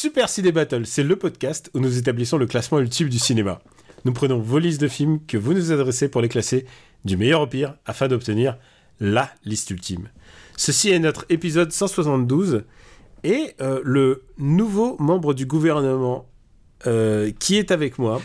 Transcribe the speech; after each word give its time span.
Super 0.00 0.28
Ciné 0.28 0.52
Battle, 0.52 0.86
c'est 0.86 1.02
le 1.02 1.16
podcast 1.16 1.72
où 1.74 1.80
nous 1.80 1.98
établissons 1.98 2.38
le 2.38 2.46
classement 2.46 2.78
ultime 2.78 3.08
du 3.08 3.18
cinéma. 3.18 3.58
Nous 4.04 4.12
prenons 4.12 4.38
vos 4.38 4.60
listes 4.60 4.80
de 4.80 4.86
films 4.86 5.18
que 5.26 5.36
vous 5.36 5.54
nous 5.54 5.72
adressez 5.72 6.08
pour 6.08 6.20
les 6.20 6.28
classer 6.28 6.66
du 7.04 7.16
meilleur 7.16 7.40
au 7.40 7.48
pire 7.48 7.74
afin 7.84 8.06
d'obtenir 8.06 8.58
la 9.00 9.28
liste 9.44 9.70
ultime. 9.70 10.08
Ceci 10.56 10.90
est 10.90 11.00
notre 11.00 11.26
épisode 11.30 11.72
172 11.72 12.62
et 13.24 13.56
euh, 13.60 13.80
le 13.82 14.22
nouveau 14.38 14.96
membre 15.00 15.34
du 15.34 15.46
gouvernement 15.46 16.28
euh, 16.86 17.32
qui 17.40 17.56
est 17.56 17.72
avec 17.72 17.98
moi, 17.98 18.22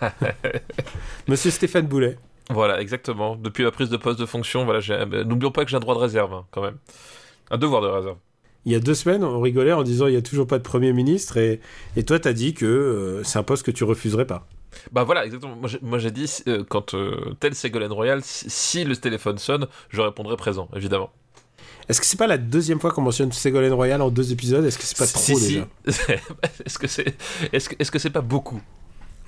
Monsieur 1.28 1.52
Stéphane 1.52 1.86
Boulet. 1.86 2.18
Voilà, 2.50 2.80
exactement. 2.80 3.36
Depuis 3.36 3.62
la 3.62 3.70
prise 3.70 3.90
de 3.90 3.96
poste 3.96 4.18
de 4.18 4.26
fonction, 4.26 4.64
voilà, 4.64 4.80
euh, 4.90 5.22
n'oublions 5.22 5.52
pas 5.52 5.64
que 5.64 5.70
j'ai 5.70 5.76
un 5.76 5.78
droit 5.78 5.94
de 5.94 6.00
réserve, 6.00 6.34
hein, 6.34 6.46
quand 6.50 6.62
même. 6.62 6.78
Un 7.52 7.58
devoir 7.58 7.80
de 7.80 7.86
réserve. 7.86 8.16
Il 8.64 8.72
y 8.72 8.74
a 8.76 8.80
deux 8.80 8.94
semaines, 8.94 9.24
on 9.24 9.40
rigolait 9.40 9.72
en 9.72 9.82
disant 9.82 10.06
il 10.06 10.12
n'y 10.12 10.16
a 10.16 10.22
toujours 10.22 10.46
pas 10.46 10.58
de 10.58 10.62
Premier 10.62 10.92
ministre 10.92 11.36
et, 11.36 11.60
et 11.96 12.04
toi 12.04 12.18
t'as 12.20 12.32
dit 12.32 12.54
que 12.54 12.64
euh, 12.66 13.24
c'est 13.24 13.38
un 13.38 13.42
poste 13.42 13.64
que 13.64 13.70
tu 13.72 13.82
refuserais 13.84 14.26
pas. 14.26 14.46
Bah 14.92 15.02
voilà, 15.04 15.24
exactement. 15.26 15.56
Moi 15.82 15.98
j'ai- 15.98 16.10
dit, 16.10 16.30
euh, 16.48 16.64
quand 16.68 16.94
euh, 16.94 17.34
tel 17.40 17.54
Ségolène 17.54 17.92
Royal, 17.92 18.20
si, 18.24 18.84
le 18.84 18.96
téléphone 18.96 19.38
sonne, 19.38 19.66
je 19.90 20.00
répondrai 20.00 20.36
présent, 20.36 20.68
évidemment. 20.74 21.10
Est-ce 21.88 22.00
que 22.00 22.06
c'est 22.06 22.16
pas 22.16 22.28
la 22.28 22.38
deuxième 22.38 22.78
fois 22.80 22.92
qu'on 22.92 23.02
mentionne 23.02 23.32
Ségolène 23.32 23.72
Royal 23.72 24.00
en 24.00 24.10
deux 24.10 24.32
épisodes? 24.32 24.64
Est-ce 24.64 24.78
que 24.78 24.84
c'est 24.84 24.96
pas 24.96 25.06
trop 25.06 25.20
Si, 25.20 25.36
si. 25.36 25.52
déjà? 25.54 25.66
Est-ce 26.64 26.78
que 26.78 26.86
c'est 26.86 27.14
est-ce 27.52 27.68
que, 27.68 27.74
est-ce 27.78 27.90
que 27.90 27.98
c'est 27.98 28.10
pas 28.10 28.20
beaucoup? 28.20 28.60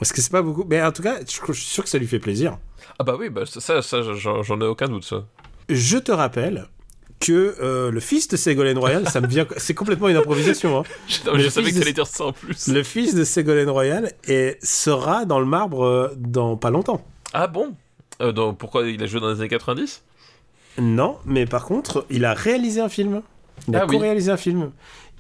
Est-ce 0.01 0.13
que 0.13 0.21
c'est 0.23 0.31
pas 0.33 0.43
beaucoup? 0.43 0.65
Mais 0.69 0.81
en 0.83 0.93
tout 0.93 1.03
cas, 1.03 1.19
je, 1.21 1.53
je 1.53 1.53
suis 1.53 1.71
sûr 1.71 1.83
que 1.83 1.91
ça 1.91 1.99
lui 1.99 2.07
fait 2.07 2.19
plaisir. 2.21 2.57
Ah 2.99 3.05
bah 3.05 3.17
oui, 3.19 3.29
bah 3.29 3.43
ça, 3.47 3.83
ça, 3.83 4.03
j'en 4.03 4.61
ai 4.61 4.67
aucun 4.67 4.87
doute, 4.89 5.05
ça. 5.05 5.27
Je 5.69 5.99
te 5.99 6.13
rappelle 6.13 6.69
que 7.21 7.55
euh, 7.63 7.91
le 7.91 8.01
fils 8.01 8.29
de 8.29 8.37
Ségolène 8.37 8.79
Royal, 8.79 9.09
ça 9.09 9.21
me 9.21 9.27
vient, 9.27 9.47
c'est 9.57 9.75
complètement 9.75 10.09
une 10.09 10.17
improvisation. 10.17 10.79
hein. 10.81 10.83
Je, 11.09 11.49
savais 11.49 11.73
que 11.73 11.79
t'allais 11.79 11.93
dire 11.93 12.07
ça 12.07 12.25
en 12.27 12.33
plus. 12.33 12.69
Le 12.69 12.83
fils 12.83 13.15
de 13.15 13.25
Ségolène 13.25 13.71
Royal 13.71 14.13
est, 14.29 14.59
sera 14.65 15.25
dans 15.25 15.41
le 15.41 15.47
marbre 15.47 15.85
euh, 15.85 16.13
dans 16.17 16.57
pas 16.57 16.71
longtemps. 16.71 17.05
Ah 17.33 17.47
bon? 17.47 17.75
Euh, 18.21 18.33
donc, 18.33 18.59
Pourquoi 18.59 18.87
il 18.89 19.03
a 19.03 19.07
joué 19.07 19.21
dans 19.21 19.31
les 19.33 19.41
années 19.41 19.49
90 19.49 20.03
Non, 20.79 21.17
mais 21.25 21.47
par 21.47 21.65
contre, 21.65 22.05
il 22.11 22.25
a 22.25 22.35
réalisé 22.35 22.81
un 22.81 22.89
film. 22.89 23.23
Il 23.69 23.77
a 23.77 23.81
Ah 23.83 23.87
oui. 23.89 23.97
co-réalisé 23.97 24.31
un 24.31 24.37
film 24.37 24.71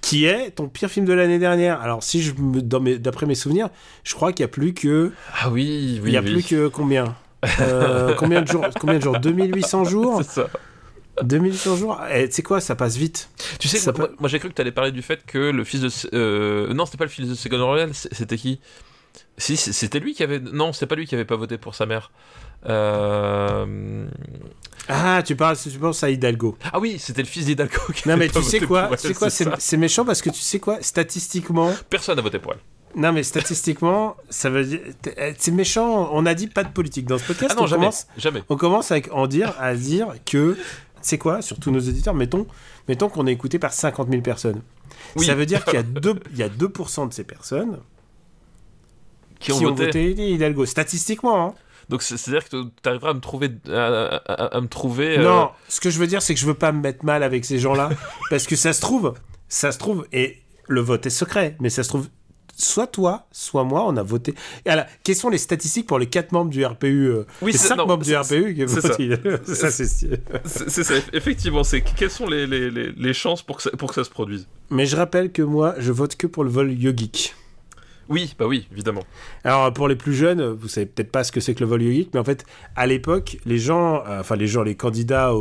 qui 0.00 0.26
est 0.26 0.50
ton 0.50 0.68
pire 0.68 0.90
film 0.90 1.06
de 1.06 1.14
l'année 1.14 1.38
dernière. 1.38 1.80
Alors, 1.80 2.02
si 2.02 2.20
je 2.22 2.32
d'après 2.36 3.24
mes 3.24 3.34
souvenirs, 3.34 3.70
je 4.02 4.14
crois 4.14 4.32
qu'il 4.32 4.42
y 4.42 4.44
a 4.44 4.48
plus 4.48 4.74
que, 4.74 5.12
Ah 5.40 5.48
oui, 5.48 5.98
oui, 6.02 6.10
il 6.10 6.12
y 6.12 6.16
a 6.18 6.20
oui. 6.20 6.32
plus 6.32 6.42
que 6.44 6.68
combien? 6.68 7.16
Euh, 7.60 8.14
combien 8.18 8.42
de 8.42 8.46
jours 8.48 8.66
Combien 8.78 8.98
de 8.98 9.02
jours? 9.02 9.18
2800 9.20 9.84
jours? 9.84 10.20
C'est 10.22 10.42
ça. 10.42 10.48
2800 11.22 11.76
jours 11.76 12.00
Et 12.12 12.28
tu 12.28 12.34
sais 12.36 12.42
quoi, 12.42 12.60
ça 12.60 12.74
passe 12.74 12.96
vite. 12.96 13.28
Tu 13.58 13.68
sais, 13.68 13.78
Ça 13.78 13.92
moi, 13.92 14.28
j'ai 14.28 14.38
cru 14.38 14.48
que 14.48 14.54
t'allais 14.54 14.72
parler 14.72 14.92
du 14.92 15.02
fait 15.02 15.24
que 15.26 15.38
le 15.38 15.64
fils 15.64 15.80
de... 15.80 15.90
Euh, 16.16 16.74
non, 16.74 16.86
c'était 16.86 16.98
pas 16.98 17.04
le 17.04 17.10
fils 17.10 17.28
de 17.44 17.56
Royal, 17.62 17.94
c- 17.94 18.08
c'était 18.12 18.36
qui? 18.36 18.60
Si, 19.38 19.56
c'était 19.56 20.00
lui 20.00 20.14
qui 20.14 20.22
avait... 20.22 20.40
Non, 20.40 20.72
c'est 20.72 20.86
pas 20.86 20.94
lui 20.96 21.06
qui 21.06 21.14
avait 21.14 21.24
pas 21.24 21.36
voté 21.36 21.56
pour 21.58 21.74
sa 21.74 21.86
mère. 21.86 22.10
Euh... 22.66 24.06
Ah, 24.88 25.22
tu 25.24 25.34
parles, 25.36 25.56
tu 25.56 25.70
penses 25.78 26.02
à 26.02 26.10
Hidalgo. 26.10 26.56
Ah 26.72 26.78
oui, 26.78 26.98
c'était 26.98 27.22
le 27.22 27.28
fils 27.28 27.46
d'Hidalgo 27.46 27.78
qui 27.94 28.08
Non, 28.08 28.16
mais 28.16 28.28
tu 28.28 28.42
sais 28.42 28.60
quoi, 28.60 28.90
tu 28.96 29.08
sais 29.08 29.14
quoi, 29.14 29.30
c'est 29.30 29.76
méchant 29.76 30.04
parce 30.04 30.20
que 30.20 30.30
tu 30.30 30.40
sais 30.40 30.58
quoi, 30.60 30.78
statistiquement, 30.82 31.72
Personne 31.88 32.16
n'a 32.16 32.22
voté 32.22 32.38
pour 32.38 32.52
elle. 32.52 33.00
non 33.00 33.12
mais 33.12 33.22
statistiquement, 33.22 34.16
ça 34.30 34.50
veut 34.50 34.64
dire, 34.64 34.80
t'es- 35.00 35.34
c'est 35.38 35.50
méchant. 35.52 36.10
On 36.12 36.26
a 36.26 36.34
dit 36.34 36.48
pas 36.48 36.64
de 36.64 36.68
politique 36.70 37.06
dans 37.06 37.18
ce 37.18 37.24
podcast. 37.24 37.52
Ah 37.56 37.60
non, 37.60 37.64
on 37.64 37.66
jamais, 37.66 37.80
commence, 37.80 38.06
jamais. 38.18 38.42
on 38.48 38.56
commence 38.56 38.90
avec 38.90 39.10
en 39.12 39.26
dire, 39.26 39.54
à 39.58 39.74
dire 39.74 40.08
que, 40.26 40.56
c'est 41.04 41.18
quoi, 41.18 41.42
surtout 41.42 41.70
nos 41.70 41.78
éditeurs, 41.80 42.14
mettons, 42.14 42.46
mettons 42.88 43.08
qu'on 43.08 43.26
est 43.26 43.32
écouté 43.32 43.58
par 43.58 43.72
50 43.72 44.08
000 44.10 44.22
personnes. 44.22 44.62
Oui. 45.16 45.26
Ça 45.26 45.34
veut 45.34 45.46
dire 45.46 45.64
qu'il 45.64 45.74
y 45.74 45.76
a 45.76 45.82
2 45.82 46.14
il 46.32 46.38
y 46.38 46.42
a 46.42 46.48
2% 46.48 47.08
de 47.08 47.12
ces 47.12 47.24
personnes 47.24 47.78
Qui 49.38 49.52
ont 49.52 49.74
voté. 49.74 50.10
Hidalgo. 50.32 50.64
Statistiquement, 50.66 51.46
hein. 51.48 51.54
Donc 51.90 52.02
c'est- 52.02 52.16
c'est-à-dire 52.16 52.48
que 52.48 52.62
tu 52.64 52.88
arriveras 52.88 53.10
à 53.10 53.14
me 53.14 53.20
trouver... 53.20 53.50
À, 53.68 53.76
à- 54.16 54.56
à 54.56 54.60
me 54.60 54.68
trouver 54.68 55.18
euh, 55.18 55.22
Non, 55.22 55.50
ce 55.68 55.80
que 55.80 55.90
je 55.90 55.98
veux 55.98 56.06
dire, 56.06 56.22
c'est 56.22 56.32
que 56.32 56.40
je 56.40 56.46
veux 56.46 56.54
pas 56.54 56.72
me 56.72 56.80
mettre 56.80 57.04
mal 57.04 57.22
avec 57.22 57.44
ces 57.44 57.58
gens-là, 57.58 57.90
parce 58.30 58.46
que 58.46 58.56
ça 58.56 58.72
se 58.72 58.80
trouve, 58.80 59.12
ça 59.48 59.70
se 59.72 59.78
trouve, 59.78 60.06
et 60.12 60.38
le 60.66 60.80
vote 60.80 61.04
est 61.04 61.10
secret, 61.10 61.56
mais 61.60 61.68
ça 61.68 61.82
se 61.82 61.90
trouve, 61.90 62.08
soit 62.56 62.86
toi, 62.86 63.26
soit 63.32 63.64
moi, 63.64 63.84
on 63.86 63.96
a 63.96 64.02
voté. 64.02 64.34
Et 64.64 64.70
alors, 64.70 64.84
quelles 65.02 65.16
sont 65.16 65.30
les 65.30 65.38
statistiques 65.38 65.86
pour 65.86 65.98
les 65.98 66.06
quatre 66.06 66.32
membres 66.32 66.50
du 66.50 66.64
RPU 66.64 67.08
euh, 67.08 67.24
Oui, 67.42 67.52
Les 67.52 67.58
c'est- 67.58 67.68
cinq 67.68 67.76
non, 67.76 67.86
membres 67.86 68.04
du 68.04 68.14
RPU 68.16 68.54
qui 68.54 68.60
c'est 68.60 68.80
votent 68.80 69.44
ça. 69.46 69.70
C'est 70.44 70.84
ça, 70.84 70.94
effectivement. 71.12 71.64
C'est 71.64 71.80
quelles 71.82 72.10
sont 72.10 72.26
les, 72.26 72.46
les, 72.46 72.70
les, 72.70 72.92
les 72.92 73.12
chances 73.14 73.42
pour 73.42 73.56
que, 73.56 73.62
ça, 73.62 73.70
pour 73.70 73.88
que 73.88 73.94
ça 73.94 74.04
se 74.04 74.10
produise? 74.10 74.46
Mais 74.70 74.86
je 74.86 74.96
rappelle 74.96 75.32
que 75.32 75.42
moi, 75.42 75.74
je 75.78 75.92
vote 75.92 76.16
que 76.16 76.26
pour 76.26 76.44
le 76.44 76.50
vol 76.50 76.72
yogique. 76.72 77.34
Oui, 78.08 78.34
bah 78.38 78.46
oui, 78.46 78.66
évidemment. 78.72 79.02
Alors 79.44 79.72
pour 79.72 79.88
les 79.88 79.96
plus 79.96 80.14
jeunes, 80.14 80.42
vous 80.52 80.68
savez 80.68 80.84
peut-être 80.86 81.10
pas 81.10 81.24
ce 81.24 81.32
que 81.32 81.40
c'est 81.40 81.54
que 81.54 81.60
le 81.60 81.66
vol 81.66 81.82
yogique, 81.82 82.10
mais 82.12 82.20
en 82.20 82.24
fait, 82.24 82.44
à 82.76 82.86
l'époque, 82.86 83.38
les 83.46 83.58
gens, 83.58 84.04
euh, 84.06 84.20
enfin 84.20 84.36
les 84.36 84.46
gens, 84.46 84.62
les 84.62 84.74
candidats 84.74 85.32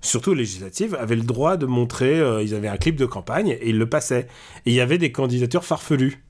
surtout 0.00 0.30
aux 0.30 0.34
législatives, 0.34 0.94
avaient 0.94 1.16
le 1.16 1.22
droit 1.24 1.56
de 1.56 1.66
montrer, 1.66 2.20
euh, 2.20 2.40
ils 2.40 2.54
avaient 2.54 2.68
un 2.68 2.76
clip 2.76 2.94
de 2.94 3.04
campagne 3.04 3.48
et 3.60 3.70
ils 3.70 3.78
le 3.78 3.88
passaient. 3.88 4.28
Et 4.64 4.70
il 4.70 4.74
y 4.74 4.80
avait 4.80 4.98
des 4.98 5.10
candidatures 5.10 5.64
farfelues. 5.64 6.22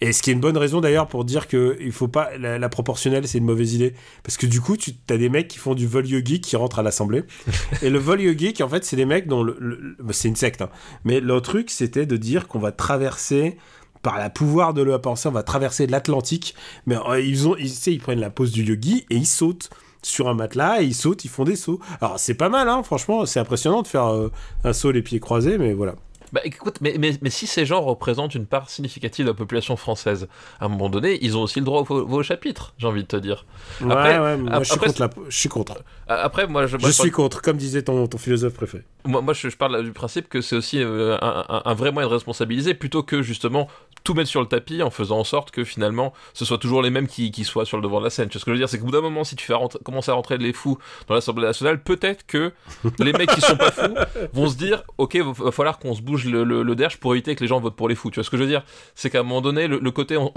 Et 0.00 0.12
ce 0.12 0.22
qui 0.22 0.30
est 0.30 0.32
une 0.32 0.40
bonne 0.40 0.56
raison 0.56 0.80
d'ailleurs 0.80 1.08
pour 1.08 1.24
dire 1.24 1.48
que 1.48 1.76
il 1.80 1.90
faut 1.92 2.06
pas 2.06 2.30
la, 2.38 2.58
la 2.58 2.68
proportionnelle, 2.68 3.26
c'est 3.26 3.38
une 3.38 3.44
mauvaise 3.44 3.74
idée 3.74 3.94
parce 4.22 4.36
que 4.36 4.46
du 4.46 4.60
coup, 4.60 4.76
tu 4.76 4.92
as 5.10 5.16
des 5.16 5.28
mecs 5.28 5.48
qui 5.48 5.58
font 5.58 5.74
du 5.74 5.86
vol 5.88 6.06
yogique 6.06 6.44
qui 6.44 6.54
rentrent 6.56 6.78
à 6.78 6.82
l'Assemblée. 6.84 7.24
et 7.82 7.90
le 7.90 7.98
vol 7.98 8.20
yogique, 8.20 8.60
en 8.60 8.68
fait, 8.68 8.84
c'est 8.84 8.94
des 8.96 9.04
mecs 9.06 9.26
dont 9.26 9.42
le, 9.42 9.56
le- 9.58 9.96
le- 9.98 10.12
c'est 10.12 10.28
une 10.28 10.36
secte. 10.36 10.62
hein. 10.62 10.70
Mais 11.04 11.18
le 11.20 11.40
truc, 11.40 11.70
c'était 11.70 12.06
de 12.06 12.16
dire 12.16 12.46
qu'on 12.46 12.60
va 12.60 12.70
traverser 12.70 13.56
par 14.02 14.18
la 14.18 14.30
pouvoir 14.30 14.74
de 14.74 14.82
la 14.82 15.00
pensée, 15.00 15.28
on 15.28 15.32
va 15.32 15.42
traverser 15.42 15.88
l'Atlantique. 15.88 16.54
Mais 16.86 16.96
euh, 17.08 17.20
ils 17.20 17.48
ont, 17.48 17.56
ils, 17.56 17.72
ils 17.88 17.98
prennent 17.98 18.20
la 18.20 18.30
pose 18.30 18.52
du 18.52 18.62
yogi 18.62 19.04
et 19.10 19.16
ils 19.16 19.26
sautent 19.26 19.68
sur 20.00 20.28
un 20.28 20.34
matelas 20.34 20.80
et 20.80 20.84
ils 20.84 20.94
sautent, 20.94 21.24
ils 21.24 21.28
font 21.28 21.42
des 21.42 21.56
sauts. 21.56 21.80
Alors 22.00 22.20
c'est 22.20 22.34
pas 22.34 22.48
mal, 22.48 22.68
hein, 22.68 22.84
franchement, 22.84 23.26
c'est 23.26 23.40
impressionnant 23.40 23.82
de 23.82 23.88
faire 23.88 24.06
euh, 24.06 24.30
un 24.62 24.72
saut 24.72 24.92
les 24.92 25.02
pieds 25.02 25.18
croisés, 25.18 25.58
mais 25.58 25.72
voilà. 25.72 25.96
Bah 26.32 26.40
écoute, 26.44 26.76
mais, 26.80 26.96
mais, 26.98 27.12
mais 27.22 27.30
si 27.30 27.46
ces 27.46 27.64
gens 27.64 27.80
représentent 27.80 28.34
une 28.34 28.46
part 28.46 28.68
significative 28.68 29.24
de 29.24 29.30
la 29.30 29.34
population 29.36 29.76
française, 29.76 30.28
à 30.60 30.66
un 30.66 30.68
moment 30.68 30.90
donné, 30.90 31.18
ils 31.22 31.36
ont 31.36 31.42
aussi 31.42 31.58
le 31.58 31.64
droit 31.64 31.84
au, 31.88 31.94
au 31.94 32.22
chapitre, 32.22 32.74
j'ai 32.78 32.86
envie 32.86 33.02
de 33.02 33.08
te 33.08 33.16
dire. 33.16 33.46
Après- 33.80 34.18
ouais, 34.18 34.24
ouais, 34.24 34.36
moi, 34.36 34.62
je 34.62 34.70
suis 34.70 34.78
contre. 34.78 35.00
La... 35.00 35.10
Je 35.28 35.36
suis 35.38 35.48
contre. 35.48 35.82
Après, 36.06 36.46
moi, 36.46 36.66
je, 36.66 36.76
moi, 36.76 36.88
Je 36.90 36.94
je 36.96 37.00
suis 37.02 37.10
contre, 37.10 37.40
comme 37.42 37.56
disait 37.56 37.82
ton, 37.82 38.06
ton 38.06 38.18
philosophe 38.18 38.54
préféré. 38.54 38.84
Moi, 39.04 39.20
moi, 39.22 39.32
je, 39.34 39.48
parle 39.56 39.82
du 39.82 39.92
principe 39.92 40.28
que 40.28 40.40
c'est 40.40 40.56
aussi 40.56 40.82
euh, 40.82 41.16
un, 41.22 41.44
un- 41.48 41.62
un 41.64 41.74
vrai 41.74 41.92
moyen 41.92 42.08
de 42.08 42.12
responsabiliser 42.14 42.74
plutôt 42.74 43.02
que 43.02 43.22
justement 43.22 43.68
tout 44.04 44.14
mettre 44.14 44.28
sur 44.30 44.40
le 44.40 44.46
tapis 44.46 44.82
en 44.82 44.90
faisant 44.90 45.18
en 45.18 45.24
sorte 45.24 45.50
que 45.50 45.64
finalement 45.64 46.12
ce 46.32 46.44
soit 46.44 46.56
toujours 46.58 46.82
les 46.82 46.90
mêmes 46.90 47.08
qui, 47.08 47.30
qui 47.30 47.44
soient 47.44 47.64
sur 47.66 47.76
le 47.78 47.82
devant 47.82 47.98
de 47.98 48.04
la 48.04 48.10
scène. 48.10 48.28
Tu 48.28 48.34
vois 48.34 48.40
ce 48.40 48.44
que 48.44 48.50
je 48.50 48.54
veux 48.54 48.58
dire? 48.58 48.68
C'est 48.68 48.78
qu'au 48.78 48.84
bout 48.86 48.92
d'un 48.92 49.00
moment, 49.00 49.24
si 49.24 49.34
tu 49.36 49.44
fais 49.44 49.54
rentrer- 49.54 49.78
commencer 49.84 50.10
à 50.10 50.14
rentrer 50.14 50.38
les 50.38 50.52
fous 50.52 50.78
dans 51.08 51.14
l'Assemblée 51.14 51.44
nationale, 51.46 51.82
peut-être 51.82 52.24
que 52.26 52.52
les 53.00 53.12
mecs 53.12 53.30
qui 53.30 53.40
sont 53.40 53.56
pas 53.56 53.70
fous 53.72 53.94
vont 54.32 54.48
se 54.48 54.56
dire 54.56 54.82
Ok, 54.98 55.16
va 55.16 55.50
falloir 55.52 55.78
qu'on 55.78 55.94
se 55.94 56.00
bouge 56.02 56.17
le, 56.26 56.44
le, 56.44 56.62
le 56.62 56.74
derche 56.76 56.98
pour 56.98 57.14
éviter 57.14 57.34
que 57.34 57.40
les 57.40 57.48
gens 57.48 57.60
votent 57.60 57.76
pour 57.76 57.88
les 57.88 57.94
fous. 57.94 58.10
Tu 58.10 58.16
vois 58.16 58.24
ce 58.24 58.30
que 58.30 58.36
je 58.36 58.42
veux 58.42 58.48
dire? 58.48 58.64
C'est 58.94 59.10
qu'à 59.10 59.20
un 59.20 59.22
moment 59.22 59.40
donné, 59.40 59.66
le, 59.68 59.90
côté 59.90 60.16
on, 60.16 60.32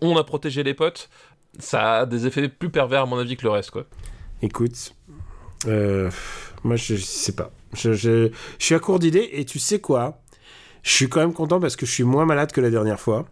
on- 0.00 0.16
a 0.16 0.24
protégé 0.24 0.62
les 0.62 0.74
potes, 0.74 1.08
ça 1.58 1.98
a 2.00 2.06
des 2.06 2.26
effets 2.26 2.48
plus 2.48 2.70
pervers 2.70 3.02
à 3.02 3.06
mon 3.06 3.18
avis 3.18 3.36
que 3.36 3.42
le 3.44 3.50
reste. 3.50 3.70
quoi. 3.70 3.84
Écoute, 4.42 4.94
euh, 5.66 6.10
moi 6.64 6.76
je, 6.76 6.96
sais 6.96 7.32
pas. 7.34 7.50
Je 7.74 8.30
suis 8.58 8.74
à 8.74 8.78
court 8.78 8.98
d'idées 8.98 9.28
et 9.32 9.44
tu 9.44 9.58
sais 9.58 9.80
quoi? 9.80 10.20
Je 10.82 10.92
suis 10.92 11.08
quand 11.08 11.20
même 11.20 11.32
content 11.32 11.58
parce 11.60 11.76
que 11.76 11.84
je 11.86 11.90
suis 11.90 12.04
moins 12.04 12.26
malade 12.26 12.52
que 12.52 12.60
la 12.60 12.70
dernière 12.70 13.00
fois. 13.00 13.26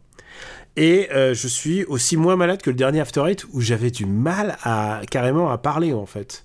Et 0.76 1.08
euh, 1.12 1.34
je 1.34 1.46
suis 1.46 1.84
aussi 1.84 2.16
moins 2.16 2.34
malade 2.34 2.60
que 2.60 2.70
le 2.70 2.76
dernier 2.76 3.00
After 3.00 3.22
Eight 3.28 3.44
où 3.52 3.60
j'avais 3.60 3.92
du 3.92 4.06
mal 4.06 4.56
à 4.64 5.02
carrément 5.08 5.50
à 5.50 5.58
parler 5.58 5.92
en 5.92 6.06
fait. 6.06 6.44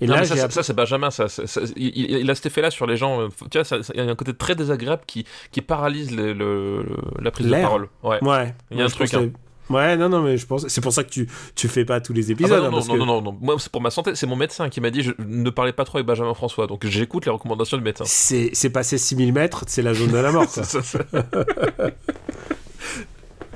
Et 0.00 0.06
Non, 0.06 0.14
là, 0.14 0.24
ça, 0.24 0.62
c'est 0.62 0.72
Benjamin. 0.74 1.10
Ça, 1.10 1.28
ça- 1.28 1.46
ça- 1.46 1.60
il, 1.76 2.30
a 2.30 2.34
cet 2.34 2.46
effet-là 2.46 2.70
sur 2.70 2.86
les 2.86 2.96
gens. 2.96 3.20
euh, 3.20 3.28
Tu 3.50 3.58
vois, 3.60 3.78
il 3.94 4.00
y 4.02 4.06
a 4.06 4.10
un 4.10 4.14
côté 4.14 4.32
très 4.34 4.54
désagréable 4.54 5.02
qui, 5.06 5.26
qui 5.52 5.60
paralyse 5.60 6.10
le, 6.14 6.32
le- 6.32 6.82
le- 6.82 6.96
la 7.22 7.30
prise 7.30 7.46
de 7.46 7.52
parole. 7.52 7.88
Ouais. 8.02 8.18
Ouais, 8.24 8.54
Il 8.70 8.78
y 8.78 8.82
a 8.82 8.84
un 8.84 8.88
truc, 8.88 9.10
que- 9.10 9.30
Ouais, 9.68 9.96
non, 9.96 10.08
non, 10.08 10.22
mais 10.22 10.36
je 10.36 10.46
pense. 10.46 10.66
C'est 10.66 10.80
pour 10.80 10.92
ça 10.92 11.04
que 11.04 11.10
tu, 11.10 11.28
tu 11.54 11.68
fais 11.68 11.84
pas 11.84 12.00
tous 12.00 12.12
les 12.12 12.24
Ah 12.24 12.26
bah 12.28 12.32
épisodes. 12.32 12.50
non, 12.50 12.56
hein, 12.56 12.70
non, 12.70 12.76
parce 12.78 12.88
non, 12.88 12.94
que- 12.94 12.98
non, 12.98 13.06
non, 13.06 13.22
non. 13.22 13.38
Moi, 13.40 13.54
c'est 13.60 13.70
pour 13.70 13.80
ma 13.80 13.90
santé. 13.90 14.16
C'est 14.16 14.26
mon 14.26 14.34
médecin 14.34 14.68
qui 14.68 14.80
m'a 14.80 14.90
dit 14.90 15.02
je, 15.02 15.12
ne 15.24 15.48
parlez 15.50 15.72
pas 15.72 15.84
trop 15.84 15.98
avec 15.98 16.06
Benjamin 16.08 16.34
François. 16.34 16.66
Donc 16.66 16.84
j'écoute 16.86 17.24
les 17.26 17.30
recommandations 17.30 17.76
du 17.76 17.84
médecin. 17.84 18.04
C'est 18.04 18.70
passé 18.70 18.98
6000 18.98 19.32
mètres, 19.32 19.62
c'est 19.68 19.82
la 19.82 19.94
zone 19.94 20.10
de 20.10 20.16
la 20.18 20.32
mort. 20.32 20.44
ça- 20.48 20.64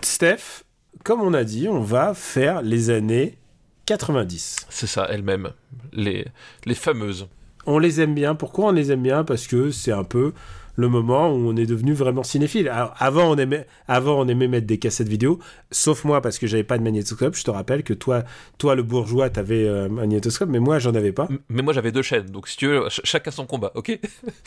Steph, 0.02 0.62
comme 1.02 1.20
on 1.22 1.34
a 1.34 1.44
dit, 1.44 1.68
on 1.68 1.80
va 1.80 2.14
faire 2.14 2.62
les 2.62 2.90
années 2.90 3.38
90. 3.86 4.66
C'est 4.70 4.86
ça, 4.86 5.06
elles-mêmes. 5.10 5.50
Les, 5.92 6.26
les 6.66 6.74
fameuses. 6.74 7.26
On 7.66 7.78
les 7.78 8.00
aime 8.00 8.14
bien. 8.14 8.34
Pourquoi 8.34 8.66
on 8.66 8.72
les 8.72 8.92
aime 8.92 9.02
bien? 9.02 9.24
Parce 9.24 9.46
que 9.46 9.70
c'est 9.70 9.92
un 9.92 10.04
peu 10.04 10.32
le 10.76 10.88
moment 10.88 11.28
où 11.32 11.36
on 11.48 11.56
est 11.56 11.66
devenu 11.66 11.92
vraiment 11.92 12.24
cinéphile. 12.24 12.68
Alors, 12.68 12.94
avant, 12.98 13.30
on 13.30 13.36
aimait, 13.36 13.66
avant, 13.86 14.18
on 14.20 14.26
aimait 14.26 14.48
mettre 14.48 14.66
des 14.66 14.78
cassettes 14.78 15.08
vidéo, 15.08 15.38
sauf 15.70 16.02
moi 16.04 16.20
parce 16.20 16.36
que 16.38 16.46
j'avais 16.48 16.64
pas 16.64 16.76
de 16.78 16.82
magnétoscope. 16.82 17.36
Je 17.36 17.44
te 17.44 17.50
rappelle 17.50 17.84
que 17.84 17.94
toi, 17.94 18.24
toi 18.58 18.74
le 18.74 18.82
bourgeois, 18.82 19.30
t'avais 19.30 19.68
un 19.68 19.88
magnétoscope, 19.88 20.48
mais 20.48 20.58
moi, 20.58 20.80
j'en 20.80 20.92
avais 20.94 21.12
pas. 21.12 21.28
Mais 21.48 21.62
moi 21.62 21.72
j'avais 21.72 21.92
deux 21.92 22.02
chaînes, 22.02 22.26
donc 22.26 22.48
si 22.48 22.56
tu 22.56 22.66
veux, 22.66 22.80
ch- 22.90 23.00
chacun 23.04 23.30
son 23.30 23.46
combat, 23.46 23.70
ok? 23.76 23.98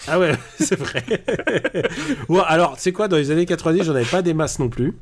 Ah 0.08 0.20
ouais, 0.20 0.34
c'est 0.60 0.78
vrai. 0.78 1.06
ouais, 2.30 2.42
alors, 2.46 2.76
c'est 2.78 2.92
quoi, 2.92 3.08
dans 3.08 3.18
les 3.18 3.32
années 3.32 3.46
90, 3.46 3.84
j'en 3.84 3.96
avais 3.96 4.04
pas 4.06 4.22
des 4.22 4.34
masses 4.34 4.60
non 4.60 4.68
plus. 4.70 4.96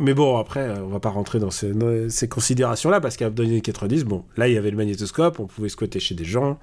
Mais 0.00 0.14
bon, 0.14 0.38
après, 0.38 0.60
euh, 0.60 0.82
on 0.82 0.88
va 0.88 1.00
pas 1.00 1.10
rentrer 1.10 1.38
dans 1.38 1.50
ces, 1.50 2.28
considérations-là, 2.28 3.00
parce 3.00 3.16
qu'à 3.16 3.28
les 3.30 3.44
années 3.44 3.60
90, 3.60 4.04
bon, 4.04 4.24
là, 4.36 4.48
il 4.48 4.54
y 4.54 4.58
avait 4.58 4.70
le 4.70 4.76
magnétoscope, 4.76 5.40
on 5.40 5.46
pouvait 5.46 5.68
squatter 5.68 6.00
chez 6.00 6.14
des 6.14 6.24
gens, 6.24 6.58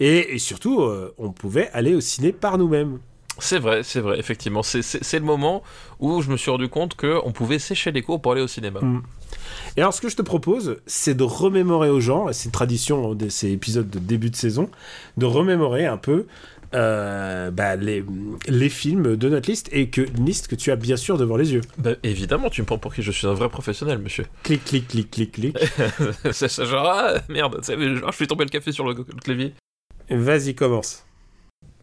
et, 0.00 0.34
et 0.34 0.38
surtout, 0.38 0.82
euh, 0.82 1.14
on 1.18 1.32
pouvait 1.32 1.70
aller 1.72 1.94
au 1.94 2.00
ciné 2.00 2.32
par 2.32 2.58
nous-mêmes. 2.58 2.98
C'est 3.38 3.58
vrai, 3.58 3.82
c'est 3.82 4.00
vrai, 4.00 4.18
effectivement. 4.18 4.62
C'est- 4.62 5.12
le 5.12 5.24
moment 5.24 5.62
où 6.00 6.22
je 6.22 6.30
me 6.30 6.36
suis 6.36 6.50
rendu 6.50 6.68
compte 6.68 6.94
qu'on 6.94 7.32
pouvait 7.32 7.58
sécher 7.58 7.92
les 7.92 8.02
cours 8.02 8.20
pour 8.20 8.32
aller 8.32 8.40
au 8.40 8.46
cinéma. 8.48 8.80
Mm. 8.80 9.02
Et 9.76 9.80
alors, 9.80 9.92
ce 9.92 10.00
que 10.00 10.08
je 10.08 10.16
te 10.16 10.22
propose, 10.22 10.78
c'est 10.86 11.14
de 11.14 11.22
remémorer 11.22 11.90
aux 11.90 12.00
gens, 12.00 12.28
et 12.28 12.32
c'est 12.32 12.46
une 12.46 12.52
tradition 12.52 13.14
de 13.14 13.28
ces 13.28 13.50
épisodes 13.50 13.90
de 13.90 13.98
début 13.98 14.30
de 14.30 14.36
saison, 14.36 14.70
de 15.18 15.26
remémorer 15.26 15.84
un 15.84 15.98
peu 15.98 16.26
euh, 16.76 17.50
bah, 17.50 17.76
les, 17.76 18.04
les 18.46 18.68
films 18.68 19.16
de 19.16 19.28
notre 19.28 19.48
liste, 19.50 19.68
et 19.72 19.88
que, 19.88 20.02
une 20.02 20.26
liste 20.26 20.48
que 20.48 20.54
tu 20.54 20.70
as 20.70 20.76
bien 20.76 20.96
sûr 20.96 21.18
devant 21.18 21.36
les 21.36 21.52
yeux. 21.52 21.62
Bah, 21.78 21.92
évidemment, 22.02 22.50
tu 22.50 22.60
me 22.60 22.66
prends 22.66 22.78
pour 22.78 22.94
qui 22.94 23.02
je 23.02 23.10
suis 23.10 23.26
un 23.26 23.34
vrai 23.34 23.48
professionnel, 23.48 23.98
monsieur. 23.98 24.26
Clic, 24.42 24.64
clic, 24.64 24.86
clic, 24.86 25.10
clic, 25.10 25.32
clic. 25.32 25.58
c'est 26.32 26.48
ça, 26.48 26.64
genre, 26.64 26.86
ah, 26.86 27.14
merde, 27.28 27.60
genre, 27.64 28.12
je 28.12 28.16
fais 28.16 28.26
tomber 28.26 28.44
le 28.44 28.50
café 28.50 28.72
sur 28.72 28.86
le, 28.86 28.94
le 28.94 29.20
clavier. 29.20 29.54
Vas-y, 30.10 30.54
commence. 30.54 31.06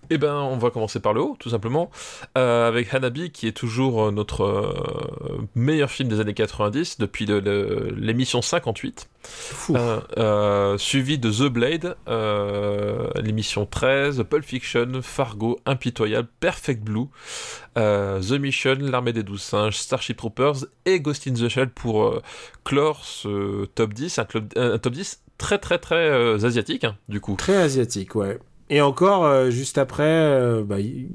Eh 0.10 0.18
ben, 0.18 0.36
on 0.36 0.58
va 0.58 0.70
commencer 0.70 1.00
par 1.00 1.14
le 1.14 1.22
haut, 1.22 1.36
tout 1.40 1.50
simplement, 1.50 1.90
euh, 2.38 2.68
avec 2.68 2.94
Hanabi, 2.94 3.32
qui 3.32 3.48
est 3.48 3.54
toujours 3.54 4.04
euh, 4.04 4.12
notre 4.12 4.44
euh, 4.44 5.48
meilleur 5.56 5.90
film 5.90 6.10
des 6.10 6.20
années 6.20 6.34
90, 6.34 7.00
depuis 7.00 7.26
l'émission 7.26 8.42
58, 8.42 9.08
Fou. 9.08 9.08
Euh, 9.08 9.10
euh, 9.10 9.13
suivi 10.78 11.18
de 11.18 11.32
The 11.32 11.50
Blade, 11.52 11.96
euh, 12.08 13.08
l'émission 13.22 13.66
13, 13.66 14.24
Pulp 14.30 14.44
Fiction, 14.46 14.88
Fargo, 15.02 15.60
Impitoyable, 15.66 16.28
Perfect 16.40 16.82
Blue, 16.84 17.06
euh, 17.78 18.20
The 18.22 18.34
Mission, 18.34 18.78
L'Armée 18.80 19.14
des 19.14 19.24
Douze 19.24 19.42
Singes, 19.42 19.76
Starship 19.78 20.18
Troopers 20.18 20.66
et 20.86 21.00
Ghost 21.00 21.28
in 21.28 21.34
the 21.34 21.48
Shell 21.50 21.70
pour 21.70 22.04
euh, 22.06 22.22
clore 22.64 23.04
ce 23.06 23.66
top 23.76 23.94
10, 23.94 24.20
un, 24.20 24.26
club- 24.26 24.54
un 24.56 24.78
top 24.78 24.94
10 24.94 25.22
très 25.38 25.58
très 25.58 25.78
très 25.80 25.96
euh, 26.10 26.38
asiatique, 26.46 26.84
hein, 26.84 26.96
du 27.10 27.20
coup. 27.20 27.36
Très 27.38 27.58
asiatique, 27.58 28.16
ouais. 28.16 28.40
Et 28.70 28.82
encore, 28.82 29.26
euh, 29.26 29.50
juste 29.52 29.78
après... 29.78 30.04
euh, 30.04 30.64
bah, 30.64 30.80
il- 30.80 31.10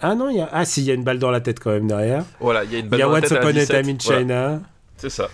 Ah 0.00 0.14
non, 0.14 0.30
il 0.30 0.36
y 0.38 0.40
a... 0.40 0.48
Ah 0.52 0.64
si, 0.64 0.80
il 0.80 0.86
y 0.86 0.90
a 0.90 0.94
une 0.94 1.04
balle 1.04 1.18
dans 1.18 1.30
la 1.30 1.40
tête 1.40 1.60
quand 1.60 1.70
même 1.70 1.86
derrière. 1.86 2.24
Voilà, 2.40 2.64
il 2.64 2.72
y 2.72 2.76
a 2.76 2.78
une 2.78 2.86
Il 2.86 2.88
balle 2.88 3.00
y 3.00 3.02
a 3.02 3.06
dans 3.06 3.12
la 3.12 3.20
tête 3.20 3.32
à 3.32 3.34
la 3.36 3.40
Upon 3.42 3.48
a 3.50 3.52
17, 3.52 3.68
Time 3.84 3.94
in 3.94 3.98
voilà, 4.04 4.20
China. 4.20 4.60
c'est 4.96 5.10
ça. 5.10 5.28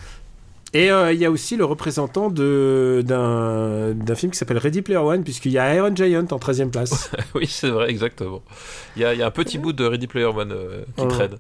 Et 0.73 0.91
euh, 0.91 1.13
il 1.13 1.19
y 1.19 1.25
a 1.25 1.31
aussi 1.31 1.57
le 1.57 1.65
représentant 1.65 2.31
de 2.31 3.03
d'un 3.05 4.15
film 4.15 4.31
qui 4.31 4.39
s'appelle 4.39 4.59
Ready 4.59 4.83
Player 4.83 4.99
One, 5.01 5.25
puisqu'il 5.25 5.53
y 5.53 5.59
a 5.59 5.75
Iron 5.75 5.95
Giant 5.95 6.27
en 6.31 6.39
13e 6.39 6.71
place. 6.71 7.11
Oui, 7.35 7.47
c'est 7.47 7.71
vrai, 7.71 7.91
exactement. 7.91 8.43
Il 8.97 9.03
y 9.03 9.05
a, 9.05 9.15
il 9.15 9.21
y 9.21 9.23
a 9.23 9.27
un 9.27 9.31
petit 9.33 9.59
bout 9.59 9.73
de 9.73 9.85
Ready 9.85 10.07
Player 10.07 10.27
One 10.27 10.53
euh, 10.53 10.85
qui 10.97 11.07
traîne. 11.09 11.37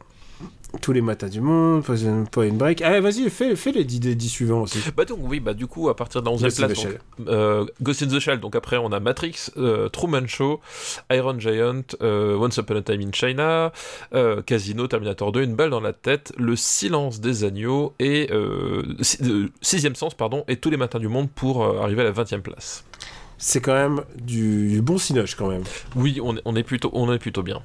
Tous 0.82 0.92
les 0.92 1.00
matins 1.00 1.28
du 1.28 1.40
monde, 1.40 1.82
Poison 1.82 2.24
Point 2.30 2.52
Break. 2.52 2.80
Allez, 2.80 3.00
vas-y, 3.00 3.28
fais, 3.28 3.56
fais 3.56 3.72
les 3.72 3.84
10, 3.84 4.00
10 4.00 4.28
suivants 4.28 4.62
aussi. 4.62 4.78
Bah 4.96 5.04
donc 5.04 5.18
oui, 5.22 5.40
bah 5.40 5.52
du 5.52 5.66
coup 5.66 5.88
à 5.88 5.96
partir 5.96 6.22
de 6.22 6.26
la 6.30 6.36
11e 6.36 6.42
Ghost 6.44 6.60
in 6.62 6.66
place, 6.66 6.78
the 6.80 6.86
donc, 7.18 7.28
euh, 7.28 7.66
Ghost 7.82 8.02
in 8.02 8.06
the 8.06 8.18
Shell, 8.20 8.38
donc 8.40 8.54
après 8.54 8.76
on 8.76 8.92
a 8.92 9.00
Matrix, 9.00 9.50
euh, 9.56 9.88
Truman 9.88 10.26
Show, 10.26 10.60
Iron 11.10 11.38
Giant, 11.38 11.82
euh, 12.02 12.36
Once 12.38 12.56
Upon 12.56 12.76
a 12.76 12.82
Time 12.82 13.00
in 13.00 13.10
China, 13.12 13.72
euh, 14.14 14.42
Casino, 14.42 14.86
Terminator 14.86 15.32
2, 15.32 15.42
Une 15.42 15.54
balle 15.56 15.70
dans 15.70 15.80
la 15.80 15.92
tête, 15.92 16.32
Le 16.38 16.54
silence 16.56 17.20
des 17.20 17.44
agneaux 17.44 17.94
et 17.98 18.30
si- 19.00 19.18
Sixième 19.60 19.96
sens 19.96 20.14
pardon 20.14 20.44
et 20.48 20.56
Tous 20.56 20.70
les 20.70 20.76
matins 20.76 20.98
du 21.00 21.08
monde 21.08 21.28
pour 21.30 21.64
arriver 21.64 22.02
à 22.02 22.04
la 22.04 22.12
20e 22.12 22.40
place. 22.42 22.84
C'est 23.38 23.60
quand 23.60 23.72
même 23.74 24.02
du, 24.20 24.68
du 24.68 24.82
bon 24.82 24.98
cinoche 24.98 25.34
quand 25.34 25.48
même. 25.48 25.62
Oui, 25.96 26.20
on 26.22 26.36
on 26.44 26.54
est 26.56 26.62
plutôt 26.62 26.90
on 26.92 27.10
est 27.12 27.18
plutôt 27.18 27.42
bien. 27.42 27.60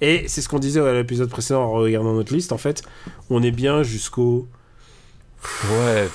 Et 0.00 0.28
c'est 0.28 0.40
ce 0.42 0.48
qu'on 0.48 0.58
disait 0.58 0.80
à 0.80 0.92
l'épisode 0.92 1.28
précédent 1.30 1.62
en 1.64 1.70
regardant 1.72 2.12
notre 2.14 2.32
liste. 2.34 2.52
En 2.52 2.58
fait, 2.58 2.82
on 3.30 3.42
est 3.42 3.50
bien 3.50 3.82
jusqu'au. 3.82 4.46
Ouais. 5.70 6.08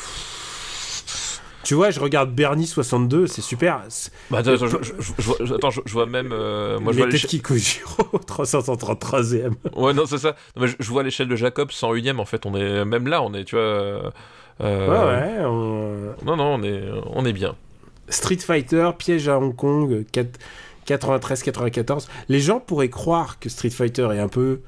Tu 1.63 1.75
vois, 1.75 1.91
je 1.91 1.99
regarde 1.99 2.33
Bernie 2.33 2.65
62, 2.65 3.27
c'est 3.27 3.41
super. 3.41 3.83
Bah, 4.31 4.39
attends, 4.39 4.55
je, 4.57 4.65
je- 4.67 5.53
attends, 5.53 5.69
je, 5.69 5.79
vois 5.93 6.07
même 6.07 6.31
euh, 6.33 6.79
moi 6.79 6.91
je 6.91 6.97
vois 6.97 7.05
Les 7.05 7.13
l'échelle- 7.13 7.29
têtes 7.29 7.39
Kikujiro, 7.41 8.03
333e. 8.27 9.51
Ouais, 9.75 9.93
non, 9.93 10.05
c'est 10.07 10.17
ça. 10.17 10.35
Non, 10.55 10.63
mais 10.63 10.67
je, 10.79 10.89
vois 10.89 11.03
l'échelle 11.03 11.27
de 11.27 11.35
Jacob 11.35 11.69
101ème 11.69 12.17
en 12.17 12.25
fait, 12.25 12.45
on 12.47 12.55
est 12.55 12.83
même 12.83 13.07
là, 13.07 13.21
on 13.21 13.33
est 13.35 13.43
tu 13.43 13.55
vois 13.55 13.63
euh, 13.63 14.09
euh, 14.61 14.87
Ouais, 14.89 15.39
ouais. 15.39 15.45
on- 15.45 16.25
Non 16.25 16.35
non, 16.35 16.55
on 16.55 16.63
est 16.63 16.81
on 17.05 17.25
est 17.25 17.33
bien. 17.33 17.55
Street 18.09 18.37
Fighter, 18.37 18.89
Piège 18.97 19.27
à 19.29 19.37
Hong 19.37 19.55
Kong, 19.55 20.03
93-94. 20.87 22.07
Les 22.29 22.39
gens 22.39 22.59
pourraient 22.59 22.89
croire 22.89 23.39
que 23.39 23.49
Street 23.49 23.69
Fighter 23.69 24.07
est 24.13 24.19
un 24.19 24.27
peu 24.27 24.61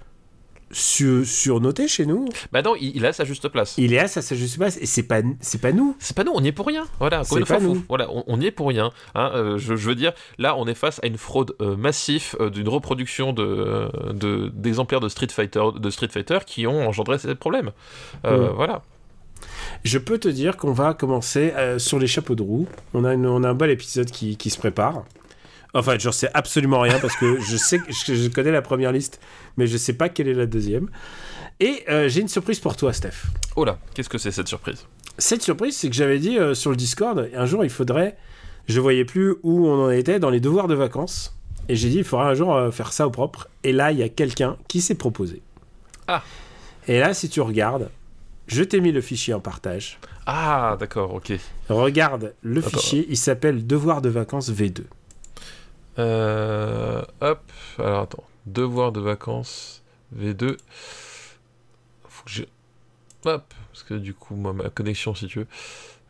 su- 0.71 1.25
surnoté 1.25 1.87
chez 1.87 2.05
nous. 2.05 2.27
Bah 2.51 2.61
non, 2.61 2.75
il, 2.79 2.95
il 2.95 3.05
a 3.05 3.13
sa 3.13 3.25
juste 3.25 3.47
place. 3.49 3.75
Il 3.77 3.93
est 3.93 3.99
à 3.99 4.07
sa 4.07 4.21
sa 4.21 4.35
juste 4.35 4.57
place 4.57 4.77
et 4.81 4.85
c'est 4.85 5.03
pas, 5.03 5.21
c'est 5.39 5.61
pas 5.61 5.71
nous. 5.71 5.95
C'est 5.99 6.15
pas 6.15 6.23
nous, 6.23 6.31
on 6.33 6.43
y 6.43 6.47
est 6.47 6.51
pour 6.51 6.65
rien. 6.67 6.85
Voilà, 6.99 7.23
C'est 7.23 7.45
pas 7.45 7.59
nous. 7.59 7.83
voilà, 7.87 8.09
on, 8.11 8.23
on 8.27 8.41
y 8.41 8.45
est 8.47 8.51
pour 8.51 8.67
rien. 8.69 8.91
hein. 9.15 9.31
Euh, 9.35 9.57
je, 9.57 9.75
je 9.75 9.87
veux 9.87 9.95
dire, 9.95 10.13
là, 10.39 10.55
on 10.57 10.65
est 10.67 10.73
face 10.73 10.99
à 11.03 11.07
une 11.07 11.17
fraude 11.17 11.55
euh, 11.61 11.75
massive 11.75 12.35
euh, 12.39 12.49
d'une 12.49 12.69
reproduction 12.69 13.33
de, 13.33 13.43
euh, 13.43 13.89
de- 14.13 14.49
d'exemplaires 14.53 14.99
de 15.01 15.09
Street 15.09 15.27
Fighter, 15.29 15.63
de 15.75 15.89
Street 15.89 16.07
Fighter 16.09 16.39
qui 16.45 16.65
ont 16.65 16.87
engendré 16.87 17.17
ces 17.19 17.35
problèmes. 17.35 17.71
Mm. 18.23 18.29
Voilà. 18.55 18.81
Je 19.83 19.97
peux 19.97 20.17
te 20.17 20.29
dire 20.29 20.55
qu'on 20.57 20.71
va 20.71 20.93
commencer 20.93 21.53
sur 21.77 21.99
les 21.99 22.07
chapeaux 22.07 22.33
de 22.35 22.41
roue. 22.41 22.65
On 22.93 23.03
a, 23.03 23.13
une- 23.13 23.27
on 23.27 23.43
a 23.43 23.49
un 23.49 23.53
bel 23.53 23.69
épisode 23.69 24.09
qui, 24.09 24.37
qui 24.37 24.49
se 24.49 24.57
prépare. 24.57 25.03
Enfin, 25.73 25.97
j'en 25.99 26.11
sais 26.11 26.29
absolument 26.33 26.81
rien 26.81 26.99
parce 26.99 27.15
que 27.15 27.39
je 27.39 27.57
sais 27.57 27.79
que 27.79 27.91
je, 27.91 28.13
je 28.13 28.29
connais 28.29 28.51
la 28.51 28.61
première 28.61 28.91
liste, 28.91 29.19
mais 29.57 29.65
je 29.65 29.77
sais 29.77 29.93
pas 29.93 30.09
quelle 30.09 30.27
est 30.27 30.33
la 30.33 30.45
deuxième. 30.45 30.89
Et 31.59 31.83
euh, 31.89 32.09
j'ai 32.09 32.21
une 32.21 32.27
surprise 32.27 32.59
pour 32.59 32.75
toi, 32.75 32.93
Steph. 32.93 33.27
Oh 33.55 33.65
là, 33.65 33.79
qu'est-ce 33.93 34.09
que 34.09 34.17
c'est 34.17 34.31
cette 34.31 34.47
surprise? 34.47 34.85
Cette 35.17 35.41
surprise, 35.41 35.75
c'est 35.77 35.89
que 35.89 35.95
j'avais 35.95 36.19
dit 36.19 36.37
euh, 36.37 36.53
sur 36.53 36.71
le 36.71 36.75
Discord, 36.75 37.29
un 37.33 37.45
jour 37.45 37.63
il 37.63 37.69
faudrait. 37.69 38.17
Je 38.67 38.79
voyais 38.79 39.05
plus 39.05 39.35
où 39.43 39.67
on 39.67 39.85
en 39.85 39.89
était 39.89 40.19
dans 40.19 40.29
les 40.29 40.39
devoirs 40.39 40.67
de 40.67 40.75
vacances. 40.75 41.37
Et 41.69 41.75
j'ai 41.75 41.89
dit, 41.89 41.97
il 41.97 42.03
faudra 42.03 42.29
un 42.29 42.33
jour 42.33 42.53
euh, 42.53 42.71
faire 42.71 42.91
ça 42.91 43.07
au 43.07 43.09
propre. 43.09 43.47
Et 43.63 43.71
là, 43.71 43.91
il 43.91 43.97
y 43.97 44.03
a 44.03 44.09
quelqu'un 44.09 44.57
qui 44.67 44.81
s'est 44.81 44.95
proposé. 44.95 45.41
Ah. 46.07 46.23
Et 46.87 46.99
là, 46.99 47.13
si 47.13 47.29
tu 47.29 47.39
regardes, 47.41 47.89
je 48.47 48.63
t'ai 48.63 48.81
mis 48.81 48.91
le 48.91 49.01
fichier 49.01 49.33
en 49.33 49.39
partage. 49.39 49.99
Ah, 50.25 50.75
d'accord, 50.79 51.13
ok. 51.13 51.33
Regarde 51.69 52.33
le 52.41 52.61
fichier, 52.61 53.05
il 53.09 53.17
s'appelle 53.17 53.65
Devoir 53.65 54.01
de 54.01 54.09
vacances 54.09 54.51
V2. 54.51 54.83
Euh, 55.99 57.01
hop, 57.21 57.51
alors 57.79 58.01
attends. 58.01 58.23
Devoir 58.45 58.91
de 58.91 58.99
vacances 58.99 59.83
V2. 60.17 60.57
Faut 62.07 62.23
que. 62.25 62.41
Hop, 63.25 63.53
parce 63.71 63.83
que 63.83 63.93
du 63.93 64.13
coup, 64.13 64.35
moi, 64.35 64.53
ma 64.53 64.69
connexion, 64.69 65.15
si 65.15 65.27
tu 65.27 65.39
veux. 65.39 65.47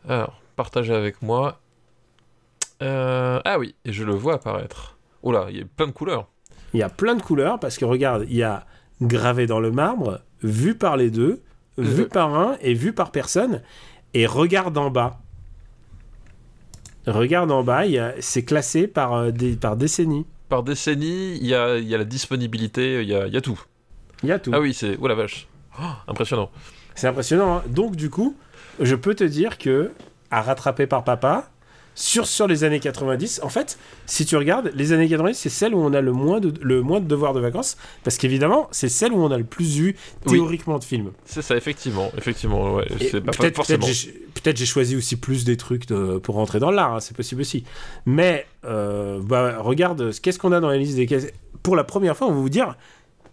Alors, 0.08 0.40
partagez 0.56 0.94
avec 0.94 1.22
moi. 1.22 1.60
Euh, 2.82 3.40
ah 3.44 3.58
oui, 3.58 3.74
et 3.84 3.92
je 3.92 4.04
le 4.04 4.12
vois 4.14 4.34
apparaître. 4.34 4.96
Oh 5.22 5.30
là, 5.32 5.46
il 5.50 5.58
y 5.58 5.60
a 5.60 5.64
plein 5.64 5.86
de 5.86 5.92
couleurs. 5.92 6.28
Il 6.72 6.80
y 6.80 6.82
a 6.82 6.88
plein 6.88 7.14
de 7.14 7.22
couleurs 7.22 7.60
parce 7.60 7.78
que 7.78 7.84
regarde, 7.84 8.24
il 8.28 8.34
y 8.36 8.42
a 8.42 8.66
gravé 9.00 9.46
dans 9.46 9.60
le 9.60 9.70
marbre, 9.70 10.20
vu 10.42 10.76
par 10.76 10.96
les 10.96 11.10
deux, 11.10 11.40
vu 11.78 12.02
Euh. 12.02 12.08
par 12.08 12.34
un 12.34 12.56
et 12.60 12.74
vu 12.74 12.92
par 12.92 13.12
personne. 13.12 13.62
Et 14.12 14.26
regarde 14.26 14.76
en 14.76 14.90
bas. 14.90 15.20
Regarde 17.06 17.50
en 17.50 17.62
bas, 17.62 17.82
c'est 18.20 18.44
classé 18.44 18.86
par, 18.86 19.14
euh, 19.14 19.30
des, 19.30 19.56
par 19.56 19.76
décennie. 19.76 20.26
Par 20.48 20.62
décennie, 20.62 21.36
il 21.36 21.46
y 21.46 21.54
a, 21.54 21.78
y 21.78 21.94
a 21.94 21.98
la 21.98 22.04
disponibilité, 22.04 23.02
il 23.02 23.08
y 23.08 23.14
a, 23.14 23.26
il 23.26 23.34
y 23.34 23.36
a 23.36 23.40
tout. 23.40 23.60
Il 24.22 24.28
y 24.28 24.32
a 24.32 24.38
tout. 24.38 24.50
Ah 24.54 24.60
oui, 24.60 24.72
c'est. 24.74 24.96
Oh 25.00 25.08
la 25.08 25.14
vache. 25.14 25.46
Oh, 25.80 25.84
impressionnant. 26.08 26.50
C'est 26.94 27.08
impressionnant. 27.08 27.56
hein. 27.58 27.62
Donc, 27.68 27.96
du 27.96 28.08
coup, 28.10 28.36
je 28.80 28.94
peux 28.94 29.14
te 29.14 29.24
dire 29.24 29.58
que, 29.58 29.90
à 30.30 30.40
rattraper 30.42 30.86
par 30.86 31.04
papa, 31.04 31.50
sur, 31.94 32.26
sur 32.26 32.46
les 32.46 32.64
années 32.64 32.80
90, 32.80 33.40
en 33.42 33.48
fait, 33.48 33.78
si 34.06 34.26
tu 34.26 34.36
regardes, 34.36 34.72
les 34.74 34.92
années 34.92 35.08
90, 35.08 35.34
c'est 35.36 35.48
celle 35.48 35.74
où 35.74 35.78
on 35.78 35.92
a 35.92 36.00
le 36.00 36.12
moins 36.12 36.40
de, 36.40 36.52
le 36.62 36.82
moins 36.82 37.00
de 37.00 37.06
devoirs 37.06 37.32
de 37.34 37.40
vacances, 37.40 37.76
parce 38.02 38.16
qu'évidemment, 38.18 38.68
c'est 38.72 38.88
celle 38.88 39.12
où 39.12 39.18
on 39.22 39.30
a 39.30 39.38
le 39.38 39.44
plus 39.44 39.76
vu 39.76 39.96
Oui. 40.26 40.32
théoriquement 40.32 40.78
de 40.78 40.84
films. 40.84 41.12
C'est 41.24 41.42
ça, 41.42 41.56
effectivement. 41.56 42.10
Effectivement, 42.16 42.74
ouais. 42.74 42.86
Peut-être 42.86 43.62
peut-être 43.66 44.56
j'ai 44.56 44.66
choisi 44.66 44.96
aussi 44.96 45.16
plus 45.16 45.44
des 45.44 45.56
trucs 45.56 45.86
de- 45.86 46.18
pour 46.18 46.34
rentrer 46.34 46.58
dans 46.58 46.70
l'art, 46.70 46.94
hein, 46.94 47.00
c'est 47.00 47.16
possible 47.16 47.40
aussi. 47.40 47.64
Mais, 48.06 48.46
euh, 48.64 49.20
bah, 49.22 49.58
regarde, 49.60 50.10
qu'est-ce 50.20 50.38
qu'on 50.38 50.52
a 50.52 50.60
dans 50.60 50.68
la 50.68 50.76
liste 50.76 50.96
des 50.96 51.06
Pour 51.62 51.76
la 51.76 51.84
première 51.84 52.16
fois, 52.16 52.26
on 52.26 52.32
va 52.32 52.40
vous 52.40 52.48
dire 52.48 52.74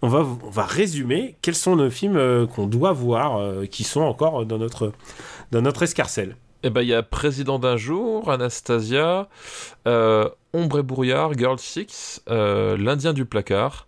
on 0.03 0.07
va, 0.07 0.19
on 0.43 0.49
va 0.49 0.63
résumer 0.65 1.35
quels 1.41 1.55
sont 1.55 1.75
nos 1.75 1.89
films 1.91 2.17
euh, 2.17 2.47
qu'on 2.47 2.65
doit 2.65 2.91
voir, 2.91 3.37
euh, 3.37 3.65
qui 3.65 3.83
sont 3.83 4.01
encore 4.01 4.45
dans 4.45 4.57
notre, 4.57 4.93
dans 5.51 5.61
notre 5.61 5.83
escarcelle. 5.83 6.35
Eh 6.63 6.69
ben, 6.69 6.81
il 6.81 6.87
y 6.89 6.93
a 6.93 7.01
Président 7.03 7.57
d'un 7.59 7.75
jour, 7.77 8.29
Anastasia, 8.29 9.27
euh, 9.87 10.29
Ombre 10.53 10.79
et 10.79 10.83
brouillard, 10.83 11.33
Girl 11.37 11.57
Six, 11.57 12.21
euh, 12.29 12.77
L'Indien 12.77 13.13
du 13.13 13.25
placard, 13.25 13.87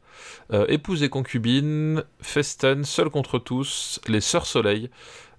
euh, 0.51 0.65
Épouse 0.69 1.03
et 1.03 1.09
concubine, 1.09 2.03
Festen, 2.21 2.83
Seul 2.83 3.09
contre 3.09 3.37
tous, 3.37 3.99
Les 4.07 4.21
Sœurs 4.21 4.47
Soleil, 4.47 4.89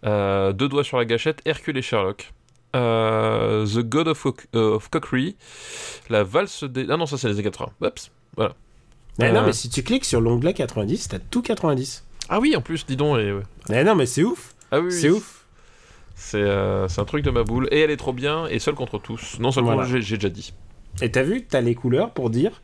Deux 0.04 0.68
doigts 0.68 0.84
sur 0.84 0.98
la 0.98 1.04
gâchette, 1.06 1.40
Hercule 1.44 1.78
et 1.78 1.82
Sherlock. 1.82 2.32
The 2.74 3.78
God 3.78 4.08
of, 4.08 4.22
Cock- 4.22 4.46
of 4.54 4.88
Cockery, 4.90 5.36
La 6.10 6.24
valse 6.24 6.64
des... 6.64 6.86
Ah 6.90 6.96
non, 6.96 7.06
ça 7.06 7.16
c'est 7.18 7.28
les 7.28 7.34
années 7.34 7.42
80. 7.44 7.70
Oups, 7.80 8.10
voilà. 8.36 8.54
Mais 9.18 9.32
non, 9.32 9.42
mais 9.46 9.52
si 9.52 9.70
tu 9.70 9.82
cliques 9.84 10.04
sur 10.04 10.20
l'onglet 10.20 10.54
90, 10.54 11.08
t'as 11.08 11.18
tout 11.20 11.40
90. 11.40 12.04
Ah 12.28 12.40
oui, 12.40 12.54
en 12.56 12.60
plus, 12.60 12.84
dis 12.84 12.96
donc. 12.96 13.18
et 13.18 13.32
ouais. 13.32 13.42
Mais 13.68 13.84
non, 13.84 13.94
mais 13.94 14.06
c'est 14.06 14.24
ouf. 14.24 14.54
Ah 14.72 14.80
oui, 14.80 14.90
C'est 14.92 15.08
oui. 15.08 15.16
ouf. 15.18 15.43
C'est 16.16 16.38
euh, 16.38 16.88
c'est 16.88 17.00
un 17.00 17.04
truc 17.04 17.24
de 17.24 17.30
ma 17.30 17.42
boule. 17.42 17.68
Et 17.70 17.80
elle 17.80 17.90
est 17.90 17.96
trop 17.96 18.12
bien, 18.12 18.46
et 18.46 18.58
Seul 18.58 18.74
contre 18.74 18.98
tous. 18.98 19.38
Non, 19.40 19.50
Seul 19.50 19.64
Voilà. 19.64 19.82
contre 19.82 19.92
j'ai 19.92 20.00
j'ai 20.02 20.16
déjà 20.16 20.28
dit. 20.30 20.52
Et 21.02 21.10
t'as 21.10 21.22
vu, 21.22 21.42
t'as 21.44 21.60
les 21.60 21.74
couleurs 21.74 22.10
pour 22.12 22.30
dire, 22.30 22.62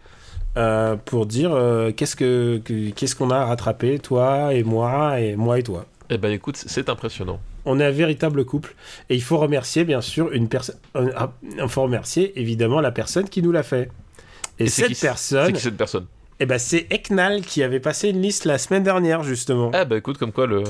euh, 0.56 0.94
pour 0.96 1.26
dire 1.26 1.52
euh, 1.52 1.90
qu'est-ce 1.92 2.14
que, 2.16 2.60
que- 2.64 2.90
qu'est-ce 2.90 3.16
qu'on 3.16 3.30
a 3.30 3.38
à 3.38 3.44
rattraper, 3.46 3.98
toi 3.98 4.54
et 4.54 4.62
moi 4.62 5.18
et 5.20 5.34
moi 5.36 5.58
et 5.58 5.62
toi. 5.64 5.84
Eh 6.10 6.18
ben 6.18 6.30
écoute, 6.32 6.56
c'est 6.56 6.88
impressionnant. 6.88 7.40
On 7.66 7.78
est 7.78 7.84
un 7.84 7.90
véritable 7.90 8.44
couple 8.44 8.74
et 9.10 9.14
il 9.16 9.22
faut 9.22 9.36
remercier 9.38 9.84
bien 9.84 10.00
sûr 10.00 10.32
une 10.32 10.48
personne. 10.48 10.76
Il 10.96 11.68
faut 11.68 11.82
remercier 11.82 12.38
évidemment 12.40 12.80
la 12.80 12.90
personne 12.92 13.28
qui 13.28 13.42
nous 13.42 13.52
l'a 13.52 13.62
fait. 13.62 13.90
Et, 14.58 14.66
c'est 14.68 14.82
cette 14.82 14.88
qui- 14.88 14.94
C'est 14.94 15.06
personne, 15.06 15.52
qui 15.52 15.60
cette 15.60 15.76
personne? 15.76 16.06
Eh 16.38 16.46
ben 16.46 16.58
c'est 16.58 16.86
Eknal 16.90 17.42
qui 17.42 17.62
avait 17.62 17.80
passé 17.80 18.08
une 18.08 18.22
liste 18.22 18.44
la 18.46 18.56
semaine 18.58 18.82
dernière 18.82 19.22
justement. 19.24 19.70
Ah 19.74 19.84
bah 19.84 19.96
écoute, 19.98 20.16
comme 20.18 20.32
quoi 20.32 20.46
le... 20.46 20.62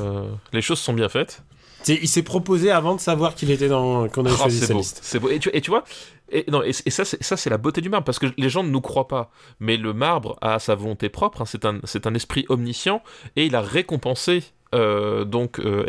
les 0.52 0.62
choses 0.62 0.78
sont 0.80 0.92
bien 0.94 1.08
faites. 1.08 1.42
Il 1.88 2.08
s'est 2.08 2.22
proposé 2.22 2.70
avant 2.70 2.94
de 2.94 3.00
savoir 3.00 3.34
qu'il 3.34 3.50
était 3.50 3.68
dans 3.68 4.08
qu'on 4.08 4.24
avait 4.26 4.34
Oh, 4.34 4.42
choisi 4.42 4.60
sa 4.60 4.72
beau, 4.74 4.78
liste. 4.80 5.00
c'est 5.02 5.18
beau. 5.18 5.30
Et 5.30 5.38
tu, 5.38 5.50
et 5.52 5.60
tu 5.60 5.70
vois, 5.70 5.84
et, 6.30 6.44
non, 6.50 6.62
et, 6.62 6.68
et 6.70 6.90
ça, 6.90 7.04
c'est, 7.04 7.22
ça 7.22 7.36
c'est 7.36 7.50
la 7.50 7.58
beauté 7.58 7.80
du 7.80 7.88
marbre, 7.88 8.04
parce 8.04 8.18
que 8.18 8.26
les 8.36 8.50
gens 8.50 8.62
ne 8.62 8.68
nous 8.70 8.80
croient 8.82 9.08
pas. 9.08 9.30
Mais 9.60 9.76
le 9.76 9.92
marbre 9.92 10.36
a 10.42 10.58
sa 10.58 10.74
volonté 10.74 11.08
propre, 11.08 11.42
hein, 11.42 11.46
c'est, 11.46 11.64
un, 11.64 11.80
c'est 11.84 12.06
un 12.06 12.14
esprit 12.14 12.44
omniscient, 12.48 13.02
et 13.36 13.46
il 13.46 13.56
a 13.56 13.60
récompensé 13.62 14.44
euh, 14.74 15.24
donc 15.24 15.58
euh, 15.58 15.84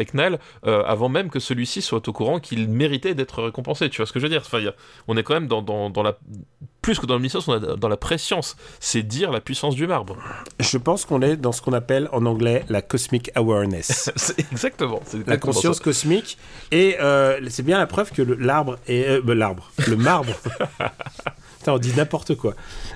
euh, 0.65 0.83
avant 0.85 1.09
même 1.09 1.29
que 1.29 1.39
celui-ci 1.39 1.81
soit 1.81 2.07
au 2.07 2.13
courant 2.13 2.39
qu'il 2.39 2.67
méritait 2.69 3.13
d'être 3.13 3.43
récompensé. 3.43 3.89
Tu 3.89 3.97
vois 3.97 4.05
ce 4.05 4.13
que 4.13 4.19
je 4.19 4.25
veux 4.25 4.29
dire? 4.29 4.41
Enfin, 4.45 4.65
a- 4.65 4.73
On 5.07 5.17
est 5.17 5.23
quand 5.23 5.33
même 5.33 5.47
dans, 5.47 5.61
dans, 5.61 5.89
dans 5.89 6.03
la... 6.03 6.17
Plus 6.81 6.97
que 6.97 7.05
dans 7.05 7.13
l'omniscience, 7.13 7.47
on 7.47 7.57
est 7.57 7.77
dans 7.77 7.88
la 7.89 7.97
préscience. 7.97 8.55
C'est 8.79 9.03
dire 9.03 9.31
la 9.31 9.39
puissance 9.39 9.75
du 9.75 9.85
marbre. 9.85 10.17
Je 10.59 10.77
pense 10.77 11.05
qu'on 11.05 11.21
est 11.21 11.35
dans 11.35 11.51
ce 11.51 11.61
qu'on 11.61 11.73
appelle 11.73 12.09
en 12.11 12.25
anglais 12.25 12.65
la 12.69 12.81
cosmic 12.81 13.29
awareness. 13.35 14.11
exactement. 14.51 15.01
La 15.27 15.38
conscience 15.38 15.77
ça. 15.77 15.83
cosmique 15.83 16.38
et 16.71 16.97
euh, 17.00 17.39
c'est 17.50 17.63
bien 17.63 17.77
la 17.77 17.88
preuve 17.88 18.11
que 18.11 18.21
l'arbre 18.23 18.79
est 18.88 19.21
l'arbre 19.27 19.71
le 19.88 19.95
marbre 19.95 20.33
Putain, 21.61 21.73
on 21.73 21.77
dit 21.77 21.93
n'importe 21.95 22.33
quoi 22.35 22.55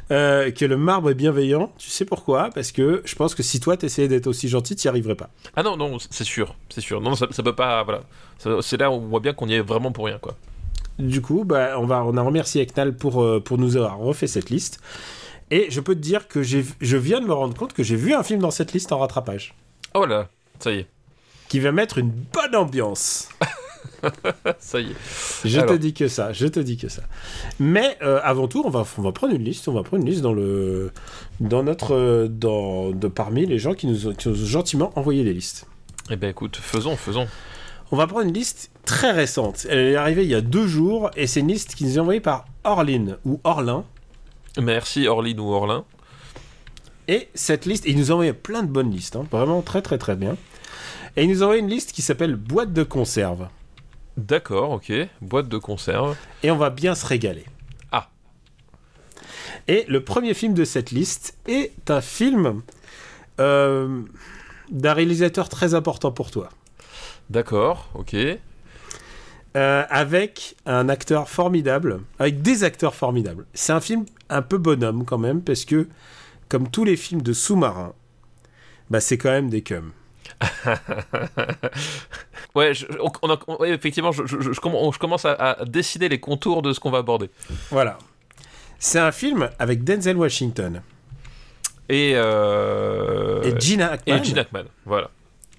Euh, 0.10 0.50
que 0.50 0.65
le 0.65 0.75
marbre 0.75 1.12
est 1.12 1.13
bienveillant 1.13 1.72
tu 1.77 1.91
sais 1.91 2.03
pourquoi? 2.03 2.50
Parce 2.53 2.72
que 2.72 3.03
je 3.05 3.13
pense 3.13 3.36
que 3.36 3.43
si 3.43 3.60
toi 3.60 3.77
t'essayais 3.77 4.07
d'être 4.07 4.25
aussi 4.25 4.50
gentil 4.50 4.75
t'y 4.75 4.88
arriverais 4.88 5.13
pas 5.13 5.29
Ah 5.55 5.62
non, 5.62 5.77
non, 5.77 5.98
c'est 6.00 6.24
sûr, 6.24 6.55
c'est 6.69 6.81
sûr. 6.81 7.00
Non, 7.00 7.13
ça, 7.15 7.27
ça 7.29 7.43
peut 7.43 7.53
pas. 7.55 7.84
Voilà. 7.84 8.01
C'est 8.62 8.77
là 8.77 8.89
où 8.89 8.95
on 8.95 9.00
voit 9.07 9.19
bien 9.19 9.34
qu'on 9.34 9.48
y 9.48 9.53
est 9.53 9.62
vraiment 9.62 9.91
pour 9.91 10.05
rien, 10.05 10.17
quoi. 10.17 10.36
du 10.98 11.22
coup 11.22 11.43
bah, 11.45 11.75
on 11.77 11.86
va 11.86 12.03
on 12.05 12.17
a 12.17 12.22
remercié 12.22 12.62
Eknal 12.63 12.95
pour 12.95 13.22
euh, 13.22 13.39
pour 13.39 13.57
nous 13.60 13.75
avoir 13.77 13.98
refait 14.00 14.27
cette 14.27 14.50
liste 14.50 14.79
et 15.51 15.67
je 15.69 15.79
peux 15.81 15.93
te 15.93 16.00
dire 16.00 16.27
que 16.27 16.41
j'ai 16.41 16.65
je 16.81 16.98
viens 16.98 17.19
de 17.22 17.27
me 17.27 17.34
rendre 17.34 17.53
compte 17.55 17.74
que 17.74 17.84
j'ai 17.84 17.98
vu 17.98 18.13
un 18.13 18.24
film 18.24 18.39
dans 18.41 18.50
cette 18.51 18.74
liste 18.74 18.91
en 18.93 18.98
rattrapage 19.00 19.53
Oh 19.93 20.05
là, 20.05 20.29
ça 20.60 20.72
y 20.72 20.79
est, 20.79 20.88
qui 21.50 21.60
va 21.60 21.72
mettre 21.72 21.98
une 22.00 22.10
bonne 22.12 22.55
ambiance 22.55 23.29
ça 24.60 24.80
y 24.80 24.92
est. 24.92 24.96
Je 25.46 25.60
Alors. 25.60 25.74
te 25.74 25.78
dis 25.78 25.94
que 25.94 26.08
ça, 26.08 26.34
je 26.34 26.48
te 26.48 26.60
dis 26.60 26.78
que 26.78 26.90
ça. 26.90 27.04
Mais 27.60 27.98
euh, 28.02 28.20
avant 28.24 28.48
tout, 28.48 28.64
on 28.66 28.70
va, 28.70 28.86
on 28.98 29.02
va 29.02 29.12
prendre 29.12 29.34
une 29.34 29.44
liste, 29.44 29.68
on 29.68 29.74
va 29.74 29.84
prendre 29.84 30.04
une 30.04 30.10
liste 30.10 30.22
dans 30.22 30.34
le, 30.34 30.92
dans 31.40 31.64
notre, 31.64 31.96
euh, 31.96 32.28
dans, 32.28 32.92
de 32.92 33.08
parmi 33.08 33.46
les 33.46 33.60
gens 33.60 33.74
qui 33.74 33.88
nous, 33.88 34.08
ont, 34.08 34.14
qui 34.14 34.30
nous 34.30 34.42
ont 34.42 34.46
gentiment 34.46 34.92
envoyé 34.96 35.24
des 35.24 35.34
listes. 35.34 35.68
Eh 36.10 36.16
ben 36.16 36.30
écoute, 36.30 36.58
faisons, 36.58 36.96
faisons. 36.96 37.28
On 37.92 37.98
va 37.98 38.08
prendre 38.08 38.25
une 38.25 38.34
liste 38.34 38.72
très 38.86 39.12
récente. 39.12 39.68
Elle 39.70 39.80
est 39.80 39.96
arrivée 39.96 40.24
il 40.24 40.30
y 40.30 40.36
a 40.36 40.42
deux 40.42 40.68
jours 40.68 41.12
et 41.16 41.28
c'est 41.28 41.40
une 41.40 41.48
liste 41.50 41.75
qui 41.75 41.84
nous 41.86 41.98
est 41.98 42.00
envoyée 42.00 42.20
par 42.20 42.46
Orline 42.64 43.18
ou 43.25 43.40
Orlin. 43.44 43.86
Merci 44.62 45.08
Orline 45.08 45.40
ou 45.40 45.52
Orlin. 45.52 45.86
Et 47.08 47.30
cette 47.36 47.66
liste, 47.66 47.84
il 47.86 47.98
nous 47.98 48.12
a 48.12 48.14
envoyé 48.14 48.34
plein 48.34 48.64
de 48.64 48.68
bonnes 48.68 48.92
listes, 48.92 49.16
hein, 49.16 49.25
vraiment 49.32 49.62
très 49.62 49.82
très 49.82 49.98
très 49.98 50.16
bien. 50.16 50.36
Et 51.16 51.24
il 51.24 51.30
nous 51.30 51.42
a 51.42 51.46
envoyé 51.46 51.62
une 51.62 51.70
liste 51.70 51.92
qui 51.92 52.02
s'appelle 52.02 52.36
boîte 52.36 52.74
de 52.74 52.84
conserve. 52.84 53.48
D'accord, 54.17 54.72
ok. 54.72 54.91
Boîte 55.22 55.50
de 55.50 55.57
conserve. 55.57 56.15
et 56.43 56.51
on 56.51 56.57
va 56.57 56.69
bien 56.69 56.95
se 56.95 57.05
régaler. 57.05 57.45
Ah. 57.91 58.10
Et 59.67 59.86
le 59.88 60.03
premier 60.03 60.34
film 60.34 60.53
de 60.53 60.63
cette 60.63 60.91
liste 60.91 61.38
est 61.48 61.89
un 61.89 62.01
film 62.01 62.62
euh, 63.39 64.01
d'un 64.72 64.93
réalisateur 64.93 65.50
très 65.50 65.74
important 65.74 66.12
pour 66.12 66.31
toi, 66.31 66.50
D'accord, 67.29 67.89
ok. 67.95 68.15
Euh, 69.55 69.84
avec 69.89 70.55
un 70.65 70.89
acteur 70.89 71.27
formidable, 71.27 72.01
avec 72.19 72.41
des 72.41 72.63
acteurs 72.63 72.93
formidables. 72.93 73.45
C'est 73.53 73.74
un 73.74 73.81
film 73.81 74.05
un 74.29 74.41
peu 74.41 74.57
bonhomme 74.57 75.05
quand 75.05 75.17
même, 75.17 75.41
parce 75.41 75.65
que 75.65 75.88
comme 76.50 76.69
tous 76.69 76.84
les 76.84 76.95
films 76.95 77.22
de 77.22 77.34
sous-marins, 77.34 77.93
bah 78.89 79.00
c'est 79.00 79.17
quand 79.17 79.31
même 79.31 79.50
des 79.50 79.62
cums. 79.62 79.91
Ouais, 82.56 82.74
je- 82.74 82.86
on- 83.01 83.12
on 83.22 83.30
a- 83.34 83.39
on- 83.48 83.58
ouais, 83.58 83.72
effectivement, 83.72 84.12
je, 84.13 84.25
je- 84.25 84.39
je- 84.39 84.54
je 84.54 84.60
comm- 84.62 84.94
je 84.94 84.98
commence 85.00 85.25
à, 85.25 85.34
à 85.34 85.65
dessiner 85.65 86.08
les 86.08 86.20
contours 86.20 86.62
de 86.62 86.72
ce 86.72 86.80
qu'on 86.80 86.92
va 86.92 87.00
aborder. 87.00 87.30
Voilà. 87.70 87.98
C'est 88.80 89.00
un 89.00 89.12
film 89.12 89.50
avec 89.60 89.84
Denzel 89.84 90.15
Washington 90.18 90.82
Et, 91.89 92.13
euh, 92.15 93.42
et 93.44 93.60
Gene 93.60 93.82
Hackman. 93.82 94.15
et 94.24 94.39
Hackman, 94.39 94.63
voilà. 94.86 95.10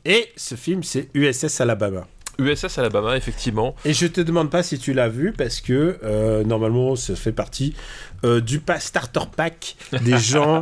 Et 0.04 0.28
ce 0.36 0.54
film, 0.54 0.82
c'est 0.82 1.08
USS 1.14 1.60
Alabama. 1.60 2.06
USS 2.38 2.78
Alabama, 2.78 3.16
effectivement. 3.16 3.74
Et 3.84 3.92
je 3.94 4.06
te 4.06 4.20
demande 4.20 4.50
pas 4.50 4.62
si 4.62 4.78
tu 4.78 4.92
l'as 4.92 5.08
vu 5.08 5.32
parce 5.32 5.60
que 5.60 5.98
euh, 6.04 6.44
normalement 6.44 6.94
ça 6.94 7.16
fait 7.16 7.32
partie 7.32 7.74
euh, 8.26 8.40
du 8.40 8.60
pas 8.60 8.78
starter 8.80 9.20
pack 9.36 9.76
des 10.02 10.18
gens 10.32 10.60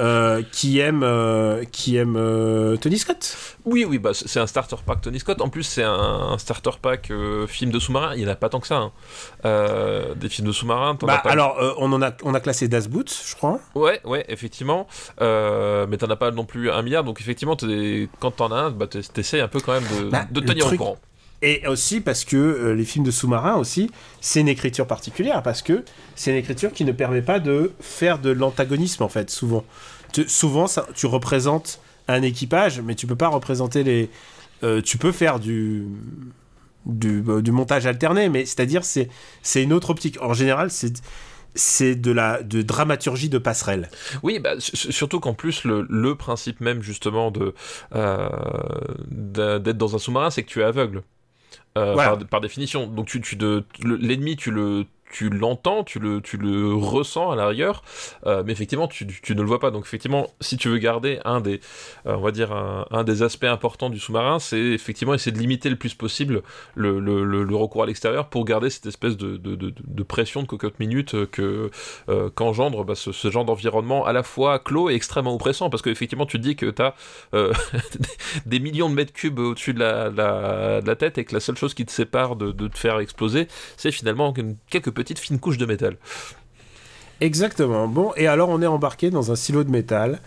euh, 0.00 0.42
qui 0.52 0.78
aiment 0.78 1.02
euh, 1.02 1.64
qui 1.70 1.96
aiment 1.96 2.78
Tony 2.80 2.98
Scott. 2.98 3.36
Oui, 3.66 3.84
oui, 3.88 3.98
bah, 3.98 4.10
c'est 4.14 4.40
un 4.40 4.46
starter 4.46 4.76
pack 4.86 5.00
Tony 5.02 5.18
Scott. 5.20 5.40
En 5.40 5.48
plus, 5.48 5.62
c'est 5.62 5.82
un, 5.82 5.92
un 5.92 6.38
starter 6.38 6.70
pack 6.80 7.10
film 7.48 7.70
de 7.70 7.78
sous-marin. 7.78 8.14
Il 8.14 8.22
n'y 8.22 8.26
en 8.28 8.32
a 8.32 8.36
pas 8.36 8.48
tant 8.48 8.60
que 8.60 8.66
ça. 8.66 8.76
hein. 8.76 8.92
Des 10.16 10.28
films 10.28 10.48
de 10.48 10.52
sous-marin, 10.52 10.94
Bah, 11.02 11.20
pas 11.22 11.30
alors 11.30 11.56
on 11.78 11.92
en 11.92 12.02
a 12.02 12.12
on 12.22 12.34
a 12.34 12.40
classé 12.40 12.68
Das 12.68 12.88
Boot, 12.88 13.14
je 13.26 13.34
crois. 13.34 13.60
Ouais, 13.74 14.00
ouais, 14.04 14.24
effectivement. 14.28 14.86
Mais 15.20 15.96
t'en 15.98 16.08
as 16.10 16.16
pas 16.16 16.30
non 16.30 16.44
plus 16.44 16.70
un 16.70 16.82
milliard, 16.82 17.04
donc 17.04 17.20
effectivement, 17.20 17.56
quand 18.20 18.30
t'en 18.32 18.52
as 18.52 18.56
un, 18.56 18.70
bah, 18.70 18.86
t'es- 18.86 19.02
t'essayes 19.02 19.40
un 19.40 19.48
peu 19.48 19.60
quand 19.60 19.72
même 19.72 19.84
de, 19.98 20.08
Bah, 20.10 20.26
de 20.30 20.40
tenir 20.40 20.66
truc- 20.66 20.80
au 20.80 20.84
courant. 20.84 20.98
Et 21.46 21.66
aussi 21.66 22.00
parce 22.00 22.24
que 22.24 22.36
euh, 22.36 22.74
les 22.74 22.84
films 22.86 23.04
de 23.04 23.10
sous-marins 23.10 23.56
aussi, 23.56 23.90
c'est 24.22 24.40
une 24.40 24.48
écriture 24.48 24.86
particulière 24.86 25.42
parce 25.42 25.60
que 25.60 25.84
c'est 26.14 26.30
une 26.30 26.38
écriture 26.38 26.72
qui 26.72 26.84
ne 26.86 26.92
permet 26.92 27.20
pas 27.20 27.38
de 27.38 27.72
faire 27.80 28.18
de 28.18 28.30
l'antagonisme 28.30 29.02
en 29.02 29.10
fait. 29.10 29.28
Souvent, 29.28 29.62
souvent 30.26 30.66
tu 30.94 31.04
représentes 31.06 31.80
un 32.08 32.22
équipage, 32.22 32.80
mais 32.80 32.94
tu 32.94 33.06
peux 33.06 33.16
pas 33.16 33.28
représenter 33.28 33.82
les. 33.84 34.08
euh, 34.62 34.80
tu 34.80 34.96
peux 34.96 35.12
faire 35.12 35.38
du 35.38 35.84
euh, 37.04 37.42
du 37.42 37.52
montage 37.52 37.86
alterné, 37.86 38.28
mais 38.30 38.46
c'est-à-dire 38.46 38.82
c'est 38.84 39.08
c'est 39.42 39.62
une 39.62 39.72
autre 39.74 39.90
optique. 39.90 40.16
En 40.22 40.32
général, 40.34 40.70
c'est 40.70 40.94
c'est 41.54 41.94
de 41.94 42.10
la 42.10 42.42
de 42.42 42.62
dramaturgie 42.62 43.28
de 43.28 43.38
passerelle. 43.38 43.90
Oui, 44.22 44.38
bah, 44.38 44.54
su- 44.58 44.76
su- 44.76 44.92
surtout 44.92 45.20
qu'en 45.20 45.34
plus, 45.34 45.64
le, 45.64 45.86
le 45.90 46.14
principe 46.14 46.60
même, 46.60 46.80
justement, 46.82 47.30
de 47.30 47.54
d'être 49.10 49.76
dans 49.78 49.94
un 49.94 49.98
sous-marin, 49.98 50.30
c'est 50.30 50.42
que 50.42 50.48
tu 50.48 50.60
es 50.60 50.64
aveugle. 50.64 51.02
Euh, 51.76 51.94
Voilà. 51.94 52.16
par, 52.16 52.26
par 52.26 52.40
définition. 52.40 52.86
Donc, 52.86 53.06
tu, 53.06 53.20
tu 53.20 53.36
de- 53.36 53.64
le- 53.82 53.96
l'ennemi, 53.96 54.36
tu 54.36 54.50
le. 54.50 54.86
Tu 55.14 55.30
l'entends, 55.30 55.84
tu 55.84 56.00
le, 56.00 56.20
tu 56.20 56.36
le 56.38 56.74
ressens 56.74 57.30
à 57.30 57.36
la 57.36 57.46
rigueur, 57.46 57.82
euh, 58.26 58.42
mais 58.44 58.50
effectivement, 58.52 58.88
tu, 58.88 59.06
tu- 59.06 59.34
ne 59.36 59.40
le 59.42 59.46
vois 59.46 59.60
pas. 59.60 59.70
Donc, 59.70 59.84
effectivement, 59.84 60.26
si 60.40 60.56
tu 60.56 60.68
veux 60.68 60.78
garder 60.78 61.20
un 61.24 61.40
des, 61.40 61.60
euh, 62.06 62.16
on 62.16 62.20
va 62.20 62.32
dire, 62.32 62.50
un, 62.52 63.04
des 63.04 63.22
aspects 63.22 63.44
importants 63.44 63.90
du 63.90 64.00
sous-marin, 64.00 64.40
c'est 64.40 64.58
effectivement 64.58 65.14
essayer 65.14 65.30
de 65.30 65.38
limiter 65.38 65.70
le 65.70 65.76
plus 65.76 65.94
possible 65.94 66.42
le, 66.74 66.98
recours 67.54 67.84
à 67.84 67.86
l'extérieur 67.86 68.28
pour 68.28 68.44
garder 68.44 68.70
cette 68.70 68.86
espèce 68.86 69.16
de, 69.16 69.36
de- 69.36 69.54
de- 69.54 70.02
pression 70.02 70.42
de 70.42 70.46
cocotte 70.48 70.80
minute 70.80 71.14
euh, 71.14 71.26
que, 71.26 71.70
qu'engendre 72.34 72.84
bah, 72.84 72.94
ce, 72.94 73.12
ce 73.12 73.30
genre 73.30 73.44
d'environnement 73.44 74.04
à 74.06 74.12
la 74.12 74.22
fois 74.22 74.58
clos 74.58 74.90
et 74.90 74.94
extrêmement 74.94 75.34
oppressant 75.34 75.70
parce 75.70 75.82
qu'effectivement 75.82 76.26
tu 76.26 76.38
te 76.38 76.42
dis 76.42 76.56
que 76.56 76.66
tu 76.66 76.82
as 76.82 76.94
des 78.46 78.60
millions 78.60 78.88
de 78.88 78.94
mètres 78.94 79.12
cubes 79.12 79.38
au-dessus 79.38 79.74
de 79.74 79.80
la, 79.80 80.10
la- 80.10 80.80
de 80.80 80.86
la 80.86 80.96
tête 80.96 81.18
et 81.18 81.24
que 81.24 81.34
la 81.34 81.40
seule 81.40 81.56
chose 81.56 81.74
qui 81.74 81.84
te 81.86 81.92
sépare 81.92 82.36
de, 82.36 82.52
de 82.52 82.68
te 82.68 82.78
faire 82.78 82.98
exploser 82.98 83.48
c'est 83.76 83.90
finalement 83.90 84.32
quelques 84.70 84.90
petites 85.04 85.20
fines 85.20 85.38
couches 85.38 85.58
de 85.58 85.66
métal. 85.66 85.96
Exactement. 87.20 87.86
Bon, 87.86 88.12
et 88.16 88.26
alors 88.26 88.48
on 88.48 88.60
est 88.60 88.66
embarqué 88.66 89.10
dans 89.10 89.30
un 89.30 89.36
silo 89.36 89.64
de 89.64 89.70
métal 89.70 90.20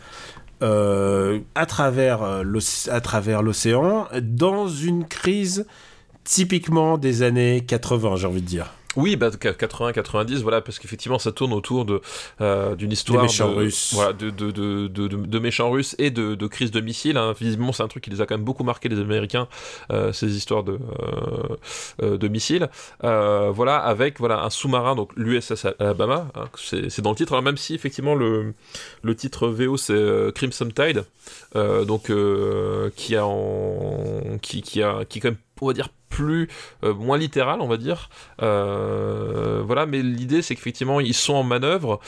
euh, 0.61 0.63
euh, 0.63 1.39
à 1.53 1.65
travers 1.65 3.43
l'océan 3.43 4.07
dans 4.21 4.67
une 4.67 5.05
crise 5.05 5.67
typiquement 6.23 6.97
des 6.97 7.21
années 7.21 7.63
80, 7.65 8.15
j'ai 8.15 8.27
envie 8.27 8.41
de 8.41 8.47
dire. 8.47 8.73
Oui, 8.97 9.15
bah, 9.15 9.29
80-90, 9.29 10.41
voilà, 10.41 10.59
parce 10.59 10.79
qu'effectivement, 10.79 11.19
ça 11.19 11.31
tourne 11.31 11.53
autour 11.53 11.85
de 11.85 12.01
euh, 12.41 12.75
d'une 12.75 12.91
histoire 12.91 13.21
méchants 13.23 13.49
de, 13.51 13.55
Russes. 13.55 13.91
voilà, 13.93 14.11
de, 14.11 14.29
de, 14.31 14.51
de, 14.51 14.87
de, 14.87 15.07
de- 15.07 15.15
de 15.15 15.39
méchants 15.39 15.69
russes 15.69 15.95
et 15.99 16.09
de, 16.09 16.35
de 16.35 16.47
crise 16.47 16.71
de 16.71 16.81
missiles. 16.81 17.15
hein. 17.15 17.33
Visiblement, 17.39 17.71
c'est 17.71 17.83
un 17.83 17.87
truc 17.87 18.03
qui 18.03 18.09
les 18.09 18.19
a 18.21 18.25
quand 18.25 18.35
même 18.35 18.43
beaucoup 18.45 18.63
marqué 18.65 18.89
les 18.89 18.99
Américains, 18.99 19.47
euh, 19.91 20.11
ces 20.11 20.35
histoires 20.35 20.63
de 20.63 20.79
euh, 22.01 22.17
de 22.17 22.27
missiles. 22.27 22.69
Voilà, 23.01 23.77
avec 23.77 24.19
voilà 24.19 24.43
un 24.43 24.49
sous-marin, 24.49 24.95
donc 24.95 25.11
l'USS 25.15 25.65
Alabama, 25.79 26.27
hein, 26.35 26.45
c'est 26.55 27.01
dans 27.01 27.11
le 27.11 27.15
titre. 27.15 27.33
Alors 27.33 27.43
même 27.43 27.57
si 27.57 27.75
effectivement 27.75 28.15
le 28.15 28.53
le 29.03 29.15
titre 29.15 29.47
VO 29.47 29.77
c'est 29.77 30.33
Crimson 30.33 30.69
Tide, 30.75 31.05
donc 31.55 32.11
qui 32.95 33.15
a 33.15 33.25
en 33.25 34.37
qui 34.41 34.61
qui 34.61 34.81
a 34.81 35.05
qui 35.05 35.19
est 35.19 35.21
quand 35.21 35.29
même 35.29 35.37
on 35.65 35.67
va 35.67 35.73
dire 35.73 35.89
plus 36.09 36.47
euh, 36.83 36.93
moins 36.93 37.17
littéral 37.17 37.59
on 37.61 37.67
va 37.67 37.77
dire 37.77 38.09
euh, 38.41 39.61
voilà 39.65 39.85
mais 39.85 40.01
l'idée 40.01 40.41
c'est 40.41 40.55
qu'effectivement 40.55 40.99
ils 40.99 41.13
sont 41.13 41.33
en 41.33 41.43
manœuvre 41.43 41.99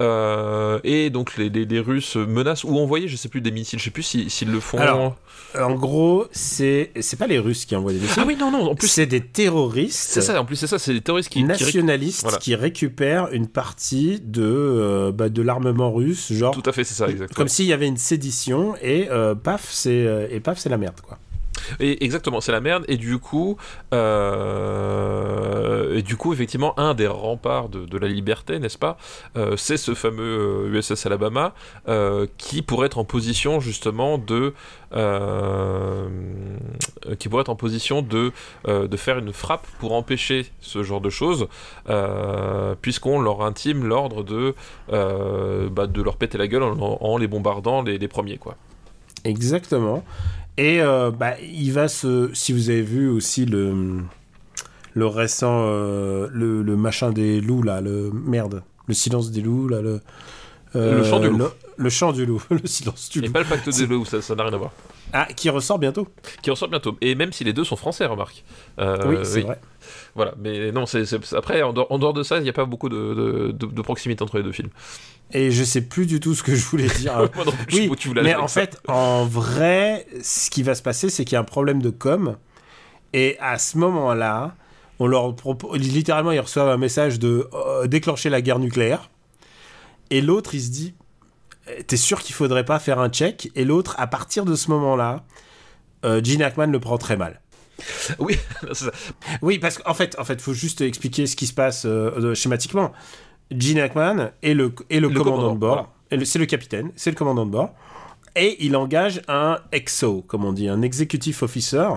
euh, 0.00 0.78
et 0.84 1.10
donc 1.10 1.36
les, 1.36 1.48
les, 1.48 1.64
les 1.64 1.80
Russes 1.80 2.16
menacent 2.16 2.64
ou 2.64 2.76
envoyer 2.78 3.08
je 3.08 3.16
sais 3.16 3.28
plus 3.28 3.40
des 3.40 3.50
missiles 3.50 3.78
je 3.78 3.84
sais 3.84 3.90
plus 3.90 4.02
si- 4.04 4.30
s'ils 4.30 4.50
le 4.52 4.60
font 4.60 4.78
Alors, 4.78 5.16
En 5.58 5.74
gros, 5.74 6.26
c'est 6.32 6.92
c'est 7.00 7.18
pas 7.18 7.26
les 7.26 7.38
Russes 7.38 7.64
qui 7.64 7.74
envoient 7.76 7.92
des 7.92 7.98
missiles. 7.98 8.22
ah 8.22 8.24
oui 8.26 8.36
non 8.36 8.50
non 8.50 8.70
en 8.70 8.74
plus 8.74 8.88
c'est 8.88 9.06
des 9.06 9.20
terroristes 9.20 10.08
c'est 10.12 10.20
ça 10.22 10.40
en 10.40 10.44
plus 10.44 10.56
c'est 10.56 10.66
ça 10.66 10.78
c'est 10.78 10.92
les 10.92 11.00
terroristes 11.00 11.30
qui, 11.30 11.42
nationalistes 11.42 12.22
voilà. 12.22 12.38
qui 12.38 12.54
récupèrent 12.54 13.28
une 13.32 13.48
partie 13.48 14.20
de, 14.20 15.10
bah, 15.14 15.28
de 15.28 15.42
l'armement 15.42 15.92
russe, 15.92 16.32
genre 16.32 16.54
tout 16.54 16.62
à 16.68 16.72
fait 16.72 16.84
c'est 16.84 16.94
ça 16.94 17.08
exactement 17.08 17.36
comme 17.36 17.48
s'il 17.48 17.66
y 17.66 17.72
avait 17.72 17.88
une 17.88 17.96
sédition 17.96 18.74
et 18.82 19.08
paf, 19.42 19.66
c'est 19.70 20.28
et 20.30 20.40
paf, 20.40 20.58
c'est 20.58 20.68
la 20.68 20.78
merde 20.78 21.00
quoi. 21.02 21.18
Exactement, 21.80 22.40
c'est 22.40 22.52
la 22.52 22.60
merde. 22.60 22.84
Et 22.88 22.96
du 22.96 23.18
coup, 23.18 23.56
euh, 23.92 25.96
et 25.96 26.02
du 26.02 26.16
coup, 26.16 26.32
effectivement, 26.32 26.78
un 26.78 26.94
des 26.94 27.06
remparts 27.06 27.68
de, 27.68 27.98
la 27.98 28.08
liberté, 28.08 28.58
n'est-ce 28.58 28.78
pas, 28.78 28.96
euh, 29.36 29.56
c'est 29.56 29.76
ce 29.76 29.94
fameux 29.94 30.70
USS 30.72 31.06
Alabama 31.06 31.54
euh, 31.88 32.26
qui 32.38 32.62
pourrait 32.62 32.86
être 32.86 32.98
en 32.98 33.04
position 33.04 33.60
justement 33.60 34.18
de, 34.18 34.54
qui 37.18 37.28
pourrait 37.28 37.42
être 37.42 37.50
en 37.50 37.56
position 37.56 38.02
de 38.02 38.32
de 38.66 38.96
faire 38.96 39.18
une 39.18 39.32
frappe 39.32 39.66
pour 39.78 39.92
empêcher 39.92 40.46
ce 40.60 40.82
genre 40.82 41.00
de 41.00 41.10
choses, 41.10 41.48
puisqu'on 42.80 43.20
leur 43.20 43.42
intime 43.42 43.84
l'ordre 43.84 44.22
de 44.22 44.54
bah, 44.88 45.86
de 45.86 46.02
leur 46.02 46.16
péter 46.16 46.38
la 46.38 46.46
gueule 46.46 46.62
en, 46.62 46.78
en 46.78 47.16
les 47.18 47.26
bombardant 47.26 47.82
les, 47.82 47.98
les 47.98 48.08
premiers, 48.08 48.38
quoi. 48.38 48.56
Exactement. 49.24 50.04
Et 50.58 50.80
euh, 50.82 51.10
bah, 51.10 51.34
il 51.40 51.72
va 51.72 51.88
se. 51.88 52.30
Si 52.34 52.52
vous 52.52 52.68
avez 52.70 52.82
vu 52.82 53.08
aussi 53.08 53.46
le 53.46 54.00
le 54.94 55.06
récent 55.06 55.62
euh, 55.68 56.28
le, 56.32 56.62
le 56.62 56.76
machin 56.76 57.10
des 57.10 57.40
loups 57.40 57.62
là, 57.62 57.80
le 57.80 58.10
merde, 58.12 58.62
le 58.86 58.94
silence 58.94 59.30
des 59.30 59.40
loups 59.40 59.68
là, 59.68 59.80
le 59.80 60.00
Le 60.74 61.04
chant 61.04 61.20
du 61.20 61.28
loup. 61.30 61.38
Le, 61.38 61.50
le 61.76 61.90
chant 61.90 62.12
du 62.12 62.26
loup, 62.26 62.42
le 62.50 62.66
silence 62.66 63.08
du 63.08 63.20
Et 63.20 63.26
loup. 63.26 63.32
pas 63.32 63.38
le 63.40 63.46
pacte 63.46 63.68
des 63.68 63.86
loups, 63.86 64.04
ça 64.04 64.20
ça 64.20 64.34
n'a 64.34 64.42
rien 64.44 64.52
à 64.52 64.56
voir. 64.56 64.72
Ah, 65.12 65.26
qui 65.34 65.48
ressort 65.48 65.78
bientôt. 65.78 66.06
qui 66.42 66.50
ressort 66.50 66.68
bientôt. 66.68 66.96
Et 67.00 67.14
même 67.14 67.32
si 67.32 67.42
les 67.44 67.52
deux 67.54 67.64
sont 67.64 67.76
français, 67.76 68.04
remarque. 68.04 68.44
Euh, 68.78 68.96
oui, 69.06 69.16
c'est 69.22 69.40
vrai. 69.40 69.58
Voilà, 70.14 70.34
mais 70.38 70.70
non, 70.72 70.84
c'est 70.84 71.04
c'est- 71.06 71.32
après, 71.34 71.62
en 71.62 71.72
dehors, 71.72 71.86
en 71.90 71.98
dehors 71.98 72.12
de 72.12 72.22
ça, 72.22 72.36
il 72.38 72.42
n'y 72.42 72.50
a 72.50 72.52
pas 72.52 72.66
beaucoup 72.66 72.88
de, 72.90 73.14
de, 73.14 73.52
de- 73.52 73.66
de 73.72 73.82
proximité 73.82 74.22
entre 74.22 74.36
les 74.36 74.42
deux 74.42 74.52
films. 74.52 74.68
Et 75.32 75.50
je 75.50 75.62
sais 75.62 75.82
plus 75.82 76.06
du 76.06 76.20
tout 76.20 76.34
ce 76.34 76.42
que 76.42 76.54
je 76.54 76.64
voulais 76.64 76.86
dire. 76.88 77.28
Non 77.36 77.52
je 77.68 77.76
oui, 77.76 77.90
mais 78.22 78.34
en 78.34 78.48
ça. 78.48 78.62
fait, 78.62 78.78
en 78.88 79.24
vrai, 79.26 80.06
ce 80.22 80.48
qui 80.50 80.62
va 80.62 80.74
se 80.74 80.82
passer, 80.82 81.10
c'est 81.10 81.24
qu'il 81.24 81.34
y 81.34 81.36
a 81.36 81.40
un 81.40 81.44
problème 81.44 81.82
de 81.82 81.90
com. 81.90 82.36
Et 83.12 83.36
à 83.40 83.58
ce 83.58 83.76
moment-là, 83.78 84.54
on 84.98 85.06
leur 85.06 85.34
propose, 85.36 85.78
littéralement, 85.78 86.32
ils 86.32 86.40
reçoivent 86.40 86.68
un 86.68 86.76
message 86.78 87.18
de 87.18 87.48
euh, 87.52 87.86
déclencher 87.86 88.30
la 88.30 88.40
guerre 88.40 88.58
nucléaire. 88.58 89.10
Et 90.10 90.20
l'autre, 90.22 90.54
il 90.54 90.62
se 90.62 90.70
dit, 90.70 90.94
Eh, 91.68 91.84
t'es 91.84 91.96
sûr 91.98 92.22
qu'il 92.22 92.34
faudrait 92.34 92.64
pas 92.64 92.78
faire 92.78 92.98
un 92.98 93.08
check? 93.10 93.50
Et 93.54 93.64
l'autre, 93.64 93.94
à 93.98 94.06
partir 94.06 94.44
de 94.44 94.54
ce 94.54 94.70
moment-là, 94.70 95.24
euh, 96.04 96.22
Gene 96.24 96.42
Hackman 96.42 96.66
le 96.68 96.80
prend 96.80 96.96
très 96.98 97.16
mal. 97.16 97.40
Oui, 98.18 98.36
ça. 98.72 98.90
Oui, 99.42 99.58
parce 99.58 99.78
qu'en 99.78 99.94
fait, 99.94 100.18
en 100.18 100.24
fait, 100.24 100.40
faut 100.40 100.54
juste 100.54 100.80
expliquer 100.80 101.26
ce 101.26 101.36
qui 101.36 101.46
se 101.46 101.52
passe 101.54 101.84
euh, 101.86 102.34
schématiquement. 102.34 102.92
Gene 103.56 103.78
Hackman 103.78 104.30
est 104.42 104.54
le, 104.54 104.72
est 104.90 105.00
le, 105.00 105.08
Le 105.08 105.14
commandant, 105.14 105.30
commandant, 105.36 105.54
de 105.54 105.58
bord. 105.58 105.88
voilà. 106.10 106.24
C'est 106.24 106.38
le 106.38 106.46
capitaine, 106.46 106.90
c'est 106.96 107.10
le 107.10 107.16
commandant 107.16 107.46
de 107.46 107.50
bord. 107.50 107.70
Et 108.36 108.56
il 108.64 108.76
engage 108.76 109.20
un 109.28 109.58
EXO, 109.72 110.22
comme 110.26 110.44
on 110.44 110.52
dit, 110.52 110.68
un 110.68 110.82
executive 110.82 111.42
officer, 111.42 111.88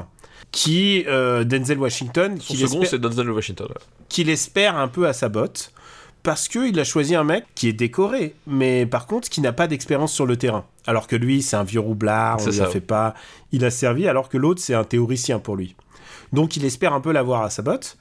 qui, 0.51 1.05
euh, 1.07 1.43
Denzel 1.43 1.77
Washington, 1.79 2.37
Son 2.39 2.53
qui 2.53 2.59
second, 2.67 2.83
c'est 2.83 2.99
Denzel 2.99 3.29
Washington. 3.29 3.67
ouais. 3.69 3.81
qu'il 4.09 4.29
espère 4.29 4.75
un 4.77 4.87
peu 4.87 5.07
à 5.07 5.13
sa 5.13 5.29
botte, 5.29 5.71
parce 6.23 6.47
qu'il 6.47 6.79
a 6.79 6.83
choisi 6.83 7.15
un 7.15 7.23
mec 7.23 7.45
qui 7.55 7.67
est 7.67 7.73
décoré, 7.73 8.35
mais 8.47 8.85
par 8.85 9.05
contre 9.07 9.29
qui 9.29 9.41
n'a 9.41 9.53
pas 9.53 9.67
d'expérience 9.67 10.13
sur 10.13 10.25
le 10.25 10.35
terrain. 10.37 10.65
Alors 10.85 11.07
que 11.07 11.15
lui, 11.15 11.41
c'est 11.41 11.55
un 11.55 11.63
vieux 11.63 11.79
roublard, 11.79 12.37
on 12.41 12.49
lui 12.49 12.59
a 12.61 12.67
fait 12.67 12.81
pas, 12.81 13.13
il 13.51 13.63
a 13.65 13.71
servi, 13.71 14.07
alors 14.07 14.29
que 14.29 14.37
l'autre, 14.37 14.61
c'est 14.61 14.73
un 14.73 14.83
théoricien 14.83 15.39
pour 15.39 15.55
lui. 15.55 15.75
Donc 16.33 16.55
il 16.57 16.65
espère 16.65 16.93
un 16.93 17.01
peu 17.01 17.11
l'avoir 17.11 17.41
à 17.43 17.49
sa 17.49 17.61
botte. 17.61 17.97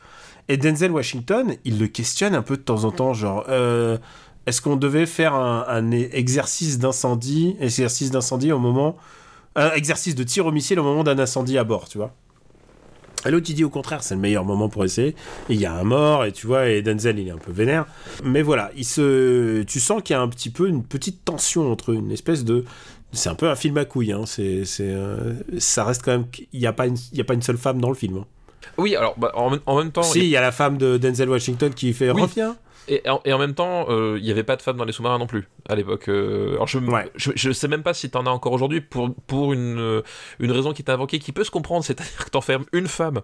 Et 0.51 0.57
Denzel 0.57 0.91
Washington, 0.91 1.55
il 1.65 1.79
le 1.79 1.87
questionne 1.87 2.35
un 2.35 2.43
peu 2.43 2.57
de 2.57 2.63
temps 2.63 2.83
en 2.83 2.91
temps, 2.91 3.15
genre, 3.15 3.45
euh, 3.49 3.99
est-ce 4.47 4.61
qu'on 4.61 4.75
devait 4.75 5.07
faire 5.07 5.33
un, 5.35 5.93
exercice 5.93 6.81
d'incendie, 6.81 7.55
exercice 7.61 8.11
d'incendie 8.11 8.51
au 8.51 8.59
moment, 8.59 8.97
un 9.55 9.71
exercice 9.75 10.17
de 10.17 10.25
tir 10.25 10.47
au 10.47 10.51
missile 10.51 10.81
au 10.81 10.83
moment 10.83 11.05
d'un 11.05 11.21
incendie 11.21 11.57
à 11.57 11.63
bord, 11.63 11.89
tu 11.89 11.99
vois? 11.99 12.17
Et 13.25 13.31
l'autre, 13.31 13.47
il 13.49 13.55
dit 13.55 13.63
au 13.63 13.71
contraire, 13.71 14.03
c'est 14.03 14.17
le 14.17 14.21
meilleur 14.21 14.45
moment 14.45 14.69
pour 14.69 14.85
essayer. 14.85 15.15
Il 15.49 15.61
y 15.61 15.67
a 15.67 15.73
un 15.73 15.85
mort, 15.85 16.25
et 16.25 16.33
tu 16.33 16.49
vois, 16.49 16.69
et 16.69 16.83
Denzel, 16.83 17.21
il 17.21 17.29
est 17.29 17.31
un 17.31 17.39
peu 17.39 17.53
vénère. 17.53 17.87
Mais 18.25 18.43
voilà, 18.43 18.73
il 18.77 18.85
se... 18.85 19.63
tu 19.63 19.79
sens 19.79 20.03
qu'il 20.03 20.15
y 20.15 20.17
a 20.17 20.21
un 20.21 20.29
petit 20.29 20.51
peu 20.51 20.67
une 20.67 20.83
petite 20.83 21.25
tension 21.25 21.71
entre 21.71 21.93
eux, 21.93 21.95
une 21.95 22.11
espèce 22.11 22.45
de. 22.45 22.65
C'est 23.13 23.29
un 23.29 23.37
peu 23.37 23.49
un 23.49 23.57
film 23.57 23.79
à 23.79 23.85
couilles, 23.85 24.11
hein. 24.11 24.23
c'est, 24.27 24.65
c'est, 24.65 24.91
euh, 24.91 25.35
ça 25.59 25.85
reste 25.85 26.03
quand 26.03 26.11
même. 26.11 26.27
Il 26.53 26.59
n'y 26.59 26.67
a, 26.67 26.73
pas 26.73 26.89
une... 26.89 26.97
y 27.13 27.21
a 27.21 27.25
pas 27.25 27.35
une 27.35 27.43
seule 27.43 27.59
femme 27.59 27.81
dans 27.81 27.89
le 27.89 27.95
film. 27.95 28.17
hein. 28.19 28.27
Oui, 28.79 28.97
alors, 28.97 29.15
bah, 29.19 29.33
en, 29.35 29.51
même- 29.51 29.61
en 29.67 29.79
même 29.79 29.93
temps. 29.93 30.03
Si, 30.03 30.21
il 30.21 30.27
y 30.29 30.37
a 30.37 30.41
la 30.41 30.53
femme 30.53 30.79
de 30.79 30.97
Denzel 30.99 31.29
Washington 31.29 31.73
qui 31.75 31.93
fait 31.93 32.11
Oui. 32.11 32.23
Reviens 32.23 32.57
Et 32.89 33.03
en, 33.09 33.21
et 33.25 33.33
en 33.33 33.39
même 33.39 33.55
temps, 33.55 33.87
euh, 33.89 34.17
il 34.19 34.25
n'y 34.25 34.31
avait 34.31 34.43
pas 34.43 34.57
de 34.57 34.63
femmes 34.63 34.77
dans 34.77 34.85
les 34.85 34.93
sous-marins 34.93 35.19
non 35.19 35.27
plus 35.27 35.47
à 35.69 35.75
l'époque. 35.77 36.09
euh, 36.09 36.53
alors 36.55 36.67
je, 36.67 36.79
Ouais. 36.79 37.11
je, 37.15 37.31
je 37.37 37.53
sais 37.53 37.69
même 37.69 37.83
pas 37.83 37.95
si 37.95 38.11
t'en 38.11 38.27
as 38.27 38.31
encore 38.31 38.53
aujourd'hui 38.53 38.81
pour, 38.81 39.15
pour 39.27 39.53
une, 39.53 39.79
euh, 39.79 40.03
une 40.41 40.51
raison 40.51 40.73
qui 40.73 40.83
t'a 40.83 40.95
invoquée 40.95 41.19
qui 41.21 41.31
peut 41.33 41.45
se 41.45 41.51
comprendre, 41.51 41.85
c'est-à-dire 41.85 42.25
que 42.25 42.31
t'enfermes 42.31 42.65
une 42.73 42.89
femme 42.89 43.21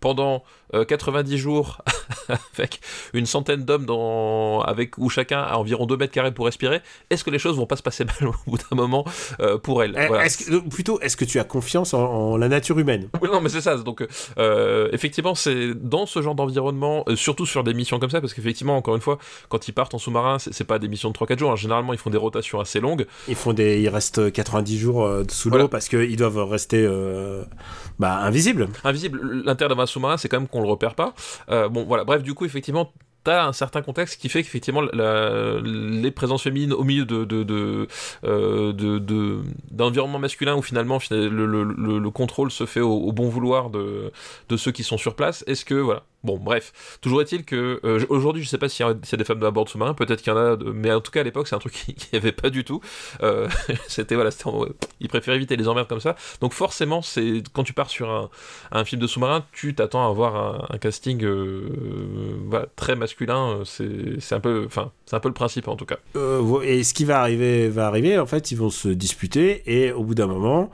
pendant 0.00 0.42
euh, 0.74 0.84
90 0.84 1.38
jours 1.38 1.82
avec 2.54 2.80
une 3.14 3.26
centaine 3.26 3.64
d'hommes 3.64 3.86
dans 3.86 4.60
avec 4.62 4.98
où 4.98 5.08
chacun 5.08 5.40
a 5.40 5.56
environ 5.56 5.86
2 5.86 5.96
mètres 5.96 6.12
carrés 6.12 6.32
pour 6.32 6.44
respirer. 6.46 6.80
Est-ce 7.10 7.24
que 7.24 7.30
les 7.30 7.38
choses 7.38 7.56
vont 7.56 7.66
pas 7.66 7.76
se 7.76 7.82
passer 7.82 8.04
mal 8.04 8.28
au 8.28 8.50
bout 8.50 8.58
d'un 8.58 8.76
moment 8.76 9.04
euh, 9.40 9.58
pour 9.58 9.82
elle? 9.82 9.94
Eh, 9.98 10.06
Voilà. 10.06 10.26
est-ce 10.26 10.38
que- 10.50 10.68
Plutôt, 10.68 11.00
est-ce 11.00 11.16
que 11.16 11.24
tu 11.24 11.38
as 11.40 11.44
confiance 11.44 11.94
en, 11.94 12.02
en 12.04 12.36
la 12.36 12.48
nature 12.48 12.78
humaine? 12.78 13.08
Oui, 13.22 13.28
non, 13.32 13.40
mais 13.40 13.48
c'est 13.48 13.60
ça. 13.60 13.76
Donc, 13.76 14.06
euh, 14.38 14.88
effectivement, 14.92 15.34
c'est 15.34 15.74
dans 15.74 16.06
ce 16.06 16.20
genre 16.22 16.34
d'environnement, 16.34 17.04
euh, 17.08 17.16
surtout 17.16 17.46
sur 17.46 17.64
des 17.64 17.74
missions 17.74 17.98
comme 17.98 18.10
ça, 18.10 18.20
parce 18.20 18.34
qu'effectivement, 18.34 18.76
encore 18.76 18.94
une 18.94 19.00
fois, 19.00 19.18
quand 19.48 19.66
ils 19.68 19.72
partent 19.72 19.94
en 19.94 19.98
sous-marin, 19.98 20.38
c'est 20.38 20.64
pas 20.64 20.78
des 20.78 20.88
missions 20.88 21.08
de 21.10 21.14
3-4 21.14 21.38
jours. 21.38 21.50
hein. 21.52 21.56
Généralement, 21.56 21.92
ils 21.92 21.98
font 21.98 22.10
des 22.10 22.18
rotations 22.18 22.60
assez 22.60 22.80
longues. 22.80 23.06
Ils 23.28 23.34
font 23.36 23.52
des, 23.52 23.80
ils 23.80 23.88
restent 23.88 24.30
90 24.32 24.78
jours 24.78 25.04
euh, 25.04 25.24
sous 25.30 25.48
Voilà. 25.48 25.64
l'eau 25.64 25.68
parce 25.68 25.88
qu'ils 25.88 26.16
doivent 26.16 26.38
rester 26.48 26.84
euh, 26.84 27.42
bah, 27.98 28.18
invisibles. 28.18 28.68
Invisible, 28.84 29.20
l'intérêt 29.44 29.68
d'un 29.68 29.76
sous-marin, 29.88 30.16
c'est 30.16 30.28
quand 30.28 30.38
même 30.38 30.48
qu'on 30.48 30.62
le 30.62 30.68
repère 30.68 30.94
pas. 30.94 31.14
Euh, 31.50 31.68
bon, 31.68 31.84
voilà. 31.84 32.04
Bref, 32.04 32.22
du 32.22 32.34
coup, 32.34 32.44
effectivement. 32.44 32.92
T'as 33.24 33.44
un 33.44 33.52
certain 33.52 33.82
contexte 33.82 34.20
qui 34.20 34.28
fait 34.28 34.42
qu'effectivement 34.44 34.80
les 34.80 36.10
présences 36.12 36.44
féminines 36.44 36.72
au 36.72 36.84
milieu 36.84 37.04
de 37.04 37.24
de 37.24 37.88
euh, 38.24 38.72
masculin 40.18 40.54
où 40.54 40.62
finalement 40.62 40.98
fina- 41.00 41.28
le, 41.28 41.44
le, 41.44 41.64
le- 41.64 41.98
le 41.98 42.10
contrôle 42.10 42.50
se 42.52 42.64
fait 42.64 42.80
au, 42.80 42.94
au 42.94 43.12
bon 43.12 43.28
vouloir 43.28 43.70
de 43.70 44.12
de 44.48 44.56
ceux 44.56 44.70
qui 44.72 44.84
sont 44.84 44.96
sur 44.98 45.14
place. 45.14 45.42
Est-ce 45.46 45.64
que 45.64 45.74
voilà 45.74 46.04
Bon, 46.24 46.36
bref. 46.36 46.98
Toujours 47.00 47.22
est-il 47.22 47.44
que 47.44 47.80
euh, 47.84 48.04
aujourd'hui, 48.08 48.42
je 48.42 48.48
sais 48.48 48.58
pas 48.58 48.68
s'il 48.68 48.84
y, 48.84 48.88
a- 48.88 49.16
des 49.16 49.24
femmes 49.24 49.42
à 49.44 49.50
bord 49.52 49.64
de 49.64 49.70
sous-marin, 49.70 49.94
peut-être 49.94 50.20
qu'il 50.20 50.32
y 50.32 50.36
en 50.36 50.38
a, 50.38 50.56
mais 50.74 50.92
en 50.92 51.00
tout 51.00 51.12
cas 51.12 51.20
à 51.20 51.22
l'époque, 51.22 51.46
c'est 51.46 51.54
un 51.54 51.60
truc 51.60 51.72
qui 51.96 51.96
n'y 52.12 52.18
avait 52.18 52.32
pas 52.32 52.50
du 52.50 52.64
tout. 52.64 52.80
Euh, 53.22 53.48
c'était 53.88 54.16
voilà, 54.16 54.30
en- 54.44 54.66
ils 55.00 55.08
préfèrent 55.08 55.34
éviter 55.34 55.56
les 55.56 55.68
emmerdes 55.68 55.86
comme 55.86 56.00
ça. 56.00 56.16
Donc 56.40 56.54
forcément, 56.54 57.02
c'est 57.02 57.42
quand 57.52 57.62
tu 57.62 57.72
pars 57.72 57.88
sur 57.88 58.30
un, 58.72 58.84
film 58.84 59.00
de 59.00 59.06
sous-marin, 59.06 59.44
tu 59.52 59.74
t'attends 59.74 60.06
à 60.06 60.10
avoir 60.10 60.72
un, 60.72 60.78
casting 60.78 61.22
euh, 61.24 61.68
voilà, 62.46 62.66
très 62.74 62.96
masculin. 62.96 63.60
euh, 63.80 64.16
C'est 64.18 64.34
un 64.34 64.40
peu, 64.40 64.64
enfin, 64.66 64.90
c'est 65.06 65.14
un 65.14 65.20
peu 65.20 65.28
le 65.28 65.34
principe 65.34 65.68
en 65.68 65.76
tout 65.76 65.86
cas. 65.86 65.98
Euh, 66.16 66.60
et 66.62 66.82
ce 66.82 66.94
qui 66.94 67.04
va 67.04 67.20
arriver, 67.20 67.68
va 67.68 67.86
arriver. 67.86 68.18
En 68.18 68.26
fait, 68.26 68.50
ils 68.50 68.58
vont 68.58 68.70
se 68.70 68.88
disputer 68.88 69.62
et 69.66 69.92
au 69.92 70.02
bout 70.02 70.14
d'un 70.16 70.26
moment, 70.26 70.70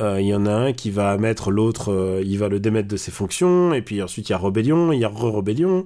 euh, 0.00 0.20
il 0.20 0.26
y 0.26 0.34
en 0.34 0.46
a 0.46 0.52
un 0.52 0.72
qui 0.72 0.90
va 0.90 1.16
mettre 1.18 1.50
l'autre, 1.50 1.92
euh, 1.92 2.22
il 2.24 2.38
va 2.38 2.48
le 2.48 2.60
démettre 2.60 2.88
de 2.88 2.96
ses 2.96 3.10
fonctions. 3.10 3.74
Et 3.74 3.82
puis 3.82 4.02
ensuite, 4.02 4.28
il 4.28 4.32
y 4.32 4.34
a 4.34 4.38
rébellion, 4.38 4.92
il 4.92 5.00
y 5.00 5.04
a 5.04 5.08
re-rébellion. 5.08 5.84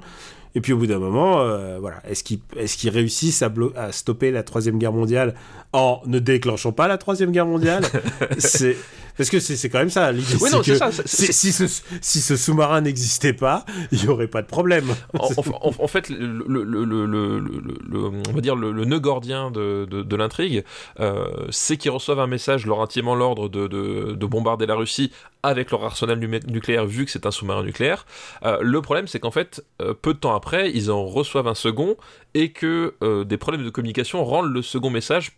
Et 0.55 0.61
puis 0.61 0.73
au 0.73 0.79
bout 0.79 0.87
d'un 0.87 0.99
moment, 0.99 1.41
euh, 1.41 1.79
voilà, 1.79 2.03
est-ce 2.09 2.25
qu'ils 2.25 2.39
est 2.57 2.75
qu'ils 2.75 2.91
réussissent 2.91 3.43
à, 3.43 3.53
à, 3.75 3.93
stopper 3.93 4.31
la 4.31 4.43
troisième 4.43 4.79
guerre 4.79 4.93
mondiale 4.93 5.35
en 5.75 6.01
ne 6.07 6.19
déclenchant 6.19 6.73
pas 6.73 6.89
la 6.89 6.97
troisième 6.97 7.31
guerre 7.31 7.45
mondiale? 7.47 7.85
C'est 8.39 8.77
parce 9.17 9.31
que 9.31 9.41
c'est 9.41 9.69
quand 9.69 9.79
même 9.79 9.91
ça 9.91 10.13
l'idée. 10.13 10.37
Oui, 10.41 10.51
non, 10.53 10.63
c'est 10.63 10.77
ça. 10.77 10.91
Si 11.05 11.53
ce, 11.53 11.65
si 12.01 12.21
ce 12.21 12.37
sous-marin 12.37 12.83
n'existait 12.83 13.33
pas, 13.33 13.65
il 13.93 14.03
n'y 14.03 14.09
aurait 14.09 14.29
pas 14.29 14.43
de 14.43 14.47
problème. 14.47 14.95
En, 15.19 15.89
fait, 15.89 16.09
le, 16.09 16.45
le, 16.47 16.85
le, 16.85 17.99
on 18.29 18.33
va 18.33 18.41
dire 18.41 18.57
le, 18.57 18.85
nœud 18.85 19.01
gordien 19.01 19.51
de, 19.51 19.87
de, 19.91 20.03
de 20.03 20.17
l'intrigue, 20.17 20.65
euh, 21.01 21.27
c'est 21.51 21.77
qu'ils 21.77 21.91
reçoivent 21.91 22.21
un 22.21 22.27
message 22.27 22.67
leur 22.67 22.81
intimement 22.81 23.15
l'ordre 23.15 23.49
de, 23.49 23.67
de, 23.67 24.27
bombarder 24.27 24.67
la 24.67 24.75
Russie 24.75 25.13
avec 25.43 25.71
leur 25.71 25.85
arsenal 25.85 26.19
nucléaire, 26.19 26.87
vu 26.87 27.05
que 27.05 27.11
c'est 27.11 27.27
un 27.27 27.31
sous-marin 27.31 27.63
nucléaire. 27.63 28.07
Euh, 28.45 28.59
le 28.61 28.83
problème, 28.83 29.07
c'est 29.07 29.21
qu'en 29.21 29.31
fait, 29.31 29.65
euh, 29.81 29.95
peu 29.95 30.15
de 30.15 30.19
temps 30.19 30.35
après, 30.35 30.71
ils 30.73 30.91
en 30.91 31.07
reçoivent 31.07 31.49
un 31.49 31.55
second 31.55 31.97
et 32.35 32.53
que 32.53 32.95
des 33.25 33.39
problèmes 33.39 33.65
de 33.65 33.71
communication 33.71 34.25
rendent 34.25 34.53
le 34.53 34.61
second 34.61 34.91
message 34.91 35.33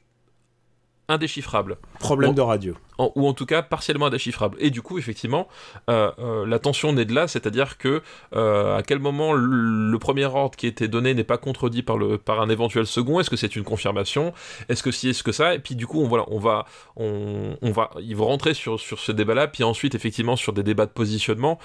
indéchiffrable. 1.09 1.79
Problème 1.99 2.35
de 2.35 2.43
radio. 2.43 2.75
ou 2.99 3.27
en 3.27 3.33
tout 3.33 3.47
cas 3.47 3.63
partiellement 3.63 4.07
indéchiffrable. 4.07 4.57
Et 4.61 4.71
du 4.71 4.83
coup, 4.83 4.99
effectivement, 4.99 5.49
euh, 5.89 6.11
euh, 6.19 6.47
la 6.47 6.59
tension 6.59 6.93
naît 6.93 7.07
de 7.07 7.15
là, 7.15 7.27
c'est-à-dire 7.27 7.79
que 7.79 8.03
euh, 8.35 8.77
à 8.77 8.83
quel 8.83 8.99
moment 8.99 9.33
le, 9.33 9.99
premier 9.99 10.27
ordre 10.27 10.57
qui 10.57 10.67
était 10.67 10.87
donné 10.87 11.13
n'est 11.15 11.25
pas 11.25 11.39
contredit 11.39 11.83
par, 11.83 11.97
le, 11.97 12.19
par 12.19 12.41
un 12.41 12.49
éventuel 12.49 12.87
second? 12.87 13.21
Est-ce 13.21 13.31
que 13.31 13.37
c'est 13.37 13.57
une 13.57 13.65
confirmation? 13.65 14.33
Est-ce 14.69 14.83
que 14.83 14.91
si, 14.91 15.09
est-ce 15.09 15.23
que 15.23 15.33
ça? 15.33 15.55
Et 15.55 15.59
puis 15.59 15.75
du 15.75 15.87
coup, 15.87 16.01
on, 16.01 16.09
voilà, 16.09 16.25
on 16.29 16.39
va, 16.39 16.67
on, 16.97 17.57
on 17.63 17.71
va, 17.73 17.91
ils 18.01 18.17
vont 18.17 18.27
rentrer 18.27 18.55
sur, 18.55 18.79
sur 18.79 18.99
ce 18.99 19.13
débat-là, 19.13 19.49
puis 19.49 19.65
ensuite, 19.65 19.95
effectivement, 19.95 20.37
sur 20.37 20.53
des 20.53 20.63
débats 20.63 20.87
de 20.87 20.93
positionnement 20.93 21.59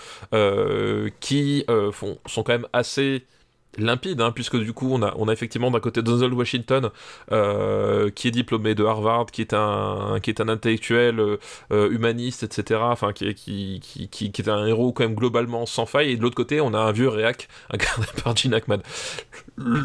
qui 1.19 1.65
font, 1.91 2.17
sont 2.25 2.43
quand 2.43 2.53
même 2.53 2.67
assez 2.73 3.25
limpide, 3.77 4.21
hein, 4.21 4.31
puisque 4.31 4.57
du 4.57 4.73
coup 4.73 4.89
on 4.91 5.01
a, 5.01 5.13
on 5.17 5.27
a 5.27 5.33
effectivement 5.33 5.71
d'un 5.71 5.79
côté 5.79 6.01
Donald 6.01 6.33
Washington 6.33 6.89
euh, 7.31 8.09
qui 8.11 8.27
est 8.27 8.31
diplômé 8.31 8.75
de 8.75 8.83
Harvard, 8.83 9.27
qui 9.27 9.41
est 9.41 9.53
un, 9.53 10.19
qui 10.21 10.29
est 10.29 10.41
un 10.41 10.49
intellectuel 10.49 11.19
euh, 11.19 11.37
euh, 11.71 11.89
humaniste, 11.91 12.43
etc. 12.43 12.81
Enfin, 12.83 13.13
qui, 13.13 13.33
qui, 13.33 13.79
qui, 13.81 14.31
qui, 14.31 14.41
est 14.41 14.49
un 14.49 14.65
héros 14.65 14.91
quand 14.91 15.03
même 15.03 15.15
globalement 15.15 15.65
sans 15.65 15.85
faille. 15.85 16.11
Et 16.11 16.17
de 16.17 16.21
l'autre 16.21 16.35
côté, 16.35 16.61
on 16.61 16.73
a 16.73 16.79
un 16.79 16.91
vieux 16.91 17.09
réac 17.09 17.47
incarné 17.71 18.05
par 18.23 18.35
Gene 18.35 18.53
Hackman. 18.53 18.79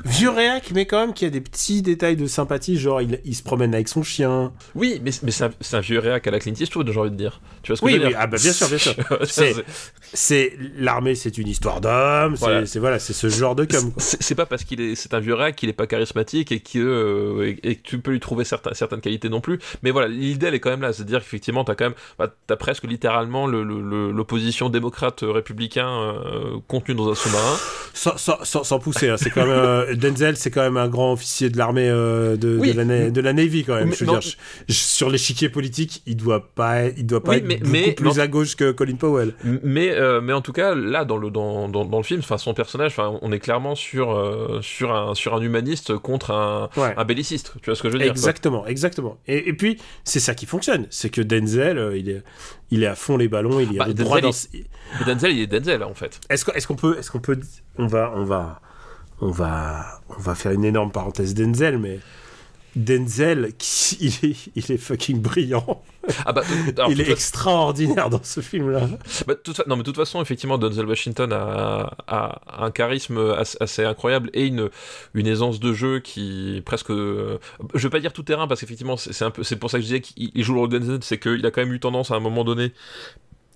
Vieux 0.04 0.30
réac, 0.30 0.70
mais 0.74 0.86
quand 0.86 1.00
même 1.00 1.14
qui 1.14 1.24
a 1.24 1.30
des 1.30 1.40
petits 1.40 1.82
détails 1.82 2.16
de 2.16 2.26
sympathie, 2.26 2.78
genre 2.78 3.02
il, 3.02 3.20
il 3.24 3.34
se 3.34 3.42
promène 3.42 3.74
avec 3.74 3.88
son 3.88 4.02
chien. 4.02 4.52
Oui, 4.74 5.00
mais, 5.04 5.10
mais 5.22 5.30
c'est 5.30 5.76
un, 5.76 5.80
vieux 5.80 5.98
réac 5.98 6.26
à 6.26 6.30
la 6.30 6.38
Clint 6.38 6.54
Eastwood, 6.58 6.90
j'ai 6.90 6.98
envie 6.98 7.10
de 7.10 7.16
dire. 7.16 7.40
Tu 7.62 7.72
vois 7.72 7.76
ce 7.76 7.80
que 7.82 7.86
oui, 7.86 7.92
je 7.92 7.98
veux 7.98 8.04
oui, 8.04 8.10
dire 8.10 8.18
ah 8.20 8.26
bah 8.26 8.38
bien 8.40 8.52
sûr, 8.52 8.68
bien 8.68 8.78
sûr. 8.78 8.94
c'est 10.12 10.56
l'armée, 10.76 11.14
c'est 11.14 11.36
une 11.38 11.48
histoire 11.48 11.80
d'homme. 11.80 12.36
C'est 12.36 12.78
voilà, 12.78 12.98
c'est 12.98 13.12
ce 13.12 13.28
genre 13.28 13.54
de 13.54 13.64
c'est 13.96 14.34
pas 14.34 14.46
parce 14.46 14.64
qu'il 14.64 14.80
est 14.80 14.94
c'est 14.94 15.14
un 15.14 15.20
vieux 15.20 15.34
rat 15.34 15.52
qu'il 15.52 15.68
est 15.68 15.74
pas 15.74 15.86
charismatique 15.86 16.52
et 16.52 16.60
que 16.60 16.78
euh, 16.78 17.54
et, 17.62 17.76
que 17.76 17.82
tu 17.82 17.98
peux 17.98 18.12
lui 18.12 18.20
trouver 18.20 18.44
certaines 18.44 18.74
certaines 18.74 19.00
qualités 19.00 19.28
non 19.28 19.40
plus. 19.40 19.58
Mais 19.82 19.90
voilà 19.90 20.08
l'idée 20.08 20.46
elle 20.46 20.54
est 20.54 20.60
quand 20.60 20.70
même 20.70 20.82
là. 20.82 20.92
C'est 20.92 21.02
à 21.02 21.04
dire 21.04 21.20
qu'effectivement 21.20 21.64
t'as 21.64 21.74
quand 21.74 21.86
même 21.86 21.94
bah, 22.18 22.32
t'as 22.46 22.56
presque 22.56 22.84
littéralement 22.84 23.46
l'opposition 23.46 24.68
démocrate 24.68 25.22
euh, 25.22 25.30
républicain 25.30 25.88
euh, 25.88 26.58
contenue 26.66 26.94
dans 26.94 27.10
un 27.10 27.14
sous-marin. 27.14 27.56
Sans, 27.94 28.16
sans, 28.16 28.44
sans, 28.44 28.78
pousser 28.78 29.08
hein. 29.08 29.16
c'est 29.16 29.30
quand 29.30 29.46
même 29.46 29.94
Denzel 29.96 30.36
c'est 30.36 30.50
quand 30.50 30.62
même 30.62 30.76
un 30.76 30.88
grand 30.88 31.12
officier 31.12 31.50
de 31.50 31.58
l'armée 31.58 31.88
de, 31.88 32.36
de, 32.36 32.72
la, 32.72 33.10
de 33.10 33.20
la 33.20 33.32
Navy 33.32 33.64
quand 33.64 33.74
même 33.74 33.92
je 33.92 34.04
veux 34.04 34.18
dire. 34.18 34.20
sur 34.68 35.10
l'échiquier 35.10 35.48
politique 35.48 36.02
il 36.06 36.16
doit 36.16 36.48
pas 36.54 36.86
il 36.86 37.06
doit 37.06 37.22
pas 37.22 37.38
être 37.38 37.46
beaucoup 37.46 37.94
plus 37.96 38.20
à 38.20 38.28
gauche 38.28 38.54
que 38.56 38.70
Colin 38.70 38.94
Powell. 38.94 39.34
Mais 39.64 39.96
mais 40.22 40.32
en 40.32 40.42
tout 40.42 40.52
cas 40.52 40.74
là 40.74 41.04
dans 41.04 41.16
le 41.16 41.30
dans, 41.30 41.68
dans, 41.68 41.84
dans 41.84 41.98
le 41.98 42.04
film 42.04 42.20
enfin 42.20 42.38
son 42.38 42.54
personnage 42.54 42.92
enfin 42.92 43.18
on 43.22 43.32
est 43.32 43.38
clairement 43.38 43.67
sur, 43.74 44.12
euh, 44.12 44.60
sur, 44.62 44.94
un, 44.94 45.14
sur 45.14 45.34
un 45.34 45.40
humaniste 45.40 45.96
contre 45.96 46.30
un, 46.30 46.68
un 46.76 47.04
belliciste. 47.04 47.52
Tu 47.62 47.70
vois 47.70 47.76
ce 47.76 47.82
que 47.82 47.88
je 47.88 47.94
veux 47.94 48.02
dire 48.02 48.10
Exactement, 48.10 48.66
exactement. 48.66 49.18
Et, 49.26 49.48
et 49.48 49.52
puis, 49.52 49.78
c'est 50.04 50.20
ça 50.20 50.34
qui 50.34 50.46
fonctionne. 50.46 50.86
C'est 50.90 51.10
que 51.10 51.20
Denzel, 51.20 51.78
euh, 51.78 51.96
il, 51.96 52.08
est, 52.10 52.22
il 52.70 52.82
est 52.82 52.86
à 52.86 52.94
fond 52.94 53.16
les 53.16 53.28
ballons, 53.28 53.60
il 53.60 53.74
est 53.74 53.78
bah, 53.78 53.92
droit 53.92 54.20
dans. 54.20 54.30
Denzel, 55.06 55.32
il 55.32 55.40
est 55.40 55.46
Denzel, 55.46 55.82
en 55.82 55.94
fait. 55.94 56.20
Est-ce 56.30 56.44
qu'on 56.44 56.52
est 56.52 56.66
qu'on 56.66 56.76
peut. 56.76 56.98
Est-ce 56.98 57.10
qu'on 57.10 57.20
peut. 57.20 57.38
On 57.78 57.86
va. 57.86 58.12
On 58.14 58.24
va. 58.24 58.60
On 59.20 59.32
va, 59.32 60.00
on 60.10 60.20
va 60.20 60.36
faire 60.36 60.52
une 60.52 60.64
énorme 60.64 60.92
parenthèse 60.92 61.34
Denzel, 61.34 61.78
mais 61.78 61.98
Denzel, 62.78 63.52
il, 64.00 64.14
est, 64.22 64.36
il 64.54 64.72
est 64.72 64.78
fucking 64.78 65.20
brillant. 65.20 65.82
Ah 66.24 66.32
bah, 66.32 66.42
il 66.88 67.00
est 67.00 67.10
extraordinaire 67.10 68.08
dans 68.08 68.22
ce 68.22 68.40
film-là. 68.40 68.88
Bah, 69.26 69.34
non, 69.66 69.76
mais 69.76 69.82
de 69.82 69.82
toute 69.82 69.96
façon, 69.96 70.22
effectivement, 70.22 70.56
Denzel 70.56 70.86
Washington 70.86 71.32
a, 71.32 71.96
a 72.06 72.64
un 72.64 72.70
charisme 72.70 73.34
assez, 73.60 73.84
incroyable 73.84 74.30
et 74.32 74.46
une, 74.46 74.70
une 75.14 75.26
aisance 75.26 75.60
de 75.60 75.72
jeu 75.72 75.98
qui 75.98 76.62
presque. 76.64 76.90
je 76.90 77.38
vais 77.74 77.90
pas 77.90 78.00
dire 78.00 78.12
tout 78.12 78.22
terrain 78.22 78.46
parce 78.46 78.60
qu'effectivement, 78.60 78.96
c'est 78.96 79.24
un 79.24 79.30
peu, 79.30 79.42
c'est 79.42 79.56
pour 79.56 79.70
ça 79.70 79.78
que 79.78 79.82
je 79.82 79.88
disais 79.88 80.00
qu'il 80.00 80.42
joue 80.42 80.54
le 80.54 80.60
rôle 80.60 80.70
de 80.70 80.78
Denzel, 80.78 81.00
c'est 81.02 81.18
qu'il 81.18 81.44
a 81.44 81.50
quand 81.50 81.60
même 81.60 81.72
eu 81.72 81.80
tendance 81.80 82.10
à 82.10 82.14
un 82.14 82.20
moment 82.20 82.44
donné 82.44 82.72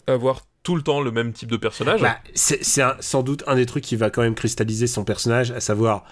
à 0.08 0.12
avoir 0.12 0.42
tout 0.64 0.76
le 0.76 0.82
temps 0.82 1.00
le 1.00 1.12
même 1.12 1.32
type 1.32 1.50
de 1.50 1.56
personnage. 1.56 2.00
Bah, 2.00 2.18
c'est 2.35 2.62
sans 2.64 3.22
doute 3.22 3.44
un 3.46 3.54
des 3.54 3.66
trucs 3.66 3.85
qui 3.85 3.96
va 3.96 4.11
quand 4.11 4.22
même 4.22 4.35
cristalliser 4.35 4.88
son 4.88 5.04
personnage, 5.04 5.52
à 5.52 5.61
savoir 5.61 6.04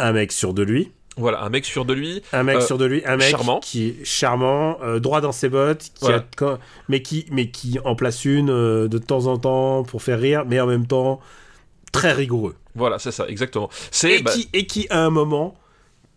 un 0.00 0.12
mec 0.12 0.32
sûr 0.32 0.52
de 0.52 0.62
lui 0.62 0.92
voilà, 1.16 1.42
un 1.42 1.48
mec 1.48 1.64
sûr 1.64 1.84
de 1.84 1.94
lui. 1.94 2.22
Un 2.32 2.42
mec 2.42 2.56
euh, 2.56 2.60
sûr 2.60 2.78
de 2.78 2.84
lui, 2.84 3.02
un 3.06 3.16
mec 3.16 3.30
charmant. 3.30 3.60
qui 3.60 3.88
est 3.88 4.04
charmant, 4.04 4.78
euh, 4.82 4.98
droit 4.98 5.20
dans 5.20 5.32
ses 5.32 5.48
bottes, 5.48 5.90
qui 5.94 6.06
mais, 6.88 7.02
qui, 7.02 7.26
mais 7.30 7.50
qui 7.50 7.78
en 7.84 7.94
place 7.94 8.24
une 8.24 8.50
euh, 8.50 8.88
de 8.88 8.98
temps 8.98 9.26
en 9.26 9.38
temps 9.38 9.84
pour 9.84 10.02
faire 10.02 10.18
rire, 10.18 10.44
mais 10.46 10.60
en 10.60 10.66
même 10.66 10.86
temps 10.86 11.20
très 11.92 12.12
rigoureux. 12.12 12.56
Voilà, 12.74 12.98
c'est 12.98 13.12
ça, 13.12 13.28
exactement. 13.28 13.70
Et, 14.02 14.22
bah 14.22 14.32
qui, 14.32 14.48
et 14.52 14.66
qui, 14.66 14.88
à 14.90 15.04
un 15.04 15.10
moment, 15.10 15.54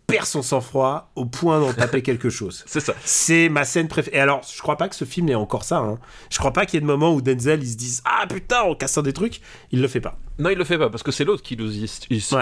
perd 0.08 0.26
son 0.26 0.42
sang-froid 0.42 1.12
au 1.14 1.24
point 1.24 1.60
d'en 1.60 1.72
taper 1.72 2.02
quelque 2.02 2.30
chose. 2.30 2.64
C'est 2.66 2.80
ça. 2.80 2.94
C'est 3.04 3.48
ma 3.48 3.64
scène 3.64 3.86
préférée. 3.86 4.16
Et 4.16 4.20
alors, 4.20 4.42
je 4.52 4.60
crois 4.60 4.76
pas 4.76 4.88
que 4.88 4.96
ce 4.96 5.04
film 5.04 5.28
ait 5.28 5.36
encore 5.36 5.64
ça. 5.64 5.78
Hein. 5.78 5.98
Je 6.30 6.38
crois 6.38 6.52
pas 6.52 6.66
qu'il 6.66 6.74
y 6.74 6.78
ait 6.78 6.80
de 6.80 6.86
moments 6.86 7.14
où 7.14 7.20
Denzel, 7.20 7.62
il 7.62 7.70
se 7.70 7.76
dise 7.76 8.02
Ah 8.04 8.26
putain, 8.26 8.62
en 8.62 8.74
cassant 8.74 9.02
des 9.02 9.12
trucs. 9.12 9.40
Il 9.70 9.80
le 9.80 9.86
fait 9.86 10.00
pas. 10.00 10.18
Non, 10.38 10.50
il 10.50 10.58
le 10.58 10.64
fait 10.64 10.78
pas 10.78 10.88
parce 10.88 11.02
que 11.02 11.10
c'est 11.10 11.24
l'autre 11.24 11.42
qui 11.42 11.56
nous 11.56 11.76
y, 11.76 11.88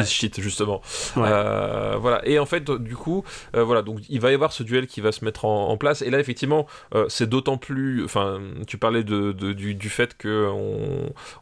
shit 0.07 0.41
justement. 0.41 0.83
Euh, 1.17 1.97
voilà. 1.99 2.27
Et 2.29 2.39
en 2.39 2.45
fait, 2.45 2.71
du 2.71 2.95
coup, 2.95 3.25
euh, 3.55 3.65
voilà. 3.65 3.83
Donc, 3.83 4.01
il 4.09 4.21
va 4.21 4.31
y 4.31 4.35
avoir 4.35 4.53
ce 4.53 4.63
duel 4.63 4.87
qui 4.87 5.01
va 5.01 5.13
se 5.13 5.25
mettre 5.25 5.47
en, 5.47 5.77
place. 5.77 6.03
Et 6.03 6.11
là, 6.11 6.21
effectivement, 6.21 6.67
euh, 6.95 7.07
c'est 7.09 7.29
d'autant 7.29 7.57
plus. 7.57 8.05
Enfin, 8.05 8.41
tu 8.67 8.77
parlais 8.77 9.03
de, 9.03 9.33
du, 9.33 9.89
fait 9.89 10.17
que 10.17 10.51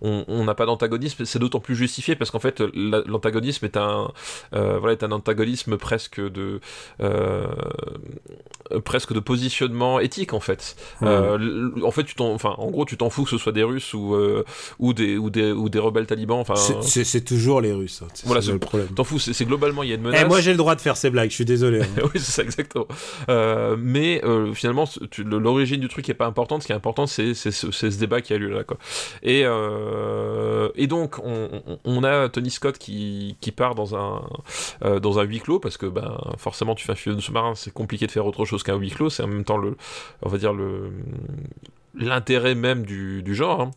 on 0.00 0.44
n'a 0.44 0.54
pas 0.54 0.66
d'antagonisme. 0.66 1.24
C'est 1.24 1.38
d'autant 1.38 1.60
plus 1.60 1.74
justifié 1.74 2.14
parce 2.14 2.30
qu'en 2.30 2.40
fait, 2.40 2.62
l'antagonisme 2.74 3.64
est 3.64 3.76
un 3.76 4.12
voilà 4.52 4.92
est 4.92 5.02
un 5.02 5.12
antagonisme 5.12 5.76
presque 5.76 6.20
de 6.20 6.60
presque 8.84 9.12
de 9.12 9.20
positionnement 9.20 9.98
éthique 9.98 10.32
en 10.32 10.40
fait. 10.40 10.76
en 11.02 11.90
fait, 11.90 12.04
tu 12.04 12.14
t'en, 12.14 12.32
enfin, 12.32 12.54
en 12.58 12.70
gros, 12.70 12.84
tu 12.84 12.96
t'en 12.96 13.10
fous 13.10 13.24
que 13.24 13.30
ce 13.30 13.38
soit 13.38 13.52
des 13.52 13.64
Russes 13.64 13.92
ou 13.94 14.16
ou 14.78 14.92
des 14.92 15.16
ou 15.16 15.30
des 15.30 15.50
ou 15.50 15.68
des 15.68 15.78
rebelles 15.80 16.06
talibans 16.06 16.43
c'est 16.82 17.24
toujours 17.24 17.60
les 17.60 17.72
Russes. 17.72 18.02
Hein. 18.04 18.08
Voilà, 18.24 18.42
c'est 18.42 18.52
le 18.52 18.58
problème. 18.58 18.88
T'en 18.88 19.04
fous, 19.04 19.18
c'est 19.18 19.44
globalement 19.44 19.82
il 19.82 19.90
y 19.90 19.92
a 19.92 19.96
une 19.96 20.02
menace. 20.02 20.20
Et 20.20 20.24
eh, 20.24 20.28
moi 20.28 20.40
j'ai 20.40 20.52
le 20.52 20.56
droit 20.56 20.74
de 20.74 20.80
faire 20.80 20.96
ces 20.96 21.10
blagues, 21.10 21.30
je 21.30 21.34
suis 21.34 21.44
désolé. 21.44 21.82
Hein. 21.82 21.86
oui, 22.02 22.10
c'est 22.14 22.32
ça 22.32 22.42
exactement. 22.42 22.86
Euh, 23.28 23.76
mais 23.78 24.24
euh, 24.24 24.52
finalement, 24.54 24.84
l'origine 25.18 25.80
du 25.80 25.88
truc 25.88 26.08
est 26.08 26.14
pas 26.14 26.26
importante. 26.26 26.62
Ce 26.62 26.66
qui 26.66 26.72
est 26.72 26.76
important, 26.76 27.06
c'est 27.06 27.34
ce 27.34 27.98
débat 27.98 28.20
qui 28.20 28.32
a 28.32 28.38
lieu 28.38 28.48
là, 28.48 28.64
quoi. 28.64 28.78
Et 29.22 29.42
euh, 29.44 30.68
et 30.74 30.86
donc 30.86 31.16
on, 31.22 32.04
a 32.04 32.28
Tony 32.28 32.50
Scott 32.50 32.78
qui, 32.78 33.36
qui 33.40 33.52
part 33.52 33.74
dans 33.74 33.96
un 33.96 34.22
dans 35.00 35.18
un 35.18 35.22
huis 35.22 35.40
clos 35.40 35.58
parce 35.58 35.76
que 35.76 35.86
ben 35.86 36.18
forcément 36.38 36.74
tu 36.74 36.84
fais 36.84 36.92
un 36.92 36.96
film 36.96 37.16
de 37.16 37.20
sous-marin, 37.20 37.54
c'est 37.54 37.72
compliqué 37.72 38.06
de 38.06 38.10
faire 38.10 38.26
autre 38.26 38.44
chose 38.44 38.62
qu'un 38.62 38.76
huis 38.76 38.90
clos. 38.90 39.10
C'est 39.10 39.22
en 39.22 39.28
même 39.28 39.44
temps 39.44 39.58
le 39.58 39.76
on 40.22 40.28
va 40.28 40.38
dire 40.38 40.52
le 40.52 40.90
l'intérêt 41.96 42.54
même 42.54 42.84
du, 42.84 43.22
du 43.22 43.34
genre. 43.34 43.60
Hein. 43.60 43.70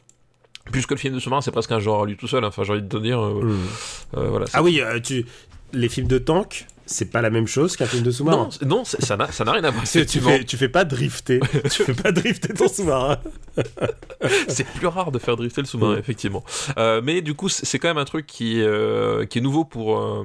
Puisque 0.72 0.92
le 0.92 0.98
film 0.98 1.16
de 1.16 1.20
sous-marin, 1.20 1.42
c'est 1.42 1.52
presque 1.52 1.72
un 1.72 1.80
genre 1.80 2.04
à 2.04 2.06
lui 2.06 2.18
tout 2.18 2.28
seul. 2.28 2.44
Hein. 2.44 2.48
Enfin, 2.48 2.64
j'ai 2.64 2.74
envie 2.74 2.82
de 2.82 2.88
te 2.88 2.98
dire. 2.98 3.20
Euh, 3.20 3.42
hmm. 3.42 4.18
euh, 4.18 4.30
voilà, 4.30 4.46
ah 4.54 4.64
oui, 4.64 4.82
euh, 4.82 5.00
tu... 5.00 5.26
les 5.74 5.90
films 5.90 6.08
de 6.08 6.18
tank, 6.18 6.68
c'est 6.88 7.12
pas 7.12 7.22
la 7.22 7.30
même 7.30 7.48
chose 7.48 7.76
qu'un 7.76 7.86
film 7.86 8.04
de 8.04 8.12
sous-marin. 8.12 8.50
Non, 8.62 8.68
non 8.78 8.84
ça 8.86 9.18
n'a 9.18 9.52
rien 9.52 9.64
à 9.64 9.72
voir. 9.72 9.84
tu, 9.84 10.06
fais, 10.06 10.44
tu 10.46 10.58
fais 10.58 10.70
pas 10.70 10.86
drifter. 10.86 11.40
tu 11.70 11.84
fais 11.84 11.94
pas 11.94 12.12
drifter 12.12 12.54
ton 12.54 12.68
sous-marin. 12.68 13.20
c'est 14.48 14.66
plus 14.66 14.88
rare 14.88 15.12
de 15.12 15.20
faire 15.20 15.36
drifter 15.36 15.62
le 15.62 15.68
sous-marin, 15.68 15.98
effectivement. 15.98 16.44
Euh, 16.78 17.02
mais 17.04 17.22
du 17.22 17.34
coup, 17.34 17.50
c'est 17.50 17.78
quand 17.78 17.90
même 17.90 17.98
un 17.98 18.06
truc 18.06 18.26
qui, 18.26 18.62
euh, 18.62 19.26
qui 19.26 19.40
est 19.40 19.42
nouveau 19.42 19.66
pour, 19.66 20.00
euh, 20.00 20.24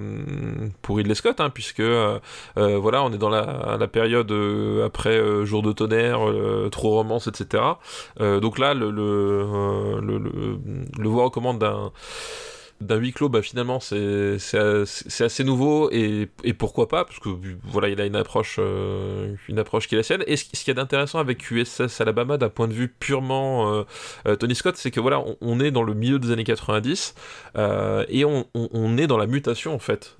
pour 0.82 0.96
Ridley 0.98 1.16
Scott, 1.16 1.40
hein, 1.40 1.50
puisque 1.50 1.82
voilà, 2.56 3.02
on 3.02 3.12
est 3.12 3.18
dans 3.18 3.28
la, 3.30 3.76
la 3.78 3.88
période 3.88 4.32
après 4.84 5.20
Jour 5.44 5.62
de 5.62 5.72
tonnerre, 5.72 6.20
trop 6.70 6.90
romance, 6.90 7.26
etc. 7.26 7.62
donc 8.20 8.58
là, 8.58 8.74
le, 8.74 8.90
le, 8.90 10.00
le, 10.00 10.18
le, 10.18 10.58
le 10.96 11.08
voix 11.08 11.24
recommande 11.24 11.58
d'un 11.58 11.92
d'un 12.82 12.96
huis 12.96 13.12
clos, 13.12 13.28
bah, 13.28 13.42
finalement, 13.42 13.80
c'est 13.80 14.38
assez 15.20 15.44
nouveau 15.44 15.90
et, 15.90 16.28
pourquoi 16.58 16.88
pas, 16.88 17.04
parce 17.04 17.18
que 17.18 17.28
voilà, 17.64 17.88
il 17.88 18.00
a 18.00 18.06
une 18.06 18.16
approche, 18.16 18.56
euh, 18.58 19.34
qui 19.46 19.52
est 19.52 19.96
la 19.96 20.02
sienne. 20.02 20.24
Et 20.26 20.36
ce, 20.36 20.44
qu'il 20.44 20.68
y 20.68 20.70
a 20.70 20.74
d'intéressant 20.74 21.18
avec 21.18 21.50
USS 21.50 22.00
Alabama 22.00 22.36
d'un 22.36 22.48
point 22.48 22.68
de 22.68 22.72
vue 22.72 22.88
purement 22.88 23.72
euh, 23.72 23.82
euh, 24.26 24.36
Tony 24.36 24.54
Scott, 24.54 24.76
c'est 24.76 24.90
que 24.90 25.00
voilà, 25.00 25.22
on, 25.40 25.60
est 25.60 25.70
dans 25.70 25.82
le 25.82 25.94
milieu 25.94 26.18
des 26.18 26.30
années 26.30 26.44
90 26.44 27.14
et 28.08 28.24
on, 28.24 28.96
est 28.98 29.06
dans 29.06 29.18
la 29.18 29.26
mutation 29.26 29.74
en 29.74 29.78
fait 29.78 30.16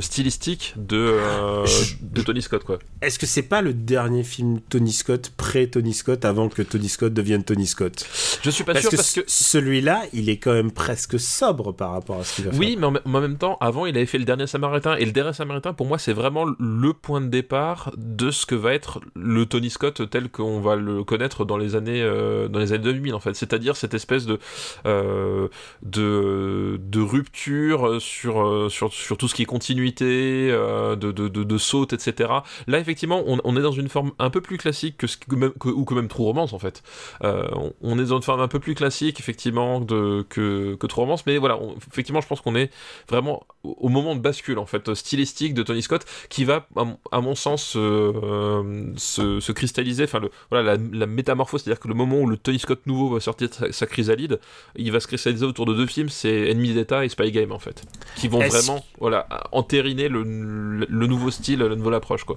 stylistique 0.00 0.74
de, 0.76 0.96
euh, 0.96 1.66
de 2.00 2.22
Tony 2.22 2.42
Scott 2.42 2.64
quoi. 2.64 2.78
Est-ce 3.00 3.18
que 3.18 3.26
c'est 3.26 3.42
pas 3.42 3.62
le 3.62 3.74
dernier 3.74 4.24
film 4.24 4.60
Tony 4.68 4.92
Scott 4.92 5.32
pré 5.36 5.68
Tony 5.68 5.94
Scott 5.94 6.24
avant 6.24 6.48
que 6.48 6.62
Tony 6.62 6.88
Scott 6.88 7.14
devienne 7.14 7.44
Tony 7.44 7.66
Scott? 7.66 8.06
Je 8.42 8.50
suis 8.50 8.64
pas 8.64 8.80
sûr 8.80 8.90
parce 8.90 9.14
que 9.14 9.20
celui-là, 9.26 10.02
il 10.12 10.28
est 10.28 10.38
quand 10.38 10.52
même 10.52 10.72
presque 10.72 11.20
sobre 11.20 11.72
par 11.72 11.92
rapport 11.92 12.20
à 12.20 12.24
ce 12.24 12.36
qu'il 12.36 12.48
a 12.48 12.50
fait. 12.52 12.58
Oui, 12.58 12.76
mais 12.78 12.86
en, 12.86 13.20
même 13.20 13.36
temps, 13.36 13.56
avant, 13.60 13.86
il 13.86 13.96
avait 13.96 14.06
fait 14.06 14.18
le 14.18 14.24
dernier 14.24 14.46
Samaritain 14.46 14.96
et 14.96 15.04
le 15.04 15.12
dernier 15.12 15.32
Samaritain 15.32 15.72
pour 15.72 15.86
moi, 15.86 15.98
c'est 15.98 16.12
vraiment 16.12 16.44
le 16.58 16.92
point 16.92 17.20
de 17.20 17.28
départ 17.28 17.92
de 17.96 18.30
ce 18.30 18.46
que 18.46 18.54
va 18.54 18.74
être 18.74 19.00
le 19.14 19.46
Tony 19.46 19.70
Scott 19.70 20.08
tel 20.10 20.28
qu'on 20.28 20.60
va 20.60 20.74
le 20.76 21.04
connaître 21.04 21.44
dans 21.44 21.56
les 21.56 21.76
années 21.76 22.02
euh, 22.02 22.48
dans 22.48 22.58
les 22.58 22.72
années 22.72 22.84
2000 22.84 23.14
en 23.14 23.20
fait, 23.20 23.34
c'est-à-dire 23.34 23.76
cette 23.76 23.94
espèce 23.94 24.26
de 24.26 24.38
euh, 24.86 25.48
de, 25.82 26.80
de 26.82 27.00
rupture 27.00 28.00
sur, 28.00 28.70
sur 28.70 28.92
sur 28.92 29.16
tout 29.16 29.28
ce 29.28 29.34
qui 29.34 29.42
est 29.42 29.46
continu 29.46 29.67
continuité, 29.68 30.48
euh, 30.50 30.96
de, 30.96 31.12
de, 31.12 31.28
de, 31.28 31.58
saute, 31.58 31.92
etc. 31.92 32.30
Là, 32.66 32.78
effectivement, 32.78 33.22
on, 33.26 33.56
est 33.56 33.60
dans 33.60 33.72
une 33.72 33.90
forme 33.90 34.12
un 34.18 34.30
peu 34.30 34.40
plus 34.40 34.56
classique 34.56 34.96
que, 34.96 35.06
ce, 35.06 35.18
que, 35.18 35.34
même, 35.34 35.52
ou 35.62 35.84
que 35.84 35.92
même 35.92 36.08
True 36.08 36.24
Romance, 36.24 36.54
en 36.54 36.58
fait. 36.58 36.82
Euh, 37.22 37.46
on, 37.82 37.98
est 37.98 38.06
dans 38.06 38.16
une 38.16 38.22
forme 38.22 38.40
un 38.40 38.48
peu 38.48 38.60
plus 38.60 38.74
classique, 38.74 39.20
effectivement, 39.20 39.80
de, 39.80 40.24
que, 40.30 40.74
que 40.76 40.86
True 40.86 41.02
Romance, 41.02 41.26
mais 41.26 41.36
voilà, 41.36 41.58
effectivement, 41.86 42.22
je 42.22 42.28
pense 42.28 42.40
qu'on 42.40 42.54
est 42.54 42.70
vraiment 43.10 43.46
au 43.62 43.90
moment 43.90 44.14
de 44.14 44.20
bascule, 44.20 44.58
en 44.58 44.64
fait, 44.64 44.94
stylistique 44.94 45.52
de 45.52 45.62
Tony 45.62 45.82
Scott, 45.82 46.06
qui 46.30 46.46
va, 46.46 46.66
à, 47.12 47.20
mon 47.20 47.34
sens, 47.34 47.74
euh, 47.76 48.92
se, 48.96 49.40
se, 49.40 49.52
cristalliser, 49.52 50.04
enfin, 50.04 50.20
le, 50.20 50.30
voilà, 50.50 50.76
la, 50.76 50.82
la 50.92 51.06
métamorphose, 51.06 51.62
c'est-à-dire 51.62 51.80
que 51.80 51.88
le 51.88 51.94
moment 51.94 52.20
où 52.20 52.26
le 52.26 52.38
Tony 52.38 52.58
Scott 52.58 52.86
nouveau 52.86 53.10
va 53.10 53.20
sortir 53.20 53.52
sa, 53.52 53.70
sa, 53.70 53.86
chrysalide, 53.86 54.40
il 54.76 54.90
va 54.92 55.00
se 55.00 55.06
cristalliser 55.08 55.44
autour 55.44 55.66
de 55.66 55.74
deux 55.74 55.86
films, 55.86 56.08
c'est 56.08 56.50
Enemy 56.50 56.72
d'État 56.72 57.04
et 57.04 57.10
Spy 57.10 57.30
Game, 57.32 57.52
en 57.52 57.58
fait, 57.58 57.82
qui 58.16 58.28
vont 58.28 58.38
vraiment, 58.38 58.82
voilà, 58.98 59.26
entériner 59.52 60.08
le, 60.08 60.22
le, 60.22 61.06
nouveau 61.06 61.30
style, 61.30 61.60
la 61.60 61.76
nouvelle 61.76 61.94
approche, 61.94 62.24
quoi. 62.24 62.36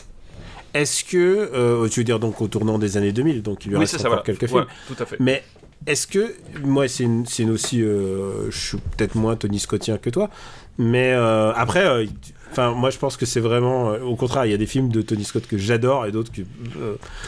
Est-ce 0.73 1.03
que, 1.03 1.17
euh, 1.53 1.87
tu 1.89 1.99
veux 1.99 2.03
dire 2.03 2.19
donc 2.19 2.41
au 2.41 2.47
tournant 2.47 2.79
des 2.79 2.97
années 2.97 3.11
2000, 3.11 3.41
donc 3.41 3.65
il 3.65 3.71
lui 3.71 3.77
reste 3.77 4.05
encore 4.05 4.23
quelques 4.23 4.47
films. 4.47 4.65
tout 4.87 4.95
à 4.97 5.05
fait. 5.05 5.17
Mais 5.19 5.43
est-ce 5.85 6.07
que, 6.07 6.33
moi 6.63 6.87
c'est 6.87 7.03
une, 7.03 7.25
une, 7.39 7.49
aussi, 7.49 7.81
euh, 7.81 8.49
je 8.49 8.57
suis 8.57 8.77
peut-être 8.77 9.15
moins 9.15 9.35
Tony 9.35 9.59
Scottien 9.59 9.97
que 9.97 10.09
toi, 10.09 10.29
mais 10.77 11.11
euh, 11.11 11.51
après, 11.53 12.07
enfin 12.51 12.71
moi 12.71 12.89
je 12.89 12.97
pense 12.97 13.17
que 13.17 13.25
c'est 13.25 13.41
vraiment, 13.41 13.89
au 13.95 14.15
contraire, 14.15 14.45
il 14.45 14.51
y 14.51 14.53
a 14.53 14.57
des 14.57 14.65
films 14.65 14.89
de 14.89 15.01
Tony 15.01 15.25
Scott 15.25 15.45
que 15.45 15.57
j'adore 15.57 16.05
et 16.05 16.11
d'autres 16.11 16.31
que. 16.31 16.41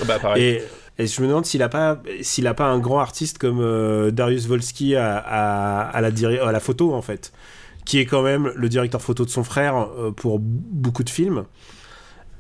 bah 0.06 0.20
pareil. 0.20 0.44
Et, 0.44 0.62
et 1.00 1.08
je 1.08 1.22
me 1.22 1.28
demande 1.28 1.46
s'il 1.46 1.64
a 1.64 1.70
pas, 1.70 2.02
s'il 2.22 2.48
a 2.48 2.54
pas 2.54 2.66
un 2.68 2.80
grand 2.80 3.00
artiste 3.00 3.40
comme 3.40 4.12
Darius 4.12 4.48
Volsky 4.48 4.96
à, 4.96 5.18
à, 5.18 5.82
à, 5.90 6.02
la, 6.02 6.10
à 6.48 6.52
la 6.52 6.60
photo 6.60 6.94
en 6.94 7.02
fait 7.02 7.34
qui 7.86 8.00
est 8.00 8.06
quand 8.06 8.22
même 8.22 8.52
le 8.56 8.70
directeur 8.70 9.02
photo 9.02 9.26
de 9.26 9.30
son 9.30 9.44
frère 9.44 9.88
euh, 9.98 10.12
pour 10.12 10.40
beaucoup 10.40 11.04
de 11.04 11.10
films. 11.10 11.46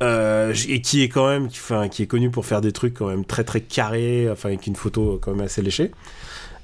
Euh, 0.01 0.53
et 0.67 0.81
qui 0.81 1.01
est 1.01 1.07
quand 1.07 1.27
même, 1.27 1.47
est 1.47 2.07
connu 2.07 2.29
pour 2.29 2.45
faire 2.45 2.59
des 2.59 2.73
trucs 2.73 2.95
quand 2.95 3.07
même 3.07 3.23
très 3.23 3.45
très 3.45 3.61
carrés, 3.61 4.27
enfin 4.29 4.49
avec 4.49 4.67
une 4.67 4.75
photo 4.75 5.17
quand 5.21 5.31
même 5.31 5.45
assez 5.45 5.61
léchée. 5.61 5.91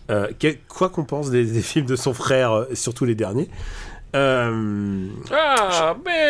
Euh, 0.10 0.28
quoi 0.68 0.90
qu'on 0.90 1.06
pense 1.06 1.30
des, 1.30 1.46
films 1.62 1.86
de 1.86 1.96
son 1.96 2.14
frère, 2.14 2.66
surtout 2.74 3.06
les 3.06 3.16
derniers, 3.16 3.48
euh... 4.16 5.08
Ah, 5.32 5.96
mais. 6.04 6.30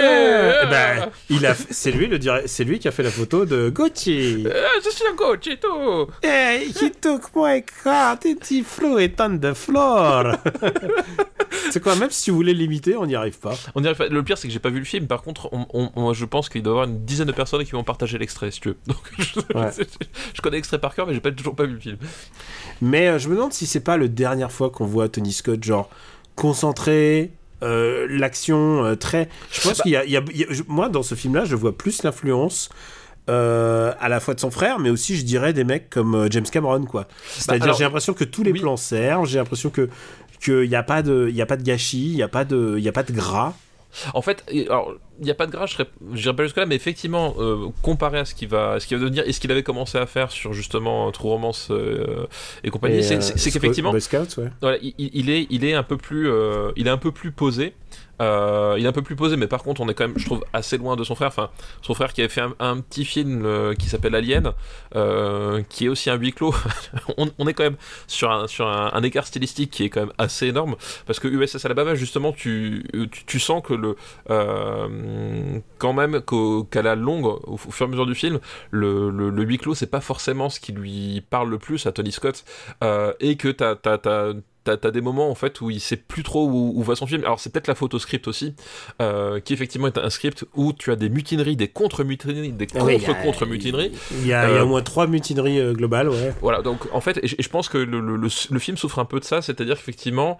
Eh 0.63 0.67
ben, 0.67 1.09
il 1.29 1.45
a, 1.45 1.53
c'est 1.55 1.91
lui 1.91 2.07
le 2.07 2.19
c'est 2.45 2.63
lui 2.65 2.79
qui 2.79 2.87
a 2.87 2.91
fait 2.91 3.03
la 3.03 3.11
photo 3.11 3.45
de 3.45 3.69
Gucci. 3.69 4.43
Euh, 4.45 4.67
je 4.83 4.89
suis 4.89 5.05
un 5.07 5.15
Gucci, 5.15 5.57
tout. 5.57 6.07
Hey, 6.21 6.69
he 6.69 6.91
took 6.91 7.29
my 7.35 7.63
car 7.83 8.17
and 8.25 8.43
he 8.49 8.63
flew 8.63 8.99
it 8.99 9.19
on 9.21 9.37
the 9.37 9.53
floor. 9.53 10.35
c'est 11.71 11.81
quoi, 11.81 11.95
même 11.95 12.09
si 12.09 12.31
vous 12.31 12.35
voulez 12.35 12.53
l'imiter, 12.53 12.97
on 12.97 13.05
n'y 13.05 13.15
arrive 13.15 13.39
pas. 13.39 13.53
On 13.75 13.83
y 13.83 13.85
arrive 13.85 13.97
pas. 13.97 14.07
Le 14.07 14.23
pire, 14.23 14.37
c'est 14.37 14.47
que 14.47 14.53
j'ai 14.53 14.59
pas 14.59 14.69
vu 14.69 14.79
le 14.79 14.85
film. 14.85 15.07
Par 15.07 15.21
contre, 15.21 15.49
on, 15.51 16.13
je 16.13 16.25
pense 16.25 16.49
qu'il 16.49 16.63
doit 16.63 16.71
y 16.71 16.75
avoir 16.75 16.87
une 16.87 17.05
dizaine 17.05 17.27
de 17.27 17.31
personnes 17.31 17.63
qui 17.63 17.71
vont 17.71 17.83
partager 17.83 18.17
l'extrait, 18.17 18.51
si 18.51 18.59
tu 18.59 18.69
veux. 18.69 18.77
Donc, 18.87 18.97
je, 19.17 20.41
connais 20.41 20.57
l'extrait 20.57 20.79
par 20.79 20.95
cœur, 20.95 21.07
mais 21.07 21.13
j'ai 21.13 21.21
pas 21.21 21.31
toujours 21.31 21.55
pas 21.55 21.65
vu 21.65 21.73
le 21.73 21.79
film. 21.79 21.97
Mais 22.81 23.07
euh, 23.07 23.19
je 23.19 23.29
me 23.29 23.35
demande 23.35 23.53
si 23.53 23.65
c'est 23.65 23.79
pas 23.79 23.97
la 23.97 24.07
dernière 24.07 24.51
fois 24.51 24.69
qu'on 24.69 24.85
voit 24.85 25.07
Tony 25.07 25.31
Scott 25.31 25.63
genre 25.63 25.89
concentré, 26.35 27.33
euh, 27.63 28.07
l'action 28.09 28.85
euh, 28.85 28.95
très. 28.95 29.29
Je 29.51 29.61
pense 29.61 29.77
bah 29.77 29.83
qu'il 29.83 29.91
y, 29.91 30.17
a, 30.17 30.21
moi 30.67 30.89
dans 30.89 31.03
ce 31.03 31.15
film-là, 31.15 31.45
je 31.45 31.55
vois 31.55 31.77
plus 31.77 32.03
l'influence. 32.03 32.69
Euh, 33.29 33.93
à 33.99 34.09
la 34.09 34.19
fois 34.19 34.33
de 34.33 34.39
son 34.39 34.49
frère, 34.49 34.79
mais 34.79 34.89
aussi, 34.89 35.15
je 35.15 35.23
dirais, 35.23 35.53
des 35.53 35.63
mecs 35.63 35.91
comme 35.91 36.27
James 36.31 36.47
Cameron, 36.51 36.85
quoi. 36.85 37.07
C'est-à-dire, 37.27 37.67
bah, 37.67 37.75
j'ai 37.77 37.83
l'impression 37.83 38.13
que 38.13 38.23
tous 38.23 38.41
les 38.41 38.53
plans 38.53 38.75
servent, 38.75 39.27
j'ai 39.27 39.37
l'impression 39.37 39.69
que 39.69 39.87
qu'il 40.41 40.67
n'y 40.67 40.75
a 40.75 40.81
pas 40.81 41.03
de, 41.03 41.29
il 41.31 41.39
a 41.39 41.45
pas 41.45 41.57
de 41.57 41.61
gâchis, 41.61 42.07
il 42.07 42.15
n'y 42.15 42.23
a 42.23 42.27
pas 42.27 42.43
de, 42.43 42.77
il 42.79 42.87
a 42.87 42.91
pas 42.91 43.03
de 43.03 43.11
gras. 43.11 43.53
En 44.13 44.21
fait, 44.21 44.43
alors 44.69 44.93
il 45.19 45.25
n'y 45.25 45.31
a 45.31 45.35
pas 45.35 45.47
de 45.47 45.51
grâce, 45.51 45.71
je 46.13 46.21
dirais 46.21 46.35
pas 46.35 46.43
jusque-là, 46.43 46.65
mais 46.65 46.75
effectivement, 46.75 47.35
euh, 47.39 47.67
comparé 47.81 48.19
à 48.19 48.25
ce 48.25 48.33
qu'il 48.33 48.47
va, 48.47 48.79
ce 48.79 48.93
va 48.93 49.01
devenir 49.01 49.23
et 49.27 49.33
ce 49.33 49.39
qu'il 49.39 49.51
avait 49.51 49.63
commencé 49.63 49.97
à 49.97 50.05
faire 50.05 50.31
sur 50.31 50.53
justement 50.53 51.11
True 51.11 51.29
Romance 51.29 51.69
euh, 51.71 52.27
et 52.63 52.69
compagnie, 52.69 53.03
c'est 53.03 53.15
euh, 53.15 53.51
qu'effectivement, 53.51 53.93
il, 54.81 54.93
il, 54.97 55.29
est, 55.29 55.47
il 55.49 55.65
est 55.65 55.73
un 55.73 55.83
peu 55.83 55.97
plus, 55.97 56.31
il 56.75 56.87
est 56.87 56.91
un 56.91 56.97
peu 56.97 57.11
plus 57.11 57.31
posé. 57.31 57.73
Euh, 58.21 58.75
il 58.77 58.85
est 58.85 58.87
un 58.87 58.93
peu 58.93 59.01
plus 59.01 59.15
posé, 59.15 59.37
mais 59.37 59.47
par 59.47 59.63
contre, 59.63 59.81
on 59.81 59.89
est 59.89 59.93
quand 59.93 60.07
même, 60.07 60.17
je 60.17 60.25
trouve, 60.25 60.43
assez 60.53 60.77
loin 60.77 60.95
de 60.95 61.03
son 61.03 61.15
frère. 61.15 61.29
Enfin, 61.29 61.49
son 61.81 61.93
frère 61.93 62.13
qui 62.13 62.21
avait 62.21 62.29
fait 62.29 62.43
un, 62.59 62.79
petit 62.79 63.05
film 63.05 63.45
euh, 63.45 63.73
qui 63.73 63.87
s'appelle 63.87 64.15
Alien, 64.15 64.53
euh, 64.95 65.61
qui 65.69 65.85
est 65.85 65.87
aussi 65.87 66.09
un 66.09 66.15
huis 66.15 66.33
clos. 66.33 66.53
on, 67.17 67.47
est 67.47 67.53
quand 67.53 67.63
même 67.63 67.77
sur, 68.07 68.31
un, 68.31 69.03
écart 69.03 69.27
stylistique 69.27 69.71
qui 69.71 69.85
est 69.85 69.89
quand 69.89 70.01
même 70.01 70.13
assez 70.17 70.47
énorme, 70.47 70.75
parce 71.05 71.19
que 71.19 71.27
USS 71.27 71.65
Alabama, 71.65 71.95
justement, 71.95 72.31
tu, 72.31 72.83
tu, 73.25 73.39
sens 73.39 73.63
que 73.63 73.73
le, 73.73 73.95
quand 75.77 75.93
même, 75.93 76.21
qu'à 76.71 76.81
la 76.81 76.95
longue, 76.95 77.25
au, 77.25 77.57
fur 77.57 77.85
et 77.85 77.89
à 77.89 77.91
mesure 77.91 78.05
du 78.05 78.15
film, 78.15 78.39
le, 78.71 79.09
le, 79.09 79.43
huis 79.43 79.57
clos, 79.57 79.75
c'est 79.75 79.87
pas 79.87 80.01
forcément 80.01 80.49
ce 80.49 80.59
qui 80.59 80.73
lui 80.73 81.21
parle 81.29 81.49
le 81.49 81.57
plus 81.57 81.85
à 81.85 81.91
Tony 81.91 82.11
Scott, 82.11 82.43
et 83.19 83.37
que 83.37 83.49
t'as 83.49 83.75
t'as 84.63 84.91
des 84.91 85.01
moments 85.01 85.29
en 85.29 85.35
fait 85.35 85.61
où 85.61 85.69
il 85.69 85.79
sait 85.79 85.95
plus 85.95 86.23
trop 86.23 86.47
où, 86.47 86.81
va 86.83 86.95
son 86.95 87.07
film. 87.07 87.23
Alors 87.23 87.39
c'est 87.39 87.51
peut-être 87.51 87.67
la 87.67 87.75
photo 87.75 87.99
script 87.99 88.27
aussi, 88.27 88.55
euh, 89.01 89.39
qui 89.39 89.53
effectivement 89.53 89.87
est 89.87 89.97
un 89.97 90.09
script 90.09 90.45
où 90.55 90.73
tu 90.73 90.91
as 90.91 90.95
des 90.95 91.09
mutineries, 91.09 91.55
des 91.55 91.67
contre-mutineries, 91.67 92.51
des 92.51 92.67
contre-contre-mutineries. 92.67 93.91
Il 94.11 94.27
y, 94.27 94.33
a 94.33 94.51
au 94.51 94.55
euh, 94.55 94.65
moins 94.65 94.81
trois 94.81 95.07
mutineries 95.07 95.59
euh, 95.59 95.73
globales, 95.73 96.09
ouais. 96.09 96.33
Voilà, 96.41 96.61
donc 96.61 96.87
en 96.93 97.01
fait, 97.01 97.19
et, 97.23 97.27
je 97.41 97.49
pense 97.49 97.69
que 97.69 97.77
le, 97.77 97.99
le, 97.99 98.17
le, 98.17 98.59
film 98.59 98.77
souffre 98.77 98.99
un 98.99 99.05
peu 99.05 99.19
de 99.19 99.25
ça, 99.25 99.41
c'est-à-dire 99.41 99.75
qu'effectivement, 99.75 100.37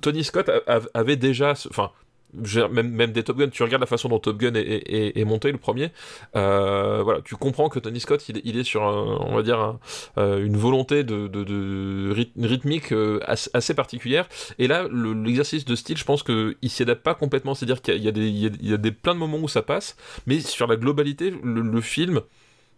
Tony 0.00 0.24
Scott 0.24 0.50
avait 0.94 1.16
déjà, 1.16 1.54
enfin 1.70 1.90
même, 2.34 2.90
même 2.90 3.12
des 3.12 3.22
Top 3.22 3.38
Gun, 3.38 3.48
tu 3.48 3.62
regardes 3.62 3.82
la 3.82 3.86
façon 3.86 4.08
dont 4.08 4.18
Top 4.18 4.38
Gun 4.38 4.54
est, 4.54 5.18
est, 5.18 5.24
monté, 5.24 5.52
le 5.52 5.58
premier, 5.58 5.90
euh, 6.36 7.02
voilà, 7.02 7.20
tu 7.22 7.36
comprends 7.36 7.68
que 7.68 7.78
Tony 7.78 8.00
Scott, 8.00 8.26
il, 8.28 8.58
est 8.58 8.64
sur, 8.64 8.82
on 8.82 9.34
va 9.34 9.42
dire, 9.42 9.78
euh, 10.18 10.44
une 10.44 10.56
volonté 10.56 11.04
de, 11.04 12.12
rythmique 12.38 12.92
euh, 12.92 13.20
assez, 13.26 13.74
particulière. 13.74 14.28
Et 14.58 14.66
là, 14.66 14.86
l'exercice 14.90 15.64
de 15.64 15.74
style, 15.74 15.96
je 15.96 16.04
pense 16.04 16.22
qu'il 16.22 16.56
s'y 16.66 16.82
adapte 16.82 17.02
pas 17.02 17.14
complètement, 17.14 17.54
c'est-à-dire 17.54 17.82
qu'il 17.82 18.02
y, 18.02 18.08
il 18.08 18.68
y 18.68 18.74
a 18.74 18.76
des 18.76 18.92
plein 18.92 19.14
de 19.14 19.18
moments 19.18 19.38
où 19.38 19.48
ça 19.48 19.62
passe, 19.62 19.96
mais 20.26 20.40
sur 20.40 20.66
la 20.66 20.76
globalité, 20.76 21.32
le 21.42 21.80
film 21.80 22.22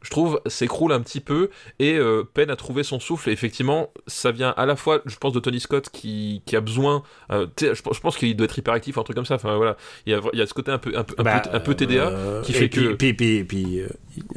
je 0.05 0.11
trouve, 0.11 0.41
s'écroule 0.47 0.93
un 0.93 1.01
petit 1.01 1.21
peu 1.21 1.49
et 1.79 1.95
euh, 1.95 2.23
peine 2.23 2.51
à 2.51 2.57
trouver 2.57 2.85
son 2.85 3.01
souffle. 3.01 3.31
Et 3.31 3.33
effectivement, 3.33 3.91
ça 4.07 4.31
vient 4.31 4.51
à 4.57 4.67
la 4.67 4.77
fois, 4.77 5.01
je 5.07 5.17
pense, 5.17 5.33
de 5.33 5.41
Tony 5.41 5.61
Scott 5.61 5.89
qui, 5.91 6.43
qui 6.45 6.57
a 6.57 6.61
besoin. 6.61 7.03
Euh, 7.33 7.47
je, 7.59 8.01
pense 8.01 8.17
qu'il 8.17 8.37
doit 8.37 8.45
être 8.45 8.59
hyperactif, 8.59 8.99
un 8.99 9.03
truc 9.03 9.17
comme 9.17 9.25
ça. 9.25 9.37
Enfin 9.37 9.57
voilà, 9.57 9.77
il 10.07 10.13
y 10.13 10.15
a, 10.15 10.21
il 10.35 10.39
y 10.39 10.43
a 10.43 10.47
ce 10.47 10.53
côté 10.55 10.71
un 10.71 10.79
peu, 10.79 10.97
un 10.97 11.05
peu, 11.05 11.15
un 11.19 11.61
peu, 11.61 11.73
bah, 11.73 11.75
TDA 11.75 12.09
euh, 12.09 12.43
qui 12.43 12.53
fait 12.53 12.69
que. 12.69 12.93
Puis, 12.95 13.15
puis, 13.15 13.45
puis, 13.45 13.81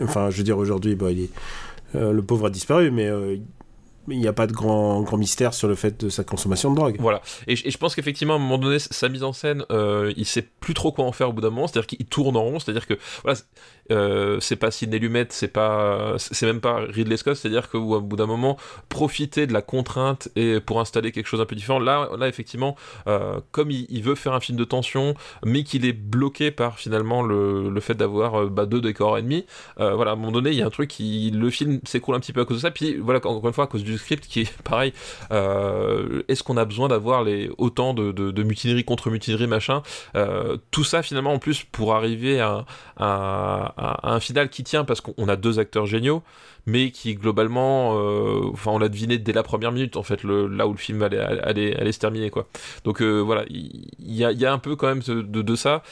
enfin, 0.01 0.29
je 0.29 0.37
veux 0.37 0.43
dire, 0.43 0.57
aujourd'hui, 0.57 0.97
il 0.99 1.21
est, 1.21 1.29
le 1.93 2.21
pauvre 2.21 2.47
a 2.47 2.49
disparu, 2.49 2.89
mais 2.89 3.11
il 4.15 4.19
n'y 4.19 4.27
a 4.27 4.33
pas 4.33 4.47
de 4.47 4.53
grand, 4.53 5.01
grand 5.01 5.17
mystère 5.17 5.53
sur 5.53 5.67
le 5.67 5.75
fait 5.75 5.99
de 5.99 6.09
sa 6.09 6.23
consommation 6.23 6.71
de 6.71 6.75
drogue. 6.75 6.97
Voilà. 6.99 7.21
Et, 7.47 7.55
je 7.55 7.77
pense 7.77 7.95
qu'effectivement, 7.95 8.33
à 8.33 8.37
un 8.37 8.39
moment 8.39 8.57
donné, 8.57 8.79
sa 8.79 9.09
mise 9.09 9.23
en 9.23 9.33
scène, 9.33 9.63
euh, 9.71 10.13
il 10.15 10.25
sait 10.25 10.47
plus 10.59 10.73
trop 10.73 10.91
quoi 10.91 11.05
en 11.05 11.11
faire 11.11 11.29
au 11.29 11.33
bout 11.33 11.41
d'un 11.41 11.49
moment. 11.49 11.67
C'est-à-dire 11.67 11.87
qu'il 11.87 12.05
tourne 12.05 12.37
en 12.37 12.43
rond. 12.43 12.59
C'est-à-dire 12.59 12.87
que 12.87 12.95
voilà, 13.23 13.39
euh, 13.91 14.39
c'est 14.39 14.55
pas 14.55 14.71
Sidney 14.71 14.99
Lumet, 14.99 15.27
c'est 15.29 15.47
pas, 15.47 16.15
c'est 16.17 16.45
même 16.45 16.61
pas 16.61 16.77
Ridley 16.87 17.17
Scott. 17.17 17.35
C'est-à-dire 17.35 17.69
qu'au 17.69 18.01
bout 18.01 18.15
d'un 18.15 18.25
moment, 18.25 18.57
profiter 18.89 19.47
de 19.47 19.53
la 19.53 19.61
contrainte 19.61 20.29
et 20.35 20.59
pour 20.59 20.79
installer 20.79 21.11
quelque 21.11 21.27
chose 21.27 21.41
un 21.41 21.45
peu 21.45 21.55
différent. 21.55 21.79
Là, 21.79 22.09
là 22.17 22.27
effectivement, 22.27 22.75
euh, 23.07 23.39
comme 23.51 23.71
il, 23.71 24.01
veut 24.01 24.15
faire 24.15 24.33
un 24.33 24.39
film 24.39 24.57
de 24.57 24.63
tension, 24.63 25.15
mais 25.45 25.63
qu'il 25.63 25.85
est 25.85 25.93
bloqué 25.93 26.51
par 26.51 26.79
finalement 26.79 27.23
le, 27.23 27.69
le 27.69 27.79
fait 27.81 27.95
d'avoir 27.95 28.35
euh, 28.35 28.49
bah, 28.49 28.65
deux 28.65 28.81
décors 28.81 29.17
ennemis. 29.17 29.45
Euh, 29.79 29.95
voilà, 29.95 30.11
à 30.11 30.13
un 30.13 30.17
moment 30.17 30.31
donné, 30.31 30.51
il 30.51 30.57
y 30.57 30.61
a 30.61 30.65
un 30.65 30.71
truc 30.71 30.89
qui, 30.89 31.31
le 31.31 31.49
film 31.49 31.79
s'écroule 31.83 32.15
un 32.15 32.19
petit 32.19 32.33
peu 32.33 32.41
à 32.41 32.45
cause 32.45 32.57
de 32.57 32.61
ça. 32.61 32.71
Puis 32.71 32.97
voilà, 32.97 33.19
encore 33.25 33.47
une 33.47 33.53
fois, 33.53 33.65
à 33.65 33.67
cause 33.67 33.83
du 33.83 33.96
script 33.97 34.27
qui 34.27 34.41
est 34.41 34.61
pareil. 34.63 34.93
Euh, 35.31 36.23
est-ce 36.27 36.43
qu'on 36.43 36.57
a 36.57 36.65
besoin 36.65 36.87
d'avoir 36.87 37.23
les 37.23 37.49
autant 37.57 37.93
de, 37.93 38.43
mutineries 38.43 38.83
contre 38.83 39.09
mutineries 39.09 39.47
machin 39.47 39.81
euh, 40.15 40.57
Tout 40.71 40.83
ça 40.83 41.01
finalement 41.01 41.33
en 41.33 41.39
plus 41.39 41.63
pour 41.63 41.93
arriver 41.95 42.39
à, 42.39 42.65
un 42.97 44.19
final 44.19 44.49
qui 44.49 44.63
tient 44.63 44.85
parce 44.85 45.01
qu'on 45.01 45.27
a 45.27 45.35
deux 45.35 45.59
acteurs 45.59 45.85
géniaux, 45.85 46.23
mais 46.65 46.91
qui 46.91 47.15
globalement, 47.15 47.91
enfin 48.51 48.71
on 48.71 48.79
l'a 48.79 48.89
deviné 48.89 49.17
dès 49.17 49.33
la 49.33 49.43
première 49.43 49.71
minute 49.71 49.97
en 49.97 50.03
fait 50.03 50.23
le, 50.23 50.47
là 50.47 50.67
où 50.67 50.71
le 50.71 50.77
film 50.77 51.01
allait, 51.03 51.91
se 51.91 51.99
terminer 51.99 52.29
quoi. 52.29 52.47
Donc 52.83 53.01
voilà, 53.01 53.45
il 53.49 53.87
y, 53.99 54.23
a, 54.23 54.53
un 54.53 54.59
peu 54.59 54.75
quand 54.75 54.87
même 54.87 55.01
de, 55.01 55.55
ça. 55.55 55.83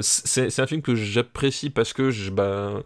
c'est 0.00 0.60
un 0.60 0.66
film 0.66 0.82
que 0.82 0.94
j'apprécie 0.94 1.70
parce 1.70 1.92
que 1.92 2.10
je, 2.10 2.30
bah, 2.30 2.82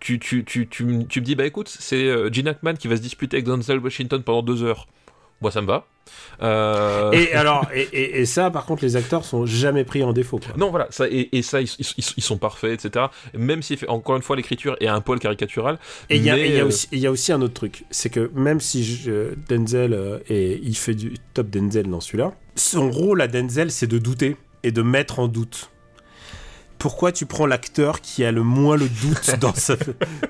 tu, 0.00 0.18
tu, 0.18 0.44
tu, 0.44 0.68
tu, 0.68 0.84
me 0.84 1.04
dis, 1.04 1.34
bah 1.34 1.46
écoute, 1.46 1.68
c'est 1.68 2.04
euh, 2.04 2.30
Gene 2.32 2.48
Hackman 2.48 2.74
qui 2.74 2.88
va 2.88 2.96
se 2.96 3.02
disputer 3.02 3.36
avec 3.36 3.46
Denzel 3.46 3.78
Washington 3.78 4.22
pendant 4.22 4.42
deux 4.42 4.62
heures. 4.62 4.86
Moi, 5.40 5.50
ça 5.50 5.60
me 5.60 5.66
va. 5.66 5.86
Euh, 6.42 7.10
et 7.12 7.32
alors, 7.32 7.66
et, 7.74 8.20
et, 8.20 8.26
ça, 8.26 8.50
par 8.50 8.66
contre, 8.66 8.84
les 8.84 8.96
acteurs 8.96 9.24
sont 9.24 9.46
jamais 9.46 9.84
pris 9.84 10.02
en 10.02 10.12
défaut. 10.12 10.38
Non, 10.56 10.70
voilà, 10.70 10.86
ça, 10.90 11.06
et, 11.08 11.42
ça, 11.42 11.60
ils, 11.60 11.68
ils, 11.78 12.22
sont 12.22 12.38
parfaits, 12.38 12.84
etc. 12.84 13.06
Même 13.34 13.62
si, 13.62 13.78
encore 13.88 14.16
une 14.16 14.22
fois, 14.22 14.36
l'écriture 14.36 14.76
est 14.80 14.86
un 14.86 15.00
poil 15.00 15.18
caricatural. 15.18 15.78
Et 16.10 16.16
il 16.16 16.22
y, 16.22 16.26
y, 16.26 16.30
euh, 16.30 16.70
y, 16.92 17.06
a 17.06 17.10
aussi 17.10 17.32
un 17.32 17.42
autre 17.42 17.54
truc, 17.54 17.84
c'est 17.90 18.10
que 18.10 18.30
même 18.34 18.60
si 18.60 19.08
Denzel, 19.48 20.22
et 20.28 20.60
il 20.62 20.76
fait 20.76 20.94
du 20.94 21.14
top 21.32 21.50
Denzel 21.50 21.88
dans 21.88 22.00
celui-là, 22.00 22.32
son 22.54 22.90
rôle 22.90 23.20
à 23.20 23.28
Denzel, 23.28 23.70
c'est 23.70 23.86
de 23.86 23.98
douter 23.98 24.36
et 24.62 24.72
de 24.72 24.82
mettre 24.82 25.18
en 25.18 25.28
doute 25.28 25.70
pourquoi 26.84 27.12
tu 27.12 27.24
prends 27.24 27.46
l'acteur 27.46 28.02
qui 28.02 28.26
a 28.26 28.30
le 28.30 28.42
moins 28.42 28.76
le 28.76 28.90
doute 28.90 29.36
dans, 29.40 29.54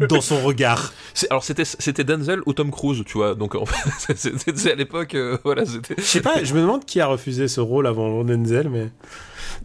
dans 0.07 0.21
son 0.21 0.40
regard 0.40 0.93
Alors 1.29 1.43
c'était 1.43 1.64
c'était 1.64 2.05
Denzel 2.05 2.43
ou 2.47 2.53
Tom 2.53 2.71
Cruise, 2.71 3.03
tu 3.05 3.19
vois. 3.19 3.35
Donc 3.35 3.57
en 3.57 3.67
fait, 3.67 4.14
c'était 4.17 4.71
à 4.71 4.77
l'époque, 4.77 5.17
euh, 5.17 5.37
voilà. 5.43 5.64
Je 5.64 6.01
sais 6.01 6.21
pas. 6.21 6.45
Je 6.45 6.55
me 6.55 6.61
demande 6.61 6.85
qui 6.85 7.01
a 7.01 7.09
refusé 7.09 7.49
ce 7.49 7.61
rôle 7.61 7.88
avant 7.88 8.23
Denzel, 8.23 8.69
mais 8.69 8.93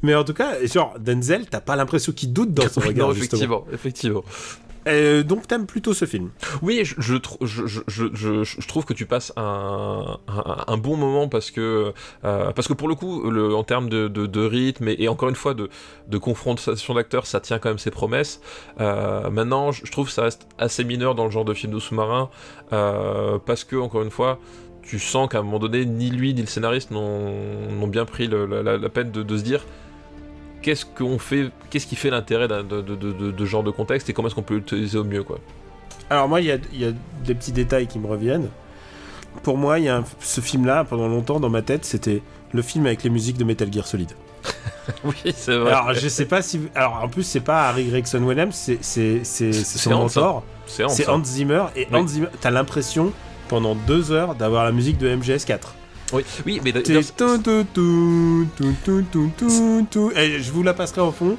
mais 0.02 0.16
en 0.16 0.24
tout 0.24 0.34
cas, 0.34 0.66
genre 0.66 0.96
Denzel, 1.00 1.46
t'as 1.48 1.62
pas 1.62 1.76
l'impression 1.76 2.12
qu'il 2.12 2.34
doute 2.34 2.56
dans 2.56 2.68
son 2.72 2.80
regard. 2.80 3.10
non, 3.10 3.14
effectivement, 3.14 3.66
effectivement. 3.72 4.24
Euh, 4.88 5.24
donc 5.24 5.48
t'aimes 5.48 5.66
plutôt 5.66 5.94
ce 5.94 6.06
film 6.06 6.30
Oui, 6.62 6.84
je, 6.84 7.18
trouve 8.68 8.86
que 8.86 8.94
tu 8.94 9.06
passes 9.06 9.34
un, 9.36 10.18
bon 10.78 10.96
moment 10.96 11.28
parce 11.28 11.52
que, 11.52 11.94
euh, 12.24 12.52
parce 12.52 12.68
que 12.68 12.74
pour 12.74 12.88
le 12.88 12.96
coup, 12.96 13.30
en 13.54 13.64
termes 13.64 13.90
de, 13.90 14.46
rythme 14.46 14.88
et, 14.88 15.08
encore 15.08 15.30
une 15.30 15.36
fois 15.36 15.54
de, 15.54 16.18
confrontation 16.18 16.94
d'acteurs, 16.94 17.26
ça 17.26 17.40
tient 17.40 17.60
quand 17.60 17.70
même 17.70 17.80
ses 17.80 17.92
promesses. 17.92 18.42
Euh, 18.80 19.30
maintenant, 19.30 19.72
je 19.72 19.92
trouve 19.92 20.08
que 20.08 20.14
ça 20.14 20.24
reste 20.24 20.48
assez 20.58 20.84
mineur 20.84 21.16
dans 21.16 21.26
le 21.26 21.32
genre 21.32 21.46
de 21.46 21.54
film 21.54 21.74
de 21.74 21.80
sous-marin 21.80 22.30
parce 22.70 23.64
que, 23.64 23.76
encore 23.76 24.04
une 24.04 24.12
fois, 24.12 24.40
tu 24.82 24.98
sens 24.98 25.30
qu'à 25.30 25.40
un 25.40 25.44
moment 25.44 25.60
donné, 25.60 25.86
ni 25.86 26.10
lui 26.10 26.34
ni 26.34 26.42
le 26.42 26.48
scénariste 26.48 26.92
n'ont 26.92 27.88
bien 27.88 28.06
pris 28.06 28.28
la, 28.28 28.90
peine 28.90 29.12
de 29.12 29.38
se 29.38 29.44
dire 29.44 29.64
qu'est-ce 30.62 30.86
qu'on 30.86 31.20
fait, 31.20 31.52
qu'est-ce 31.70 31.88
qui 31.88 31.96
fait 31.96 32.10
l'intérêt 32.10 32.48
de, 32.48 32.62
de, 32.62 32.82
de, 32.82 33.32
de, 33.32 33.46
genre 33.46 33.64
de 33.64 33.72
contexte 33.72 34.10
et 34.10 34.14
comment 34.14 34.28
est-ce 34.28 34.36
qu'on 34.36 34.42
peut 34.42 34.56
l'utiliser 34.56 34.98
au 34.98 35.04
mieux, 35.04 35.24
quoi. 35.24 35.40
Alors 36.10 36.28
moi, 36.28 36.42
il 36.42 36.48
y 36.48 36.52
a, 36.52 36.58
y 36.74 36.86
a, 36.86 36.92
des 37.24 37.36
petits 37.36 37.52
détails 37.52 37.88
qui 37.88 38.00
me 38.00 38.08
reviennent. 38.08 38.50
Pour 39.44 39.58
moi, 39.58 39.80
il 39.80 39.86
y 39.86 39.90
a 39.90 40.04
ce 40.20 40.42
film-là, 40.42 40.84
pendant 40.84 41.08
longtemps, 41.08 41.40
dans 41.40 41.50
ma 41.50 41.62
tête, 41.62 41.86
c'était 41.86 42.22
le 42.52 42.62
film 42.62 42.86
avec 42.88 43.04
les 43.04 43.10
musiques 43.10 43.38
de 43.38 43.44
Metal 43.44 43.72
Gear 43.72 43.86
Solid. 43.86 44.12
oui, 45.04 45.34
c'est 45.36 45.56
vrai. 45.56 45.72
Alors, 45.72 45.94
je 45.94 46.08
sais 46.08 46.26
pas 46.26 46.42
si. 46.42 46.62
Alors, 46.74 47.02
en 47.04 47.10
plus, 47.10 47.24
c'est 47.24 47.42
pas 47.42 47.70
Harry 47.70 47.86
Gregson 47.86 48.24
Williams, 48.24 48.72
c'est 48.82 49.24
son 49.24 49.90
mentor. 49.92 50.44
C'est 50.66 50.84
Hans, 50.84 51.16
Hans 51.16 51.24
Zimmer. 51.24 51.66
Et 51.76 51.88
Hans 51.92 52.08
Zimmer, 52.08 52.28
t'as 52.42 52.52
l'impression, 52.52 53.12
pendant 53.48 53.76
deux 53.76 54.12
heures, 54.12 54.36
d'avoir 54.36 54.64
la 54.64 54.72
musique 54.72 54.98
de 54.98 55.16
MGS4. 55.16 55.60
Oui, 56.14 56.24
oui 56.46 56.62
mais 56.64 56.74
je 60.40 60.52
vous 60.52 60.64
la 60.64 60.74
passerai 60.74 61.02
au 61.02 61.12
fond. 61.12 61.38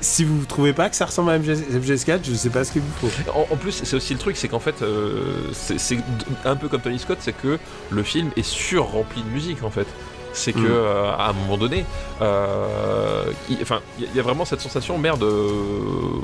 Si 0.00 0.22
vous 0.22 0.44
trouvez 0.44 0.72
pas 0.72 0.88
que 0.88 0.94
ça 0.94 1.06
ressemble 1.06 1.30
à 1.30 1.38
MGS4, 1.40 2.20
je 2.22 2.34
sais 2.34 2.50
pas 2.50 2.62
ce 2.62 2.70
qu'il 2.70 2.82
vous 2.82 3.08
faut. 3.08 3.32
En, 3.34 3.56
plus, 3.56 3.72
c'est 3.72 3.96
aussi 3.96 4.12
le 4.12 4.20
truc, 4.20 4.36
c'est 4.36 4.46
qu'en 4.46 4.60
fait, 4.60 4.80
euh, 4.82 5.50
c'est 5.52 5.98
un 6.44 6.54
peu 6.54 6.68
comme 6.68 6.80
Tony 6.80 7.00
Scott, 7.00 7.18
c'est 7.20 7.32
que 7.32 7.58
le 7.90 8.02
film 8.04 8.30
est 8.36 8.44
sur-rempli 8.44 9.22
de 9.22 9.28
musique 9.28 9.64
en 9.64 9.70
fait 9.70 9.88
c'est 10.32 10.52
que 10.52 10.58
mm. 10.58 10.66
euh, 10.70 11.12
à 11.12 11.30
un 11.30 11.32
moment 11.32 11.56
donné, 11.56 11.84
euh, 12.22 13.24
il, 13.50 13.58
enfin, 13.62 13.80
il 13.98 14.14
y, 14.14 14.20
a 14.20 14.22
vraiment 14.22 14.44
cette 14.44 14.60
sensation 14.60 14.98
merde. 14.98 15.22
Euh, 15.22 16.20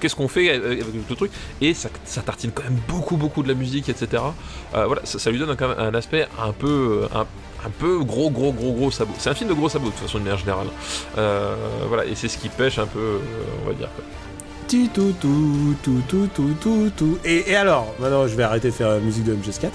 qu'est-ce 0.00 0.16
qu'on 0.16 0.28
fait 0.28 0.50
avec 0.50 0.84
le 1.08 1.16
truc 1.16 1.30
Et 1.60 1.74
ça, 1.74 1.88
tartine 2.24 2.50
quand 2.52 2.64
même 2.64 2.78
beaucoup, 2.88 3.16
beaucoup 3.16 3.42
de 3.42 3.48
la 3.48 3.54
musique, 3.54 3.88
etc. 3.88 4.22
voilà, 4.72 5.02
ça, 5.04 5.30
lui 5.30 5.38
donne 5.38 5.56
quand 5.56 5.68
même 5.68 5.78
un 5.78 5.94
aspect 5.94 6.26
un 6.38 6.52
peu, 6.52 7.06
un, 7.14 7.26
peu 7.78 8.02
gros, 8.04 8.30
gros, 8.30 8.52
gros, 8.52 8.72
gros 8.72 8.90
sabot. 8.90 9.14
C'est 9.18 9.30
un 9.30 9.34
film 9.34 9.50
de 9.50 9.54
gros 9.54 9.68
sabot 9.68 9.86
de 9.86 9.90
toute 9.92 10.00
façon, 10.00 10.18
de 10.18 10.24
manière 10.24 10.38
générale. 10.38 10.68
voilà, 11.88 12.04
et 12.06 12.14
c'est 12.14 12.28
ce 12.28 12.38
qui 12.38 12.48
pêche 12.48 12.78
un 12.78 12.86
peu, 12.86 13.20
on 13.62 13.68
va 13.68 13.74
dire. 13.74 13.88
Tout, 14.68 14.88
tout, 14.94 15.14
tout, 15.20 15.74
tout, 15.82 16.28
tout, 16.32 16.54
tout, 16.60 16.92
tout. 16.96 17.18
Et, 17.24 17.50
et 17.50 17.56
alors, 17.56 17.92
maintenant 17.98 18.28
je 18.28 18.36
vais 18.36 18.44
arrêter 18.44 18.68
de 18.68 18.74
faire 18.74 18.88
la 18.88 19.00
musique 19.00 19.24
de 19.24 19.34
MGS4. 19.34 19.70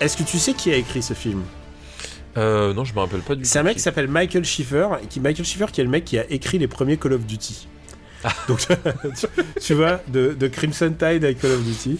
Est-ce 0.00 0.16
que 0.16 0.22
tu 0.22 0.38
sais 0.38 0.54
qui 0.54 0.72
a 0.72 0.76
écrit 0.76 1.02
ce 1.02 1.14
film? 1.14 1.42
Euh, 2.36 2.72
non, 2.72 2.84
je 2.84 2.94
me 2.94 3.00
rappelle 3.00 3.20
pas 3.20 3.34
du 3.34 3.44
C'est 3.44 3.58
un 3.58 3.62
mec 3.62 3.74
qui 3.74 3.82
s'appelle 3.82 4.08
Michael 4.08 4.44
Schiffer, 4.44 4.88
qui, 5.08 5.20
Michael 5.20 5.44
Schiffer 5.44 5.66
qui 5.70 5.80
est 5.80 5.84
le 5.84 5.90
mec 5.90 6.04
qui 6.04 6.18
a 6.18 6.30
écrit 6.30 6.58
les 6.58 6.68
premiers 6.68 6.96
Call 6.96 7.12
of 7.12 7.26
Duty. 7.26 7.68
Ah. 8.24 8.30
Donc, 8.48 8.60
tu, 9.60 9.74
vois, 9.74 10.00
de, 10.08 10.48
Crimson 10.48 10.90
Tide 10.90 11.24
avec 11.24 11.40
Call 11.40 11.52
of 11.52 11.64
Duty. 11.64 11.98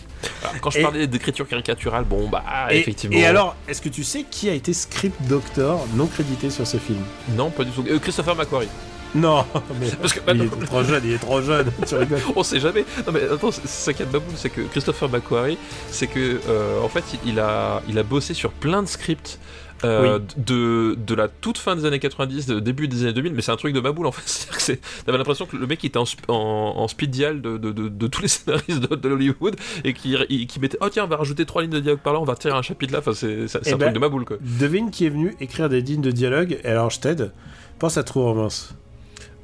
quand 0.60 0.70
je 0.70 0.80
parlais 0.80 1.06
d'écriture 1.06 1.46
caricaturale, 1.48 2.04
bon, 2.04 2.28
bah, 2.28 2.42
effectivement. 2.70 3.16
Et 3.16 3.26
alors, 3.26 3.56
est-ce 3.68 3.80
que 3.80 3.88
tu 3.88 4.04
sais 4.04 4.24
qui 4.30 4.48
a 4.48 4.54
été 4.54 4.72
script 4.72 5.20
doctor 5.28 5.86
non 5.94 6.06
crédité 6.06 6.50
sur 6.50 6.66
ce 6.66 6.76
film? 6.76 7.02
Non, 7.36 7.50
pas 7.50 7.64
du 7.64 7.70
tout. 7.70 7.84
Euh, 7.88 7.98
Christopher 7.98 8.36
McQuarrie. 8.36 8.68
Non, 9.14 9.44
mais 9.80 9.90
Parce 10.00 10.14
que, 10.14 10.20
il 10.32 10.42
est 10.42 10.66
trop 10.66 10.82
jeune, 10.82 11.02
il 11.04 11.12
est 11.12 11.18
trop 11.18 11.42
jeune, 11.42 11.70
tu 11.86 11.94
rigoles. 11.94 12.20
On 12.34 12.42
sait 12.42 12.60
jamais. 12.60 12.84
Non 13.06 13.12
mais 13.12 13.22
attends, 13.24 13.52
c'est 13.52 13.66
ça 13.66 13.92
qui 13.92 14.02
est 14.02 14.06
babou, 14.06 14.32
c'est 14.36 14.48
que 14.48 14.62
Christopher 14.62 15.08
McQuarrie, 15.10 15.58
c'est 15.90 16.06
que 16.06 16.40
euh, 16.48 16.80
en 16.80 16.88
fait, 16.88 17.04
il 17.26 17.38
a, 17.38 17.82
il 17.88 17.98
a 17.98 18.02
bossé 18.02 18.32
sur 18.32 18.52
plein 18.52 18.82
de 18.82 18.88
scripts 18.88 19.38
euh, 19.84 20.18
de, 20.36 20.94
de 20.94 21.14
la 21.14 21.28
toute 21.28 21.58
fin 21.58 21.76
des 21.76 21.84
années 21.84 21.98
90, 21.98 22.46
de 22.46 22.60
début 22.60 22.88
des 22.88 23.02
années 23.02 23.12
2000, 23.12 23.34
mais 23.34 23.42
c'est 23.42 23.52
un 23.52 23.56
truc 23.56 23.74
de 23.74 23.80
ma 23.80 23.92
boule 23.92 24.06
en 24.06 24.12
fait. 24.12 24.22
cest 24.60 24.82
t'avais 25.04 25.18
l'impression 25.18 25.46
que 25.46 25.56
le 25.56 25.66
mec 25.66 25.84
était 25.84 25.98
en, 25.98 26.04
en, 26.28 26.88
speed 26.88 27.10
dial 27.10 27.40
de, 27.40 27.58
de, 27.58 27.72
de, 27.72 28.06
tous 28.06 28.22
les 28.22 28.28
scénaristes 28.28 28.80
de, 28.80 29.10
Hollywood 29.10 29.56
et 29.84 29.92
qui, 29.92 30.16
qui 30.46 30.60
mettait 30.60 30.78
oh 30.80 30.88
tiens 30.88 31.04
on 31.04 31.08
va 31.08 31.16
rajouter 31.16 31.44
trois 31.46 31.62
lignes 31.62 31.72
de 31.72 31.80
dialogue 31.80 32.00
par 32.00 32.12
là, 32.12 32.20
on 32.20 32.24
va 32.24 32.36
tirer 32.36 32.54
un 32.54 32.62
chapitre 32.62 32.92
là. 32.92 33.00
Enfin 33.00 33.12
c'est, 33.14 33.48
c'est 33.48 33.58
un 33.58 33.60
eh 33.64 33.70
truc 33.70 33.80
ben, 33.80 33.92
de 33.92 33.98
ma 33.98 34.08
boule 34.08 34.24
quoi. 34.24 34.36
Devine 34.40 34.90
qui 34.90 35.06
est 35.06 35.10
venu 35.10 35.34
écrire 35.40 35.68
des 35.68 35.80
lignes 35.80 36.02
de 36.02 36.10
dialogue. 36.10 36.58
Et 36.64 36.68
alors 36.68 36.90
je 36.90 37.00
t'aide. 37.00 37.32
Pense 37.78 37.96
à 37.96 38.04
True 38.04 38.22
Romance. 38.22 38.74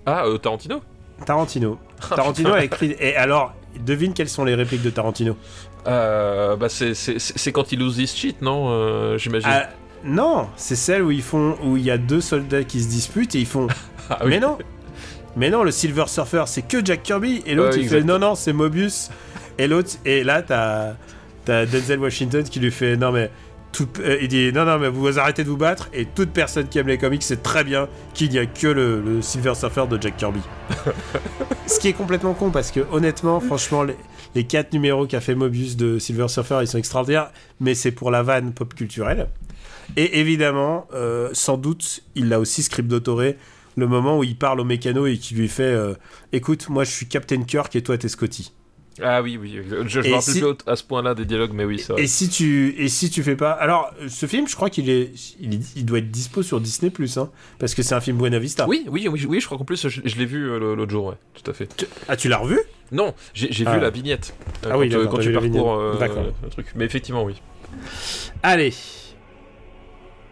Ah 0.07 0.25
euh, 0.27 0.39
Tarantino. 0.39 0.81
Tarantino. 1.25 1.79
Ah, 2.11 2.15
Tarantino 2.15 2.53
a 2.53 2.63
écrit. 2.63 2.95
Et 3.01 3.17
alors 3.17 3.55
devine 3.85 4.15
quelles 4.15 4.29
sont 4.29 4.45
les 4.45 4.55
répliques 4.55 4.83
de 4.83 4.91
Tarantino. 4.91 5.37
Euh, 5.87 6.57
bah 6.57 6.69
c'est, 6.69 6.95
c'est, 6.95 7.53
quand 7.53 7.73
il 7.73 7.81
lose 7.81 7.99
his 7.99 8.07
shit, 8.07 8.43
non 8.43 8.69
euh, 8.71 9.19
J'imagine. 9.19 9.49
Ah, 9.51 9.69
non, 10.05 10.49
c'est 10.57 10.77
celle 10.77 11.03
où 11.03 11.11
ils 11.11 11.23
font 11.23 11.57
où 11.65 11.77
il 11.77 11.85
y 11.85 11.91
a 11.91 11.99
deux 11.99 12.21
soldats 12.21 12.65
qui 12.65 12.83
se 12.83 12.89
disputent 12.89 13.35
et 13.35 13.41
ils 13.41 13.47
font. 13.47 13.67
Ah 14.11 14.21
mais 14.25 14.41
non, 14.41 14.57
mais 15.37 15.51
non, 15.51 15.65
le 15.65 15.71
Silver 15.71 16.05
Surfer 16.07 16.45
c'est 16.47 16.63
que 16.63 16.83
Jack 16.83 17.03
Kirby 17.03 17.43
et 17.45 17.55
l'autre 17.55 17.77
il 17.77 17.89
fait 17.89 18.03
non 18.03 18.19
non 18.19 18.35
c'est 18.35 18.55
Mobius 18.55 19.11
et 19.59 19.67
l'autre 19.67 19.91
et 20.07 20.25
là 20.25 20.41
t'as 20.43 20.95
as 21.47 21.67
Denzel 21.67 22.01
Washington 22.01 22.43
qui 22.43 22.59
lui 22.59 22.71
fait 22.71 22.97
non 22.97 23.13
mais 23.13 23.31
tout, 23.71 23.89
euh, 24.01 24.19
il 24.21 24.29
dit 24.29 24.51
non 24.53 24.65
non 24.65 24.79
mais 24.79 24.89
vous 24.89 25.19
arrêtez 25.19 25.45
de 25.45 25.49
vous 25.51 25.57
battre 25.57 25.91
et 25.93 26.07
toute 26.07 26.31
personne 26.31 26.69
qui 26.69 26.79
aime 26.79 26.89
les 26.89 26.97
comics 26.99 27.23
sait 27.23 27.37
très 27.37 27.65
bien 27.65 27.89
qu'il 28.15 28.31
n'y 28.31 28.39
a 28.39 28.47
que 28.47 28.67
le, 28.67 29.21
Silver 29.21 29.55
Surfer 29.55 29.85
de 29.91 30.01
Jack 30.01 30.17
Kirby. 30.17 30.41
Ce 31.67 31.79
qui 31.79 31.89
est 31.89 31.93
complètement 31.93 32.35
con 32.35 32.51
parce 32.51 32.71
que 32.71 32.81
honnêtement 32.91 33.41
franchement 33.41 33.83
les, 33.83 33.97
les 34.35 34.45
quatre 34.45 34.73
numéros 34.73 35.07
qu'a 35.07 35.21
fait 35.21 35.35
Mobius 35.35 35.77
de 35.77 35.99
Silver 35.99 36.29
Surfer 36.29 36.61
ils 36.63 36.69
sont 36.69 36.79
extraordinaires 36.79 37.31
mais 37.61 37.75
c'est 37.75 37.93
pour 37.93 38.11
la 38.11 38.23
vanne 38.23 38.53
pop 38.53 38.75
culturelle. 38.75 39.29
Et 39.97 40.21
évidemment, 40.21 40.87
euh, 40.95 41.31
sans 41.33 41.57
doute, 41.57 42.03
il 42.15 42.29
l'a 42.29 42.41
aussi 42.41 42.63
script 42.63 42.89
d'autoré 42.89 43.37
le 43.77 43.87
moment 43.87 44.19
où 44.19 44.25
il 44.25 44.37
parle 44.37 44.61
au 44.61 44.65
mécano 44.65 45.07
et 45.07 45.19
qui 45.19 45.35
lui 45.35 45.49
fait 45.49 45.63
euh, 45.63 45.95
Écoute, 46.33 46.69
moi 46.69 46.85
je 46.85 46.91
suis 46.91 47.07
Captain 47.07 47.43
Kirk 47.43 47.75
et 47.77 47.83
toi 47.83 47.97
t'es 47.97 48.09
Scotty. 48.09 48.53
Ah 49.01 49.23
oui, 49.23 49.39
oui, 49.41 49.61
je, 49.87 50.01
me 50.01 50.13
rappelle 50.13 50.57
plus 50.57 50.71
à 50.71 50.75
ce 50.75 50.83
point-là 50.83 51.15
des 51.15 51.25
dialogues, 51.25 51.53
mais 51.53 51.65
oui, 51.65 51.79
ça. 51.79 51.95
Et 51.99 52.09
si 52.09 52.29
tu 52.29 52.75
et 52.79 52.89
si 52.89 53.11
tu 53.11 53.23
fais 53.23 53.37
pas, 53.37 53.53
alors 53.53 53.93
ce 54.09 54.27
film, 54.27 54.49
je 54.49 54.57
crois 54.57 54.71
qu'il 54.71 54.91
est, 54.91 55.13
il, 55.41 55.85
doit 55.85 55.99
être 55.99 56.11
dispo 56.11 56.43
sur 56.43 56.61
Disney 56.61 56.91
Plus, 56.91 57.17
hein, 57.17 57.31
parce 57.61 57.77
que 57.77 57.83
c'est 57.83 57.95
un 57.95 58.01
film 58.01 58.19
Buena 58.19 58.41
Vista. 58.41 58.67
Oui, 58.67 58.85
oui, 58.89 59.07
oui, 59.07 59.25
oui, 59.29 59.41
je 59.41 59.47
crois 59.47 59.57
qu'en 59.57 59.65
plus 59.65 59.87
je, 59.87 60.01
l'ai 60.19 60.27
vu 60.27 60.51
euh, 60.51 60.75
l'autre 60.75 60.91
jour, 60.91 61.07
ouais, 61.07 61.15
tout 61.41 61.49
à 61.49 61.55
fait. 61.55 61.87
Ah, 62.09 62.17
tu 62.17 62.29
l'as 62.29 62.39
revu? 62.39 62.59
Non, 62.91 63.15
j'ai 63.35 63.49
vu 63.49 63.81
la 63.81 63.91
vignette. 63.91 64.35
ah 64.69 64.77
oui, 64.77 64.91
quand 64.91 65.19
tu 65.19 65.33
parcours 65.33 65.81
le 65.81 66.49
truc, 66.51 66.67
mais 66.75 66.85
effectivement, 66.85 67.23
oui. 67.23 67.35
Allez, 68.43 68.73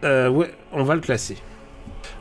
euh, 0.03 0.29
ouais, 0.29 0.51
on 0.73 0.83
va 0.83 0.95
le 0.95 1.01
classer. 1.01 1.37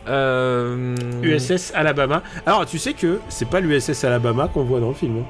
Euh... 0.08 0.94
USS 1.22 1.72
Alabama. 1.74 2.22
Alors, 2.44 2.66
tu 2.66 2.78
sais 2.78 2.92
que 2.94 3.18
c'est 3.28 3.48
pas 3.48 3.60
l'USS 3.60 4.04
Alabama 4.04 4.48
qu'on 4.52 4.64
voit 4.64 4.80
dans 4.80 4.88
le 4.88 4.94
film. 4.94 5.18
Hein. 5.18 5.24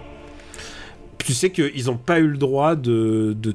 Tu 1.18 1.32
sais 1.32 1.50
qu'ils 1.50 1.86
n'ont 1.86 1.96
pas 1.96 2.18
eu 2.20 2.28
le 2.28 2.36
droit 2.36 2.74
de, 2.76 3.34
de, 3.38 3.54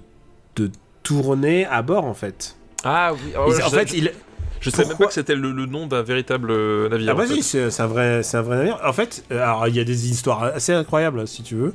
tourné 1.03 1.65
à 1.65 1.81
bord 1.81 2.05
en 2.05 2.13
fait. 2.13 2.55
Ah 2.83 3.11
oui, 3.13 3.19
oh, 3.37 3.45
Ils- 3.47 3.55
je 3.55 3.61
en 3.63 3.69
sais- 3.69 3.77
fait, 3.79 3.87
je, 3.89 3.95
il, 3.95 4.11
je 4.59 4.69
sais 4.69 4.85
même 4.85 4.97
pas 4.97 5.07
que 5.07 5.13
c'était 5.13 5.35
le, 5.35 5.51
le 5.51 5.65
nom 5.65 5.87
d'un 5.87 6.03
véritable 6.03 6.51
euh, 6.51 6.89
navire. 6.89 7.11
Ah 7.11 7.15
bah 7.15 7.25
si, 7.27 7.41
c'est 7.41 7.79
un 7.81 7.87
vrai, 7.87 8.21
c'est 8.23 8.37
un 8.37 8.41
vrai 8.43 8.57
navire. 8.57 8.79
En 8.85 8.93
fait, 8.93 9.23
euh, 9.31 9.41
alors 9.41 9.67
il 9.67 9.75
y 9.75 9.79
a 9.79 9.83
des 9.83 10.09
histoires 10.11 10.43
assez 10.43 10.73
incroyables 10.73 11.27
si 11.27 11.41
tu 11.43 11.55
veux. 11.55 11.73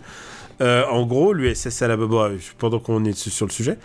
Euh, 0.61 0.85
en 0.91 1.05
gros, 1.07 1.33
l'USS 1.33 1.83
Alabama, 1.83 2.29
pendant 2.59 2.79
qu'on 2.79 3.05
est 3.05 3.17
sur 3.17 3.47
le 3.47 3.53
sujet, 3.53 3.79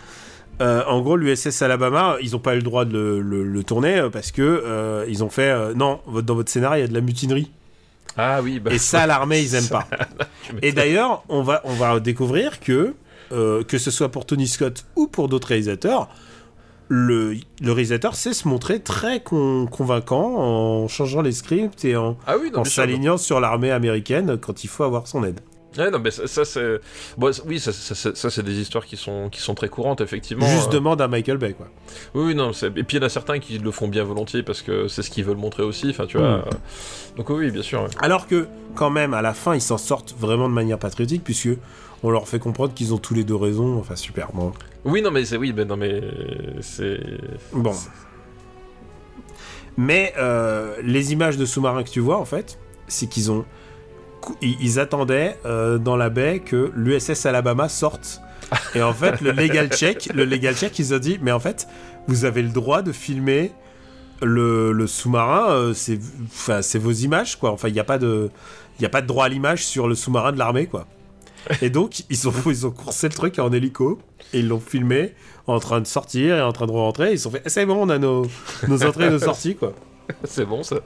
euh, 0.60 0.82
en 0.86 1.00
gros 1.00 1.16
l'USS 1.16 1.62
Alabama, 1.62 2.16
ils 2.22 2.36
ont 2.36 2.38
pas 2.40 2.54
eu 2.54 2.58
le 2.58 2.62
droit 2.62 2.84
de 2.84 2.92
le, 2.92 3.20
le- 3.20 3.44
le 3.44 3.64
tourner 3.64 3.98
euh, 3.98 4.10
parce 4.10 4.30
que 4.32 4.42
euh, 4.42 5.04
ils 5.08 5.24
ont 5.24 5.30
fait 5.30 5.50
euh, 5.50 5.74
non, 5.74 6.00
dans 6.22 6.34
votre 6.34 6.50
scénario 6.50 6.78
il 6.78 6.80
y 6.82 6.84
a 6.84 6.88
de 6.88 6.94
la 6.94 7.00
mutinerie. 7.00 7.50
Ah 8.16 8.40
oui, 8.42 8.60
bah, 8.60 8.72
Et 8.74 8.78
ça, 8.78 9.06
l'armée, 9.06 9.40
ils 9.40 9.54
aiment 9.54 9.68
pas. 9.68 9.86
Et 10.62 10.72
d'ailleurs, 10.72 11.24
on 11.30 11.42
va, 11.42 11.62
on 11.64 11.72
va 11.72 11.98
découvrir 11.98 12.60
que, 12.60 12.94
que 13.30 13.78
ce 13.78 13.90
soit 13.90 14.10
pour 14.10 14.26
Tony 14.26 14.46
Scott 14.46 14.84
ou 14.96 15.06
pour 15.06 15.28
d'autres 15.30 15.48
réalisateurs, 15.48 16.08
le, 16.88 17.34
le 17.62 17.72
réalisateur 17.72 18.14
sait 18.14 18.34
se 18.34 18.46
montrer 18.46 18.80
très 18.80 19.20
con- 19.22 19.66
convaincant 19.66 20.34
en 20.36 20.88
changeant 20.88 21.22
les 21.22 21.32
scripts 21.32 21.86
et 21.86 21.96
en, 21.96 22.18
Ah 22.26 22.34
oui, 22.38 22.50
non, 22.52 22.58
en 22.58 22.62
bien 22.62 22.70
sûr. 22.70 22.82
s'alignant 22.82 23.16
sur 23.16 23.40
l'armée 23.40 23.70
américaine 23.70 24.36
quand 24.36 24.62
il 24.62 24.68
faut 24.68 24.84
avoir 24.84 25.06
son 25.06 25.24
aide. 25.24 25.40
Ouais, 25.78 25.90
non, 25.90 25.98
mais 25.98 26.10
ça, 26.10 26.26
ça, 26.26 26.44
c'est. 26.44 26.80
Bon, 27.16 27.30
oui, 27.46 27.58
ça, 27.58 27.72
ça, 27.72 27.94
ça, 27.94 28.14
ça, 28.14 28.30
c'est 28.30 28.42
des 28.42 28.58
histoires 28.60 28.84
qui 28.84 28.96
sont, 28.96 29.28
qui 29.30 29.40
sont 29.40 29.54
très 29.54 29.68
courantes, 29.68 30.00
effectivement. 30.00 30.46
Juste 30.46 30.68
Euh, 30.68 30.72
demande 30.72 31.00
à 31.00 31.08
Michael 31.08 31.38
Bay, 31.38 31.54
quoi. 31.54 31.68
Oui, 32.14 32.24
oui, 32.26 32.34
non. 32.34 32.50
Et 32.52 32.70
puis 32.84 32.96
il 32.96 33.00
y 33.00 33.02
en 33.02 33.06
a 33.06 33.08
certains 33.08 33.38
qui 33.38 33.58
le 33.58 33.70
font 33.70 33.88
bien 33.88 34.04
volontiers 34.04 34.42
parce 34.42 34.60
que 34.62 34.88
c'est 34.88 35.02
ce 35.02 35.10
qu'ils 35.10 35.24
veulent 35.24 35.36
montrer 35.36 35.62
aussi. 35.62 35.88
Enfin, 35.90 36.06
tu 36.06 36.18
vois. 36.18 36.28
Mm. 36.38 36.42
euh, 36.46 36.50
Donc, 37.16 37.30
oui, 37.30 37.50
bien 37.50 37.62
sûr. 37.62 37.82
ouais. 37.82 37.88
Alors 38.00 38.26
que, 38.26 38.46
quand 38.74 38.90
même, 38.90 39.14
à 39.14 39.22
la 39.22 39.34
fin, 39.34 39.54
ils 39.54 39.60
s'en 39.62 39.78
sortent 39.78 40.14
vraiment 40.18 40.48
de 40.48 40.54
manière 40.54 40.78
patriotique, 40.78 41.22
puisque 41.24 41.48
on 42.02 42.10
leur 42.10 42.28
fait 42.28 42.38
comprendre 42.38 42.74
qu'ils 42.74 42.92
ont 42.92 42.98
tous 42.98 43.14
les 43.14 43.24
deux 43.24 43.36
raison. 43.36 43.78
Enfin, 43.78 43.96
super. 43.96 44.28
Bon. 44.34 44.52
Oui, 44.84 45.00
non, 45.02 45.10
mais 45.10 45.24
c'est. 45.24 45.36
Oui, 45.36 45.52
mais 45.56 45.64
non, 45.64 45.76
mais. 45.76 46.02
C'est. 46.60 46.98
Bon. 47.52 47.72
Mais 49.76 50.12
euh, 50.18 50.76
les 50.82 51.12
images 51.12 51.36
de 51.38 51.46
sous-marins 51.46 51.82
que 51.82 51.88
tu 51.90 52.00
vois, 52.00 52.18
en 52.18 52.24
fait, 52.26 52.58
c'est 52.88 53.06
qu'ils 53.08 53.30
ont. 53.30 53.44
Ils, 54.40 54.78
attendaient 54.78 55.38
euh, 55.44 55.78
dans 55.78 55.96
la 55.96 56.10
baie 56.10 56.40
que 56.40 56.70
l'USS 56.74 57.26
Alabama 57.26 57.68
sorte. 57.68 58.20
Et 58.74 58.82
en 58.82 58.92
fait, 58.92 59.20
le 59.20 59.32
legal 59.32 59.68
check, 59.72 60.10
le 60.14 60.24
legal 60.24 60.54
check, 60.54 60.78
ils 60.78 60.94
ont 60.94 60.98
dit, 60.98 61.18
mais 61.22 61.32
en 61.32 61.40
fait, 61.40 61.66
vous 62.06 62.24
avez 62.24 62.42
le 62.42 62.50
droit 62.50 62.82
de 62.82 62.92
filmer 62.92 63.52
le, 64.20 64.72
le 64.72 64.86
sous-marin, 64.86 65.50
euh, 65.50 65.74
c'est, 65.74 65.98
enfin, 66.26 66.62
c'est 66.62 66.78
vos 66.78 66.92
images, 66.92 67.38
quoi. 67.38 67.50
Enfin, 67.50 67.68
il 67.68 67.74
n'y 67.74 67.80
a 67.80 67.84
pas 67.84 67.98
de, 67.98 68.30
il 68.78 68.86
a 68.86 68.88
pas 68.88 69.02
de 69.02 69.06
droit 69.06 69.24
à 69.24 69.28
l'image 69.28 69.64
sur 69.64 69.88
le 69.88 69.94
sous-marin 69.94 70.32
de 70.32 70.38
l'armée, 70.38 70.66
quoi. 70.66 70.86
Et 71.60 71.70
donc, 71.70 72.02
ils 72.08 72.28
ont, 72.28 72.34
ils 72.46 72.66
ont 72.66 72.70
coursé 72.70 73.08
le 73.08 73.14
truc 73.14 73.38
en 73.38 73.52
hélico 73.52 73.98
et 74.32 74.40
ils 74.40 74.48
l'ont 74.48 74.60
filmé 74.60 75.14
en 75.46 75.58
train 75.58 75.80
de 75.80 75.86
sortir 75.86 76.36
et 76.36 76.42
en 76.42 76.52
train 76.52 76.66
de 76.66 76.72
rentrer. 76.72 77.12
Ils 77.12 77.18
se 77.18 77.24
sont 77.24 77.30
fait, 77.32 77.42
c'est 77.46 77.66
bon, 77.66 77.86
on 77.86 77.88
a 77.88 77.98
nos, 77.98 78.26
nos 78.68 78.84
entrées 78.84 79.06
et 79.06 79.10
nos 79.10 79.18
sorties, 79.18 79.56
quoi. 79.56 79.74
c'est 80.24 80.44
bon, 80.44 80.62
ça. 80.62 80.76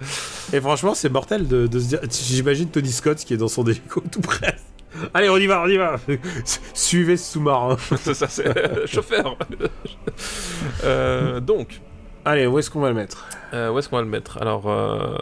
Et 0.53 0.61
franchement, 0.61 0.95
c'est 0.95 1.09
mortel 1.09 1.47
de, 1.49 1.67
de 1.67 1.79
se 1.79 1.87
dire. 1.89 2.01
J'imagine 2.11 2.69
Tony 2.69 2.91
Scott 2.93 3.19
qui 3.19 3.35
est 3.35 3.37
dans 3.39 3.49
son 3.49 3.65
hélico 3.65 4.03
tout 4.11 4.21
près. 4.21 4.57
Allez, 5.15 5.29
on 5.29 5.37
y 5.37 5.47
va, 5.47 5.63
on 5.63 5.69
y 5.69 5.77
va. 5.77 5.97
Suivez 6.75 7.17
ce 7.17 7.33
sous-marin. 7.33 7.77
c'est 8.01 8.15
ça, 8.15 8.29
c'est. 8.29 8.87
Chauffeur. 8.87 9.37
Euh, 10.85 11.41
donc. 11.41 11.81
Allez, 12.25 12.47
où 12.47 12.59
est-ce 12.59 12.71
qu'on 12.71 12.81
va 12.81 12.89
le 12.89 12.95
mettre? 12.95 13.29
Euh, 13.55 13.71
où 13.71 13.79
est-ce 13.79 13.89
qu'on 13.89 13.97
va 13.97 14.03
le 14.03 14.09
mettre? 14.09 14.39
Alors, 14.43 14.69
euh, 14.69 15.15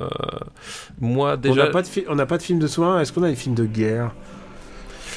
moi 1.00 1.34
On 1.34 1.36
déjà. 1.36 1.64
n'a 1.64 1.70
pas, 1.70 1.82
de 1.82 1.86
fi- 1.86 2.04
on 2.08 2.14
n'a 2.14 2.24
pas 2.24 2.38
de 2.38 2.42
film 2.42 2.58
de 2.58 2.66
sous-marin. 2.66 3.00
Est-ce 3.00 3.12
qu'on 3.12 3.22
a 3.24 3.28
des 3.28 3.36
films 3.36 3.54
de 3.54 3.66
guerre? 3.66 4.14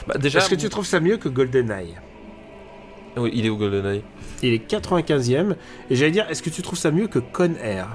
Bah, 0.05 0.15
déjà 0.17 0.39
Est-ce 0.39 0.49
que 0.49 0.55
tu 0.55 0.67
trouves 0.67 0.85
ça 0.85 0.99
mieux 0.99 1.15
que 1.15 1.29
GoldenEye? 1.29 1.95
Oui, 3.15 3.31
il 3.33 3.45
est 3.45 3.49
où 3.49 3.55
GoldenEye? 3.57 4.03
Il 4.43 4.53
est 4.53 4.69
95e. 4.69 5.55
Et 5.89 5.95
j'allais 5.95 6.11
dire, 6.11 6.25
est-ce 6.29 6.43
que 6.43 6.49
tu 6.49 6.61
trouves 6.61 6.77
ça 6.77 6.91
mieux 6.91 7.07
que 7.07 7.19
Con 7.19 7.53
Air 7.63 7.87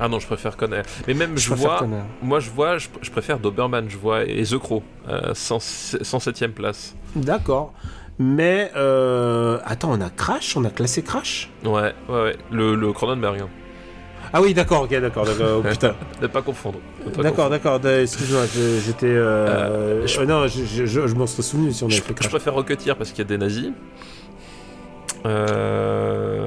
Ah 0.00 0.08
non, 0.08 0.18
je 0.18 0.26
préfère 0.26 0.56
Con 0.56 0.72
Air. 0.72 0.82
Mais 1.06 1.14
même, 1.14 1.38
je, 1.38 1.54
vois. 1.54 1.86
Moi, 2.22 2.40
je 2.40 2.50
vois, 2.50 2.78
je, 2.78 2.88
je 3.00 3.10
préfère 3.10 3.38
Doberman, 3.38 3.88
je 3.88 3.96
vois, 3.96 4.24
et 4.24 4.42
The 4.42 4.58
Crow, 4.58 4.82
euh, 5.08 5.32
100 5.34 5.58
107ème 5.58 6.48
place. 6.50 6.94
D'accord. 7.14 7.72
Mais, 8.18 8.70
euh... 8.76 9.58
attends, 9.64 9.90
on 9.92 10.00
a 10.00 10.08
Crash 10.10 10.56
On 10.56 10.64
a 10.64 10.70
classé 10.70 11.02
Crash? 11.02 11.50
Ouais, 11.64 11.92
ouais, 12.08 12.22
ouais. 12.22 12.36
Le, 12.50 12.74
le 12.74 12.92
Cronenberg. 12.92 13.40
Hein. 13.40 13.48
Ah 14.32 14.40
oui, 14.42 14.52
d'accord, 14.54 14.82
ok, 14.82 14.90
d'accord, 15.00 15.24
d'accord. 15.26 15.60
Oh, 15.64 15.68
putain. 15.68 15.94
Ne 16.22 16.26
pas 16.26 16.42
confondre. 16.42 16.78
D'accord, 17.18 17.50
d'accord, 17.50 17.80
excuse-moi, 17.86 18.42
je- 18.52 18.80
j'étais. 18.84 19.06
Euh... 19.06 19.46
Euh, 20.02 20.06
je- 20.06 20.20
euh, 20.20 20.26
non, 20.26 20.46
je, 20.48 20.64
je, 20.64 20.86
je- 20.86 21.06
je 21.06 21.14
m'en 21.14 21.26
serais 21.26 21.42
souvenu 21.42 21.72
si 21.72 21.84
on 21.84 21.86
avait 21.86 21.96
Je, 21.96 22.02
fait 22.02 22.08
je 22.10 22.14
Crash. 22.14 22.30
préfère 22.30 22.54
Rocketeer 22.54 22.96
parce 22.96 23.10
qu'il 23.10 23.18
y 23.18 23.22
a 23.22 23.28
des 23.28 23.38
nazis. 23.38 23.70
Euh... 25.26 26.46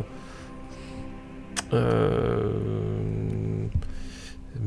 Euh... 1.73 2.49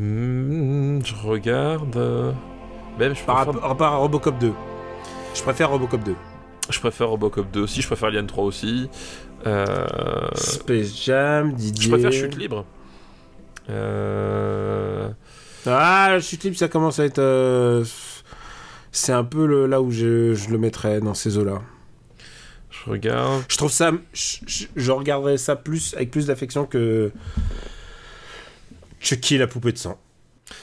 hmm, 0.00 1.00
Je 1.04 1.14
regarde. 1.26 1.96
euh, 1.96 2.32
Même 2.98 3.14
je 3.14 3.22
Par 3.24 3.36
préfère, 3.36 3.52
rapport 3.54 3.68
rapport 3.68 3.86
à 3.92 3.96
Robocop 3.96 4.38
2. 4.38 4.52
Je 5.34 5.42
préfère 5.42 5.70
Robocop 5.70 6.02
2. 6.02 6.14
je 6.70 6.80
préfère 6.80 7.08
Robocop 7.10 7.50
2 7.52 7.60
aussi, 7.62 7.82
je 7.82 7.86
préfère 7.86 8.08
Alien 8.08 8.26
3 8.26 8.44
aussi. 8.44 8.88
Euh... 9.46 9.86
Space 10.34 11.02
Jam, 11.04 11.52
Didier. 11.54 11.84
Je 11.84 11.90
préfère 11.90 12.12
Chute 12.12 12.36
Libre. 12.36 12.64
Euh... 13.70 15.08
Ah, 15.66 16.18
Chute 16.20 16.44
Libre, 16.44 16.56
ça 16.56 16.68
commence 16.68 16.98
à 16.98 17.04
être. 17.04 17.18
euh, 17.18 17.84
C'est 18.92 19.12
un 19.12 19.24
peu 19.24 19.46
le, 19.46 19.66
là 19.66 19.80
où 19.80 19.90
je, 19.90 20.34
je 20.34 20.50
le 20.50 20.58
mettrais 20.58 21.00
dans 21.00 21.14
ces 21.14 21.38
eaux-là. 21.38 21.60
Je 22.70 22.90
regarde. 22.90 23.42
Je 23.48 23.56
trouve 23.56 23.70
ça. 23.70 23.92
Je, 24.12 24.36
je- 24.46 24.66
je 24.74 24.90
regarderais 24.92 25.36
ça 25.38 25.56
plus 25.56 25.94
avec 25.94 26.10
plus 26.10 26.26
d'affection 26.26 26.64
que. 26.66 27.12
Chucky, 29.00 29.38
la 29.38 29.46
poupée 29.46 29.72
de 29.72 29.78
sang. 29.78 29.98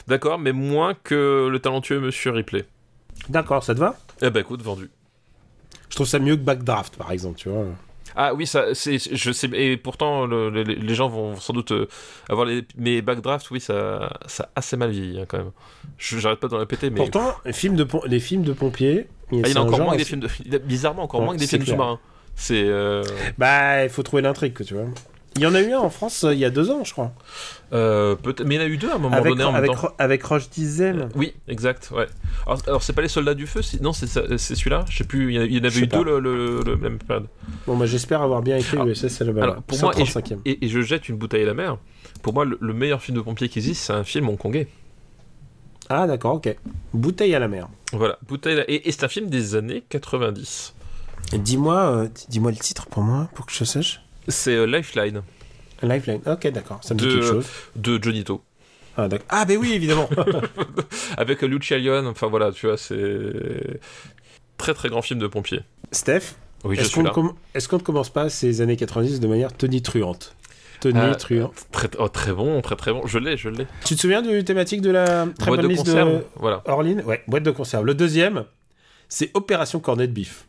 D'accord, 0.07 0.37
mais 0.39 0.51
moins 0.53 0.93
que 0.93 1.47
le 1.51 1.59
talentueux 1.59 1.99
Monsieur 1.99 2.31
Ripley. 2.31 2.65
D'accord, 3.29 3.63
ça 3.63 3.73
te 3.73 3.79
va? 3.79 3.95
Eh 4.21 4.29
ben 4.29 4.39
écoute, 4.41 4.61
vendu. 4.61 4.89
Je 5.89 5.95
trouve 5.95 6.07
ça 6.07 6.19
mieux 6.19 6.35
que 6.35 6.41
Backdraft, 6.41 6.95
par 6.97 7.11
exemple, 7.11 7.37
tu 7.39 7.49
vois. 7.49 7.65
Ah 8.15 8.33
oui, 8.33 8.47
ça, 8.47 8.73
c'est, 8.73 8.97
je 8.97 9.31
sais, 9.31 9.47
et 9.53 9.77
pourtant 9.77 10.25
le- 10.25 10.49
le- 10.49 10.63
les 10.63 10.95
gens 10.95 11.07
vont 11.07 11.35
sans 11.35 11.53
doute 11.53 11.71
euh, 11.71 11.87
avoir 12.29 12.45
les, 12.47 12.65
mais 12.75 13.01
Backdraft, 13.01 13.49
oui, 13.51 13.59
ça, 13.59 14.17
ça 14.25 14.45
a 14.55 14.59
assez 14.59 14.75
mal 14.75 14.89
vieilli 14.89 15.19
hein, 15.19 15.25
quand 15.27 15.37
même. 15.37 15.51
Je, 15.97 16.17
j'arrête 16.17 16.39
pas 16.39 16.47
de 16.47 16.53
le 16.53 16.59
répéter, 16.59 16.89
mais 16.89 16.97
Pourtant, 16.97 17.35
les 17.45 17.53
films 17.53 17.75
de, 17.75 17.83
pom- 17.83 18.01
les 18.05 18.19
films 18.19 18.43
de 18.43 18.53
pompiers. 18.53 19.07
Ah, 19.07 19.33
il 19.33 19.39
y 19.39 19.43
c'est 19.51 19.57
en 19.57 19.63
a 19.63 19.65
encore 19.65 19.81
moins 19.81 19.93
que 19.93 19.97
des 19.99 20.05
films 20.05 20.21
de, 20.21 20.29
il 20.45 20.55
a 20.55 20.59
bizarrement 20.59 21.03
encore 21.03 21.21
moins 21.21 21.35
que 21.35 21.39
des 21.39 21.47
films 21.47 21.63
clair. 21.63 21.75
sous-marins. 21.75 21.99
C'est, 22.35 22.63
euh, 22.65 23.03
Bah, 23.37 23.83
il 23.83 23.89
faut 23.89 24.03
trouver 24.03 24.21
l'intrigue, 24.21 24.53
tu 24.65 24.73
vois. 24.73 24.85
Il 25.35 25.41
y 25.43 25.45
en 25.45 25.53
a 25.53 25.61
eu 25.61 25.71
un 25.73 25.79
en 25.79 25.89
France 25.91 26.23
euh, 26.23 26.33
il 26.33 26.39
y 26.39 26.45
a 26.45 26.49
deux 26.49 26.71
ans, 26.71 26.83
je 26.83 26.93
crois. 26.93 27.13
Euh, 27.73 28.15
peut-être, 28.15 28.45
mais 28.45 28.55
il 28.55 28.57
y 28.59 28.61
en 28.61 28.65
a 28.65 28.67
eu 28.67 28.77
deux 28.77 28.89
à 28.89 28.95
un 28.95 28.97
moment 28.97 29.15
Avec, 29.17 29.31
donné 29.33 29.43
en 29.43 29.51
même 29.51 29.57
avec, 29.63 29.71
temps. 29.71 29.77
Ro- 29.81 29.93
avec 29.97 30.23
Roche 30.23 30.49
Diesel. 30.49 31.09
Oui, 31.15 31.33
exact, 31.47 31.89
ouais. 31.93 32.07
Alors, 32.45 32.59
alors, 32.67 32.83
c'est 32.83 32.93
pas 32.93 33.01
les 33.01 33.07
soldats 33.09 33.33
du 33.33 33.45
feu, 33.47 33.61
c'est- 33.61 33.81
non, 33.81 33.91
c'est, 33.93 34.07
celui-là. 34.37 34.85
Je 34.89 34.97
sais 34.97 35.03
plus, 35.03 35.33
il 35.33 35.35
y 35.53 35.57
en 35.59 35.61
Je 35.61 35.67
avait 35.67 35.79
eu 35.81 35.87
pas. 35.87 35.97
deux 35.97 36.03
le, 36.05 36.19
le, 36.19 36.61
le 36.65 36.75
même 36.77 36.97
période. 36.97 37.27
Bon, 37.65 37.75
bah, 37.75 37.85
j'espère 37.85 38.21
avoir 38.21 38.41
bien 38.41 38.57
écrit 38.57 38.77
Alors- 38.77 38.85
l'USS 38.87 39.21
Alabama. 39.21 39.43
alors, 39.51 39.63
pour 39.63 39.79
moi, 39.81 39.93
135e. 39.93 40.39
Et, 40.45 40.65
et 40.65 40.69
je 40.69 40.81
jette 40.81 41.09
une 41.09 41.17
bouteille 41.17 41.43
à 41.43 41.47
la 41.47 41.53
mer. 41.53 41.77
Pour 42.21 42.33
moi, 42.33 42.45
le, 42.45 42.57
le 42.61 42.73
meilleur 42.73 43.01
film 43.01 43.17
de 43.17 43.21
pompier 43.21 43.49
qui 43.49 43.59
existe, 43.59 43.83
c'est 43.83 43.93
un 43.93 44.03
film 44.03 44.29
hongkongais. 44.29 44.67
Ah, 45.89 46.07
d'accord, 46.07 46.35
ok. 46.35 46.55
Bouteille 46.93 47.33
à 47.35 47.39
la 47.39 47.47
mer. 47.47 47.67
Voilà, 47.93 48.17
bouteille. 48.27 48.59
à- 48.59 48.69
Et, 48.69 48.87
et 48.87 48.91
c'est 48.91 49.03
un 49.03 49.07
film 49.07 49.29
des 49.29 49.55
années 49.55 49.83
90. 49.89 50.73
Et 51.33 51.37
Dis-moi 51.37 51.75
euh, 51.75 52.07
dis-moi 52.29 52.51
le 52.51 52.57
titre 52.57 52.87
pour 52.87 53.03
moi, 53.03 53.29
pour 53.35 53.45
que 53.45 53.51
je 53.53 53.63
sache. 53.63 54.01
C'est 54.27 54.53
euh, 54.55 54.65
Lifeline 54.65 55.21
Lifeline. 55.83 56.21
Ok, 56.25 56.47
d'accord, 56.47 56.79
ça 56.83 56.93
me 56.93 56.99
dit 56.99 57.05
De- 57.05 57.11
quelque 57.13 57.25
chose. 57.27 57.45
de 57.75 57.99
Johnny 58.01 58.23
To. 58.23 58.41
Ah. 58.97 59.07
Ah, 59.29 59.45
ben 59.45 59.57
oui, 59.57 59.73
évidemment. 59.73 60.09
Avec 61.17 61.41
Lucia 61.43 61.77
Lyon, 61.77 62.05
enfin 62.07 62.27
voilà, 62.27 62.51
tu 62.51 62.65
vois, 62.67 62.77
c'est. 62.77 63.79
Très 64.57 64.73
très 64.73 64.89
grand 64.89 65.03
film 65.03 65.19
de 65.19 65.27
pompier. 65.27 65.59
Steph, 65.91 66.33
Oui, 66.63 66.75
je 66.75 66.81
est-ce 66.81 66.89
suis 66.89 66.95
qu'on 66.97 67.03
ne 67.03 67.09
com- 67.09 67.33
est-ce 67.53 67.67
qu'on 67.69 67.77
ne 67.77 67.83
commence 67.83 68.09
pas 68.09 68.29
ces 68.29 68.61
années 68.61 68.75
90 68.75 69.19
de 69.19 69.27
manière 69.27 69.53
tonitruante 69.53 70.35
Tony 70.79 70.99
Euh, 70.99 71.13
truante. 71.13 71.53
Très, 71.71 71.89
oh, 71.99 72.07
très 72.09 72.33
bon, 72.33 72.59
très 72.61 72.75
très 72.75 72.91
bon. 72.91 73.05
Je 73.05 73.19
l'ai, 73.19 73.37
je 73.37 73.49
l'ai. 73.49 73.67
Tu 73.85 73.95
te 73.95 73.99
souviens 74.01 74.21
du 74.23 74.43
thématique 74.43 74.81
de 74.81 74.89
la 74.91 75.27
très 75.37 75.47
Boîte 75.47 75.59
bonne 75.61 75.61
de 75.61 75.67
liste 75.67 75.85
conserve, 75.85 76.09
de 76.09 76.23
voilà. 76.35 76.61
Orline 76.65 77.01
Ouais, 77.05 77.23
boîte 77.27 77.43
de 77.43 77.51
conserve. 77.51 77.85
Le 77.85 77.93
deuxième, 77.93 78.45
c'est 79.09 79.29
Opération 79.35 79.79
Cornet 79.79 80.07
de 80.07 80.11
Bif. 80.13 80.45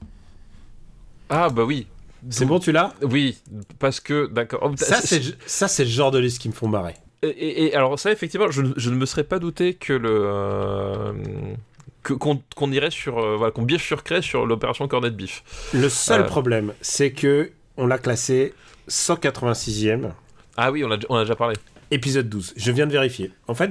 Ah 1.31 1.51
bah 1.51 1.65
oui. 1.65 1.87
C'est 2.31 2.45
bon, 2.47 2.59
tu 2.59 2.73
l'as 2.73 2.93
Oui, 3.03 3.39
parce 3.79 4.01
que, 4.01 4.27
d'accord. 4.27 4.61
Oh, 4.65 4.73
Ça, 4.77 5.01
c'est 5.01 5.23
ça, 5.47 5.69
c'est 5.69 5.85
le 5.85 5.91
genre 5.91 6.11
de 6.11 6.19
liste 6.19 6.41
qui 6.41 6.49
me 6.49 6.53
font 6.55 6.69
marrer. 6.69 6.95
Et, 7.23 7.29
et- 7.29 7.65
et 7.67 7.75
alors 7.75 7.99
ça, 7.99 8.13
effectivement, 8.13 8.51
je, 8.51 8.63
ne- 8.63 8.73
je 8.77 8.91
ne 8.91 8.97
me 8.97 9.07
serais 9.07 9.25
pas 9.25 9.39
douté 9.39 9.75
que 9.75 9.93
le... 9.93 10.09
euh, 10.13 11.13
qu'on 12.03 12.73
irait 12.73 12.91
sur... 12.91 13.19
euh, 13.19 13.37
voilà, 13.37 13.51
qu'on 13.53 13.63
bifurquerait 13.63 14.23
sur 14.23 14.47
l'opération 14.47 14.87
Cornet 14.89 15.11
de 15.11 15.17
Bif. 15.17 15.43
Le 15.75 15.89
seul 15.89 16.23
Euh. 16.23 16.25
problème, 16.25 16.73
c'est 16.81 17.11
que 17.13 17.51
on 17.77 17.87
l'a 17.87 17.99
classé 17.99 18.55
186e. 18.89 20.11
Ah 20.57 20.71
oui, 20.73 20.85
on 20.85 20.91
a, 20.93 20.97
on 21.09 21.17
a 21.17 21.23
déjà 21.23 21.37
parlé. 21.37 21.57
Épisode 21.91 22.29
12. 22.29 22.55
Je 22.57 22.71
viens 22.73 22.87
de 22.87 22.93
vérifier. 22.93 23.33
En 23.47 23.55
fait, 23.55 23.71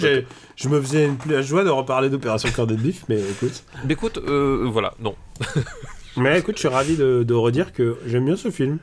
je 0.55 0.69
me 0.69 0.81
faisais 0.81 1.05
une 1.05 1.41
joie 1.41 1.63
de 1.63 1.69
reparler 1.69 2.09
d'Opération 2.09 2.49
Cornet 2.55 2.75
de 2.75 2.81
Bif, 2.81 3.03
mais 3.09 3.19
écoute. 3.19 3.63
Mais 3.85 3.93
écoute, 3.93 4.17
euh, 4.27 4.67
voilà, 4.71 4.93
non. 4.99 5.15
Mais 6.17 6.39
écoute, 6.39 6.55
je 6.55 6.59
suis 6.61 6.67
ravi 6.67 6.95
de, 6.97 7.23
de 7.23 7.33
redire 7.33 7.73
que 7.73 7.97
j'aime 8.07 8.25
bien 8.25 8.35
ce 8.35 8.51
film. 8.51 8.77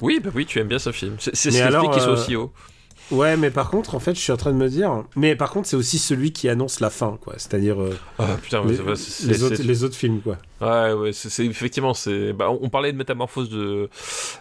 Oui, 0.00 0.20
bah 0.22 0.30
oui, 0.34 0.46
tu 0.46 0.58
aimes 0.58 0.68
bien 0.68 0.78
ce 0.78 0.92
film. 0.92 1.16
C'est 1.18 1.34
ce 1.34 1.48
qui 1.50 1.56
explique 1.58 1.90
qu'il 1.92 2.00
soit 2.02 2.10
euh, 2.12 2.14
aussi 2.14 2.36
haut. 2.36 2.52
Ouais, 3.10 3.38
mais 3.38 3.50
par 3.50 3.70
contre, 3.70 3.94
en 3.94 4.00
fait, 4.00 4.14
je 4.14 4.20
suis 4.20 4.32
en 4.32 4.36
train 4.36 4.52
de 4.52 4.56
me 4.58 4.68
dire. 4.68 5.04
Mais 5.16 5.34
par 5.34 5.50
contre, 5.50 5.66
c'est 5.66 5.76
aussi 5.76 5.98
celui 5.98 6.30
qui 6.32 6.46
annonce 6.48 6.80
la 6.80 6.90
fin, 6.90 7.18
quoi. 7.22 7.32
C'est-à-dire 7.38 7.80
euh, 7.80 7.96
Ah 8.18 8.36
putain, 8.42 8.62
les, 8.66 8.76
c'est- 8.76 8.82
ouais, 8.82 9.32
les 9.32 9.42
autres, 9.42 9.62
les 9.62 9.84
autres 9.84 9.94
films, 9.96 10.20
quoi. 10.20 10.36
Ouais, 10.60 10.92
ouais, 10.92 11.12
c'est 11.14 11.46
effectivement, 11.46 11.94
c'est. 11.94 12.34
Bah, 12.34 12.50
on 12.50 12.58
on 12.62 12.68
parlait 12.68 12.92
de 12.92 12.98
métamorphose 12.98 13.48
de 13.48 13.88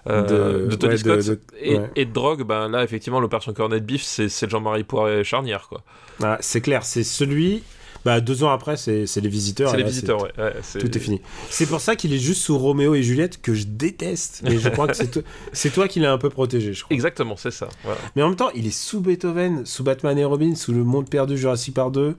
De- 0.05 0.67
de, 0.69 0.75
Tony 0.75 0.93
ouais, 0.93 0.97
Scott 0.97 1.25
de- 1.25 1.39
et, 1.61 1.77
ouais. 1.77 1.91
et 1.95 2.05
de 2.05 2.11
drogue. 2.11 2.43
Ben 2.43 2.67
là, 2.67 2.83
effectivement, 2.83 3.21
l'opération 3.21 3.53
Cornet 3.53 3.79
Beef, 3.79 4.03
c'est 4.03 4.27
c'est 4.27 4.49
Jean-Marie 4.49 4.83
Poiret 4.83 5.23
charnière, 5.23 5.67
quoi. 5.69 5.81
Ah, 6.21 6.38
c'est 6.41 6.59
clair, 6.61 6.83
c'est 6.83 7.03
celui. 7.05 7.63
Bah, 8.08 8.22
deux 8.22 8.41
ans 8.45 8.51
après, 8.51 8.78
c'est 8.78 9.03
les 9.18 9.28
visiteurs. 9.28 9.70
C'est 9.72 9.76
les 9.78 9.84
là, 9.84 9.89
visiteurs, 9.89 10.22
ouais. 10.24 10.32
ouais, 10.38 10.53
c'est- 10.62 10.80
Tout 10.80 10.97
est 10.97 10.99
fini. 11.01 11.20
C'est 11.49 11.66
pour 11.66 11.82
ça 11.82 11.97
qu'il 11.97 12.14
est 12.14 12.20
juste 12.20 12.41
sous 12.41 12.58
Roméo 12.58 12.95
et 12.95 13.03
Juliette 13.03 13.41
que 13.41 13.53
je 13.53 13.66
déteste. 13.68 14.43
Mais 14.45 14.58
je 14.60 14.70
crois 14.70 14.88
que 14.88 14.93
c'est 14.95 15.12
to- 15.12 15.24
c'est 15.51 15.72
toi 15.72 15.89
qui 15.89 15.99
l'as 15.99 16.14
un 16.14 16.18
peu 16.18 16.30
protégé, 16.30 16.74
je 16.74 16.86
crois. 16.86 16.95
Exactement, 16.95 17.36
c'est 17.36 17.51
ça. 17.51 17.68
voilà. 17.84 17.99
Mais 18.16 18.22
en 18.24 18.30
même 18.30 18.38
temps, 18.38 18.49
il 18.55 18.66
est 18.66 18.72
sous 18.72 19.01
Beethoven, 19.01 19.66
sous 19.66 19.84
Batman 19.84 20.18
et 20.18 20.24
Robin, 20.24 20.55
sous 20.55 20.72
Le 20.72 20.86
Monde 20.86 21.10
Perdu, 21.10 21.38
Jurassic 21.38 21.74
Park 21.74 21.91
2. 21.91 22.16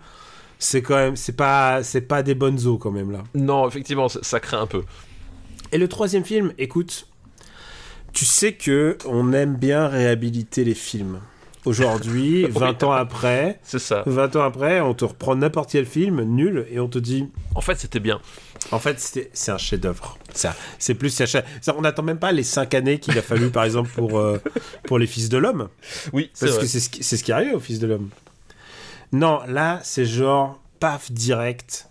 C'est 0.58 0.82
quand 0.82 0.96
même, 0.96 1.16
c'est 1.16 1.32
pas, 1.36 1.82
c'est 1.82 2.02
pas 2.02 2.22
des 2.22 2.34
bonnes 2.34 2.66
eaux 2.66 2.76
quand 2.76 2.90
même 2.90 3.10
là. 3.10 3.24
Non, 3.34 3.66
effectivement, 3.66 4.10
ça, 4.10 4.18
ça 4.22 4.40
craint 4.40 4.60
un 4.60 4.66
peu. 4.66 4.82
Et 5.72 5.78
le 5.78 5.88
troisième 5.88 6.24
film, 6.24 6.52
écoute, 6.58 7.06
tu 8.12 8.24
sais 8.26 8.52
que 8.52 8.98
on 9.06 9.32
aime 9.32 9.54
bien 9.56 9.86
réhabiliter 9.88 10.64
les 10.64 10.74
films. 10.74 11.20
Aujourd'hui, 11.68 12.46
20 12.50 12.82
ans 12.84 12.92
après, 12.92 13.60
C'est 13.62 13.78
ça. 13.78 14.02
20 14.06 14.36
ans 14.36 14.42
après, 14.42 14.80
on 14.80 14.94
te 14.94 15.04
reprend 15.04 15.36
n'importe 15.36 15.70
quel 15.72 15.84
film 15.86 16.22
nul 16.22 16.66
et 16.70 16.80
on 16.80 16.88
te 16.88 16.98
dit, 16.98 17.28
En 17.54 17.60
fait, 17.60 17.78
c'était 17.78 18.00
bien. 18.00 18.20
en 18.72 18.78
fait, 18.78 18.98
c'est 19.32 19.50
un 19.52 19.58
chef-d'œuvre. 19.58 20.16
Ça, 20.34 20.54
c'est 20.78 20.94
plus, 20.94 21.14
chef- 21.16 21.44
ça, 21.60 21.74
on 21.76 21.82
n'attend 21.82 22.02
même 22.02 22.18
pas 22.18 22.32
les 22.32 22.42
5 22.42 22.72
années 22.74 22.98
qu'il 22.98 23.16
a 23.18 23.22
fallu, 23.22 23.50
par 23.50 23.64
exemple, 23.64 23.90
pour 23.94 24.18
euh, 24.18 24.38
pour 24.84 24.98
les 24.98 25.06
Fils 25.06 25.28
de 25.28 25.36
l'homme. 25.38 25.68
Oui, 26.12 26.30
Parce 26.40 26.52
vrai. 26.52 26.60
que 26.62 26.66
c'est 26.66 26.80
ce, 26.80 26.88
qui- 26.90 27.02
c'est 27.02 27.16
ce 27.16 27.24
qui 27.24 27.32
arrive 27.32 27.54
au 27.54 27.60
Fils 27.60 27.78
de 27.78 27.86
l'Homme. 27.86 28.08
Non, 29.12 29.40
là, 29.46 29.80
c'est 29.82 30.04
genre, 30.06 30.60
paf, 30.80 31.10
direct. 31.12 31.88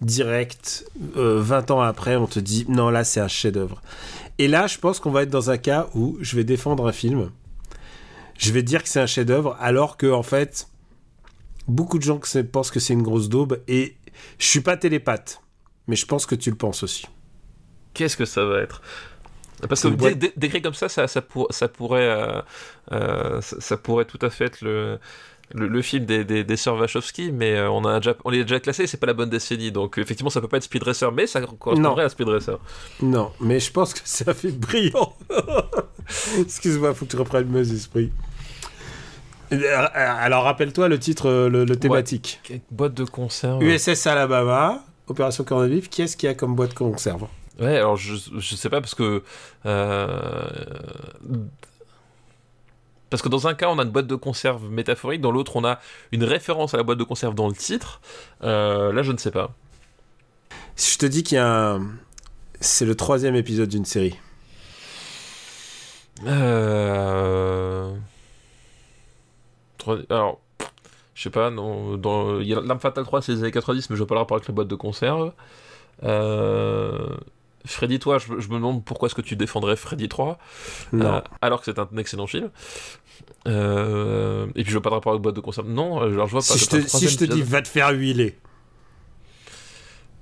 Direct. 0.00 0.84
euh, 1.16 1.40
20 1.42 1.70
ans 1.70 1.80
après, 1.80 2.16
on 2.16 2.26
te 2.26 2.40
dit, 2.40 2.64
non, 2.68 2.88
là, 2.90 3.04
c'est 3.04 3.20
un 3.20 3.28
chef-d'œuvre. 3.28 3.82
Et 4.38 4.48
là, 4.48 4.66
je 4.66 4.78
pense 4.78 4.98
qu'on 5.00 5.10
va 5.10 5.22
être 5.24 5.30
dans 5.30 5.50
un 5.50 5.58
cas 5.58 5.88
où 5.94 6.16
je 6.20 6.34
vais 6.36 6.44
défendre 6.44 6.86
un 6.88 6.92
film. 6.92 7.30
Je 8.40 8.52
vais 8.52 8.62
dire 8.62 8.82
que 8.82 8.88
c'est 8.88 9.00
un 9.00 9.06
chef-d'œuvre, 9.06 9.54
alors 9.60 9.96
que, 9.98 10.10
en 10.10 10.22
fait, 10.22 10.68
beaucoup 11.68 11.98
de 11.98 12.02
gens 12.02 12.18
que 12.18 12.40
pensent 12.42 12.70
que 12.70 12.80
c'est 12.80 12.94
une 12.94 13.02
grosse 13.02 13.28
daube. 13.28 13.60
Et 13.68 13.96
je 14.38 14.46
suis 14.46 14.60
pas 14.62 14.76
télépathe, 14.78 15.42
mais 15.86 15.94
je 15.96 16.06
pense 16.06 16.24
que 16.24 16.34
tu 16.34 16.48
le 16.50 16.56
penses 16.56 16.82
aussi. 16.82 17.06
Qu'est-ce 17.92 18.16
que 18.16 18.24
ça 18.24 18.44
va 18.46 18.60
être? 18.60 18.80
Parce 19.68 19.82
que 19.82 19.88
boîte- 19.88 20.14
dé- 20.18 20.28
dé- 20.28 20.32
décrit 20.38 20.62
comme 20.62 20.72
ça, 20.72 20.88
ça, 20.88 21.06
ça, 21.06 21.20
pour- 21.20 21.48
ça 21.50 21.68
pourrait, 21.68 22.08
euh, 22.08 22.40
euh, 22.92 23.40
ça, 23.42 23.60
ça 23.60 23.76
pourrait 23.76 24.06
tout 24.06 24.18
à 24.22 24.30
fait 24.30 24.46
être 24.46 24.62
le, 24.62 24.98
le, 25.52 25.68
le 25.68 25.82
film 25.82 26.06
des, 26.06 26.24
des, 26.24 26.42
des 26.44 26.56
sœurs 26.56 26.76
Wachowski, 26.80 27.30
mais 27.32 27.56
euh, 27.56 27.68
on, 27.70 27.84
a 27.84 28.00
déjà, 28.00 28.14
on 28.24 28.30
les 28.30 28.40
a 28.40 28.44
déjà 28.44 28.58
classé, 28.60 28.86
c'est 28.86 28.96
pas 28.96 29.06
la 29.08 29.12
bonne 29.12 29.28
décennie, 29.28 29.70
donc 29.70 29.98
effectivement 29.98 30.30
ça 30.30 30.40
peut 30.40 30.48
pas 30.48 30.56
être 30.56 30.62
Speed 30.62 30.82
Racer, 30.84 31.12
mais 31.12 31.26
ça 31.26 31.42
correspondrait 31.42 32.02
Non. 32.04 32.06
à 32.06 32.08
Speed 32.08 32.28
Racer. 32.28 32.58
Non, 33.02 33.32
mais 33.40 33.60
je 33.60 33.70
pense 33.70 33.92
que 33.92 34.00
c'est 34.04 34.26
un 34.28 34.32
film 34.34 34.54
brillant. 34.56 35.14
Excuse-moi, 36.38 36.94
faut 36.94 37.04
que 37.04 37.10
tu 37.10 37.16
reprennes 37.16 37.48
mes 37.48 37.70
esprits. 37.72 38.10
Euh, 39.52 39.86
Alors, 39.94 40.44
rappelle-toi 40.44 40.88
le 40.88 40.98
titre, 40.98 41.28
euh, 41.28 41.48
le, 41.48 41.64
le 41.64 41.76
thématique. 41.76 42.40
Boîte 42.70 42.94
de 42.94 43.04
conserve. 43.04 43.62
USS 43.62 44.06
Alabama, 44.06 44.84
Opération 45.08 45.44
Corned 45.44 45.88
qui 45.88 46.02
est-ce 46.02 46.16
qu'il 46.16 46.28
y 46.28 46.30
a 46.30 46.34
comme 46.34 46.54
boîte 46.54 46.70
de 46.70 46.74
conserve? 46.76 47.26
Ouais, 47.58 47.76
alors 47.76 47.96
je, 47.96 48.14
je 48.38 48.54
sais 48.56 48.68
pas 48.70 48.80
parce 48.80 48.94
que. 48.94 49.22
euh, 49.66 50.46
Parce 53.10 53.22
que 53.22 53.28
dans 53.28 53.48
un 53.48 53.54
cas, 53.54 53.68
on 53.68 53.78
a 53.78 53.82
une 53.82 53.90
boîte 53.90 54.06
de 54.06 54.14
conserve 54.14 54.70
métaphorique, 54.70 55.20
dans 55.20 55.32
l'autre, 55.32 55.56
on 55.56 55.64
a 55.64 55.80
une 56.12 56.22
référence 56.24 56.74
à 56.74 56.76
la 56.76 56.84
boîte 56.84 56.98
de 56.98 57.04
conserve 57.04 57.34
dans 57.34 57.48
le 57.48 57.54
titre. 57.54 58.00
Euh, 58.44 58.92
là, 58.92 59.02
je 59.02 59.10
ne 59.12 59.16
sais 59.18 59.32
pas. 59.32 59.50
Si 60.76 60.94
je 60.94 60.98
te 60.98 61.06
dis 61.06 61.22
qu'il 61.24 61.34
y 61.36 61.38
a 61.38 61.46
un... 61.74 61.82
C'est 62.60 62.84
le 62.84 62.94
troisième 62.94 63.34
épisode 63.34 63.68
d'une 63.68 63.84
série. 63.84 64.16
Euh... 66.26 67.90
Alors, 70.10 70.40
je 71.14 71.22
sais 71.22 71.30
pas, 71.30 71.50
non, 71.50 71.96
dans... 71.96 72.40
il 72.40 72.46
y 72.48 72.54
a 72.54 72.60
L'Arme 72.60 72.80
Fatale 72.80 73.04
3, 73.04 73.22
c'est 73.22 73.32
les 73.32 73.38
années 73.42 73.50
90, 73.50 73.90
mais 73.90 73.96
je 73.96 74.00
vois 74.00 74.06
pas 74.06 74.14
le 74.14 74.20
rapport 74.20 74.36
avec 74.36 74.48
la 74.48 74.54
boîte 74.54 74.68
de 74.68 74.74
conserve. 74.74 75.32
Euh... 76.02 77.08
Freddy 77.66 77.98
3, 77.98 78.18
je, 78.18 78.26
je 78.38 78.48
me 78.48 78.54
demande 78.54 78.82
pourquoi 78.84 79.06
est-ce 79.06 79.14
que 79.14 79.20
tu 79.20 79.36
défendrais 79.36 79.76
Freddy 79.76 80.08
3, 80.08 80.38
Non. 80.94 81.04
euh, 81.06 81.20
alors 81.42 81.58
que 81.60 81.66
c'est 81.66 81.78
un 81.78 81.88
excellent 81.98 82.26
film. 82.26 82.48
Euh... 83.48 84.46
Et 84.54 84.62
puis 84.62 84.70
je 84.72 84.72
vois 84.72 84.82
pas 84.82 84.88
de 84.90 84.94
rapport 84.94 85.12
avec 85.12 85.22
boîte 85.22 85.36
de 85.36 85.40
conserve. 85.40 85.68
Non, 85.68 86.00
alors 86.00 86.26
je 86.26 86.32
vois 86.32 86.40
pas. 86.40 86.46
si 86.46 86.58
je 86.58 86.66
te, 86.66 86.80
si 86.88 87.06
je 87.08 87.18
te 87.18 87.24
dis 87.24 87.42
va 87.42 87.60
te 87.60 87.68
faire 87.68 87.90
huiler, 87.90 88.38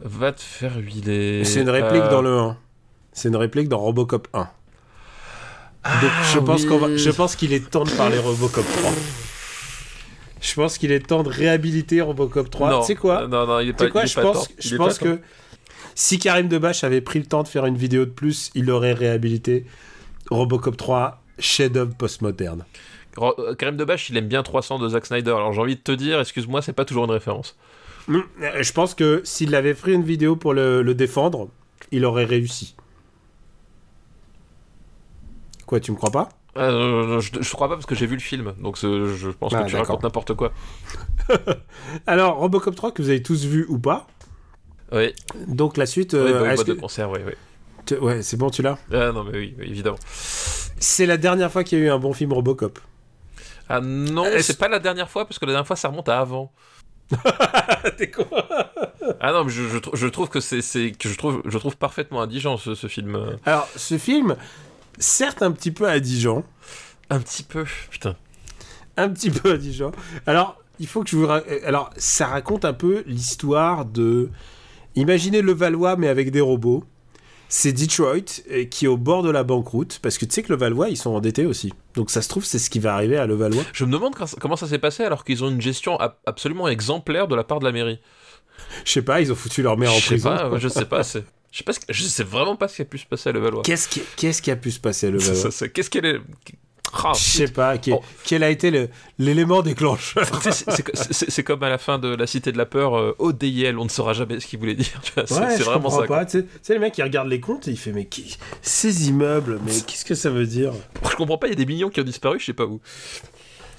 Va 0.01 0.33
te 0.33 0.41
faire 0.41 0.77
huiler. 0.79 1.45
c'est 1.45 1.61
une 1.61 1.71
réplique 1.71 2.03
Euh, 2.03 2.11
dans 2.11 2.23
le 2.23 2.37
1. 2.37 2.57
C'est 3.13 3.29
une 3.29 3.37
réplique 3.37 3.69
dans 3.69 3.79
Robocop 3.79 4.29
1. 4.33 4.39
Donc 4.41 4.49
je 6.33 6.39
Ah, 6.39 6.43
pense 6.45 6.65
qu'on 6.67 6.79
va, 6.79 6.87
oui. 6.89 6.99
je 6.99 7.11
pense 7.11 7.35
qu'il 7.37 7.53
est 7.53 7.69
temps 7.71 7.85
de 7.85 7.91
parler 7.91 8.19
Robocop 8.19 8.65
3. 8.79 8.91
Je 10.41 10.55
pense 10.55 10.79
qu'il 10.79 10.93
est 10.93 11.01
temps 11.01 11.23
de 11.23 11.29
réhabiliter 11.29 12.01
Robocop 12.01 12.49
3. 12.51 12.71
Non, 12.71 12.81
Tu 12.81 12.87
sais 12.89 12.95
quoi 12.95 13.27
Non, 13.27 13.47
non, 13.47 13.61
il 13.61 13.71
est 13.71 13.73
Tu 13.73 13.77
pas. 13.79 13.85
sais 13.85 13.91
quoi, 13.91 14.01
il 14.03 14.05
est 14.05 14.09
je 14.09 14.15
pas 14.15 14.23
pense, 14.23 14.49
temps. 14.49 14.55
je 14.59 14.69
Il 14.69 14.75
est 14.75 14.77
pense 14.79 14.99
pas 14.99 15.05
temps. 15.07 15.17
que 15.17 15.21
si 15.95 16.19
Karim 16.19 16.49
Debache 16.49 16.85
avait 16.85 17.01
pris 17.01 17.19
le 17.19 17.27
temps 17.27 17.43
de 17.43 17.49
faire 17.49 17.67
une 17.67 17.77
vidéo 17.77 18.05
de 18.05 18.11
plus, 18.11 18.51
il 18.55 18.71
aurait 18.71 18.93
réhabilité 18.93 19.67
Robocop 20.31 20.77
3, 20.77 21.23
chef-d'œuvre 21.39 21.95
postmoderne. 21.95 22.65
Euh, 23.19 23.55
Karim 23.57 23.77
Debache, 23.77 24.11
il 24.11 24.17
aime 24.17 24.29
bien 24.29 24.43
300 24.45 24.79
de 24.79 24.89
Zack 24.91 25.07
Snyder. 25.07 25.31
Alors 25.33 25.53
j'ai 25.53 25.61
envie 25.61 25.75
de 25.77 25.81
te 25.81 25.91
dire, 25.93 26.21
excuse-moi, 26.21 26.63
c'est 26.63 26.73
pas 26.73 26.85
toujours 26.85 27.05
une 27.07 27.11
référence. 27.11 27.57
Hum, 28.09 28.23
euh, 28.43 28.63
Je 28.63 28.73
pense 28.73 28.95
que 28.95 29.21
s'il 29.25 29.55
avait 29.57 29.75
fait 29.75 29.93
une 29.93 30.05
vidéo 30.05 30.37
pour 30.37 30.55
le, 30.55 30.83
le 30.83 30.95
défendre, 30.95 31.49
il 31.91 32.05
aurait 32.05 32.25
réussi. 32.27 32.77
Quoi, 35.67 35.81
tu 35.81 35.91
me 35.91 35.97
crois 35.97 36.11
pas? 36.13 36.29
Euh, 36.59 37.21
je, 37.21 37.31
je 37.41 37.53
crois 37.53 37.69
pas 37.69 37.75
parce 37.75 37.87
que 37.87 37.95
j'ai 37.95 38.07
vu 38.07 38.15
le 38.17 38.21
film, 38.21 38.55
donc 38.61 38.77
je 38.79 39.31
pense 39.31 39.53
Ah, 39.55 39.63
que 39.63 39.67
tu 39.67 39.73
d'accord. 39.73 39.87
racontes 39.89 40.03
n'importe 40.03 40.35
quoi. 40.35 40.53
Alors, 42.07 42.37
Robocop 42.37 42.75
3 42.75 42.93
que 42.93 43.03
vous 43.03 43.09
avez 43.11 43.23
tous 43.23 43.45
vu 43.45 43.67
ou 43.69 43.79
pas. 43.79 44.07
Oui, 44.93 45.13
Donc 45.47 45.77
la 45.77 45.87
suite, 45.87 46.15
oui, 46.15 46.21
euh, 46.21 46.41
bah, 46.41 46.55
est-ce 46.55 46.65
que- 46.65 46.73
de 46.73 46.81
conserve, 46.81 47.13
oui, 47.13 47.21
oui. 47.27 47.33
tu- 47.87 47.97
ouais, 47.99 48.23
c'est 48.23 48.37
bon, 48.39 48.49
tu 48.51 48.63
l'as? 48.63 48.79
Ah 48.93 49.13
non, 49.13 49.25
mais 49.25 49.37
oui, 49.39 49.55
évidemment. 49.61 49.99
C'est 50.81 51.07
la 51.07 51.17
dernière 51.17 51.53
fois 51.53 51.65
qu'il 51.65 51.79
y 51.79 51.83
a 51.83 51.85
eu 51.87 51.91
un 51.91 51.99
bon 51.99 52.13
film 52.13 52.33
Robocop. 52.33 52.79
Ah 53.69 53.81
non, 53.83 54.25
c'est 54.41 54.59
pas 54.59 54.69
la 54.69 54.79
dernière 54.79 55.11
fois 55.11 55.27
parce 55.27 55.39
que 55.39 55.45
la 55.45 55.53
dernière 55.53 55.67
fois 55.67 55.77
ça 55.77 55.89
remonte 55.89 56.09
à 56.09 56.21
avant. 56.21 56.53
T'es 57.99 58.11
con 58.11 58.25
Ah 59.21 59.33
non, 59.33 59.45
mais 59.45 59.51
je, 59.51 59.63
je, 59.69 59.79
trou- 59.79 59.95
je 59.97 60.07
trouve 60.07 60.29
que 60.31 60.41
c'est 60.41 60.63
c'est- 60.63 60.93
que 60.93 61.09
je 61.09 61.17
trouve 61.19 61.43
je 61.45 61.59
trouve 61.59 61.77
parfaitement 61.77 62.23
indigent 62.23 62.57
ce, 62.57 62.75
ce 62.75 62.87
film. 62.87 63.37
Alors, 63.45 63.69
ce 63.77 63.99
film, 63.99 64.37
certes 64.99 65.43
un 65.43 65.53
petit 65.53 65.71
peu 65.71 65.89
indigent, 65.89 66.45
Un 67.11 67.21
petit 67.21 67.43
peu, 67.43 67.65
putain. 67.91 68.17
un 68.97 69.09
petit 69.09 69.31
peu 69.31 69.53
indigent. 69.53 69.93
Alors, 70.27 70.63
il 70.79 70.87
faut 70.87 71.03
que 71.03 71.11
je 71.11 71.17
vous... 71.17 71.27
euh, 71.27 71.41
Alors, 71.67 71.91
ça 71.97 72.27
raconte 72.27 72.65
un 72.65 72.73
peu 72.75 73.03
l'histoire 73.07 73.85
de... 73.85 74.31
Imaginez 74.95 75.43
le 75.43 75.53
Valois, 75.53 75.97
mais 75.97 76.09
avec 76.09 76.31
des 76.31 76.41
robots. 76.41 76.85
C'est 77.51 77.73
Detroit 77.73 78.43
euh, 78.51 78.65
qui 78.65 78.85
est 78.85 78.89
au 78.89 78.99
bord 78.99 79.23
de 79.23 79.31
la 79.31 79.43
banqueroute, 79.43 80.01
parce 80.03 80.19
que 80.19 80.27
tu 80.27 80.35
sais 80.35 80.43
que 80.43 80.53
le 80.53 80.59
Valois, 80.59 80.91
ils 80.91 80.99
sont 80.99 81.11
endettés 81.15 81.47
aussi. 81.47 81.73
Donc 81.95 82.11
ça 82.11 82.21
se 82.21 82.29
trouve, 82.29 82.45
c'est 82.45 82.59
ce 82.59 82.69
qui 82.69 82.79
va 82.79 82.93
arriver 82.95 83.17
à 83.17 83.25
le 83.27 83.35
Valois. 83.35 83.63
Je 83.73 83.87
me 83.87 83.93
demande 83.93 84.15
comment 84.39 84.57
ça 84.57 84.67
s'est 84.67 84.79
passé 84.79 85.03
alors 85.05 85.25
qu'ils 85.25 85.43
ont 85.45 85.49
une 85.49 85.61
gestion 85.63 85.97
ab- 85.99 86.17
absolument 86.27 86.69
exemplaire 86.69 87.27
de 87.27 87.35
la 87.35 87.45
part 87.45 87.59
de 87.61 87.65
la 87.65 87.73
mairie. 87.73 88.01
Je 88.85 88.93
sais 88.93 89.03
pas, 89.03 89.23
ils 89.23 89.33
ont 89.33 89.35
foutu 89.35 89.63
leur 89.63 89.79
mère 89.79 89.91
en 89.93 89.95
je 89.95 90.01
sais 90.01 90.07
prison. 90.17 90.29
pas, 90.37 90.51
ouais, 90.51 90.61
je 90.61 90.69
sais 90.69 90.85
pas, 90.85 91.03
c'est 91.03 91.25
je 91.53 91.59
sais 91.59 91.65
pas 91.65 91.73
ce 91.73 91.81
que- 91.81 91.93
je 91.93 92.03
sais 92.05 92.25
vraiment 92.25 92.57
pas 92.57 92.69
ce 92.69 92.77
qui 92.77 92.83
a 92.83 92.85
pu 92.85 92.99
se 92.99 93.07
passer 93.07 93.29
à 93.31 93.33
Levallois. 93.33 93.63
Qu'est-ce 93.63 93.89
qui... 93.89 94.03
Qu'est-ce 94.17 94.43
qui 94.43 94.51
a 94.51 94.57
pu 94.57 94.71
se 94.71 94.81
passer 94.81 95.07
à 95.09 95.11
le 95.11 95.19
Ça- 95.19 95.33
Valois 95.33 95.43
ça- 95.45 95.51
ça- 95.51 95.69
Qu'est-ce 95.69 95.91
qu'elle 95.91 96.07
est 96.07 96.21
Ah, 96.91 97.13
Je 97.15 97.23
sais 97.23 97.49
pas, 97.49 97.77
qui- 97.77 97.93
Oh. 97.93 98.01
quel 98.25 98.43
a 98.43 98.49
été 98.49 98.89
l'élément 99.19 99.61
déclencheur 99.61 100.25
c'est- 100.43 101.43
comme 101.43 101.63
à 101.63 101.69
la 101.69 101.77
fin 101.77 101.99
de 101.99 102.09
La 102.09 102.27
Cité 102.27 102.51
de 102.51 102.57
la 102.57 102.65
Peur, 102.65 102.97
euh, 102.97 103.15
ODIL, 103.19 103.77
on 103.77 103.85
ne 103.85 103.91
saura 103.91 104.15
jamais 104.15 104.41
ce 104.41 104.47
qu'il 104.47 104.59
voulait 104.59 104.75
dire. 104.75 104.87
Ouais, 105.19 105.25
c'est 105.27 105.59
je 105.59 105.63
vraiment 105.65 105.91
comprends 105.91 106.07
ça. 106.09 106.25
Tu 106.25 106.47
sais, 106.63 106.73
le 106.75 106.81
mec, 106.81 106.97
il 106.97 107.03
regarde 107.03 107.29
les 107.29 107.41
comptes 107.41 107.69
et 107.69 107.73
il 107.73 107.77
fait 107.79 107.93
Mais 107.93 108.07
qui... 108.07 108.39
ces 108.63 109.09
immeubles, 109.09 109.61
mais 109.67 109.73
qu'est-ce 109.87 110.07
que 110.07 110.15
ça 110.15 110.31
veut 110.31 110.47
dire 110.47 110.73
Je 111.11 111.15
comprends 111.15 111.37
pas, 111.37 111.49
il 111.49 111.51
y 111.51 111.53
a 111.53 111.57
des 111.57 111.67
millions 111.67 111.91
qui 111.91 112.01
ont 112.01 112.05
disparu, 112.05 112.41
je 112.41 112.47
sais 112.47 112.53
pas 112.55 112.65
où. 112.65 112.81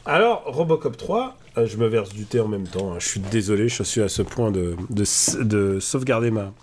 Alors, 0.05 0.43
Robocop 0.45 0.95
3, 0.95 1.35
euh, 1.57 1.65
je 1.65 1.77
me 1.77 1.87
verse 1.87 2.09
du 2.09 2.25
thé 2.25 2.39
en 2.39 2.47
même 2.47 2.67
temps. 2.67 2.93
hein. 2.93 2.97
Je 2.99 3.07
suis 3.07 3.19
désolé, 3.19 3.69
je 3.69 3.81
suis 3.83 4.01
à 4.01 4.09
ce 4.09 4.21
point 4.21 4.51
de, 4.51 4.75
de, 4.91 5.01
s- 5.01 5.35
de 5.39 5.79
sauvegarder 5.79 6.29
ma, 6.31 6.53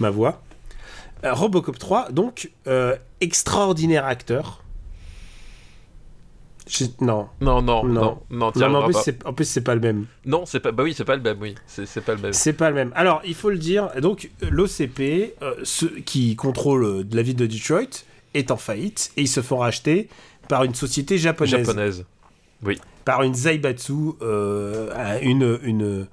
ma 0.00 0.10
voix. 0.10 0.42
Euh, 1.24 1.34
Robocop 1.34 1.78
3, 1.78 2.10
donc, 2.12 2.50
euh, 2.66 2.96
extraordinaire 3.20 4.06
acteur. 4.06 4.62
Non. 7.00 7.28
Non, 7.40 7.60
non, 7.62 7.84
Non. 7.84 7.92
non, 8.30 8.52
non, 8.54 8.68
Non, 8.70 8.78
en 8.78 8.84
plus, 8.84 8.96
c'est- 9.02 9.26
en 9.26 9.32
plus, 9.32 9.44
c'est 9.44 9.60
pas 9.62 9.74
le 9.74 9.80
même. 9.80 10.06
Non, 10.24 10.46
c'est 10.46 10.60
pas. 10.60 10.70
Bah 10.70 10.84
oui, 10.84 10.94
c'est 10.96 11.04
pas 11.04 11.16
le 11.16 11.22
même, 11.22 11.38
oui. 11.40 11.56
C'est 11.66 12.00
pas 12.04 12.14
le 12.14 12.20
même. 12.20 12.32
C'est 12.32 12.52
pas 12.52 12.68
le 12.70 12.76
même. 12.76 12.92
Alors, 12.94 13.20
il 13.24 13.34
faut 13.34 13.50
le 13.50 13.58
dire, 13.58 13.88
donc 14.00 14.30
l'OCP, 14.40 15.34
euh, 15.42 15.54
ceux 15.64 15.88
qui 16.06 16.36
contrôle 16.36 17.06
de 17.08 17.16
la 17.16 17.22
ville 17.22 17.34
de 17.36 17.46
Detroit, 17.46 18.04
est 18.34 18.52
en 18.52 18.56
faillite 18.56 19.10
et 19.16 19.22
ils 19.22 19.28
se 19.28 19.40
font 19.42 19.58
racheter 19.58 20.08
par 20.48 20.62
une 20.62 20.74
société 20.74 21.18
japonaise. 21.18 21.66
Japonaise. 21.66 22.04
Oui. 22.62 22.78
Par 23.04 23.22
une 23.24 23.34
Zaibatsu, 23.34 23.92
euh, 24.22 25.18
une, 25.22 25.58
une, 25.64 26.06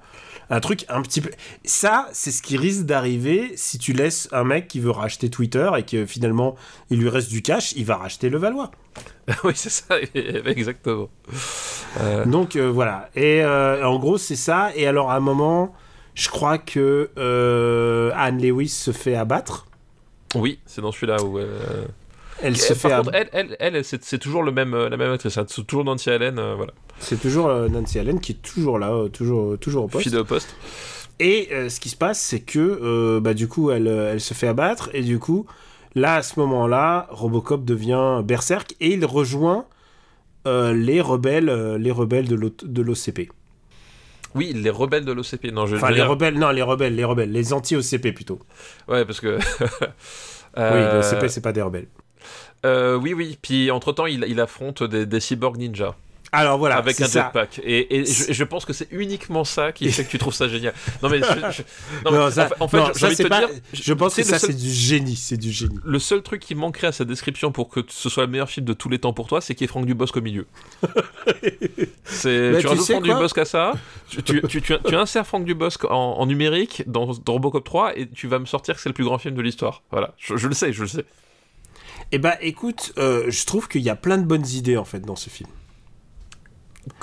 un 0.50 0.60
truc 0.60 0.84
un 0.88 1.02
petit 1.02 1.20
peu. 1.20 1.30
Ça, 1.64 2.08
c'est 2.12 2.30
ce 2.30 2.42
qui 2.42 2.56
risque 2.56 2.84
d'arriver 2.84 3.52
si 3.56 3.78
tu 3.78 3.92
laisses 3.92 4.28
un 4.32 4.44
mec 4.44 4.68
qui 4.68 4.80
veut 4.80 4.90
racheter 4.90 5.28
Twitter 5.30 5.70
et 5.76 5.82
que 5.82 6.06
finalement 6.06 6.56
il 6.90 7.00
lui 7.00 7.08
reste 7.08 7.30
du 7.30 7.42
cash, 7.42 7.72
il 7.76 7.84
va 7.84 7.96
racheter 7.96 8.28
le 8.30 8.38
Valois. 8.38 8.70
oui, 9.44 9.52
c'est 9.54 9.70
ça, 9.70 9.96
exactement. 10.14 11.08
Euh. 12.00 12.24
Donc 12.24 12.56
euh, 12.56 12.70
voilà. 12.70 13.10
Et 13.14 13.42
euh, 13.42 13.86
en 13.86 13.98
gros, 13.98 14.18
c'est 14.18 14.36
ça. 14.36 14.70
Et 14.74 14.86
alors, 14.86 15.10
à 15.10 15.16
un 15.16 15.20
moment, 15.20 15.74
je 16.14 16.28
crois 16.28 16.58
que 16.58 17.10
Anne 18.14 18.42
Lewis 18.42 18.68
se 18.68 18.92
fait 18.92 19.14
abattre. 19.14 19.66
Oui, 20.34 20.58
c'est 20.66 20.80
dans 20.80 20.92
celui-là 20.92 21.22
où. 21.22 21.38
Elle 22.40 22.56
se 22.56 22.72
fait. 22.74 22.88
Par 22.88 23.02
contre, 23.02 23.14
elle, 23.14 23.28
elle, 23.32 23.56
elle 23.58 23.84
c'est 23.84 24.18
toujours 24.18 24.42
le 24.42 24.52
même, 24.52 24.74
la 24.74 24.96
même 24.96 25.12
actrice. 25.12 25.38
C'est 25.46 25.66
toujours 25.66 25.84
Nancy 25.84 26.10
Allen, 26.10 26.40
voilà. 26.56 26.72
C'est 27.00 27.20
toujours 27.20 27.48
Nancy 27.48 27.98
Allen 27.98 28.20
qui 28.20 28.32
est 28.32 28.42
toujours 28.42 28.78
là, 28.78 29.08
toujours, 29.12 29.58
toujours 29.58 29.84
au 29.84 29.88
poste. 29.88 30.04
Fidèle 30.04 30.20
au 30.20 30.24
poste. 30.24 30.54
Et 31.20 31.48
ce 31.68 31.80
qui 31.80 31.88
se 31.88 31.96
passe, 31.96 32.20
c'est 32.20 32.40
que 32.40 33.18
bah, 33.20 33.34
du 33.34 33.48
coup, 33.48 33.70
elle, 33.70 33.86
elle 33.86 34.20
se 34.20 34.34
fait 34.34 34.48
abattre 34.48 34.90
et 34.92 35.02
du 35.02 35.18
coup, 35.18 35.46
Là, 35.94 36.16
à 36.16 36.22
ce 36.22 36.38
moment-là, 36.38 37.08
Robocop 37.10 37.64
devient 37.64 38.22
berserk 38.24 38.74
et 38.80 38.92
il 38.92 39.04
rejoint 39.04 39.66
euh, 40.46 40.72
les 40.72 41.00
rebelles, 41.00 41.48
euh, 41.48 41.78
les 41.78 41.90
rebelles 41.90 42.28
de 42.28 42.82
l'OCP. 42.82 43.32
Oui, 44.34 44.52
les 44.54 44.70
rebelles 44.70 45.04
de 45.04 45.12
l'OCP. 45.12 45.50
Non, 45.52 45.66
je 45.66 45.76
enfin, 45.76 45.90
les 45.90 46.02
rebelles, 46.02 46.38
non, 46.38 46.50
les 46.50 46.62
rebelles, 46.62 46.94
les 46.94 47.04
rebelles, 47.04 47.32
les 47.32 47.52
anti-OCP 47.52 48.12
plutôt. 48.14 48.38
Ouais, 48.88 49.04
parce 49.04 49.20
que. 49.20 49.38
Oui, 50.56 50.64
l'OCP, 50.64 51.28
c'est 51.28 51.42
pas 51.42 51.52
des 51.52 51.62
rebelles. 51.62 51.86
Euh, 52.66 52.96
oui, 52.96 53.12
oui. 53.12 53.38
Puis 53.40 53.70
entre 53.70 53.92
temps, 53.92 54.06
il, 54.06 54.24
il 54.26 54.40
affronte 54.40 54.82
des, 54.82 55.06
des 55.06 55.20
cyborgs 55.20 55.56
ninjas. 55.56 55.94
Alors 56.32 56.58
voilà, 56.58 56.76
avec 56.76 57.00
un 57.00 57.06
jetpack. 57.06 57.60
Et, 57.64 58.04
je, 58.04 58.44
pense 58.44 58.64
que 58.64 58.72
c'est 58.72 58.88
uniquement 58.90 59.44
ça 59.44 59.72
qui 59.72 59.90
fait 59.90 60.04
que 60.04 60.10
tu 60.10 60.18
trouves 60.18 60.34
ça 60.34 60.48
génial. 60.48 60.74
Non 61.02 61.08
mais, 61.08 61.20
je, 61.20 61.62
en 62.60 62.68
fait, 62.68 62.78
je 63.72 63.92
pense 63.92 64.14
que 64.14 64.22
ça 64.22 64.38
c'est 64.38 64.56
du 64.56 64.70
génie, 64.70 65.16
c'est 65.16 65.36
du 65.36 65.50
génie. 65.50 65.78
Le 65.84 65.98
seul 65.98 66.22
truc 66.22 66.40
qui 66.40 66.54
manquerait 66.54 66.88
à 66.88 66.92
sa 66.92 67.04
description 67.04 67.52
pour 67.52 67.68
que 67.68 67.80
ce 67.88 68.08
soit 68.08 68.24
le 68.24 68.30
meilleur 68.30 68.48
film 68.48 68.66
de 68.66 68.72
tous 68.72 68.88
les 68.88 68.98
temps 68.98 69.12
pour 69.12 69.26
toi, 69.26 69.40
c'est 69.40 69.54
qu'il 69.54 69.64
y 69.64 69.66
ait 69.66 69.68
Franck 69.68 69.86
Dubosc 69.86 70.16
au 70.16 70.20
milieu. 70.20 70.46
c'est 72.04 72.58
tu 72.60 72.66
rajoutes 72.66 72.86
Franck 72.86 73.04
Dubosc 73.04 73.38
à 73.38 73.44
ça, 73.44 73.72
tu, 74.08 74.22
tu, 74.22 74.62
tu, 74.62 74.74
insères 74.94 75.26
Franck 75.26 75.44
Dubosc 75.44 75.84
en, 75.84 76.26
numérique 76.26 76.82
dans, 76.86 77.06
dans, 77.06 77.32
Robocop 77.32 77.64
3 77.64 77.98
et 77.98 78.08
tu 78.08 78.26
vas 78.26 78.38
me 78.38 78.46
sortir 78.46 78.74
que 78.74 78.80
c'est 78.80 78.88
le 78.88 78.94
plus 78.94 79.04
grand 79.04 79.18
film 79.18 79.34
de 79.34 79.42
l'histoire. 79.42 79.82
Voilà, 79.90 80.14
je, 80.18 80.46
le 80.46 80.54
sais, 80.54 80.72
je 80.72 80.82
le 80.82 80.88
sais. 80.88 81.04
Eh 82.12 82.18
bah 82.18 82.36
écoute, 82.40 82.92
euh, 82.98 83.26
je 83.28 83.44
trouve 83.44 83.68
qu'il 83.68 83.82
y 83.82 83.90
a 83.90 83.96
plein 83.96 84.18
de 84.18 84.24
bonnes 84.24 84.46
idées 84.46 84.76
en 84.76 84.84
fait 84.84 85.00
dans 85.00 85.16
ce 85.16 85.30
film. 85.30 85.48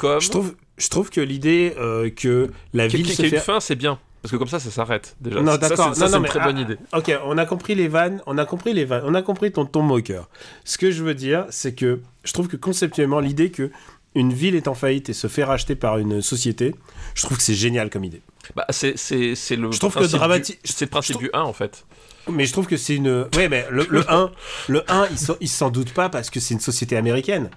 Je 0.02 0.30
trouve, 0.30 0.56
je 0.78 0.90
trouve 0.90 1.10
que 1.10 1.22
l'idée 1.22 1.74
euh, 1.78 2.10
que 2.10 2.52
la 2.74 2.88
ville 2.88 3.10
se 3.10 3.22
fait... 3.22 3.30
une 3.30 3.40
fin, 3.40 3.60
c'est 3.60 3.76
bien. 3.76 4.00
Parce 4.22 4.32
que 4.32 4.38
comme 4.38 4.48
ça, 4.48 4.60
ça 4.60 4.72
s'arrête 4.72 5.16
déjà. 5.22 5.40
Non, 5.40 5.56
d'accord. 5.56 5.96
c'est 5.96 6.04
une 6.04 6.24
très 6.24 6.40
bonne 6.40 6.58
ah, 6.58 6.62
idée. 6.62 6.78
Ok, 6.94 7.12
on 7.26 7.38
a 7.38 7.46
compris 7.46 7.76
les 7.76 7.88
vannes, 7.88 8.24
on 8.26 8.40
a 8.40 8.46
compris 8.46 8.74
les 8.74 8.84
vannes, 8.84 9.04
on 9.06 9.14
a 9.14 9.22
compris 9.22 9.52
ton 9.52 9.68
ton 9.68 9.84
moqueur. 9.84 10.30
Ce 10.64 10.80
que 10.80 10.90
je 10.90 11.04
veux 11.04 11.14
dire, 11.14 11.46
c'est 11.52 11.76
que 11.76 12.02
je 12.24 12.34
trouve 12.34 12.48
que 12.48 12.58
conceptuellement, 12.58 13.20
l'idée 13.20 13.52
que 13.52 13.70
une 14.16 14.34
ville 14.34 14.56
est 14.56 14.68
en 14.68 14.74
faillite 14.74 15.10
et 15.10 15.14
se 15.14 15.28
fait 15.28 15.44
racheter 15.44 15.76
par 15.76 16.00
une 16.00 16.22
société, 16.22 16.74
je 17.14 17.24
trouve 17.24 17.38
que 17.38 17.44
c'est 17.44 17.54
génial 17.54 17.92
comme 17.92 18.04
idée. 18.04 18.22
Bah, 18.56 18.66
c'est 18.70 18.96
le. 18.96 19.72
Je 19.72 19.80
trouve 19.80 19.94
que 19.94 20.06
dramatique. 20.06 20.60
C'est 20.64 20.86
le 20.86 20.90
principe 20.90 21.20
du 21.20 21.30
1 21.34 21.42
en 21.42 21.54
fait. 21.54 21.86
Mais 22.32 22.46
je 22.46 22.52
trouve 22.52 22.66
que 22.66 22.78
c'est 22.78 22.96
une. 22.96 23.28
Ouais, 23.36 23.48
mais 23.50 23.68
le, 23.70 23.86
le 23.90 24.10
1, 24.12 24.32
le 24.70 24.84
1, 24.92 25.10
il 25.40 25.50
s'en 25.50 25.70
doute 25.70 25.94
pas 25.94 26.10
parce 26.10 26.32
que 26.32 26.40
c'est 26.40 26.56
une 26.56 26.60
société 26.60 26.98
américaine. 26.98 27.52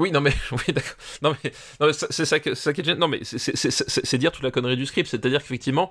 Oui, 0.00 0.10
non 0.10 0.22
mais, 0.22 0.32
oui, 0.52 0.72
d'accord. 0.72 0.96
Non 1.22 1.36
mais, 1.44 1.52
c'est 1.92 2.24
ça, 2.24 2.40
que, 2.40 2.54
ça 2.54 2.72
qui 2.72 2.80
est 2.80 2.94
Non 2.94 3.06
mais 3.06 3.20
c'est 3.22 4.18
dire 4.18 4.32
toute 4.32 4.42
la 4.42 4.50
connerie 4.50 4.76
du 4.76 4.86
script. 4.86 5.08
C'est-à-dire 5.08 5.40
qu'effectivement, 5.42 5.90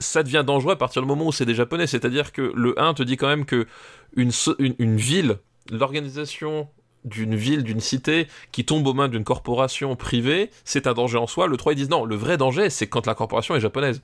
ça 0.00 0.24
devient 0.24 0.42
dangereux 0.44 0.72
à 0.72 0.76
partir 0.76 1.00
du 1.00 1.08
moment 1.08 1.26
où 1.26 1.32
c'est 1.32 1.46
des 1.46 1.54
japonais. 1.54 1.86
C'est-à-dire 1.86 2.32
que 2.32 2.52
le 2.54 2.78
1 2.78 2.94
te 2.94 3.04
dit 3.04 3.16
quand 3.16 3.28
même 3.28 3.46
que 3.46 3.68
une, 4.16 4.32
une, 4.58 4.96
ville, 4.96 5.38
l'organisation 5.70 6.68
d'une 7.04 7.36
ville, 7.36 7.62
d'une 7.62 7.78
cité 7.78 8.26
qui 8.50 8.64
tombe 8.64 8.84
aux 8.84 8.94
mains 8.94 9.08
d'une 9.08 9.24
corporation 9.24 9.94
privée, 9.94 10.50
c'est 10.64 10.88
un 10.88 10.92
danger 10.94 11.18
en 11.18 11.28
soi. 11.28 11.46
Le 11.46 11.56
3 11.56 11.74
ils 11.74 11.76
disent 11.76 11.90
non, 11.90 12.04
le 12.04 12.16
vrai 12.16 12.36
danger 12.36 12.68
c'est 12.68 12.88
quand 12.88 13.06
la 13.06 13.14
corporation 13.14 13.54
est 13.54 13.60
japonaise. 13.60 14.02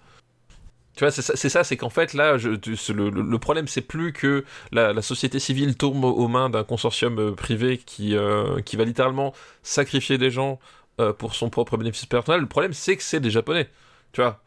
Tu 0.96 1.04
vois, 1.04 1.10
c'est 1.10 1.48
ça, 1.48 1.64
c'est 1.64 1.76
qu'en 1.78 1.88
fait, 1.88 2.12
là, 2.12 2.36
je, 2.36 2.50
le, 2.50 3.08
le, 3.08 3.38
problème, 3.38 3.66
c'est 3.66 3.80
plus 3.80 4.12
que 4.12 4.44
la, 4.72 5.00
société 5.00 5.38
civile 5.38 5.74
tombe 5.74 6.04
aux 6.04 6.28
mains 6.28 6.50
d'un 6.50 6.64
consortium 6.64 7.18
euh, 7.18 7.32
privé 7.32 7.78
qui, 7.78 8.14
euh, 8.14 8.60
qui 8.60 8.76
va 8.76 8.84
littéralement 8.84 9.32
sacrifier 9.62 10.18
des 10.18 10.30
gens 10.30 10.58
euh, 11.00 11.14
pour 11.14 11.34
son 11.34 11.48
propre 11.48 11.78
bénéfice 11.78 12.04
personnel. 12.04 12.42
Le 12.42 12.46
problème, 12.46 12.74
c'est 12.74 12.96
que 12.96 13.02
c'est 13.02 13.20
des 13.20 13.30
Japonais. 13.30 13.70
Tu 14.12 14.20
vois 14.20 14.42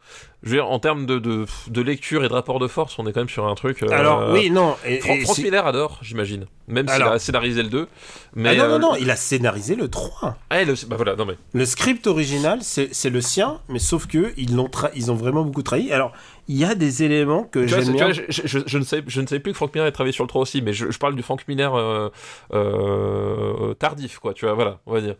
je 0.46 0.50
veux 0.50 0.56
dire, 0.58 0.70
en 0.70 0.78
termes 0.78 1.06
de, 1.06 1.18
de, 1.18 1.82
lecture 1.82 2.24
et 2.24 2.28
de 2.28 2.32
rapport 2.32 2.60
de 2.60 2.68
force, 2.68 3.00
on 3.00 3.06
est 3.08 3.12
quand 3.12 3.20
même 3.20 3.28
sur 3.28 3.48
un 3.48 3.56
truc. 3.56 3.82
Alors, 3.82 4.30
oui, 4.30 4.48
non. 4.48 4.76
Et, 4.86 5.00
Franck 5.00 5.38
Miller 5.38 5.66
adore, 5.66 5.98
j'imagine. 6.02 6.46
Même 6.68 6.86
s'il 6.88 7.02
a 7.02 7.18
scénarisé 7.18 7.64
le 7.64 7.68
2. 7.68 7.88
Mais, 8.36 8.50
ah 8.50 8.54
non, 8.54 8.68
non, 8.68 8.78
non, 8.78 8.94
il 8.94 9.10
a 9.10 9.16
scénarisé 9.16 9.74
le 9.74 9.88
3. 9.88 10.36
Ah, 10.50 10.62
le, 10.62 10.74
bah 10.86 10.94
voilà, 10.94 11.16
non, 11.16 11.26
mais... 11.26 11.36
le 11.52 11.64
script 11.64 12.06
original, 12.06 12.60
c'est 12.62 13.10
le 13.10 13.20
sien, 13.20 13.60
mais 13.68 13.80
sauf 13.80 14.06
que 14.06 14.32
ils, 14.36 14.56
ont 14.60 14.70
ils 14.94 15.10
ont 15.10 15.16
vraiment 15.16 15.42
beaucoup 15.42 15.62
trahi. 15.62 15.90
Alors, 15.90 16.12
il 16.48 16.56
y 16.56 16.64
a 16.64 16.74
des 16.74 17.02
éléments 17.02 17.44
que 17.44 17.66
j'aime 17.66 17.92
bien. 17.92 18.12
je, 18.12 18.22
je, 18.28 18.78
ne 18.78 18.84
sais, 18.84 19.02
je 19.06 19.20
ne 19.20 19.26
sais 19.26 19.40
plus 19.40 19.52
que 19.52 19.56
Frank 19.56 19.74
Miller 19.74 19.86
ait 19.86 19.92
travaillé 19.92 20.12
sur 20.12 20.24
le 20.24 20.28
3 20.28 20.42
aussi, 20.42 20.62
mais 20.62 20.72
je, 20.72 20.86
parle 20.98 21.16
du 21.16 21.22
Frank 21.22 21.46
Miller 21.48 21.74
euh, 21.74 22.08
euh, 22.52 23.74
tardif, 23.74 24.18
quoi, 24.18 24.32
tu 24.32 24.44
vois, 24.44 24.54
voilà, 24.54 24.80
on 24.86 24.92
va 24.92 25.00
dire. 25.00 25.16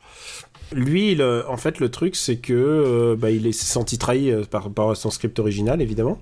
Lui, 0.72 1.20
en 1.22 1.56
fait, 1.56 1.80
le 1.80 1.90
truc, 1.90 2.16
c'est 2.16 2.36
que 2.36 2.52
euh, 2.52 3.16
bah, 3.16 3.30
il 3.30 3.52
s'est 3.54 3.66
senti 3.66 3.98
trahi 3.98 4.32
par, 4.50 4.70
par, 4.70 4.96
son 4.96 5.10
script 5.10 5.38
original, 5.38 5.82
évidemment. 5.82 6.20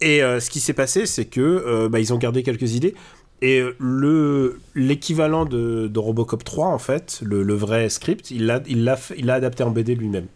Et 0.00 0.20
ce 0.20 0.50
qui 0.50 0.60
s'est 0.60 0.72
passé, 0.72 1.06
c'est 1.06 1.26
que 1.26 1.88
bah, 1.88 2.00
ils 2.00 2.12
ont 2.12 2.18
gardé 2.18 2.42
quelques 2.42 2.74
idées. 2.74 2.94
Et 3.40 3.60
le 3.80 4.60
l'équivalent 4.76 5.44
de, 5.44 5.88
de, 5.88 5.98
Robocop 5.98 6.44
3, 6.44 6.68
en 6.68 6.78
fait, 6.78 7.20
le, 7.24 7.42
le 7.42 7.54
vrai 7.54 7.88
script, 7.88 8.30
il 8.30 8.46
l'a 8.46 8.62
il 8.68 8.84
l'a 8.84 8.96
il 9.16 9.26
l'a 9.26 9.34
adapté 9.34 9.64
en 9.64 9.70
BD 9.70 9.96
lui-même. 9.96 10.28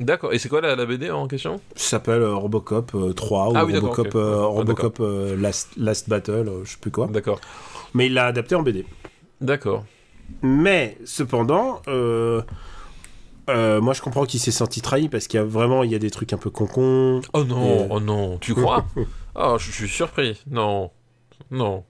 D'accord, 0.00 0.32
et 0.32 0.38
c'est 0.38 0.48
quoi 0.48 0.60
la, 0.60 0.86
BD 0.86 1.10
en 1.10 1.28
question? 1.28 1.60
Ça 1.76 1.90
s'appelle 1.90 2.22
euh, 2.22 2.34
Robocop 2.34 2.96
3 3.14 3.46
euh, 3.46 3.50
ou 3.50 3.56
ah 3.56 3.62
Robocop, 3.62 4.14
euh, 5.00 5.36
ah, 5.36 5.40
Last, 5.40 5.76
Last, 5.76 6.08
Battle, 6.08 6.50
je 6.64 6.70
sais 6.70 6.78
plus 6.80 6.90
quoi. 6.90 7.06
D'accord. 7.06 7.40
Mais 7.94 8.06
il 8.06 8.14
l'a 8.14 8.26
adapté 8.26 8.56
en 8.56 8.62
BD. 8.62 8.84
D'accord. 9.40 9.84
Mais 10.42 10.98
cependant, 11.04 11.80
moi 11.86 13.92
je 13.92 14.02
comprends 14.02 14.24
qu'il 14.24 14.40
s'est 14.40 14.50
senti 14.50 14.80
trahi 14.80 15.08
parce 15.08 15.28
qu'il 15.28 15.38
y 15.38 15.42
a 15.42 15.46
vraiment 15.46 15.84
il 15.84 15.92
y 15.92 15.94
a 15.94 15.98
des 15.98 16.10
trucs 16.10 16.32
un 16.32 16.38
peu 16.38 16.50
concon. 16.50 17.20
Oh 17.32 17.44
non, 17.44 17.86
oh 17.90 18.00
non, 18.00 18.38
tu 18.38 18.54
crois? 18.54 18.86
Oh, 19.36 19.56
je 19.58 19.70
suis 19.70 19.88
surpris. 19.88 20.42
Non, 20.50 20.90
non. 21.52 21.84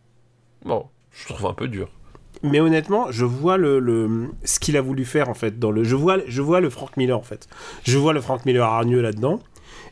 Bon, 0.64 0.86
je 1.10 1.32
trouve 1.32 1.46
un 1.46 1.54
peu 1.54 1.68
dur 1.68 1.88
mais 2.44 2.60
honnêtement, 2.60 3.10
je 3.10 3.24
vois 3.24 3.56
le, 3.56 4.28
ce 4.44 4.60
qu'il 4.60 4.76
a 4.76 4.80
voulu 4.80 5.04
faire 5.04 5.28
en 5.28 5.34
fait 5.34 5.58
dans 5.58 5.70
le. 5.70 5.82
Je 5.82 5.96
vois, 5.96 6.18
je 6.26 6.42
vois 6.42 6.60
le 6.60 6.70
Frank 6.70 6.96
Miller 6.96 7.18
en 7.18 7.22
fait. 7.22 7.48
Je 7.84 7.98
vois 7.98 8.12
le 8.12 8.20
Frank 8.20 8.44
Miller 8.44 8.66
hargneux 8.66 9.00
là-dedans. 9.00 9.40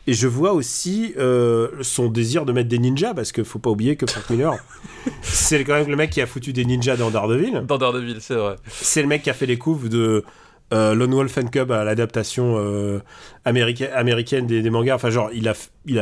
Et 0.06 0.14
je 0.14 0.26
vois 0.26 0.52
aussi 0.52 1.14
euh, 1.16 1.68
son 1.80 2.08
désir 2.08 2.44
de 2.44 2.52
mettre 2.52 2.68
des 2.68 2.78
ninjas, 2.78 3.14
parce 3.14 3.30
qu'il 3.30 3.44
faut 3.44 3.60
pas 3.60 3.70
oublier 3.70 3.94
que 3.96 4.04
Frank 4.06 4.28
Miller, 4.30 4.56
c'est 5.22 5.62
quand 5.64 5.74
même 5.74 5.88
le 5.88 5.96
mec 5.96 6.10
qui 6.10 6.20
a 6.20 6.26
foutu 6.26 6.52
des 6.52 6.64
ninjas 6.64 6.96
dans 6.96 7.10
Daredevil. 7.10 7.64
Dans 7.66 7.78
Daredevil, 7.78 8.16
c'est 8.20 8.34
vrai. 8.34 8.56
C'est 8.66 9.00
le 9.00 9.08
mec 9.08 9.22
qui 9.22 9.30
a 9.30 9.34
fait 9.34 9.46
les 9.46 9.58
couves 9.58 9.88
de 9.88 10.24
euh, 10.72 10.94
Lone 10.94 11.12
Wolf 11.12 11.36
and 11.38 11.48
Cub 11.48 11.70
à 11.70 11.84
l'adaptation 11.84 12.54
euh, 12.56 13.00
américaine, 13.44 14.46
des, 14.46 14.70
mangas. 14.70 14.94
Enfin, 14.94 15.10
genre, 15.10 15.30
il 15.32 15.48
a, 15.48 15.54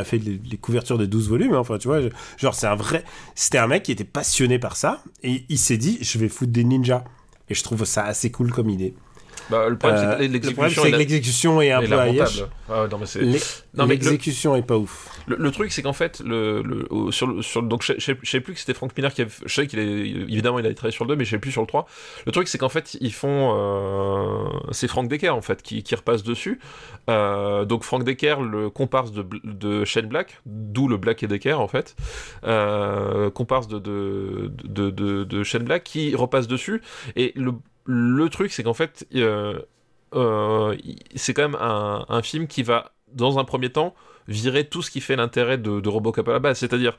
fait 0.03 0.17
les, 0.17 0.57
couvertures 0.57 0.97
des 0.97 1.07
12 1.07 1.29
volumes. 1.29 1.53
Hein. 1.53 1.59
Enfin, 1.59 1.77
tu 1.77 1.87
vois, 1.87 1.99
genre, 2.37 2.55
c'est 2.55 2.67
un 2.67 2.75
vrai. 2.75 3.03
C'était 3.35 3.57
un 3.57 3.67
mec 3.67 3.83
qui 3.83 3.91
était 3.91 4.03
passionné 4.03 4.59
par 4.59 4.75
ça. 4.77 5.03
Et 5.23 5.43
il 5.49 5.57
s'est 5.57 5.77
dit, 5.77 5.97
je 6.01 6.17
vais 6.17 6.29
foutre 6.29 6.51
des 6.51 6.63
ninjas. 6.63 7.03
Et 7.49 7.53
je 7.53 7.63
trouve 7.63 7.83
ça 7.83 8.05
assez 8.05 8.31
cool 8.31 8.51
comme 8.51 8.69
idée. 8.69 8.93
Bah, 9.51 9.67
le 9.67 9.77
problème, 9.77 10.17
c'est 10.17 10.91
que 10.91 10.95
l'exécution 10.95 11.61
est 11.61 11.71
un 11.71 11.81
peu 11.81 11.99
aïeuf. 11.99 12.43
Ah, 12.69 12.87
l'exécution 13.85 14.55
est 14.55 14.61
pas 14.61 14.77
ouf. 14.77 15.09
Le, 15.27 15.51
truc, 15.51 15.71
c'est 15.71 15.81
qu'en 15.81 15.93
fait, 15.93 16.21
le, 16.25 16.61
le, 16.61 17.11
sur, 17.11 17.43
sur, 17.43 17.61
donc 17.61 17.83
je, 17.83 17.93
je, 17.97 18.13
sais 18.29 18.39
plus 18.39 18.53
que 18.53 18.59
c'était 18.59 18.73
Frank 18.73 18.95
Miller 18.97 19.13
qui 19.13 19.21
avait, 19.21 19.31
je 19.45 19.53
sais 19.53 19.67
qu'il 19.67 19.79
est, 19.79 19.83
évidemment, 19.83 20.59
il 20.59 20.65
a 20.65 20.73
travaillé 20.73 20.93
sur 20.93 21.05
le 21.05 21.09
2, 21.09 21.15
mais 21.15 21.25
je 21.25 21.31
sais 21.31 21.37
plus 21.37 21.51
sur 21.51 21.61
le 21.61 21.67
3. 21.67 21.85
Le 22.25 22.31
truc, 22.31 22.47
c'est 22.47 22.57
qu'en 22.57 22.69
fait, 22.69 22.97
ils 23.01 23.13
font, 23.13 23.53
euh, 23.55 24.49
c'est 24.71 24.87
Frank 24.87 25.09
Decker, 25.09 25.35
en 25.35 25.41
fait, 25.41 25.61
qui, 25.61 25.83
qui 25.83 25.95
repasse 25.95 26.23
dessus. 26.23 26.59
Euh, 27.09 27.65
donc, 27.65 27.83
Frank 27.83 28.03
Decker, 28.03 28.41
le 28.41 28.69
comparse 28.69 29.11
de, 29.11 29.25
de 29.43 29.85
Shane 29.85 30.07
Black, 30.07 30.41
d'où 30.45 30.87
le 30.87 30.97
Black 30.97 31.23
et 31.23 31.27
Decker, 31.27 31.59
en 31.59 31.67
fait, 31.67 31.95
euh, 32.45 33.29
comparse 33.29 33.67
de, 33.67 33.79
de, 33.79 34.51
de, 34.63 34.89
de, 34.89 35.23
de 35.23 35.43
Shane 35.43 35.63
Black, 35.63 35.83
qui 35.83 36.15
repasse 36.15 36.47
dessus. 36.47 36.81
Et 37.15 37.33
le, 37.35 37.53
le 37.85 38.29
truc, 38.29 38.51
c'est 38.51 38.63
qu'en 38.63 38.73
fait, 38.73 39.07
euh, 39.15 39.59
euh, 40.15 40.75
c'est 41.15 41.33
quand 41.33 41.43
même 41.43 41.57
un, 41.59 42.05
un, 42.09 42.21
film 42.21 42.47
qui 42.47 42.63
va, 42.63 42.91
dans 43.13 43.39
un 43.39 43.43
premier 43.43 43.71
temps, 43.71 43.93
virer 44.27 44.65
tout 44.65 44.81
ce 44.81 44.91
qui 44.91 45.01
fait 45.01 45.15
l'intérêt 45.15 45.57
de, 45.57 45.79
de, 45.79 45.89
Robocop 45.89 46.27
à 46.27 46.33
la 46.33 46.39
base. 46.39 46.59
C'est-à-dire 46.59 46.97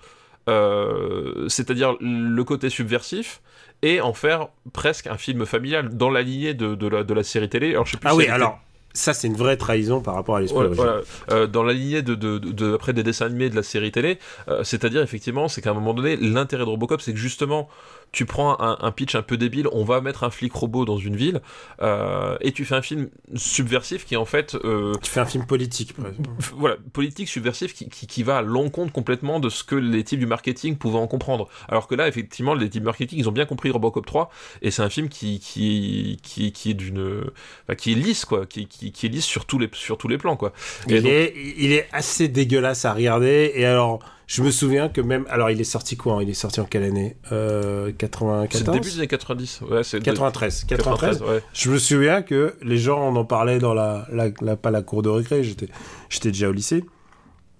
euh, 0.49 1.49
c'est-à-dire 1.49 1.95
le 2.01 2.43
côté 2.43 2.69
subversif, 2.69 3.41
et 3.83 4.01
en 4.01 4.13
faire 4.13 4.49
presque 4.73 5.07
un 5.07 5.17
film 5.17 5.45
familial 5.45 5.97
dans 5.97 6.11
la 6.11 6.23
lignée 6.23 6.55
de, 6.55 6.75
de, 6.75 6.87
la, 6.89 7.05
de 7.05 7.15
la 7.15 7.23
série 7.23 7.49
télé. 7.49 7.71
Alors, 7.71 7.87
je 7.87 7.93
sais 7.93 7.99
plus 7.99 8.09
Ah 8.09 8.13
si 8.13 8.19
oui, 8.19 8.27
alors 8.29 8.59
ça 8.95 9.15
c'est 9.15 9.27
une 9.27 9.37
vraie 9.37 9.57
trahison 9.57 10.01
par 10.03 10.15
rapport 10.15 10.37
à 10.37 10.41
l'esprit 10.41 10.65
original. 10.65 11.03
voilà. 11.27 11.43
Euh, 11.43 11.47
dans 11.47 11.63
la 11.63 11.73
lignée 11.73 12.03
de, 12.03 12.15
de, 12.15 12.39
de- 12.39 12.75
après 12.75 12.93
des 12.93 13.03
dessins 13.03 13.27
animés 13.27 13.49
de 13.49 13.57
la 13.57 13.63
série 13.63 13.91
télé, 13.91 14.19
euh, 14.49 14.65
c'est-à-dire 14.65 15.03
effectivement, 15.03 15.49
c'est 15.49 15.63
qu'à 15.63 15.71
un 15.71 15.75
moment 15.75 15.95
donné, 15.95 16.17
l'intérêt 16.17 16.65
de 16.65 16.69
Robocop, 16.69 17.01
c'est 17.01 17.13
que 17.13 17.19
justement, 17.19 17.69
tu 18.13 18.27
prends 18.27 18.61
un, 18.61 18.77
un 18.81 18.91
pitch 18.93 19.15
un 19.15 19.23
peu 19.23 19.37
débile, 19.37 19.67
on 19.73 19.85
va 19.85 20.01
mettre 20.03 20.23
un 20.25 20.31
flic 20.31 20.53
robot 20.53 20.85
dans 20.85 20.99
une 20.99 21.17
ville, 21.17 21.41
euh, 21.81 22.37
et 22.43 22.53
tu 22.53 22.65
fais 22.65 22.75
un 22.75 22.83
film 22.83 23.09
subversif 23.35 24.05
qui 24.05 24.17
en 24.17 24.25
fait, 24.25 24.55
euh, 24.55 24.93
Tu 25.03 25.11
fais 25.11 25.21
un 25.21 25.25
film 25.27 25.47
politique. 25.47 25.95
voilà, 26.57 26.77
politique 26.93 27.29
subversif 27.29 27.73
qui, 27.75 27.89
qui, 27.89 28.07
qui 28.07 28.23
va 28.23 28.39
à 28.39 28.43
l'encontre 28.43 28.93
complètement 28.93 29.41
de 29.41 29.49
ce 29.49 29.65
que 29.65 29.75
les 29.75 30.05
types 30.05 30.21
du 30.21 30.27
marketing 30.27 30.77
pouvaient 30.77 30.99
en 30.99 31.07
comprendre. 31.07 31.49
Alors 31.69 31.89
que 31.89 31.95
là, 31.95 32.07
effectivement, 32.07 32.55
les 32.55 32.69
types 32.69 32.83
du 32.83 32.87
marketing, 32.87 33.19
ils 33.19 33.29
ont 33.29 33.33
bien 33.33 33.47
compris 33.47 33.71
Robocop 33.71 34.05
3, 34.07 34.31
et 34.61 34.71
c'est 34.71 34.83
un 34.83 34.91
film 34.91 35.09
qui, 35.09 35.41
qui, 35.41 36.19
qui, 36.23 36.53
qui 36.53 36.71
est 36.71 36.75
d'une, 36.75 37.25
enfin, 37.67 37.75
qui 37.77 37.93
est 37.93 37.97
lisse 37.97 38.25
quoi, 38.27 38.45
qui, 38.47 38.67
qui, 38.67 38.93
qui 38.93 39.07
est 39.07 39.09
lisse 39.09 39.25
sur 39.25 39.47
tous 39.47 39.59
les, 39.59 39.71
sur 39.73 39.97
tous 39.97 40.09
les 40.09 40.19
plans 40.19 40.37
quoi. 40.37 40.53
Et 40.89 40.97
Il, 40.97 41.03
donc- 41.03 41.11
est, 41.13 41.35
il 41.57 41.73
est 41.73 41.89
assez 41.93 42.29
dégueulasse 42.29 42.85
à 42.85 42.93
regarder. 42.93 43.53
Et 43.55 43.65
alors, 43.65 44.01
je 44.35 44.43
me 44.43 44.51
souviens 44.51 44.89
que 44.89 45.01
même. 45.03 45.27
Alors, 45.29 45.51
il 45.51 45.61
est 45.61 45.65
sorti 45.65 45.97
quoi 45.97 46.15
hein 46.15 46.19
Il 46.23 46.31
est 46.31 46.35
sorti 46.35 46.59
en 46.61 46.65
quelle 46.65 46.85
année? 46.85 47.17
Euh, 47.33 47.87
C'est 47.89 47.93
94 47.99 48.67
le 48.67 48.73
début 48.73 48.89
des 48.91 48.97
années 48.99 49.07
90. 49.09 49.61
Ouais, 49.69 49.85
c'est 49.85 49.99
de- 49.99 50.05
93. 50.05 50.65
93. 50.65 51.19
93, 51.19 51.23
ouais. 51.37 51.43
Je 51.53 51.71
me 51.71 51.79
souviens 51.79 52.23
que 52.23 52.55
les 52.63 52.79
gens 52.79 53.01
en 53.09 53.15
en 53.17 53.25
parlaient 53.27 53.59
dans 53.59 53.75
la, 53.75 54.07
la, 54.11 54.29
la- 54.41 54.57
pas 54.57 54.71
la 54.71 54.81
cour 54.81 55.03
de 55.03 55.11
récré, 55.11 55.45
j'étais, 55.45 55.69
j'étais 56.09 56.31
déjà 56.31 56.49
au 56.49 56.53
lycée. 56.53 56.83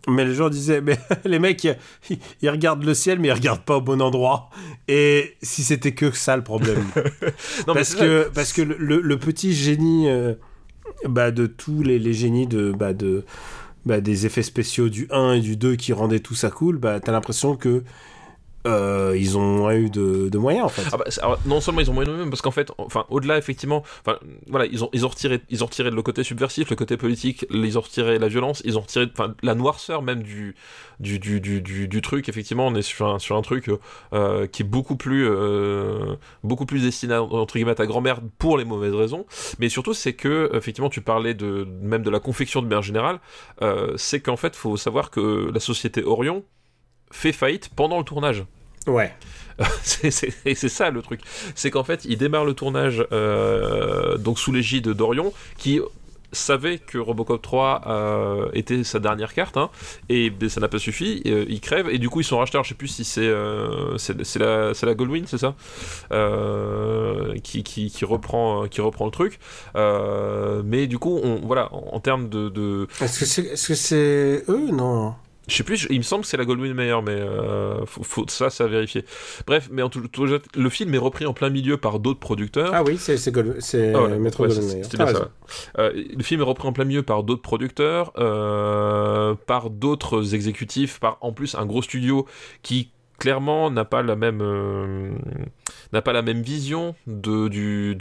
Mais 0.09 0.25
les 0.25 0.35
gens 0.35 0.49
disaient, 0.49 0.81
mais 0.81 0.99
les 1.27 1.39
mecs, 1.39 1.63
ils, 2.09 2.19
ils 2.41 2.49
regardent 2.51 2.85
le 2.85 2.95
ciel, 2.95 3.19
mais 3.21 3.29
ils 3.29 3.33
regardent 3.33 3.65
pas 3.65 3.77
au 3.77 3.81
bon 3.83 4.01
endroit. 4.01 4.49
Et 4.89 5.37
si 5.43 5.63
c'était 5.65 5.93
que 5.93 6.11
ça 6.11 6.37
le 6.37 6.43
problème. 6.43 6.85
Non, 7.69 7.75
parce, 7.75 7.91
c'est 7.91 7.99
que, 7.99 8.31
parce 8.35 8.53
que 8.55 8.63
le 8.63 9.17
petit 9.19 9.53
génie 9.53 10.09
euh, 10.09 10.35
bah, 11.07 11.31
de 11.31 11.47
tous 11.47 11.83
les, 11.83 11.99
les 11.99 12.15
génies 12.15 12.47
de, 12.47 12.73
bah, 12.73 12.93
de, 12.95 13.25
bah, 13.87 14.01
des 14.01 14.27
effets 14.27 14.43
spéciaux 14.43 14.89
du 14.89 15.09
1 15.11 15.35
et 15.35 15.41
du 15.41 15.57
2 15.57 15.77
qui 15.77 15.93
rendaient 15.93 16.21
tout 16.21 16.35
ça 16.35 16.51
cool, 16.51 16.79
bah, 16.79 17.01
t'as 17.01 17.13
l'impression 17.13 17.57
que 17.57 17.83
euh, 18.67 19.17
ils 19.19 19.37
ont 19.37 19.71
eu 19.73 19.91
de, 19.91 20.39
moyens 20.39 20.65
en 20.65 20.69
fait. 20.69 20.83
Ah 20.93 20.97
bah, 20.97 21.39
non 21.47 21.61
seulement 21.61 21.81
ils 21.81 21.91
ont 21.91 21.95
moyen 21.95 22.11
de 22.11 22.17
même 22.17 22.31
parce 22.31 22.43
qu'en 22.43 22.51
fait 22.51 22.71
enfin 22.79 23.07
au-delà 23.11 23.39
effectivement 23.39 23.83
voilà 24.49 24.67
ils 24.67 24.85
ont 25.05 25.09
retiré 25.09 25.41
ils 25.51 25.63
ont 25.63 25.67
retiré 25.67 25.91
le 25.91 26.03
côté 26.03 26.23
subversif 26.23 26.71
le 26.71 26.77
côté 26.77 26.97
politique 26.97 27.47
ils 27.51 27.79
ont 27.79 27.81
retiré 27.81 28.19
la 28.19 28.29
violence 28.29 28.63
ils 28.65 28.79
ont 28.79 28.83
retiré 28.83 29.07
la 29.43 29.55
noirceur 29.55 30.03
même 30.03 30.23
du 30.23 30.55
truc 32.03 32.29
effectivement 32.29 32.67
on 32.67 32.75
est 32.75 32.83
sur 32.83 33.07
un, 33.09 33.43
truc 33.43 33.71
euh, 34.13 34.47
qui 34.47 34.63
est 34.63 34.67
beaucoup 34.67 34.97
plus 34.97 35.29
euh, 35.29 36.17
beaucoup 36.45 36.67
plus 36.67 36.83
destiné 36.83 37.15
à, 37.15 37.23
entre 37.23 37.55
guillemets 37.55 37.73
à 37.73 37.77
ta 37.77 37.87
grand-mère 37.87 38.21
pour 38.39 38.59
les 38.59 38.65
mauvaises 38.65 38.95
raisons 38.95 39.27
mais 39.59 39.69
surtout 39.69 39.95
c'est 39.95 40.15
que 40.15 40.51
effectivement 40.55 40.91
tu 40.91 41.01
parlais 41.01 41.35
de 41.35 41.67
même 41.83 42.03
de 42.03 42.11
la 42.11 42.21
confection 42.21 42.63
de 42.63 42.67
manière 42.67 42.83
générale 42.83 43.19
c'est 43.97 44.21
qu'en 44.21 44.37
fait 44.37 44.55
faut 44.55 44.77
savoir 44.77 45.11
que 45.11 45.51
la 45.53 45.61
société 45.61 46.05
Orion 46.05 46.45
fait 47.13 47.33
faillite 47.33 47.69
pendant 47.77 47.99
le 47.99 48.05
tournage 48.05 48.45
Ouais. 48.89 49.13
c'est 49.85 50.11
c'est- 50.11 50.33
et 50.45 50.55
c'est 50.57 50.69
ça 50.69 50.91
le 50.91 51.03
truc. 51.03 51.21
C'est 51.55 51.71
qu'en 51.71 51.85
fait, 51.85 52.05
il 52.05 52.17
démarre 52.19 52.45
le 52.45 52.55
tournage 52.55 53.07
euh, 53.13 54.17
donc 54.19 54.39
sous 54.41 54.51
l'égide 54.51 54.89
d'Orion, 54.89 55.33
qui 55.57 55.79
savait 56.35 56.79
que 56.79 56.97
Robocop 56.97 57.43
3 57.43 57.83
euh, 57.87 58.49
était 58.55 58.83
sa 58.85 58.99
dernière 58.99 59.35
carte, 59.35 59.59
hein, 59.59 59.69
et 60.09 60.31
ben, 60.31 60.49
ça 60.49 60.61
n'a 60.61 60.69
pas 60.69 60.79
suffi, 60.79 61.23
euh, 61.27 61.45
il 61.47 61.61
crève, 61.61 61.91
et 61.91 61.99
du 61.99 62.09
coup 62.09 62.21
ils 62.21 62.25
sont 62.25 62.39
rachetés, 62.39 62.57
alors, 62.57 62.65
je 62.65 62.71
sais 62.71 62.75
plus 62.75 62.89
si 62.89 63.05
c'est 63.05 63.21
euh, 63.21 63.99
c'est 63.99 64.37
la, 64.39 64.73
la 64.83 64.95
Goldwyn, 64.95 65.25
c'est 65.27 65.37
ça 65.39 65.55
qui, 67.43 67.63
qui, 67.63 67.91
qui, 67.91 68.05
reprend, 68.07 68.67
qui 68.69 68.81
reprend 68.81 69.05
le 69.05 69.11
truc. 69.11 69.39
Mais 70.65 70.87
du 70.87 70.99
coup, 70.99 71.21
on, 71.23 71.37
voilà, 71.47 71.69
en, 71.75 71.91
en 71.93 72.01
termes 72.01 72.29
de, 72.31 72.49
de, 72.49 72.89
Est-ce 73.01 73.21
que 73.21 73.27
c'est 73.27 73.43
est-ce 73.43 73.69
que 73.69 73.75
c'est 73.75 74.45
eux? 74.49 74.71
Non. 74.73 75.15
Je 75.49 75.55
sais 75.57 75.65
plus, 75.65 75.77
je- 75.77 75.89
il 75.91 75.99
me 75.99 76.03
semble 76.03 76.23
que 76.23 76.29
c'est 76.29 76.37
la 76.37 76.45
Goldwyn 76.45 76.73
Mayer, 76.75 76.97
mais 77.05 77.13
euh, 77.13 77.85
faut, 77.87 78.03
faut- 78.03 78.25
ça, 78.29 78.49
ça 78.51 78.65
à 78.65 78.67
vérifier. 78.69 79.05
Bref, 79.47 79.69
mais 79.73 79.83
en 79.83 79.89
tout, 79.89 80.07
tout- 80.09 80.25
le 80.27 80.69
film 80.71 80.95
est 80.95 80.99
repris 80.99 81.27
en 81.27 81.33
plein 81.35 81.51
milieu 81.51 81.77
par 81.77 81.99
d'autres 81.99 82.21
producteurs. 82.21 82.71
Ah 82.75 82.83
oui, 82.85 82.97
c'est 82.99 83.17
c'est 83.17 83.33
c'est 83.61 83.93
Ah, 83.95 83.99
voilà. 84.01 84.19
Metro 84.19 84.45
Ouais, 84.45 84.49
Goldwyn 84.51 84.69
c'est- 84.69 84.75
Mayer. 84.77 84.89
bien 85.05 85.07
ça. 85.21 85.31
Euh, 85.79 85.93
le 86.17 86.23
film 86.23 86.41
est 86.41 86.45
repris 86.45 86.69
en 86.69 86.73
plein 86.73 86.85
milieu 86.85 87.03
par 87.03 87.23
d'autres 87.25 87.43
producteurs, 87.43 88.13
euh, 88.19 89.35
par 89.47 89.71
d'autres 89.71 90.35
exécutifs, 90.35 91.01
par 91.01 91.19
en 91.21 91.33
plus 91.33 91.55
un 91.55 91.67
gros 91.67 91.83
studio 91.83 92.27
qui 92.63 92.91
clairement 93.23 93.71
n'a 93.71 93.85
pas 93.85 94.03
la 94.03 94.17
même 94.17 94.43
vision 96.43 96.97
du, 97.07 97.97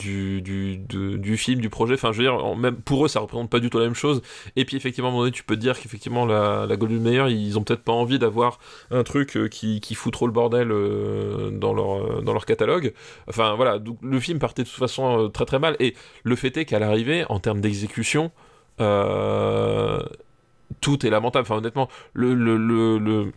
film, 1.37 1.61
du 1.61 1.69
projet. 1.69 1.93
Enfin, 1.93 2.11
je 2.11 2.17
veux 2.17 2.23
dire, 2.23 2.39
pour 2.85 3.05
eux, 3.05 3.07
ça 3.07 3.19
représente 3.19 3.51
pas 3.51 3.59
du 3.59 3.69
tout 3.69 3.77
la 3.77 3.85
même 3.85 3.93
chose. 3.93 4.23
Et 4.55 4.65
puis, 4.65 4.77
effectivement, 4.77 5.09
à 5.09 5.11
un 5.11 5.13
moment 5.13 5.25
donné, 5.25 5.31
tu 5.31 5.43
peux 5.43 5.55
te 5.55 5.61
dire 5.61 5.79
qu'effectivement, 5.79 6.25
la, 6.25 6.65
la 6.67 6.75
Golden 6.75 7.03
Mayer, 7.03 7.29
ils 7.29 7.59
ont 7.59 7.63
peut-être 7.63 7.83
pas 7.83 7.93
envie 7.93 8.17
d'avoir 8.17 8.57
un 8.89 9.03
truc 9.03 9.37
euh, 9.37 9.47
qui, 9.47 9.79
qui 9.79 9.93
fout 9.93 10.11
trop 10.11 10.25
le 10.25 10.33
bordel 10.33 10.71
euh, 10.71 11.51
dans, 11.51 11.75
leur, 11.75 12.03
euh, 12.03 12.21
dans 12.21 12.33
leur 12.33 12.47
catalogue. 12.47 12.91
Enfin, 13.27 13.53
voilà, 13.53 13.77
le 14.01 14.19
film 14.19 14.39
partait 14.39 14.63
de 14.63 14.69
toute 14.69 14.79
façon 14.79 15.29
très 15.31 15.45
très 15.45 15.59
mal. 15.59 15.75
Et 15.79 15.93
le 16.23 16.35
fait 16.35 16.57
est 16.57 16.65
qu'à 16.65 16.79
l'arrivée, 16.79 17.25
en 17.29 17.39
termes 17.39 17.61
d'exécution, 17.61 18.31
tout 18.79 18.85
est 21.05 21.11
lamentable. 21.11 21.43
Enfin, 21.43 21.57
honnêtement, 21.57 21.89
le, 22.13 22.33
le, 22.33 22.57
le, 22.57 23.31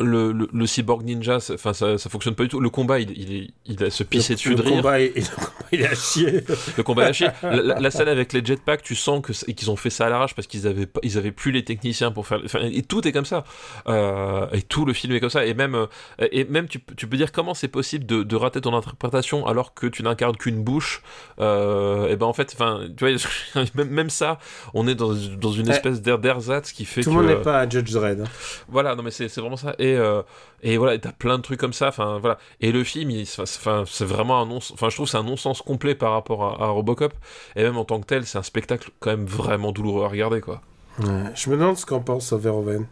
le, 0.00 0.32
le- 0.32 0.48
le 0.52 0.66
cyborg 0.66 1.04
ninja, 1.04 1.40
ça- 1.40 1.54
enfin 1.54 1.72
ça, 1.74 1.98
ça 1.98 2.08
fonctionne 2.10 2.34
pas 2.34 2.42
du 2.44 2.48
tout. 2.48 2.58
Le 2.58 2.70
combat, 2.70 2.98
il, 3.00 3.10
il, 3.10 3.50
il 3.66 3.84
a 3.84 3.90
se 3.90 4.02
pisser 4.02 4.34
dessus 4.34 4.50
le 4.50 4.54
de 4.56 4.62
rire. 4.62 4.76
combat 4.76 5.00
est- 5.00 5.14
le 5.16 5.22
combat, 5.24 5.50
il 5.72 5.80
est 5.82 5.86
à 5.86 5.94
chier. 5.94 6.40
Le 6.76 6.82
combat 6.82 7.02
est 7.02 7.06
lâché. 7.08 7.28
La, 7.42 7.56
la- 7.56 7.80
la 7.80 7.90
scène 7.90 8.08
avec 8.08 8.32
les 8.32 8.44
jetpacks, 8.44 8.82
tu 8.82 8.94
sens 8.94 9.20
que 9.22 9.32
qu'ils 9.52 9.70
ont 9.70 9.76
fait 9.76 9.90
ça 9.90 10.06
à 10.06 10.08
l'arrache 10.10 10.34
parce 10.34 10.46
qu'ils 10.48 10.66
avaient 10.66 10.86
pas, 10.86 11.00
ils 11.02 11.18
avaient 11.18 11.32
plus 11.32 11.52
les 11.52 11.64
techniciens 11.64 12.10
pour 12.12 12.26
faire. 12.26 12.40
enfin, 12.44 12.60
et 12.62 12.82
tout 12.82 13.06
est 13.06 13.12
comme 13.12 13.26
ça. 13.26 13.44
Euh, 13.86 14.46
et 14.52 14.62
tout 14.62 14.84
le 14.86 14.94
film 14.94 15.12
est 15.12 15.20
comme 15.20 15.30
ça. 15.30 15.44
Et 15.46 15.52
même, 15.54 15.74
euh, 15.74 15.86
et 16.32 16.44
même 16.44 16.66
tu, 16.66 16.78
peux- 16.78 16.94
tu 16.94 17.06
peux 17.06 17.16
dire 17.18 17.30
comment 17.30 17.54
c'est 17.54 17.68
possible 17.68 18.06
de, 18.06 18.22
de 18.22 18.36
rater 18.36 18.60
ton 18.62 18.74
interprétation 18.74 19.46
alors 19.46 19.74
que 19.74 19.86
tu 19.86 20.02
n'incarnes 20.02 20.36
qu'une 20.36 20.62
bouche. 20.64 21.02
Euh, 21.40 22.08
et 22.08 22.16
ben 22.16 22.26
en 22.26 22.32
fait, 22.32 22.50
enfin, 22.54 22.80
tu 22.96 23.06
vois, 23.06 23.64
même, 23.74 23.88
même 23.90 24.10
ça, 24.10 24.38
on 24.72 24.88
est 24.88 24.94
dans, 24.94 25.12
dans 25.12 25.52
une 25.52 25.68
Eh, 25.68 25.72
espèce 25.72 26.00
d'air 26.00 26.18
d'ersatz 26.18 26.72
qui 26.72 26.84
fait 26.84 27.02
Tout 27.02 27.10
que. 27.10 27.16
le 27.16 27.22
monde 27.22 27.30
n'est 27.36 27.42
pas 27.42 27.60
à 27.60 27.68
Judge 27.68 27.92
Dredd. 27.92 28.20
hein. 28.22 28.24
Voilà, 28.68 28.94
non 28.94 29.02
mais 29.02 29.10
c'est 29.10 29.28
c'est 29.28 29.40
vraiment 29.40 29.56
ça. 29.56 29.74
Et, 29.78 29.83
euh, 29.94 30.22
et 30.62 30.78
voilà, 30.78 30.94
et 30.94 30.98
t'as 31.00 31.12
plein 31.12 31.36
de 31.36 31.42
trucs 31.42 31.60
comme 31.60 31.74
ça. 31.74 31.88
Enfin 31.88 32.18
voilà. 32.18 32.38
Et 32.60 32.72
le 32.72 32.82
film, 32.84 33.10
il- 33.10 33.26
c'est- 33.26 33.42
enfin 33.42 33.84
c'est 33.86 34.04
vraiment 34.06 34.40
un 34.40 34.46
non. 34.46 34.56
Enfin 34.72 34.88
je 34.88 34.94
trouve 34.96 35.06
c'est 35.08 35.18
un 35.18 35.22
non-sens 35.22 35.60
complet 35.60 35.94
par 35.94 36.12
rapport 36.12 36.44
à, 36.62 36.64
à 36.64 36.68
Robocop. 36.68 37.12
Et 37.56 37.62
même 37.62 37.76
en 37.76 37.84
tant 37.84 38.00
que 38.00 38.06
tel, 38.06 38.24
c'est 38.26 38.38
un 38.38 38.42
spectacle 38.42 38.90
quand 39.00 39.10
même 39.10 39.26
vraiment 39.26 39.72
douloureux 39.72 40.04
à 40.04 40.08
regarder 40.08 40.40
quoi. 40.40 40.62
Ouais. 41.00 41.24
Je 41.34 41.50
me 41.50 41.56
demande 41.56 41.76
ce 41.76 41.84
qu'en 41.86 42.00
pense 42.00 42.32
Verhoeven. 42.32 42.86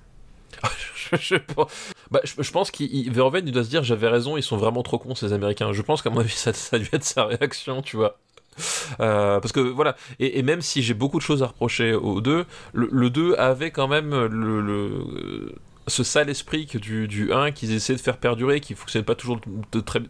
je, 1.12 1.16
je 1.16 1.34
pense- 1.36 1.72
bah, 2.11 2.20
je- 2.24 2.43
je 2.43 2.51
pense 2.53 2.70
qu'il 2.70 3.11
Verhoeven, 3.11 3.47
il 3.47 3.53
doit 3.53 3.64
se 3.64 3.70
dire 3.70 3.82
j'avais 3.82 4.09
raison, 4.09 4.36
ils 4.36 4.43
sont 4.43 4.57
vraiment 4.59 4.82
trop 4.82 4.99
cons 4.99 5.14
ces 5.14 5.32
Américains. 5.32 5.72
Je 5.72 5.82
pense 5.82 6.03
qu'à 6.03 6.11
mon 6.11 6.20
avis 6.20 6.30
ça, 6.36 6.53
ça 6.53 6.76
a 6.76 6.78
dû 6.78 6.88
être 6.93 7.05
sa 7.05 7.24
réaction, 7.24 7.80
tu 7.82 7.97
vois. 7.97 8.18
Euh, 9.01 9.40
parce 9.40 9.51
que 9.53 9.61
voilà, 9.61 9.97
et, 10.20 10.38
et 10.38 10.43
même 10.43 10.61
si 10.61 10.82
j'ai 10.82 10.93
beaucoup 10.93 11.16
de 11.16 11.22
choses 11.22 11.43
à 11.43 11.47
reprocher 11.47 11.95
aux 11.95 12.20
deux, 12.20 12.45
le, 12.74 12.86
le 12.93 13.09
2 13.09 13.34
avait 13.36 13.70
quand 13.70 13.88
même 13.88 14.11
le, 14.11 14.61
le- 14.61 15.55
ce 15.89 16.05
sale 16.05 16.30
esprit 16.30 16.66
que 16.66 16.78
du, 16.78 17.09
du 17.09 17.33
1 17.33 17.51
qu'ils 17.53 17.72
essaient 17.72 17.95
de 17.97 18.01
faire 18.01 18.16
perdurer, 18.18 18.61
qui 18.61 18.74
fonctionne 18.74 19.05
pas 19.05 19.14
toujours 19.14 19.41
de, 19.72 19.80
très 19.80 20.01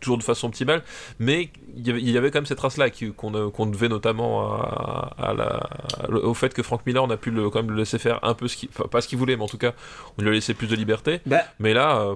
toujours 0.00 0.18
de 0.18 0.22
façon 0.22 0.48
optimale, 0.48 0.82
mais 1.18 1.50
il 1.74 1.86
y 1.86 1.90
avait, 1.90 2.00
il 2.02 2.10
y 2.10 2.18
avait 2.18 2.30
quand 2.30 2.38
même 2.38 2.46
cette 2.46 2.60
race-là 2.60 2.90
qui- 2.90 3.12
qu'on 3.14 3.34
euh, 3.34 3.48
qu'on 3.48 3.64
devait 3.64 3.88
notamment 3.88 4.52
à, 4.52 5.14
à 5.18 5.32
la, 5.34 5.68
au 6.10 6.34
fait 6.34 6.52
que 6.52 6.62
Frank 6.62 6.84
Miller 6.86 7.02
on 7.02 7.08
a 7.10 7.16
pu 7.16 7.30
le, 7.30 7.48
quand 7.48 7.62
même 7.62 7.70
le 7.70 7.78
laisser 7.78 7.98
faire 7.98 8.20
un 8.22 8.34
peu 8.34 8.46
ce 8.46 8.56
qu'il, 8.58 8.68
enfin, 8.68 8.84
pas 8.88 9.00
ce 9.00 9.08
qu'il 9.08 9.16
voulait, 9.18 9.36
mais 9.36 9.42
en 9.42 9.48
tout 9.48 9.56
cas 9.58 9.72
on 10.18 10.22
lui 10.22 10.28
a 10.28 10.32
laissé 10.32 10.52
plus 10.52 10.66
de 10.66 10.76
liberté. 10.76 11.20
Bah, 11.24 11.40
Mais 11.58 11.72
là, 11.72 11.98
euh, 12.00 12.14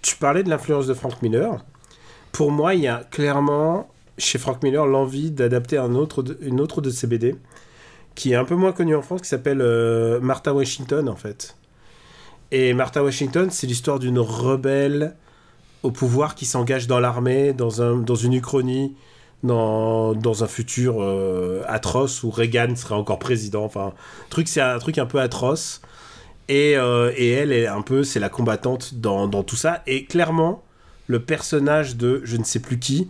tu 0.00 0.16
parlais 0.16 0.42
de 0.42 0.48
l'influence 0.48 0.86
de 0.86 0.94
Frank 0.94 1.20
Miller. 1.22 1.62
Pour 2.32 2.50
moi, 2.50 2.74
il 2.74 2.80
y 2.80 2.88
a 2.88 3.04
clairement 3.10 3.88
chez 4.16 4.38
Frank 4.38 4.62
Miller 4.62 4.86
l'envie 4.86 5.30
d'adapter 5.30 5.76
un 5.76 5.94
autre 5.94 6.24
une 6.40 6.60
autre 6.60 6.80
de 6.80 6.88
ses 6.90 7.06
BD 7.06 7.34
qui 8.14 8.32
est 8.32 8.36
un 8.36 8.44
peu 8.44 8.54
moins 8.54 8.72
connue 8.72 8.94
en 8.96 9.02
France, 9.02 9.20
qui 9.22 9.28
s'appelle 9.28 9.60
euh, 9.60 10.20
Martha 10.20 10.52
Washington 10.54 11.08
en 11.08 11.16
fait. 11.16 11.54
Et 12.54 12.74
Martha 12.74 13.02
Washington, 13.02 13.48
c'est 13.50 13.66
l'histoire 13.66 13.98
d'une 13.98 14.18
rebelle 14.18 15.16
au 15.82 15.90
pouvoir 15.90 16.34
qui 16.34 16.44
s'engage 16.44 16.86
dans 16.86 17.00
l'armée, 17.00 17.54
dans, 17.54 17.80
un, 17.80 17.96
dans 17.96 18.14
une 18.14 18.34
uchronie, 18.34 18.94
dans, 19.42 20.12
dans 20.12 20.44
un 20.44 20.46
futur 20.46 21.02
euh, 21.02 21.62
atroce 21.66 22.22
où 22.22 22.30
Reagan 22.30 22.76
serait 22.76 22.94
encore 22.94 23.18
président. 23.18 23.64
Enfin, 23.64 23.94
truc, 24.28 24.48
c'est 24.48 24.60
un 24.60 24.78
truc 24.78 24.98
un 24.98 25.06
peu 25.06 25.18
atroce. 25.18 25.80
Et, 26.50 26.76
euh, 26.76 27.10
et 27.16 27.30
elle 27.30 27.52
est 27.52 27.66
un 27.66 27.80
peu, 27.80 28.04
c'est 28.04 28.20
la 28.20 28.28
combattante 28.28 28.96
dans, 28.96 29.28
dans 29.28 29.42
tout 29.42 29.56
ça. 29.56 29.82
Et 29.86 30.04
clairement, 30.04 30.62
le 31.06 31.20
personnage 31.20 31.96
de 31.96 32.20
je 32.22 32.36
ne 32.36 32.44
sais 32.44 32.60
plus 32.60 32.78
qui 32.78 33.08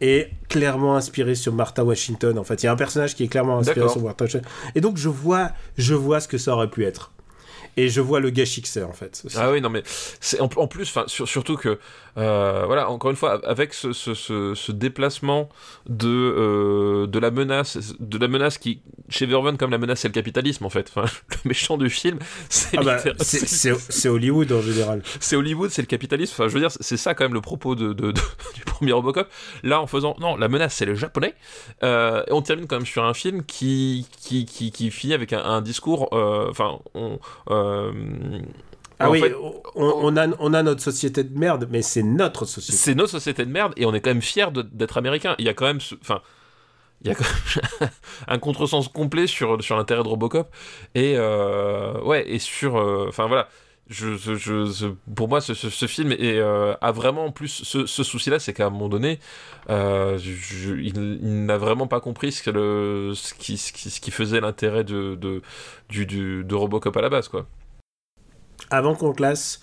est 0.00 0.32
clairement 0.48 0.96
inspiré 0.96 1.36
sur 1.36 1.52
Martha 1.54 1.84
Washington. 1.84 2.36
En 2.40 2.44
fait, 2.44 2.64
il 2.64 2.66
y 2.66 2.68
a 2.68 2.72
un 2.72 2.76
personnage 2.76 3.14
qui 3.14 3.22
est 3.22 3.28
clairement 3.28 3.58
inspiré 3.58 3.88
sur 3.88 4.02
Martha 4.02 4.24
Washington. 4.24 4.50
Et 4.74 4.80
donc, 4.80 4.96
je 4.96 5.08
vois, 5.08 5.52
je 5.78 5.94
vois 5.94 6.18
ce 6.18 6.26
que 6.26 6.38
ça 6.38 6.54
aurait 6.54 6.70
pu 6.70 6.84
être. 6.84 7.12
Et 7.80 7.88
je 7.88 8.00
vois 8.00 8.20
le 8.20 8.30
gâchis 8.30 8.62
que 8.62 8.68
c'est 8.68 8.82
en 8.82 8.92
fait. 8.92 9.22
Ah 9.36 9.50
oui, 9.50 9.60
non 9.60 9.70
mais 9.70 9.82
c'est 10.20 10.40
en, 10.40 10.48
en 10.56 10.66
plus, 10.66 10.92
surtout 11.06 11.56
que 11.56 11.78
euh, 12.18 12.64
voilà, 12.66 12.90
encore 12.90 13.10
une 13.10 13.16
fois, 13.16 13.40
avec 13.46 13.72
ce, 13.74 13.92
ce- 13.92 14.14
ce- 14.14 14.54
ce 14.54 14.72
déplacement 14.72 15.48
de 15.88 16.08
euh, 16.08 17.06
de 17.06 17.18
la 17.18 17.30
menace, 17.30 17.78
de 18.00 18.18
la 18.18 18.28
menace 18.28 18.58
qui 18.58 18.80
chez 19.08 19.26
Verhoeven 19.26 19.56
comme 19.56 19.70
la 19.70 19.78
menace 19.78 20.00
c'est 20.00 20.08
le 20.08 20.12
capitalisme 20.14 20.64
en 20.64 20.70
fait. 20.70 20.90
Enfin, 20.94 21.04
le 21.44 21.48
méchant 21.48 21.76
du 21.76 21.90
film, 21.90 22.18
c'est 22.48 22.78
Ah 22.78 22.82
bah, 22.82 22.98
Hollywood 24.08 24.50
en 24.52 24.60
général. 24.62 25.02
c'est 25.20 25.36
Hollywood, 25.36 25.70
c'est 25.70 25.82
le 25.82 25.86
capitalisme. 25.86 26.32
Enfin, 26.34 26.48
je 26.48 26.54
veux 26.54 26.60
dire, 26.60 26.70
c'est 26.80 26.96
ça 26.96 27.14
quand 27.14 27.24
même 27.24 27.34
le 27.34 27.40
propos 27.40 27.74
de, 27.74 27.92
de- 27.92 28.12
de- 28.12 28.20
du 28.54 28.62
premier 28.66 28.92
Robocop. 28.92 29.28
Là, 29.62 29.80
en 29.80 29.86
faisant 29.86 30.16
non, 30.20 30.36
la 30.36 30.48
menace 30.48 30.74
c'est 30.74 30.86
le 30.86 30.94
japonais. 30.94 31.34
Euh, 31.82 32.22
et 32.26 32.32
on 32.32 32.42
termine 32.42 32.66
quand 32.66 32.76
même 32.76 32.86
sur 32.86 33.04
un 33.04 33.14
film 33.14 33.44
qui 33.44 34.06
qui, 34.20 34.46
qui, 34.46 34.70
qui 34.72 34.90
finit 34.90 35.14
avec 35.14 35.32
un, 35.32 35.42
un 35.42 35.60
discours. 35.60 36.08
euh, 36.12 36.48
Enfin, 36.50 36.78
on. 36.94 37.18
Ah 39.00 39.08
en 39.08 39.12
oui, 39.12 39.20
fait, 39.20 39.34
on, 39.34 39.62
on 39.74 40.16
a, 40.16 40.28
on 40.38 40.52
a 40.54 40.62
notre 40.62 40.82
société 40.82 41.24
de 41.24 41.38
merde, 41.38 41.68
mais 41.70 41.82
c'est 41.82 42.02
notre 42.02 42.44
société. 42.44 42.76
c'est 42.76 42.94
notre 42.94 43.10
société 43.10 43.44
de 43.46 43.50
merde 43.50 43.72
et 43.76 43.86
on 43.86 43.94
est 43.94 44.00
quand 44.00 44.10
même 44.10 44.22
fiers 44.22 44.46
d'être 44.72 44.98
américain. 44.98 45.34
Il 45.38 45.46
y 45.46 45.48
a 45.48 45.54
quand 45.54 45.64
même, 45.66 45.80
enfin, 46.02 46.20
il 47.02 47.08
y 47.08 47.10
a 47.10 47.14
quand 47.14 47.24
même 47.80 47.90
un 48.28 48.38
contresens 48.38 48.88
complet 48.88 49.26
sur 49.26 49.62
sur 49.62 49.76
l'intérêt 49.76 50.02
de 50.02 50.08
Robocop 50.08 50.48
et 50.94 51.14
euh, 51.16 52.00
ouais 52.02 52.28
et 52.30 52.38
sur, 52.38 52.76
euh, 52.78 53.06
enfin 53.08 53.26
voilà. 53.28 53.48
Je, 53.92 54.16
je- 54.16 54.86
pour 55.16 55.28
moi, 55.28 55.40
ce, 55.40 55.52
ce- 55.54 55.68
ce 55.68 55.86
film 55.86 56.12
est, 56.12 56.38
euh, 56.38 56.74
a 56.80 56.92
vraiment 56.92 57.24
en 57.26 57.32
plus 57.32 57.48
ce, 57.64 57.86
ce 57.86 58.04
souci-là, 58.04 58.38
c'est 58.38 58.52
qu'à 58.54 58.66
un 58.66 58.70
moment 58.70 58.88
donné, 58.88 59.18
euh, 59.68 60.18
il 60.80 61.44
n'a 61.46 61.58
vraiment 61.58 61.88
pas 61.88 62.00
compris 62.00 62.32
ce, 62.32 62.42
que 62.42 62.50
le, 62.50 63.12
ce, 63.16 63.34
qui, 63.34 63.58
ce, 63.58 63.72
qui, 63.72 63.90
ce 63.90 64.00
qui 64.00 64.10
faisait 64.12 64.40
l'intérêt 64.40 64.84
de, 64.84 65.16
de, 65.16 65.42
du, 65.88 66.06
du- 66.06 66.44
de 66.44 66.54
Robocop 66.54 66.96
à 66.96 67.00
la 67.02 67.08
base, 67.08 67.28
quoi. 67.28 67.46
Avant 68.70 68.94
qu'on 68.94 69.12
classe, 69.12 69.60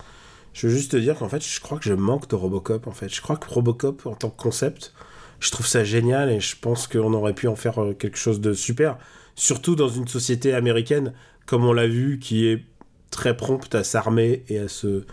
je 0.53 0.67
veux 0.67 0.73
juste 0.73 0.91
te 0.91 0.97
dire 0.97 1.15
qu'en 1.17 1.29
fait, 1.29 1.43
je 1.45 1.59
crois 1.61 1.77
que 1.79 1.85
je 1.85 1.93
manque 1.93 2.27
de 2.29 2.35
Robocop. 2.35 2.87
En 2.87 2.91
fait, 2.91 3.09
je 3.13 3.21
crois 3.21 3.37
que 3.37 3.49
Robocop 3.49 4.05
en 4.05 4.15
tant 4.15 4.29
que 4.29 4.41
concept, 4.41 4.93
je 5.39 5.51
trouve 5.51 5.67
ça 5.67 5.83
génial 5.83 6.29
et 6.31 6.39
je 6.39 6.55
pense 6.59 6.87
qu'on 6.87 7.13
aurait 7.13 7.33
pu 7.33 7.47
en 7.47 7.55
faire 7.55 7.81
euh, 7.83 7.93
quelque 7.93 8.17
chose 8.17 8.41
de 8.41 8.53
super. 8.53 8.97
Surtout 9.35 9.75
dans 9.75 9.87
une 9.89 10.07
société 10.07 10.53
américaine, 10.53 11.13
comme 11.45 11.63
on 11.63 11.73
l'a 11.73 11.87
vu, 11.87 12.19
qui 12.19 12.47
est 12.47 12.63
très 13.11 13.37
prompte 13.37 13.75
à 13.75 13.83
s'armer 13.83 14.43
et 14.49 14.59
à 14.59 14.67
se, 14.67 15.05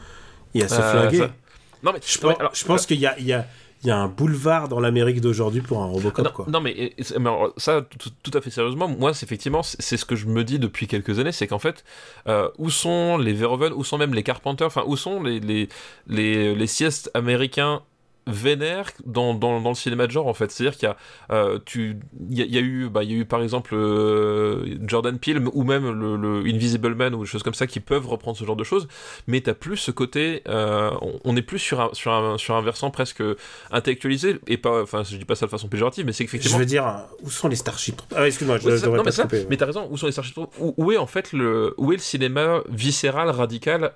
et 0.55 0.63
à 0.63 0.69
se 0.69 0.81
Euh, 0.81 0.91
flinguer. 0.93 1.19
ça- 1.19 1.35
Non 1.83 1.93
mais 1.93 2.01
Je 2.05 2.19
pense, 2.19 2.37
alors, 2.41 2.55
je 2.55 2.65
pense 2.65 2.87
qu'il 2.87 2.99
y 2.99 3.07
a, 3.07 3.19
il 3.19 3.27
y, 3.27 3.33
a, 3.35 3.47
il 3.85 3.89
y 3.89 3.91
a 3.91 3.99
un 3.99 4.09
boulevard 4.09 4.69
dans 4.69 4.81
l'Amérique 4.81 5.21
d'aujourd'hui 5.21 5.61
pour 5.61 5.83
un 5.83 5.87
Robocop. 5.87 6.25
non, 6.25 6.31
quoi. 6.33 6.47
non, 6.49 6.61
mais, 6.61 6.95
alors, 7.15 7.53
ça, 7.59 7.83
tout, 7.99 8.11
tout 8.23 8.37
à 8.37 8.41
fait 8.41 8.51
sérieusement, 8.51 8.89
moi, 8.89 9.13
c'est 9.13 9.27
effectivement, 9.27 9.63
c'est 9.63 9.97
ce 9.97 10.05
que 10.05 10.17
je 10.17 10.27
me 10.27 10.43
dis 10.43 10.59
depuis 10.59 10.87
quelques 10.87 11.19
années, 11.19 11.33
c'est 11.33 11.47
qu'en 11.47 11.59
fait, 11.59 11.85
euh, 12.27 12.49
où 12.59 12.71
sont 12.71 13.19
les 13.19 13.35
Verhoeven, 13.35 13.73
où 13.75 13.85
sont 13.85 13.99
même 13.99 14.15
les 14.15 14.23
Carpenters, 14.23 14.67
enfin, 14.67 14.85
où 14.87 14.97
sont 14.97 15.23
les, 15.23 15.39
les, 15.39 15.69
les, 16.07 16.55
les 16.55 16.67
siestes 16.67 17.11
américains 17.15 17.83
vénères 18.27 18.91
dans, 19.05 19.35
dans, 19.35 19.61
dans 19.61 19.69
le 19.71 19.75
cinéma 19.75 20.07
de 20.07 20.13
genre 20.13 20.27
en 20.27 20.35
fait. 20.35 20.51
C'est 20.51 20.67
à 20.67 20.71
dire 20.71 20.79
qu'il 20.79 20.89
y 20.89 20.91
a 20.91 20.97
euh, 21.33 21.59
tu 21.65 21.97
il 22.31 22.39
y, 22.39 22.43
a- 22.43 22.45
il 22.47 22.55
y 22.55 22.59
a 22.59 22.61
eu 22.61 22.89
bah 22.89 23.03
il 23.03 23.11
y 23.13 23.15
a 23.15 23.19
eu 23.19 23.25
par 23.25 23.43
exemple 23.43 23.75
euh, 23.75 24.77
Jordan 24.87 25.19
Peele 25.19 25.43
ou 25.53 25.65
même 25.65 25.91
le, 25.99 26.17
le 26.17 26.49
Invisible 26.49 26.95
Man 26.95 27.15
ou 27.15 27.21
des 27.25 27.27
choses 27.29 27.43
comme 27.43 27.55
ça 27.55 27.67
qui 27.67 27.81
peuvent 27.81 28.07
reprendre 28.07 28.37
ce 28.37 28.45
genre 28.45 28.57
de 28.57 28.65
choses. 28.65 28.89
Mais 29.27 29.41
t'as 29.41 29.55
plus 29.55 29.77
ce 29.77 29.91
côté 29.91 30.43
euh, 30.49 30.91
on, 31.03 31.21
on 31.25 31.37
est 31.37 31.43
plus 31.43 31.59
sur 31.59 31.81
un, 31.81 31.91
sur 31.93 32.13
un 32.13 32.39
sur 32.39 32.55
un 32.57 32.63
versant 32.63 32.91
presque 32.91 33.23
intellectualisé 33.71 34.37
et 34.47 34.57
pas 34.57 34.83
enfin 34.83 35.03
je 35.05 35.17
dis 35.17 35.25
pas 35.25 35.35
ça 35.35 35.47
de 35.47 35.51
façon 35.51 35.69
péjorative 35.69 36.05
mais 36.07 36.13
c'est 36.13 36.25
Je 36.25 36.29
qu'effectivement 36.31 36.59
veux 36.59 36.67
dire, 36.67 36.87
où 37.23 37.31
sont 37.31 37.49
les 37.49 37.57
Starship 37.57 38.01
Ah, 38.15 38.27
excuse-moi, 38.27 38.59
je, 38.59 38.69
Ouais, 38.69 38.79
je 38.79 38.87
non, 38.87 38.97
pas 38.97 39.03
mais 39.05 39.11
ça, 39.11 39.27
t'as 39.27 39.67
raison, 39.67 39.89
où 39.91 39.97
sont 39.97 40.07
les 40.07 40.13
Starship 40.13 40.37
où, 40.37 40.75
où 40.77 40.93
est 40.93 40.97
en 40.97 41.07
fait 41.07 41.33
le, 41.33 41.75
où 41.79 41.93
est 41.93 41.97
le 41.97 42.01
cinéma 42.03 42.63
viscéral, 42.69 43.31
radical 43.31 43.93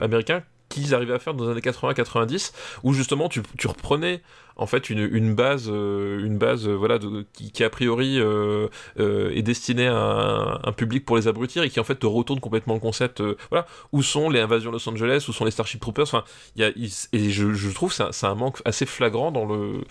américain? 0.00 0.42
Qu'ils 0.80 0.94
arrivaient 0.94 1.14
à 1.14 1.18
faire 1.18 1.34
dans 1.34 1.44
les 1.44 1.50
années 1.52 1.60
80-90, 1.60 2.52
où 2.82 2.92
justement 2.92 3.28
tu, 3.28 3.42
reprenais 3.66 4.22
en 4.56 4.66
fait 4.66 4.88
une, 4.90 5.34
base, 5.34 5.68
euh, 5.68 6.24
une 6.24 6.38
base 6.38 6.68
euh, 6.68 6.74
voilà, 6.74 6.98
de- 6.98 7.26
qui, 7.32 7.64
a 7.64 7.70
priori 7.70 8.20
euh, 8.20 8.68
euh, 9.00 9.30
est 9.34 9.42
destinée 9.42 9.88
à 9.88 10.60
un, 10.62 10.72
public 10.72 11.04
pour 11.04 11.16
les 11.16 11.26
abrutir 11.26 11.62
et 11.64 11.70
qui 11.70 11.80
en 11.80 11.84
fait 11.84 11.96
te 11.96 12.06
retourne 12.06 12.38
complètement 12.40 12.74
le 12.74 12.80
concept. 12.80 13.20
euh, 13.20 13.36
voilà, 13.50 13.66
où 13.92 14.02
sont 14.02 14.30
les 14.30 14.40
invasions 14.40 14.70
Los 14.70 14.88
Angeles, 14.88 15.24
où 15.28 15.32
sont 15.32 15.44
les 15.44 15.50
Starship 15.50 15.80
Troopers. 15.80 16.04
Enfin, 16.04 16.24
y 16.56 16.62
a, 16.64 16.70
il- 16.76 16.90
et 17.12 17.30
je, 17.30 17.70
trouve 17.70 17.96
que 17.96 18.04
c'est 18.12 18.26
un- 18.26 18.34
manque 18.34 18.60
assez 18.64 18.86
flagrant 18.86 19.32
dans 19.32 19.44
le 19.46 19.82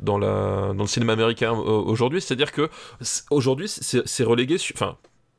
dans 0.00 0.18
la 0.18 0.72
dans 0.74 0.84
le 0.84 0.86
cinéma 0.86 1.12
américain 1.14 1.52
euh, 1.52 1.56
aujourd'hui. 1.56 2.20
C'est-à-dire 2.20 2.52
que 2.52 2.68
aujourd'hui 3.30 3.68
c'est 3.68 4.24
relégué, 4.24 4.56
enfin 4.74 4.96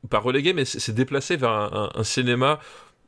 pas 0.10 0.20
relégué, 0.20 0.54
mais 0.54 0.66
c'est 0.66 0.94
déplacé 0.94 1.38
vers 1.38 1.52
un, 1.52 1.92
un- 1.96 2.00
un 2.00 2.04
cinéma 2.04 2.54
euh, 2.54 2.58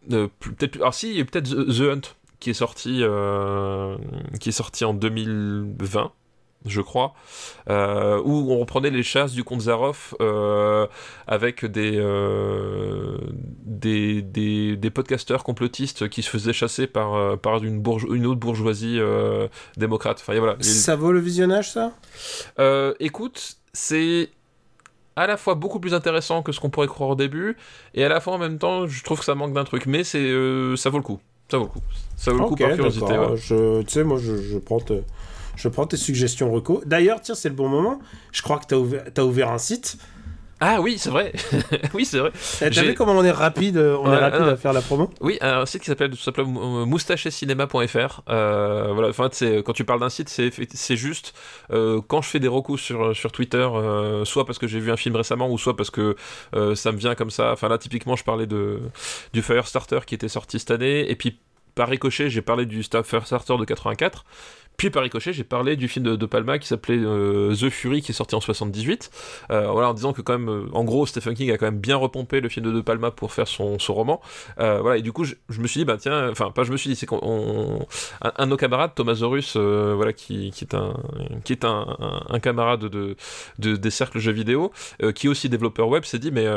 peut-être 0.10 0.76
alors 0.78 0.94
si 0.94 1.10
il 1.12 1.18
y 1.18 1.22
a 1.22 1.26
peut-être 1.26 1.50
The, 1.50 1.82
Hunt 1.82 2.02
qui 2.40 2.50
est 2.50 2.54
sorti 2.54 3.00
euh, 3.02 3.96
qui 4.40 4.50
est 4.50 4.54
sorti 4.54 4.84
en 4.86 4.94
2020 4.94 6.12
je 6.66 6.80
crois, 6.80 7.14
euh, 7.70 8.22
où 8.24 8.50
on 8.50 8.58
reprenait 8.58 8.90
les 8.90 9.04
chasses 9.04 9.34
du 9.34 9.44
comte 9.44 9.60
Zaroff 9.64 10.16
euh, 10.22 10.88
avec 11.28 11.66
des, 11.66 11.98
euh, 11.98 13.18
des, 13.66 14.22
des, 14.22 14.78
des 14.78 14.90
podcasteurs 14.90 15.44
complotistes 15.44 16.08
qui 16.08 16.22
se 16.22 16.30
faisaient 16.30 16.54
chasser 16.54 16.88
par, 16.88 17.38
par 17.40 17.62
une, 17.66 17.82
bourge- 17.82 18.08
une 18.10 18.26
autre 18.26 18.40
bourgeoisie 18.40 18.98
démocrate. 19.76 20.20
Enfin, 20.22 20.40
voilà. 20.40 20.56
Ça 20.62 20.96
vaut 20.96 21.12
le 21.12 21.20
visionnage, 21.20 21.70
ça? 21.70 21.92
Écoute, 23.02 23.58
c'est 23.74 24.30
à 25.16 25.28
la 25.28 25.38
fois 25.38 25.56
beaucoup 25.56 25.80
plus 25.80 25.94
intéressant 25.94 26.42
que 26.44 26.52
ce 26.52 26.60
qu'on 26.60 26.70
pourrait 26.70 26.88
croire 26.88 27.10
au 27.12 27.16
début, 27.16 27.56
et 27.94 28.04
à 28.04 28.10
la 28.10 28.20
fois 28.20 28.34
en 28.34 28.38
même 28.38 28.58
temps, 28.58 28.88
je 28.88 29.04
trouve 29.04 29.20
que 29.20 29.26
ça 29.26 29.36
manque 29.36 29.54
d'un 29.54 29.64
truc, 29.64 29.86
mais 29.86 30.04
c'est 30.04 30.20
euh, 30.20 30.76
ça 30.76 30.90
vaut 30.90 30.98
le 30.98 31.04
coup. 31.04 31.20
Ça 31.52 31.58
vaut 31.58 31.66
le 31.66 31.70
coup. 31.70 31.82
Ça 32.16 32.32
vaut 32.32 32.38
le 32.40 32.44
coup 32.50 32.56
par 32.56 32.70
curiosité. 32.76 33.06
ouais. 33.18 33.84
Tu 33.86 33.94
sais, 33.94 34.04
moi, 34.04 34.18
je, 34.20 34.42
je 34.42 34.58
prends 34.58 34.80
te- 34.80 35.02
je 35.56 35.68
prends 35.68 35.86
tes 35.86 35.98
suggestions 35.98 36.52
reco. 36.52 36.82
D'ailleurs, 36.86 37.22
tiens, 37.22 37.36
c'est 37.36 37.50
le 37.50 37.56
bon 37.56 37.70
moment. 37.70 38.00
Je 38.32 38.42
crois 38.42 38.58
que 38.60 38.66
tu 38.68 38.76
as 39.22 39.26
ouvert 39.26 39.52
un 39.52 39.58
site. 39.60 39.98
Ah 40.66 40.80
oui, 40.80 40.98
c'est 40.98 41.10
vrai. 41.10 41.34
oui, 41.94 42.06
c'est 42.06 42.20
vrai. 42.20 42.32
T'as 42.60 42.72
J'ai- 42.72 42.82
vu 42.88 42.94
comment 42.94 43.12
on 43.12 43.24
est 43.26 43.32
rapide, 43.32 43.76
euh, 43.76 43.98
on 44.00 44.10
est 44.14 44.18
rapide 44.18 44.42
à 44.48 44.56
faire 44.56 44.72
la 44.72 44.80
promo 44.82 45.10
Oui, 45.20 45.38
un 45.42 45.66
site 45.66 45.82
qui 45.82 45.88
s'appelle 45.88 46.12
tout 46.12 46.16
simplement 46.16 46.80
euh. 46.82 46.86
Euh, 48.30 48.92
voilà, 48.94 49.10
enfin, 49.10 49.30
quand 49.66 49.74
tu 49.74 49.84
parles 49.84 50.00
d'un 50.00 50.10
site, 50.10 50.30
c'est 50.30 50.96
juste 50.96 51.34
euh, 51.72 52.00
quand 52.08 52.22
je 52.22 52.30
fais 52.30 52.40
des 52.40 52.48
recos 52.48 52.80
sur 52.80 53.14
sur 53.14 53.34
Twitter, 53.34 53.58
euh, 53.74 54.24
soit 54.24 54.46
parce 54.46 54.58
que 54.58 54.68
j'ai 54.68 54.80
vu 54.80 54.90
un 54.90 54.98
film 54.98 55.18
récemment, 55.18 55.50
ou 55.50 55.58
soit 55.58 55.76
parce 55.76 55.90
que 55.92 56.16
ça 56.76 56.92
me 56.94 56.98
vient 56.98 57.16
comme 57.16 57.30
ça. 57.32 57.52
Enfin 57.52 57.68
là, 57.68 57.78
typiquement, 57.78 58.16
je 58.16 58.24
parlais 58.24 58.48
de 58.48 58.80
du 59.34 59.42
Firestarter 59.42 60.00
qui 60.08 60.16
était 60.16 60.30
sorti 60.30 60.60
cette 60.60 60.72
année, 60.72 61.12
et 61.12 61.16
puis 61.18 61.40
par 61.76 61.90
ricochet, 61.90 62.30
j'ai 62.30 62.44
parlé 62.44 62.66
du 62.68 62.84
Star- 62.84 63.04
Firestarter 63.06 63.58
de 63.58 63.66
84. 63.66 64.26
Puis 64.78 64.90
par 64.90 65.04
ricochet, 65.04 65.34
j'ai 65.34 65.44
parlé 65.44 65.76
du 65.76 65.88
film 65.88 66.06
de, 66.06 66.16
de 66.16 66.26
Palma 66.26 66.60
qui 66.60 66.68
s'appelait 66.68 66.98
euh, 66.98 67.56
The 67.56 67.70
Fury, 67.70 68.02
qui 68.02 68.12
est 68.12 68.16
sorti 68.16 68.36
en 68.36 68.42
78. 68.42 69.10
Euh, 69.52 69.68
voilà, 69.72 69.90
en 69.90 69.94
disant 69.94 70.14
que 70.14 70.22
quand 70.22 70.38
même, 70.38 70.50
euh, 70.50 70.66
en 70.74 70.84
gros, 70.84 71.06
Stephen 71.06 71.36
King 71.36 71.52
a 71.52 71.58
quand 71.58 71.66
même 71.66 71.80
bien 71.80 71.96
repompé 71.96 72.42
le 72.42 72.50
film 72.50 72.66
de 72.66 72.72
De 72.72 72.82
Palma 72.82 73.12
pour 73.12 73.32
faire 73.32 73.48
son, 73.48 73.78
roman. 73.90 74.22
Voilà, 74.58 74.98
et 74.98 75.02
du 75.02 75.12
coup, 75.12 75.24
je, 75.24 75.36
me 75.60 75.68
suis 75.68 75.80
dit, 75.82 75.86
bah 75.86 75.98
tiens, 76.00 76.30
enfin, 76.30 76.52
pas 76.52 76.64
je 76.64 76.72
me 76.72 76.78
suis 76.78 76.90
dit, 76.90 76.96
c'est 76.96 77.06
qu'on, 77.06 77.20
on- 77.22 77.86
un, 78.22 78.46
de 78.46 78.50
nos 78.50 78.58
camarades, 78.58 78.92
Thomas 78.96 79.16
Zorus, 79.16 79.56
voilà, 79.56 80.14
qui, 80.14 80.52
qui 80.52 80.64
est 80.66 80.74
un, 80.74 80.94
qui 81.44 81.54
est 81.54 81.66
un, 81.66 81.86
camarade 82.42 82.82
de, 82.86 83.16
de- 83.60 83.76
des 83.76 83.92
cercles 83.92 84.20
jeux 84.20 84.32
vidéo, 84.32 84.72
qui 85.16 85.28
est 85.28 85.30
aussi 85.30 85.50
développeur 85.50 85.88
web, 85.88 86.04
s'est 86.04 86.20
dit, 86.20 86.32
mais 86.32 86.48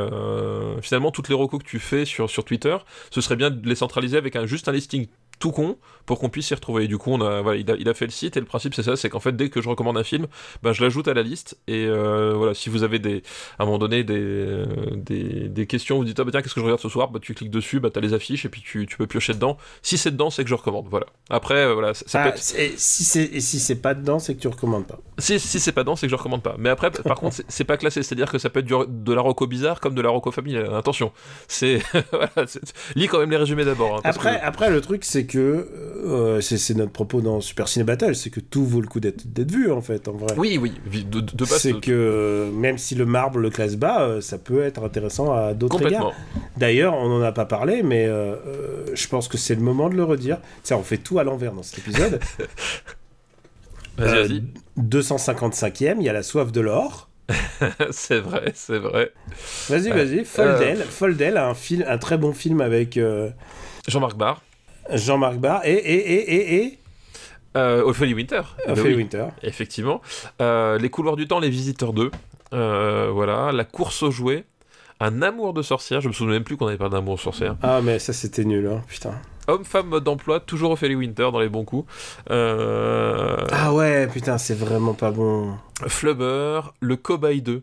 finalement, 0.82 1.10
toutes 1.10 1.28
les 1.28 1.34
recos 1.34 1.60
que 1.62 1.68
tu 1.68 1.78
fais 1.78 2.04
sur, 2.04 2.30
sur 2.30 2.44
Twitter, 2.44 2.76
ce 3.10 3.20
serait 3.20 3.36
bien 3.36 3.50
de 3.50 3.68
les 3.68 3.74
centraliser 3.74 4.16
avec 4.16 4.36
un, 4.36 4.46
juste 4.46 4.68
un 4.68 4.72
listing 4.72 5.06
tout 5.38 5.52
con 5.52 5.76
pour 6.06 6.20
qu'on 6.20 6.28
puisse 6.28 6.46
s'y 6.46 6.54
retrouver. 6.54 6.84
Et 6.84 6.88
du 6.88 6.98
coup, 6.98 7.10
on 7.10 7.20
a, 7.20 7.42
voilà, 7.42 7.58
il, 7.58 7.68
a, 7.70 7.74
il 7.76 7.88
a 7.88 7.94
fait 7.94 8.04
le 8.04 8.12
site 8.12 8.36
et 8.36 8.40
le 8.40 8.46
principe 8.46 8.74
c'est 8.74 8.84
ça, 8.84 8.94
c'est 8.96 9.08
qu'en 9.10 9.18
fait 9.20 9.32
dès 9.36 9.48
que 9.50 9.60
je 9.60 9.68
recommande 9.68 9.98
un 9.98 10.04
film, 10.04 10.26
ben, 10.62 10.72
je 10.72 10.82
l'ajoute 10.84 11.08
à 11.08 11.14
la 11.14 11.22
liste 11.22 11.58
et 11.66 11.84
euh, 11.86 12.34
voilà, 12.36 12.54
si 12.54 12.70
vous 12.70 12.84
avez 12.84 12.98
des, 13.00 13.22
à 13.58 13.64
un 13.64 13.66
moment 13.66 13.78
donné 13.78 14.04
des, 14.04 14.14
euh, 14.16 14.66
des, 14.94 15.48
des 15.48 15.66
questions, 15.66 15.96
vous 15.96 16.04
dites 16.04 16.18
ah 16.20 16.24
bah 16.24 16.30
tiens 16.30 16.42
qu'est-ce 16.42 16.54
que 16.54 16.60
je 16.60 16.64
regarde 16.64 16.80
ce 16.80 16.88
soir, 16.88 17.10
bah 17.10 17.18
tu 17.20 17.34
cliques 17.34 17.50
dessus, 17.50 17.80
bah 17.80 17.90
t'as 17.92 18.00
les 18.00 18.14
affiches 18.14 18.44
et 18.44 18.48
puis 18.48 18.62
tu, 18.62 18.86
tu 18.86 18.96
peux 18.96 19.06
piocher 19.08 19.34
dedans. 19.34 19.56
Si 19.82 19.98
c'est 19.98 20.12
dedans, 20.12 20.30
c'est 20.30 20.44
que 20.44 20.48
je 20.50 20.54
recommande. 20.54 20.86
Voilà. 20.88 21.06
Après 21.28 21.56
euh, 21.56 21.74
voilà, 21.74 21.92
ça, 21.92 22.04
ça 22.06 22.18
peut 22.22 22.28
Ah, 22.32 22.36
être- 22.36 22.38
c'est- 22.42 22.72
si 22.78 23.02
c'est 23.04 23.24
et 23.24 23.40
si 23.40 23.58
c'est 23.58 23.76
pas 23.82 23.94
dedans, 23.94 24.18
c'est 24.20 24.36
que 24.36 24.40
tu 24.40 24.48
recommandes 24.48 24.86
pas. 24.86 24.98
si, 25.18 25.40
si 25.40 25.58
c'est 25.58 25.72
pas 25.72 25.82
dedans, 25.82 25.96
c'est 25.96 26.06
que 26.06 26.10
je 26.12 26.16
recommande 26.16 26.42
pas. 26.42 26.54
Mais 26.58 26.68
après, 26.68 26.90
par 26.92 27.16
contre, 27.18 27.36
c'est- 27.48 27.64
pas 27.64 27.76
classé, 27.76 28.04
c'est-à-dire 28.04 28.30
que 28.30 28.38
ça 28.38 28.48
peut 28.48 28.60
être 28.60 28.66
du- 28.66 28.74
de 28.88 29.12
la 29.12 29.20
roco 29.20 29.48
bizarre 29.48 29.80
comme 29.80 29.96
de 29.96 30.02
la 30.02 30.10
roco 30.10 30.30
familiale. 30.30 30.72
Attention, 30.72 31.10
c'est 31.48 31.80
voilà, 32.12 32.30
lis 32.94 33.08
quand 33.08 33.18
même 33.18 33.30
les 33.32 33.36
résumés 33.36 33.64
d'abord. 33.64 33.96
hein, 33.96 34.00
Après, 34.04 34.38
que- 34.38 34.44
après, 34.46 34.70
le 34.70 34.80
truc, 34.80 35.04
c'est 35.04 35.25
que 35.26 35.68
euh, 36.04 36.40
c'est 36.40 36.56
c'est 36.56 36.74
notre 36.74 36.92
propos 36.92 37.20
dans 37.20 37.40
Super 37.40 37.68
Ciné 37.68 37.84
Battle, 37.84 38.14
c'est 38.14 38.30
que 38.30 38.40
tout 38.40 38.64
vaut 38.64 38.80
le 38.80 38.86
coup 38.86 39.00
d'être 39.00 39.50
vu 39.50 39.70
en 39.70 39.82
fait, 39.82 40.08
en 40.08 40.12
vrai. 40.12 40.34
oui, 40.36 40.58
oui, 40.58 40.72
de, 41.04 41.20
de, 41.20 41.44
c'est 41.44 41.80
que 41.80 41.92
euh, 41.92 42.50
même 42.50 42.78
si 42.78 42.94
le 42.94 43.06
marbre 43.06 43.38
le 43.38 43.50
classe 43.50 43.76
bas, 43.76 44.02
euh, 44.02 44.20
ça 44.20 44.38
peut 44.38 44.62
être 44.62 44.82
intéressant 44.82 45.32
à 45.32 45.54
d'autres 45.54 45.86
égards. 45.86 46.12
D'ailleurs, 46.56 46.94
on 46.94 47.08
n'en 47.08 47.22
a 47.22 47.32
pas 47.32 47.44
parlé, 47.44 47.82
mais 47.82 48.06
euh, 48.06 48.94
je 48.94 49.08
pense 49.08 49.28
que 49.28 49.36
c'est 49.36 49.54
le 49.54 49.60
moment 49.60 49.88
de 49.88 49.96
le 49.96 50.04
redire. 50.04 50.38
Ça, 50.62 50.76
on 50.76 50.82
fait 50.82 50.98
tout 50.98 51.18
à 51.18 51.24
l'envers 51.24 51.52
dans 51.52 51.62
cet 51.62 51.78
épisode. 51.80 52.20
Vas-y, 53.98 54.28
vas-y. 54.28 54.44
255e, 54.78 55.96
il 56.00 56.04
y 56.04 56.08
a 56.10 56.12
la 56.12 56.22
soif 56.22 56.52
de 56.52 56.60
l'or. 56.60 57.08
c'est 57.90 58.20
vrai, 58.20 58.52
c'est 58.54 58.78
vrai. 58.78 59.12
Vas-y, 59.68 59.90
vas-y. 59.90 60.24
Foldel, 60.24 60.82
Foldel 60.82 61.36
a 61.36 61.48
un, 61.48 61.54
film, 61.54 61.84
un 61.86 61.98
très 61.98 62.18
bon 62.18 62.32
film 62.32 62.60
avec 62.60 62.96
euh, 62.96 63.30
Jean-Marc 63.88 64.16
Barr. 64.16 64.42
Jean-Marc 64.92 65.36
Barr 65.36 65.64
et, 65.64 65.72
et, 65.72 66.12
et, 66.12 66.34
et, 66.34 66.56
et 66.64 66.78
Euh, 67.56 67.82
Ophélie 67.84 68.14
Winter. 68.14 68.42
Eh 68.66 68.72
Ophélie 68.72 68.88
oui, 68.90 68.94
Winter. 68.96 69.26
Effectivement. 69.42 70.00
Euh, 70.42 70.78
les 70.78 70.90
couloirs 70.90 71.16
du 71.16 71.26
temps, 71.26 71.38
les 71.38 71.48
visiteurs 71.50 71.92
2. 71.92 72.10
Euh, 72.52 73.10
voilà. 73.12 73.50
La 73.52 73.64
course 73.64 74.02
aux 74.02 74.10
jouets. 74.10 74.44
Un 75.00 75.20
amour 75.22 75.52
de 75.54 75.62
sorcière. 75.62 76.00
Je 76.00 76.08
me 76.08 76.12
souviens 76.12 76.34
même 76.34 76.44
plus 76.44 76.56
qu'on 76.56 76.66
avait 76.66 76.76
parlé 76.76 76.92
d'amour 76.92 77.16
de 77.16 77.20
sorcière. 77.20 77.56
Ah, 77.62 77.80
mais 77.82 77.98
ça, 77.98 78.12
c'était 78.12 78.44
nul, 78.44 78.66
hein, 78.66 78.82
putain. 78.88 79.12
Homme-femme 79.48 79.86
mode 79.88 80.04
d'emploi. 80.04 80.40
Toujours 80.40 80.70
Ophélie 80.72 80.96
Winter 80.96 81.28
dans 81.32 81.40
les 81.40 81.48
bons 81.48 81.64
coups. 81.64 81.90
Euh, 82.30 83.36
Ah 83.52 83.72
ouais, 83.72 84.06
putain, 84.08 84.38
c'est 84.38 84.54
vraiment 84.54 84.94
pas 84.94 85.10
bon. 85.10 85.54
Flubber. 85.86 86.60
Le 86.80 86.96
Cobaye 86.96 87.42
2. 87.42 87.62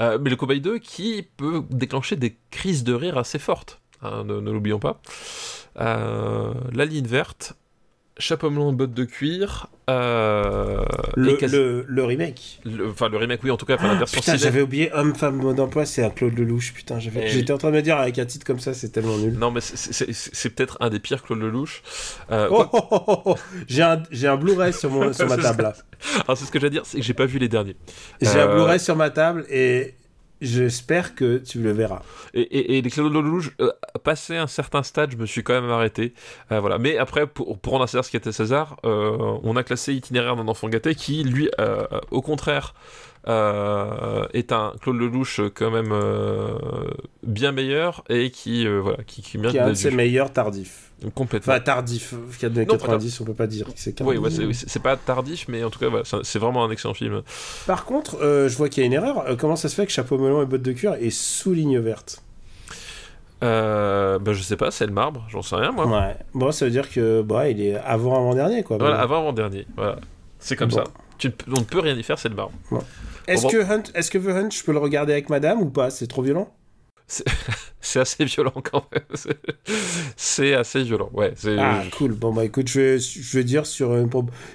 Euh, 0.00 0.18
mais 0.20 0.30
le 0.30 0.36
Cobaye 0.36 0.60
2 0.60 0.78
qui 0.78 1.26
peut 1.36 1.62
déclencher 1.70 2.16
des 2.16 2.36
crises 2.50 2.84
de 2.84 2.94
rire 2.94 3.16
assez 3.18 3.38
fortes. 3.38 3.80
hein, 4.02 4.24
ne 4.24 4.40
ne 4.40 4.50
l'oublions 4.50 4.78
pas. 4.78 5.00
Euh, 5.78 6.52
la 6.72 6.84
ligne 6.84 7.06
verte. 7.06 7.54
Chapeau 8.18 8.50
melon, 8.50 8.74
bottes 8.74 8.92
de 8.92 9.04
cuir. 9.04 9.68
Euh, 9.88 10.82
Le, 11.16 11.32
quasi- 11.36 11.56
le, 11.56 11.86
le 11.88 12.04
remake. 12.04 12.60
le- 12.66 12.90
Enfin, 12.90 13.08
le 13.08 13.16
remake, 13.16 13.42
oui, 13.42 13.50
en 13.50 13.56
tout 13.56 13.64
cas, 13.64 13.76
enfin, 13.76 13.88
la 13.88 13.94
version 13.94 14.20
Putain, 14.20 14.36
j'avais 14.36 14.60
oublié 14.60 14.92
Homme-Femme 14.92 15.36
mode 15.36 15.56
d'emploi, 15.56 15.86
c'est 15.86 16.04
un 16.04 16.10
Claude 16.10 16.36
Lelouch. 16.38 16.74
Putain, 16.74 16.98
j'étais 16.98 17.52
en 17.52 17.56
train 17.56 17.70
de 17.70 17.76
me 17.76 17.82
dire 17.82 17.96
avec 17.96 18.18
un 18.18 18.26
titre 18.26 18.44
comme 18.44 18.60
ça, 18.60 18.74
c'est 18.74 18.90
tellement 18.90 19.16
nul. 19.16 19.32
Non, 19.38 19.50
mais 19.50 19.60
c'est- 19.62 20.50
peut-être 20.50 20.76
un 20.80 20.90
des 20.90 20.98
pires 21.00 21.22
Claude 21.22 21.40
Lelouch. 21.40 21.82
Euh, 22.30 22.48
Oh, 22.50 22.64
quoi- 22.66 22.70
oh, 22.74 22.88
oh, 22.90 23.04
oh, 23.06 23.22
oh. 23.24 23.36
J'ai 23.66 23.82
un, 23.82 24.36
Blu-ray 24.36 24.74
sur, 24.74 24.90
mon, 24.90 25.12
sur 25.14 25.26
ma 25.26 25.38
table 25.38 25.62
là. 25.62 25.72
Alors, 26.26 26.36
c'est 26.36 26.44
ce 26.44 26.50
que 26.52 26.60
j'allais 26.60 26.70
dire, 26.70 26.84
c'est 26.84 26.98
que 26.98 27.04
j'ai 27.04 27.14
pas 27.14 27.26
vu 27.26 27.38
les 27.38 27.48
derniers. 27.48 27.76
J'ai 28.20 28.28
Euh, 28.36 28.50
un 28.50 28.54
Blu-ray 28.54 28.78
sur 28.80 28.96
ma 28.96 29.08
table 29.08 29.46
et 29.48 29.94
j'espère 30.40 31.14
que 31.14 31.38
tu 31.38 31.60
le 31.60 31.72
verras. 31.72 32.02
Et, 32.34 32.40
et- 32.42 32.78
et 32.78 32.82
les 32.82 32.90
Claude 32.90 33.12
Lelouch, 33.12 33.50
euh, 33.60 33.70
passé 34.04 34.36
un 34.36 34.46
certain 34.46 34.82
stade, 34.82 35.12
je 35.12 35.16
me 35.16 35.26
suis 35.26 35.42
quand 35.42 35.60
même 35.60 35.70
arrêté. 35.70 36.14
Euh, 36.52 36.60
voilà. 36.60 36.78
Mais 36.78 36.96
après, 36.98 37.26
pour, 37.26 37.58
pour 37.58 37.72
rendre 37.72 37.84
à 37.84 37.86
César 37.86 38.04
ce 38.04 38.10
qui 38.10 38.16
était 38.16 38.32
César, 38.32 38.76
euh, 38.84 39.38
on 39.42 39.56
a 39.56 39.62
classé 39.62 39.92
Itinéraire 39.94 40.36
d'un 40.36 40.48
enfant 40.48 40.68
gâté 40.68 40.94
qui, 40.94 41.22
lui, 41.24 41.50
euh, 41.60 41.84
au 42.10 42.22
contraire, 42.22 42.74
euh, 43.28 44.26
est 44.32 44.50
un 44.52 44.72
Claude 44.80 44.96
Lelouch 44.96 45.40
quand 45.54 45.70
même 45.70 45.92
bien 47.22 47.52
meilleur 47.52 48.02
et 48.08 48.30
qui, 48.30 48.66
voilà, 48.66 49.02
qui, 49.04 49.22
qui 49.22 49.38
mérite 49.38 49.52
Qui 49.52 49.58
est 49.58 49.60
un 49.66 49.68
de 49.70 49.74
ses 49.74 49.90
meilleurs 49.90 50.32
tardifs. 50.32 50.89
Complètement. 51.14 51.52
Enfin, 51.54 51.62
tardif. 51.62 52.14
Donné 52.42 52.66
Non, 52.66 52.74
90, 52.76 53.20
on 53.20 53.24
peut 53.24 53.34
pas 53.34 53.46
dire 53.46 53.66
que 53.66 53.72
c'est 53.76 54.00
oui, 54.02 54.16
ouais, 54.18 54.30
c'est 54.30 54.44
oui, 54.44 54.54
c'est- 54.54 54.68
c'est 54.68 54.82
pas 54.82 54.96
tardif, 54.96 55.46
mais 55.48 55.64
en 55.64 55.70
tout 55.70 55.78
cas, 55.78 55.88
voilà, 55.88 56.04
c'est 56.04 56.22
c'est 56.24 56.38
vraiment 56.38 56.64
un 56.64 56.70
excellent 56.70 56.94
film. 56.94 57.22
Par 57.66 57.84
contre, 57.84 58.18
euh, 58.22 58.48
je 58.48 58.56
vois 58.56 58.68
qu'il 58.68 58.82
y 58.82 58.84
a 58.84 58.86
une 58.86 58.92
erreur. 58.92 59.24
Euh, 59.26 59.36
comment 59.36 59.56
ça 59.56 59.68
se 59.68 59.74
fait 59.74 59.86
que 59.86 59.92
Chapeau 59.92 60.18
melon 60.18 60.42
et 60.42 60.46
bottes 60.46 60.62
de 60.62 60.72
cuir 60.72 60.94
est 60.94 61.10
sous 61.10 61.52
ligne 61.54 61.78
verte? 61.78 62.22
Euh, 63.42 64.18
bah, 64.18 64.32
je 64.34 64.42
sais 64.42 64.56
pas, 64.56 64.70
c'est 64.70 64.86
le 64.86 64.92
marbre, 64.92 65.24
j'en 65.30 65.40
sais 65.42 65.56
rien 65.56 65.72
moi. 65.72 65.86
Ouais. 65.86 66.16
Bon, 66.34 66.52
ça 66.52 66.66
veut 66.66 66.70
dire 66.70 66.90
que 66.90 67.22
bah, 67.22 67.48
il 67.48 67.60
est 67.62 67.74
avant 67.76 68.14
avant-dernier, 68.16 68.62
quoi. 68.62 68.76
Voilà, 68.76 69.00
avant 69.00 69.20
avant 69.20 69.32
dernier. 69.32 69.66
Voilà, 69.76 69.96
c'est 70.38 70.56
comme 70.56 70.68
Bon. 70.68 70.76
ça. 70.76 70.84
Tu 71.16 71.28
ne 71.28 71.32
peux- 71.32 71.50
on 71.56 71.60
ne 71.60 71.64
peut 71.64 71.80
rien 71.80 71.94
y 71.96 72.02
faire, 72.02 72.18
c'est 72.18 72.28
le 72.28 72.34
marbre. 72.34 72.52
Est-ce 73.26 73.42
Bon. 73.42 73.48
que 73.48 73.56
Hunt, 73.72 73.82
est-ce 73.94 74.10
que 74.10 74.18
The 74.18 74.28
Hunt, 74.28 74.50
je 74.50 74.62
peux 74.62 74.72
le 74.72 74.78
regarder 74.78 75.12
avec 75.12 75.30
madame 75.30 75.60
ou 75.62 75.70
pas? 75.70 75.88
C'est 75.90 76.06
trop 76.06 76.22
violent? 76.22 76.52
C'est 77.82 78.00
assez 78.00 78.24
violent 78.24 78.52
quand 78.62 78.86
même. 78.92 79.02
C'est- 80.16 80.54
assez 80.54 80.82
violent, 80.82 81.10
ouais. 81.12 81.32
Ah, 81.58 81.82
cool. 81.96 82.12
Bon, 82.12 82.32
bah 82.32 82.44
écoute, 82.44 82.68
je 82.68 82.80
vais, 82.80 82.98
je 82.98 83.36
vais 83.38 83.44
dire 83.44 83.66
sur 83.66 83.96
une 83.96 84.08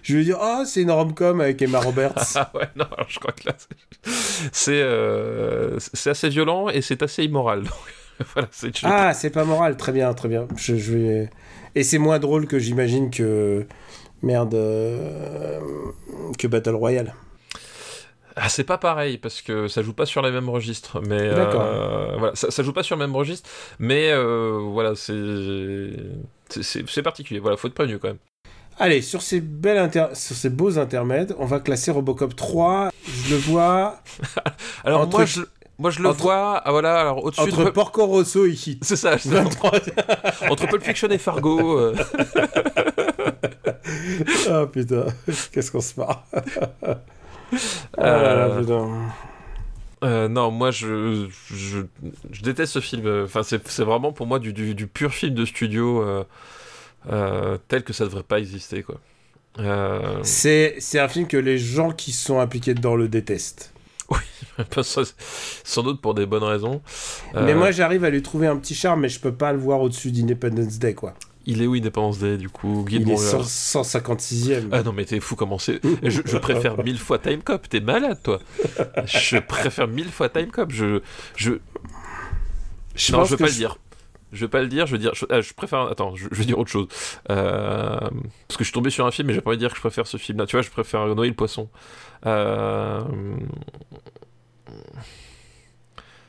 Je 0.04 0.18
vais 0.18 0.24
dire, 0.24 0.38
ah, 0.40 0.64
c'est 0.66 0.82
une 0.84 0.92
rom-com 0.92 1.42
avec 1.42 1.62
Emma 1.62 1.80
Roberts. 1.80 2.14
Ah 2.36 2.52
ouais, 2.54 2.68
non, 2.76 2.86
alors 2.96 3.08
je 3.10 3.20
crois 3.20 3.32
que 3.34 3.48
là, 3.48 3.56
c'est- 3.58 4.50
c'est 4.52 4.82
euh, 4.82 5.78
assez 6.06 6.30
violent 6.30 6.70
et 6.70 6.82
c'est 6.82 7.02
assez 7.04 7.24
immoral. 7.24 7.64
Donc, 7.64 7.74
voilà, 8.34 8.48
ah, 8.84 9.14
c'est 9.14 9.30
pas 9.32 9.44
moral. 9.44 9.76
Très 9.78 9.92
bien, 9.92 10.14
très 10.14 10.30
bien. 10.30 10.48
Je, 10.56 10.76
je 10.78 10.94
vais... 10.94 11.30
Et 11.76 11.84
c'est 11.84 11.98
moins 11.98 12.20
drôle 12.20 12.48
que 12.48 12.58
j'imagine 12.60 13.10
que. 13.12 13.66
Merde. 14.24 14.54
euh, 14.54 15.60
Que 16.40 16.48
Battle 16.48 16.76
Royale. 16.76 17.14
Ah, 18.38 18.50
c'est 18.50 18.66
pas 18.66 18.78
pareil 18.78 19.18
parce 19.18 19.42
que 19.42 19.70
ça 19.70 19.82
joue 19.82 19.94
pas 19.94 20.06
sur 20.06 20.22
les 20.22 20.30
mêmes 20.32 20.50
registres, 20.50 21.00
mais 21.08 21.22
euh, 21.22 22.16
voilà, 22.18 22.36
ça, 22.36 22.52
ça 22.52 22.64
joue 22.64 22.74
pas 22.74 22.84
sur 22.84 22.98
le 22.98 23.06
même 23.08 23.16
registre, 23.16 23.50
mais 23.80 24.10
euh, 24.12 24.60
voilà, 24.62 24.94
c'est 24.96 27.02
particulier. 27.02 27.40
Voilà, 27.40 27.56
faut 27.56 27.70
être 27.70 27.74
prévenu 27.74 27.98
quand 27.98 28.10
même. 28.10 28.18
Allez, 28.78 29.02
sur 29.02 29.22
ces, 29.22 29.40
belles 29.40 29.78
inter- 29.78 30.08
sur 30.16 30.36
ces 30.36 30.50
beaux 30.50 30.78
intermèdes, 30.78 31.34
on 31.40 31.46
va 31.46 31.62
classer 31.62 31.92
Robocop 31.92 32.36
3. 32.36 32.90
Je 33.08 33.36
le 33.36 33.40
vois 33.40 34.02
Alors 34.84 35.00
Entre- 35.02 35.16
moi, 35.18 35.26
je, 35.26 35.40
moi 35.80 35.90
je 35.92 36.02
le 36.02 36.10
entre- 36.10 36.22
vois, 36.24 36.62
ah, 36.66 36.72
voilà, 36.72 37.00
alors 37.00 37.24
au-dessus 37.24 37.40
entre 37.40 37.64
de 37.64 37.70
Porco 37.70 38.06
Rosso 38.06 38.46
et 38.46 38.50
Hit. 38.52 38.84
c'est 38.84 38.98
ça, 38.98 39.16
23. 39.26 39.72
entre 40.50 40.68
Pulp 40.68 40.84
Fiction 40.84 41.08
et 41.10 41.18
Fargo. 41.18 41.80
euh, 41.80 41.96
Ah 44.50 44.66
putain, 44.68 45.06
qu'est-ce 45.54 45.72
qu'on 45.72 45.80
se 45.80 45.98
marre. 45.98 46.26
Ah 47.98 48.48
Euh. 48.60 49.08
Euh, 50.04 50.28
non, 50.28 50.52
moi 50.52 50.72
je, 50.72 51.28
je, 51.54 51.80
je 52.32 52.42
déteste 52.42 52.74
ce 52.74 52.80
film. 52.82 53.24
Enfin, 53.24 53.44
c'est 53.44 53.66
c'est 53.68 53.84
vraiment 53.84 54.12
pour 54.14 54.28
moi 54.28 54.40
du, 54.40 54.54
du, 54.54 54.76
du 54.76 54.88
pur 54.88 55.14
film 55.14 55.34
de 55.34 55.46
studio 55.46 56.04
euh, 56.04 56.24
euh, 57.12 57.58
tel 57.68 57.84
que 57.84 57.94
ça 57.94 58.06
devrait 58.06 58.24
pas 58.24 58.40
exister, 58.40 58.84
quoi. 58.84 59.02
Euh, 59.60 60.20
C'est 60.24 60.76
c'est 60.80 61.00
un 61.00 61.08
film 61.08 61.28
que 61.28 61.38
les 61.38 61.58
gens 61.58 61.92
qui 61.92 62.12
sont 62.12 62.40
impliqués 62.40 62.74
dedans 62.74 62.96
le 62.96 63.08
détestent. 63.08 63.74
sans 64.84 65.16
sans 65.64 65.84
doute 65.84 66.02
pour 66.02 66.14
des 66.14 66.26
bonnes 66.26 66.44
raisons. 66.44 66.82
Mais 67.34 67.54
Euh, 67.54 67.56
moi 67.56 67.72
j'arrive 67.72 68.04
à 68.04 68.10
lui 68.10 68.22
trouver 68.22 68.48
un 68.48 68.58
petit 68.58 68.76
charme, 68.76 69.02
mais 69.02 69.10
je 69.10 69.20
peux 69.20 69.34
pas 69.34 69.54
le 69.54 69.60
voir 69.60 69.82
au-dessus 69.82 70.12
d'Independence 70.12 70.78
Day 70.80 70.94
quoi. 70.94 71.14
Il 71.46 71.62
est 71.62 71.68
où 71.68 71.74
Independence 71.76 72.20
Day 72.20 72.38
du 72.38 72.50
coup 72.50 72.84
Guy 72.88 72.98
Il 72.98 73.02
est 73.04 73.06
Montréal. 73.06 73.44
100 73.44 73.82
156e. 73.82 74.70
Ah 74.72 74.84
non, 74.84 74.94
mais 74.94 75.06
t'es 75.06 75.20
fou 75.20 75.36
comment 75.36 75.60
c'est. 75.60 75.80
Je, 76.04 76.22
je 76.26 76.38
préfère 76.38 76.84
mille 76.84 76.98
fois 77.00 77.20
Time 77.20 77.42
Cop, 77.42 77.68
t'es 77.70 77.80
malade 77.80 78.20
toi. 78.24 78.40
Je 79.06 79.38
préfère 79.38 79.88
mille 79.88 80.10
fois 80.10 80.30
Time 80.30 80.52
Cop. 80.52 80.72
Je, 80.72 81.02
je, 81.36 81.54
je 82.96 83.12
non, 83.12 83.24
je 83.24 83.32
veux 83.32 83.38
pas 83.38 83.46
le 83.46 83.52
dire. 83.52 83.78
Je 84.32 84.42
vais 84.46 84.50
pas 84.50 84.62
le 84.62 84.68
dire, 84.68 84.86
je 84.86 84.92
veux 84.94 84.98
dire. 84.98 85.14
Je, 85.14 85.26
ah, 85.30 85.40
je 85.40 85.54
préfère. 85.54 85.82
Attends, 85.82 86.16
je, 86.16 86.28
je 86.32 86.36
vais 86.40 86.46
dire 86.46 86.60
autre 86.60 86.72
chose. 86.72 86.88
Euh, 87.30 87.98
parce 88.48 88.58
que 88.58 88.64
je 88.64 88.64
suis 88.66 88.74
tombé 88.74 88.90
sur 88.90 89.06
un 89.06 89.12
film 89.12 89.30
et 89.30 89.34
j'ai 89.34 89.42
pas 89.42 89.52
envie 89.52 89.58
de 89.58 89.62
dire 89.62 89.70
que 89.70 89.76
je 89.78 89.82
préfère 89.82 90.08
ce 90.08 90.18
film-là. 90.18 90.46
Tu 90.46 90.56
vois, 90.56 90.62
je 90.64 90.70
préfère 90.72 91.06
Noé 91.16 91.28
le 91.28 91.34
poisson. 91.36 91.70
Euh, 92.26 93.02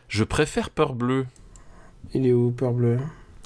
Je 0.08 0.24
préfère 0.24 0.70
Peur 0.70 0.94
Bleue, 0.94 1.26
Il 2.14 2.26
est 2.26 2.32
où, 2.32 2.50
Peur 2.52 2.72
Bleu 2.72 2.98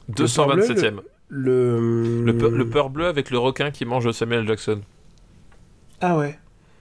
Bleu, 0.08 0.26
227ème. 0.26 1.00
Le... 1.30 2.22
Le, 2.24 2.36
Peur- 2.36 2.50
le 2.50 2.68
Peur 2.68 2.90
Bleu 2.90 3.06
avec 3.06 3.30
le 3.30 3.38
requin 3.38 3.70
qui 3.70 3.84
mange 3.84 4.10
Samuel 4.12 4.46
Jackson. 4.46 4.80
Ah 6.00 6.16
ouais. 6.18 6.38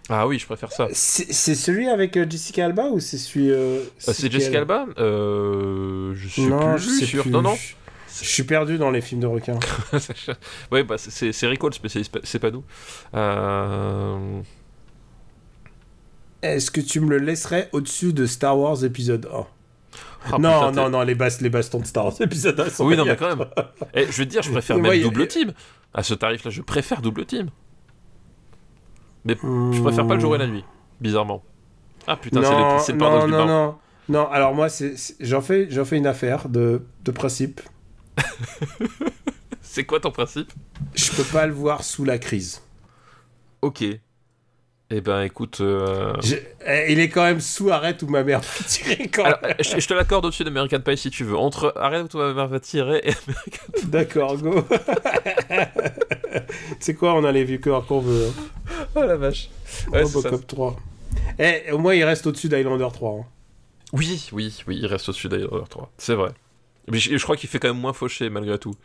Ah 0.10 0.28
oui, 0.28 0.40
je 0.40 0.46
préfère 0.48 0.72
ça. 0.72 0.88
C'est 0.92 1.32
c'est 1.32 1.54
celui 1.56 1.88
avec 1.88 2.18
euh, 2.18 2.26
Jessica 2.28 2.66
Alba 2.66 2.88
ou 2.90 3.00
c'est 3.00 3.18
celui... 3.20 3.52
euh, 3.52 3.82
Ah, 4.08 4.14
c'est 4.14 4.32
Jessica 4.32 4.58
Alba 4.60 4.88
euh, 4.98 6.14
Je 6.16 6.28
suis 6.28 6.48
Non, 6.48 6.74
plus 6.76 6.84
je 6.84 6.90
sais 6.90 7.06
sûr. 7.06 7.22
plus. 7.24 7.32
Non, 7.32 7.44
non. 7.44 7.56
Je 8.22 8.26
suis 8.28 8.44
perdu 8.44 8.78
dans 8.80 8.90
les 8.90 9.02
films 9.02 9.22
de 9.22 9.28
requins. 9.28 9.60
ouais, 10.72 10.84
bah, 10.84 10.98
c'est- 10.98 11.12
c'est 11.12 11.32
c'est 11.32 11.46
Rico 11.48 11.68
le 11.70 11.74
spécialiste, 11.74 12.20
c'est 12.24 12.40
pas 12.40 12.50
nous. 12.50 12.64
Euh... 13.14 14.42
Est-ce 16.42 16.72
que 16.72 16.82
tu 16.82 17.02
me 17.02 17.10
le 17.10 17.18
laisserais 17.18 17.70
au-dessus 17.72 18.12
de 18.14 18.26
Star 18.26 18.58
Wars 18.58 18.84
épisode 18.84 19.28
1 19.32 19.46
Ah, 20.26 20.38
Non, 20.38 20.70
putain, 20.70 20.72
non, 20.84 20.90
non, 20.90 21.02
les, 21.04 21.16
bas 21.16 21.30
les 21.42 21.50
bastons 21.50 21.80
de 21.80 21.86
Star 21.86 22.06
Wars 22.06 22.14
épisode 22.22 22.60
1 22.60 22.70
sont 22.70 22.86
Oui, 22.86 22.98
non, 22.98 23.06
mais 23.06 23.16
quand 23.16 23.36
même. 23.36 23.48
Eh, 23.94 24.06
je 24.12 24.24
te 24.24 24.28
dire, 24.30 24.42
je 24.42 24.52
préfère 24.52 24.78
même 24.78 24.92
a- 24.92 24.98
double 25.04 25.28
team. 25.28 25.54
À 25.94 26.04
ce 26.04 26.14
tarif-là, 26.14 26.52
je 26.52 26.62
préfère 26.62 27.02
double 27.02 27.26
team. 27.26 27.50
Mais 29.26 29.36
je 29.42 29.48
Hmm. 29.48 29.84
préfère 29.84 30.08
pas 30.08 30.16
le 30.16 30.20
jour 30.20 30.36
et 30.36 30.38
la 30.38 30.48
nuit, 30.48 30.64
bizarrement. 31.02 31.44
Ah 32.08 32.16
putain, 32.18 32.42
c'est 32.44 32.50
le, 32.56 32.80
c'est 32.80 32.92
le 32.94 32.98
non, 32.98 33.26
du 33.26 33.32
non, 33.32 33.46
non, 33.46 33.76
non. 34.08 34.28
Alors 34.30 34.54
moi, 34.54 34.68
j'en 35.20 35.42
fais, 35.42 35.68
j'en 35.70 35.86
fais 35.86 35.98
une 35.98 36.08
affaire 36.08 36.48
de, 36.50 36.82
de 37.06 37.12
principe. 37.12 37.62
C'est 39.62 39.86
quoi 39.86 40.00
ton 40.00 40.12
principe? 40.12 40.52
Je 40.96 41.12
peux 41.12 41.24
pas 41.24 41.46
le 41.46 41.54
voir 41.54 41.84
sous 41.84 42.04
la 42.04 42.18
crise. 42.18 42.62
Ok. 43.62 43.84
Eh 44.92 45.02
ben, 45.02 45.22
écoute. 45.22 45.62
euh, 45.62 46.14
Je- 46.24 46.36
eh, 46.66 46.92
il 46.92 47.00
est 47.00 47.10
quand 47.10 47.24
même 47.24 47.42
sous 47.42 47.70
arrête 47.70 48.02
où 48.02 48.08
ma 48.08 48.24
mère 48.24 48.40
va 48.40 48.64
tirer 48.68 49.08
quand 49.08 49.24
Alors, 49.24 49.40
même. 49.44 49.54
je, 49.60 49.80
je 49.80 49.88
te 49.88 49.94
l'accorde 49.94 50.26
au-dessus 50.26 50.44
d'American 50.44 50.80
Pie 50.80 50.98
si 50.98 51.12
tu 51.12 51.24
veux. 51.24 51.38
Entre 51.38 51.74
Arrête 51.76 52.06
où 52.06 52.08
toi 52.08 52.34
mère 52.34 52.48
va 52.48 52.60
tirer 52.60 53.02
et 53.04 53.14
D'accord, 53.86 54.38
go. 54.38 54.66
c'est 56.80 56.96
quoi, 56.96 57.14
on 57.16 57.24
a 57.24 57.32
les 57.32 57.44
vieux 57.44 57.60
corps 57.60 57.86
qu'on 57.86 58.00
veut. 58.00 58.28
hein. 58.28 58.86
Oh 58.96 59.04
la 59.04 59.16
vache. 59.16 59.50
Ouais. 59.92 60.04
Robocop 60.04 60.48
3. 60.48 60.76
Eh, 61.38 61.72
au 61.72 61.78
moins, 61.78 61.94
il 61.94 62.04
reste 62.04 62.26
au-dessus 62.28 62.50
d'Highlander 62.50 62.88
3. 62.92 63.20
hein. 63.20 63.26
Oui, 63.94 64.28
oui, 64.32 64.56
oui, 64.68 64.80
il 64.82 64.86
reste 64.88 65.10
au-dessus 65.10 65.30
d'Highlander 65.30 65.66
3. 65.70 65.92
C'est 65.98 66.16
vrai. 66.16 66.32
Mais 66.88 66.98
je, 66.98 67.16
je 67.18 67.24
crois 67.24 67.36
qu'il 67.36 67.50
fait 67.50 67.60
quand 67.60 67.68
même 67.70 67.80
moins 67.82 67.94
fauché 67.94 68.30
malgré 68.30 68.58
tout. 68.58 68.76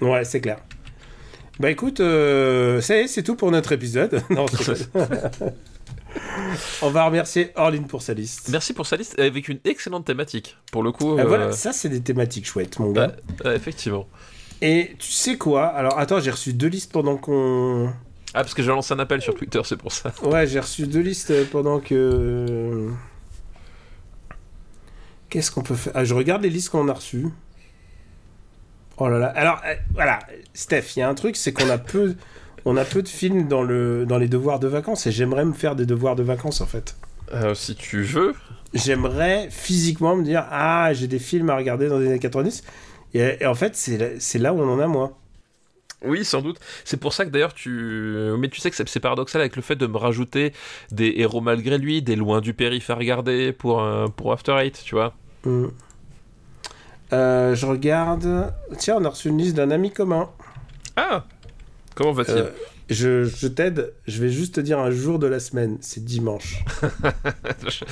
Ouais, 0.00 0.24
c'est 0.24 0.40
clair. 0.40 0.58
Bah 1.60 1.70
écoute, 1.70 2.00
euh, 2.00 2.80
ça 2.80 2.96
y 2.96 3.00
est, 3.00 3.08
c'est 3.08 3.22
tout 3.22 3.34
pour 3.34 3.50
notre 3.50 3.72
épisode. 3.72 4.22
non. 4.30 4.46
On 6.82 6.90
va 6.90 7.04
remercier 7.04 7.50
Orline 7.56 7.86
pour 7.86 8.02
sa 8.02 8.14
liste. 8.14 8.48
Merci 8.50 8.72
pour 8.72 8.86
sa 8.86 8.96
liste 8.96 9.18
avec 9.18 9.48
une 9.48 9.58
excellente 9.64 10.04
thématique. 10.04 10.56
Pour 10.72 10.82
le 10.82 10.92
coup. 10.92 11.16
Ah, 11.18 11.22
euh, 11.22 11.26
Voilà, 11.26 11.52
ça 11.52 11.72
c'est 11.72 11.88
des 11.88 12.00
thématiques 12.00 12.46
chouettes, 12.46 12.78
mon 12.78 12.92
gars. 12.92 13.12
ouais, 13.44 13.50
ouais, 13.50 13.56
effectivement. 13.56 14.06
Et 14.60 14.94
tu 14.98 15.10
sais 15.10 15.36
quoi? 15.36 15.66
Alors 15.66 15.98
attends, 15.98 16.20
j'ai 16.20 16.30
reçu 16.30 16.52
deux 16.52 16.68
listes 16.68 16.92
pendant 16.92 17.16
qu'on. 17.16 17.92
Ah, 18.34 18.42
parce 18.42 18.54
que 18.54 18.62
j'ai 18.62 18.68
lancé 18.68 18.92
un 18.94 18.98
appel 18.98 19.20
sur 19.22 19.34
Twitter, 19.34 19.60
c'est 19.64 19.76
pour 19.76 19.92
ça. 19.92 20.12
Ouais, 20.22 20.46
j'ai 20.46 20.60
reçu 20.60 20.86
deux 20.86 21.00
listes 21.00 21.32
pendant 21.50 21.80
que. 21.80 22.88
Qu'est-ce 25.28 25.50
qu'on 25.50 25.62
peut 25.62 25.74
faire? 25.74 25.92
Ah, 25.94 26.04
je 26.04 26.14
regarde 26.14 26.42
les 26.42 26.50
listes 26.50 26.70
qu'on 26.70 26.88
a 26.88 26.92
reçues. 26.92 27.28
Oh 28.98 29.08
là 29.08 29.18
là. 29.18 29.26
Alors, 29.28 29.60
euh, 29.66 29.74
voilà, 29.94 30.18
Steph, 30.54 30.96
il 30.96 31.00
y 31.00 31.02
a 31.02 31.08
un 31.08 31.14
truc, 31.14 31.36
c'est 31.36 31.52
qu'on 31.52 31.70
a 31.70 31.78
peu. 31.78 32.14
On 32.64 32.76
a 32.76 32.84
peu 32.84 33.02
de 33.02 33.08
films 33.08 33.46
dans, 33.48 33.62
le, 33.62 34.04
dans 34.04 34.18
les 34.18 34.28
devoirs 34.28 34.58
de 34.58 34.66
vacances 34.68 35.06
et 35.06 35.12
j'aimerais 35.12 35.44
me 35.44 35.52
faire 35.52 35.76
des 35.76 35.86
devoirs 35.86 36.16
de 36.16 36.22
vacances 36.24 36.60
en 36.60 36.66
fait. 36.66 36.96
Euh, 37.32 37.54
si 37.54 37.76
tu 37.76 38.02
veux. 38.02 38.34
J'aimerais 38.74 39.48
physiquement 39.50 40.16
me 40.16 40.24
dire 40.24 40.44
Ah, 40.50 40.92
j'ai 40.92 41.06
des 41.06 41.18
films 41.20 41.48
à 41.50 41.56
regarder 41.56 41.88
dans 41.88 41.98
les 41.98 42.08
années 42.08 42.18
90. 42.18 42.64
Et, 43.14 43.36
et 43.40 43.46
en 43.46 43.54
fait, 43.54 43.74
c'est 43.76 44.38
là- 44.38 44.52
où 44.52 44.60
on 44.60 44.68
en 44.68 44.80
a 44.80 44.86
moins. 44.86 45.12
Oui, 46.04 46.24
sans 46.24 46.42
doute. 46.42 46.58
C'est 46.84 46.98
pour 46.98 47.12
ça 47.12 47.24
que 47.24 47.30
d'ailleurs 47.30 47.54
tu. 47.54 47.70
Mais 48.38 48.48
tu 48.48 48.60
sais 48.60 48.70
que 48.70 48.76
c'est- 48.76 49.00
paradoxal 49.00 49.40
avec 49.40 49.56
le 49.56 49.62
fait 49.62 49.76
de 49.76 49.86
me 49.86 49.96
rajouter 49.96 50.52
des 50.90 51.14
héros 51.16 51.40
malgré 51.40 51.78
lui, 51.78 52.02
des 52.02 52.16
loin 52.16 52.40
du 52.40 52.54
périph' 52.54 52.90
à 52.90 52.94
regarder 52.96 53.52
pour, 53.52 53.82
euh, 53.82 54.06
pour 54.08 54.32
After 54.32 54.56
Eight, 54.60 54.80
tu 54.84 54.94
vois. 54.94 55.14
Hmm. 55.44 55.68
Euh, 57.12 57.54
je 57.54 57.66
regarde. 57.66 58.52
Tiens, 58.78 58.96
on 58.98 59.04
a 59.04 59.08
reçu 59.10 59.28
une 59.28 59.38
liste 59.38 59.54
d'un 59.56 59.70
ami 59.70 59.90
commun. 59.92 60.30
Ah 60.96 61.24
Comment 61.94 62.12
va-t-il 62.12 62.38
Euh, 62.38 62.50
je 62.90 63.24
je 63.24 63.46
t'aide, 63.48 63.92
je 64.06 64.20
vais 64.22 64.30
juste 64.30 64.54
te 64.56 64.60
dire 64.60 64.78
un 64.78 64.90
jour 64.90 65.18
de 65.18 65.26
la 65.26 65.40
semaine, 65.40 65.76
c'est 65.80 66.04
dimanche. 66.04 66.64
je, 67.68 67.84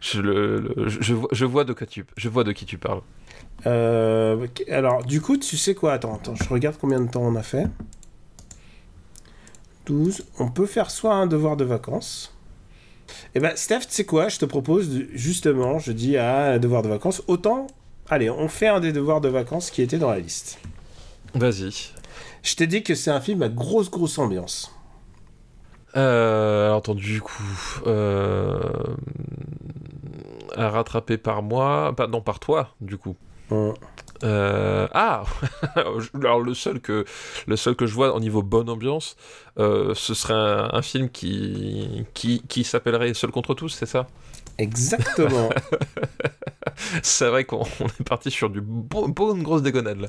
je 0.00 0.20
le- 0.20 0.60
le- 0.60 0.88
je- 0.88 1.14
je 1.30 1.44
vois, 1.44 1.64
de 1.64 1.72
quoi 1.72 1.86
tu, 1.86 2.04
je 2.16 2.28
vois 2.28 2.44
de 2.44 2.52
qui 2.52 2.64
tu 2.66 2.78
parles. 2.78 3.00
Euh, 3.66 4.46
alors, 4.70 5.04
du 5.04 5.20
coup, 5.20 5.36
tu 5.36 5.56
sais 5.56 5.74
quoi? 5.74 5.92
Attends, 5.92 6.14
attends, 6.14 6.34
je 6.34 6.48
regarde 6.48 6.76
combien 6.80 7.00
de 7.00 7.10
temps 7.10 7.22
on 7.22 7.36
a 7.36 7.42
fait. 7.42 7.66
12. 9.86 10.24
On 10.38 10.48
peut 10.50 10.66
faire 10.66 10.90
soit 10.90 11.14
un 11.14 11.26
devoir 11.26 11.56
de 11.56 11.64
vacances. 11.64 12.31
Eh 13.34 13.40
ben, 13.40 13.52
Steph, 13.56 13.80
tu 13.80 13.86
sais 13.90 14.04
quoi? 14.04 14.28
Je 14.28 14.38
te 14.38 14.44
propose, 14.44 14.88
de- 14.90 15.08
justement, 15.14 15.78
je 15.78 15.92
dis 15.92 16.16
à 16.16 16.58
devoir 16.58 16.82
de 16.82 16.88
vacances, 16.88 17.22
autant. 17.28 17.66
Allez, 18.08 18.30
on 18.30 18.48
fait 18.48 18.68
un 18.68 18.80
des 18.80 18.92
devoirs 18.92 19.20
de 19.20 19.28
vacances 19.28 19.70
qui 19.70 19.82
était 19.82 19.98
dans 19.98 20.10
la 20.10 20.18
liste. 20.18 20.58
Vas-y. 21.34 21.72
Je 22.42 22.54
t'ai 22.56 22.66
dit 22.66 22.82
que 22.82 22.94
c'est 22.94 23.10
un 23.10 23.20
film 23.20 23.42
à 23.42 23.48
grosse, 23.48 23.90
grosse 23.90 24.18
ambiance. 24.18 24.74
Euh, 25.96 26.66
alors 26.66 26.78
attends, 26.78 26.94
du 26.94 27.20
coup, 27.20 27.42
euh, 27.86 28.58
à 30.56 30.68
rattraper 30.70 31.18
par 31.18 31.42
moi, 31.42 31.94
pas, 31.96 32.06
non 32.06 32.20
par 32.20 32.38
toi, 32.40 32.70
du 32.80 32.96
coup. 32.96 33.14
Hum. 33.50 33.74
Euh, 34.24 34.86
ah, 34.92 35.24
alors 36.14 36.40
le 36.40 36.54
seul 36.54 36.80
que 36.80 37.04
le 37.46 37.56
seul 37.56 37.74
que 37.74 37.86
je 37.86 37.94
vois 37.94 38.14
au 38.14 38.20
niveau 38.20 38.42
bonne 38.42 38.70
ambiance, 38.70 39.16
euh, 39.58 39.94
ce 39.94 40.14
serait 40.14 40.34
un, 40.34 40.70
un 40.72 40.82
film 40.82 41.08
qui 41.10 42.04
qui, 42.14 42.42
qui 42.48 42.62
s'appellerait 42.64 43.14
Seul 43.14 43.30
contre 43.32 43.54
tous, 43.54 43.70
c'est 43.70 43.86
ça? 43.86 44.06
Exactement. 44.58 45.48
C'est 47.02 47.28
vrai 47.28 47.44
qu'on 47.44 47.62
on 47.80 47.86
est 47.86 48.04
parti 48.08 48.30
sur 48.30 48.50
du 48.50 48.60
bon, 48.60 49.08
bonne 49.08 49.42
grosse 49.42 49.62
déconnade 49.62 50.00
là. 50.00 50.08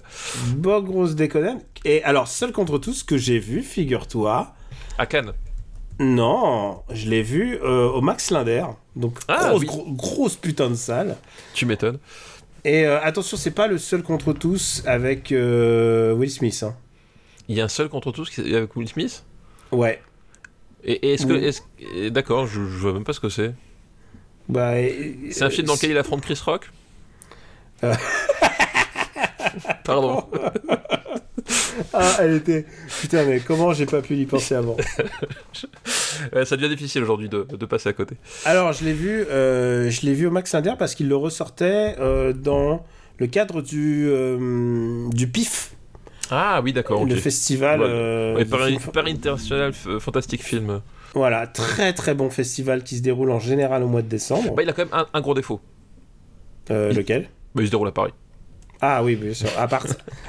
Bonne 0.55 0.83
grosse 0.85 1.15
déconne. 1.15 1.59
Et 1.85 2.03
alors, 2.03 2.27
seul 2.27 2.51
contre 2.51 2.77
tous, 2.77 3.03
que 3.03 3.17
j'ai 3.17 3.39
vu, 3.39 3.61
figure-toi. 3.61 4.53
À 4.97 5.05
Cannes? 5.05 5.33
Non, 5.99 6.81
je 6.89 7.09
l'ai 7.09 7.21
vu 7.21 7.57
euh, 7.61 7.87
au 7.89 8.01
Max 8.01 8.31
Linder. 8.31 8.65
Donc, 8.95 9.19
Ah, 9.27 9.49
grosse, 9.49 9.61
oui. 9.61 9.67
gro- 9.67 9.85
grosse 9.91 10.35
putain 10.35 10.69
de 10.69 10.75
salle. 10.75 11.17
Tu 11.53 11.65
m'étonnes. 11.65 11.99
Et 12.65 12.85
euh, 12.85 12.99
attention, 13.01 13.35
c'est 13.37 13.51
pas 13.51 13.67
le 13.67 13.77
seul 13.77 14.03
contre 14.03 14.31
tous 14.33 14.83
avec 14.85 15.31
euh, 15.31 16.13
Will 16.13 16.31
Smith. 16.31 16.63
hein. 16.63 16.75
Il 17.49 17.55
y 17.57 17.61
a 17.61 17.65
un 17.65 17.69
seul 17.69 17.89
contre 17.89 18.11
tous 18.11 18.29
qui- 18.29 18.55
avec 18.55 18.73
Will 18.75 18.87
Smith? 18.87 19.23
Ouais. 19.71 20.01
Et, 20.85 20.93
et 20.93 21.13
est-ce 21.13 21.25
que, 21.25 21.33
Oui. 21.33 21.51
et 21.93 22.09
d'accord, 22.11 22.47
je, 22.47 22.61
je 22.61 22.77
vois 22.77 22.93
même 22.93 23.03
pas 23.03 23.13
ce 23.13 23.19
que 23.19 23.29
c'est. 23.29 23.53
Bah, 24.49 24.73
C'est 25.31 25.43
un 25.43 25.49
film 25.49 25.67
dans 25.67 25.73
lequel 25.73 25.91
il 25.91 25.97
affronte 25.97 26.21
Chris 26.21 26.39
Rock? 26.45 26.69
Euh. 27.83 27.93
Pardon. 29.83 30.25
Ah, 31.93 32.17
elle 32.21 32.33
était. 32.35 32.65
Putain, 33.01 33.25
mais 33.25 33.39
comment 33.39 33.73
j'ai 33.73 33.85
pas 33.85 34.01
pu 34.01 34.15
y 34.15 34.25
penser 34.25 34.55
avant 34.55 34.77
ça 36.45 36.55
devient 36.55 36.69
difficile 36.69 37.03
aujourd'hui 37.03 37.29
de, 37.29 37.43
de 37.49 37.65
passer 37.65 37.89
à 37.89 37.93
côté. 37.93 38.15
Alors, 38.45 38.73
je 38.73 38.83
l'ai 38.85 38.93
vu, 38.93 39.09
euh, 39.29 39.89
je 39.89 40.01
l'ai 40.05 40.13
vu 40.13 40.27
au 40.27 40.31
Max 40.31 40.53
Linder 40.53 40.73
parce 40.77 40.95
qu'il 40.95 41.07
le 41.07 41.15
ressortait 41.15 41.95
euh, 41.99 42.33
dans 42.33 42.85
le 43.17 43.27
cadre 43.27 43.61
du, 43.61 44.07
euh, 44.09 45.07
du 45.09 45.27
PIF, 45.27 45.75
Ah 46.31 46.61
oui, 46.63 46.73
d'accord. 46.73 47.05
le 47.05 47.15
festival. 47.15 47.81
Ouais. 47.81 48.45
Paris, 48.45 48.77
film- 48.79 48.91
Paris 48.91 49.11
International 49.11 49.73
Fantastic 49.73 50.43
Film. 50.43 50.81
Voilà, 51.15 51.45
très 51.45 51.93
très 51.93 52.15
bon 52.15 52.29
festival 52.31 52.83
qui 52.83 52.97
se 52.97 53.03
déroule 53.03 53.29
en 53.29 53.39
général 53.39 53.83
au 53.83 53.87
mois 53.87 54.01
de 54.01 54.07
décembre. 54.07 54.55
Bah, 54.55 54.63
il 54.63 54.69
a 54.69 54.73
quand 54.73 54.85
même 54.85 54.93
un, 54.93 55.05
un 55.13 55.21
gros 55.21 55.35
défaut. 55.35 55.59
Il- 56.69 56.75
lequel? 56.95 57.29
Bah, 57.53 57.61
il 57.61 57.67
se 57.67 57.71
déroule 57.71 57.87
à 57.87 57.91
Paris. 57.91 58.13
Ah 58.85 59.01
oui, 59.01 59.15
bien 59.15 59.33
sûr. 59.33 59.47
À 59.57 59.65
part, 59.69 59.85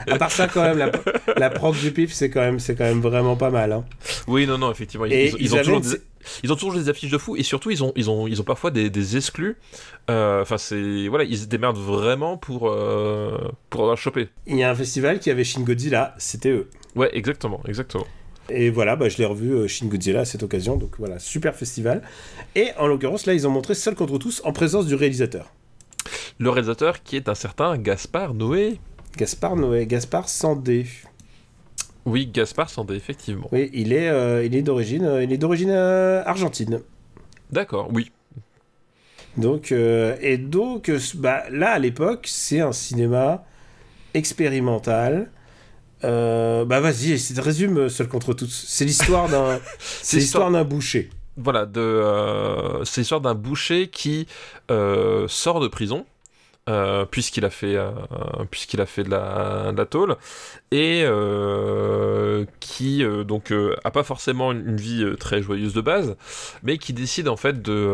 à 0.07 0.17
part 0.17 0.31
ça, 0.31 0.47
quand 0.47 0.63
même, 0.63 0.79
la, 0.79 0.93
la 1.37 1.51
prog 1.51 1.75
du 1.77 1.91
PIF, 1.91 2.13
c'est 2.13 2.31
quand, 2.31 2.41
même- 2.41 2.59
quand 2.61 2.85
même 2.85 3.01
vraiment 3.01 3.35
pas 3.35 3.51
mal. 3.51 3.73
hein. 3.73 3.85
Oui, 4.29 4.47
non, 4.47 4.59
non, 4.59 4.71
effectivement. 4.71 5.07
Ils, 5.07 5.13
Et 5.13 5.27
ils- 5.31 5.35
ils 5.39 5.43
ils 5.47 5.55
ont 5.55 5.59
toujours 5.59 5.81
des, 5.81 5.89
ils 6.45 6.53
ont 6.53 6.55
toujours 6.55 6.75
des 6.75 6.89
affiches 6.89 7.11
de 7.11 7.19
fou 7.19 7.35
et 7.35 7.43
surtout, 7.43 7.73
ils 7.73 7.83
ont, 7.83 7.93
ils 7.97 8.09
ont, 8.11 8.29
ils 8.29 8.41
ont 8.41 8.45
parfois 8.45 8.71
des, 8.71 8.91
des 8.91 9.17
exclus. 9.17 9.57
Euh, 10.09 10.41
Enfin, 10.43 10.57
c'est. 10.57 11.09
Voilà, 11.09 11.25
ils 11.25 11.37
se 11.39 11.47
démerdent 11.47 11.79
vraiment 11.79 12.37
pour, 12.37 12.69
euh, 12.71 13.37
pour 13.71 13.81
avoir 13.83 13.97
chopé. 13.99 14.29
Il 14.47 14.57
y 14.57 14.63
a 14.63 14.71
un 14.71 14.75
festival 14.77 15.19
qui 15.19 15.31
avait 15.31 15.43
Shin 15.43 15.63
Godzilla, 15.63 16.15
c'était 16.19 16.51
eux. 16.51 16.71
Ouais, 16.95 17.11
exactement, 17.13 17.61
exactement. 17.67 18.07
Et 18.51 18.71
voilà, 18.71 18.95
bah, 18.95 19.09
je 19.09 19.17
l'ai 19.19 19.25
revu 19.25 19.51
euh, 19.53 19.67
Shin 19.67 19.87
Godzilla 19.87 20.21
à 20.21 20.25
cette 20.25 20.45
occasion, 20.45 20.77
donc 20.77 20.93
voilà, 21.01 21.19
super 21.19 21.57
festival. 21.57 22.03
Et 22.55 22.69
en 22.79 22.87
l'occurrence, 22.87 23.27
là, 23.27 23.35
ils 23.35 23.49
ont 23.49 23.51
montré 23.51 23.75
Seul 23.75 23.97
contre 23.97 24.17
tous 24.19 24.43
en 24.45 24.53
présence 24.53 24.87
du 24.87 24.95
réalisateur. 24.95 25.51
Le 26.39 26.51
réalisateur 26.51 27.03
qui 27.03 27.17
est 27.17 27.29
un 27.29 27.35
certain 27.35 27.77
Gaspard 27.79 28.35
Noé. 28.35 28.79
Gaspard 29.17 29.57
Noé, 29.57 29.87
Gaspard 29.87 30.29
Sandé. 30.29 30.87
Oui, 32.05 32.27
Gaspard 32.27 32.69
Sandé, 32.69 32.95
effectivement. 32.95 33.49
Oui, 33.53 33.71
il 33.73 33.93
est, 33.93 34.09
euh, 34.09 34.45
il 34.45 34.55
est 34.55 34.63
d'origine, 34.63 35.05
euh, 35.05 35.23
il 35.23 35.33
est 35.33 35.39
d'origine 35.39 35.71
euh, 35.71 36.23
argentine. 36.25 36.81
D'accord, 37.51 37.89
oui. 37.93 38.11
Donc, 39.37 39.73
et 39.73 40.39
donc, 40.39 40.93
bah, 41.17 41.43
là, 41.51 41.73
à 41.73 41.79
l'époque, 41.81 42.27
c'est 42.29 42.61
un 42.61 42.73
cinéma 42.73 43.45
expérimental. 44.13 45.31
Bah 46.03 46.81
vas-y, 46.81 47.17
résume 47.41 47.89
Seul 47.89 48.07
contre 48.09 48.33
tous. 48.33 48.65
C'est 48.69 48.85
l'histoire 48.85 49.29
d'un, 49.29 49.59
c'est 49.79 50.19
l'histoire 50.19 50.53
d'un 50.53 50.63
boucher. 50.63 51.11
Voilà, 51.37 51.67
de, 51.67 51.81
euh, 51.81 52.85
c'est 52.85 53.01
l'histoire 53.01 53.21
d'un 53.21 53.35
boucher 53.35 53.89
qui 53.89 54.29
euh, 54.71 55.27
sort 55.29 55.61
de 55.61 55.69
prison. 55.69 56.07
Euh, 56.67 57.05
puisqu'il 57.05 57.45
a 57.45 57.51
fait 57.51 57.77
euh, 57.77 57.91
puisqu'il 58.51 58.81
a 58.81 58.87
fait 58.87 59.03
de 59.03 59.11
la, 59.11 59.71
de 59.73 59.77
la 59.77 59.85
tôle. 59.85 60.17
Et 60.71 61.03
euh, 61.05 62.47
qui 62.59 63.05
donc 63.27 63.53
a 63.85 63.91
pas 63.91 64.03
forcément 64.03 64.51
une, 64.51 64.71
une 64.71 64.77
vie 64.77 65.05
très 65.21 65.43
joyeuse 65.43 65.75
de 65.75 65.81
base 65.81 66.17
mais 66.63 66.79
qui 66.79 66.93
décide 66.93 67.29
en 67.29 67.37
fait 67.37 67.63
de 67.63 67.87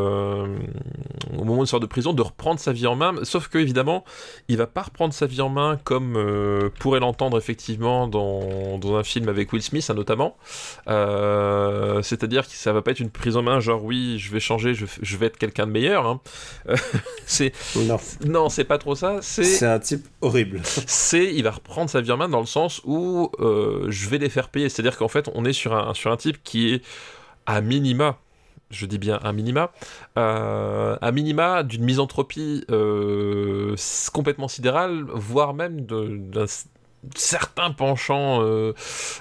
au 1.36 1.44
moment 1.44 1.60
où 1.60 1.64
il 1.64 1.66
sort 1.66 1.80
de 1.80 1.86
prison 1.86 2.12
de 2.12 2.22
reprendre 2.22 2.60
sa 2.60 2.72
vie 2.72 2.86
en 2.86 2.94
main. 2.94 3.14
Sauf 3.24 3.48
que 3.48 3.58
évidemment 3.58 4.04
il 4.48 4.56
va 4.56 4.66
pas 4.66 4.82
reprendre 4.82 5.12
sa 5.12 5.26
vie 5.26 5.42
en 5.42 5.50
main 5.50 5.78
comme 5.82 6.70
pourrait 6.78 7.00
l'entendre 7.00 7.36
effectivement 7.36 8.06
dans, 8.06 8.78
dans 8.78 8.96
un 8.96 9.02
film 9.02 9.28
avec 9.28 9.52
Will 9.52 9.62
Smith 9.62 9.86
hein, 9.90 9.94
notamment. 9.94 10.36
C'est-à-dire 10.86 12.46
que 12.46 12.52
ça 12.54 12.72
va 12.72 12.82
pas 12.82 12.92
être 12.92 13.00
une 13.00 13.10
prise 13.10 13.36
en 13.36 13.42
main 13.42 13.60
genre 13.60 13.84
oui 13.84 14.18
je 14.18 14.30
vais 14.32 14.40
changer 14.40 14.74
je, 14.74 14.86
je 15.02 15.16
vais 15.16 15.26
être 15.26 15.38
quelqu'un 15.38 15.66
de 15.66 15.72
meilleur 15.72 16.06
hein. 16.06 16.20
C'est 17.26 17.52
Non, 17.76 17.98
non 18.24 18.48
c'est 18.48 18.59
pas 18.64 18.78
trop 18.78 18.94
ça 18.94 19.18
c'est 19.22 19.44
c'est 19.44 19.66
un 19.66 19.78
type 19.78 20.06
horrible. 20.20 20.60
c'est 20.64 21.32
il 21.34 21.42
va 21.42 21.50
reprendre 21.52 21.90
sa 21.90 22.00
vie 22.00 22.12
en 22.12 22.16
main 22.16 22.28
dans 22.28 22.40
le 22.40 22.46
sens 22.46 22.80
où 22.84 23.30
euh, 23.40 23.86
je 23.88 24.08
vais 24.08 24.18
les 24.18 24.28
faire 24.28 24.48
payer 24.48 24.68
c'est 24.68 24.80
à 24.80 24.82
dire 24.82 24.96
qu'en 24.96 25.08
fait 25.08 25.28
on 25.34 25.44
est 25.44 25.52
sur 25.52 25.74
un 25.74 25.94
sur 25.94 26.10
un 26.12 26.16
type 26.16 26.42
qui 26.42 26.72
est 26.74 26.82
à 27.46 27.60
minima 27.60 28.18
je 28.70 28.86
dis 28.86 28.98
bien 28.98 29.16
à 29.24 29.32
minima, 29.32 29.72
euh, 30.16 30.96
à 31.00 31.10
minima 31.10 31.64
d'une 31.64 31.82
misanthropie 31.82 32.64
euh, 32.70 33.74
complètement 34.12 34.46
sidérale, 34.46 35.06
voire 35.12 35.54
même 35.54 35.86
de- 35.86 36.16
d'un 36.16 36.44
certain 37.14 37.70
penchant 37.70 38.42
euh, 38.42 38.74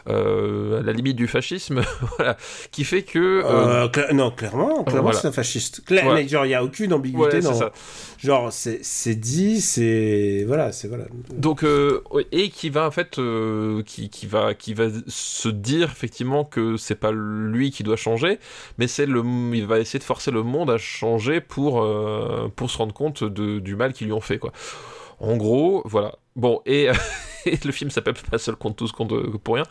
euh, 0.10 0.80
à 0.80 0.84
la 0.84 0.93
limite 0.93 1.15
du 1.15 1.27
fascisme, 1.27 1.81
voilà, 2.18 2.38
qui 2.72 2.84
fait 2.84 3.03
que. 3.03 3.41
Euh, 3.45 3.88
non, 4.14 4.31
clairement, 4.31 4.84
clairement 4.84 5.14
c'est 5.14 5.27
un 5.27 5.31
fasciste. 5.31 5.81
il 5.89 6.26
n'y 6.26 6.53
a 6.53 6.64
aucune 6.64 6.93
ambiguïté 6.93 7.39
dans. 7.41 7.53
Ça. 7.53 7.72
Genre, 8.19 8.51
c'est 8.51 9.15
dit, 9.15 9.61
c'est. 9.61 10.43
Voilà, 10.45 10.72
c'est. 10.72 10.88
Voilà. 10.88 11.06
Donc, 11.34 11.65
et 12.31 12.49
qui 12.49 12.69
va, 12.69 12.88
en 12.88 12.91
fait, 12.91 13.19
qui, 13.85 14.10
qui, 14.10 14.27
va, 14.27 14.53
qui 14.53 14.73
va 14.73 14.88
se 15.07 15.49
dire, 15.49 15.89
effectivement, 15.91 16.43
que 16.43 16.77
c'est 16.77 16.95
pas 16.95 17.11
lui 17.11 17.72
qui 17.72 17.84
doit 17.84 17.97
changer, 17.97 18.39
mais 18.77 18.88
c'est 18.88 19.06
le. 19.06 19.23
Il 19.53 19.65
va 19.65 19.80
essayer 19.80 19.99
de 19.99 20.03
forcer 20.03 20.31
le 20.31 20.43
monde 20.43 20.69
à 20.69 20.77
changer 20.77 21.39
pour, 21.39 21.88
pour 22.56 22.72
se 22.72 22.77
rendre 22.77 22.93
compte 22.93 23.23
de, 23.23 23.60
du 23.60 23.76
mal 23.76 23.93
qu'ils 23.93 24.07
lui 24.07 24.14
ont 24.14 24.22
fait, 24.22 24.38
quoi. 24.38 24.51
En 25.19 25.35
gros, 25.35 25.81
voilà. 25.85 26.15
Bon, 26.35 26.61
et, 26.65 26.89
le 27.66 27.72
film 27.72 27.90
s'appelle 27.90 28.16
Pas 28.30 28.38
seul 28.38 28.56
contre 28.56 28.76
tous 28.76 28.91
pour 29.44 29.56
rien. 29.56 29.64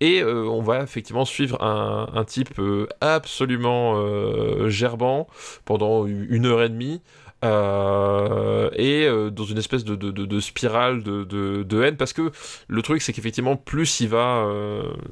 Et 0.00 0.22
euh, 0.22 0.44
on 0.44 0.62
va 0.62 0.82
effectivement 0.82 1.24
suivre 1.24 1.62
un, 1.62 2.24
type 2.24 2.58
euh, 2.58 2.86
absolument 3.00 3.94
euh, 3.96 4.68
gerbant 4.68 5.26
pendant 5.64 6.06
une 6.06 6.46
heure 6.46 6.62
et 6.62 6.68
demie. 6.68 7.00
Et 7.44 9.08
dans 9.32 9.44
une 9.44 9.58
espèce 9.58 9.84
de, 9.84 10.40
spirale 10.40 11.02
de, 11.02 11.82
haine 11.82 11.96
parce 11.96 12.12
que 12.12 12.30
le 12.68 12.82
truc 12.82 13.02
c'est 13.02 13.12
qu'effectivement 13.12 13.56
plus 13.56 13.98
il 13.98 14.08
va 14.08 14.46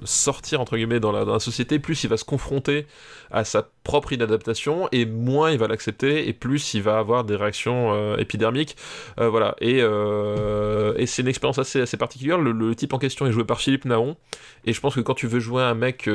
sortir 0.05 0.61
entre 0.61 0.77
guillemets 0.77 1.01
dans 1.01 1.11
la, 1.11 1.41
société 1.41 1.81
plus 1.81 2.05
il 2.05 2.09
va 2.09 2.17
se 2.17 2.25
confronter 2.25 2.87
à 3.31 3.45
sa 3.45 3.69
propre 3.85 4.13
inadaptation 4.13 4.89
et 4.93 5.07
moins 5.07 5.51
il 5.51 5.59
va 5.59 5.67
l'accepter 5.67 6.29
et 6.29 6.33
plus 6.33 6.75
il 6.75 6.83
va 6.83 6.99
avoir 6.99 7.25
des 7.25 7.37
réactions 7.37 8.17
épidermiques. 8.17 8.77
Voilà. 9.17 9.57
Et, 9.61 9.79
et 9.79 11.07
c'est 11.07 11.23
une 11.23 11.29
expérience 11.29 11.59
assez, 11.59 11.81
assez 11.81 11.97
particulière. 11.97 12.39
Le, 12.39 12.75
type 12.75 12.93
en 12.93 12.99
question 12.99 13.27
est 13.27 13.33
joué 13.33 13.45
par 13.45 13.61
Philippe 13.61 13.85
Naon. 13.85 14.17
Et 14.65 14.73
je 14.73 14.81
pense 14.81 14.95
que 14.95 15.01
quand 15.01 15.15
tu 15.15 15.27
veux 15.27 15.41
jouer 15.41 15.63
un 15.63 15.75
mec 15.75 16.09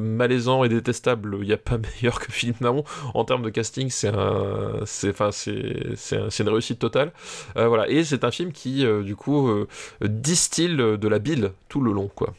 malaisant 0.00 0.64
et 0.64 0.68
détestable 0.68 1.38
il 1.40 1.46
n'y 1.46 1.52
a 1.52 1.58
pas 1.58 1.78
meilleur 2.02 2.20
que 2.20 2.32
Philippe 2.32 2.60
Naon. 2.60 2.84
En 3.14 3.24
termes 3.24 3.42
de 3.42 3.50
casting 3.50 3.88
c'est 3.90 4.08
un 4.08 4.84
c'est 4.84 6.38
une 6.40 6.48
réussite 6.48 6.78
totale. 6.78 7.12
Euh, 7.56 7.68
voilà. 7.68 7.88
Et 7.88 8.04
c'est 8.04 8.24
un 8.24 8.30
film 8.30 8.52
qui 8.52 8.84
euh, 8.84 9.02
du 9.02 9.16
coup 9.16 9.48
euh, 9.48 9.66
distille 10.02 10.76
de 10.76 11.08
la 11.08 11.18
bile 11.18 11.52
tout 11.68 11.80
le 11.80 11.92
long 11.92 12.10
quoi. 12.14 12.34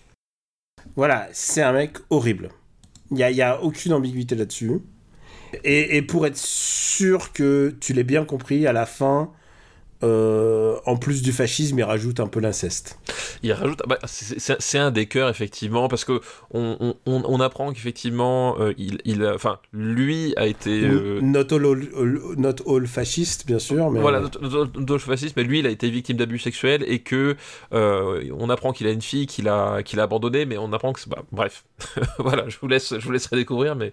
Voilà, 0.96 1.28
c'est 1.32 1.62
un 1.62 1.74
mec 1.74 1.98
horrible. 2.10 2.50
Il 3.12 3.18
n'y 3.18 3.24
a, 3.24 3.32
y 3.32 3.42
a 3.42 3.62
aucune 3.62 3.94
ambiguïté 3.94 4.36
là-dessus. 4.36 4.80
Et, 5.64 5.98
et, 5.98 6.02
pour 6.02 6.28
être 6.28 6.38
sûr 6.38 7.34
que 7.34 7.76
tu 7.80 7.94
l'aies 7.94 8.04
bien 8.04 8.24
compris, 8.24 8.68
à 8.68 8.74
la 8.74 8.86
fin, 8.86 9.32
euh, 10.02 10.78
en 10.86 10.96
plus 10.96 11.22
du 11.22 11.34
fascisme, 11.34 11.78
il 11.78 11.84
rajoute 11.84 12.22
un 12.22 12.28
peu 12.28 12.40
l'inceste. 12.40 12.98
Il 13.44 13.52
rajoute, 13.52 13.82
bah, 13.86 14.00
c'est 14.06 14.78
un 14.78 14.92
des 14.92 15.08
cœurs 15.08 15.28
effectivement, 15.30 15.90
parce 15.90 16.06
que 16.06 16.22
on, 16.52 16.96
on, 17.06 17.24
on 17.26 17.40
apprend 17.42 17.74
qu'effectivement, 17.74 18.56
euh, 18.60 18.74
il, 18.78 19.00
il, 19.04 19.26
enfin, 19.26 19.60
lui 19.74 20.34
a 20.38 20.48
été 20.48 20.86
euh... 20.86 21.20
not, 21.22 21.54
all, 21.54 21.90
not 22.38 22.56
all 22.66 22.88
fasciste, 22.88 23.46
bien 23.46 23.60
sûr. 23.60 23.92
Mais... 23.92 24.00
Voilà, 24.00 24.22
not, 24.42 24.94
all 24.94 25.00
fasciste, 25.00 25.36
mais 25.36 25.44
lui, 25.44 25.60
il 25.60 25.68
a 25.68 25.70
été 25.70 25.90
victime 25.90 26.16
d'abus 26.16 26.40
sexuels 26.40 26.86
et 26.88 27.00
que 27.00 27.36
on 27.72 28.50
apprend 28.50 28.72
qu'il 28.72 28.88
a 28.88 28.92
une 28.92 29.02
fille 29.02 29.28
qu'il 29.28 29.50
a 29.50 29.84
qu'il 29.84 30.00
a 30.00 30.04
abandonnée, 30.04 30.46
mais 30.46 30.58
on 30.58 30.72
apprend 30.72 30.94
que, 30.94 31.02
bah, 31.08 31.24
bref, 31.34 31.66
voilà, 32.20 32.48
je 32.48 32.58
vous 32.62 32.68
laisse, 32.68 32.98
je 32.98 33.04
vous 33.04 33.12
laisserai 33.12 33.36
découvrir, 33.36 33.76
mais. 33.76 33.92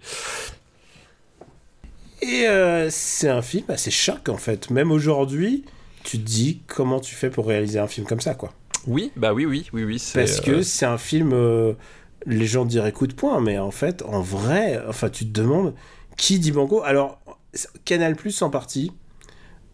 Et 2.22 2.46
c'est 2.90 3.28
un 3.28 3.42
film 3.42 3.66
assez 3.68 3.90
choc 3.90 4.28
en 4.28 4.38
fait, 4.38 4.70
même 4.70 4.92
aujourd'hui 4.92 5.64
tu 6.06 6.18
te 6.18 6.24
dis 6.24 6.62
comment 6.68 7.00
tu 7.00 7.14
fais 7.14 7.30
pour 7.30 7.48
réaliser 7.48 7.80
un 7.80 7.88
film 7.88 8.06
comme 8.06 8.20
ça, 8.20 8.34
quoi. 8.34 8.52
Oui, 8.86 9.10
bah 9.16 9.34
oui, 9.34 9.44
oui, 9.44 9.68
oui, 9.72 9.82
oui. 9.82 10.02
Parce 10.14 10.40
que 10.40 10.52
euh, 10.52 10.62
c'est 10.62 10.86
un 10.86 10.98
film, 10.98 11.32
euh, 11.32 11.72
les 12.26 12.46
gens 12.46 12.64
diraient 12.64 12.92
coup 12.92 13.08
de 13.08 13.12
poing, 13.12 13.40
mais 13.40 13.58
en 13.58 13.72
fait, 13.72 14.02
en 14.02 14.20
vrai, 14.20 14.80
enfin, 14.88 15.10
tu 15.10 15.26
te 15.26 15.32
demandes 15.32 15.74
qui 16.16 16.38
dit 16.38 16.52
Banco. 16.52 16.82
Alors, 16.84 17.18
Canal 17.84 18.14
Plus 18.14 18.40
en 18.42 18.50
partie, 18.50 18.92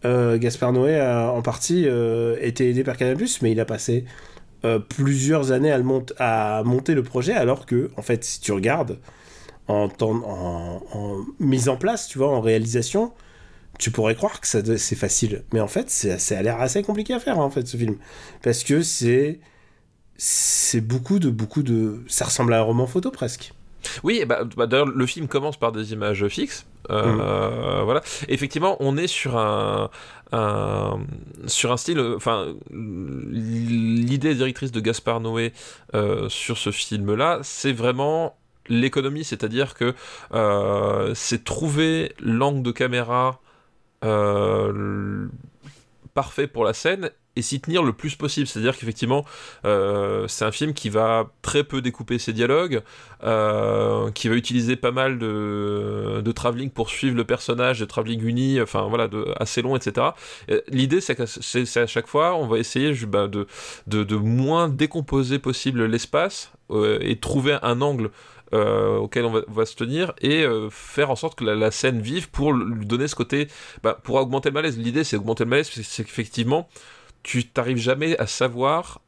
euh, 0.05 0.39
Gaspard 0.39 0.73
Noé 0.73 0.99
a 0.99 1.31
en 1.31 1.43
partie 1.43 1.85
été 2.41 2.67
aidé 2.67 2.83
par 2.83 2.97
Canal 2.97 3.15
Plus, 3.15 3.43
mais 3.43 3.51
il 3.51 3.59
a 3.59 3.65
passé 3.65 4.05
plusieurs 4.89 5.51
années 5.51 5.71
à, 5.71 5.77
le 5.77 5.85
à, 6.17 6.63
monter 6.65 6.95
le 6.95 7.03
projet, 7.03 7.33
alors 7.33 7.67
que, 7.67 7.91
en 7.95 8.01
fait, 8.01 8.23
si 8.23 8.39
tu 8.39 8.51
regardes 8.53 8.97
en, 9.67 9.89
en, 10.01 10.81
en 10.93 11.17
mise 11.39 11.69
en 11.69 11.75
place, 11.75 12.07
tu 12.07 12.17
vois, 12.17 12.29
en 12.29 12.41
réalisation, 12.41 13.13
tu 13.79 13.91
pourrais 13.91 14.15
croire 14.15 14.39
que 14.39 14.47
c'est 14.47 14.95
facile, 14.95 15.43
mais 15.51 15.59
en 15.59 15.67
fait, 15.67 15.89
ça 15.89 16.37
a 16.37 16.41
l'air 16.41 16.61
assez 16.61 16.83
compliqué 16.83 17.13
à 17.13 17.19
faire 17.19 17.39
en 17.39 17.49
fait 17.49 17.67
ce 17.67 17.77
film, 17.77 17.97
parce 18.41 18.63
que 18.63 18.81
c'est 18.81 19.39
c'est 20.15 20.81
beaucoup 20.81 21.19
de 21.19 21.29
beaucoup 21.29 21.63
de, 21.63 22.01
ça 22.07 22.25
ressemble 22.25 22.53
à 22.53 22.59
un 22.59 22.61
roman 22.61 22.87
photo 22.87 23.11
presque. 23.11 23.53
Oui, 24.03 24.23
bah, 24.25 24.43
bah, 24.55 24.65
d'ailleurs 24.67 24.87
le 24.87 25.05
film 25.05 25.27
commence 25.27 25.57
par 25.57 25.71
des 25.71 25.91
images 25.93 26.27
fixes. 26.27 26.65
Euh, 26.89 27.81
mm. 27.81 27.83
Voilà. 27.85 28.01
Effectivement, 28.27 28.77
on 28.79 28.97
est 28.97 29.07
sur 29.07 29.37
un, 29.37 29.89
sur 31.47 31.71
un 31.71 31.77
style. 31.77 31.99
Enfin, 31.99 32.55
l'idée 32.71 34.35
directrice 34.35 34.71
de 34.71 34.79
Gaspard 34.79 35.19
Noé 35.19 35.53
euh, 35.95 36.29
sur 36.29 36.57
ce 36.57 36.71
film-là, 36.71 37.39
c'est 37.43 37.73
vraiment 37.73 38.35
l'économie, 38.67 39.23
c'est-à-dire 39.23 39.73
que 39.73 39.93
euh, 40.33 41.11
c'est 41.15 41.43
trouver 41.43 42.13
l'angle 42.19 42.63
de 42.63 42.71
caméra 42.71 43.39
parfait 46.13 46.47
pour 46.47 46.63
la 46.63 46.73
scène 46.73 47.09
et 47.35 47.41
s'y 47.41 47.59
tenir 47.59 47.83
le 47.83 47.93
plus 47.93 48.15
possible. 48.15 48.47
C'est-à-dire 48.47 48.77
qu'effectivement, 48.77 49.25
euh, 49.65 50.27
c'est 50.27 50.45
un 50.45 50.51
film 50.51 50.73
qui 50.73 50.89
va 50.89 51.31
très 51.41 51.63
peu 51.63 51.81
découper 51.81 52.19
ses 52.19 52.33
dialogues, 52.33 52.81
euh, 53.23 54.11
qui 54.11 54.27
va 54.27 54.35
utiliser 54.35 54.75
pas 54.75 54.91
mal 54.91 55.17
de, 55.17 56.21
de 56.23 56.31
travelling 56.31 56.69
pour 56.69 56.89
suivre 56.89 57.15
le 57.15 57.23
personnage, 57.23 57.79
de 57.79 57.85
travelling 57.85 58.23
uni, 58.23 58.61
enfin 58.61 58.87
voilà, 58.87 59.07
de, 59.07 59.25
assez 59.39 59.61
long, 59.61 59.75
etc. 59.75 60.07
L'idée, 60.67 61.01
c'est 61.01 61.15
que 61.15 61.25
c'est 61.25 61.77
à 61.77 61.87
chaque 61.87 62.07
fois, 62.07 62.35
on 62.35 62.47
va 62.47 62.59
essayer 62.59 62.91
de, 62.93 63.47
de, 63.87 64.03
de, 64.03 64.15
moins 64.15 64.69
décomposer 64.69 65.39
possible 65.39 65.85
l'espace 65.85 66.51
et 67.01 67.17
trouver 67.17 67.57
un 67.61 67.81
angle 67.81 68.09
euh, 68.53 68.97
auquel 68.97 69.25
on 69.25 69.43
va, 69.47 69.65
se 69.65 69.75
tenir 69.75 70.13
et 70.21 70.43
euh, 70.43 70.69
faire 70.69 71.09
en 71.09 71.15
sorte 71.15 71.37
que 71.39 71.43
la, 71.43 71.71
scène 71.71 72.01
vive 72.01 72.29
pour 72.29 72.53
lui 72.53 72.85
donner 72.85 73.07
ce 73.07 73.15
côté, 73.15 73.47
bah, 73.81 73.97
pour 74.03 74.15
augmenter 74.15 74.49
le 74.49 74.53
malaise. 74.53 74.77
L'idée 74.77 75.03
c'est 75.03 75.17
augmenter 75.17 75.43
le 75.43 75.49
malaise, 75.49 75.69
c'est 75.71 76.03
qu'effectivement, 76.03 76.69
tu 77.23 77.47
t'arrives 77.47 77.77
jamais 77.77 78.17
à 78.19 78.27
savoir 78.27 79.01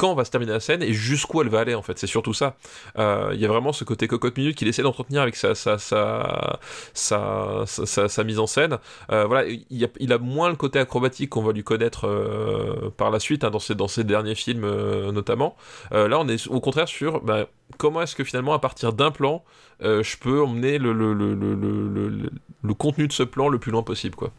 quand 0.00 0.14
va 0.14 0.24
se 0.24 0.30
terminer 0.30 0.52
la 0.52 0.60
scène 0.60 0.82
et 0.82 0.94
jusqu'où 0.94 1.42
elle 1.42 1.50
va 1.50 1.60
aller 1.60 1.74
en 1.74 1.82
fait. 1.82 1.98
C'est 1.98 2.06
surtout 2.06 2.32
ça. 2.32 2.56
Euh, 2.98 3.32
il 3.34 3.40
y 3.40 3.44
a 3.44 3.48
vraiment 3.48 3.74
ce 3.74 3.84
côté 3.84 4.08
cocotte 4.08 4.38
minute 4.38 4.56
qu'il 4.56 4.66
essaie 4.66 4.80
d'entretenir 4.80 5.20
avec 5.20 5.36
sa 5.36 5.54
sa, 5.54 5.76
sa, 5.76 6.64
sa, 6.94 7.66
sa, 7.66 8.24
mise 8.24 8.38
en 8.38 8.46
scène. 8.46 8.78
Euh, 9.12 9.26
voilà 9.26 9.46
il, 9.46 9.84
a, 9.84 9.88
il, 9.98 10.10
a, 10.14 10.16
moins 10.16 10.48
le 10.48 10.56
côté 10.56 10.78
acrobatique 10.78 11.28
qu'on 11.28 11.42
va 11.42 11.52
lui 11.52 11.64
connaître 11.64 12.06
euh, 12.06 12.90
par 12.96 13.10
la 13.10 13.20
suite 13.20 13.44
hein, 13.44 13.50
dans, 13.50 13.58
ses, 13.58 13.74
dans 13.74 13.88
ses 13.88 14.04
derniers 14.04 14.34
films 14.34 14.66
notamment. 15.10 15.54
Là 15.90 16.18
on 16.18 16.26
est 16.28 16.46
au 16.46 16.60
contraire 16.60 16.88
sur 16.88 17.20
bah, 17.20 17.48
comment 17.76 18.00
est-ce 18.00 18.16
que 18.16 18.24
finalement 18.24 18.54
à 18.54 18.58
partir 18.58 18.94
d'un 18.94 19.10
plan 19.10 19.44
je 19.82 20.16
peux 20.16 20.42
emmener 20.42 20.78
le 20.78 20.94
le, 20.94 21.12
le, 21.12 21.34
le, 21.34 22.30
le, 22.62 22.74
contenu 22.74 23.06
de 23.06 23.12
ce 23.12 23.22
plan 23.22 23.48
le 23.48 23.58
plus 23.58 23.70
loin 23.70 23.82
possible 23.82 24.14
quoi. 24.14 24.30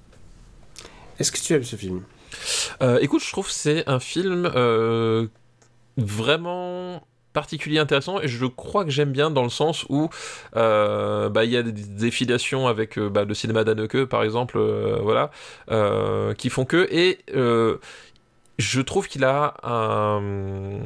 Est-ce 1.19 1.31
que 1.31 1.37
tu 1.37 1.53
aimes 1.53 1.63
ce 1.63 1.75
film? 1.75 2.01
Écoute, 3.01 3.21
je 3.23 3.31
trouve 3.31 3.45
que 3.45 3.53
c'est 3.53 3.87
un 3.87 3.99
film 3.99 4.49
vraiment 5.97 7.03
particulier 7.33 7.79
intéressant 7.79 8.19
et 8.19 8.27
je 8.27 8.45
crois 8.45 8.83
que 8.83 8.91
j'aime 8.91 9.11
bien 9.11 9.31
dans 9.31 9.43
le 9.43 9.49
sens 9.49 9.85
où 9.89 10.09
euh, 10.55 11.29
bah, 11.29 11.45
il 11.45 11.51
y 11.51 11.57
a 11.57 11.63
des, 11.63 12.11
filiations 12.11 12.67
avec 12.67 12.97
euh, 12.97 13.09
bah, 13.09 13.23
le 13.23 13.33
cinéma 13.33 13.63
d'Anneke 13.63 14.05
par 14.05 14.23
exemple 14.23 14.57
euh, 14.57 14.99
voilà 15.01 15.31
qui 16.35 16.49
font 16.49 16.65
que 16.65 16.87
et 16.91 17.19
je 18.57 18.81
trouve 18.81 19.07
qu'il 19.07 19.23
a 19.23 19.55
un 19.63 20.81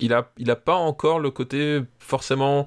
il 0.00 0.14
a 0.14 0.30
il 0.38 0.50
a 0.50 0.56
pas 0.56 0.74
encore 0.74 1.20
le 1.20 1.30
côté 1.30 1.80
forcément 1.98 2.66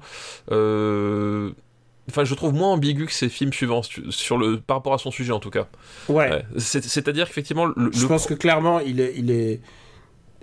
Enfin, 2.10 2.24
je 2.24 2.34
trouve 2.34 2.52
moins 2.52 2.72
ambigu 2.72 3.06
que 3.06 3.12
ses 3.12 3.30
films 3.30 3.52
suivants 3.52 3.80
sur 4.10 4.36
le 4.36 4.60
par 4.60 4.76
rapport 4.76 4.92
à 4.92 4.98
son 4.98 5.10
sujet 5.10 5.32
en 5.32 5.40
tout 5.40 5.48
cas. 5.48 5.68
Ouais. 6.10 6.44
C'est-à-dire 6.58 7.26
qu'effectivement, 7.26 7.68
je 7.92 8.06
pense 8.06 8.26
que 8.26 8.34
clairement, 8.34 8.80
il 8.80 9.00
est, 9.00 9.14
il 9.16 9.30
est, 9.30 9.60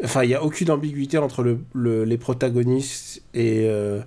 Enfin, 0.03 0.23
il 0.23 0.30
n'y 0.30 0.36
a 0.36 0.44
aucune 0.44 0.72
ambiguïté 0.72 1.18
entre 1.18 1.44
le, 1.73 2.03
les 2.06 2.18
protagonistes 2.18 3.22
et, 3.34 3.65
euh, 3.65 4.02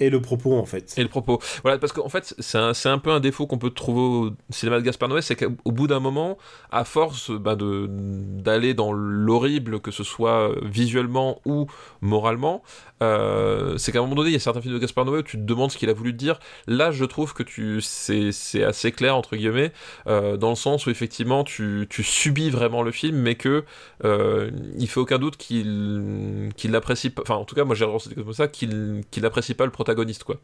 et 0.00 0.10
le 0.10 0.20
propos 0.20 0.56
en 0.56 0.64
fait. 0.64 0.94
Et 0.96 1.02
le 1.02 1.08
propos. 1.08 1.40
Voilà, 1.62 1.78
parce 1.78 1.92
qu'en 1.92 2.08
fait, 2.08 2.34
c'est 2.38 2.58
un, 2.58 2.72
un, 2.84 2.98
peu 2.98 3.10
un 3.10 3.20
défaut 3.20 3.46
qu'on 3.46 3.58
peut 3.58 3.70
trouver 3.70 4.00
au 4.00 4.30
cinéma 4.50 4.78
de 4.78 4.84
Gaspard 4.84 5.08
Noé, 5.08 5.22
c'est 5.22 5.36
qu'au 5.36 5.72
bout 5.72 5.86
d'un 5.86 6.00
moment, 6.00 6.38
à 6.70 6.84
force 6.84 7.30
bah, 7.30 7.56
d'aller 7.56 8.74
dans 8.74 8.92
l'horrible, 8.92 9.80
que 9.80 9.90
ce 9.90 10.04
soit 10.04 10.52
visuellement 10.62 11.40
ou 11.44 11.66
moralement, 12.00 12.62
euh, 13.02 13.78
c'est 13.78 13.92
qu'à 13.92 13.98
un 13.98 14.02
moment 14.02 14.16
donné, 14.16 14.30
il 14.30 14.32
y 14.32 14.36
a 14.36 14.40
certains 14.40 14.60
films 14.60 14.74
de 14.74 14.78
Gaspard 14.78 15.04
Noé 15.04 15.18
où 15.18 15.22
tu 15.22 15.36
te 15.36 15.42
demandes 15.42 15.70
ce 15.70 15.78
qu'il 15.78 15.88
a 15.90 15.92
voulu 15.92 16.12
te 16.12 16.18
dire. 16.18 16.38
Là, 16.66 16.90
je 16.90 17.04
trouve 17.04 17.34
que 17.34 17.80
c'est 17.80 18.64
assez 18.64 18.92
clair, 18.92 19.16
entre 19.16 19.36
guillemets, 19.36 19.72
euh, 20.06 20.36
dans 20.36 20.50
le 20.50 20.56
sens 20.56 20.86
où 20.86 20.90
effectivement, 20.90 21.44
tu, 21.44 21.86
tu, 21.88 22.02
subis 22.02 22.50
vraiment 22.50 22.82
le 22.82 22.90
film, 22.90 23.16
mais 23.16 23.34
que 23.34 23.64
euh, 24.04 24.50
il 24.78 24.88
fait 24.88 25.00
aucun 25.00 25.18
doute 25.18 25.36
qu'il 25.36 26.50
qu'il 26.56 26.70
l'apprécie 26.70 27.10
pas. 27.10 27.22
Enfin, 27.22 27.36
en 27.36 27.44
tout 27.44 27.54
cas, 27.54 27.64
moi 27.64 27.74
j'ai 27.74 27.84
ressenti 27.84 28.14
comme 28.14 28.32
ça, 28.32 28.48
qu'il 28.48 29.02
qu'il 29.10 29.22
n'apprécie 29.22 29.54
pas 29.54 29.64
le 29.64 29.70
protagoniste, 29.70 29.87
quoi. 29.94 30.36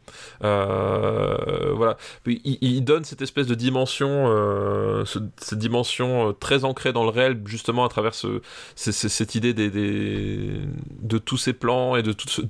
Euh, 0.43 1.73
voilà. 1.75 1.97
Il, 2.25 2.83
donne 2.83 3.03
cette 3.03 3.21
espèce 3.21 3.47
de 3.47 3.55
dimension, 3.55 4.25
euh, 4.27 5.05
cette 5.37 5.59
dimension 5.59 6.35
très 6.39 6.65
ancrée 6.65 6.93
dans 6.93 7.03
le 7.03 7.09
réel, 7.09 7.41
justement 7.45 7.83
à 7.83 7.89
travers 7.89 8.13
ce, 8.13 8.41
cette 8.75 9.35
idée 9.35 9.53
des, 9.53 9.69
de 9.71 11.17
tous 11.17 11.37
ces 11.37 11.53
plans 11.53 11.95
et 11.95 12.03
de 12.03 12.11
tout 12.11 12.29
ce 12.29 12.41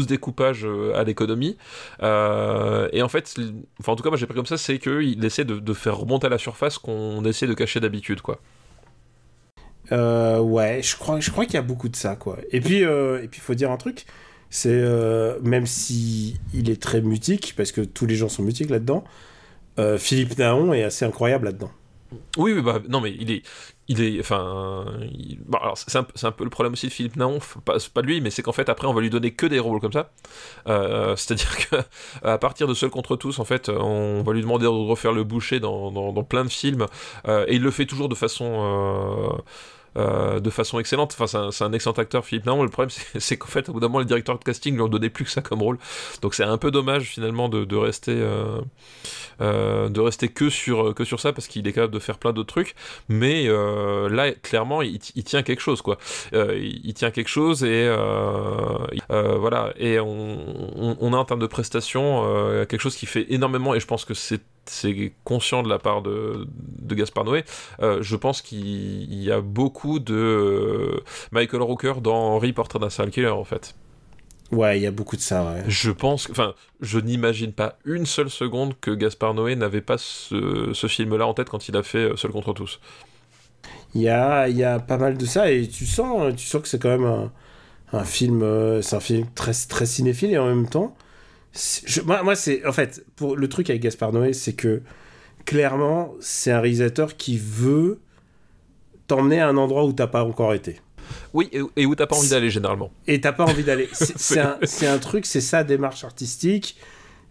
ce 0.00 0.06
découpage 0.06 0.64
euh, 0.64 0.92
à 0.96 1.04
l'économie. 1.04 1.56
Euh, 2.02 2.88
et 2.92 3.02
en 3.02 3.08
fait, 3.08 3.34
enfin 3.80 3.92
en 3.92 3.96
tout 3.96 4.02
cas 4.02 4.10
moi 4.10 4.18
j'ai 4.18 4.26
pris 4.26 4.34
comme 4.34 4.46
ça, 4.46 4.58
c'est 4.58 4.78
qu'il 4.78 5.24
essaie 5.24 5.44
de, 5.44 5.72
faire 5.72 5.96
remonter 5.96 6.26
à 6.26 6.30
la 6.30 6.38
surface 6.38 6.78
qu'on 6.78 7.24
essaie 7.24 7.46
de 7.46 7.54
cacher 7.54 7.80
d'habitude, 7.80 8.20
quoi. 8.20 8.40
Euh, 9.92 10.38
ouais, 10.38 10.82
je 10.82 10.96
crois, 10.96 11.20
je 11.20 11.30
crois 11.30 11.46
qu'il 11.46 11.54
y 11.54 11.58
a 11.58 11.62
beaucoup 11.62 11.88
de 11.88 11.96
ça, 11.96 12.16
quoi. 12.16 12.38
Et 12.50 12.60
puis, 12.60 12.82
et 12.82 13.28
puis, 13.30 13.40
faut 13.40 13.54
dire 13.54 13.70
un 13.70 13.76
truc, 13.76 14.04
c'est 14.50 14.82
même 15.42 15.66
si 15.66 16.38
il 16.52 16.70
est 16.70 16.80
très 16.80 17.00
mutique, 17.00 17.54
parce 17.56 17.72
que 17.72 17.80
tous 17.80 18.06
les 18.06 18.16
gens 18.16 18.28
sont 18.28 18.42
mutiques 18.42 18.70
là-dedans, 18.70 19.04
Philippe 19.98 20.36
Naon 20.38 20.74
est 20.74 20.82
assez 20.82 21.04
incroyable 21.04 21.46
là-dedans. 21.46 21.70
Oui, 22.36 22.52
oui, 22.52 22.62
bah, 22.62 22.80
non, 22.88 23.00
mais 23.00 23.14
il 23.18 23.30
est, 23.30 23.42
il 23.88 24.02
est, 24.02 24.20
enfin, 24.20 24.84
c'est 25.74 26.24
un, 26.24 26.32
peu 26.32 26.44
le 26.44 26.50
problème 26.50 26.72
aussi 26.72 26.86
de 26.88 26.92
Philippe 26.92 27.16
Naon, 27.16 27.38
pas, 27.64 27.76
pas 27.92 28.02
de 28.02 28.06
lui, 28.06 28.20
mais 28.20 28.30
c'est 28.30 28.42
qu'en 28.42 28.52
fait 28.52 28.68
après 28.68 28.86
on 28.86 28.94
va 28.94 29.00
lui 29.00 29.10
donner 29.10 29.32
que 29.32 29.46
des 29.46 29.58
rôles 29.58 29.80
comme 29.80 29.92
ça. 29.92 30.12
Euh, 30.68 31.14
c'est-à-dire 31.16 31.56
que 31.56 31.76
à 32.22 32.38
partir 32.38 32.66
de 32.66 32.74
Seul 32.74 32.90
contre 32.90 33.16
tous, 33.16 33.38
en 33.38 33.44
fait, 33.44 33.68
on 33.68 34.22
va 34.22 34.32
lui 34.32 34.42
demander 34.42 34.64
de 34.64 34.68
refaire 34.68 35.12
le 35.12 35.24
boucher 35.24 35.60
dans, 35.60 36.24
plein 36.24 36.44
de 36.44 36.50
films, 36.50 36.86
euh, 37.28 37.44
et 37.48 37.56
il 37.56 37.62
le 37.62 37.70
fait 37.70 37.86
toujours 37.86 38.08
de 38.08 38.14
façon 38.14 39.42
euh, 39.96 40.38
de 40.40 40.50
façon 40.50 40.78
excellente. 40.78 41.16
Enfin, 41.18 41.50
c'est 41.50 41.64
un, 41.64 41.72
excellent 41.72 41.94
acteur, 41.94 42.24
Philippe 42.24 42.46
Naon. 42.46 42.62
Le 42.62 42.68
problème, 42.68 42.90
c'est 43.18 43.36
qu'en 43.36 43.48
fait, 43.48 43.68
au 43.68 43.72
bout 43.72 43.80
d'un 43.80 43.88
moment, 43.88 43.98
les 43.98 44.04
directeurs 44.04 44.38
de 44.38 44.44
casting 44.44 44.74
lui 44.74 44.82
ont 44.82 44.88
donné 44.88 45.10
plus 45.10 45.24
que 45.24 45.30
ça 45.30 45.42
comme 45.42 45.62
rôle. 45.62 45.78
Donc, 46.22 46.34
c'est 46.34 46.44
un 46.44 46.58
peu 46.58 46.70
dommage 46.70 47.04
finalement 47.04 47.48
de, 47.48 47.76
rester, 47.76 48.12
euh, 48.14 48.60
euh, 49.40 49.88
de 49.88 50.00
rester 50.00 50.28
que 50.28 50.48
sur, 50.48 50.94
que 50.94 51.04
sur 51.04 51.20
ça 51.20 51.32
parce 51.32 51.48
qu'il 51.48 51.66
est 51.66 51.72
capable 51.72 51.92
de 51.92 51.98
faire 51.98 52.18
plein 52.18 52.32
d'autres 52.32 52.52
trucs. 52.52 52.74
Mais 53.08 53.48
là, 53.48 54.32
clairement, 54.42 54.82
il, 54.82 54.98
tient 54.98 55.42
quelque 55.42 55.60
chose, 55.60 55.82
quoi. 55.82 55.98
Il, 56.32 56.94
tient 56.94 57.10
quelque 57.10 57.28
chose 57.28 57.64
et 57.64 57.88
voilà. 59.08 59.72
Et 59.76 59.98
on, 59.98 60.96
on, 61.00 61.12
a 61.12 61.16
en 61.16 61.24
termes 61.24 61.40
de 61.40 61.46
prestations 61.46 62.22
quelque 62.68 62.80
chose 62.80 62.96
qui 62.96 63.06
fait 63.06 63.26
énormément. 63.32 63.74
Et 63.74 63.80
je 63.80 63.86
pense 63.86 64.04
que 64.04 64.14
c'est 64.14 64.40
c'est 64.70 65.12
conscient 65.24 65.62
de 65.62 65.68
la 65.68 65.78
part 65.78 66.00
de, 66.02 66.46
de 66.78 66.94
Gaspard 66.94 67.24
Noé. 67.24 67.44
Euh, 67.80 67.98
je 68.02 68.16
pense 68.16 68.40
qu'il 68.40 69.12
y 69.12 69.30
a 69.30 69.40
beaucoup 69.40 69.98
de 69.98 70.14
euh, 70.14 71.00
Michael 71.32 71.62
Rooker 71.62 71.94
dans 72.00 72.36
Henry 72.36 72.52
Portrait 72.52 72.78
d'un 72.78 72.90
serial 72.90 73.10
killer 73.10 73.28
en 73.28 73.44
fait. 73.44 73.74
Ouais, 74.52 74.78
il 74.78 74.82
y 74.82 74.86
a 74.86 74.90
beaucoup 74.90 75.16
de 75.16 75.20
ça, 75.20 75.44
ouais. 75.44 75.62
Je 75.68 75.90
pense, 75.90 76.28
enfin, 76.30 76.54
je 76.80 76.98
n'imagine 76.98 77.52
pas 77.52 77.78
une 77.84 78.06
seule 78.06 78.30
seconde 78.30 78.74
que 78.80 78.90
Gaspard 78.90 79.34
Noé 79.34 79.54
n'avait 79.56 79.80
pas 79.80 79.98
ce, 79.98 80.70
ce 80.72 80.86
film-là 80.86 81.26
en 81.26 81.34
tête 81.34 81.48
quand 81.48 81.68
il 81.68 81.76
a 81.76 81.82
fait 81.82 81.98
euh, 81.98 82.16
Seul 82.16 82.30
contre 82.30 82.52
tous. 82.52 82.80
Il 83.94 84.02
y 84.02 84.08
a, 84.08 84.48
y 84.48 84.62
a 84.64 84.78
pas 84.78 84.98
mal 84.98 85.18
de 85.18 85.26
ça 85.26 85.50
et 85.50 85.66
tu 85.68 85.84
sens, 85.84 86.34
tu 86.36 86.46
sens 86.46 86.62
que 86.62 86.68
c'est 86.68 86.80
quand 86.80 86.90
même 86.90 87.04
un, 87.04 87.32
un 87.92 88.04
film, 88.04 88.44
c'est 88.82 88.94
un 88.94 89.00
film 89.00 89.26
très, 89.34 89.52
très 89.68 89.86
cinéphile 89.86 90.30
et 90.30 90.38
en 90.38 90.46
même 90.46 90.68
temps, 90.68 90.96
moi, 92.04 92.22
moi 92.22 92.36
c'est 92.36 92.64
en 92.66 92.72
fait 92.72 93.04
pour 93.16 93.36
le 93.36 93.48
truc 93.48 93.70
avec 93.70 93.82
Gaspard 93.82 94.12
Noé, 94.12 94.32
c'est 94.32 94.52
que 94.52 94.82
clairement, 95.44 96.14
c'est 96.20 96.52
un 96.52 96.60
réalisateur 96.60 97.16
qui 97.16 97.38
veut 97.38 98.00
t'emmener 99.06 99.40
à 99.40 99.48
un 99.48 99.56
endroit 99.56 99.84
où 99.84 99.92
t'as 99.92 100.06
pas 100.06 100.24
encore 100.24 100.54
été. 100.54 100.80
Oui, 101.34 101.50
et 101.76 101.86
où 101.86 101.94
t'as 101.94 102.06
pas 102.06 102.16
envie 102.16 102.28
d'aller 102.28 102.50
généralement. 102.50 102.92
Et 103.08 103.20
t'as 103.20 103.32
pas 103.32 103.44
envie 103.44 103.64
d'aller. 103.64 103.88
C'est 103.92 104.38
un, 104.38 104.58
un, 104.82 104.98
truc, 104.98 105.26
c'est 105.26 105.40
sa 105.40 105.64
démarche 105.64 106.04
artistique, 106.04 106.76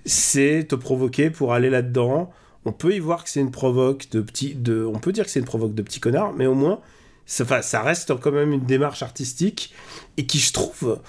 c'est 0.05 0.65
te 0.67 0.75
provoquer 0.75 1.29
pour 1.29 1.53
aller 1.53 1.69
là-dedans. 1.69 2.31
On 2.65 2.73
peut 2.73 2.93
y 2.93 2.99
voir 2.99 3.23
que 3.23 3.29
c'est 3.29 3.39
une 3.39 3.51
provoque 3.51 4.09
de 4.11 4.21
petit, 4.21 4.53
de, 4.53 4.83
on 4.83 4.99
peut 4.99 5.13
dire 5.13 5.23
que 5.23 5.31
c'est 5.31 5.39
une 5.39 5.45
provoque 5.45 5.73
de 5.73 5.81
petit 5.81 6.01
connard, 6.01 6.33
mais 6.33 6.45
au 6.45 6.55
moins, 6.55 6.81
ça, 7.25 7.61
ça 7.61 7.81
reste 7.81 8.13
quand 8.19 8.31
même 8.31 8.51
une 8.51 8.65
démarche 8.65 9.01
artistique 9.01 9.73
et 10.17 10.25
qui 10.25 10.39
je 10.39 10.51
trouve, 10.51 10.99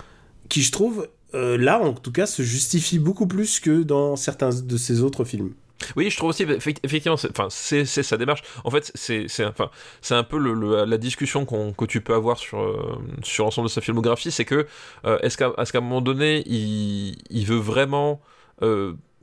qui 0.49 0.63
je 0.63 0.71
trouve 0.71 1.09
euh, 1.35 1.57
là, 1.57 1.81
en 1.81 1.93
tout 1.93 2.13
cas, 2.13 2.27
se 2.27 2.43
justifie 2.43 2.99
beaucoup 2.99 3.27
plus 3.27 3.61
que 3.61 3.83
dans 3.83 4.17
certains 4.17 4.51
de 4.51 4.77
ses 4.77 5.03
autres 5.03 5.25
films. 5.25 5.53
Oui, 5.97 6.11
je 6.11 6.17
trouve 6.17 6.31
aussi, 6.31 6.43
effectivement, 6.43 7.17
c'est 7.49 7.85
sa 7.87 8.17
démarche. 8.19 8.43
En 8.65 8.71
fait, 8.71 8.93
c'est 8.95 9.27
enfin, 9.47 9.71
un 10.11 10.25
peu 10.25 10.39
la 10.85 10.99
discussion 10.99 11.47
que 11.47 11.85
tu 11.87 12.03
peux 12.03 12.15
avoir 12.15 12.39
sur, 12.39 12.61
euh, 12.61 12.99
sur 13.23 13.45
l'ensemble 13.45 13.69
de 13.69 13.73
sa 13.73 13.81
filmographie, 13.81 14.31
c'est 14.31 14.45
que 14.45 14.67
euh, 15.07 15.19
est-ce 15.21 15.39
qu'à 15.39 15.79
un 15.79 15.81
moment 15.81 16.03
donné, 16.03 16.43
il 16.47 17.45
veut 17.47 17.57
vraiment 17.59 18.21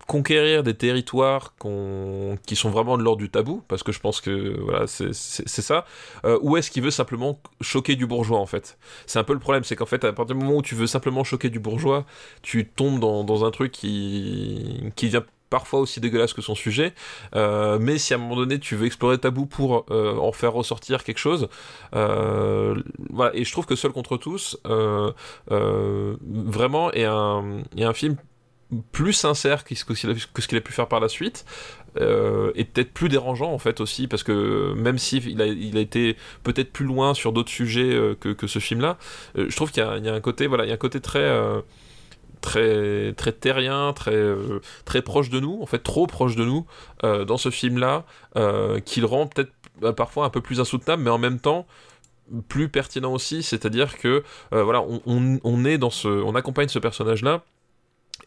conquérir 0.07 0.63
des 0.63 0.73
territoires 0.73 1.53
qui 2.45 2.55
sont 2.55 2.69
vraiment 2.69 2.97
de 2.97 3.03
l'ordre 3.03 3.19
du 3.19 3.29
tabou, 3.29 3.61
parce 3.67 3.83
que 3.83 3.91
je 3.91 3.99
pense 3.99 4.21
que 4.21 4.57
voilà, 4.61 4.87
c'est 4.87 5.13
ça, 5.13 5.85
euh, 6.25 6.39
ou 6.41 6.55
est-ce 6.55 6.71
qu'il 6.71 6.81
veut 6.81 6.91
simplement 6.91 7.39
choquer 7.59 7.95
du 7.95 8.07
bourgeois 8.07 8.39
en 8.39 8.45
fait? 8.45 8.77
C'est 9.05 9.19
un 9.19 9.25
peu 9.25 9.33
le 9.33 9.39
problème, 9.39 9.65
c'est 9.65 9.75
qu'en 9.75 9.85
fait, 9.85 10.05
à 10.05 10.13
partir 10.13 10.35
du 10.35 10.43
moment 10.43 10.57
où 10.57 10.61
tu 10.61 10.75
veux 10.75 10.87
simplement 10.87 11.25
choquer 11.25 11.49
du 11.49 11.59
bourgeois, 11.59 12.05
tu 12.41 12.65
tombes 12.65 12.99
dans, 12.99 13.45
un 13.45 13.51
truc 13.51 13.71
qui, 13.71 14.91
qui 14.95 15.09
vient 15.09 15.23
parfois 15.49 15.79
aussi 15.79 15.99
dégueulasse 15.99 16.33
que 16.33 16.41
son 16.41 16.55
sujet, 16.55 16.93
euh, 17.35 17.77
mais 17.79 17.97
si 17.97 18.13
à 18.13 18.17
un 18.17 18.19
moment 18.19 18.37
donné 18.37 18.59
tu 18.59 18.75
veux 18.75 18.85
explorer 18.85 19.17
tabou 19.17 19.45
pour 19.45 19.85
euh, 19.91 20.15
en 20.17 20.31
faire 20.31 20.53
ressortir 20.53 21.03
quelque 21.03 21.19
chose, 21.19 21.49
voilà, 21.91 23.35
et 23.35 23.43
je 23.43 23.51
trouve 23.51 23.65
que 23.65 23.75
Seul 23.75 23.91
contre 23.91 24.15
tous, 24.15 24.57
vraiment, 25.49 26.91
est 26.93 27.03
un, 27.05 27.59
est 27.75 27.83
un 27.83 27.93
film 27.93 28.15
plus 28.91 29.13
sincère 29.13 29.63
que 29.63 29.75
ce 29.75 29.85
qu'il 30.47 30.57
a, 30.57 30.61
pu 30.61 30.73
faire 30.73 30.87
par 30.87 30.99
la 30.99 31.07
suite 31.07 31.45
euh, 31.99 32.51
et 32.55 32.65
peut-être 32.65 32.91
plus 32.91 33.07
dérangeant 33.07 33.51
en 33.51 33.59
fait 33.59 33.79
aussi 33.79 34.07
parce 34.07 34.23
que 34.23 34.73
même 34.73 34.97
si 34.97 35.35
a, 35.39 35.45
été 35.79 36.17
peut-être 36.43 36.73
plus 36.73 36.85
loin 36.85 37.13
sur 37.13 37.31
d'autres 37.31 37.49
sujets 37.49 37.93
euh, 37.93 38.15
que, 38.15 38.47
ce 38.47 38.59
film 38.59 38.81
là 38.81 38.97
euh, 39.37 39.45
je 39.49 39.55
trouve 39.55 39.71
qu'il 39.71 39.83
y, 39.83 40.09
a 40.09 40.13
un 40.13 40.19
côté 40.19 40.47
voilà 40.47 40.65
il 40.65 40.67
y 40.67 40.71
a 40.71 40.73
un 40.73 40.77
côté 40.77 40.99
très 40.99 41.31
très 42.41 43.13
très 43.13 43.31
terrien 43.31 43.93
très 43.93 44.35
très 44.83 45.01
proche 45.01 45.29
de 45.29 45.39
nous 45.39 45.59
en 45.61 45.65
fait 45.65 45.79
trop 45.79 46.05
proche 46.05 46.35
de 46.35 46.43
nous 46.43 46.65
dans 47.03 47.37
ce 47.37 47.49
film 47.49 47.77
là 47.77 48.03
qui 48.85 48.99
le 48.99 49.07
rend 49.07 49.27
peut-être 49.27 49.95
parfois 49.95 50.25
un 50.25 50.29
peu 50.29 50.41
plus 50.41 50.59
insoutenable 50.59 51.03
mais 51.03 51.09
en 51.09 51.17
même 51.17 51.39
temps 51.39 51.65
plus 52.49 52.67
pertinent 52.67 53.13
aussi. 53.13 53.41
C'est-à-dire 53.41 53.97
que 53.97 54.23
voilà 54.51 54.83
on 55.05 55.65
est 55.65 55.77
dans 55.77 55.89
ce 55.89 56.09
on 56.09 56.35
accompagne 56.35 56.67
ce 56.67 56.79
personnage 56.79 57.23
là 57.23 57.43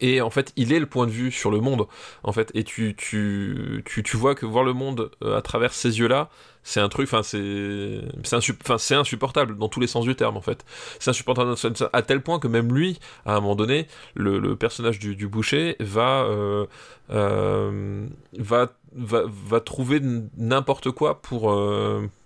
et 0.01 0.19
en 0.21 0.29
fait 0.29 0.51
il 0.57 0.73
est 0.73 0.79
le 0.79 0.85
point 0.85 1.05
de 1.05 1.11
vue 1.11 1.31
sur 1.31 1.51
le 1.51 1.61
monde 1.61 1.87
en 2.23 2.33
fait. 2.33 2.51
Et 2.53 2.63
tu 2.63 2.95
tu, 2.97 3.81
tu, 3.85 4.03
tu 4.03 4.17
vois 4.17 4.35
que 4.35 4.45
voir 4.45 4.63
le 4.63 4.73
monde 4.73 5.11
euh, 5.23 5.37
à 5.37 5.41
travers 5.41 5.73
ces 5.73 5.99
yeux 5.99 6.07
là 6.07 6.29
c'est 6.63 6.79
un 6.79 6.89
truc 6.89 7.07
enfin 7.07 7.23
c'est 7.23 8.01
c'est 8.23 8.95
insupportable 8.95 9.57
dans 9.57 9.69
tous 9.69 9.79
les 9.79 9.87
sens 9.87 10.05
du 10.05 10.15
terme 10.15 10.37
en 10.37 10.41
fait. 10.41 10.65
C'est 10.99 11.09
insupportable 11.09 11.55
à 11.93 12.01
tel 12.01 12.21
point 12.21 12.39
que 12.39 12.47
même 12.47 12.73
lui 12.73 12.99
à 13.25 13.35
un 13.35 13.39
moment 13.39 13.55
donné 13.55 13.87
le, 14.15 14.39
le 14.39 14.55
personnage 14.55 14.99
du, 14.99 15.15
du, 15.15 15.27
boucher 15.27 15.75
va 15.79 16.23
euh, 16.23 16.65
euh, 17.11 18.05
va, 18.37 18.73
va 18.93 19.23
va 19.27 19.59
trouver 19.59 20.01
n'importe 20.37 20.91
quoi 20.91 21.21
pour 21.21 21.55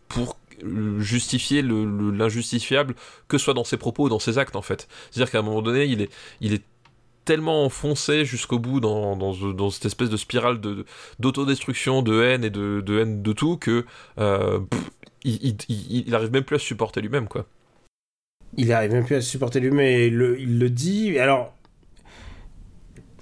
pour 0.08 0.38
justifier 1.00 1.62
l'injustifiable 1.62 2.96
que 3.28 3.38
ce 3.38 3.46
soit 3.46 3.54
dans 3.54 3.64
ses 3.64 3.78
propos 3.78 4.06
ou 4.06 4.10
dans 4.10 4.20
ses 4.20 4.38
actes 4.38 4.56
en 4.56 4.62
fait. 4.62 4.88
C'est 5.12 5.22
à 5.22 5.26
dire 5.26 5.32
qu'à 5.32 5.40
un 5.40 5.44
moment 5.44 5.62
donné 5.62 5.86
il 5.86 6.02
est 6.02 6.10
il 6.42 6.54
est 6.54 6.64
tellement 7.26 7.66
enfoncé 7.66 8.24
jusqu'au 8.24 8.60
bout 8.60 8.80
dans, 8.80 9.16
dans, 9.16 9.70
cette 9.70 9.86
espèce 9.86 10.10
de 10.10 10.18
spirale 10.18 10.62
de, 10.62 10.86
d'autodestruction, 11.20 12.02
de 12.02 12.22
haine 12.22 12.44
et 12.44 12.50
de, 12.50 12.82
de, 12.86 13.00
haine 13.00 13.22
de 13.22 13.34
tout 13.34 13.58
que 13.58 13.86
euh, 14.20 14.60
il, 15.24 15.58
il, 15.68 16.16
arrive 16.16 16.32
même 16.32 16.44
plus 16.44 16.56
à 16.56 16.60
se 16.60 16.66
supporter 16.66 17.02
lui-même, 17.02 17.28
quoi. 17.28 17.48
Il 18.58 18.72
arrive 18.72 18.94
même 18.94 19.06
plus 19.06 19.16
à 19.16 19.22
se 19.22 19.30
supporter 19.30 19.60
lui-même 19.60 20.14
le, 20.14 20.40
il 20.40 20.60
le 20.60 20.70
dit. 20.70 21.20
Alors, 21.20 21.54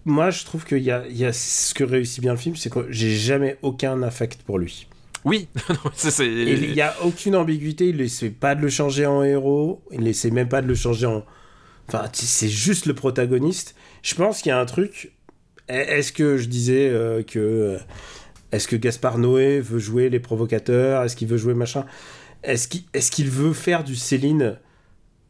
moi, 0.05 0.29
je 0.29 0.43
trouve 0.43 0.65
qu'il 0.65 0.83
y 0.83 0.91
a, 0.91 1.05
il 1.09 1.17
y 1.17 1.25
a 1.25 1.33
ce 1.33 1.73
que 1.73 1.83
réussit 1.83 2.21
bien 2.21 2.33
le 2.33 2.37
film, 2.37 2.55
c'est 2.55 2.69
que 2.69 2.85
j'ai 2.89 3.15
jamais 3.15 3.57
aucun 3.61 4.03
affect 4.03 4.43
pour 4.43 4.59
lui. 4.59 4.87
Oui, 5.25 5.47
il 6.19 6.73
n'y 6.73 6.81
a 6.81 6.93
aucune 7.03 7.37
ambiguïté, 7.37 7.87
il 7.87 8.01
essaie 8.01 8.29
pas 8.29 8.55
de 8.55 8.61
le 8.61 8.69
changer 8.69 9.05
en 9.05 9.23
héros, 9.23 9.81
il 9.91 10.05
essaie 10.05 10.31
même 10.31 10.49
pas 10.49 10.61
de 10.61 10.67
le 10.67 10.75
changer 10.75 11.05
en, 11.05 11.23
Enfin, 11.87 12.09
c'est 12.13 12.49
juste 12.49 12.85
le 12.85 12.93
protagoniste. 12.93 13.75
Je 14.03 14.15
pense 14.15 14.41
qu'il 14.41 14.49
y 14.49 14.53
a 14.53 14.59
un 14.59 14.65
truc. 14.65 15.13
Est-ce 15.67 16.11
que 16.11 16.37
je 16.37 16.47
disais 16.47 16.89
euh, 16.89 17.23
que. 17.23 17.39
Euh, 17.39 17.77
est-ce 18.51 18.67
que 18.67 18.75
Gaspard 18.75 19.17
Noé 19.17 19.59
veut 19.59 19.79
jouer 19.79 20.09
les 20.09 20.19
provocateurs 20.19 21.03
Est-ce 21.03 21.15
qu'il 21.15 21.27
veut 21.27 21.37
jouer 21.37 21.55
machin? 21.55 21.85
Est-ce 22.43 22.67
qu'il 22.67 22.83
est 22.93 23.09
qu'il 23.09 23.29
veut 23.29 23.53
faire 23.53 23.83
du 23.83 23.95
Céline 23.95 24.59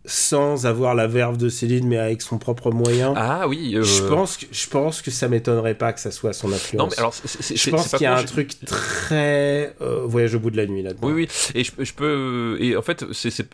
sans 0.06 0.66
avoir 0.66 0.96
la 0.96 1.08
verve 1.08 1.38
de 1.38 1.48
Céline, 1.48 1.88
mais 1.88 1.98
avec 1.98 2.22
son 2.22 2.38
propre 2.38 2.72
moyen. 2.72 3.14
Ah 3.16 3.48
oui. 3.48 3.74
Euh, 3.76 3.84
je 3.84 4.04
pense 4.04 4.38
que 4.38 4.46
je 4.52 4.68
pense 4.68 5.02
que 5.02 5.12
ça 5.12 5.30
m'étonnerait 5.30 5.76
pas 5.76 5.94
que 5.94 6.00
ça 6.00 6.12
soit 6.12 6.34
son 6.34 6.52
influence. 6.52 6.84
Non, 6.84 6.90
mais 6.90 7.00
alors, 7.00 7.14
je 7.14 7.70
pense 7.70 7.90
qu'il 7.90 8.02
y 8.02 8.06
a 8.06 8.18
un 8.18 8.24
truc 8.24 8.54
très 8.66 9.74
euh, 9.82 10.02
voyage 10.06 10.36
au 10.36 10.40
bout 10.40 10.52
de 10.52 10.58
la 10.58 10.66
nuit 10.66 10.84
là-dedans. 10.84 11.08
Oui, 11.08 11.14
oui. 11.14 11.28
Et 11.56 11.64
je, 11.64 11.72
je, 11.80 11.94
peux. 11.94 12.58
Et 12.60 12.76
en 12.76 12.82
fait, 12.82 13.06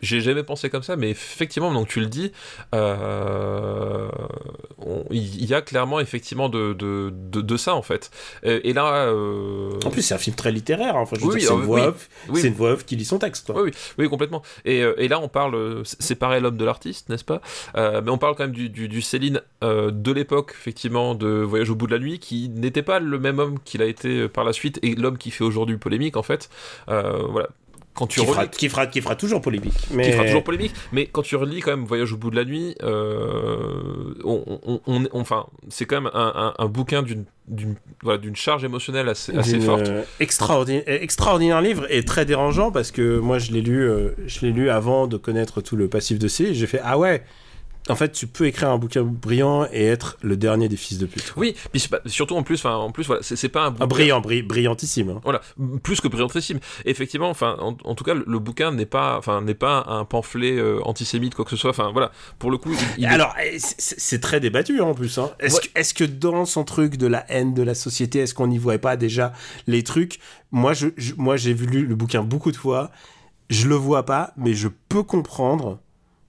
j'ai 0.02 0.20
jamais 0.20 0.42
pensé 0.42 0.70
comme 0.70 0.82
ça, 0.82 0.96
mais 0.96 1.10
effectivement, 1.10 1.72
donc 1.72 1.86
tu 1.86 2.00
le 2.00 2.06
dis, 2.06 2.32
euh, 2.74 4.08
il 5.12 5.44
y 5.44 5.54
a 5.54 5.62
clairement 5.62 6.00
effectivement 6.00 6.48
de, 6.48 6.72
de, 6.72 7.12
de, 7.12 7.56
ça 7.56 7.76
en 7.76 7.82
fait. 7.82 8.10
Et, 8.42 8.72
là. 8.72 9.12
En 9.84 9.90
plus, 9.90 10.02
c'est 10.02 10.14
un 10.14 10.18
film 10.18 10.34
très 10.34 10.50
littéraire. 10.50 10.96
Hein. 10.96 11.02
Enfin, 11.02 11.16
oui, 11.22 11.40
c'est 11.40 11.52
une, 11.52 11.60
voix 11.60 11.88
off. 11.88 12.08
C'est 12.34 12.48
une 12.48 12.54
voix 12.54 12.72
off 12.72 12.84
qui 12.84 12.96
lit 12.96 13.04
son 13.04 13.18
texte. 13.18 13.52
Quoi. 13.52 13.62
Oui, 13.62 13.70
oui, 13.98 14.08
complètement. 14.08 14.42
Et, 14.64 14.78
et 14.78 15.06
là, 15.06 15.20
on 15.20 15.28
parle. 15.28 15.82
C'est 15.84 16.16
pareil 16.16 16.39
l'homme 16.40 16.56
de 16.56 16.64
l'artiste, 16.64 17.08
n'est-ce 17.08 17.24
pas? 17.24 17.40
Euh, 17.76 18.00
Mais 18.04 18.10
on 18.10 18.18
parle 18.18 18.34
quand 18.36 18.44
même 18.44 18.52
du, 18.52 19.02
Céline 19.02 19.40
euh, 19.62 19.90
de 19.90 20.12
l'époque, 20.12 20.54
effectivement, 20.58 21.14
de 21.14 21.28
Voyage 21.28 21.70
au 21.70 21.74
bout 21.74 21.86
de 21.86 21.92
la 21.92 21.98
nuit, 21.98 22.18
qui 22.18 22.48
n'était 22.48 22.82
pas 22.82 22.98
le 22.98 23.18
même 23.18 23.38
homme 23.38 23.58
qu'il 23.64 23.82
a 23.82 23.86
été 23.86 24.28
par 24.28 24.44
la 24.44 24.52
suite, 24.52 24.78
et 24.82 24.94
l'homme 24.94 25.18
qui 25.18 25.30
fait 25.30 25.44
aujourd'hui 25.44 25.76
polémique, 25.76 26.16
en 26.16 26.22
fait. 26.22 26.50
Euh, 26.88 27.22
voilà, 27.28 27.48
quand 28.00 28.06
tu 28.06 28.20
qui, 28.20 28.26
fera, 28.26 28.46
qui, 28.46 28.68
fera, 28.70 28.86
qui 28.86 29.00
fera 29.02 29.14
toujours 29.14 29.42
polémique. 29.42 29.74
Mais... 29.90 30.04
Qui 30.04 30.12
fera 30.12 30.24
toujours 30.24 30.42
polémique, 30.42 30.72
mais 30.90 31.04
quand 31.04 31.20
tu 31.20 31.36
relis 31.36 31.60
quand 31.60 31.70
même 31.70 31.84
Voyage 31.84 32.14
au 32.14 32.16
bout 32.16 32.30
de 32.30 32.36
la 32.36 32.46
nuit, 32.46 32.74
euh, 32.82 34.14
on, 34.24 34.80
on, 34.86 35.06
enfin, 35.12 35.46
c'est 35.68 35.84
quand 35.84 36.00
même 36.00 36.10
un, 36.14 36.54
un, 36.58 36.66
bouquin 36.66 37.02
d'une 37.02 37.26
d'une 37.46 37.74
voilà, 38.02 38.22
charge 38.32 38.64
émotionnelle 38.64 39.08
assez, 39.08 39.36
assez 39.36 39.60
forte. 39.60 39.88
Euh, 39.88 40.02
extraordinaire, 40.18 40.84
extraordinaire 40.86 41.60
livre 41.60 41.86
et 41.90 42.04
très 42.04 42.24
dérangeant 42.24 42.70
parce 42.70 42.90
que 42.90 43.18
moi 43.18 43.38
je 43.38 43.52
l'ai 43.52 43.60
lu, 43.60 43.82
euh, 43.82 44.10
je 44.26 44.46
l'ai 44.46 44.52
lu 44.52 44.70
avant 44.70 45.06
de 45.06 45.18
connaître 45.18 45.60
tout 45.60 45.76
le 45.76 45.88
passif 45.88 46.18
de 46.18 46.28
C. 46.28 46.54
J'ai 46.54 46.66
fait 46.66 46.80
ah 46.82 46.96
ouais, 46.96 47.22
en 47.88 47.96
fait, 47.96 48.12
tu 48.12 48.26
peux 48.26 48.46
écrire 48.46 48.68
un 48.70 48.78
bouquin 48.78 49.02
brillant 49.02 49.66
et 49.72 49.86
être 49.86 50.18
le 50.22 50.36
dernier 50.36 50.68
des 50.68 50.76
fils 50.76 50.98
de 50.98 51.06
pute. 51.06 51.32
Oui, 51.36 51.56
puis 51.72 51.82
surtout 52.06 52.36
en 52.36 52.42
plus, 52.42 52.64
en 52.64 52.90
plus, 52.90 53.06
voilà, 53.06 53.22
c'est 53.22 53.48
pas 53.48 53.66
un 53.66 53.70
bouquin... 53.70 53.86
brillant, 53.86 54.20
brillantissime. 54.20 55.10
Hein. 55.10 55.20
Voilà, 55.24 55.40
plus 55.82 56.00
que 56.00 56.08
brillantissime. 56.08 56.60
Effectivement, 56.84 57.30
enfin, 57.30 57.56
en, 57.58 57.94
tout 57.94 58.04
cas, 58.04 58.14
le, 58.14 58.38
bouquin 58.38 58.72
n'est 58.72 58.86
pas, 58.86 59.16
enfin, 59.16 59.40
n'est 59.40 59.54
pas 59.54 59.84
un 59.88 60.04
pamphlet 60.04 60.56
euh, 60.56 60.80
antisémite 60.84 61.34
quoi 61.34 61.44
que 61.44 61.50
ce 61.50 61.56
soit. 61.56 61.70
Enfin, 61.70 61.90
voilà, 61.92 62.12
pour 62.38 62.50
le 62.50 62.58
coup. 62.58 62.72
Alors, 63.04 63.34
eh, 63.42 63.56
c'est 63.58 64.20
très 64.20 64.40
débattu 64.40 64.80
hein, 64.80 64.84
en 64.84 64.94
plus. 64.94 65.18
Hein. 65.18 65.30
Est-ce 65.40 65.60
que, 65.60 65.68
est 65.74 65.92
que, 65.94 66.04
dans 66.04 66.44
son 66.44 66.64
truc 66.64 66.96
de 66.96 67.06
la 67.06 67.24
haine 67.30 67.54
de 67.54 67.62
la 67.62 67.74
société, 67.74 68.20
est-ce 68.20 68.34
qu'on 68.34 68.46
n'y 68.46 68.58
voit 68.58 68.78
pas 68.78 68.96
déjà 68.96 69.32
les 69.66 69.82
trucs? 69.82 70.20
Moi, 70.52 70.74
je, 70.74 70.88
moi, 71.16 71.36
j'ai 71.36 71.54
vu 71.54 71.66
le 71.66 71.94
bouquin 71.94 72.22
beaucoup 72.22 72.52
de 72.52 72.56
fois. 72.56 72.90
Je 73.48 73.66
le 73.66 73.74
vois 73.74 74.04
pas, 74.04 74.32
mais 74.36 74.54
je 74.54 74.68
peux 74.88 75.02
comprendre 75.02 75.80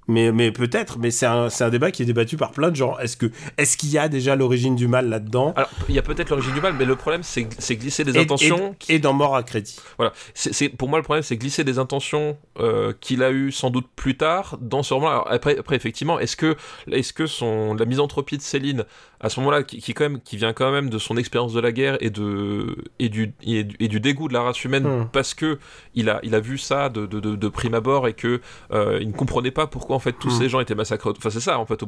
mais, 0.07 0.31
mais 0.31 0.51
peut-être, 0.51 0.97
mais 0.97 1.11
c'est 1.11 1.25
un, 1.25 1.47
un, 1.59 1.69
débat 1.69 1.91
qui 1.91 2.01
est 2.03 2.05
débattu 2.05 2.35
par 2.35 2.51
plein 2.51 2.71
de 2.71 2.75
gens. 2.75 2.97
Est-ce 2.97 3.17
qu'il 3.17 3.31
est 3.57 3.77
qu'il 3.77 3.89
y 3.89 3.97
a 3.97 4.09
déjà 4.09 4.35
l'origine 4.35 4.75
du 4.75 4.87
mal 4.87 5.09
là-dedans? 5.09 5.53
Alors, 5.55 5.69
il 5.89 5.95
y 5.95 5.99
a 5.99 6.01
peut-être 6.01 6.29
l'origine 6.29 6.53
du 6.53 6.61
mal, 6.61 6.73
mais 6.77 6.85
le 6.85 6.95
problème, 6.95 7.23
c'est 7.23 7.45
glisser 7.75 8.03
des 8.03 8.17
intentions. 8.17 8.75
Et, 8.89 8.99
dans 8.99 9.13
Mort 9.13 9.35
à 9.35 9.43
crédit. 9.43 9.77
Voilà. 9.97 10.13
c'est 10.33 10.69
pour 10.69 10.89
moi, 10.89 10.99
le 10.99 11.03
problème, 11.03 11.23
c'est 11.23 11.37
glisser 11.37 11.63
des 11.63 11.79
intentions 11.79 12.37
euh, 12.59 12.93
qu'il 12.99 13.23
a 13.23 13.31
eues 13.31 13.51
sans 13.51 13.69
doute 13.69 13.87
plus 13.95 14.17
tard 14.17 14.57
dans 14.59 14.83
ce 14.83 14.93
roman. 14.93 15.09
Alors, 15.09 15.31
après, 15.31 15.57
après 15.57 15.75
effectivement, 15.75 16.19
est-ce 16.19 16.35
que, 16.35 16.55
est 16.91 17.01
-ce 17.01 17.13
que 17.13 17.27
son, 17.27 17.75
la 17.75 17.85
misanthropie 17.85 18.37
de 18.37 18.41
Céline 18.41 18.85
à 19.21 19.29
ce 19.29 19.39
moment-là, 19.39 19.63
qui, 19.63 19.79
qui, 19.79 19.93
quand 19.93 20.03
même, 20.03 20.19
qui 20.19 20.35
vient 20.35 20.51
quand 20.51 20.71
même 20.71 20.89
de 20.89 20.97
son 20.97 21.15
expérience 21.15 21.53
de 21.53 21.59
la 21.59 21.71
guerre 21.71 21.97
et, 22.01 22.09
de, 22.09 22.75
et, 22.97 23.07
du, 23.07 23.33
et, 23.43 23.63
du, 23.63 23.99
dégoût 23.99 24.27
de 24.27 24.33
la 24.33 24.41
race 24.41 24.63
humaine, 24.63 24.83
hmm. 24.83 25.09
parce 25.11 25.35
que 25.35 25.59
il 25.93 26.09
a, 26.09 26.19
il 26.23 26.33
a 26.33 26.39
vu 26.39 26.57
ça 26.57 26.89
de, 26.89 27.05
de, 27.05 27.19
de, 27.19 27.47
prime 27.47 27.75
abord 27.75 28.07
et 28.07 28.13
que 28.13 28.41
euh, 28.71 28.97
il 28.99 29.09
ne 29.09 29.13
comprenait 29.13 29.51
pas 29.51 29.67
pourquoi 29.67 29.90
en 29.95 29.99
fait 29.99 30.13
tous 30.13 30.29
hmm. 30.29 30.39
ces 30.39 30.49
gens 30.49 30.59
étaient 30.59 30.75
massacrés. 30.75 31.09
Enfin, 31.09 31.29
c'est 31.29 31.39
ça 31.39 31.59
en 31.59 31.65
fait, 31.65 31.79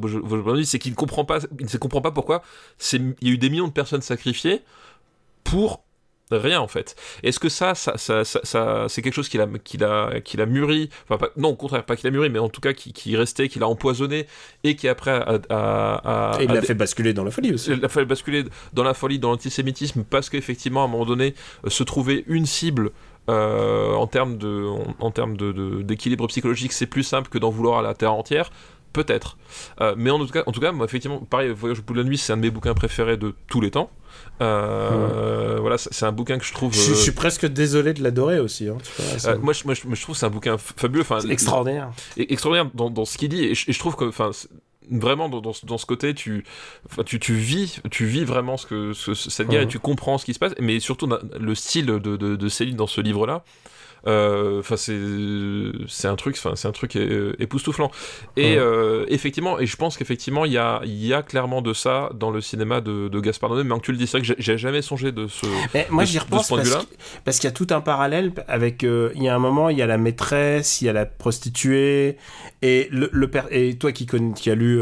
c'est 0.64 0.78
qu'il 0.78 0.92
ne 0.92 0.96
comprend 0.96 1.24
pas, 1.24 1.38
il 1.58 1.66
ne 1.66 1.78
comprend 1.78 2.00
pas 2.00 2.10
pourquoi 2.10 2.42
il 2.92 3.14
y 3.22 3.30
a 3.30 3.32
eu 3.32 3.38
des 3.38 3.50
millions 3.50 3.68
de 3.68 3.72
personnes 3.72 4.02
sacrifiées 4.02 4.62
pour 5.42 5.84
rien 6.30 6.60
en 6.60 6.68
fait. 6.68 6.96
Est-ce 7.22 7.38
que 7.38 7.48
ça, 7.48 7.74
ça, 7.74 7.96
ça, 7.96 8.24
ça, 8.24 8.86
c'est 8.88 9.02
quelque 9.02 9.14
chose 9.14 9.28
qu'il 9.28 9.40
a, 9.40 9.46
qu'il 9.62 9.84
a, 9.84 10.20
qu'il 10.20 10.40
a 10.40 10.46
mûri, 10.46 10.88
enfin 11.08 11.26
non 11.36 11.50
au 11.50 11.56
contraire 11.56 11.84
pas 11.84 11.96
qu'il 11.96 12.06
a 12.06 12.10
mûri, 12.10 12.30
mais 12.30 12.38
en 12.38 12.48
tout 12.48 12.60
cas 12.60 12.72
qui, 12.72 12.92
qui 12.92 13.16
restait, 13.16 13.48
qu'il 13.48 13.62
a 13.62 13.68
empoisonné 13.68 14.26
et 14.62 14.76
qui 14.76 14.88
après 14.88 15.12
a, 15.12 16.36
et 16.40 16.44
il 16.44 16.50
l'a 16.50 16.62
fait 16.62 16.74
basculer 16.74 17.12
dans 17.12 17.24
la 17.24 17.30
folie 17.30 17.52
aussi. 17.52 17.72
Il 17.72 17.80
l'a 17.80 17.88
fait 17.88 18.04
basculer 18.04 18.44
dans 18.72 18.84
la 18.84 18.94
folie, 18.94 19.18
dans 19.18 19.30
l'antisémitisme, 19.30 20.04
parce 20.04 20.30
qu'effectivement 20.30 20.82
à 20.82 20.84
un 20.84 20.88
moment 20.88 21.06
donné 21.06 21.34
euh, 21.64 21.70
se 21.70 21.82
trouvait 21.82 22.24
une 22.26 22.46
cible. 22.46 22.90
Euh, 23.30 23.94
en 23.94 24.06
termes 24.06 24.36
de, 24.36 24.66
en, 24.98 25.10
termes 25.10 25.36
de, 25.36 25.82
d'équilibre 25.82 26.26
psychologique, 26.26 26.72
c'est 26.72 26.86
plus 26.86 27.02
simple 27.02 27.30
que 27.30 27.38
d'en 27.38 27.50
vouloir 27.50 27.78
à 27.78 27.82
la 27.82 27.94
terre 27.94 28.12
entière. 28.12 28.50
Peut-être. 28.92 29.38
Euh, 29.80 29.94
mais 29.96 30.10
en 30.10 30.24
tout 30.24 30.28
cas, 30.28 30.44
en 30.46 30.52
tout 30.52 30.60
cas 30.60 30.70
moi, 30.70 30.84
effectivement, 30.86 31.18
pareil, 31.18 31.50
Voyage 31.50 31.80
au 31.80 31.82
bout 31.82 31.94
de 31.94 31.98
la 31.98 32.04
nuit, 32.04 32.16
c'est 32.16 32.32
un 32.32 32.36
de 32.36 32.42
mes 32.42 32.50
bouquins 32.50 32.74
préférés 32.74 33.16
de 33.16 33.34
tous 33.48 33.60
les 33.60 33.72
temps. 33.72 33.90
Euh, 34.40 35.58
voilà, 35.60 35.78
c'est 35.78 36.04
un 36.04 36.12
bouquin 36.12 36.38
que 36.38 36.44
je 36.44 36.52
trouve. 36.52 36.74
Je, 36.74 36.94
suis 36.94 37.10
euh, 37.10 37.14
presque 37.14 37.46
désolé 37.46 37.92
de 37.92 38.02
l'adorer 38.02 38.40
aussi. 38.40 38.68
Hein, 38.68 38.78
euh, 39.24 39.38
moi, 39.38 39.52
je, 39.52 39.64
moi, 39.64 39.74
je, 39.74 40.02
trouve 40.02 40.16
c'est 40.16 40.26
un 40.26 40.30
bouquin 40.30 40.56
fabuleux. 40.58 41.02
Enfin, 41.02 41.20
extraordinaire. 41.20 41.90
extraordinaire 42.16 42.70
dans, 42.74 42.90
dans 42.90 43.04
ce 43.04 43.16
qu'il 43.16 43.28
dit. 43.28 43.44
Et 43.44 43.54
je, 43.54 43.78
trouve 43.78 43.94
que, 43.96 44.04
enfin, 44.04 44.30
vraiment 44.90 45.28
dans, 45.28 45.40
dans, 45.40 45.78
ce 45.78 45.86
côté, 45.86 46.14
tu, 46.14 46.44
tu, 47.06 47.18
tu, 47.20 47.34
vis, 47.34 47.80
tu 47.90 48.06
vis 48.06 48.24
vraiment 48.24 48.56
ce 48.56 48.66
que 48.66 48.92
cette 48.92 49.48
guerre 49.48 49.62
et 49.62 49.68
tu 49.68 49.78
comprends 49.78 50.18
ce 50.18 50.24
qui 50.24 50.34
se 50.34 50.38
passe. 50.38 50.54
Mais 50.60 50.80
surtout 50.80 51.08
le 51.38 51.54
style 51.54 51.86
de, 51.86 51.98
de, 51.98 52.16
de 52.16 52.48
Céline 52.48 52.76
dans 52.76 52.86
ce 52.86 53.00
livre-là. 53.00 53.34
Euh, 53.34 53.42
enfin, 54.06 54.76
c'est 54.76 54.98
c'est 55.88 56.08
un 56.08 56.16
truc, 56.16 56.36
enfin, 56.38 56.56
c'est 56.56 56.68
un 56.68 56.72
truc 56.72 56.96
époustouflant. 56.96 57.90
Et 58.36 58.56
euh, 58.56 59.04
effectivement, 59.08 59.58
et 59.58 59.66
je 59.66 59.76
pense 59.76 59.96
qu'effectivement, 59.96 60.44
il 60.44 60.52
y 60.52 60.58
a, 60.58 60.80
il 60.84 61.04
y 61.04 61.14
a 61.14 61.22
clairement 61.22 61.62
de 61.62 61.72
ça 61.72 62.10
dans 62.14 62.30
le 62.30 62.40
cinéma 62.40 62.80
de, 62.80 63.08
de 63.08 63.20
Gaspard 63.20 63.50
Noé. 63.50 63.64
Mais 63.64 63.74
que 63.76 63.84
tu 63.84 63.92
le 63.92 63.98
dis, 63.98 64.06
c'est 64.06 64.18
vrai 64.18 64.26
que 64.26 64.34
j'ai 64.38 64.58
jamais 64.58 64.82
songé 64.82 65.12
de 65.12 65.26
ce. 65.26 65.46
Mais 65.74 65.86
moi, 65.90 66.04
j'y 66.04 66.18
repense 66.18 66.52
parce 67.24 67.38
qu'il 67.38 67.48
y 67.48 67.52
a 67.52 67.54
tout 67.54 67.66
un 67.70 67.80
parallèle 67.80 68.32
avec. 68.48 68.84
Euh, 68.84 69.10
il 69.14 69.22
y 69.22 69.28
a 69.28 69.34
un 69.34 69.38
moment, 69.38 69.68
il 69.68 69.78
y 69.78 69.82
a 69.82 69.86
la 69.86 69.98
maîtresse, 69.98 70.80
il 70.80 70.86
y 70.86 70.88
a 70.88 70.92
la 70.92 71.06
prostituée, 71.06 72.16
et 72.62 72.88
le, 72.90 73.08
le 73.12 73.30
et 73.50 73.76
toi 73.76 73.92
qui, 73.92 74.06
connais, 74.06 74.32
qui 74.34 74.50
as 74.50 74.54
lu 74.54 74.80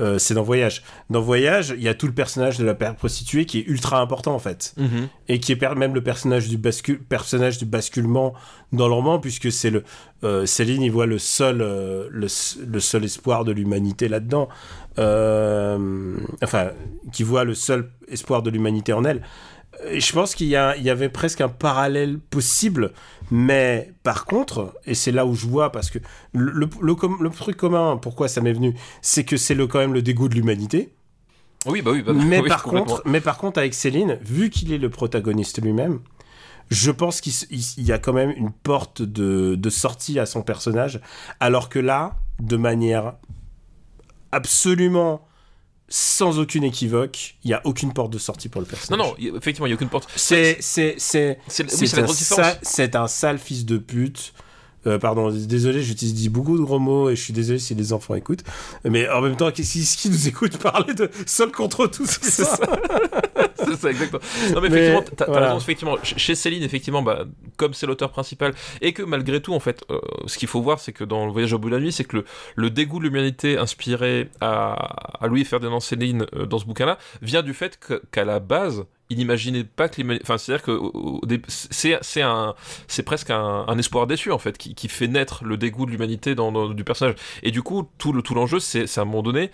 euh, 0.00 0.18
c'est 0.18 0.34
dans 0.34 0.42
Voyage. 0.42 0.82
Dans 1.10 1.20
Voyage, 1.20 1.74
il 1.76 1.82
y 1.82 1.88
a 1.88 1.94
tout 1.94 2.06
le 2.06 2.12
personnage 2.12 2.58
de 2.58 2.64
la 2.64 2.74
prostituée 2.74 3.44
qui 3.46 3.60
est 3.60 3.66
ultra 3.66 4.00
important 4.00 4.34
en 4.34 4.38
fait, 4.38 4.74
mhm. 4.76 5.08
et 5.28 5.38
qui 5.38 5.52
est 5.52 5.74
même 5.74 5.94
le 5.94 6.02
personnage 6.02 6.48
du, 6.48 6.58
personnage 6.58 7.58
du 7.58 7.64
basculement 7.64 8.34
dans 8.72 8.88
le 8.88 8.94
roman, 8.94 9.20
puisque 9.20 9.52
c'est 9.52 9.70
le 9.70 9.84
euh, 10.24 10.46
Céline, 10.46 10.82
il 10.82 10.90
voit 10.90 11.06
le 11.06 11.18
seul, 11.18 11.60
euh, 11.60 12.08
le, 12.10 12.28
seul 12.80 13.04
espoir 13.04 13.44
de 13.44 13.52
l'humanité 13.52 14.08
là-dedans, 14.08 14.48
enfin, 14.96 16.70
qui 17.12 17.22
voit 17.22 17.44
le 17.44 17.54
seul 17.54 17.90
espoir 18.08 18.42
de 18.42 18.50
l'humanité 18.50 18.92
en 18.92 19.04
elle 19.04 19.22
je 19.92 20.12
pense 20.12 20.34
qu'il 20.34 20.46
y, 20.46 20.50
y, 20.50 20.56
avait 20.56 21.08
presque 21.08 21.40
un 21.40 21.48
parallèle 21.48 22.18
possible, 22.18 22.92
mais 23.30 23.92
par 24.02 24.24
contre, 24.24 24.74
et 24.86 24.94
c'est 24.94 25.12
là 25.12 25.26
où 25.26 25.34
je 25.34 25.46
vois, 25.46 25.72
parce 25.72 25.90
que 25.90 25.98
le, 26.32 26.68
le, 26.80 27.30
truc 27.30 27.56
commun, 27.56 27.96
pourquoi 27.96 28.28
ça 28.28 28.40
m'est 28.40 28.52
venu, 28.52 28.74
c'est 29.02 29.24
que 29.24 29.36
c'est 29.36 29.56
quand 29.68 29.78
même 29.78 29.94
le 29.94 30.02
dégoût 30.02 30.28
de 30.28 30.34
l'humanité. 30.34 30.94
Oui, 31.66 31.82
bah 31.82 31.92
oui, 31.92 32.02
bah, 32.02 32.12
mais, 32.12 32.42
par 32.48 32.62
contre, 32.62 33.02
mais 33.06 33.20
par 33.20 33.38
contre, 33.38 33.58
avec 33.58 33.74
Céline, 33.74 34.18
vu 34.22 34.50
qu'il 34.50 34.72
est 34.72 34.78
le 34.78 34.90
protagoniste 34.90 35.62
lui-même, 35.62 36.00
je 36.70 36.90
pense 36.90 37.20
qu'il 37.20 37.34
y 37.78 37.92
a 37.92 37.98
quand 37.98 38.12
même 38.12 38.30
une 38.30 38.52
porte 38.52 39.02
de, 39.02 39.54
de 39.54 39.70
sortie 39.70 40.18
à 40.18 40.26
son 40.26 40.42
personnage, 40.42 41.00
alors 41.40 41.68
que 41.68 41.78
là, 41.78 42.16
de 42.40 42.56
manière 42.56 43.14
absolument 44.32 45.26
sans 45.88 46.38
aucune 46.38 46.64
équivoque, 46.64 47.36
il 47.44 47.48
n'y 47.48 47.54
a 47.54 47.60
aucune 47.64 47.92
porte 47.92 48.12
de 48.12 48.18
sortie 48.18 48.48
pour 48.48 48.60
le 48.60 48.66
personnage. 48.66 48.98
Non, 48.98 49.14
non, 49.18 49.36
effectivement, 49.36 49.66
il 49.66 49.70
n'y 49.70 49.74
a 49.74 49.76
aucune 49.76 49.88
porte. 49.88 50.08
C'est 50.16 50.56
c'est 50.60 50.94
c'est 50.98 51.38
c'est 51.48 52.96
un, 52.96 53.06
sale 53.06 53.38
fils 53.38 53.64
de 53.64 53.78
pute. 53.78 54.32
Euh, 54.86 54.98
pardon, 54.98 55.30
désolé, 55.30 55.82
j'utilise 55.82 56.28
beaucoup 56.28 56.58
de 56.58 56.62
gros 56.62 56.78
mots 56.78 57.10
et 57.10 57.16
je 57.16 57.22
suis 57.22 57.32
désolé 57.32 57.58
si 57.58 57.74
les 57.74 57.92
enfants 57.92 58.14
écoutent. 58.14 58.44
Mais 58.84 59.08
en 59.08 59.20
même 59.20 59.36
temps, 59.36 59.50
qu'est-ce 59.50 59.96
qui 59.96 60.10
nous 60.10 60.28
écoute 60.28 60.58
parler 60.58 60.94
de 60.94 61.10
seul 61.26 61.50
contre 61.50 61.86
tous 61.86 62.18
C'est 62.20 62.44
ça. 62.44 62.58
c'est 63.56 63.76
ça, 63.76 63.90
exactement. 63.90 64.20
Non, 64.54 64.60
mais, 64.60 64.68
effectivement, 64.68 65.04
t'as 65.16 65.40
raison. 65.40 65.58
Effectivement, 65.58 65.96
chez 66.02 66.34
Céline, 66.34 66.62
effectivement, 66.62 67.02
bah, 67.02 67.24
comme 67.56 67.74
c'est 67.74 67.86
l'auteur 67.86 68.10
principal, 68.10 68.54
et 68.80 68.92
que 68.92 69.02
malgré 69.02 69.40
tout, 69.40 69.54
en 69.54 69.60
fait, 69.60 69.82
euh, 69.90 69.98
ce 70.26 70.38
qu'il 70.38 70.48
faut 70.48 70.60
voir, 70.60 70.80
c'est 70.80 70.92
que 70.92 71.04
dans 71.04 71.26
Le 71.26 71.32
Voyage 71.32 71.52
au 71.52 71.58
bout 71.58 71.70
de 71.70 71.74
la 71.76 71.80
nuit, 71.80 71.92
c'est 71.92 72.04
que 72.04 72.18
le, 72.18 72.24
le, 72.56 72.70
dégoût 72.70 72.98
de 72.98 73.04
l'humanité 73.04 73.58
inspiré 73.58 74.28
à, 74.40 74.72
à 75.20 75.26
Louis 75.26 75.44
Ferdinand 75.44 75.80
Céline 75.80 76.26
euh, 76.34 76.46
dans 76.46 76.58
ce 76.58 76.66
bouquin-là 76.66 76.98
vient 77.22 77.42
du 77.42 77.54
fait 77.54 77.78
qu'à 78.10 78.24
la 78.24 78.40
base, 78.40 78.84
il 79.10 79.18
n'imaginait 79.18 79.64
pas 79.64 79.88
que 79.88 80.00
l'humanité. 80.00 80.24
Enfin, 80.24 80.38
c'est-à-dire 80.38 80.64
que 80.64 80.80
c'est 81.48 82.22
un, 82.22 82.54
c'est 82.88 83.02
presque 83.02 83.30
un, 83.30 83.78
espoir 83.78 84.06
déçu 84.06 84.32
en 84.32 84.38
fait, 84.38 84.56
qui, 84.56 84.88
fait 84.88 85.08
naître 85.08 85.44
le 85.44 85.56
dégoût 85.56 85.86
de 85.86 85.90
l'humanité 85.90 86.34
dans, 86.34 86.68
du 86.68 86.84
personnage. 86.84 87.16
Et 87.42 87.50
du 87.50 87.62
coup, 87.62 87.88
tout 87.98 88.12
le 88.12 88.22
tout 88.22 88.34
l'enjeu, 88.34 88.60
c'est 88.60 88.98
à 88.98 89.02
un 89.02 89.04
moment 89.04 89.22
donné, 89.22 89.50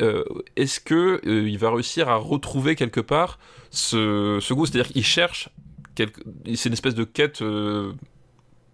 euh, 0.00 0.24
est-ce 0.56 0.80
que 0.80 1.20
euh, 1.26 1.48
il 1.48 1.58
va 1.58 1.70
réussir 1.70 2.08
à 2.08 2.16
retrouver 2.16 2.76
quelque 2.76 3.00
part 3.00 3.38
ce, 3.70 4.38
ce 4.40 4.54
goût? 4.54 4.66
C'est-à-dire 4.66 4.92
qu'il 4.92 5.04
cherche 5.04 5.50
c'est 5.96 6.66
une 6.66 6.72
espèce 6.72 6.94
de 6.94 7.04
quête 7.04 7.42
euh, 7.42 7.92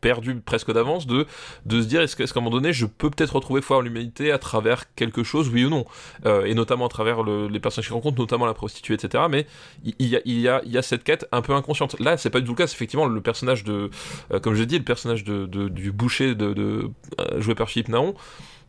perdu 0.01 0.37
presque 0.37 0.73
d'avance 0.73 1.07
de, 1.07 1.27
de 1.67 1.83
se 1.83 1.87
dire 1.87 2.01
est-ce 2.01 2.17
qu'à 2.17 2.25
un 2.25 2.43
moment 2.43 2.51
donné 2.57 2.73
je 2.73 2.87
peux 2.87 3.11
peut-être 3.11 3.37
retrouver 3.37 3.63
foi 3.63 3.79
en 3.79 3.81
l'humanité 3.81 4.33
à 4.33 4.39
travers 4.39 4.93
quelque 4.95 5.23
chose, 5.23 5.49
oui 5.49 5.65
ou 5.65 5.71
non, 5.71 5.85
euh, 6.27 6.45
et 6.45 6.55
notamment 6.55 6.87
à 6.87 6.89
travers 6.89 7.23
les 7.23 7.61
personnages 7.61 7.87
qu'il 7.87 7.95
rencontre, 7.95 8.19
notamment 8.19 8.47
la 8.47 8.55
prostituée, 8.55 8.95
etc. 8.95 9.25
Mais 9.31 9.47
il 9.85 10.07
y, 10.07 10.17
a, 10.17 10.21
il, 10.25 10.41
y 10.41 10.49
a, 10.49 10.63
il 10.65 10.73
y 10.73 10.79
a 10.79 10.83
cette 10.83 11.05
quête 11.05 11.27
un 11.33 11.43
peu 11.43 11.55
inconsciente. 11.55 11.99
Là, 12.01 12.17
c'est 12.17 12.31
pas 12.31 12.41
du 12.41 12.47
tout 12.47 12.53
le 12.53 12.57
cas, 12.57 12.67
c'est 12.67 12.75
effectivement 12.75 13.07
le 13.07 13.21
personnage 13.21 13.65
de, 13.65 13.91
euh, 14.33 14.41
comme 14.41 14.55
je 14.55 14.65
dit, 14.65 14.79
le 14.79 14.85
personnage 14.85 15.25
de, 15.25 15.47
du 15.47 15.93
boucher 15.93 16.35
de, 16.35 16.53
de 16.53 16.91
euh, 17.21 17.41
joué 17.41 17.55
par 17.55 17.69
Philippe 17.69 17.89
Naon 17.89 18.15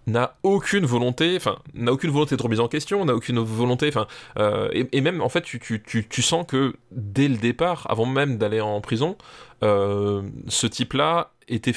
n'a 0.08 0.36
aucune 0.44 0.86
volonté, 0.86 1.36
enfin, 1.36 1.60
n'a 1.74 1.92
aucune 1.92 2.10
volonté 2.10 2.36
de 2.36 2.42
remise 2.42 2.60
en 2.60 2.68
question, 2.68 3.06
n'a 3.06 3.14
aucune 3.14 3.40
volonté, 3.40 3.88
enfin, 3.88 4.08
euh, 4.38 4.70
et, 4.74 5.02
même 5.02 5.22
en 5.22 5.30
fait, 5.30 5.42
tu, 5.42 5.60
tu, 5.60 5.82
tu, 5.82 6.08
tu, 6.08 6.22
sens 6.22 6.46
que 6.48 6.74
dès 6.92 7.28
le 7.28 7.38
départ, 7.38 7.86
avant 7.90 8.06
même 8.06 8.38
d'aller 8.38 8.62
en 8.62 8.82
prison, 8.82 9.18
euh, 9.64 10.24
ce 10.48 10.68
type-là 10.68 11.32
était 11.48 11.74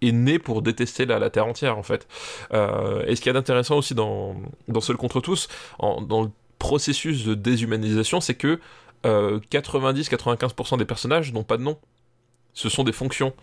est 0.00 0.12
né 0.12 0.38
pour 0.38 0.62
détester 0.62 1.06
la, 1.06 1.28
terre 1.28 1.46
entière 1.46 1.76
en 1.76 1.82
fait. 1.82 2.06
Euh, 2.52 3.04
et 3.06 3.16
ce 3.16 3.20
qu'il 3.20 3.30
y 3.30 3.30
a 3.30 3.32
d'intéressant 3.32 3.76
aussi 3.76 3.94
dans, 3.94 4.36
dans 4.68 4.80
Seul 4.80 4.96
contre 4.96 5.20
tous, 5.20 5.48
dans 5.80 6.22
le 6.22 6.30
processus 6.60 7.24
de 7.24 7.34
déshumanisation, 7.34 8.20
c'est 8.20 8.34
que 8.34 8.60
90-95% 9.04 10.78
des 10.78 10.84
personnages 10.84 11.32
n'ont 11.32 11.42
pas 11.42 11.56
de 11.56 11.62
nom 11.62 11.78
ce 12.58 12.68
sont 12.68 12.82
des 12.82 12.92
fonctions. 12.92 13.34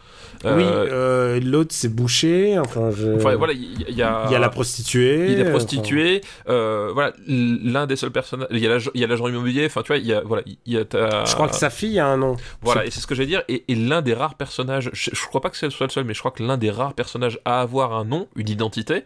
Oui, 0.44 0.50
euh, 0.50 0.88
euh, 0.92 1.40
l'autre 1.40 1.74
c'est 1.74 1.88
boucher. 1.88 2.60
Enfin, 2.60 2.90
voilà, 2.90 3.54
il 3.54 3.96
y, 3.96 4.02
a. 4.02 4.26
Il 4.28 4.34
y 4.34 4.36
a 4.36 4.40
la 4.40 4.50
prostituée. 4.50 5.32
Il 5.32 5.38
y 5.38 5.42
a 5.42 5.46
la 5.46 5.52
prostituée. 5.52 6.20
Euh, 6.50 6.92
voilà, 6.94 7.14
l'un 7.26 7.88
des 7.88 7.96
seuls 7.96 8.12
personnages. 8.12 8.50
Il 8.52 8.60
y 8.60 9.04
a 9.04 9.08
l'agent 9.08 9.28
immobilier. 9.30 9.68
Enfin, 9.68 9.84
tu 9.84 9.88
vois, 9.88 10.00
il 10.00 10.06
y 10.06 10.14
a 10.14 10.20
voilà, 10.20 10.44
il 10.46 10.74
y 10.74 10.78
a 10.78 10.84
Je 10.84 11.34
crois 11.34 11.48
que 11.48 11.56
sa 11.56 11.70
fille 11.70 11.98
a 11.98 12.08
un 12.08 12.18
nom. 12.18 12.36
Voilà, 12.62 12.86
et 12.86 12.92
c'est 12.92 13.00
ce 13.00 13.08
que 13.08 13.16
j'allais 13.16 13.30
dire. 13.30 13.44
Et, 13.48 13.64
l'un 13.70 14.02
des 14.02 14.14
rares 14.14 14.36
personnages. 14.36 14.90
Je, 14.92 15.12
je 15.14 15.26
crois 15.28 15.40
pas 15.40 15.50
que 15.50 15.56
c'est 15.56 15.70
soit 15.70 15.88
le 15.88 15.92
seul, 15.92 16.04
mais 16.04 16.14
je 16.14 16.20
crois 16.20 16.32
que 16.32 16.44
l'un 16.44 16.58
des 16.58 16.70
rares 16.70 16.94
personnages 16.94 17.40
à 17.46 17.62
avoir 17.62 17.94
un 17.94 18.04
nom, 18.04 18.28
une 18.36 18.50
identité, 18.50 19.06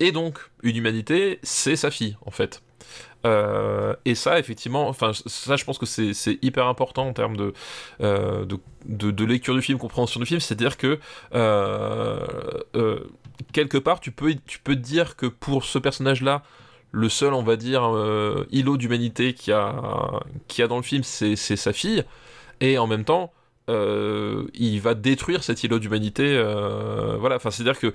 et 0.00 0.10
donc 0.10 0.38
une 0.64 0.76
humanité, 0.76 1.38
c'est 1.44 1.76
sa 1.76 1.92
fille 1.92 2.16
en 2.26 2.32
fait. 2.32 2.60
Euh, 3.24 3.94
et 4.04 4.14
ça, 4.14 4.38
effectivement, 4.38 4.88
enfin, 4.88 5.12
ça, 5.14 5.56
je 5.56 5.64
pense 5.64 5.78
que 5.78 5.86
c'est 5.86 6.38
hyper 6.42 6.66
important 6.66 7.08
en 7.08 7.12
termes 7.12 7.36
de, 7.36 7.52
euh, 8.02 8.44
de, 8.84 9.24
lecture 9.24 9.54
du 9.54 9.62
film, 9.62 9.78
compréhension 9.78 10.20
du 10.20 10.26
film. 10.26 10.40
C'est-à-dire 10.40 10.76
que 10.76 10.98
euh, 11.34 12.20
quelque 13.52 13.78
part, 13.78 14.00
tu 14.00 14.10
peux, 14.10 14.34
tu 14.46 14.58
peux 14.58 14.76
dire 14.76 15.16
que 15.16 15.26
pour 15.26 15.64
ce 15.64 15.78
personnage-là, 15.78 16.42
le 16.92 17.08
seul, 17.08 17.34
on 17.34 17.42
va 17.42 17.56
dire, 17.56 17.82
îlot 18.52 18.76
d'humanité 18.76 19.34
qu'il 19.34 19.50
y, 19.50 19.54
a, 19.54 20.20
qui 20.46 20.62
a 20.62 20.68
dans 20.68 20.76
le 20.76 20.82
film, 20.82 21.02
c'est 21.02 21.36
sa 21.36 21.72
fille. 21.72 22.04
Et 22.60 22.78
en 22.78 22.86
même 22.86 23.04
temps, 23.04 23.32
euh, 23.70 24.44
il 24.52 24.78
va 24.80 24.94
détruire 24.94 25.42
cet 25.42 25.64
îlot 25.64 25.78
d'humanité. 25.78 26.36
Euh, 26.36 27.16
voilà, 27.18 27.36
enfin, 27.36 27.50
c'est-à-dire 27.50 27.78
que 27.78 27.94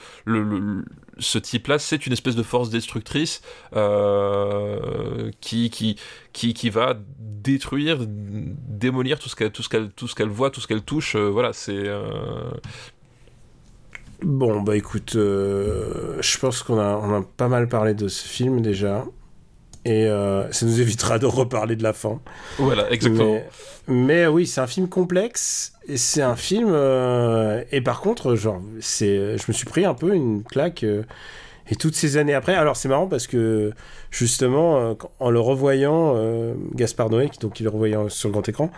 ce 1.20 1.38
type-là, 1.38 1.78
c'est 1.78 2.08
une 2.08 2.14
espèce 2.14 2.36
de 2.36 2.44
force 2.44 2.70
destructrice 2.70 3.42
euh, 3.76 5.30
qui, 5.42 5.70
qui, 5.70 5.98
qui, 6.34 6.54
qui, 6.54 6.70
va 6.70 6.98
détruire, 7.20 8.00
démolir 8.08 9.20
tout 9.20 9.30
ce 9.30 9.36
qu'elle, 9.36 9.52
tout 9.52 9.62
ce 9.62 9.70
qu'elle, 9.70 9.90
tout 9.90 10.08
ce 10.08 10.16
qu'elle 10.16 10.30
voit, 10.30 10.50
tout 10.50 10.62
ce 10.62 10.68
qu'elle 10.68 10.82
touche. 10.82 11.16
voilà, 11.16 11.54
c'est. 11.54 11.84
Bon, 14.22 14.62
bah 14.62 14.76
écoute, 14.76 15.12
je 15.14 16.38
pense 16.40 16.64
qu'on 16.64 16.80
a, 16.80 16.96
on 16.98 17.22
a 17.22 17.22
pas 17.22 17.48
mal 17.48 17.70
parlé 17.70 17.94
de 17.94 18.08
ce 18.08 18.28
film 18.28 18.62
déjà. 18.62 19.06
Et 19.92 20.08
ça 20.52 20.66
nous 20.66 20.80
évitera 20.82 21.18
de 21.18 21.26
reparler 21.26 21.76
de 21.76 21.84
la 21.84 21.94
fin. 21.94 22.20
Voilà, 22.60 22.92
exactement. 22.92 23.40
Mais 23.90 24.28
oui, 24.28 24.46
c'est 24.46 24.62
un 24.62 24.68
film 24.68 24.88
complexe. 24.88 25.74
Et 25.88 25.98
c'est 25.98 26.22
un 26.22 26.36
film. 26.36 26.70
Euh, 26.72 27.64
et 27.72 27.82
par 27.82 28.02
contre, 28.02 28.36
genre, 28.36 28.62
c'est, 28.80 29.38
je 29.38 29.44
me 29.48 29.54
suis 29.54 29.66
pris 29.66 29.84
un 29.84 29.96
peu 29.96 30.14
une 30.14 30.44
claque. 30.44 30.84
Euh, 30.84 31.04
et 31.72 31.76
toutes 31.76 31.96
ces 31.96 32.18
années 32.18 32.36
après. 32.36 32.54
Alors, 32.54 32.78
c'est 32.78 32.88
marrant 32.88 33.08
parce 33.08 33.26
que, 33.26 33.74
justement, 34.12 34.78
euh, 34.78 34.94
en 35.20 35.32
le 35.32 35.40
revoyant, 35.40 36.16
Gaspard 36.74 37.10
Noé, 37.10 37.30
donc 37.42 37.60
il 37.60 37.64
le 37.64 37.70
revoyait 37.70 37.98
sur 38.10 38.30
le 38.30 38.34
grand 38.34 38.48
écran, 38.48 38.72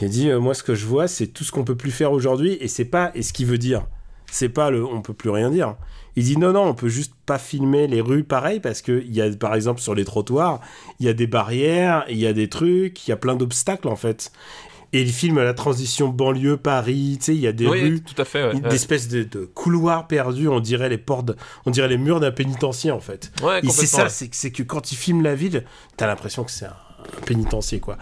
il 0.00 0.06
a 0.06 0.08
dit 0.08 0.30
Moi, 0.32 0.54
ce 0.54 0.62
que 0.62 0.74
je 0.74 0.86
vois, 0.86 1.08
c'est 1.08 1.28
tout 1.28 1.44
ce 1.44 1.52
qu'on 1.52 1.64
peut 1.64 1.76
plus 1.76 1.90
faire 1.92 2.12
aujourd'hui. 2.12 2.56
Et 2.60 2.68
c'est 2.68 2.84
pas. 2.84 3.12
Et 3.14 3.22
ce 3.22 3.32
qu'il 3.32 3.46
veut 3.46 3.58
dire, 3.58 3.86
c'est 4.30 4.48
pas 4.48 4.70
le. 4.70 4.84
On 4.84 5.02
peut 5.02 5.14
plus 5.14 5.30
rien 5.30 5.50
dire. 5.50 5.76
Il 6.16 6.24
dit 6.24 6.36
non, 6.36 6.52
non, 6.52 6.64
on 6.64 6.74
peut 6.74 6.88
juste 6.88 7.12
pas 7.26 7.38
filmer 7.38 7.86
les 7.86 8.00
rues 8.00 8.24
pareil 8.24 8.60
parce 8.60 8.82
qu'il 8.82 9.14
y 9.14 9.20
a, 9.20 9.30
par 9.36 9.54
exemple, 9.54 9.80
sur 9.80 9.94
les 9.94 10.04
trottoirs, 10.04 10.60
il 11.00 11.06
y 11.06 11.08
a 11.08 11.12
des 11.12 11.26
barrières, 11.26 12.04
il 12.08 12.18
y 12.18 12.26
a 12.26 12.32
des 12.32 12.48
trucs, 12.48 13.06
il 13.06 13.10
y 13.10 13.12
a 13.12 13.16
plein 13.16 13.36
d'obstacles 13.36 13.88
en 13.88 13.96
fait. 13.96 14.32
Et 14.94 15.02
il 15.02 15.12
filme 15.12 15.42
la 15.42 15.52
transition 15.52 16.08
banlieue-Paris, 16.08 17.18
tu 17.18 17.24
sais, 17.26 17.34
il 17.34 17.40
y 17.40 17.46
a 17.46 17.52
des 17.52 17.66
rues, 17.66 18.00
tout 18.00 18.20
à 18.20 18.24
fait, 18.24 18.42
ouais, 18.42 18.74
espèces 18.74 19.08
de, 19.08 19.44
couloirs 19.54 20.06
perdus, 20.06 20.48
on 20.48 20.60
dirait 20.60 20.88
les 20.88 20.96
portes, 20.96 21.32
on 21.66 21.70
dirait 21.70 21.88
les 21.88 21.98
murs 21.98 22.20
d'un 22.20 22.30
pénitencier 22.30 22.90
en 22.90 23.00
fait. 23.00 23.30
Ouais, 23.42 23.60
et 23.62 23.68
c'est 23.68 23.86
ça, 23.86 24.08
c'est 24.08 24.50
que 24.50 24.62
quand 24.62 24.90
il 24.90 24.96
filme 24.96 25.22
la 25.22 25.34
ville, 25.34 25.64
t'as 25.98 26.06
l'impression 26.06 26.42
que 26.42 26.50
c'est 26.50 26.64
un, 26.64 26.76
pénitencier 27.26 27.80
quoi. 27.80 27.98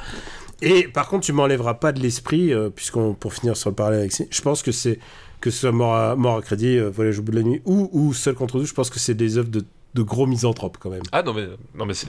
Et 0.62 0.84
par 0.84 1.08
contre, 1.08 1.26
tu 1.26 1.32
m'enlèveras 1.32 1.74
pas 1.74 1.92
de 1.92 2.00
l'esprit, 2.00 2.52
euh, 2.52 2.70
puisqu'on 2.70 3.14
pour 3.14 3.34
finir 3.34 3.56
sur 3.56 3.70
le 3.70 3.76
parler 3.76 3.98
avec, 3.98 4.12
je 4.30 4.42
pense 4.42 4.62
que 4.62 4.72
c'est 4.72 4.98
que 5.40 5.50
ce 5.50 5.60
soit 5.60 5.72
Mort 5.72 5.94
à, 5.94 6.16
mort 6.16 6.38
à 6.38 6.42
crédit, 6.42 6.78
euh, 6.78 6.90
Voyage 6.90 7.18
au 7.18 7.22
bout 7.22 7.32
de 7.32 7.36
la 7.36 7.42
nuit, 7.42 7.62
ou, 7.64 7.88
ou 7.92 8.14
Seul 8.14 8.34
contre 8.34 8.58
nous, 8.58 8.66
je 8.66 8.74
pense 8.74 8.90
que 8.90 8.98
c'est 8.98 9.14
des 9.14 9.38
œuvres 9.38 9.50
de, 9.50 9.64
de 9.94 10.02
gros 10.02 10.26
misanthropes 10.26 10.76
quand 10.78 10.90
même. 10.90 11.02
Ah 11.12 11.22
non 11.22 11.32
mais 11.32 11.46
non 11.74 11.86
mais 11.86 11.94
c'est 11.94 12.08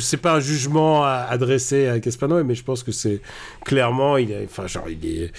c'est 0.00 0.16
pas 0.16 0.34
un 0.34 0.40
jugement 0.40 1.04
adressé 1.04 1.86
à 1.86 2.00
Caspano 2.00 2.42
mais 2.44 2.54
je 2.54 2.64
pense 2.64 2.82
que 2.82 2.92
c'est 2.92 3.20
clairement 3.64 4.16
il 4.16 4.32
est 4.32 4.44
enfin 4.44 4.66
genre 4.66 4.88
il 4.88 5.04
est 5.06 5.32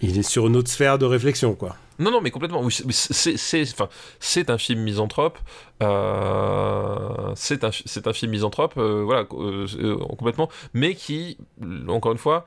il 0.00 0.18
est 0.18 0.22
sur 0.22 0.46
une 0.46 0.56
autre 0.56 0.70
sphère 0.70 0.98
de 0.98 1.04
réflexion 1.04 1.54
quoi. 1.54 1.76
Non 1.98 2.10
non 2.10 2.20
mais 2.20 2.30
complètement 2.30 2.66
c'est 2.90 3.36
c'est 3.36 3.62
enfin 3.62 3.88
c'est 4.18 4.50
un 4.50 4.58
film 4.58 4.80
misanthrope 4.80 5.38
euh, 5.82 7.32
c'est 7.36 7.62
un 7.62 7.70
c'est 7.72 8.06
un 8.08 8.12
film 8.12 8.32
misanthrope 8.32 8.74
euh, 8.78 9.02
voilà 9.04 9.26
euh, 9.32 9.96
complètement 10.18 10.48
mais 10.72 10.94
qui 10.94 11.38
encore 11.88 12.12
une 12.12 12.18
fois 12.18 12.46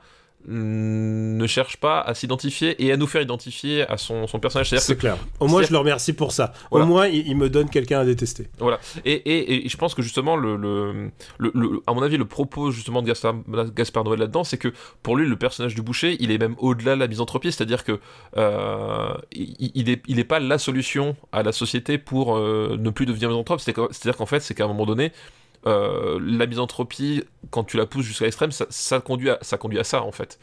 ne 0.50 1.46
cherche 1.46 1.76
pas 1.76 2.00
à 2.00 2.14
s'identifier 2.14 2.82
et 2.82 2.90
à 2.92 2.96
nous 2.96 3.06
faire 3.06 3.20
identifier 3.20 3.86
à 3.88 3.98
son, 3.98 4.26
son 4.26 4.40
personnage. 4.40 4.70
C'est 4.70 4.96
clair. 4.96 5.18
Au 5.40 5.46
moins, 5.46 5.62
je 5.62 5.70
le 5.70 5.78
remercie 5.78 6.14
pour 6.14 6.32
ça. 6.32 6.52
Au 6.70 6.84
moins, 6.84 7.06
il, 7.06 7.36
me 7.36 7.50
donne 7.50 7.68
quelqu'un 7.68 8.00
à 8.00 8.04
détester. 8.04 8.48
Voilà. 8.58 8.80
Et, 9.04 9.12
et, 9.12 9.66
et, 9.66 9.68
je 9.68 9.76
pense 9.76 9.94
que 9.94 10.02
justement, 10.02 10.36
le, 10.36 10.56
le, 10.56 11.10
le, 11.38 11.82
à 11.86 11.92
mon 11.92 12.02
avis, 12.02 12.16
le 12.16 12.24
propos 12.24 12.70
justement 12.70 13.02
de 13.02 13.08
Gaspard, 13.08 13.34
Gaspard 13.74 14.04
Noël 14.04 14.20
là-dedans, 14.20 14.44
c'est 14.44 14.58
que 14.58 14.72
pour 15.02 15.16
lui, 15.16 15.28
le 15.28 15.36
personnage 15.36 15.74
du 15.74 15.82
boucher, 15.82 16.16
il 16.20 16.30
est 16.30 16.38
même 16.38 16.54
au-delà 16.58 16.94
de 16.94 17.00
la 17.00 17.08
misanthropie, 17.08 17.52
c'est-à-dire 17.52 17.84
que 17.84 18.00
euh, 18.36 19.14
il, 19.32 19.70
il, 19.74 19.90
est, 19.90 20.02
il 20.08 20.18
est 20.18 20.24
pas 20.24 20.40
la 20.40 20.58
solution 20.58 21.16
à 21.32 21.42
la 21.42 21.52
société 21.52 21.98
pour 21.98 22.36
euh, 22.36 22.76
ne 22.78 22.90
plus 22.90 23.06
devenir 23.06 23.28
misanthrope. 23.28 23.60
C'est-à-dire 23.60 24.16
qu'en 24.16 24.26
fait, 24.26 24.40
c'est 24.40 24.54
qu'à 24.54 24.64
un 24.64 24.68
moment 24.68 24.86
donné, 24.86 25.12
euh, 25.66 26.18
la 26.22 26.46
misanthropie, 26.46 27.24
quand 27.50 27.64
tu 27.64 27.76
la 27.76 27.86
pousses 27.86 28.06
jusqu'à 28.06 28.24
l'extrême, 28.24 28.50
ça, 28.52 29.00
conduit 29.00 29.30
à, 29.30 29.38
ça 29.42 29.58
conduit 29.58 29.78
à 29.78 29.84
ça 29.84 30.02
en 30.02 30.12
fait. 30.12 30.38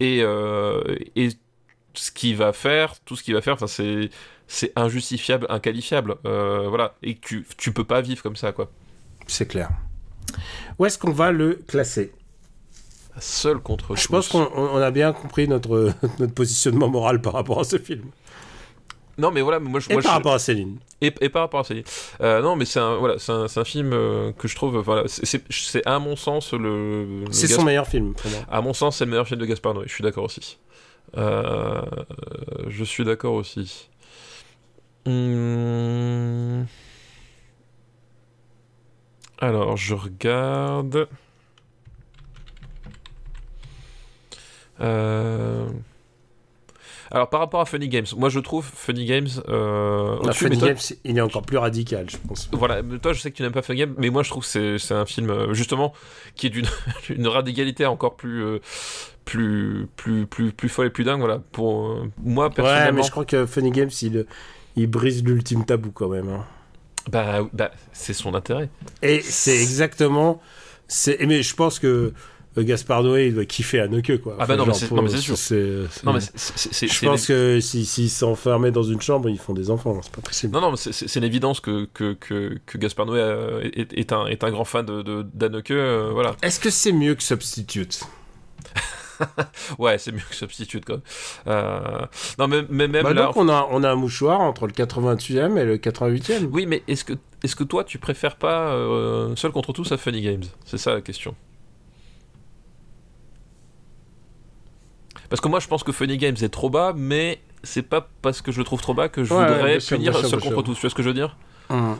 Et, 0.00 0.20
euh, 0.22 0.82
et 1.16 1.30
ce 1.94 2.10
qu'il 2.10 2.36
va 2.36 2.52
faire, 2.52 2.98
tout 3.00 3.16
ce 3.16 3.22
qu'il 3.22 3.34
va 3.34 3.40
faire, 3.40 3.56
c'est 3.68 4.10
c'est 4.46 4.72
injustifiable, 4.76 5.46
inqualifiable, 5.50 6.16
euh, 6.26 6.68
voilà. 6.68 6.94
Et 7.02 7.16
tu 7.16 7.46
tu 7.56 7.72
peux 7.72 7.84
pas 7.84 8.00
vivre 8.00 8.22
comme 8.22 8.36
ça 8.36 8.52
quoi. 8.52 8.70
C'est 9.26 9.46
clair. 9.46 9.70
Où 10.78 10.86
est-ce 10.86 10.98
qu'on 10.98 11.12
va 11.12 11.32
le 11.32 11.60
classer? 11.66 12.12
Seul 13.18 13.58
contre. 13.58 13.96
Je 13.96 14.06
pense 14.06 14.28
qu'on 14.28 14.76
a 14.76 14.90
bien 14.90 15.12
compris 15.12 15.48
notre 15.48 15.92
notre 16.18 16.34
positionnement 16.34 16.88
moral 16.88 17.20
par 17.20 17.32
rapport 17.32 17.60
à 17.60 17.64
ce 17.64 17.78
film. 17.78 18.04
Non, 19.18 19.32
mais 19.32 19.40
voilà, 19.40 19.58
moi, 19.58 19.80
je, 19.80 19.90
et 19.90 20.00
par 20.00 20.12
rapport 20.12 20.34
à 20.34 20.38
Céline. 20.38 20.78
Et, 21.00 21.10
par 21.10 21.42
rapport 21.42 21.60
à 21.60 21.64
Céline. 21.64 21.82
Euh, 22.20 22.40
non, 22.40 22.54
mais 22.54 22.64
c'est 22.64 22.78
un, 22.78 22.96
voilà, 22.96 23.18
c'est 23.18 23.32
un, 23.32 23.46
un, 23.54 23.64
film 23.64 23.92
euh, 23.92 24.30
que 24.32 24.46
je 24.46 24.54
trouve, 24.54 24.78
voilà, 24.78 25.04
c'est 25.08 25.86
à 25.86 25.98
mon 25.98 26.14
sens 26.14 26.52
le. 26.52 27.24
c'est 27.32 27.48
son 27.48 27.64
meilleur 27.64 27.88
film. 27.88 28.14
Pour 28.14 28.30
moi. 28.30 28.40
À 28.48 28.60
mon 28.60 28.72
sens, 28.72 28.96
c'est 28.98 29.04
le 29.04 29.10
meilleur 29.10 29.26
film 29.26 29.40
de 29.40 29.46
Gaspard 29.46 29.74
Noé. 29.74 29.84
Je 29.86 29.92
suis 29.92 30.04
d'accord 30.04 30.24
aussi. 30.24 30.58
Euh, 31.16 31.82
je 32.68 32.84
suis 32.84 33.04
d'accord 33.04 33.34
aussi. 33.34 33.88
Hum... 35.04 36.66
Alors, 39.40 39.76
je 39.76 39.94
regarde. 39.94 41.08
Euh... 44.80 45.66
Alors 47.10 47.30
par 47.30 47.40
rapport 47.40 47.60
à 47.60 47.64
Funny 47.64 47.88
Games, 47.88 48.06
moi 48.16 48.28
je 48.28 48.38
trouve 48.40 48.64
Funny 48.74 49.04
Games. 49.06 49.28
Euh, 49.48 50.16
Ah, 50.18 50.24
au-dessus, 50.24 50.44
Funny 50.44 50.58
toi- 50.58 50.68
Games, 50.68 50.78
il 51.04 51.16
est 51.18 51.20
encore 51.22 51.42
plus 51.42 51.56
radical, 51.56 52.08
je 52.10 52.16
pense. 52.26 52.48
Voilà, 52.52 52.82
toi 53.00 53.12
je 53.12 53.20
sais 53.20 53.30
que 53.30 53.36
tu 53.36 53.42
n'aimes 53.42 53.52
pas 53.52 53.62
Funny 53.62 53.78
Games, 53.80 53.94
mais 53.98 54.10
moi 54.10 54.22
je 54.22 54.30
trouve 54.30 54.44
que 54.50 54.76
c'est, 54.78 54.92
un 54.94 55.06
film 55.06 55.30
euh, 55.30 55.54
justement 55.54 55.94
qui 56.36 56.48
est 56.48 56.50
d'une 56.50 56.66
une 57.08 57.26
radicalité 57.28 57.86
encore 57.86 58.16
plus, 58.16 58.42
euh, 58.44 58.58
plus, 59.24 59.88
plus, 59.96 60.26
plus, 60.26 60.52
plus 60.52 60.68
folle 60.68 60.86
et 60.88 60.90
plus 60.90 61.04
dingue. 61.04 61.20
Voilà, 61.20 61.38
pour 61.52 61.86
euh, 61.88 62.10
moi 62.22 62.46
Ouais, 62.48 62.54
personnellement. 62.54 62.92
mais 63.00 63.02
je 63.06 63.10
crois 63.10 63.24
que 63.24 63.46
Funny 63.46 63.70
Games, 63.70 63.90
il, 64.02 64.26
il 64.76 64.86
brise 64.86 65.24
l'ultime 65.24 65.64
tabou 65.64 65.90
quand 65.92 66.08
même. 66.08 66.28
hein. 66.28 66.44
bah, 67.10 67.40
bah, 67.54 67.70
c'est 67.92 68.12
son 68.12 68.34
intérêt. 68.34 68.68
Et 69.02 69.20
c'est 69.22 69.56
exactement. 69.60 70.40
c'est- 70.88 71.24
Mais 71.26 71.42
je 71.42 71.54
pense 71.54 71.78
que 71.78 72.12
Gaspard 72.62 73.02
Noé, 73.02 73.26
il 73.28 73.34
doit 73.34 73.44
kiffer 73.44 73.80
à 73.80 73.88
quoi. 74.22 74.36
Ah 74.38 74.46
bah 74.46 74.56
non, 74.56 74.66
mais 74.66 74.74
c'est- 74.74 74.86
c'est 74.88 75.16
sûr. 75.18 75.36
c'est- 75.36 75.86
c'est- 75.90 76.20
c'est, 76.20 76.30
c'est, 76.36 76.74
c'est- 76.74 76.86
Je 76.88 76.92
c'est 76.94 77.06
pense 77.06 77.26
que 77.26 77.60
s'ils 77.60 77.84
si, 77.84 77.86
s'ils 77.86 78.10
s'enfermaient 78.10 78.70
dans 78.70 78.82
une 78.82 79.00
chambre, 79.00 79.28
ils 79.28 79.38
font 79.38 79.54
des 79.54 79.70
enfants, 79.70 79.98
c'est 80.02 80.12
pas 80.12 80.22
possible. 80.22 80.52
Non, 80.52 80.60
non, 80.60 80.76
c'est- 80.76 80.92
c'est 80.92 81.08
c'est 81.08 81.20
l'évidence 81.20 81.60
que, 81.60 81.88
que, 81.94 82.12
que, 82.14 82.58
Gaspard 82.78 83.06
Noé 83.06 83.20
euh, 83.20 83.60
est, 83.74 83.92
est 83.92 84.12
un, 84.12 84.26
est 84.26 84.44
un 84.44 84.50
grand 84.50 84.64
fan 84.64 84.84
de, 84.86 85.02
de, 85.02 85.26
d'Anneke, 85.34 85.70
euh, 85.72 86.10
voilà. 86.12 86.36
Est-ce 86.42 86.60
que 86.60 86.70
c'est 86.70 86.92
mieux 86.92 87.14
que 87.14 87.22
Substitute? 87.22 88.00
Ouais, 89.78 89.98
c'est 89.98 90.12
mieux 90.12 90.22
que 90.28 90.34
Substitute, 90.36 90.84
quoi. 90.84 91.00
Euh, 91.48 91.80
non, 92.38 92.46
mais, 92.46 92.62
mais 92.68 92.86
même 92.86 93.02
Bah 93.02 93.12
là... 93.12 93.26
donc 93.26 93.36
on 93.36 93.48
a, 93.48 93.66
on 93.72 93.82
a 93.82 93.90
un 93.90 93.96
mouchoir 93.96 94.40
entre 94.40 94.66
le 94.68 94.72
88e 94.72 95.56
et 95.58 95.64
le 95.64 95.76
88e. 95.76 96.48
Oui, 96.52 96.66
mais 96.66 96.82
est-ce 96.86 97.04
que, 97.04 97.14
est-ce 97.42 97.56
que 97.56 97.64
toi, 97.64 97.82
tu 97.82 97.98
préfères 97.98 98.36
pas 98.36 98.68
euh, 98.72 99.34
Seul 99.34 99.50
contre 99.50 99.72
tous 99.72 99.90
à 99.90 99.96
Funny 99.96 100.22
Games? 100.22 100.44
C'est 100.64 100.78
ça 100.78 100.94
la 100.94 101.00
question. 101.00 101.34
Parce 105.30 105.40
que 105.40 105.48
moi, 105.48 105.60
je 105.60 105.68
pense 105.68 105.82
que 105.82 105.92
Funny 105.92 106.16
Games 106.16 106.36
est 106.40 106.48
trop 106.48 106.70
bas, 106.70 106.92
mais 106.96 107.40
c'est 107.62 107.82
pas 107.82 108.08
parce 108.22 108.40
que 108.40 108.50
je 108.52 108.58
le 108.58 108.64
trouve 108.64 108.80
trop 108.80 108.94
bas 108.94 109.08
que 109.08 109.24
je 109.24 109.34
Ouais, 109.34 109.46
voudrais 109.46 109.80
sûr, 109.80 109.96
punir 109.96 110.12
bien 110.12 110.20
sûr, 110.20 110.30
Seul 110.30 110.40
contre 110.40 110.62
tous. 110.62 110.74
Tu 110.74 110.80
vois 110.82 110.90
ce 110.90 110.94
que 110.94 111.02
je 111.02 111.08
veux 111.08 111.14
dire 111.14 111.36
Hum. 111.70 111.98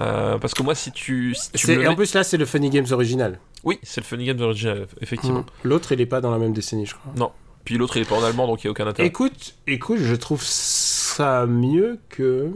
Euh, 0.00 0.38
Parce 0.38 0.54
que 0.54 0.62
moi, 0.62 0.74
si 0.74 0.90
tu... 0.90 1.34
si 1.34 1.50
tu 1.52 1.66
C'est- 1.66 1.76
me 1.76 1.82
et 1.82 1.86
en 1.86 1.90
mets- 1.90 1.96
plus 1.96 2.14
là, 2.14 2.24
c'est 2.24 2.38
le 2.38 2.46
Funny 2.46 2.70
Games 2.70 2.86
original. 2.92 3.38
Oui, 3.62 3.78
c'est 3.82 4.00
le 4.00 4.06
Funny 4.06 4.24
Games 4.24 4.40
original, 4.40 4.86
effectivement. 5.02 5.40
Hum. 5.40 5.44
L'autre, 5.64 5.92
il 5.92 6.00
est 6.00 6.06
pas 6.06 6.22
dans 6.22 6.30
la 6.30 6.38
même 6.38 6.54
décennie, 6.54 6.86
je 6.86 6.94
crois. 6.94 7.34
Puis 7.64 7.76
l'autre, 7.76 7.96
il 7.98 8.02
est 8.02 8.08
pas 8.08 8.16
en 8.16 8.24
allemand, 8.24 8.46
donc 8.46 8.64
il 8.64 8.66
n'y 8.66 8.68
a 8.68 8.70
aucun 8.72 8.86
intérêt. 8.86 9.06
Écoute, 9.06 9.54
écoute, 9.66 9.98
je 10.00 10.14
trouve 10.16 10.42
ça 10.42 11.44
mieux 11.46 11.98
que. 12.08 12.50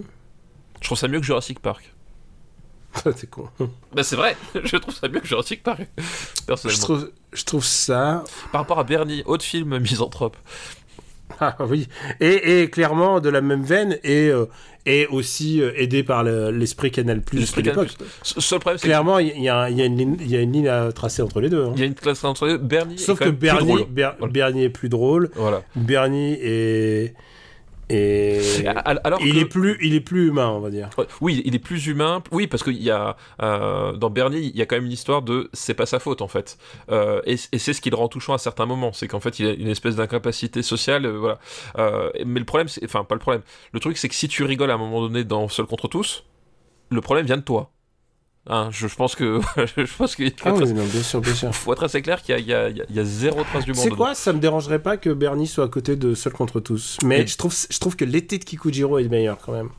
Je 0.81 0.87
trouve 0.87 0.99
ça 0.99 1.09
mieux 1.09 1.21
que 1.21 1.27
Jurassic 1.27 1.61
Park. 1.61 1.95
C'est 3.17 3.31
con. 3.31 3.49
Bah 3.95 4.03
c'est 4.03 4.17
vrai, 4.17 4.37
je 4.65 4.77
trouve 4.77 4.95
ça 4.95 5.09
mieux 5.09 5.21
que 5.21 5.27
Jurassic 5.27 5.63
Park, 5.63 5.81
Je 5.99 6.45
personnellement. 6.47 6.83
trouve, 6.83 7.11
je 7.33 7.45
trouve 7.45 7.65
ça. 7.65 8.25
Par 8.53 8.63
rapport 8.63 8.79
à 8.79 8.85
Bernie, 8.85 9.23
autre 9.27 9.45
film 9.45 9.79
misanthrope. 9.79 10.37
Ah 11.41 11.57
oui. 11.69 11.89
Et, 12.21 12.63
et 12.63 12.71
clairement 12.71 13.21
de 13.21 13.29
la 13.29 13.41
même 13.43 13.63
veine 13.63 13.99
et, 14.05 14.29
euh, 14.29 14.47
et 14.87 15.07
aussi 15.09 15.61
euh, 15.61 15.73
aidé 15.77 16.03
par 16.03 16.23
le- 16.23 16.51
l'esprit 16.51 16.91
Canal 16.93 17.21
Plus 17.21 17.53
de 17.53 17.61
l'époque. 17.63 17.89
Seul 18.23 18.61
problème, 18.61 18.81
Clairement, 18.81 19.19
il 19.19 19.43
y, 19.43 19.49
a, 19.49 19.69
il 19.69 19.77
y 19.77 19.83
a 19.83 19.85
une 19.85 19.99
ligne- 19.99 20.17
il 20.21 20.29
y 20.31 20.37
a 20.37 20.41
une 20.41 20.53
ligne 20.53 20.69
à 20.69 20.93
tracer 20.93 21.21
entre 21.21 21.41
les 21.41 21.51
deux. 21.51 21.65
hein. 21.65 21.71
qu'il 21.73 21.81
y 21.81 21.83
a 21.83 21.87
une 21.87 21.95
classe 21.95 22.25
entre 22.25 22.47
les 22.47 22.53
deux. 22.53 22.59
Bernie 22.59 22.97
Sauf 22.99 23.21
est 23.21 23.25
quand 23.25 23.25
que 23.25 23.31
même 23.31 23.39
plus 23.39 23.47
Bernie, 23.49 23.67
drôle. 23.67 23.85
Ber- 23.91 24.15
Voilà. 24.19 24.33
Bernie 24.33 24.63
est 24.65 24.71
plus 24.71 24.89
drôle. 24.89 25.31
Voilà. 25.35 25.63
Bernie 25.75 26.39
est. 26.41 27.15
Alors 27.89 29.21
il, 29.23 29.35
que- 29.35 29.39
est 29.41 29.45
plus, 29.45 29.79
il 29.81 29.95
est 29.95 30.01
plus 30.01 30.29
humain, 30.29 30.49
on 30.51 30.61
va 30.61 30.71
dire. 30.71 30.91
Oui, 31.21 31.43
il 31.45 31.55
est 31.55 31.61
plus 31.61 31.87
humain. 31.87 32.23
Oui, 32.33 32.47
parce 32.47 32.63
qu'il 32.63 32.83
y 32.83 32.91
a 32.91 33.17
euh, 33.43 33.93
dans 33.93 34.11
Bernie, 34.11 34.51
il 34.53 34.57
y 34.57 34.63
a 34.63 34.67
quand 34.67 34.77
même 34.77 34.87
une 34.87 34.93
histoire 34.93 35.23
de 35.23 35.49
c'est 35.53 35.75
pas 35.75 35.87
sa 35.87 35.99
faute 36.01 36.21
en 36.23 36.29
fait, 36.29 36.59
Euh, 36.91 37.21
et, 37.27 37.37
et 37.53 37.59
c'est 37.59 37.73
ce 37.73 37.81
qui 37.81 37.91
le 37.91 37.97
rend 37.97 38.09
touchant 38.09 38.35
à 38.35 38.39
certains 38.39 38.67
moments, 38.67 38.93
c'est 38.93 39.09
qu'en 39.09 39.21
fait 39.21 39.39
il 39.39 39.47
a 39.47 39.53
une 39.53 39.69
espèce 39.69 39.97
d'incapacité 39.97 40.63
sociale, 40.63 41.07
euh, 41.07 41.19
voilà. 41.19 41.39
Mais 42.25 42.41
le 42.41 42.47
problème, 42.47 42.69
enfin 42.85 43.05
pas 43.05 43.15
le 43.15 43.21
problème, 43.21 43.43
le 43.73 43.81
truc 43.81 43.97
c'est 43.99 44.09
que 44.09 44.15
si 44.15 44.29
tu 44.29 44.43
rigoles 44.45 44.71
à 44.71 44.75
un 44.75 44.79
moment 44.79 45.01
donné 45.01 45.25
dans 45.25 45.49
Seul 45.49 45.67
contre 45.67 45.89
tous, 45.89 46.25
le 46.91 47.01
problème 47.01 47.27
vient 47.27 47.37
de 47.37 47.43
toi. 47.43 47.71
Hein, 48.49 48.69
je, 48.71 48.87
je 48.87 48.95
pense 48.95 49.17
que 49.17 49.41
je 49.77 49.97
pense 49.97 50.15
qu'il 50.15 50.33
Ah 50.45 50.53
oui, 50.55 50.73
bien 50.73 51.03
sûr, 51.03 51.21
bien 51.21 51.35
sûr. 51.35 51.53
faut 51.55 51.73
être 51.73 51.83
assez 51.85 52.01
clair 52.01 52.23
qu'il 52.23 52.39
y 52.47 52.53
a, 52.55 52.69
y 52.69 52.83
y 52.91 53.05
zéro 53.05 53.43
trace 53.43 53.65
du 53.65 53.73
monde. 53.73 53.83
C'est 53.83 53.91
quoi 53.91 54.15
Ça 54.15 54.33
me 54.33 54.39
dérangerait 54.39 54.79
pas 54.79 54.97
que 54.97 55.11
Bernie 55.11 55.49
soit 55.49 55.65
à 55.65 55.69
côté 55.69 55.97
de 55.97 56.15
Seul 56.15 56.33
contre 56.33 56.61
tous. 56.61 56.99
Mais 57.05 57.23
Et- 57.23 57.27
je, 57.27 57.37
trouve, 57.37 57.55
je 57.69 57.79
trouve 57.81 57.97
que 57.97 58.05
l'été 58.05 58.39
de 58.39 58.45
Kikujiro 58.45 58.99
est 58.99 59.09
meilleur 59.09 59.39
quand 59.45 59.53
même. 59.53 59.71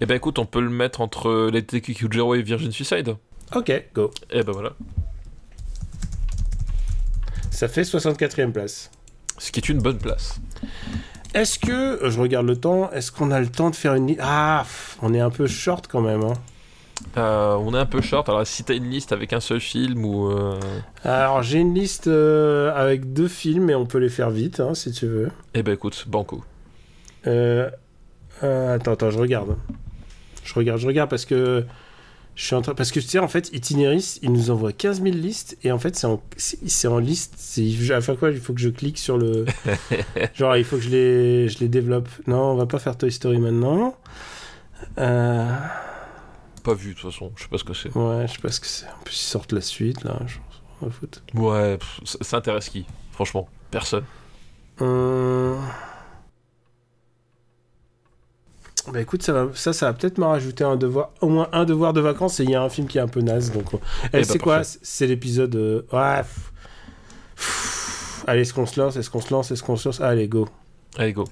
Eh 0.00 0.06
ben 0.06 0.14
écoute, 0.16 0.38
on 0.38 0.46
peut 0.46 0.60
le 0.62 0.70
mettre 0.70 1.00
entre 1.02 1.50
l'été 1.52 1.80
Kikujiro 1.82 2.34
et 2.34 2.42
Virgin 2.42 2.72
Suicide. 2.72 3.16
Ok, 3.54 3.70
go. 3.94 4.10
Eh 4.30 4.42
ben 4.42 4.52
voilà. 4.52 4.72
Ça 7.50 7.68
fait 7.68 7.82
64e 7.82 8.52
place. 8.52 8.90
Ce 9.38 9.50
qui 9.52 9.60
est 9.60 9.68
une 9.68 9.78
bonne 9.78 9.98
place. 9.98 10.40
Est-ce 11.34 11.58
que, 11.58 12.00
je 12.08 12.18
regarde 12.20 12.46
le 12.46 12.56
temps, 12.56 12.90
est-ce 12.92 13.12
qu'on 13.12 13.30
a 13.30 13.40
le 13.40 13.48
temps 13.48 13.68
de 13.70 13.76
faire 13.76 13.94
une 13.94 14.16
Ah, 14.20 14.64
on 15.02 15.12
est 15.12 15.20
un 15.20 15.30
peu 15.30 15.46
short 15.46 15.86
quand 15.86 16.00
même. 16.00 16.22
hein. 16.24 16.32
Euh, 17.16 17.54
on 17.56 17.74
est 17.74 17.78
un 17.78 17.86
peu 17.86 18.00
short. 18.00 18.28
Alors, 18.28 18.46
si 18.46 18.64
t'as 18.64 18.74
une 18.74 18.90
liste 18.90 19.12
avec 19.12 19.32
un 19.32 19.40
seul 19.40 19.60
film 19.60 20.04
ou. 20.04 20.30
euh, 20.30 20.58
Alors, 21.04 21.42
j'ai 21.42 21.58
une 21.58 21.74
liste 21.74 22.06
euh, 22.06 22.72
avec 22.74 23.12
deux 23.12 23.28
films 23.28 23.70
et 23.70 23.74
on 23.74 23.86
peut 23.86 23.98
les 23.98 24.08
faire 24.08 24.30
vite, 24.30 24.60
hein, 24.60 24.74
si 24.74 24.92
tu 24.92 25.06
veux. 25.06 25.30
Eh 25.54 25.62
ben 25.62 25.72
écoute, 25.72 26.04
Banco. 26.08 26.42
Attends, 27.24 28.92
attends, 28.92 29.10
je 29.10 29.18
regarde. 29.18 29.56
Je 30.44 30.54
regarde, 30.54 30.78
je 30.80 30.86
regarde 30.86 31.10
parce 31.10 31.24
que 31.24 31.64
je 32.34 32.44
suis 32.44 32.54
en 32.54 32.60
train 32.62 32.74
parce 32.74 32.92
que 32.92 33.00
tu 33.00 33.06
sais 33.08 33.18
en 33.18 33.28
fait 33.28 33.50
Itineris, 33.52 34.18
il 34.22 34.30
nous 34.32 34.50
envoie 34.50 34.72
15 34.72 35.02
000 35.02 35.14
listes 35.16 35.56
et 35.64 35.72
en 35.72 35.78
fait 35.78 35.96
c'est 35.96 36.06
en 36.06 36.22
c'est 36.36 36.86
en 36.86 36.98
liste. 36.98 37.34
C'est 37.38 37.66
à 37.90 38.00
faire 38.02 38.16
quoi 38.18 38.30
Il 38.30 38.38
faut 38.38 38.52
que 38.52 38.60
je 38.60 38.68
clique 38.68 38.98
sur 38.98 39.16
le 39.18 39.46
genre 40.34 40.56
il 40.56 40.64
faut 40.64 40.76
que 40.76 40.82
je 40.82 40.90
les 40.90 41.48
je 41.48 41.58
les 41.60 41.68
développe. 41.68 42.08
Non, 42.26 42.52
on 42.52 42.54
va 42.56 42.66
pas 42.66 42.78
faire 42.78 42.96
Toy 42.96 43.10
Story 43.10 43.38
maintenant. 43.38 43.96
Euh, 44.98 45.46
Pas 46.66 46.74
vu 46.74 46.90
de 46.94 46.98
toute 47.00 47.10
façon, 47.12 47.32
je 47.36 47.42
sais 47.44 47.48
pas 47.48 47.58
ce 47.58 47.64
que 47.64 47.72
c'est. 47.74 47.96
ouais, 47.96 48.26
je 48.26 48.32
sais 48.34 48.38
pas 48.42 48.50
ce 48.50 48.60
que 48.60 48.66
c'est. 48.66 48.86
En 48.86 49.02
plus 49.04 49.14
ils 49.14 49.24
sortent 49.24 49.52
la 49.52 49.60
suite 49.60 50.02
là. 50.04 50.18
Je 50.26 50.88
foutre. 50.90 51.22
Ouais, 51.34 51.78
pff, 51.78 52.00
ça 52.20 52.36
intéresse 52.36 52.68
qui 52.68 52.84
Franchement, 53.12 53.48
personne. 53.70 54.04
Hum. 54.80 55.58
Bah 58.92 59.00
écoute, 59.00 59.22
ça, 59.22 59.32
va, 59.32 59.48
ça, 59.54 59.72
ça 59.72 59.86
va 59.86 59.92
peut-être 59.94 60.18
me 60.18 60.24
rajouter 60.26 60.62
un 60.62 60.76
devoir, 60.76 61.10
au 61.20 61.28
moins 61.28 61.48
un 61.52 61.64
devoir 61.64 61.92
de 61.92 62.00
vacances. 62.00 62.38
Et 62.40 62.44
il 62.44 62.50
y 62.50 62.54
a 62.54 62.62
un 62.62 62.68
film 62.68 62.86
qui 62.86 62.98
est 62.98 63.00
un 63.00 63.08
peu 63.08 63.20
naze. 63.20 63.50
Donc, 63.52 63.74
on- 63.74 63.80
Eh, 64.12 64.18
bah, 64.18 64.24
c'est 64.24 64.38
quoi? 64.38 64.62
C'est 64.64 65.06
l'épisode. 65.08 65.56
euh, 65.56 65.82
Ouais. 65.92 66.18
pff. 66.22 66.52
Pff. 67.36 68.24
Allez, 68.28 68.42
est-ce 68.42 68.54
qu'on 68.54 68.66
se 68.66 68.78
lance 68.80 68.96
Est-ce 68.96 69.10
qu'on 69.10 69.20
se 69.20 69.32
lance 69.32 69.50
Est-ce 69.50 69.62
qu'on 69.62 69.76
se 69.76 69.88
lance? 69.88 70.00
Allez, 70.00 70.28
go. 70.28 70.48
Allez, 70.98 71.12
go. 71.12 71.24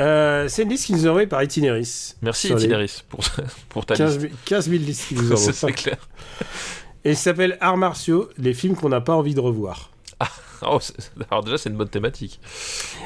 Euh, 0.00 0.48
c'est 0.48 0.62
une 0.62 0.68
liste 0.68 0.86
qui 0.86 0.92
nous 0.92 1.06
est 1.06 1.08
envoyée 1.08 1.26
par 1.26 1.42
Itineris. 1.42 2.14
Merci 2.22 2.48
les 2.48 2.54
Itineris 2.64 3.02
pour, 3.08 3.20
pour 3.68 3.86
ta 3.86 3.94
15 3.96 4.18
liste. 4.18 4.20
000, 4.28 4.34
15 4.44 4.70
000 4.70 4.82
listes 4.84 5.08
qui 5.08 5.14
nous 5.16 5.28
Ça, 5.28 5.34
envoient. 5.34 5.52
c'est 5.52 5.72
clair. 5.72 5.96
Et 7.04 7.10
il 7.12 7.16
s'appelle 7.16 7.56
Arts 7.60 7.76
martiaux, 7.76 8.28
les 8.38 8.52
films 8.54 8.74
qu'on 8.76 8.88
n'a 8.90 9.00
pas 9.00 9.14
envie 9.14 9.34
de 9.34 9.40
revoir. 9.40 9.90
Oh, 10.62 10.78
c'est- 10.80 10.94
alors 11.30 11.44
déjà, 11.44 11.56
c'est 11.56 11.70
une 11.70 11.76
bonne 11.76 11.88
thématique. 11.88 12.40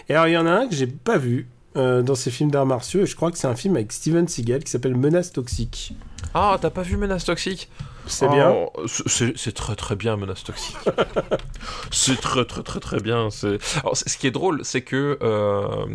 Et 0.09 0.15
alors, 0.15 0.27
il 0.27 0.33
y 0.33 0.37
en 0.39 0.47
a 0.47 0.51
un 0.53 0.69
que 0.69 0.75
j'ai 0.75 0.87
pas 0.87 1.19
vu 1.19 1.49
euh, 1.77 2.01
dans 2.03 2.15
ces 2.15 2.31
films 2.31 2.51
d'arts 2.51 2.65
martiaux. 2.67 3.03
Et 3.03 3.07
je 3.07 3.15
crois 3.15 3.31
que 3.31 3.37
c'est 3.39 3.47
un 3.47 3.55
film 3.57 3.77
avec 3.77 3.93
Steven 3.93 4.27
Seagal 4.27 4.65
qui 4.65 4.71
s'appelle 4.71 4.97
Menace 4.97 5.33
toxique. 5.33 5.93
Ah, 6.35 6.57
t'as 6.61 6.71
pas 6.71 6.81
vu 6.83 6.97
Menace 6.97 7.25
Toxique? 7.27 7.69
C'est 8.07 8.27
Oh, 8.29 8.33
bien. 8.33 8.55
c'est- 8.87 9.37
C'est 9.37 9.53
très 9.53 9.77
très 9.77 9.95
bien 9.97 10.16
Menace 10.16 10.43
Toxique. 10.45 10.77
c'est 11.91 12.20
très 12.20 12.45
très 12.45 12.62
très 12.62 12.81
très 12.81 13.01
bien. 13.01 13.31
c'est- 13.31 13.59
Alors, 13.81 13.97
ce 13.97 14.16
qui 14.16 14.27
est 14.27 14.31
drôle, 14.33 14.61
c'est 14.65 14.83
que 14.83 15.19
euh, 15.23 15.87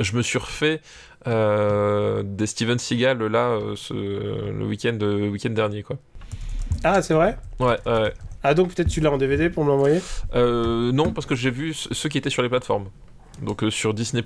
je 0.00 0.16
me 0.16 0.22
suis 0.22 0.38
refait 0.38 0.80
euh, 1.26 2.22
des 2.24 2.46
Steven 2.46 2.78
Seagal 2.78 3.22
là 3.26 3.50
euh, 3.50 3.74
ce, 3.76 3.94
le 3.94 4.64
week-end 4.66 4.98
week-end 5.30 5.50
dernier 5.50 5.82
quoi. 5.82 5.96
Ah, 6.84 7.00
c'est 7.02 7.14
vrai? 7.14 7.38
Ouais. 7.60 7.78
ouais. 7.86 8.12
Ah, 8.42 8.54
donc 8.54 8.74
peut-être 8.74 8.88
tu 8.88 9.00
l'as 9.00 9.12
en 9.12 9.18
DVD 9.18 9.48
pour 9.50 9.64
me 9.64 9.68
l'envoyer? 9.70 10.00
Euh, 10.34 10.90
non, 10.90 11.12
parce 11.12 11.26
que 11.26 11.36
j'ai 11.36 11.50
vu 11.50 11.74
ce- 11.74 11.94
ceux 11.94 12.08
qui 12.08 12.18
étaient 12.18 12.30
sur 12.30 12.42
les 12.42 12.48
plateformes. 12.48 12.86
Donc 13.40 13.62
sur 13.70 13.94
Disney 13.94 14.22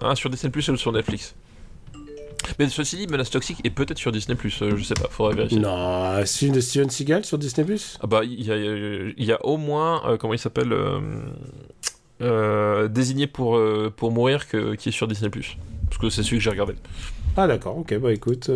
un 0.00 0.14
sur 0.14 0.30
Disney 0.30 0.50
et 0.68 0.72
l'autre 0.72 0.80
sur 0.80 0.92
Netflix. 0.92 1.34
Mais 2.58 2.68
ceci 2.68 2.96
dit, 2.96 3.06
Menace 3.06 3.30
Toxique 3.30 3.60
est 3.64 3.70
peut-être 3.70 3.98
sur 3.98 4.12
Disney 4.12 4.36
euh, 4.62 4.76
je 4.76 4.82
sais 4.82 4.94
pas, 4.94 5.08
faudrait 5.10 5.34
vérifier. 5.34 5.58
Non, 5.58 6.22
c'est 6.24 6.46
une 6.46 6.54
de 6.54 6.60
Steven 6.60 6.90
Seagal 6.90 7.24
sur 7.24 7.38
Disney 7.38 7.76
Ah 8.00 8.06
bah 8.06 8.20
il 8.24 8.44
y 8.44 8.52
a, 8.52 8.56
il 8.56 9.24
y 9.24 9.32
a 9.32 9.44
au 9.44 9.56
moins 9.56 10.02
euh, 10.06 10.16
comment 10.16 10.34
il 10.34 10.38
s'appelle 10.38 10.72
euh, 10.72 11.00
euh, 12.22 12.88
désigné 12.88 13.26
pour 13.26 13.60
pour 13.96 14.10
mourir 14.10 14.48
que, 14.48 14.74
qui 14.74 14.88
est 14.88 14.92
sur 14.92 15.08
Disney 15.08 15.30
parce 15.30 15.98
que 15.98 16.10
c'est 16.10 16.22
celui 16.22 16.38
que 16.38 16.44
j'ai 16.44 16.50
regardé. 16.50 16.74
Ah, 17.36 17.46
d'accord, 17.46 17.78
ok, 17.78 17.96
bah 17.98 18.12
écoute. 18.12 18.50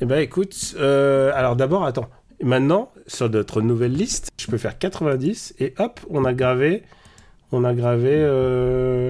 Eh 0.00 0.04
bah 0.04 0.20
écoute, 0.20 0.76
alors 0.78 1.56
d'abord, 1.56 1.84
attends. 1.84 2.08
Maintenant, 2.42 2.90
sur 3.06 3.30
notre 3.30 3.62
nouvelle 3.62 3.92
liste, 3.92 4.28
je 4.38 4.46
peux 4.48 4.58
faire 4.58 4.78
90 4.78 5.54
et 5.60 5.74
hop, 5.78 6.00
on 6.10 6.24
a 6.24 6.32
gravé. 6.34 6.82
On 7.52 7.64
a 7.64 7.72
gravé. 7.74 8.18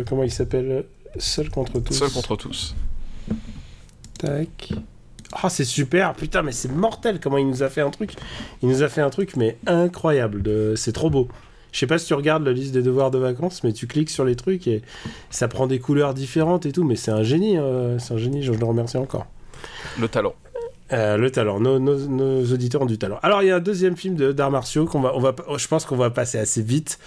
Comment 0.09 0.23
il 0.23 0.31
s'appelle? 0.31 0.85
Seul 1.19 1.51
contre 1.51 1.81
tous. 1.81 1.95
Seul 1.95 2.11
contre 2.11 2.36
tous. 2.36 2.74
Tac. 4.25 4.73
Ah, 5.43 5.49
c'est 5.49 5.65
super, 5.65 6.13
putain, 6.15 6.43
mais 6.43 6.53
c'est 6.53 6.71
mortel 6.71 7.19
comment 7.21 7.39
il 7.39 7.49
nous 7.49 7.63
a 7.63 7.69
fait 7.69 7.81
un 7.81 7.91
truc. 7.91 8.13
Il 8.63 8.69
nous 8.69 8.83
a 8.83 8.89
fait 8.89 9.01
un 9.01 9.11
truc, 9.11 9.37
mais 9.37 9.57
incroyable. 9.67 10.43
De... 10.43 10.75
C'est 10.77 10.93
trop 10.93 11.11
beau. 11.11 11.29
Je 11.73 11.81
sais 11.81 11.89
pas 11.89 11.99
si 11.99 12.07
tu 12.07 12.15
regardes 12.15 12.45
la 12.45 12.53
liste 12.53 12.73
des 12.73 12.83
devoirs 12.83 13.11
de 13.11 13.19
vacances, 13.19 13.65
mais 13.65 13.73
tu 13.73 13.89
cliques 13.89 14.11
sur 14.11 14.25
les 14.25 14.37
trucs 14.37 14.69
et 14.69 14.83
ça 15.31 15.49
prend 15.49 15.67
des 15.67 15.81
couleurs 15.81 16.15
différentes 16.15 16.67
et 16.67 16.73
tout. 16.73 16.85
Mais 16.85 16.95
c'est 16.95 17.11
un 17.11 17.25
génie, 17.25 17.59
euh, 17.59 17.99
c'est 17.99 18.15
un 18.15 18.17
génie. 18.17 18.45
Je 18.45 18.53
le 18.53 18.65
remercie 18.65 18.97
encore. 18.97 19.27
Le 19.99 20.07
talent. 20.07 20.35
Euh, 20.93 21.17
le 21.17 21.31
talent, 21.31 21.59
nos, 21.59 21.79
nos- 21.81 22.07
nos 22.07 22.45
auditeurs 22.53 22.83
ont 22.83 22.87
du 22.87 22.99
talent. 22.99 23.19
Alors 23.23 23.43
il 23.43 23.49
y 23.49 23.51
a 23.51 23.57
un 23.57 23.61
deuxième 23.61 23.97
film 23.97 24.15
de- 24.15 24.31
d'arts 24.33 24.51
martiaux 24.53 24.85
qu'on 24.85 25.01
va, 25.01 25.17
on 25.17 25.19
va, 25.19 25.35
je 25.57 25.67
pense 25.67 25.85
qu'on 25.87 25.97
va 25.97 26.11
passer 26.11 26.39
assez 26.39 26.63
vite. 26.63 26.99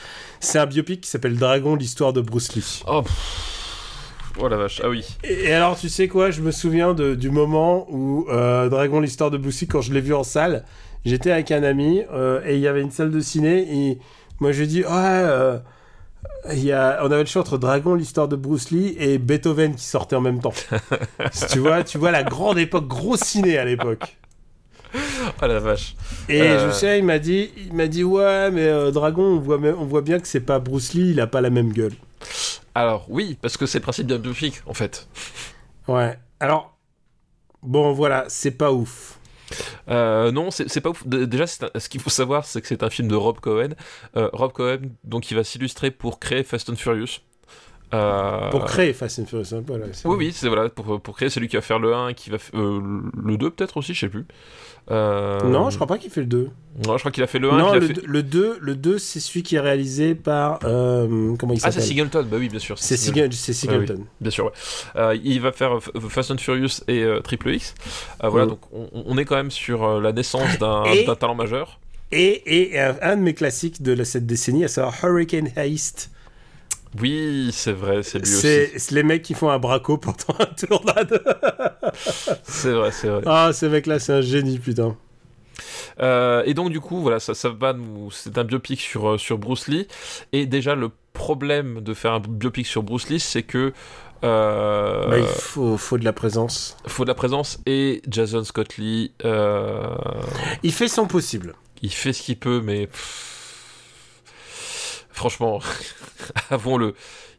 C'est 0.41 0.57
un 0.57 0.65
biopic 0.65 0.99
qui 1.01 1.09
s'appelle 1.09 1.37
Dragon, 1.37 1.75
l'histoire 1.75 2.11
de 2.11 2.19
Bruce 2.19 2.53
Lee. 2.55 2.81
Oh, 2.87 3.03
pff. 3.03 3.53
Oh 4.39 4.47
la 4.47 4.57
vache, 4.57 4.81
ah 4.83 4.89
oui. 4.89 5.05
Et, 5.23 5.45
et 5.45 5.53
alors 5.53 5.77
tu 5.77 5.89
sais 5.89 6.07
quoi, 6.07 6.31
je 6.31 6.41
me 6.41 6.51
souviens 6.51 6.93
de- 6.93 7.15
du 7.15 7.29
moment 7.29 7.87
où 7.89 8.25
euh, 8.29 8.69
Dragon, 8.69 8.99
l'histoire 8.99 9.31
de 9.31 9.37
Bruce 9.37 9.61
Lee, 9.61 9.67
quand 9.67 9.81
je 9.81 9.93
l'ai 9.93 10.01
vu 10.01 10.13
en 10.13 10.23
salle, 10.23 10.63
j'étais 11.05 11.31
avec 11.31 11.51
un 11.51 11.63
ami 11.63 12.01
euh, 12.13 12.41
et 12.45 12.55
il 12.55 12.61
y 12.61 12.67
avait 12.67 12.81
une 12.81 12.91
salle 12.91 13.11
de 13.11 13.19
ciné 13.19 13.59
et 13.89 13.97
moi 14.39 14.51
je 14.51 14.57
lui 14.59 14.63
ai 14.65 14.67
dit 14.67 14.81
ouais. 14.81 14.87
euh, 14.91 15.57
il 16.51 16.63
y 16.63 16.71
a, 16.71 16.99
on 17.03 17.11
avait 17.11 17.21
le 17.23 17.25
choix 17.25 17.41
entre 17.41 17.57
Dragon, 17.57 17.93
l'histoire 17.95 18.27
de 18.27 18.35
Bruce 18.35 18.71
Lee 18.71 18.95
et 18.99 19.17
Beethoven 19.17 19.75
qui 19.75 19.83
sortait 19.83 20.15
en 20.15 20.21
même 20.21 20.39
temps. 20.39 20.53
tu 21.51 21.59
vois, 21.59 21.83
tu 21.83 21.97
vois 21.97 22.11
la 22.11 22.23
grande 22.23 22.57
époque, 22.57 22.87
gros 22.87 23.17
ciné 23.17 23.57
à 23.57 23.65
l'époque. 23.65 24.17
Ah 25.41 25.47
la 25.47 25.59
vache. 25.59 25.95
Et 26.29 26.41
Euh. 26.41 26.67
je 26.69 26.73
sais, 26.73 26.99
il 26.99 27.05
m'a 27.05 27.19
dit, 27.19 27.51
il 27.57 27.73
m'a 27.73 27.87
dit 27.87 28.03
ouais, 28.03 28.49
mais 28.51 28.65
euh, 28.67 28.91
Dragon, 28.91 29.23
on 29.23 29.39
voit, 29.39 29.57
on 29.77 29.85
voit 29.85 30.01
bien 30.01 30.19
que 30.19 30.27
c'est 30.27 30.39
pas 30.39 30.59
Bruce 30.59 30.93
Lee, 30.93 31.11
il 31.11 31.19
a 31.21 31.27
pas 31.27 31.41
la 31.41 31.49
même 31.49 31.71
gueule. 31.73 31.93
Alors 32.77 33.05
oui, 33.09 33.37
parce 33.41 33.57
que 33.57 33.65
c'est 33.65 33.79
le 33.79 33.83
principe 33.83 34.07
d'un 34.07 34.19
biopic 34.19 34.61
en 34.67 34.73
fait. 34.73 35.07
Ouais. 35.87 36.17
Alors, 36.39 36.77
bon, 37.63 37.91
voilà, 37.93 38.25
c'est 38.27 38.51
pas 38.51 38.71
ouf. 38.71 39.19
Euh, 39.89 40.31
non, 40.31 40.51
c'est 40.51 40.81
pas 40.81 40.89
ouf. 40.89 41.07
Déjà, 41.07 41.45
un- 41.45 41.79
ce 41.79 41.89
qu'il 41.89 42.01
faut 42.01 42.09
savoir, 42.09 42.45
c'est 42.45 42.61
que 42.61 42.67
c'est 42.67 42.83
un 42.83 42.89
film 42.89 43.07
de 43.07 43.15
Rob 43.15 43.39
Cohen. 43.39 43.69
Euh, 44.15 44.29
Rob 44.33 44.51
Cohen, 44.51 44.79
donc, 45.03 45.31
il 45.31 45.35
va 45.35 45.43
s'illustrer 45.43 45.89
pour 45.89 46.19
créer 46.19 46.43
Fast 46.43 46.69
and 46.69 46.75
Furious. 46.75 47.21
Euh, 47.93 48.49
Pour 48.49 48.65
créer 48.65 48.91
Fast 48.93 49.19
and 49.19 49.25
Furious, 49.25 49.53
hein, 49.55 49.63
voilà. 49.65 49.85
Oui, 50.03 50.15
oui, 50.17 50.31
c'est 50.33 50.49
voilà, 50.49 50.69
pour, 50.69 51.01
pour 51.01 51.15
créer 51.15 51.29
celui 51.29 51.47
qui 51.47 51.55
va 51.55 51.61
faire 51.61 51.79
le 51.79 51.95
1 51.95 52.09
et 52.09 52.13
qui 52.15 52.29
va 52.29 52.37
euh, 52.53 52.81
le 53.23 53.37
2 53.37 53.49
peut-être 53.49 53.77
aussi, 53.77 53.93
je 53.93 54.01
sais 54.01 54.09
plus. 54.09 54.25
Euh, 54.89 55.41
Non, 55.43 55.69
je 55.69 55.75
crois 55.75 55.87
pas 55.87 55.97
qu'il 55.97 56.09
fait 56.09 56.21
le 56.21 56.27
2. 56.27 56.49
Non, 56.85 56.93
je 56.93 56.99
crois 56.99 57.11
qu'il 57.11 57.23
a 57.23 57.27
fait 57.27 57.39
le 57.39 57.51
1. 57.51 57.57
non, 57.57 57.73
le, 57.73 57.81
fait- 57.81 58.05
le 58.05 58.23
2, 58.23 58.57
le 58.61 58.75
2 58.75 58.99
c'est 58.99 59.19
celui 59.19 59.41
qui 59.43 59.55
est 59.55 59.59
réalisé 59.59 60.13
par. 60.15 60.59
euh, 60.63 61.35
comment 61.37 61.53
il 61.53 61.57
Ah, 61.57 61.71
s'appelle 61.71 61.81
c'est 61.81 61.87
Singleton, 61.89 62.25
bah 62.29 62.37
oui, 62.39 62.49
bien 62.49 62.59
sûr. 62.59 62.77
C'est 62.79 62.95
Singleton. 62.97 63.31
Singleton. 63.31 64.05
Bien 64.21 64.31
sûr, 64.31 64.45
ouais. 64.45 64.51
Euh, 64.95 65.17
il 65.23 65.41
va 65.41 65.51
faire 65.51 65.79
Fast 66.09 66.31
and 66.31 66.37
Furious 66.37 66.81
et 66.87 67.05
Triple 67.23 67.49
X. 67.55 67.73
Voilà, 68.23 68.45
Mm. 68.45 68.49
donc 68.49 68.59
on, 68.71 68.87
on 69.05 69.17
est 69.17 69.25
quand 69.25 69.35
même 69.35 69.51
sur 69.51 69.99
la 69.99 70.11
naissance 70.13 70.57
d'un 70.59 70.83
Et- 70.93 71.05
talent 71.19 71.35
majeur. 71.35 71.79
Et, 72.11 72.71
et 72.75 72.79
un, 72.79 73.17
de 73.17 73.21
mes 73.21 73.33
classiques 73.33 73.81
de 73.81 74.01
cette 74.05 74.25
décennie, 74.25 74.63
à 74.63 74.69
savoir 74.69 74.93
Hurricane 75.03 75.49
Heist. 75.57 76.11
Oui, 77.01 77.49
c'est 77.53 77.71
vrai, 77.73 78.03
c'est 78.03 78.19
lui 78.19 78.31
aussi. 78.33 78.41
C'est 78.41 78.91
les 78.91 79.03
mecs 79.03 79.23
qui 79.23 79.33
font 79.33 79.49
un 79.49 79.59
braco 79.59 79.97
pendant 79.97 80.39
un 80.39 80.45
tournade. 80.45 81.21
C'est 82.43 82.71
vrai, 82.71 82.91
c'est 82.91 83.07
vrai. 83.07 83.21
ah, 83.25 83.51
ce 83.53 83.65
mec-là, 83.65 83.99
c'est 83.99 84.13
un 84.13 84.21
génie, 84.21 84.59
putain. 84.59 84.95
Euh, 85.99 86.43
et 86.45 86.53
donc 86.53 86.69
du 86.69 86.79
coup, 86.79 87.01
voilà, 87.01 87.19
ça, 87.19 87.33
ça 87.33 87.49
va 87.49 87.73
nous. 87.73 88.11
C'est 88.11 88.37
un 88.37 88.43
biopic 88.43 88.79
sur, 88.79 89.09
euh, 89.09 89.17
sur 89.17 89.37
Bruce 89.37 89.67
Lee. 89.67 89.87
Et 90.31 90.45
déjà, 90.45 90.75
le 90.75 90.91
problème 91.13 91.81
de 91.81 91.93
faire 91.93 92.13
un 92.13 92.19
biopic 92.19 92.67
sur 92.67 92.83
Bruce 92.83 93.09
Lee, 93.09 93.19
c'est 93.19 93.43
que. 93.43 93.73
euh, 94.23 95.07
Bah, 95.09 95.17
il 95.19 95.25
faut, 95.25 95.77
faut 95.77 95.97
de 95.97 96.05
la 96.05 96.13
présence. 96.13 96.77
faut 96.87 97.03
de 97.03 97.09
la 97.09 97.15
présence 97.15 97.59
et 97.65 98.01
Jason 98.07 98.43
Scott 98.43 98.77
Lee, 98.77 99.11
euh, 99.25 99.87
Il 100.63 100.71
fait 100.71 100.87
son 100.87 101.07
possible. 101.07 101.55
il 101.81 101.91
fait 101.91 102.13
ce 102.13 102.21
qu'il 102.21 102.37
peut, 102.37 102.61
mais 102.63 102.85
pff, 102.87 105.03
franchement, 105.11 105.59
avouons-le. 106.49 106.93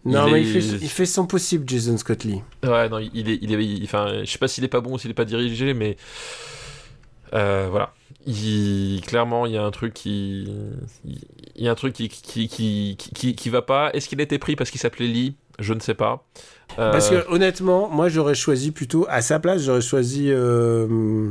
Non, 0.04 0.26
il 0.28 0.32
mais 0.32 0.40
est- 0.40 0.44
il 0.44 0.62
fait, 0.62 0.76
il 0.84 0.88
fait 0.88 1.06
son 1.06 1.26
possible, 1.26 1.68
Jason 1.68 1.96
Scott 1.98 2.24
Lee. 2.24 2.40
Ouais, 2.64 2.88
non, 2.88 2.98
il 2.98 3.28
est, 3.30 3.38
il 3.42 3.52
est, 3.52 3.64
il- 3.64 3.84
enfin, 3.84 4.20
je 4.24 4.30
sais 4.30 4.38
pas 4.38 4.48
s'il 4.48 4.64
est 4.64 4.68
pas 4.68 4.80
bon 4.80 4.94
ou 4.94 4.98
s'il 4.98 5.10
est 5.10 5.14
pas 5.14 5.24
dirigé, 5.24 5.74
mais 5.74 5.96
euh, 7.34 7.68
voilà. 7.70 7.92
Il, 8.26 9.00
clairement, 9.06 9.46
il 9.46 9.52
y 9.52 9.56
a 9.56 9.62
un 9.64 9.70
truc 9.70 9.94
qui, 9.94 10.46
il 11.04 11.64
y 11.64 11.68
a 11.68 11.70
un 11.70 11.74
truc 11.74 11.94
qui, 11.94 12.08
qui, 12.08 12.48
qui, 12.48 12.96
qui, 12.98 13.10
qui- 13.14 13.34
qui 13.34 13.48
va 13.50 13.62
pas. 13.62 13.90
Est-ce 13.92 14.08
qu'il 14.08 14.20
a 14.20 14.22
été 14.24 14.38
pris 14.38 14.54
parce 14.56 14.70
qu'il 14.70 14.80
s'appelait 14.80 15.06
Lee? 15.06 15.36
Je 15.58 15.72
ne 15.74 15.80
sais 15.80 15.94
pas. 15.94 16.24
Euh, 16.78 16.92
Parce 16.92 17.10
que 17.10 17.26
honnêtement, 17.30 17.88
moi 17.88 18.08
j'aurais 18.08 18.34
choisi 18.36 18.70
plutôt 18.70 19.06
à 19.08 19.22
sa 19.22 19.40
place, 19.40 19.62
j'aurais 19.62 19.80
choisi 19.80 20.26
euh, 20.30 21.30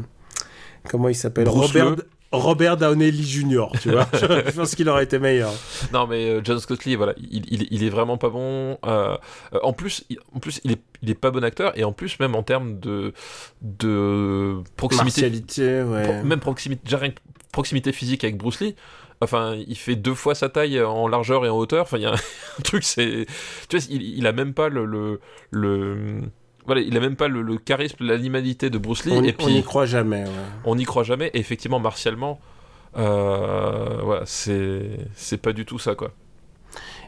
comment 0.89 1.07
il 1.07 1.15
s'appelle? 1.15 1.47
Robert 1.47 1.91
Lee. 1.91 2.01
Robert 2.31 2.77
Downey 2.77 3.11
Jr. 3.11 3.67
Tu 3.81 3.91
vois, 3.91 4.07
je 4.13 4.51
pense 4.51 4.75
qu'il 4.75 4.89
aurait 4.89 5.05
été 5.05 5.17
meilleur. 5.19 5.53
Non, 5.93 6.07
mais 6.07 6.29
euh, 6.29 6.41
John 6.43 6.59
Scott 6.59 6.83
Lee, 6.85 6.95
voilà, 6.95 7.13
il, 7.17 7.45
il, 7.51 7.67
il 7.71 7.83
est 7.83 7.89
vraiment 7.89 8.17
pas 8.17 8.29
bon. 8.29 8.77
Euh, 8.85 9.15
euh, 9.53 9.59
en 9.63 9.71
plus, 9.73 10.03
il, 10.09 10.17
en 10.35 10.39
plus, 10.39 10.59
il 10.63 10.73
est, 10.73 10.81
il 11.01 11.09
est 11.09 11.15
pas 11.15 11.31
bon 11.31 11.43
acteur 11.43 11.77
et 11.77 11.83
en 11.83 11.93
plus 11.93 12.19
même 12.19 12.35
en 12.35 12.43
termes 12.43 12.79
de 12.79 13.13
de 13.61 14.61
proximité, 14.75 15.21
Martialité, 15.21 15.83
ouais. 15.83 16.03
pro- 16.03 16.23
même 16.23 16.39
proximité, 16.39 16.81
déjà 16.83 16.97
rien 16.97 17.11
que 17.11 17.19
proximité 17.51 17.91
physique 17.91 18.23
avec 18.23 18.37
Bruce 18.37 18.59
Lee. 18.59 18.75
Enfin, 19.19 19.55
il 19.67 19.75
fait 19.77 19.95
deux 19.95 20.13
fois 20.13 20.35
sa 20.35 20.47
taille 20.47 20.79
en 20.83 21.07
largeur 21.07 21.43
et 21.45 21.49
en 21.49 21.57
hauteur. 21.57 21.83
Enfin, 21.83 21.97
il 21.97 22.03
y 22.03 22.05
a 22.05 22.13
un 22.59 22.61
truc, 22.63 22.83
c'est, 22.83 23.25
tu 23.67 23.77
vois, 23.77 23.85
il, 23.89 24.01
il 24.01 24.27
a 24.27 24.31
même 24.31 24.53
pas 24.53 24.69
le, 24.69 24.85
le, 24.85 25.19
le- 25.51 26.21
voilà, 26.68 26.81
il 26.81 26.95
a 26.95 26.99
même 26.99 27.15
pas 27.15 27.27
le, 27.27 27.41
le 27.41 27.57
charisme, 27.57 27.98
l'animalité 28.06 28.69
de 28.69 28.77
Bruce 28.77 29.06
Lee. 29.06 29.14
on, 29.15 29.23
et 29.23 29.30
y- 29.30 29.34
puis, 29.34 29.45
on 29.48 29.49
n'y 29.49 29.64
croit 29.64 29.85
jamais. 29.88 30.23
ouais. 30.23 30.30
on 30.65 30.76
n'y 30.76 30.84
croit 30.85 31.03
jamais. 31.03 31.31
Et 31.34 31.39
effectivement, 31.39 31.80
martialement, 31.80 32.39
euh, 32.98 33.99
voilà, 34.03 34.23
c'est, 34.26 35.38
pas 35.41 35.53
du 35.53 35.65
tout 35.65 35.80
ça, 35.80 35.95
quoi. 35.95 36.11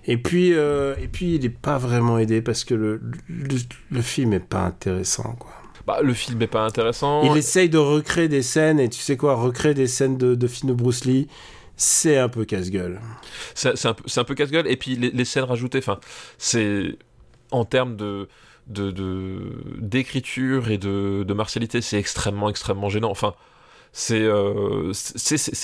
Et 0.05 0.17
puis, 0.17 0.53
euh, 0.53 0.95
et 1.01 1.07
puis 1.07 1.35
il 1.35 1.41
n'est 1.41 1.49
pas 1.49 1.77
vraiment 1.77 2.17
aidé 2.17 2.41
parce 2.41 2.63
que 2.63 2.73
le, 2.73 3.01
le, 3.27 3.57
le 3.91 4.01
film 4.01 4.33
est 4.33 4.39
pas 4.39 4.61
intéressant, 4.61 5.35
quoi. 5.37 5.51
Bah, 5.85 5.99
le 6.03 6.13
film 6.13 6.41
est 6.41 6.47
pas 6.47 6.63
intéressant. 6.65 7.23
Il 7.23 7.35
essaye 7.37 7.69
de 7.69 7.77
recréer 7.77 8.27
des 8.27 8.41
scènes 8.43 8.79
et 8.79 8.89
tu 8.89 8.99
sais 8.99 9.17
quoi, 9.17 9.35
recréer 9.35 9.73
des 9.73 9.87
scènes 9.87 10.17
de, 10.17 10.35
de 10.35 10.47
films 10.47 10.69
de 10.69 10.77
Bruce 10.77 11.03
Lee, 11.05 11.27
c'est 11.75 12.17
un 12.17 12.29
peu 12.29 12.45
casse-gueule. 12.45 12.99
C'est 13.55 13.75
c'est 13.77 13.87
un, 13.87 13.93
peu- 13.93 14.03
c'est 14.05 14.19
un 14.19 14.23
peu 14.23 14.35
casse-gueule. 14.35 14.67
Et 14.67 14.77
puis 14.77 14.95
les, 14.95 15.09
les 15.11 15.25
scènes 15.25 15.45
rajoutées, 15.45 15.79
enfin, 15.79 15.99
c'est 16.37 16.95
en 17.51 17.65
termes 17.65 17.95
de 17.95 18.27
de- 18.69 19.63
d'écriture 19.79 20.69
et 20.69 20.77
de, 20.77 21.23
de 21.27 21.33
martialité, 21.33 21.81
c'est 21.81 21.97
extrêmement 21.99 22.49
extrêmement 22.49 22.89
gênant. 22.89 23.09
Enfin, 23.11 23.33
c'est 23.91 24.21
euh, 24.21 24.93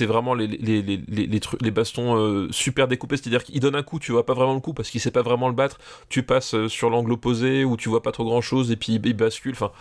vraiment 0.01 0.33
les 0.33 0.47
les, 0.47 0.81
les, 0.81 0.97
les, 1.07 1.39
trucs 1.39 1.61
les 1.61 1.71
bastons 1.71 2.17
euh, 2.17 2.47
super 2.51 2.87
découpés, 2.87 3.17
c'est-à-dire 3.17 3.43
qu'il 3.43 3.59
donne 3.59 3.75
un 3.75 3.83
coup, 3.83 3.99
tu 3.99 4.11
vois 4.11 4.25
pas 4.25 4.33
vraiment 4.33 4.55
le 4.55 4.59
coup 4.61 4.73
parce 4.73 4.89
qu'il 4.89 5.01
sait 5.01 5.11
pas 5.11 5.21
vraiment 5.21 5.47
le 5.47 5.53
battre. 5.55 5.77
Tu 6.09 6.23
passes 6.23 6.55
euh, 6.55 6.67
sur 6.69 6.89
l'angle 6.89 7.11
opposé 7.13 7.63
où 7.65 7.77
tu 7.77 7.89
vois 7.89 8.01
pas 8.03 8.11
trop 8.11 8.25
grand-chose 8.25 8.71
et 8.71 8.75
puis 8.77 8.93
il, 9.03 9.13
bascule. 9.13 9.53
Enfin. 9.53 9.71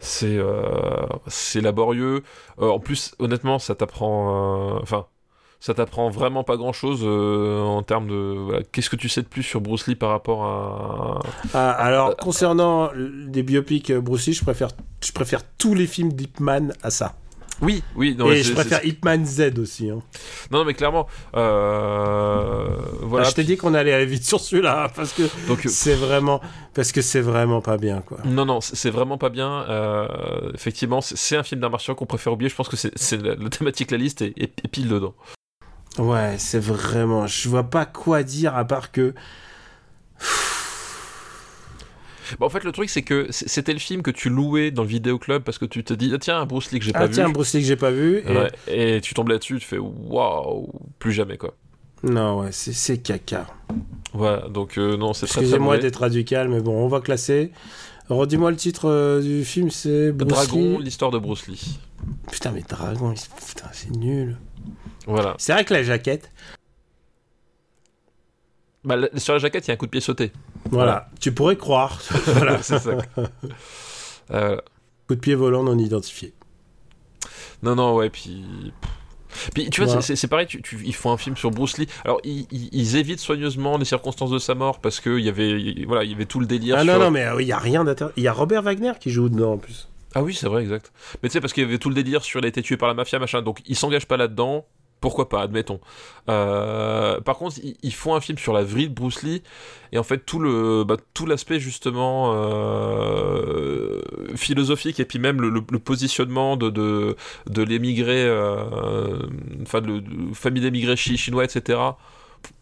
C'est 0.00 0.36
euh, 0.36 1.06
laborieux. 1.62 2.22
Euh, 2.60 2.68
en 2.68 2.78
plus, 2.80 3.14
honnêtement, 3.18 3.58
ça 3.58 3.74
t'apprend. 3.74 4.78
Enfin, 4.82 5.06
ça 5.60 5.74
t'apprend 5.74 6.08
vraiment 6.10 6.44
pas 6.44 6.56
grand 6.56 6.72
chose 6.72 7.02
en 7.04 7.82
termes 7.82 8.08
de. 8.08 8.36
voilà, 8.38 8.62
Qu'est-ce 8.72 8.90
que 8.90 8.96
tu 8.96 9.08
sais 9.08 9.22
de 9.22 9.26
plus 9.28 9.42
sur 9.42 9.60
Bruce 9.60 9.86
Lee 9.86 9.94
par 9.96 10.10
rapport 10.10 10.44
à. 10.44 11.20
Ah, 11.54 11.70
alors, 11.72 12.16
concernant 12.16 12.90
des 12.94 13.42
biopics 13.42 13.90
euh, 13.90 14.00
Bruce 14.00 14.26
Lee, 14.26 14.32
je 14.34 14.42
préfère, 14.44 14.68
je 15.04 15.12
préfère 15.12 15.40
tous 15.58 15.74
les 15.74 15.86
films 15.86 16.12
d'Ip 16.12 16.40
Man 16.40 16.72
à 16.82 16.90
ça. 16.90 17.14
Oui, 17.62 17.82
oui, 17.96 18.14
non, 18.14 18.30
et 18.30 18.42
je 18.42 18.52
préfère 18.52 18.80
c'est- 18.82 18.88
Ip 18.88 19.02
Man 19.02 19.24
Z 19.24 19.58
aussi. 19.58 19.88
hein. 19.88 20.00
Non, 20.50 20.66
mais 20.66 20.74
clairement. 20.74 21.06
euh, 21.36 22.66
Voilà. 23.02 23.26
Ah, 23.26 23.30
je 23.30 23.34
t'ai 23.34 23.44
dit 23.44 23.56
qu'on 23.56 23.72
allait 23.74 23.92
aller 23.94 24.04
vite 24.06 24.24
sur 24.24 24.40
celui-là 24.40 24.84
hein, 24.84 24.88
parce 24.94 25.12
que 25.12 25.22
euh, 25.22 25.56
c'est 25.66 25.94
vraiment, 25.94 26.40
parce 26.74 26.92
que 26.92 27.00
c'est 27.00 27.20
vraiment 27.22 27.60
pas 27.62 27.78
bien, 27.78 28.02
quoi. 28.02 28.18
Non, 28.26 28.44
non, 28.44 28.60
c'est 28.60 28.90
vraiment 28.90 29.16
pas 29.18 29.30
bien. 29.30 29.64
euh, 29.70 30.06
effectivement, 30.54 31.00
c'est- 31.00 31.36
un 31.36 31.42
film 31.42 31.60
d'un 31.60 31.68
martien 31.68 31.94
qu'on 31.94 32.06
préfère 32.06 32.32
oublier. 32.32 32.48
Je 32.50 32.54
pense 32.54 32.68
que 32.68 32.76
c'est 32.76 32.92
c'est 32.96 33.20
la, 33.22 33.34
la 33.36 33.48
thématique, 33.48 33.90
la 33.90 33.98
liste 33.98 34.22
est, 34.22 34.34
est- 34.36 34.64
est 34.64 34.68
pile 34.68 34.88
dedans. 34.88 35.14
Ouais, 35.98 36.36
c'est 36.38 36.58
vraiment. 36.60 37.26
Je 37.26 37.48
vois 37.48 37.64
pas 37.64 37.86
quoi 37.86 38.22
dire 38.22 38.54
à 38.56 38.64
part 38.64 38.92
que. 38.92 39.14
Bon, 42.40 42.46
en 42.46 42.48
fait, 42.48 42.64
le 42.64 42.72
truc, 42.72 42.90
c'est 42.90 43.02
que 43.02 43.28
c'était 43.30 43.72
le 43.72 43.78
film 43.78 44.02
que 44.02 44.10
tu 44.10 44.28
louais 44.28 44.70
dans 44.72 44.82
le 44.82 44.88
vidéoclub 44.88 45.42
parce 45.44 45.58
que 45.58 45.64
tu 45.64 45.84
te 45.84 45.94
dis, 45.94 46.10
ah, 46.12 46.18
tiens, 46.18 46.38
un 46.40 46.46
Bruce 46.46 46.72
Lee 46.72 46.80
que 46.80 46.84
j'ai 46.84 46.92
Ah 46.94 47.00
pas 47.00 47.08
tiens, 47.08 47.28
vu. 47.28 47.32
Bruce 47.32 47.54
Lee 47.54 47.60
que 47.60 47.66
j'ai 47.66 47.76
pas 47.76 47.92
vu. 47.92 48.22
Et... 48.26 48.36
Ouais, 48.36 48.50
et 48.66 49.00
tu 49.00 49.14
tombes 49.14 49.28
là-dessus, 49.28 49.58
tu 49.60 49.66
fais, 49.66 49.78
waouh, 49.78 50.68
plus 50.98 51.12
jamais, 51.12 51.36
quoi. 51.36 51.54
Non, 52.02 52.40
ouais, 52.40 52.52
c'est 52.52 52.72
c'est 52.72 52.98
caca. 52.98 53.46
Voilà, 54.12 54.48
donc 54.48 54.76
euh, 54.76 54.96
non, 54.96 55.12
c'est 55.12 55.26
très 55.26 55.40
Excusez-moi 55.40 55.78
d'être 55.78 56.00
radical, 56.00 56.48
mais 56.48 56.60
bon, 56.60 56.72
on 56.72 56.88
va 56.88 57.00
classer. 57.00 57.52
Redis-moi 58.08 58.50
le 58.50 58.56
titre 58.56 58.88
euh, 58.88 59.20
du 59.20 59.44
film, 59.44 59.70
c'est 59.70 60.12
Bruce 60.12 60.28
Dragon, 60.32 60.78
Lee. 60.78 60.84
l'histoire 60.84 61.10
de 61.10 61.18
Bruce 61.18 61.46
Lee. 61.46 61.78
Putain, 62.30 62.52
mais 62.52 62.62
Dragon, 62.68 63.14
putain, 63.14 63.68
c'est 63.72 63.90
nul. 63.96 64.36
Voilà. 65.06 65.34
C'est 65.38 65.52
vrai 65.52 65.64
que 65.64 65.72
la 65.74 65.82
jaquette, 65.82 66.30
Bah, 68.84 68.96
sur 69.16 69.32
la 69.32 69.38
jaquette, 69.40 69.66
il 69.66 69.68
y 69.68 69.70
a 69.72 69.74
un 69.74 69.76
coup 69.76 69.86
de 69.86 69.90
pied 69.90 70.00
sauté. 70.00 70.32
voilà, 70.70 71.08
tu 71.20 71.32
pourrais 71.32 71.56
croire. 71.56 72.00
voilà, 72.26 72.62
c'est 72.62 72.78
ça. 72.78 72.98
Euh, 74.32 74.56
coup 75.08 75.14
de 75.16 75.20
pied 75.20 75.34
volant 75.34 75.64
non 75.64 75.76
identifié. 75.78 76.32
non, 77.62 77.74
non, 77.74 77.94
ouais, 77.96 78.10
puis. 78.10 78.72
Puis 79.54 79.68
tu 79.70 79.82
vois, 79.84 79.96
Ouais. 79.96 80.00
c'est- 80.02 80.28
pareil, 80.28 80.46
tu, 80.46 80.62
tu- 80.62 80.80
ils 80.84 80.94
font 80.94 81.12
un 81.12 81.18
film 81.18 81.36
sur 81.36 81.50
Bruce 81.50 81.76
Lee. 81.76 81.86
Alors 82.06 82.20
ils, 82.24 82.46
ils- 82.50 82.70
ils 82.72 82.96
évitent 82.96 83.20
soigneusement 83.20 83.76
les 83.76 83.84
circonstances 83.84 84.30
de 84.30 84.38
sa 84.38 84.54
mort 84.54 84.80
parce 84.80 84.98
qu'il 84.98 85.18
y 85.18 85.28
avait, 85.28 85.60
il- 85.60 85.86
voilà, 85.86 86.04
il 86.04 86.10
y 86.10 86.14
avait 86.14 86.24
tout 86.24 86.40
le 86.40 86.46
délire. 86.46 86.76
Ah 86.78 86.84
sur- 86.84 86.92
non, 86.94 86.98
non, 87.06 87.10
mais 87.10 87.26
euh, 87.26 87.42
il 87.42 87.46
y 87.48 87.52
a 87.52 87.58
rien 87.58 87.84
d'intéressant. 87.84 88.14
Il 88.16 88.22
y 88.22 88.28
a 88.28 88.32
Robert 88.32 88.62
Wagner 88.62 88.92
qui 88.98 89.10
joue 89.10 89.28
dedans 89.28 89.52
en 89.54 89.58
plus. 89.58 89.88
Ah 90.14 90.22
oui, 90.22 90.32
c'est 90.32 90.46
vrai, 90.48 90.62
exact. 90.62 90.90
Mais 91.22 91.28
tu 91.28 91.34
sais, 91.34 91.40
parce 91.42 91.52
qu'il 91.52 91.62
y 91.64 91.66
avait 91.66 91.76
tout 91.76 91.90
le 91.90 91.94
délire 91.94 92.24
sur 92.24 92.40
il 92.40 92.46
a 92.46 92.48
été 92.48 92.62
tué 92.62 92.78
par 92.78 92.88
la 92.88 92.94
mafia, 92.94 93.18
machin. 93.18 93.42
Donc 93.42 93.60
ils 93.66 93.76
s'engagent 93.76 94.06
pas 94.06 94.16
là-dedans. 94.16 94.64
Pourquoi 95.00 95.28
pas, 95.28 95.42
admettons. 95.42 95.78
Euh, 96.28 97.20
par 97.20 97.36
contre, 97.36 97.56
ils, 97.62 97.76
ils 97.82 97.92
font 97.94 98.14
un 98.14 98.20
film 98.20 98.38
sur 98.38 98.52
la 98.52 98.62
vie 98.64 98.88
de 98.88 98.94
Bruce 98.94 99.22
Lee 99.22 99.42
et 99.92 99.98
en 99.98 100.02
fait 100.02 100.24
tout 100.26 100.38
le, 100.40 100.84
bah, 100.84 100.96
tout 101.14 101.26
l'aspect 101.26 101.60
justement 101.60 102.32
euh, 102.34 104.00
philosophique 104.34 105.00
et 105.00 105.04
puis 105.04 105.18
même 105.18 105.40
le, 105.40 105.50
le- 105.50 105.62
le 105.70 105.78
positionnement 105.78 106.56
de 106.56 106.70
de, 106.70 107.16
de 107.48 107.62
l'émigré, 107.62 108.24
euh, 108.24 109.18
enfin 109.62 109.80
de, 109.80 110.00
de 110.00 110.34
famille 110.34 110.62
d'émigrés 110.62 110.96
chi- 110.96 111.16
chinois, 111.16 111.44
etc. 111.44 111.78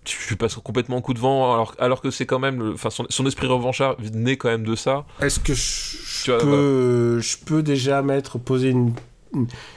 Je 0.07 0.35
passe 0.35 0.55
complètement 0.57 0.97
en 0.97 1.01
coup 1.01 1.15
de 1.15 1.19
vent 1.19 1.53
alors, 1.55 1.75
alors 1.79 2.01
que 2.01 2.11
c'est 2.11 2.27
quand 2.27 2.39
même, 2.39 2.73
enfin 2.75 2.91
son, 2.91 3.07
son 3.09 3.27
esprit 3.27 3.47
revanchard 3.47 3.97
naît 4.13 4.37
quand 4.37 4.49
même 4.49 4.65
de 4.65 4.75
ça. 4.77 5.05
Est-ce 5.21 5.41
que 5.41 5.55
je, 5.55 6.33
peux, 6.39 7.21
je 7.21 7.37
peux 7.45 7.63
déjà 7.63 8.03
mettre, 8.03 8.39
poser 8.39 8.71
une- 8.71 8.95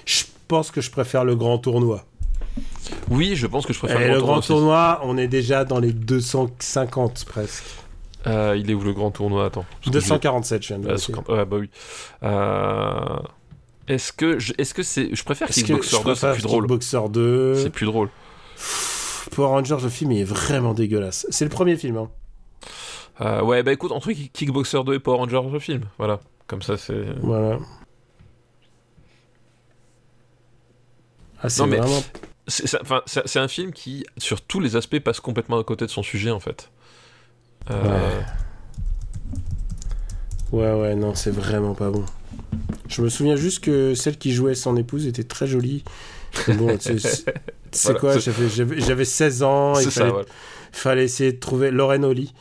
Je 0.06 0.24
pense 0.48 0.72
que 0.72 0.82
je 0.82 0.92
préfère 0.92 1.24
le 1.26 1.36
grand 1.36 1.58
tournoi. 1.58 2.04
Oui, 3.10 3.36
je 3.36 3.48
pense 3.48 3.66
que 3.66 3.74
je 3.74 3.80
préfère 3.80 4.02
Et 4.02 4.10
le 4.12 4.20
grand 4.22 4.42
tournoi, 4.42 5.00
on 5.04 5.18
est 5.18 5.28
déjà 5.28 5.64
dans 5.66 5.80
les 5.80 5.92
250 5.94 7.26
presque. 7.26 7.64
Euh, 8.26 8.56
il 8.58 8.70
est 8.70 8.74
où 8.74 8.82
le 8.82 8.94
grand 8.94 9.12
tournoi? 9.12 9.46
Attends. 9.46 9.66
parce 9.70 9.86
que 9.86 9.86
je- 9.86 9.92
247, 9.92 10.64
je 10.64 10.68
viens 10.70 10.80
de 10.80 10.86
vérifier. 10.88 11.14
50 11.16 11.30
ouais, 11.30 11.46
bah 11.46 11.58
oui. 11.58 11.70
Euh, 12.24 13.20
Est-ce 13.88 14.12
que 14.12 14.38
je... 14.40 14.54
est-ce 14.58 14.74
que 14.74 14.84
c'est 14.84 15.16
je 15.16 15.24
préfère 15.24 15.50
Est-ce 15.50 15.62
que 15.62 15.66
Kickboxer 15.68 15.98
je 16.00 16.04
2 16.04 16.16
c'est 16.16 16.32
plus 16.34 16.42
drôle. 16.44 16.64
Kickboxer 16.64 17.10
2. 17.10 17.56
C'est 17.56 17.70
plus 17.70 17.86
drôle. 17.86 18.10
Power 19.32 19.48
Rangers, 19.48 19.78
le 19.84 19.90
film 19.90 20.12
il 20.12 20.22
est 20.22 20.26
vraiment 20.26 20.74
dégueulasse. 20.74 21.26
C'est 21.30 21.46
le 21.46 21.50
premier 21.52 21.78
film. 21.78 21.98
Hein. 21.98 22.10
Euh, 23.22 23.42
ouais, 23.44 23.64
bah 23.64 23.72
écoute, 23.72 23.92
entre 23.92 24.12
Kick- 24.12 24.32
Kickboxer 24.34 24.84
2 24.84 24.96
et 24.96 25.00
Power 25.00 25.18
Rangers 25.20 25.42
le 25.52 25.60
film, 25.60 25.82
voilà. 25.98 26.20
Comme 26.48 26.62
ça 26.62 26.76
c'est 26.78 27.06
Voilà. 27.22 27.60
Ah, 31.42 31.50
c'est 31.50 31.62
Non, 31.62 31.68
mais- 31.68 31.78
vraiment. 31.78 32.02
C'est 32.48 33.40
un 33.40 33.48
film 33.48 33.72
qui 33.74 34.06
sur 34.18 34.42
tous 34.42 34.60
les 34.60 34.76
aspects 34.76 35.00
passe 35.00 35.20
complètement 35.20 35.60
à 35.60 35.64
côté 35.64 35.86
de 35.86 35.92
son 35.92 36.04
sujet 36.04 36.32
en 36.32 36.40
fait. 36.40 36.70
Euh, 37.72 38.22
Ouais, 40.52 40.72
ouais, 40.74 40.96
non, 40.96 41.14
c'est 41.14 41.32
vraiment 41.32 41.74
pas 41.76 41.90
bon. 41.90 42.06
Je 42.88 43.02
me 43.02 43.10
souviens 43.10 43.36
juste 43.36 43.62
que 43.64 43.94
celle 43.96 44.18
qui 44.18 44.32
jouait 44.34 44.56
son 44.56 44.78
épouse 44.78 45.06
était 45.06 45.26
très 45.26 45.46
jolie. 45.46 45.84
Bon, 46.48 46.78
c'est 46.80 46.96
Voilà, 47.84 48.00
quoi 48.00 48.18
J'avais 48.18 48.48
j'avais- 48.48 48.80
j'avais 48.80 49.04
16 49.06 49.44
ans, 49.44 49.78
il 49.78 49.92
ça, 49.92 50.10
fallait, 50.72 51.04
essayer 51.04 51.34
de 51.34 51.40
trouver 51.40 51.70
Lorraine 51.72 52.06
Oli. 52.06 52.34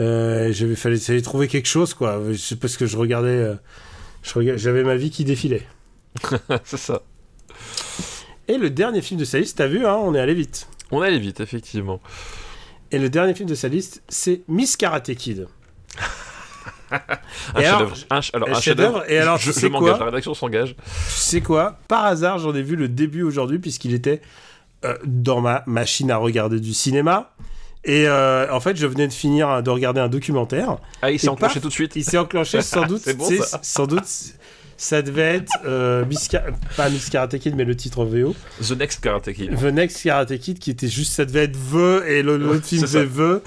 Euh, 0.00 0.50
j'avais 0.52 0.74
fallait 0.74 0.96
essayer 0.96 1.20
de 1.20 1.24
trouver 1.24 1.46
quelque 1.46 1.68
chose, 1.68 1.94
quoi. 1.94 2.20
Parce 2.60 2.76
que 2.76 2.86
je 2.86 2.96
regardais. 2.96 3.28
euh, 3.28 3.54
je 4.24 4.34
regardais- 4.34 4.58
J'avais 4.58 4.82
ma 4.82 4.96
vie 4.96 5.10
qui 5.10 5.24
défilait. 5.24 5.62
c'est 6.64 6.78
ça. 6.78 7.02
Et 8.48 8.58
le 8.58 8.70
dernier 8.70 9.02
film 9.02 9.18
de 9.20 9.24
sa 9.24 9.38
liste, 9.38 9.58
t'as 9.58 9.66
vu, 9.66 9.86
hein, 9.86 9.96
on 9.96 10.14
est 10.14 10.20
allé 10.20 10.34
vite. 10.34 10.68
On 10.90 11.00
allait 11.00 11.18
vite 11.18 11.40
effectivement. 11.40 12.00
Et 12.90 12.98
le 12.98 13.08
dernier 13.08 13.34
film 13.34 13.48
de 13.48 13.54
sa 13.54 13.68
liste, 13.68 14.02
c'est 14.08 14.42
Miss 14.48 14.76
Karate 14.76 15.14
Kid. 15.14 15.48
Un 17.54 17.62
chef-d'œuvre. 17.62 17.96
Un, 18.10 18.20
alors, 18.34 18.60
chef-d'œuvre, 18.60 19.10
et 19.10 19.18
alors, 19.18 19.38
je, 19.38 19.44
tu 19.44 19.54
je 19.54 19.60
sais 19.60 19.70
m'engage, 19.70 19.92
quoi 19.92 19.98
la 19.98 20.04
rédaction 20.06 20.34
s'engage. 20.34 20.76
Tu 20.76 21.14
sais 21.14 21.40
quoi 21.40 21.78
Par 21.88 22.04
hasard, 22.04 22.38
j'en 22.38 22.54
ai 22.54 22.62
vu 22.62 22.76
le 22.76 22.88
début 22.88 23.22
aujourd'hui, 23.22 23.58
puisqu'il 23.58 23.94
était 23.94 24.20
euh, 24.84 24.96
dans 25.04 25.40
ma 25.40 25.62
machine 25.66 26.10
à 26.10 26.18
regarder 26.18 26.60
du 26.60 26.74
cinéma. 26.74 27.32
Et 27.84 28.06
euh, 28.06 28.52
en 28.52 28.60
fait, 28.60 28.76
je 28.76 28.86
venais 28.86 29.08
de 29.08 29.12
finir 29.12 29.62
de 29.62 29.70
regarder 29.70 30.00
un 30.00 30.08
documentaire. 30.08 30.76
Ah, 31.00 31.10
il 31.10 31.18
s'est 31.18 31.28
enclenché 31.28 31.54
paf, 31.54 31.62
tout 31.62 31.68
de 31.68 31.72
suite. 31.72 31.96
Il 31.96 32.04
s'est 32.04 32.18
enclenché 32.18 32.60
sans 32.62 32.82
doute. 32.86 33.00
C'est 33.02 33.14
bon, 33.14 33.24
sais. 33.24 33.40
Sans 33.62 33.86
doute, 33.86 34.04
ça 34.76 35.02
devait 35.02 35.36
être 35.36 35.52
euh, 35.64 36.04
pas 36.76 36.88
Miss 36.90 37.08
Karate 37.10 37.38
Kid, 37.38 37.54
mais 37.56 37.64
le 37.64 37.76
titre 37.76 38.04
VO. 38.04 38.34
The 38.62 38.72
Next 38.72 39.00
Karate 39.00 39.32
Kid. 39.32 39.56
The 39.56 39.64
Next 39.64 40.02
Karate 40.02 40.38
Kid, 40.38 40.58
qui 40.58 40.70
était 40.70 40.88
juste, 40.88 41.12
ça 41.12 41.24
devait 41.24 41.44
être 41.44 41.58
The, 41.72 42.04
et 42.08 42.22
le- 42.22 42.36
l'autre 42.36 42.54
Ouais, 42.56 42.60
film 42.62 42.86
c'est 42.86 43.06
The. 43.06 43.42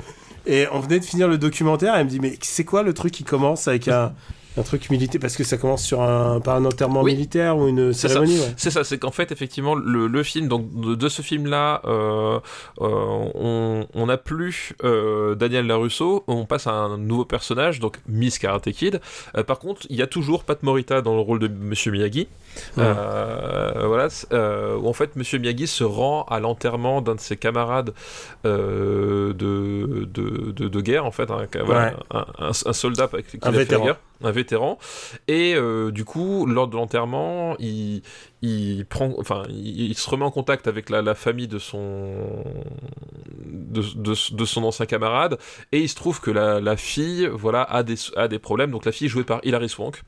Et 0.47 0.67
on 0.71 0.79
venait 0.79 0.99
de 0.99 1.05
finir 1.05 1.27
le 1.27 1.37
documentaire, 1.37 1.95
et 1.95 1.99
elle 1.99 2.05
me 2.05 2.09
dit, 2.09 2.19
mais 2.19 2.37
c'est 2.41 2.63
quoi 2.65 2.83
le 2.83 2.93
truc 2.93 3.11
qui 3.11 3.23
commence 3.23 3.67
avec 3.67 3.87
un, 3.87 4.13
un 4.57 4.63
truc 4.63 4.89
militaire 4.89 5.19
Parce 5.21 5.35
que 5.35 5.43
ça 5.43 5.57
commence 5.57 5.83
sur 5.83 6.01
un, 6.01 6.39
pas 6.39 6.55
un 6.55 6.65
enterrement 6.65 7.01
Oui. 7.01 7.13
militaire 7.13 7.57
ou 7.57 7.67
une 7.67 7.93
cérémonie, 7.93 8.37
ouais. 8.39 8.53
C'est 8.57 8.71
ça, 8.71 8.83
c'est 8.83 8.97
qu'en 8.97 9.11
fait, 9.11 9.31
effectivement, 9.31 9.75
le, 9.75 10.07
le 10.07 10.23
film, 10.23 10.47
donc 10.47 10.69
de, 10.73 10.95
de 10.95 11.09
ce 11.09 11.21
film-là, 11.21 11.81
euh, 11.85 12.39
euh, 12.81 12.87
on 13.35 13.87
on 13.93 14.05
n'a 14.07 14.17
plus 14.17 14.73
euh, 14.83 15.35
Daniel 15.35 15.67
Larusso, 15.67 16.23
on 16.27 16.45
passe 16.45 16.67
à 16.67 16.71
un 16.71 16.97
nouveau 16.97 17.25
personnage, 17.25 17.79
donc 17.79 17.97
Miss 18.07 18.39
Karate 18.39 18.71
Kid. 18.71 18.99
Par 19.47 19.59
contre, 19.59 19.85
il 19.89 19.95
y 19.97 20.01
a 20.01 20.07
toujours 20.07 20.43
Pat 20.43 20.61
Morita 20.63 21.01
dans 21.01 21.15
le 21.15 21.21
rôle 21.21 21.39
de 21.39 21.47
Monsieur 21.47 21.91
Miyagi. 21.91 22.27
Euh, 22.77 23.83
voilà, 23.87 24.07
euh, 24.33 24.75
où 24.77 24.87
en 24.87 24.93
fait 24.93 25.15
Monsieur 25.15 25.39
Miyagi 25.39 25.67
se 25.67 25.83
rend 25.83 26.23
à 26.23 26.39
l'enterrement 26.39 27.01
d'un 27.01 27.15
de 27.15 27.19
ses 27.19 27.37
camarades 27.37 27.93
euh, 28.45 29.33
de, 29.33 30.05
de, 30.05 30.51
de, 30.51 30.67
de 30.67 30.81
guerre, 30.81 31.05
en 31.05 31.11
fait, 31.11 31.25
voilà, 31.25 31.87
Ouais. 31.87 31.93
un, 32.11 32.25
un- 32.39 32.49
un 32.65 32.73
soldat 32.73 33.07
qui 33.07 33.37
Un 33.41 33.49
a 33.49 33.51
fait 33.51 33.57
vétéran. 33.59 33.85
guerre, 33.85 33.99
un 34.23 34.31
vétéran. 34.31 34.77
Et 35.27 35.55
du 35.91 36.05
coup, 36.05 36.45
lors 36.45 36.67
de 36.67 36.75
l'enterrement, 36.75 37.55
il, 37.59 38.01
il 38.41 38.85
prend, 38.85 39.11
enfin, 39.19 39.43
il, 39.49 39.81
il 39.91 39.97
se 39.97 40.09
remet 40.09 40.25
en 40.25 40.31
contact 40.31 40.67
avec 40.67 40.89
la, 40.89 41.01
la 41.01 41.15
famille 41.15 41.47
de 41.47 41.59
son, 41.59 42.43
de, 43.45 43.81
de- 43.81 44.35
de 44.35 44.45
son 44.45 44.63
ancien 44.63 44.85
camarade, 44.85 45.37
et 45.71 45.79
il 45.79 45.89
se 45.89 45.95
trouve 45.95 46.21
que 46.21 46.31
la, 46.31 46.59
la 46.61 46.77
fille, 46.77 47.29
voilà, 47.33 47.63
a 47.63 47.83
des, 47.83 47.95
a 48.15 48.27
des 48.27 48.39
problèmes. 48.39 48.71
Donc 48.71 48.85
la 48.85 48.91
fille 48.91 49.07
est 49.07 49.09
jouée 49.09 49.23
par 49.23 49.39
Hilary 49.43 49.69
Swank. 49.69 50.03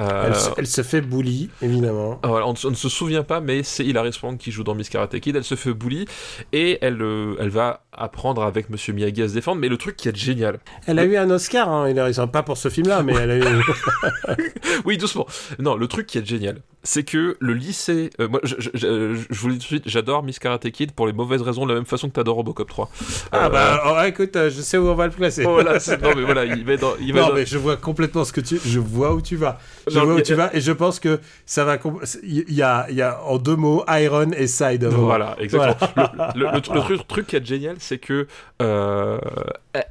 Euh, 0.00 0.24
Elle, 0.28 0.34
se, 0.36 0.50
elle 0.58 0.66
se 0.68 0.82
fait 0.82 1.00
bully, 1.00 1.50
évidemment. 1.60 2.20
voilà, 2.22 2.46
on, 2.46 2.52
ne 2.52 2.56
se- 2.56 2.66
on 2.68 2.70
ne 2.70 2.76
se 2.76 2.88
souvient 2.88 3.24
pas, 3.24 3.40
mais 3.40 3.62
c'est 3.64 3.84
Hilary 3.84 4.12
Swank 4.12 4.38
qui 4.38 4.52
joue 4.52 4.62
dans 4.62 4.74
Miss 4.76 4.88
Karate 4.88 5.18
Kid. 5.18 5.34
Elle 5.34 5.42
se 5.44 5.56
fait 5.56 5.74
bully 5.74 6.04
et 6.52 6.78
elle, 6.82 7.02
euh, 7.02 7.34
elle 7.40 7.48
va 7.48 7.82
apprendre 7.92 8.42
avec 8.44 8.70
Monsieur 8.70 8.92
Miyagi 8.92 9.22
à 9.22 9.28
se 9.28 9.34
défendre. 9.34 9.60
Mais 9.60 9.68
le 9.68 9.76
truc 9.76 9.96
qui 9.96 10.08
est 10.08 10.16
génial, 10.16 10.60
Elle 10.86 10.98
a 11.00 11.04
eu 11.04 11.16
un 11.16 11.28
Oscar, 11.30 11.68
hein, 11.68 11.88
Hilary 11.88 12.14
Swank. 12.14 12.30
pas 12.30 12.44
pour 12.44 12.56
ce 12.56 12.68
film-là, 12.68 13.02
mais 13.02 13.14
elle 13.14 13.30
a 13.32 13.38
eu. 13.38 13.42
oui, 14.84 14.96
doucement. 14.98 15.26
Non, 15.58 15.74
le 15.76 15.86
truc 15.88 16.06
qui 16.06 16.18
est 16.18 16.26
génial, 16.26 16.60
c'est 16.84 17.02
que 17.04 17.36
le 17.40 17.52
lycée. 17.54 18.10
euh, 18.20 18.28
moi, 18.28 18.40
je, 18.44 18.54
je, 18.58 18.70
je- 18.74 19.14
je 19.30 19.40
vous 19.40 19.48
le 19.48 19.54
dis 19.54 19.58
tout 19.58 19.64
de 19.64 19.80
suite, 19.80 19.82
j'adore 19.86 20.22
Miss 20.22 20.38
Karate 20.38 20.70
Kid 20.70 20.92
pour 20.92 21.06
les 21.06 21.12
mauvaises 21.12 21.42
raisons, 21.42 21.64
de 21.64 21.70
la 21.70 21.74
même 21.74 21.84
façon 21.86 22.08
que 22.08 22.14
t'adores 22.14 22.36
Robocop 22.36 22.68
3. 22.68 22.90
Ah 23.32 23.46
Euh, 23.46 23.48
bah, 23.48 23.82
oh, 23.86 24.04
écoute, 24.06 24.34
euh, 24.36 24.48
je 24.50 24.60
sais 24.62 24.78
où 24.78 24.88
on 24.88 24.94
va 24.94 25.06
le 25.06 25.12
placer. 25.12 25.44
oh, 25.44 25.50
voilà, 25.54 25.72
non, 26.02 26.10
mais 26.16 26.22
voilà, 26.22 26.44
il 26.44 26.64
va 26.64 26.76
dans. 26.76 26.92
Il 27.00 27.12
va 27.12 27.20
non, 27.22 27.28
dans- 27.28 27.34
mais 27.34 27.46
je 27.46 27.58
vois 27.58 27.76
complètement 27.76 28.24
ce 28.24 28.32
que 28.32 28.40
tu. 28.40 28.58
Je 28.64 28.78
vois 28.78 29.12
où 29.14 29.20
tu 29.20 29.36
vas. 29.36 29.58
Je 29.88 29.98
Non, 29.98 30.04
vois 30.04 30.14
où 30.14 30.20
tu 30.20 30.34
vas, 30.34 30.54
et 30.54 30.60
je 30.60 30.72
pense 30.72 31.00
que 31.00 31.20
ça 31.46 31.64
va. 31.64 31.78
Il 32.22 32.52
y 32.52 32.62
a, 32.62 32.86
il 32.90 32.96
y 32.96 33.02
a 33.02 33.22
en 33.24 33.38
deux 33.38 33.56
mots 33.56 33.84
Iron 33.88 34.30
et 34.32 34.46
Side. 34.46 34.84
Voilà, 34.84 35.36
exactement. 35.40 36.08
Le, 36.34 36.40
le- 36.46 36.50
le 36.52 36.58
tru- 36.60 36.74
le 36.74 36.80
truc, 36.80 37.08
truc 37.08 37.26
qui 37.26 37.36
est 37.36 37.44
génial, 37.46 37.76
c'est 37.80 37.98
que 37.98 38.26
euh, 38.62 39.18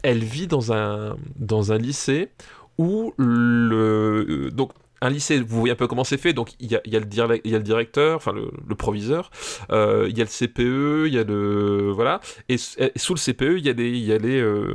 elle 0.03 0.23
vit 0.23 0.47
dans 0.47 0.71
un, 0.73 1.15
dans 1.37 1.71
un 1.71 1.77
lycée 1.77 2.29
où 2.77 3.13
le. 3.17 4.49
Donc, 4.53 4.71
un 5.01 5.09
lycée, 5.09 5.39
vous 5.39 5.59
voyez 5.59 5.73
un 5.73 5.75
peu 5.75 5.87
comment 5.87 6.03
c'est 6.03 6.17
fait. 6.17 6.33
Donc, 6.33 6.53
il 6.59 6.71
y 6.71 6.75
a, 6.75 6.81
le, 6.85 7.59
directeur, 7.61 8.17
enfin 8.17 8.33
le, 8.33 8.75
proviseur, 8.75 9.31
euh, 9.71 10.07
il 10.09 10.17
y 10.17 10.21
a 10.21 10.25
le 10.25 10.29
CPE, 10.29 11.07
il 11.07 11.13
y 11.13 11.19
a 11.19 11.23
le. 11.23 11.91
Voilà. 11.93 12.19
Et, 12.49 12.57
sous 12.57 13.13
le 13.13 13.19
CPE, 13.19 13.57
il 13.57 13.65
y 13.65 13.69
a 13.69 14.17
les, 14.17 14.39
euh, 14.39 14.73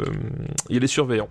y 0.71 0.89
surveillants. 0.89 1.31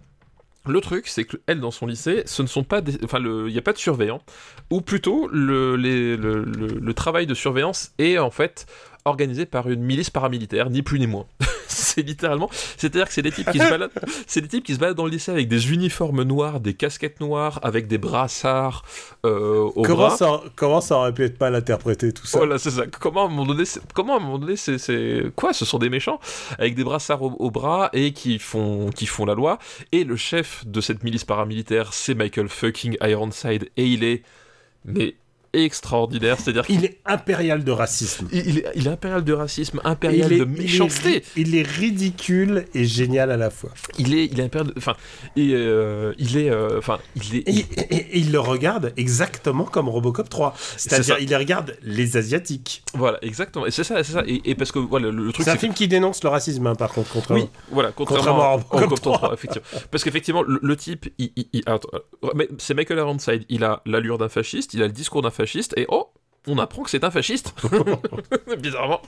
Le 0.67 0.79
truc, 0.79 1.07
c'est 1.07 1.23
que 1.23 1.37
elle, 1.47 1.59
dans 1.59 1.71
son 1.71 1.87
lycée, 1.87 2.21
ce 2.27 2.43
ne 2.43 2.47
sont 2.47 2.63
pas 2.63 2.81
des... 2.81 3.03
Enfin, 3.03 3.17
il 3.19 3.51
n'y 3.51 3.57
a 3.57 3.63
pas 3.63 3.73
de 3.73 3.79
surveillants. 3.79 4.21
Ou 4.69 4.81
plutôt, 4.81 5.27
le 5.27 6.91
travail 6.91 7.25
de 7.25 7.33
surveillance 7.33 7.93
est 7.97 8.19
en 8.19 8.29
fait 8.29 8.67
organisé 9.05 9.45
par 9.45 9.69
une 9.69 9.81
milice 9.81 10.09
paramilitaire, 10.09 10.69
ni 10.69 10.81
plus 10.81 10.99
ni 10.99 11.07
moins. 11.07 11.25
c'est 11.67 12.01
littéralement... 12.01 12.49
C'est-à-dire 12.77 13.07
que 13.07 13.13
c'est 13.13 13.21
des 13.21 13.31
types 13.31 13.49
qui 13.51 13.59
se 13.59 13.69
baladent... 13.69 13.91
C'est 14.27 14.41
des 14.41 14.47
types 14.47 14.63
qui 14.63 14.73
se 14.75 14.79
baladent 14.79 14.97
dans 14.97 15.05
le 15.05 15.11
lycée 15.11 15.31
avec 15.31 15.47
des 15.47 15.71
uniformes 15.73 16.23
noirs, 16.23 16.59
des 16.59 16.73
casquettes 16.73 17.19
noires, 17.19 17.59
avec 17.63 17.87
des 17.87 17.97
brassards 17.97 18.83
euh, 19.25 19.59
au 19.75 19.81
Comment 19.83 20.07
bras. 20.07 20.15
ça, 20.17 20.41
comment 20.55 20.81
ça 20.81 20.97
aurait 20.97 21.13
pu 21.13 21.23
être 21.23 21.39
mal 21.39 21.55
interprété 21.55 22.13
tout 22.13 22.25
ça 22.25 22.37
Voilà, 22.39 22.57
c'est 22.59 22.71
ça. 22.71 22.83
Comment 22.87 23.23
à 23.23 23.25
un 23.25 23.29
moment 23.29 23.45
donné, 23.45 23.65
c'est- 23.65 23.81
comment 23.93 24.13
à 24.13 24.17
un 24.17 24.21
moment 24.21 24.37
donné, 24.39 24.55
c'est, 24.55 24.77
c'est 24.77 25.23
quoi? 25.35 25.53
Ce 25.53 25.65
sont 25.65 25.79
des 25.79 25.89
méchants 25.89 26.19
avec 26.59 26.75
des 26.75 26.83
brassards 26.83 27.21
au, 27.23 27.35
au 27.39 27.51
bras 27.51 27.89
et 27.93 28.13
qui 28.13 28.39
font, 28.39 28.89
qui 28.89 29.05
font 29.05 29.25
la 29.25 29.33
loi. 29.33 29.57
Et 29.91 30.03
le 30.03 30.15
chef 30.15 30.65
de 30.65 30.79
cette 30.81 31.03
milice 31.03 31.25
paramilitaire, 31.25 31.93
c'est 31.93 32.13
Michael 32.13 32.47
fucking 32.49 32.97
Ironside, 33.01 33.69
et 33.77 33.85
il 33.85 34.03
est, 34.03 34.23
mais 34.85 35.15
extraordinaire. 35.53 36.37
C'est-à-dire 36.39 36.63
Il 36.69 36.85
est 36.85 36.99
impérial 37.05 37.63
de 37.63 37.71
racisme. 37.71 38.27
il 38.31 38.59
est, 38.59 38.65
il 38.75 38.87
est 38.87 38.91
impérial 38.91 39.23
de 39.23 39.33
racisme, 39.33 39.81
impérial 39.83 40.31
est, 40.33 40.39
de 40.39 40.45
méchanceté. 40.45 41.23
Il 41.35 41.41
est, 41.41 41.49
il 41.49 41.55
est 41.57 41.67
ridicule 41.67 42.65
et 42.73 42.85
génial 42.85 43.31
à 43.31 43.37
la 43.37 43.49
fois. 43.49 43.71
Il 43.97 44.13
est, 44.13 44.25
il 44.25 44.39
est 44.39 44.43
impérial 44.43 44.71
enfin, 44.77 44.95
et, 45.35 45.51
euh, 45.53 46.13
il 46.17 46.37
est, 46.37 46.49
euh, 46.49 46.77
enfin, 46.77 46.99
il 47.15 47.35
est, 47.37 47.49
Et, 47.49 47.65
et- 47.89 47.95
et 47.95 48.17
il 48.19 48.31
le 48.31 48.39
regarde 48.39 48.93
exactement 48.97 49.65
comme 49.65 49.89
Robocop 49.89 50.29
3. 50.29 50.55
C'est-à-dire, 50.77 51.17
il 51.19 51.35
regarde 51.35 51.77
les 51.81 52.17
Asiatiques. 52.17 52.83
voilà, 52.93 53.17
exactement. 53.21 53.65
Et 53.65 53.71
c'est 53.71 53.83
ça, 53.83 54.03
c'est 54.03 54.13
ça. 54.13 54.23
Et, 54.27 54.41
et 54.51 54.55
parce 54.55 54.71
que 54.71 54.79
voilà, 54.79 55.09
le, 55.11 55.25
le 55.25 55.31
truc, 55.33 55.45
C'est 55.45 55.51
un 55.51 55.57
film 55.57 55.73
qui 55.73 55.87
dénonce 55.87 56.23
le 56.23 56.29
racisme, 56.29 56.67
hein, 56.67 56.75
par 56.75 56.91
contre, 56.91 57.11
contre 57.11 57.31
Oui, 57.33 57.45
voilà, 57.71 57.91
contrairement, 57.91 58.21
Contrairement 58.21 58.43
à 58.43 58.51
Robocop 58.51 58.71
Robocop 58.81 59.01
3. 59.01 59.17
3, 59.17 59.33
effectivement. 59.33 59.67
Parce 59.91 60.03
qu'effectivement, 60.03 60.43
le, 60.43 60.59
le 60.61 60.75
type, 60.75 61.07
il, 61.17 61.31
il- 61.35 61.47
il- 61.53 61.63
attends, 61.65 61.89
euh, 62.23 62.29
c'est 62.57 62.73
Michael 62.73 62.99
Ironside, 62.99 63.45
il 63.49 63.63
a 63.63 63.81
l'allure 63.85 64.17
d'un 64.17 64.29
fasciste, 64.29 64.73
il 64.73 64.81
a 64.83 64.87
le 64.87 64.91
discours 64.93 65.21
d'un 65.21 65.29
fasciste, 65.29 65.40
et 65.77 65.85
oh, 65.89 66.09
on 66.47 66.57
apprend 66.57 66.81
que 66.83 66.89
c'est 66.89 67.03
un 67.03 67.11
fasciste. 67.11 67.53
Bizarrement. 68.59 69.01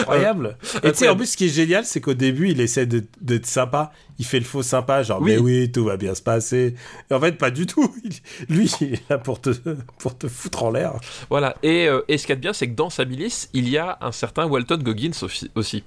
Incroyable. 0.00 0.56
et 0.82 0.92
tu 0.92 0.98
sais, 0.98 1.08
en 1.08 1.16
plus, 1.16 1.26
ce 1.26 1.36
qui 1.36 1.46
est 1.46 1.48
génial, 1.48 1.84
c'est 1.84 2.00
qu'au 2.00 2.14
début, 2.14 2.50
il 2.50 2.60
essaie 2.60 2.86
de- 2.86 3.04
d'être 3.20 3.46
sympa. 3.46 3.92
Il 4.18 4.24
fait 4.24 4.38
le 4.38 4.44
faux 4.44 4.62
sympa, 4.62 5.02
genre, 5.02 5.20
Oui. 5.20 5.32
mais 5.32 5.38
oui, 5.38 5.72
tout 5.72 5.84
va 5.84 5.96
bien 5.96 6.14
se 6.14 6.22
passer. 6.22 6.74
Et 7.10 7.14
en 7.14 7.20
fait, 7.20 7.32
pas 7.32 7.50
du 7.50 7.66
tout. 7.66 7.92
Il- 8.04 8.54
lui, 8.54 8.70
il 8.80 8.94
est 8.94 9.02
là 9.10 9.18
pour 9.18 9.40
te, 9.40 9.50
pour 9.98 10.16
te 10.16 10.28
foutre 10.28 10.62
en 10.62 10.70
l'air. 10.70 10.92
Voilà. 11.30 11.56
Et, 11.64 11.88
euh, 11.88 12.02
et 12.08 12.16
ce 12.18 12.22
qu'il 12.26 12.30
y 12.30 12.32
a 12.34 12.36
de 12.36 12.40
bien, 12.40 12.52
c'est 12.52 12.68
que 12.68 12.74
dans 12.76 12.90
sa 12.90 13.04
milice, 13.04 13.48
il 13.52 13.68
y 13.68 13.76
a 13.78 13.98
un 14.00 14.12
certain 14.12 14.46
Walton 14.46 14.78
Goggins 14.78 15.10
aussi. 15.22 15.50
aussi. 15.56 15.82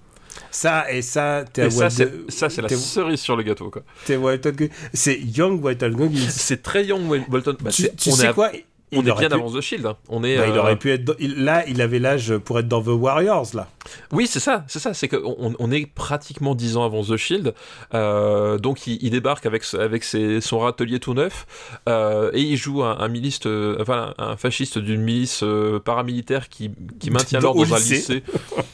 Ça, 0.52 0.92
et 0.92 1.02
ça, 1.02 1.46
t'es 1.54 1.70
ça, 1.70 1.90
c'est 1.90 2.12
ça, 2.30 2.50
c'est 2.50 2.62
la 2.62 2.68
cerise 2.68 3.22
sur 3.22 3.38
le 3.38 3.44
gâteau, 3.44 3.70
quoi. 3.70 3.84
t'es 4.06 4.18
Walton 4.18 4.50
Goggins. 4.52 4.74
C'est 4.94 5.18
Young 5.22 5.64
Walton 5.64 5.92
Goggins. 5.92 6.28
C'est 6.30 6.62
très 6.62 6.84
young, 6.84 7.08
Wal- 7.10 7.24
Walton. 7.30 7.56
Bah, 7.62 7.72
tu 7.72 7.88
on 8.08 8.12
sais 8.12 8.26
est, 8.26 8.28
à- 8.28 8.34
quoi? 8.34 8.52
On 8.92 9.02
Il 9.02 9.10
est 9.10 9.12
bien 9.14 9.30
pu- 9.30 9.34
avant 9.36 9.52
The 9.52 9.62
Shield. 9.62 9.86
hein. 9.86 9.98
On 10.10 10.24
est. 10.24 10.38
Bah, 10.38 10.46
il 10.48 10.54
euh, 10.54 10.60
aurait 10.62 10.76
pu 10.78 10.92
être. 10.92 11.04
dans- 11.04 11.16
il- 11.20 11.44
Là, 11.44 11.64
il 11.68 11.82
avait 11.82 12.00
l'âge 12.00 12.38
pour 12.38 12.60
être 12.60 12.68
dans 12.68 12.82
The 12.82 12.88
Warriors, 12.90 13.48
là. 13.54 13.68
Oui, 14.12 14.28
c'est 14.28 14.40
ça, 14.40 14.64
c'est 14.68 14.80
ça, 14.80 14.94
c'est 14.94 15.08
qu'on 15.08 15.56
on- 15.60 15.72
est 15.72 15.86
pratiquement 15.88 16.56
10 16.56 16.78
ans 16.78 16.86
avant 16.86 17.04
The 17.04 17.18
Shield, 17.18 17.54
euh, 17.94 18.58
donc 18.58 18.86
il, 18.88 18.98
il 19.04 19.10
débarque 19.10 19.46
avec, 19.46 19.64
ce- 19.64 19.78
avec 19.78 20.04
ses- 20.04 20.40
son 20.42 20.60
râtelier 20.60 21.00
tout 21.00 21.14
neuf, 21.14 21.46
euh, 21.90 22.30
et 22.34 22.42
il 22.42 22.58
joue 22.58 22.84
un, 22.84 22.98
un 23.00 23.08
miliste, 23.08 23.48
euh, 23.48 23.76
enfin 23.82 24.14
un 24.18 24.38
fasciste 24.38 24.78
d'une 24.78 25.02
milice 25.02 25.44
paramilitaire 25.84 26.48
qui, 26.50 26.72
qui 27.00 27.10
maintient 27.12 27.40
l'ordre 27.40 27.66
dans 27.66 27.74
un 27.74 27.78
lycée. 27.80 27.96
lycée. 27.96 28.24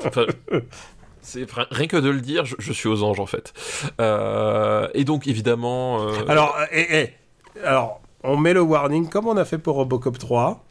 Enfin, 0.05 0.25
c'est 1.21 1.43
enfin, 1.43 1.65
rien 1.71 1.87
que 1.87 1.97
de 1.97 2.09
le 2.09 2.19
dire, 2.21 2.45
je, 2.45 2.55
je 2.59 2.73
suis 2.73 2.89
aux 2.89 3.03
anges 3.03 3.19
en 3.19 3.25
fait. 3.25 3.53
Et 4.93 5.03
donc 5.03 5.27
évidemment, 5.27 6.05
Alors, 6.27 6.55
eh, 6.71 6.85
eh, 7.55 7.63
alors, 7.65 8.01
on 8.23 8.37
met 8.37 8.53
le 8.53 8.61
warning 8.61 9.09
comme 9.09 9.27
on 9.27 9.37
a 9.37 9.45
fait 9.45 9.57
pour 9.57 9.75
Robocop 9.75 10.17
3. 10.17 10.63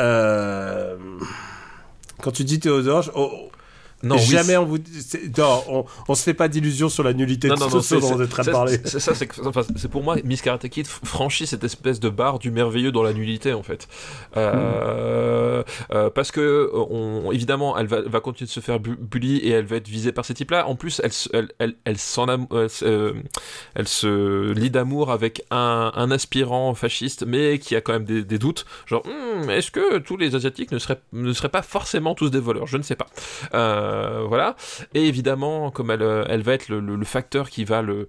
Euh, 0.00 0.96
Quand 2.22 2.30
tu 2.32 2.44
dis 2.44 2.60
Théodore, 2.60 3.10
oh, 3.14 3.30
oh, 3.32 3.50
non, 4.02 4.16
oui, 4.16 4.22
jamais 4.22 4.56
on 4.56 4.64
vous. 4.64 4.78
Non, 5.36 5.64
on, 5.68 5.84
on 6.08 6.14
se 6.14 6.22
fait 6.22 6.34
pas 6.34 6.48
d'illusion 6.48 6.88
sur 6.88 7.02
la 7.02 7.12
nullité 7.12 7.48
Non, 7.48 7.54
de 7.56 7.60
non, 7.60 7.68
tout 7.68 7.82
ce 7.82 7.96
dont 7.96 8.12
on 8.14 8.20
est 8.20 8.24
en 8.24 8.28
train 8.28 8.42
de 8.44 8.50
parler. 8.50 8.78
c'est 8.84 9.00
ça, 9.00 9.14
c'est 9.14 9.28
enfin, 9.44 9.62
pour 9.90 10.02
moi, 10.02 10.16
Miss 10.24 10.40
Karate 10.42 10.68
Kid 10.68 10.86
franchit 10.86 11.46
cette 11.46 11.64
espèce 11.64 11.98
de 12.00 12.08
barre 12.08 12.38
du 12.38 12.50
merveilleux 12.50 12.92
dans 12.92 13.02
la 13.02 13.12
nullité 13.12 13.52
en 13.54 13.62
fait. 13.62 13.88
Euh, 14.36 15.62
euh, 15.92 16.10
parce 16.10 16.30
que 16.30 16.70
on, 16.74 17.32
évidemment, 17.32 17.76
elle 17.78 17.86
va, 17.86 18.02
va 18.02 18.20
continuer 18.20 18.46
de 18.46 18.52
se 18.52 18.60
faire 18.60 18.80
bu- 18.80 18.96
bully 19.00 19.38
et 19.38 19.50
elle 19.50 19.64
va 19.66 19.76
être 19.76 19.88
visée 19.88 20.12
par 20.12 20.24
ces 20.24 20.34
types-là. 20.34 20.66
En 20.68 20.76
plus, 20.76 21.00
elle, 21.02 21.12
se- 21.12 21.28
elle, 21.32 21.48
elle, 21.58 21.74
elle 21.84 21.98
s'en 21.98 22.26
euh, 22.52 23.14
elle 23.74 23.88
se 23.88 24.52
lie 24.52 24.70
d'amour 24.70 25.10
avec 25.10 25.42
un, 25.50 25.92
un 25.94 26.10
aspirant 26.10 26.74
fasciste, 26.74 27.24
mais 27.26 27.58
qui 27.58 27.74
a 27.76 27.80
quand 27.80 27.92
même 27.92 28.04
des, 28.04 28.22
des 28.24 28.38
doutes. 28.38 28.64
Genre, 28.86 29.02
Hmm, 29.08 29.48
est-ce 29.50 29.70
que 29.70 29.98
tous 29.98 30.16
les 30.16 30.34
asiatiques 30.34 30.70
ne 30.72 30.78
seraient, 30.78 31.00
ne 31.12 31.32
seraient 31.32 31.48
pas 31.48 31.62
forcément 31.62 32.14
tous 32.14 32.30
des 32.30 32.40
voleurs? 32.40 32.66
Je 32.66 32.76
ne 32.76 32.82
sais 32.82 32.96
pas. 32.96 33.06
Euh, 33.54 33.87
voilà. 34.28 34.56
Et 34.94 35.06
évidemment, 35.06 35.70
comme 35.70 35.90
elle, 35.90 36.02
euh, 36.02 36.24
elle 36.28 36.42
va 36.42 36.54
être 36.54 36.68
le, 36.68 37.04
facteur 37.04 37.50
qui 37.50 37.64
va 37.64 37.82
le, 37.82 38.06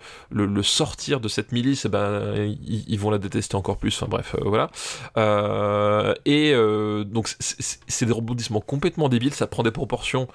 sortir 0.63 1.19
de 1.19 1.27
cette 1.27 1.51
milice, 1.51 1.85
eh 1.85 1.89
ben, 1.89 2.55
ils, 2.65 2.99
vont 2.99 3.09
la 3.11 3.17
détester 3.17 3.55
encore 3.55 3.77
plus. 3.77 3.95
Enfin 3.95 4.07
bref, 4.09 4.35
euh, 4.35 4.43
voilà. 4.45 4.69
Euh, 5.17 6.13
et 6.25 6.53
euh, 6.53 7.03
donc, 7.03 7.27
c'est- 7.39 8.05
des 8.05 8.13
rebondissements 8.13 8.61
complètement 8.61 9.09
débiles, 9.09 9.33
ça 9.33 9.47
prend 9.47 9.63
des 9.63 9.71
proportions. 9.71 10.27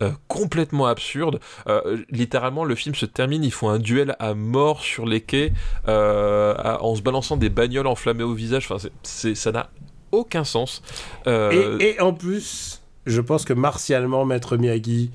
euh, 0.00 0.12
complètement 0.28 0.86
absurdes. 0.86 1.40
Euh, 1.66 1.98
littéralement, 2.10 2.64
le 2.64 2.76
film 2.76 2.94
se 2.94 3.04
termine, 3.04 3.42
ils 3.42 3.50
font 3.50 3.68
un 3.68 3.80
duel 3.80 4.14
à 4.20 4.32
mort 4.34 4.80
sur 4.80 5.06
les 5.06 5.20
quais 5.20 5.52
euh, 5.88 6.54
en 6.80 6.94
se 6.94 7.02
balançant 7.02 7.36
des 7.36 7.48
bagnoles 7.48 7.88
enflammées 7.88 8.22
au 8.22 8.32
visage. 8.32 8.68
Enfin, 8.70 8.88
c'est- 9.02 9.34
ça 9.34 9.50
n'a 9.50 9.70
aucun 10.12 10.44
sens. 10.44 10.82
Euh, 11.26 11.76
et 11.80 12.00
en 12.00 12.12
plus, 12.12 12.77
je 13.08 13.20
pense 13.20 13.44
que 13.44 13.52
martialement, 13.52 14.24
Maître 14.24 14.56
Miyagi, 14.56 15.10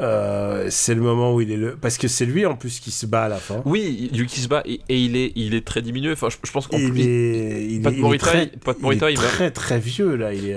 euh, 0.00 0.68
c'est 0.70 0.94
le 0.94 1.00
moment 1.00 1.34
où 1.34 1.40
il 1.40 1.50
est 1.50 1.56
le. 1.56 1.74
Parce 1.74 1.98
que 1.98 2.06
c'est 2.06 2.24
lui 2.24 2.46
en 2.46 2.54
plus 2.54 2.78
qui 2.78 2.92
se 2.92 3.04
bat 3.04 3.24
à 3.24 3.28
la 3.28 3.36
fin. 3.38 3.62
Oui, 3.64 4.08
Yuki 4.12 4.40
se 4.40 4.46
bat 4.48 4.62
et, 4.64 4.80
et 4.88 4.96
il, 5.00 5.16
est, 5.16 5.32
il 5.34 5.54
est 5.54 5.66
très 5.66 5.82
diminué. 5.82 6.12
Enfin, 6.12 6.28
je, 6.30 6.36
je 6.44 6.52
pense 6.52 6.68
qu'en 6.68 6.78
Il 6.78 6.84
est, 6.84 6.86
il 6.94 7.00
est- 7.00 7.64
il 7.66 7.86
est 7.86 8.00
Morita, 8.00 8.26
très, 8.26 8.44
il- 8.44 8.58
Pat 8.60 8.76
il 8.78 8.82
Morita, 8.82 9.10
est 9.10 9.14
il 9.14 9.18
meurt. 9.20 9.32
très 9.32 9.50
très 9.50 9.78
vieux 9.80 10.14
là. 10.14 10.32
Il 10.32 10.48
est, 10.48 10.56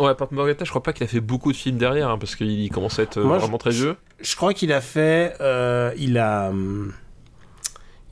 Ouais, 0.00 0.14
Pat 0.16 0.30
Morita, 0.32 0.64
je 0.64 0.70
crois 0.70 0.82
pas 0.82 0.92
qu'il 0.92 1.04
a 1.04 1.06
fait 1.06 1.20
beaucoup 1.20 1.52
de 1.52 1.56
films 1.56 1.76
derrière 1.78 2.08
hein, 2.10 2.18
parce 2.18 2.34
qu'il 2.34 2.68
commence 2.70 2.98
à 2.98 3.02
être 3.04 3.18
euh, 3.18 3.22
je- 3.22 3.40
vraiment 3.40 3.58
très 3.58 3.70
vieux. 3.70 3.94
Je 4.20 4.34
crois 4.34 4.52
qu'il 4.52 4.72
a 4.72 4.80
fait, 4.80 5.34
euh, 5.40 5.92
il 5.96 6.18
a, 6.18 6.48
hum, 6.50 6.92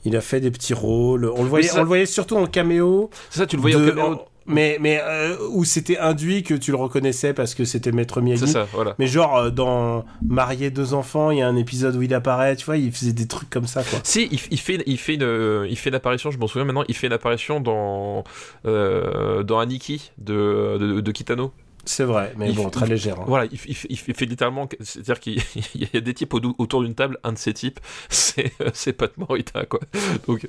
il 0.05 0.15
a 0.15 0.21
fait 0.21 0.39
des 0.39 0.51
petits 0.51 0.73
rôles. 0.73 1.25
On 1.35 1.43
le 1.43 1.49
voyait, 1.49 1.69
on 1.75 1.79
le 1.81 1.85
voyait 1.85 2.05
surtout 2.05 2.37
en 2.37 2.45
caméo. 2.47 3.09
C'est 3.29 3.39
ça, 3.39 3.45
tu 3.45 3.57
le 3.57 3.61
voyais 3.61 3.75
de- 3.75 3.83
au 3.83 3.93
caméo. 3.93 4.21
Mais 4.45 4.77
mais 4.81 4.99
euh, 5.03 5.37
où 5.51 5.63
c'était 5.63 5.97
induit 5.97 6.43
que 6.43 6.53
tu 6.53 6.71
le 6.71 6.77
reconnaissais 6.77 7.33
parce 7.33 7.55
que 7.55 7.65
c'était 7.65 7.91
Maître 7.91 8.21
Miyagi. 8.21 8.45
C'est 8.47 8.53
ça, 8.53 8.67
voilà. 8.73 8.95
Mais 8.99 9.07
genre 9.07 9.37
euh, 9.37 9.49
dans 9.49 10.05
Marié 10.27 10.71
deux 10.71 10.93
enfants, 10.93 11.31
il 11.31 11.39
y 11.39 11.41
a 11.41 11.47
un 11.47 11.55
épisode 11.55 11.95
où 11.95 12.01
il 12.01 12.13
apparaît. 12.13 12.55
Tu 12.55 12.65
vois, 12.65 12.77
il 12.77 12.91
faisait 12.91 13.13
des 13.13 13.27
trucs 13.27 13.49
comme 13.49 13.67
ça 13.67 13.83
quoi. 13.83 13.99
Si, 14.03 14.27
il, 14.31 14.39
il 14.51 14.59
fait, 14.59 14.83
il 14.85 14.97
fait 14.97 15.15
une, 15.15 15.65
il 15.69 15.77
fait 15.77 15.89
une 15.89 15.95
apparition. 15.95 16.31
Je 16.31 16.37
m'en 16.37 16.47
souviens 16.47 16.65
maintenant. 16.65 16.83
Il 16.87 16.95
fait 16.95 17.07
une 17.07 17.13
apparition 17.13 17.59
dans, 17.59 18.23
euh, 18.65 19.43
dans 19.43 19.59
Aniki 19.59 20.11
de, 20.17 20.77
de, 20.79 21.01
de 21.01 21.11
Kitano. 21.11 21.51
C'est 21.83 22.03
vrai, 22.03 22.33
mais 22.37 22.49
Il 22.49 22.55
bon, 22.55 22.69
très 22.69 22.85
légère. 22.87 23.19
hein. 23.19 23.25
Voilà, 23.27 23.45
il, 23.51 23.57
il 23.67 23.75
il 23.89 23.99
il 24.07 24.13
fait 24.13 24.25
littéralement, 24.25 24.69
c'est-à-dire 24.81 25.19
qu'il 25.19 25.41
il 25.75 25.89
y 25.93 25.97
a 25.97 26.01
des 26.01 26.13
types 26.13 26.33
au- 26.33 26.55
autour 26.59 26.83
d'une 26.83 26.93
table, 26.95 27.17
un 27.23 27.33
de 27.33 27.37
ces 27.37 27.53
types, 27.53 27.79
c'est 28.09 28.51
c'est 28.73 28.93
Pat 28.93 29.15
Morita, 29.17 29.65
quoi. 29.65 29.79
Donc, 30.27 30.47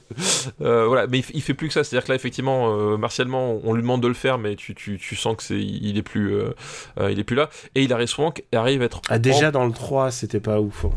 euh, 0.61 0.87
voilà, 0.87 1.07
mais 1.07 1.21
il, 1.21 1.25
il 1.35 1.43
fait 1.43 1.55
plus 1.55 1.69
que 1.69 1.75
ça, 1.75 1.85
c'est-à-dire 1.85 2.05
que 2.05 2.11
là, 2.13 2.17
effectivement, 2.17 2.77
euh, 2.77 2.97
martialement, 2.97 3.61
on 3.65 3.73
lui 3.73 3.83
demande 3.83 4.03
de 4.03 4.09
le 4.09 4.15
faire, 4.15 4.39
mais 4.39 4.57
tu, 4.57 4.75
tu, 4.75 4.99
tu 4.99 5.17
sens 5.17 5.37
que 5.37 5.43
c'est, 5.43 5.59
il 5.61 5.97
est 5.97 6.03
plus, 6.03 6.35
euh, 6.35 6.51
euh, 7.01 7.11
il 7.11 7.19
est 7.19 7.25
plus 7.25 7.37
là. 7.37 7.49
Et 7.75 7.83
Hilary 7.85 8.09
Swank 8.09 8.45
arrive 8.55 8.83
à 8.83 8.85
être 8.85 9.01
Ah, 9.09 9.19
déjà 9.19 9.51
dans 9.51 9.65
le 9.67 9.73
3, 9.73 10.11
c'était 10.11 10.41
pas 10.41 10.61
ouf. 10.61 10.85
hein. 10.85 10.91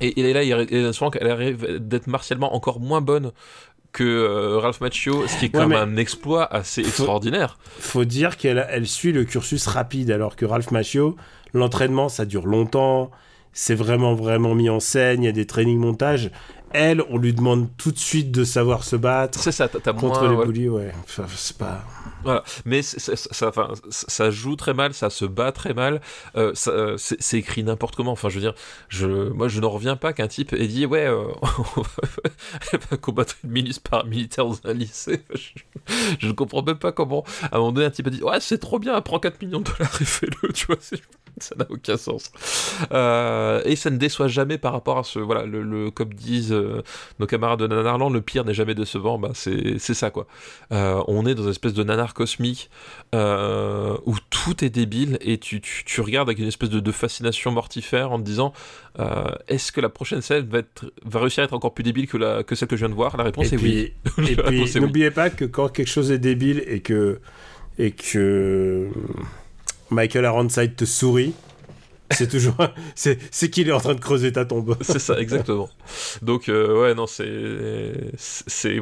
et, 0.00 0.20
et 0.20 0.32
là, 0.32 0.42
Hilary 0.42 0.92
Swank, 0.92 1.16
elle 1.20 1.30
arrive 1.30 1.78
d'être 1.78 2.06
martialement 2.08 2.54
encore 2.54 2.80
moins 2.80 3.00
bonne 3.00 3.32
que 3.92 4.04
euh, 4.04 4.58
Ralph 4.58 4.80
Macchio, 4.80 5.26
ce 5.26 5.38
qui 5.38 5.46
est 5.46 5.48
quand 5.48 5.60
Ouais, 5.60 5.66
même 5.78 5.94
un 5.94 5.96
exploit 5.96 6.44
assez 6.52 6.82
Faut- 6.82 6.88
extraordinaire. 6.88 7.58
Faut 7.78 8.04
dire 8.04 8.36
qu'elle 8.36 8.66
elle 8.70 8.86
suit 8.86 9.12
le 9.12 9.24
cursus 9.24 9.66
rapide, 9.66 10.10
alors 10.10 10.36
que 10.36 10.44
Ralph 10.44 10.70
Macchio, 10.70 11.16
l'entraînement, 11.54 12.08
ça 12.08 12.24
dure 12.24 12.46
longtemps. 12.46 13.10
C'est 13.52 13.74
vraiment, 13.74 14.14
vraiment 14.14 14.54
mis 14.54 14.68
en 14.70 14.78
scène. 14.78 15.22
Il 15.22 15.26
y 15.26 15.28
a 15.28 15.32
des 15.32 15.46
trainings 15.46 15.78
montages. 15.78 16.30
Elle, 16.72 17.02
on 17.08 17.16
lui 17.16 17.32
demande 17.32 17.66
tout 17.78 17.90
de 17.90 17.98
suite 17.98 18.30
de 18.30 18.44
savoir 18.44 18.84
se 18.84 18.94
battre 18.94 19.38
C'est 19.40 19.52
ça, 19.52 19.68
t'as 19.68 19.80
t'as 19.80 19.94
contre 19.94 20.28
moins, 20.28 20.38
les 20.40 20.46
bullies, 20.46 20.68
ouais. 20.68 20.92
Enfin, 21.02 21.24
c'est 21.34 21.56
pas. 21.56 21.82
Voilà, 22.24 22.42
mais 22.64 22.82
ça, 22.82 24.30
joue 24.30 24.56
très 24.56 24.74
mal, 24.74 24.92
ça 24.92 25.08
se 25.08 25.24
bat 25.24 25.52
très 25.52 25.72
mal, 25.72 26.00
euh, 26.36 26.52
euh, 26.66 26.96
c'est 26.98 27.38
écrit 27.38 27.62
n'importe 27.62 27.96
comment. 27.96 28.12
Enfin, 28.12 28.28
je 28.28 28.38
veux 28.38 28.40
dire, 28.40 28.54
moi, 29.34 29.48
je 29.48 29.60
n'en 29.60 29.70
reviens 29.70 29.96
pas 29.96 30.12
qu'un 30.12 30.26
type 30.26 30.52
ait 30.52 30.66
dit 30.66 30.84
ouais, 30.84 31.06
euh, 31.06 31.24
on 31.76 31.82
va- 31.82 32.96
combattre 33.00 33.36
une 33.44 33.50
milice 33.50 33.78
paramilitaire 33.78 34.46
dans 34.46 34.58
un 34.64 34.72
lycée. 34.72 35.22
Je, 36.18 36.26
ne 36.26 36.32
comprends 36.32 36.62
même 36.62 36.78
pas 36.78 36.92
comment. 36.92 37.24
À 37.42 37.56
un 37.56 37.58
moment 37.58 37.72
donné, 37.72 37.86
un 37.86 37.90
type 37.90 38.06
a 38.08 38.10
dit 38.10 38.22
ouais, 38.22 38.40
c'est 38.40 38.58
trop 38.58 38.78
bien, 38.78 39.00
prends 39.00 39.18
4 39.18 39.40
millions 39.40 39.60
de 39.60 39.64
dollars 39.64 40.02
et 40.02 40.04
fais-le. 40.04 40.52
Tu 40.52 40.66
vois, 40.66 40.76
ça 41.42 41.54
n'a 41.58 41.66
aucun 41.70 41.96
sens. 41.96 42.30
Euh, 42.92 43.60
et 43.64 43.76
ça 43.76 43.90
ne 43.90 43.96
déçoit 43.96 44.28
jamais 44.28 44.58
par 44.58 44.72
rapport 44.72 44.98
à 44.98 45.04
ce 45.04 45.18
voilà, 45.18 45.44
le, 45.44 45.62
le- 45.62 45.90
comme 45.90 46.12
disent 46.14 46.52
euh, 46.52 46.82
nos 47.18 47.26
camarades 47.26 47.60
de 47.60 47.66
Nanarland, 47.66 48.10
le 48.10 48.20
pire 48.20 48.44
n'est 48.44 48.54
jamais 48.54 48.74
décevant. 48.74 49.18
Bah, 49.18 49.30
c'est 49.34 49.78
ça 49.78 50.10
quoi. 50.10 50.26
Euh, 50.72 51.02
on 51.08 51.26
est 51.26 51.34
dans 51.34 51.44
une 51.44 51.50
espèce 51.50 51.74
de 51.74 51.82
nanar 51.84 52.14
cosmique 52.14 52.70
où 53.14 54.14
tout 54.30 54.64
est 54.64 54.70
débile 54.70 55.18
et 55.20 55.38
tu, 55.38 55.60
tu, 55.60 55.84
tu 55.84 56.00
regardes 56.00 56.28
avec 56.28 56.38
une 56.38 56.46
espèce 56.48 56.70
de, 56.70 56.80
de 56.80 56.92
fascination 56.92 57.50
mortifère 57.50 58.12
en 58.12 58.18
te 58.18 58.24
disant 58.24 58.52
est-ce 59.48 59.70
que 59.72 59.80
la 59.80 59.88
prochaine 59.88 60.22
scène 60.22 60.46
va, 60.48 60.58
être, 60.58 60.92
va 61.04 61.20
réussir 61.20 61.42
à 61.42 61.44
être 61.44 61.54
encore 61.54 61.72
plus 61.74 61.84
débile 61.84 62.08
que, 62.08 62.16
la, 62.16 62.42
que 62.42 62.54
celle 62.54 62.68
que 62.68 62.76
je 62.76 62.80
viens 62.84 62.88
de 62.88 62.94
voir? 62.94 63.16
La 63.16 63.24
réponse 63.24 63.52
et 63.52 63.54
est 63.54 63.58
oui. 63.58 63.92
puis, 64.16 64.24
et 64.32 64.34
La 64.34 64.42
puis 64.42 64.56
réponse 64.56 64.74
est 64.74 64.80
oui. 64.80 64.86
n'oubliez 64.86 65.10
pas 65.10 65.30
que 65.30 65.44
quand 65.44 65.68
quelque 65.68 65.86
chose 65.88 66.10
est 66.10 66.18
débile 66.18 66.62
et 66.66 66.80
que, 66.80 67.20
et 67.78 67.92
que 67.92 68.88
Michael 69.90 70.24
Ironside 70.24 70.76
te 70.76 70.84
sourit, 70.84 71.32
c'est 72.10 72.28
toujours. 72.28 72.56
c'est 72.94 73.50
qu'il 73.50 73.68
est 73.68 73.72
en 73.72 73.80
train 73.80 73.94
de 73.94 74.00
creuser 74.00 74.32
ta 74.32 74.44
tombe. 74.44 74.76
C'est 74.82 74.98
ça, 74.98 75.18
exactement. 75.18 75.68
Donc, 76.22 76.48
euh, 76.48 76.80
ouais, 76.82 76.94
non, 76.94 77.06
c'est. 77.06 77.30
C'est. 78.16 78.80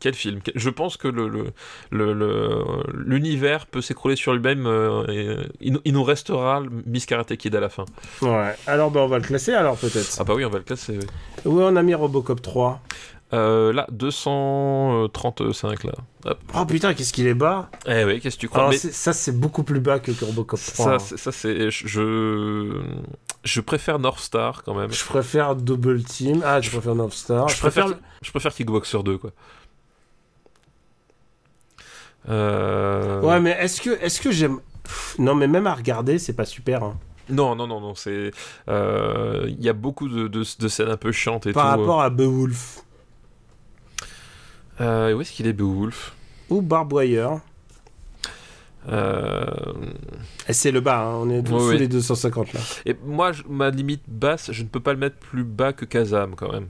quel 0.00 0.14
film 0.14 0.40
Je 0.54 0.70
pense 0.70 0.96
que 0.96 1.06
le, 1.08 1.28
le, 1.28 1.44
le- 1.90 2.12
le- 2.12 2.64
l'univers 2.92 3.66
peut 3.66 3.80
s'écrouler 3.80 4.16
sur 4.16 4.32
lui-même. 4.32 4.66
euh, 4.66 5.04
et 5.08 5.36
il, 5.60 5.78
il 5.84 5.92
nous 5.92 6.02
restera 6.04 6.62
Miss 6.86 7.06
Karate 7.06 7.36
Kid 7.36 7.54
à 7.54 7.60
la 7.60 7.68
fin. 7.68 7.84
Ouais. 8.20 8.54
Alors, 8.66 8.90
bah, 8.90 9.00
on 9.00 9.06
va 9.08 9.18
le 9.18 9.24
classer 9.24 9.52
alors 9.54 9.76
peut-être. 9.76 10.16
Ah 10.18 10.24
bah 10.24 10.34
oui, 10.34 10.44
on 10.44 10.50
va 10.50 10.58
le 10.58 10.64
classer. 10.64 10.98
oui. 10.98 11.06
Où 11.44 11.60
on 11.60 11.74
a 11.76 11.82
mis 11.82 11.94
Robocop 11.94 12.40
3 12.42 12.80
Euh, 13.34 13.72
là, 13.72 13.86
235 13.90 15.84
là. 15.84 15.92
Hop. 16.26 16.38
Oh 16.54 16.66
putain, 16.66 16.92
qu'est-ce 16.92 17.12
qu'il 17.14 17.26
est 17.26 17.32
bas 17.34 17.70
Eh 17.86 18.04
oui, 18.04 18.20
qu'est-ce 18.20 18.36
que 18.36 18.40
tu 18.42 18.48
crois? 18.48 18.60
Alors, 18.60 18.70
Mais 18.72 18.76
c'est- 18.76 18.92
Ça, 18.92 19.12
c'est 19.14 19.32
beaucoup 19.32 19.62
plus 19.62 19.80
bas 19.80 19.98
que, 20.00 20.12
Robocop 20.22 20.60
3. 20.60 20.84
ça, 20.84 20.92
hein. 20.94 20.98
c'est- 20.98 21.16
ça 21.16 21.32
c'est 21.32 21.70
je 21.70 22.80
je 23.44 23.60
préfère 23.60 23.98
North 23.98 24.20
Star 24.20 24.62
quand 24.64 24.74
même. 24.74 24.92
Je 24.92 25.04
préfère 25.04 25.56
Double 25.56 26.02
Team. 26.04 26.42
Ah, 26.44 26.60
je 26.60 26.70
préfère 26.70 26.94
North 26.94 27.14
Star. 27.14 27.48
Je 27.48 27.58
préfère, 27.58 27.88
je 28.20 28.30
préfère 28.30 28.52
Kickboxer 28.54 29.02
2 29.02 29.16
quoi. 29.18 29.30
Euh... 32.28 33.20
Ouais, 33.22 33.40
mais 33.40 33.50
est-ce 33.58 33.80
que, 33.80 33.90
est-ce 34.02 34.20
que 34.20 34.30
j'aime? 34.30 34.58
Non, 35.18 35.34
mais 35.34 35.48
même 35.48 35.66
à 35.66 35.74
regarder, 35.74 36.18
c'est 36.18 36.34
pas 36.34 36.44
super. 36.44 36.82
hein. 36.84 36.96
Non, 37.28 37.54
non, 37.54 37.66
non, 37.66 37.80
non, 37.80 37.94
c'est. 37.94 38.30
euh, 38.68 39.46
Il 39.48 39.62
y 39.64 39.68
a 39.68 39.72
beaucoup 39.72 40.08
de, 40.08 40.28
de, 40.28 40.44
de 40.58 40.68
scènes 40.68 40.88
un 40.90 40.96
peu 40.96 41.12
chiantes 41.12 41.46
et 41.46 41.52
Par 41.52 41.74
tout. 41.74 41.80
rapport 41.80 42.02
à 42.02 42.10
Beowulf 42.10 42.80
Euh, 44.82 45.14
où 45.14 45.20
est-ce 45.20 45.32
qu'il 45.32 45.46
est, 45.46 45.52
Beowulf? 45.52 46.14
Ou 46.50 46.60
Barbwire. 46.60 47.40
euh... 48.88 49.44
Et 50.48 50.52
c'est 50.52 50.72
le 50.72 50.80
bas, 50.80 51.02
hein, 51.04 51.14
on 51.22 51.30
est 51.30 51.38
Ouais, 51.48 51.58
sous 51.58 51.68
ouais. 51.68 51.78
les 51.78 51.88
250 51.88 52.52
là. 52.52 52.60
Et 52.84 52.96
moi, 53.04 53.32
je- 53.32 53.42
ma 53.48 53.70
limite 53.70 54.02
basse, 54.08 54.50
je 54.52 54.62
ne 54.62 54.68
peux 54.68 54.80
pas 54.80 54.92
le 54.92 54.98
mettre 54.98 55.16
plus 55.16 55.44
bas 55.44 55.72
que 55.72 55.84
Kazam 55.84 56.34
quand 56.34 56.50
même. 56.52 56.68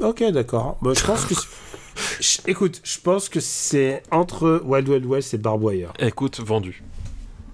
Ok, 0.00 0.22
d'accord. 0.32 0.76
Bah, 0.82 0.90
je 0.96 1.04
pense 1.04 1.24
que. 1.24 1.34
Je- 2.20 2.40
Écoute, 2.46 2.82
je 2.84 2.98
pense 3.00 3.30
que 3.30 3.40
c'est 3.40 4.02
entre 4.10 4.60
Wild 4.66 4.86
Wild 4.86 5.06
West 5.06 5.32
et 5.32 5.38
Barbwire. 5.38 5.94
Écoute, 5.98 6.40
vendu. 6.40 6.82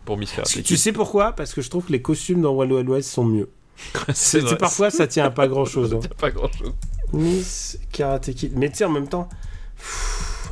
Pour 0.05 0.17
Miss 0.19 0.33
Karate 0.33 0.65
Tu 0.65 0.77
sais 0.77 0.91
pourquoi? 0.91 1.31
Parce 1.31 1.55
que 1.55 1.63
je 1.63 1.71
trouve 1.71 1.85
que 1.85 1.93
les 1.93 2.03
costumes 2.03 2.41
dans 2.43 2.53
Wild 2.53 2.73
Wild 2.73 2.89
West 2.89 3.09
sont 3.11 3.25
mieux. 3.25 3.49
c'est 4.13 4.59
parfois 4.59 4.91
ça 4.91 5.07
tient 5.07 5.25
à 5.27 5.31
pas 5.31 5.47
grand 5.49 5.65
chose. 5.65 5.91
ça 5.93 5.99
tient 5.99 6.17
pas 6.19 6.31
grand 6.33 6.51
chose. 6.51 6.73
Miss 7.13 7.79
Karate 7.93 8.33
Kid. 8.35 8.55
Mais 8.57 8.69
tu 8.71 8.79
sais, 8.79 8.85
en 8.85 8.91
même 8.91 9.07
temps. 9.09 9.29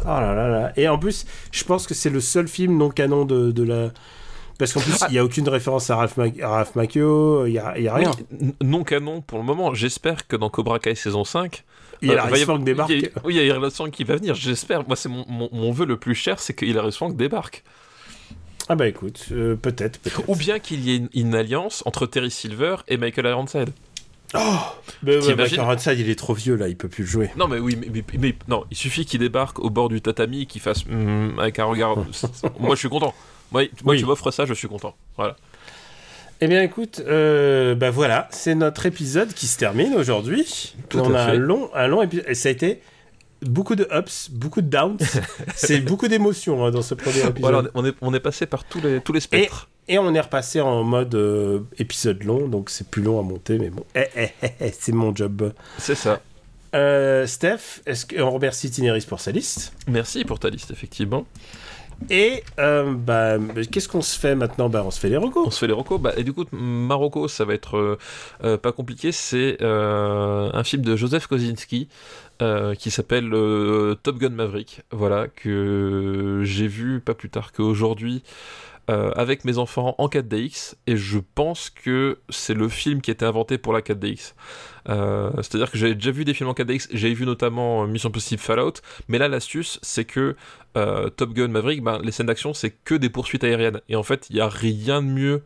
Oh 0.05 0.09
là 0.09 0.35
là 0.35 0.48
là. 0.48 0.73
Et 0.77 0.89
en 0.89 0.98
plus, 0.98 1.27
je 1.52 1.62
pense 1.65 1.86
que 1.86 1.94
c'est 1.94 2.11
le 2.11 2.20
seul 2.20 2.48
film 2.48 2.77
non 2.78 2.90
canon 2.90 3.24
de, 3.24 3.51
de 3.51 3.62
la. 3.62 3.90
Parce 4.59 4.73
qu'en 4.74 4.81
plus, 4.81 4.94
il 5.09 5.12
n'y 5.12 5.19
a 5.19 5.24
aucune 5.24 5.48
référence 5.48 5.89
à 5.90 5.97
Ralph, 5.97 6.16
Mac- 6.19 6.39
à 6.40 6.48
Ralph 6.48 6.74
Macchio, 6.74 7.47
il 7.47 7.52
n'y 7.52 7.59
a, 7.59 7.73
rien. 7.94 8.11
Non 8.62 8.85
canon 8.85 9.20
pour 9.23 9.39
le 9.39 9.44
moment. 9.44 9.73
J'espère 9.74 10.27
que 10.27 10.36
dans 10.36 10.51
Cobra 10.51 10.78
Kai 10.78 10.94
saison 10.94 11.24
5, 11.24 11.65
Il 12.02 12.09
y 12.09 12.15
a 12.15 12.24
euh, 12.27 12.28
va 12.28 12.39
y 12.39 12.44
Fang 12.44 12.59
débarque. 12.59 12.90
il 12.90 13.02
y 13.02 13.07
a- 13.07 13.11
Oui, 13.24 13.35
il 13.35 13.36
y 13.36 13.40
a 13.40 13.44
Hilary 13.44 13.70
Swank 13.70 13.90
qui 13.93 14.05
va 14.05 14.16
venir. 14.16 14.35
J'espère. 14.35 14.86
Moi, 14.86 14.97
c'est 14.97 15.09
mon, 15.09 15.24
mon, 15.28 15.48
mon 15.52 15.73
vœu 15.73 15.86
le 15.86 15.97
plus 15.97 16.15
cher, 16.15 16.40
c'est 16.40 16.52
que 16.52 16.65
Hilary 16.66 16.93
Swank 16.93 17.16
débarque. 17.16 17.62
Ah 18.69 18.77
bah 18.77 18.86
écoute, 18.86 19.27
euh, 19.32 19.57
peut-être, 19.57 19.98
peut-être. 19.98 20.23
Ou 20.28 20.36
bien 20.36 20.59
qu'il 20.61 20.81
y 20.81 20.93
ait 20.93 20.97
une, 20.97 21.09
une 21.15 21.35
alliance 21.35 21.82
entre 21.86 22.07
Terry 22.07 22.31
Silver 22.31 22.77
et 22.86 22.97
Michael 22.98 23.27
Ironside. 23.27 23.70
Mais 25.02 25.16
ouais, 25.16 25.94
il 25.97 26.11
est 26.11 26.19
trop 26.19 26.35
vieux 26.35 26.55
là, 26.55 26.69
il 26.69 26.77
peut 26.77 26.89
plus 26.89 27.05
le 27.05 27.09
jouer. 27.09 27.31
Non, 27.36 27.48
mais 27.48 27.59
oui, 27.59 27.77
mais, 27.77 27.89
mais- 27.93 28.19
mais- 28.19 28.35
non, 28.48 28.65
il 28.70 28.77
suffit 28.77 29.05
qu'il 29.05 29.20
débarque 29.20 29.59
au 29.59 29.70
bord 29.70 29.89
du 29.89 30.01
tatami, 30.01 30.47
qu'il 30.47 30.61
fasse 30.61 30.85
hmm, 30.86 31.39
avec 31.39 31.59
un 31.59 31.65
regard. 31.65 31.97
moi, 32.61 32.74
je 32.74 32.81
suis 32.81 32.89
content. 32.89 33.15
Moi, 33.51 33.62
moi 33.85 33.94
Oui. 33.94 33.98
tu 33.98 34.07
m'offres 34.07 34.31
ça, 34.31 34.47
je 34.47 34.55
suis 34.55 34.69
content. 34.69 34.94
Voilà. 35.16 35.36
Eh 36.43 36.47
bien 36.47 36.62
écoute, 36.62 37.02
euh, 37.07 37.74
bah 37.74 37.90
voilà, 37.90 38.27
c'est 38.31 38.55
notre 38.55 38.86
épisode 38.86 39.35
qui 39.35 39.47
se 39.47 39.59
termine 39.59 39.94
aujourd'hui. 39.94 40.74
On 40.94 41.12
a 41.12 41.27
fait. 41.27 41.32
un 41.32 41.35
long, 41.35 41.70
un 41.74 41.86
long 41.86 42.01
épisode. 42.01 42.24
Et 42.28 42.35
ça 42.35 42.48
a 42.48 42.52
été 42.52 42.81
beaucoup 43.43 43.75
de 43.77 43.89
ups, 43.97 44.31
beaucoup 44.31 44.61
de 44.62 44.69
downs. 44.69 44.99
c'est 45.55 45.81
beaucoup 45.81 46.09
d'émotions 46.09 46.65
hein, 46.65 46.71
dans 46.71 46.83
ce 46.83 46.95
premier 46.95 47.21
épisode. 47.21 47.39
Voilà, 47.41 47.62
on 47.75 47.85
est, 47.85 47.95
on 48.01 48.15
est 48.15 48.21
passé 48.21 48.47
par 48.47 48.65
tous 48.65 48.81
les, 48.81 49.01
tous 49.01 49.12
les 49.12 49.21
spectres. 49.21 49.69
Et 49.89 49.99
on 49.99 50.15
est 50.15 50.21
repassé 50.21 50.61
en 50.61 50.85
mode 50.85 51.15
euh, 51.17 51.61
épisode 51.79 52.23
long, 52.23 52.47
donc 52.47 52.71
c'est 52.71 52.89
plus 52.89 53.03
long 53.03 53.19
à 53.19 53.23
monter, 53.23 53.59
mais 53.59 53.71
bon, 53.71 53.85
Eh, 53.97 54.07
eh, 54.17 54.29
eh, 54.61 54.73
c'est 54.79 54.93
mon 54.93 55.15
job. 55.15 55.53
C'est 55.79 55.97
ça. 55.97 56.21
Euh, 56.77 57.27
Steph, 57.27 57.81
est-ce 57.87 58.07
qu'on 58.07 58.31
remercie 58.31 58.71
Tineris 58.71 59.05
pour 59.09 59.19
sa 59.19 59.33
liste 59.33 59.73
Merci 59.89 60.25
pour 60.25 60.39
ta 60.39 60.49
liste, 60.49 60.71
effectivement. 60.71 61.27
Et 62.09 62.45
euh, 62.59 62.95
bah, 62.95 63.37
qu'est-ce 63.71 63.89
qu'on 63.89 64.01
se 64.01 64.19
fait 64.19 64.35
maintenant? 64.35 64.69
Bah, 64.71 64.83
On 64.87 64.91
se 64.91 64.99
fait 65.01 65.09
les 65.11 65.19
On 65.19 65.23
recos. 65.23 65.53
se 65.53 65.59
fait 65.59 65.67
les 65.67 65.73
recos. 65.75 66.01
Bah, 66.01 66.12
et 66.17 66.23
du 66.25 66.33
coup, 66.33 66.45
Marocco, 66.53 67.29
ça 67.29 67.45
va 67.45 67.53
être 67.55 67.99
euh, 68.45 68.57
pas 68.57 68.73
compliqué. 68.73 69.12
C'est 69.12 69.59
euh, 69.61 70.49
un 70.53 70.65
film 70.65 70.83
de 70.83 70.97
Joseph 70.97 71.27
Kosinski 71.27 71.89
euh, 72.43 72.75
qui 72.75 72.91
s'appelle 72.91 73.33
euh, 73.35 73.95
Top 73.95 74.19
Gun 74.19 74.31
Maverick. 74.31 74.83
Voilà, 74.91 75.29
que 75.29 76.41
j'ai 76.45 76.67
vu 76.67 77.01
pas 77.01 77.15
plus 77.15 77.31
tard 77.31 77.53
qu'aujourd'hui 77.53 78.23
euh, 78.89 79.11
avec 79.15 79.45
mes 79.45 79.59
enfants 79.59 79.95
en 79.99 80.09
4DX. 80.09 80.75
Et 80.87 80.97
je 80.97 81.19
pense 81.35 81.71
que 81.71 82.19
c'est 82.29 82.55
le 82.55 82.69
film 82.69 83.01
qui 83.03 83.11
a 83.11 83.12
été 83.12 83.25
inventé 83.25 83.59
pour 83.59 83.73
la 83.73 83.81
4DX. 83.83 84.35
Euh, 84.89 85.31
C'est-à-dire 85.37 85.71
que 85.71 85.79
j'avais 85.79 85.95
déjà 85.95 86.11
vu 86.11 86.25
des 86.25 86.35
films 86.35 86.49
en 86.49 86.55
4DX. 86.55 86.89
J'avais 86.93 87.15
vu 87.15 87.27
notamment 87.27 87.87
Mission 87.87 88.09
Impossible 88.09 88.41
Fallout. 88.41 88.75
Mais 89.09 89.19
là, 89.19 89.29
l'astuce, 89.29 89.79
c'est 89.83 90.05
que 90.05 90.35
Top 90.75 91.35
Gun 91.35 91.49
Maverick, 91.49 91.83
ben, 91.83 92.01
les 92.03 92.11
scènes 92.12 92.27
d'action, 92.27 92.55
c'est 92.55 92.71
que 92.71 92.95
des 92.95 93.11
poursuites 93.11 93.45
aériennes. 93.45 93.81
Et 93.89 93.97
en 93.97 94.03
fait, 94.03 94.29
il 94.31 94.37
n'y 94.37 94.43
a 94.43 94.49
rien 94.49 95.03
de 95.03 95.09
mieux 95.09 95.43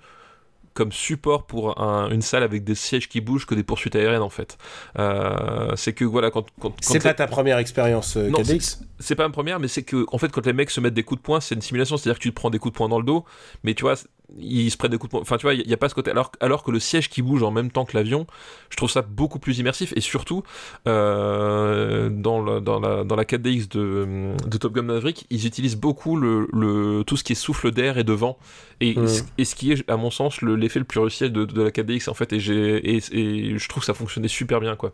comme 0.75 0.93
support 0.93 1.47
pour 1.47 1.81
un- 1.81 2.11
une 2.11 2.21
salle 2.23 2.43
avec 2.43 2.65
des 2.65 2.75
sièges 2.75 3.09
qui 3.09 3.21
bougent 3.21 3.47
que 3.47 3.55
des 3.55 3.63
poursuites 3.63 3.95
aériennes 3.97 4.23
en 4.23 4.29
fait. 4.29 4.59
Euh, 4.99 5.71
c'est 5.77 5.93
que 5.93 6.05
voilà 6.05 6.31
quand, 6.31 6.47
quand, 6.61 6.71
quand 6.71 6.75
C'est 6.81 7.03
pas 7.03 7.15
ta 7.15 7.27
première 7.27 7.59
expérience 7.59 8.17
euh, 8.17 8.29
Non, 8.29 8.41
4DX 8.41 8.79
c'est 9.01 9.15
pas 9.17 9.25
une 9.27 9.33
première, 9.33 9.59
mais 9.61 9.69
c'est 9.69 9.83
que 9.83 10.05
en 10.13 10.19
fait 10.19 10.31
quand 10.31 10.45
les 10.47 10.53
mecs 10.53 10.71
se 10.71 10.81
mettent 10.81 10.95
des 10.95 11.03
coups 11.03 11.21
de 11.21 11.25
poing, 11.25 11.41
c'est 11.41 11.55
une 11.55 11.61
simulation, 11.63 11.97
c'est-à-dire 11.97 12.19
que 12.19 12.23
tu 12.23 12.31
te 12.31 12.35
prends 12.35 12.51
des 12.51 12.59
coups 12.59 12.73
de 12.73 12.77
poing 12.77 12.89
dans 12.89 12.99
le 12.99 13.05
dos, 13.05 13.25
mais 13.65 13.75
tu 13.75 13.83
vois 13.83 13.95
ils 14.39 14.71
se 14.71 14.77
prennent 14.77 14.91
des 14.91 14.99
coups 14.99 15.09
de 15.11 15.13
poing. 15.13 15.21
Enfin 15.21 15.37
tu 15.37 15.43
vois 15.43 15.55
il 15.55 15.69
y, 15.69 15.73
a 15.75 15.77
pas 15.77 15.89
ce 15.89 15.95
côté 15.95 16.11
alors 16.11 16.33
alors 16.41 16.65
que 16.65 16.71
le 16.71 16.81
siège 16.81 17.09
qui 17.11 17.23
bouge 17.23 17.43
en 17.43 17.51
même 17.51 17.71
temps 17.71 17.85
que 17.85 17.97
l'avion, 17.97 18.27
je 18.71 18.77
trouve 18.77 18.91
ça 18.91 19.03
beaucoup 19.03 19.39
plus 19.39 19.59
immersif 19.59 19.93
et 19.97 20.01
surtout 20.01 20.43
euh, 20.89 22.09
dans, 22.11 22.41
le- 22.41 22.61
dans 22.61 22.81
la 22.81 23.05
dans 23.05 23.17
la 23.17 23.25
4DX 23.25 23.69
de, 23.71 24.35
de 24.49 24.59
Top 24.59 24.73
Gun 24.73 24.83
Maverick, 24.83 25.27
ils 25.31 25.47
utilisent 25.47 25.77
beaucoup 25.77 26.17
le, 26.17 26.49
le 26.53 27.05
tout 27.05 27.17
ce 27.17 27.25
qui 27.25 27.33
est 27.33 27.37
souffle 27.37 27.71
d'air 27.71 27.99
et 27.99 28.05
de 28.05 28.13
vent 28.13 28.39
et, 28.81 28.97
et 29.39 29.45
ce 29.45 29.55
qui 29.55 29.73
est 29.73 29.89
à 29.91 29.97
mon 29.97 30.11
sens 30.11 30.41
le- 30.43 30.57
l'effet 30.57 30.79
le 30.79 30.85
plus 30.85 31.01
réussi 31.01 31.31
de, 31.31 31.45
de 31.45 31.63
la 31.63 31.71
4DX 31.71 32.09
en 32.11 32.15
fait 32.15 32.33
et 32.33 32.41
j'ai 32.41 32.97
et, 32.97 33.03
et 33.13 33.59
je 33.59 33.69
trouve 33.69 33.83
que 33.83 33.87
ça 33.87 33.95
fonctionnait 33.95 34.29
super 34.29 34.61
bien 34.61 34.77
quoi. 34.77 34.93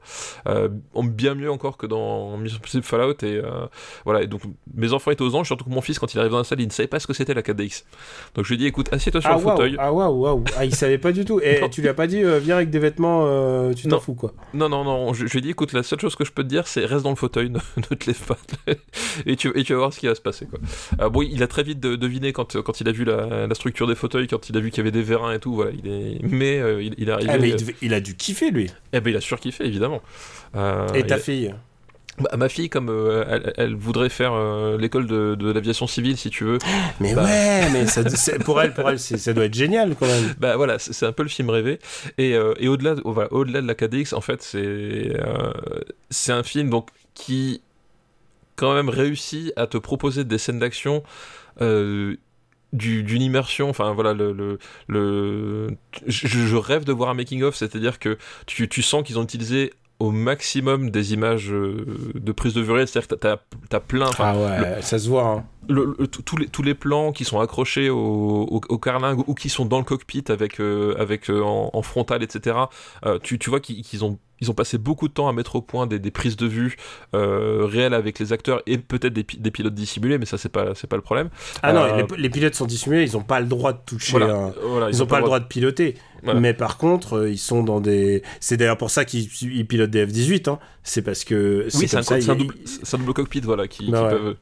Euh, 0.48 0.68
bien 1.02 1.34
mieux 1.34 1.50
encore 1.50 1.76
que 1.76 1.86
dans 1.86 2.36
Mission 2.38 2.58
Impossible 2.58 2.84
Fallout 2.84 3.14
et 3.22 3.36
euh, 3.36 3.66
voilà, 4.04 4.22
et 4.22 4.26
donc 4.26 4.42
mes 4.74 4.92
enfants 4.92 5.10
étaient 5.10 5.22
aux 5.22 5.34
anges, 5.34 5.46
surtout 5.46 5.64
que 5.64 5.70
mon 5.70 5.80
fils, 5.80 5.98
quand 5.98 6.12
il 6.14 6.18
arrive 6.20 6.30
dans 6.32 6.38
la 6.38 6.44
salle, 6.44 6.60
il 6.60 6.66
ne 6.66 6.72
savait 6.72 6.86
pas 6.86 7.00
ce 7.00 7.06
que 7.06 7.12
c'était 7.12 7.34
la 7.34 7.42
4DX. 7.42 7.84
Donc 8.34 8.44
je 8.44 8.50
lui 8.50 8.54
ai 8.54 8.58
dit, 8.58 8.66
écoute, 8.66 8.92
assieds-toi 8.92 9.19
sur 9.20 9.30
Ah 9.30 9.36
le 9.38 9.42
waouh, 9.44 9.50
fauteuil. 9.56 9.76
ah 9.78 9.92
waouh, 9.92 10.20
waouh. 10.22 10.44
Ah, 10.56 10.64
il 10.64 10.74
savait 10.74 10.98
pas 10.98 11.12
du 11.12 11.24
tout. 11.24 11.40
Et 11.40 11.60
tu 11.70 11.80
lui 11.80 11.88
as 11.88 11.94
pas 11.94 12.06
dit, 12.06 12.22
euh, 12.22 12.38
viens 12.38 12.56
avec 12.56 12.70
des 12.70 12.78
vêtements, 12.78 13.24
euh, 13.26 13.72
tu 13.74 13.88
t'en 13.88 14.00
fous 14.00 14.14
quoi. 14.14 14.32
Non, 14.54 14.68
non, 14.68 14.84
non, 14.84 15.12
je, 15.14 15.26
je 15.26 15.32
lui 15.32 15.38
ai 15.38 15.42
dit, 15.42 15.50
écoute, 15.50 15.72
la 15.72 15.82
seule 15.82 16.00
chose 16.00 16.16
que 16.16 16.24
je 16.24 16.32
peux 16.32 16.42
te 16.42 16.48
dire, 16.48 16.66
c'est 16.66 16.84
reste 16.84 17.04
dans 17.04 17.10
le 17.10 17.16
fauteuil, 17.16 17.50
ne, 17.50 17.58
ne 17.76 17.94
te 17.96 18.06
lève 18.06 18.20
pas. 18.26 18.36
et, 19.26 19.36
tu, 19.36 19.52
et 19.58 19.62
tu 19.64 19.72
vas 19.72 19.78
voir 19.80 19.92
ce 19.92 20.00
qui 20.00 20.06
va 20.06 20.14
se 20.14 20.20
passer. 20.20 20.46
Quoi. 20.46 20.58
Euh, 21.00 21.08
bon, 21.08 21.22
il 21.22 21.42
a 21.42 21.46
très 21.46 21.62
vite 21.62 21.80
de- 21.80 21.96
deviné 21.96 22.32
quand, 22.32 22.60
quand 22.62 22.80
il 22.80 22.88
a 22.88 22.92
vu 22.92 23.04
la, 23.04 23.46
la 23.46 23.54
structure 23.54 23.86
des 23.86 23.94
fauteuils, 23.94 24.26
quand 24.28 24.48
il 24.48 24.56
a 24.56 24.60
vu 24.60 24.70
qu'il 24.70 24.78
y 24.78 24.80
avait 24.80 24.90
des 24.90 25.02
vérins 25.02 25.32
et 25.32 25.38
tout, 25.38 25.54
voilà, 25.54 25.70
il 25.72 25.90
est... 25.90 26.18
mais 26.22 26.56
il, 26.84 26.94
il 26.98 27.08
est 27.08 27.12
arrivé. 27.12 27.30
Ah, 27.32 27.38
mais 27.38 27.48
il, 27.50 27.56
devait- 27.56 27.76
il 27.82 27.94
a 27.94 28.00
dû 28.00 28.16
kiffer 28.16 28.50
lui. 28.50 28.70
eh 28.92 29.00
ben, 29.00 29.10
il 29.10 29.16
a 29.16 29.20
surkiffé, 29.20 29.64
évidemment. 29.66 30.00
Euh, 30.56 30.86
Et 30.94 31.04
ta 31.06 31.16
il 31.16 31.22
fille? 31.22 31.54
Bah, 32.18 32.36
ma 32.36 32.48
fille, 32.48 32.68
comme 32.68 32.88
euh, 32.90 33.24
elle, 33.28 33.52
elle 33.56 33.74
voudrait 33.76 34.08
faire 34.10 34.32
euh, 34.34 34.76
l'école 34.76 35.06
de, 35.06 35.36
de 35.36 35.50
l'aviation 35.50 35.86
civile, 35.86 36.16
si 36.18 36.28
tu 36.28 36.44
veux, 36.44 36.58
Mais 37.00 37.14
Bah. 37.14 37.24
ouais, 37.24 37.70
mais 37.72 37.86
ça, 37.86 38.02
pour 38.44 38.60
elle, 38.60 38.74
pour 38.74 38.90
elle, 38.90 38.98
c'est- 38.98 39.16
ça 39.16 39.32
doit 39.32 39.44
être 39.46 39.54
génial 39.54 39.94
quand 39.98 40.06
même. 40.06 40.34
Bah 40.38 40.56
voilà, 40.56 40.78
c'est 40.78 41.06
un 41.06 41.12
peu 41.12 41.22
le 41.22 41.28
film 41.30 41.48
rêvé. 41.50 41.78
Et, 42.18 42.34
euh, 42.34 42.52
et 42.58 42.68
au-delà 42.68 42.94
de, 42.96 43.02
voilà, 43.04 43.32
au-delà 43.32 43.62
de 43.62 43.66
la 43.66 43.74
KDX, 43.74 44.12
en 44.12 44.20
fait, 44.20 44.42
c'est 44.42 45.12
c'est 46.10 46.32
un 46.32 46.42
film 46.42 46.68
donc 46.68 46.88
qui 47.14 47.62
quand 48.56 48.74
même 48.74 48.90
réussit 48.90 49.52
à 49.56 49.66
te 49.66 49.78
proposer 49.78 50.24
des 50.24 50.36
scènes 50.38 50.58
d'action. 50.58 51.02
du- 52.72 53.02
d'une 53.02 53.22
immersion, 53.22 53.68
enfin 53.68 53.92
voilà, 53.92 54.12
le, 54.14 54.32
le, 54.32 54.58
le- 54.86 55.66
je, 56.06 56.28
je 56.28 56.56
rêve 56.56 56.84
de 56.84 56.92
voir 56.92 57.10
un 57.10 57.14
making 57.14 57.42
of, 57.42 57.56
c'est-à-dire 57.56 57.98
que 57.98 58.16
tu, 58.46 58.68
tu 58.68 58.82
sens 58.82 59.02
qu'ils 59.04 59.18
ont 59.18 59.24
utilisé 59.24 59.72
au 60.00 60.10
maximum 60.10 60.90
des 60.90 61.12
images 61.12 61.52
euh, 61.52 61.84
de 62.14 62.32
prise 62.32 62.54
de 62.54 62.60
vue 62.62 62.72
réelle, 62.72 62.88
c'est-à-dire 62.88 63.08
que 63.08 63.14
t'as, 63.14 63.36
t'as- 63.68 63.80
plein, 63.80 64.10
Ah 64.18 64.34
ouais, 64.36 64.82
ça 64.82 64.98
se 64.98 65.08
voit. 65.08 65.26
hein. 65.26 65.44
le- 65.68 65.94
le- 65.98 66.06
tous 66.08 66.36
les, 66.36 66.46
tous 66.48 66.62
les 66.62 66.74
plans 66.74 67.12
qui 67.12 67.24
sont 67.24 67.38
accrochés 67.38 67.90
au, 67.90 67.96
au, 68.50 68.60
au 68.68 68.78
carlingue 68.78 69.22
ou 69.28 69.34
qui 69.34 69.48
sont 69.48 69.64
dans 69.66 69.78
le 69.78 69.84
cockpit 69.84 70.24
avec, 70.28 70.58
euh, 70.60 70.94
avec 70.98 71.30
euh, 71.30 71.42
en, 71.42 71.70
en 71.72 71.82
frontal, 71.82 72.22
etc. 72.22 72.56
euh, 73.06 73.18
tu, 73.22 73.38
tu 73.38 73.50
vois 73.50 73.60
qu'ils 73.60 73.82
qu'ils 73.82 74.04
ont 74.04 74.18
ils 74.40 74.50
ont 74.50 74.54
passé 74.54 74.78
beaucoup 74.78 75.08
de 75.08 75.12
temps 75.12 75.28
à 75.28 75.32
mettre 75.32 75.56
au 75.56 75.62
point 75.62 75.86
des, 75.86 75.98
des 75.98 76.10
prises 76.10 76.36
de 76.36 76.46
vue 76.46 76.76
euh, 77.14 77.64
réelles 77.66 77.94
avec 77.94 78.18
les 78.18 78.32
acteurs 78.32 78.62
et 78.66 78.78
peut-être 78.78 79.12
des, 79.12 79.24
pi- 79.24 79.38
des 79.38 79.50
pilotes 79.50 79.74
dissimulés, 79.74 80.18
mais 80.18 80.26
ça 80.26 80.38
c'est 80.38 80.48
pas 80.48 80.74
c'est 80.74 80.86
pas 80.86 80.96
le 80.96 81.02
problème. 81.02 81.28
Ah 81.62 81.72
non, 81.72 81.80
Euh, 81.82 82.02
les, 82.16 82.22
les 82.22 82.30
pilotes 82.30 82.54
sont 82.54 82.66
dissimulés, 82.66 83.04
ils 83.08 83.12
n'ont 83.16 83.22
pas 83.22 83.40
le 83.40 83.46
droit 83.46 83.72
de 83.72 83.78
toucher. 83.84 84.12
Voilà, 84.18 84.34
un- 84.34 84.52
voilà, 84.62 84.90
Ils 84.90 84.98
n'ont 84.98 85.06
pas 85.06 85.18
le 85.18 85.24
droit 85.24 85.40
de 85.40 85.44
piloter. 85.46 85.94
Voilà. 86.22 86.38
Mais 86.40 86.52
par 86.52 86.76
contre, 86.76 87.14
euh, 87.14 87.30
ils 87.30 87.38
sont 87.38 87.62
dans 87.62 87.80
des. 87.80 88.22
C'est 88.40 88.58
d'ailleurs 88.58 88.76
pour 88.76 88.90
ça 88.90 89.06
qu'ils 89.06 89.26
ils 89.42 89.66
pilotent 89.66 89.90
des 89.90 90.04
F-18. 90.06 90.50
Hein. 90.50 90.58
C'est 90.82 91.00
parce 91.00 91.24
que. 91.24 91.66
Oui, 91.74 91.88
c'est 91.88 91.96
un, 91.96 92.02
ça, 92.02 92.18
double, 92.34 92.54
c'est 92.66 92.94
un 92.94 92.98
double 92.98 93.14
cockpit, 93.14 93.40
voilà, 93.40 93.66
qui, 93.68 93.90
Bah 93.90 93.98
qui 93.98 94.04
ouais. 94.04 94.10
peuvent. 94.20 94.36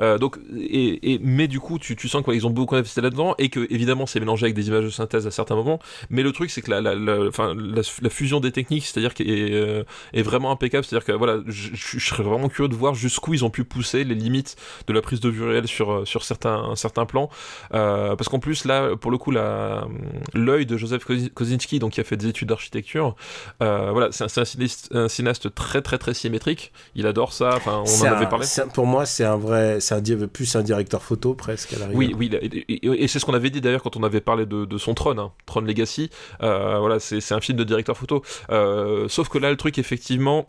Euh, 0.00 0.18
donc, 0.18 0.38
et, 0.56 1.14
et- 1.14 1.20
mais 1.22 1.48
du 1.48 1.60
coup, 1.60 1.78
tu, 1.78 1.96
tu 1.96 2.08
sens 2.08 2.22
qu'ils 2.24 2.46
ont 2.46 2.50
beaucoup 2.50 2.76
investi 2.76 3.00
là-dedans 3.00 3.34
et 3.38 3.48
que 3.48 3.66
évidemment 3.70 4.06
c'est 4.06 4.20
mélangé 4.20 4.44
avec 4.46 4.54
des 4.54 4.68
images 4.68 4.84
de 4.84 4.90
synthèse 4.90 5.26
à 5.26 5.30
certains 5.30 5.54
moments. 5.54 5.78
Mais 6.10 6.22
le 6.22 6.32
truc, 6.32 6.50
c'est 6.50 6.62
que 6.62 6.70
la, 6.70 6.80
la, 6.80 6.94
la, 6.94 7.30
la, 7.34 8.10
fusion 8.10 8.40
des 8.40 8.52
techniques, 8.52 8.86
c'est-à-dire 8.86 9.12
est, 9.20 9.52
euh, 9.52 9.84
est 10.12 10.22
vraiment 10.22 10.50
impeccable. 10.50 10.84
C'est-à-dire 10.84 11.06
que 11.06 11.12
voilà, 11.12 11.38
je, 11.46 11.98
serais 11.98 12.22
vraiment 12.22 12.48
curieux 12.48 12.68
de 12.68 12.74
voir 12.74 12.94
jusqu'où 12.94 13.34
ils 13.34 13.44
ont 13.44 13.50
pu 13.50 13.64
pousser 13.64 14.04
les 14.04 14.14
limites 14.14 14.56
de 14.86 14.92
la 14.92 15.00
prise 15.00 15.20
de 15.20 15.28
vue 15.28 15.44
réelle 15.44 15.68
sur 15.68 15.92
euh, 15.92 16.04
sur 16.04 16.24
certains 16.24 16.74
certains 16.76 17.06
plans. 17.06 17.30
Euh, 17.74 18.16
parce 18.16 18.28
qu'en 18.28 18.38
plus 18.38 18.64
là, 18.64 18.96
pour 18.96 19.10
le 19.10 19.18
coup, 19.18 19.30
l'œil 19.30 20.66
de 20.66 20.76
Joseph 20.76 21.04
Kosinski, 21.34 21.78
donc 21.78 21.92
qui 21.92 22.00
a 22.00 22.04
fait 22.04 22.16
des 22.16 22.28
études 22.28 22.48
d'architecture, 22.48 23.16
euh, 23.62 23.90
voilà, 23.92 24.08
c'est 24.10 24.24
un, 24.24 25.08
cinéaste, 25.08 25.54
très 25.54 25.82
très 25.82 25.98
très 25.98 26.14
symétrique. 26.14 26.72
Il 26.94 27.06
adore 27.06 27.32
ça. 27.32 27.54
Enfin, 27.56 27.82
on 27.86 28.02
en 28.02 28.12
avait 28.12 28.28
parlé. 28.28 28.46
Pour 28.74 28.86
moi, 28.86 29.06
c'est 29.06 29.24
un 29.24 29.36
vrai. 29.36 29.51
C'est 29.80 29.94
un, 29.94 30.26
plus 30.26 30.56
un 30.56 30.62
directeur 30.62 31.02
photo 31.02 31.34
presque 31.34 31.72
à 31.74 31.78
la 31.78 31.88
Oui, 31.88 32.14
oui, 32.18 32.30
et, 32.68 33.08
c'est 33.08 33.18
ce 33.18 33.24
qu'on 33.24 33.34
avait 33.34 33.50
dit 33.50 33.60
d'ailleurs 33.60 33.82
quand 33.82 33.96
on 33.96 34.02
avait 34.02 34.20
parlé 34.20 34.46
de, 34.46 34.64
de 34.64 34.78
son 34.78 34.94
trône, 34.94 35.18
hein, 35.18 35.32
Tron 35.46 35.60
Legacy. 35.60 36.10
Euh, 36.42 36.78
voilà, 36.78 37.00
c'est 37.00 37.20
c'est 37.20 37.34
un 37.34 37.40
film 37.40 37.58
de 37.58 37.64
directeur 37.64 37.96
photo. 37.96 38.22
Euh, 38.50 39.08
sauf 39.08 39.28
que 39.28 39.38
là, 39.38 39.50
le 39.50 39.56
truc, 39.56 39.78
effectivement. 39.78 40.46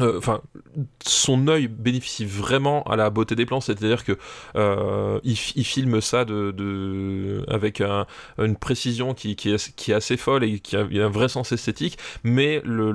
Euh, 0.00 0.18
Enfin, 0.18 0.40
son 1.06 1.46
œil 1.48 1.68
bénéficie 1.68 2.24
vraiment 2.24 2.82
à 2.84 2.96
la 2.96 3.10
beauté 3.10 3.36
des 3.36 3.46
plans, 3.46 3.60
c'est-à-dire 3.60 4.04
que 4.04 4.18
euh, 4.56 5.20
il, 5.22 5.36
fi- 5.36 5.52
il 5.56 5.64
filme 5.64 6.00
ça 6.00 6.24
de, 6.24 7.44
avec 7.48 7.80
un- 7.80 8.06
une 8.38 8.56
précision 8.56 9.14
qui, 9.14 9.32
est, 9.32 9.92
assez 9.92 10.16
folle 10.16 10.44
et 10.44 10.58
qui 10.58 10.76
a, 10.76 10.80
un 10.80 11.08
vrai 11.08 11.28
sens 11.28 11.52
esthétique, 11.52 11.98
mais 12.24 12.60
le, 12.64 12.90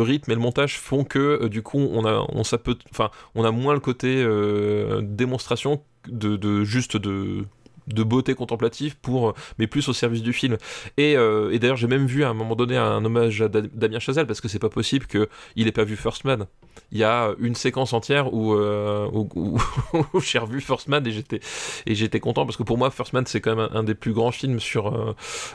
rythme 0.00 0.30
et 0.30 0.34
le 0.34 0.40
montage 0.40 0.78
font 0.78 1.04
que 1.04 1.18
euh, 1.42 1.48
du 1.48 1.62
coup 1.62 1.78
on 1.92 2.04
a 2.04 2.24
on 2.32 2.44
on 3.34 3.44
a 3.44 3.50
moins 3.50 3.74
le 3.74 3.80
côté 3.80 4.24
démonstration 5.02 5.82
de 6.36 6.62
juste 6.64 6.96
de 6.96 7.44
de 7.86 8.02
beauté 8.02 8.34
contemplative 8.34 8.96
pour 8.96 9.34
mais 9.58 9.66
plus 9.66 9.88
au 9.88 9.92
service 9.92 10.22
du 10.22 10.32
film. 10.32 10.56
Et, 10.96 11.16
euh, 11.16 11.50
et 11.52 11.58
d'ailleurs 11.58 11.76
j'ai 11.76 11.86
même 11.86 12.06
vu 12.06 12.24
à 12.24 12.28
un 12.30 12.34
moment 12.34 12.56
donné 12.56 12.76
un 12.76 13.04
hommage 13.04 13.42
à 13.42 13.48
Da- 13.48 13.60
Damien 13.60 13.98
Chazelle 13.98 14.26
parce 14.26 14.40
que 14.40 14.48
c'est 14.48 14.58
pas 14.58 14.68
possible 14.68 15.06
que 15.06 15.28
il 15.56 15.68
ait 15.68 15.72
pas 15.72 15.84
vu 15.84 15.96
First 15.96 16.24
Man. 16.24 16.46
Il 16.92 16.98
y 16.98 17.04
a 17.04 17.34
une 17.38 17.54
séquence 17.54 17.92
entière 17.94 18.32
où, 18.34 18.54
euh, 18.54 19.08
où, 19.12 19.58
j'ai 20.20 20.38
revu 20.38 20.60
First 20.60 20.88
Man 20.88 21.06
et 21.06 21.10
j'étais 21.10 21.40
et 21.86 21.94
j'étais 21.94 22.20
content 22.20 22.44
parce 22.44 22.56
que 22.56 22.62
pour 22.62 22.76
moi 22.78 22.90
First 22.90 23.12
Man 23.12 23.24
c'est 23.26 23.40
quand 23.40 23.56
même 23.56 23.68
un, 23.72 23.82
des 23.82 23.94
plus 23.94 24.12
grands 24.12 24.30
films 24.30 24.60
sur 24.60 24.88
euh, 24.94 25.14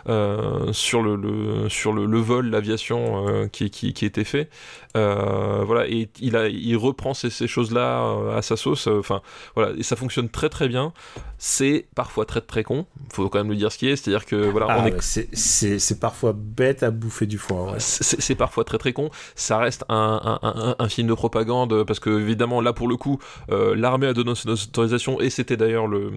euh, 0.09 0.73
sur 0.73 1.01
le, 1.03 1.69
sur 1.69 1.93
le, 1.93 2.19
vol 2.19 2.49
l'aviation 2.49 3.27
euh, 3.27 3.47
qui, 3.47 3.69
qui 3.69 3.93
qui 3.93 4.05
était 4.05 4.23
fait. 4.23 4.49
Euh, 4.97 5.63
voilà 5.65 5.87
et 5.87 6.09
il 6.19 6.75
reprend 6.77 7.13
ces, 7.13 7.29
ces 7.29 7.47
choses 7.47 7.71
là 7.71 8.03
à 8.35 8.41
sa 8.41 8.57
sauce 8.57 8.87
enfin 8.87 9.21
voilà 9.55 9.71
et 9.77 9.83
ça 9.83 9.95
fonctionne 9.95 10.29
très 10.29 10.49
très 10.49 10.67
bien. 10.67 10.93
C'est 11.37 11.87
parfois 11.95 12.20
très 12.25 12.41
très 12.41 12.63
con 12.63 12.85
faut 13.13 13.27
quand 13.29 13.39
même 13.39 13.49
le 13.49 13.55
dire 13.55 13.71
ce 13.71 13.77
qui 13.77 13.87
est 13.87 13.95
c'est 13.95 14.09
à 14.09 14.13
dire 14.13 14.25
que 14.25 14.35
voilà 14.35 14.67
Ah, 14.69 14.79
on 14.81 14.85
est 14.87 14.91
ouais, 14.93 14.97
c'est- 15.01 15.29
c'est 15.33 15.79
c'est 15.79 15.99
parfois 15.99 16.33
bête 16.35 16.83
à 16.83 16.91
bouffer 16.91 17.25
du 17.25 17.37
foin. 17.37 17.71
ouais. 17.73 17.79
c'est 17.79 18.19
c'est 18.21 18.35
parfois 18.35 18.63
très 18.63 18.77
très 18.77 18.93
con. 18.93 19.09
Ça 19.35 19.57
reste 19.57 19.83
un, 19.89 20.39
un, 20.41 20.47
un, 20.47 20.75
un 20.79 20.89
film 20.89 21.07
de 21.07 21.13
propagande 21.13 21.83
parce 21.83 21.99
que 21.99 22.09
évidemment 22.19 22.61
là 22.61 22.73
pour 22.73 22.87
le 22.87 22.95
coup 22.97 23.19
euh, 23.51 23.75
l'armée 23.75 24.07
a 24.07 24.13
donné 24.13 24.33
son 24.35 24.49
autorisation 24.49 25.19
et 25.21 25.29
c'était 25.29 25.57
d'ailleurs 25.57 25.87
le 25.87 26.11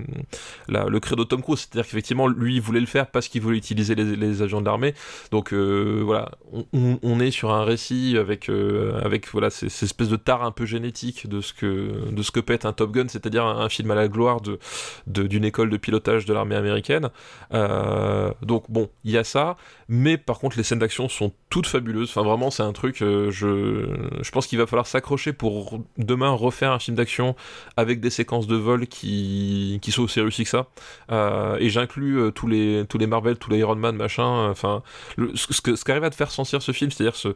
la- 0.68 0.84
le 0.86 1.00
credo 1.00 1.24
de 1.24 1.28
Tom 1.28 1.42
Cruise, 1.42 1.60
c'est-à-dire 1.60 1.84
qu'effectivement 1.88 2.28
lui 2.28 2.56
il 2.56 2.60
voulait 2.60 2.80
le 2.80 2.86
faire 2.86 3.06
parce 3.08 3.28
qu'il 3.28 3.40
voulait 3.42 3.56
utiliser 3.58 3.94
les, 3.94 4.16
les 4.16 4.42
avions 4.42 4.60
de 4.60 4.66
l'armée. 4.66 4.94
Donc 5.30 5.52
euh, 5.52 6.02
voilà, 6.04 6.30
on, 6.72 7.20
est 7.20 7.30
sur 7.30 7.52
un 7.52 7.64
récit 7.64 8.16
avec 8.18 8.48
euh, 8.48 9.00
avec 9.02 9.28
voilà 9.32 9.50
ces, 9.50 9.68
ces 9.68 9.86
espèces 9.86 10.08
de 10.08 10.16
tare 10.16 10.42
un 10.44 10.50
peu 10.50 10.64
génétique 10.66 11.28
de 11.28 11.40
ce 11.40 11.52
que 11.52 12.10
de 12.10 12.22
ce 12.22 12.30
que 12.30 12.40
pète 12.40 12.64
un 12.64 12.72
Top 12.72 12.92
Gun, 12.92 13.06
c'est-à-dire 13.08 13.44
un, 13.44 13.60
un 13.60 13.68
film 13.68 13.90
à 13.90 13.94
la 13.94 14.08
gloire 14.08 14.40
de 14.40 14.58
de- 15.06 15.24
d'une 15.26 15.44
école 15.44 15.70
de 15.70 15.76
pilotage 15.94 16.24
de 16.24 16.34
l'armée 16.34 16.56
américaine. 16.56 17.10
Euh, 17.52 18.32
donc 18.42 18.64
bon, 18.68 18.88
il 19.04 19.12
y 19.12 19.18
a 19.18 19.24
ça, 19.24 19.56
mais 19.88 20.16
par 20.18 20.38
contre 20.38 20.56
les 20.56 20.62
scènes 20.64 20.80
d'action 20.80 21.08
sont 21.08 21.32
toutes 21.50 21.66
fabuleuses. 21.66 22.10
Enfin 22.10 22.22
vraiment 22.22 22.50
c'est 22.50 22.62
un 22.62 22.72
truc, 22.72 23.02
euh, 23.02 23.30
je, 23.30 23.86
je 24.22 24.30
pense 24.30 24.46
qu'il 24.46 24.58
va 24.58 24.66
falloir 24.66 24.86
s'accrocher 24.86 25.32
pour 25.32 25.80
demain 25.98 26.30
refaire 26.30 26.72
un 26.72 26.78
film 26.78 26.96
d'action 26.96 27.36
avec 27.76 28.00
des 28.00 28.10
séquences 28.10 28.46
de 28.46 28.56
vol 28.56 28.86
qui, 28.86 29.78
qui 29.82 29.92
sont 29.92 30.02
aussi 30.02 30.20
réussies 30.20 30.44
que 30.44 30.50
ça. 30.50 30.66
Euh, 31.12 31.56
et 31.60 31.68
j'inclus 31.68 32.32
tous 32.34 32.48
les 32.48 32.84
tous 32.88 32.98
les 32.98 33.06
Marvel, 33.06 33.36
tous 33.36 33.50
les 33.50 33.58
Iron 33.58 33.76
Man, 33.76 33.96
machin. 33.96 34.48
Enfin 34.50 34.82
ce, 35.34 35.60
que 35.60 35.76
ce 35.76 35.84
qu'arrive 35.84 36.04
à 36.04 36.10
te 36.10 36.16
faire 36.16 36.30
sentir 36.30 36.60
ce 36.60 36.72
film, 36.72 36.90
c'est-à-dire 36.90 37.16
ce, 37.16 37.28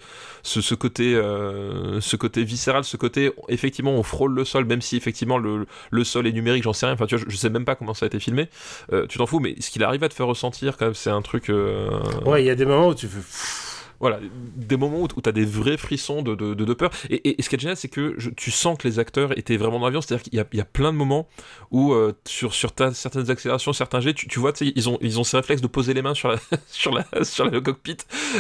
ce, 0.43 0.60
ce 0.60 0.74
côté 0.74 1.14
ce 1.14 2.16
côté 2.16 2.44
viscéral, 2.44 2.85
ce 2.85 2.97
côté 2.97 3.30
effectivement 3.48 3.93
on 3.93 4.02
frôle 4.02 4.35
le 4.35 4.44
sol, 4.44 4.64
même 4.64 4.82
si 4.82 4.97
effectivement 4.97 5.39
le, 5.39 5.66
le 5.90 6.05
sol 6.05 6.26
est 6.26 6.32
numérique, 6.32 6.64
j'en 6.64 6.72
sais 6.72 6.86
rien. 6.86 6.94
Enfin 6.94 7.06
tu 7.06 7.16
vois, 7.16 7.24
je 7.28 7.36
sais 7.36 7.51
même 7.51 7.64
pas 7.64 7.76
comment 7.76 7.94
ça 7.94 8.06
a 8.06 8.09
été 8.09 8.18
filmé. 8.18 8.47
Euh, 8.92 9.06
tu 9.06 9.18
t'en 9.18 9.26
fous, 9.26 9.40
mais 9.40 9.54
ce 9.60 9.70
qu'il 9.70 9.82
arrive 9.84 10.04
à 10.04 10.08
te 10.08 10.14
faire 10.14 10.26
ressentir 10.26 10.76
quand 10.76 10.86
même, 10.86 10.94
c'est 10.94 11.10
un 11.10 11.22
truc. 11.22 11.50
euh, 11.50 11.88
Ouais, 12.24 12.42
il 12.42 12.46
y 12.46 12.50
a 12.50 12.54
des 12.54 12.64
moments 12.66 12.88
où 12.88 12.94
tu 12.94 13.06
fais. 13.08 13.20
voilà, 14.00 14.20
des 14.56 14.76
moments 14.76 15.00
où, 15.00 15.08
tu 15.08 15.28
as 15.28 15.32
des 15.32 15.44
vrais 15.44 15.76
frissons 15.76 16.22
de, 16.22 16.34
de, 16.36 16.54
de, 16.54 16.74
peur. 16.74 16.90
Et, 17.10 17.16
et- 17.16 17.38
et 17.40 17.42
ce 17.42 17.48
qui 17.48 17.56
est 17.56 17.58
génial, 17.58 17.76
c'est 17.76 17.88
que 17.88 18.14
je- 18.16 18.30
tu 18.30 18.50
sens 18.52 18.78
que 18.78 18.86
les 18.86 19.00
acteurs 19.00 19.36
étaient 19.36 19.56
vraiment 19.56 19.80
dans 19.80 19.86
l'avion. 19.86 20.00
C'est-à-dire 20.00 20.22
qu'il 20.22 20.34
y 20.34 20.56
y 20.56 20.60
a 20.60 20.64
plein 20.64 20.92
de 20.92 20.96
moments 20.98 21.26
où, 21.72 21.92
euh, 21.92 22.12
sur, 22.24 22.54
sur 22.54 22.70
ta- 22.72 22.94
certaines 22.94 23.28
accélérations, 23.30 23.72
certains 23.72 24.00
jets, 24.00 24.14
tu, 24.14 24.28
tu 24.28 24.38
vois, 24.38 24.52
ils 24.60 24.88
ont, 24.88 24.98
ils 25.00 25.18
ont 25.18 25.24
ces 25.24 25.36
réflexes 25.38 25.62
de 25.62 25.66
poser 25.66 25.94
les 25.94 26.02
mains 26.02 26.14
sur, 26.14 26.28
la, 26.28 26.36
sur, 26.68 26.94
la, 26.94 27.24
sur 27.24 27.46
le 27.50 27.60
cockpit. 27.60 27.96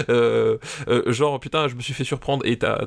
Euh, 0.08 0.58
euh, 0.88 1.12
genre, 1.12 1.40
putain, 1.40 1.66
je 1.66 1.74
me 1.74 1.80
suis 1.80 1.92
fait 1.94 2.04
surprendre. 2.04 2.46
Et 2.46 2.56
t'as. 2.58 2.86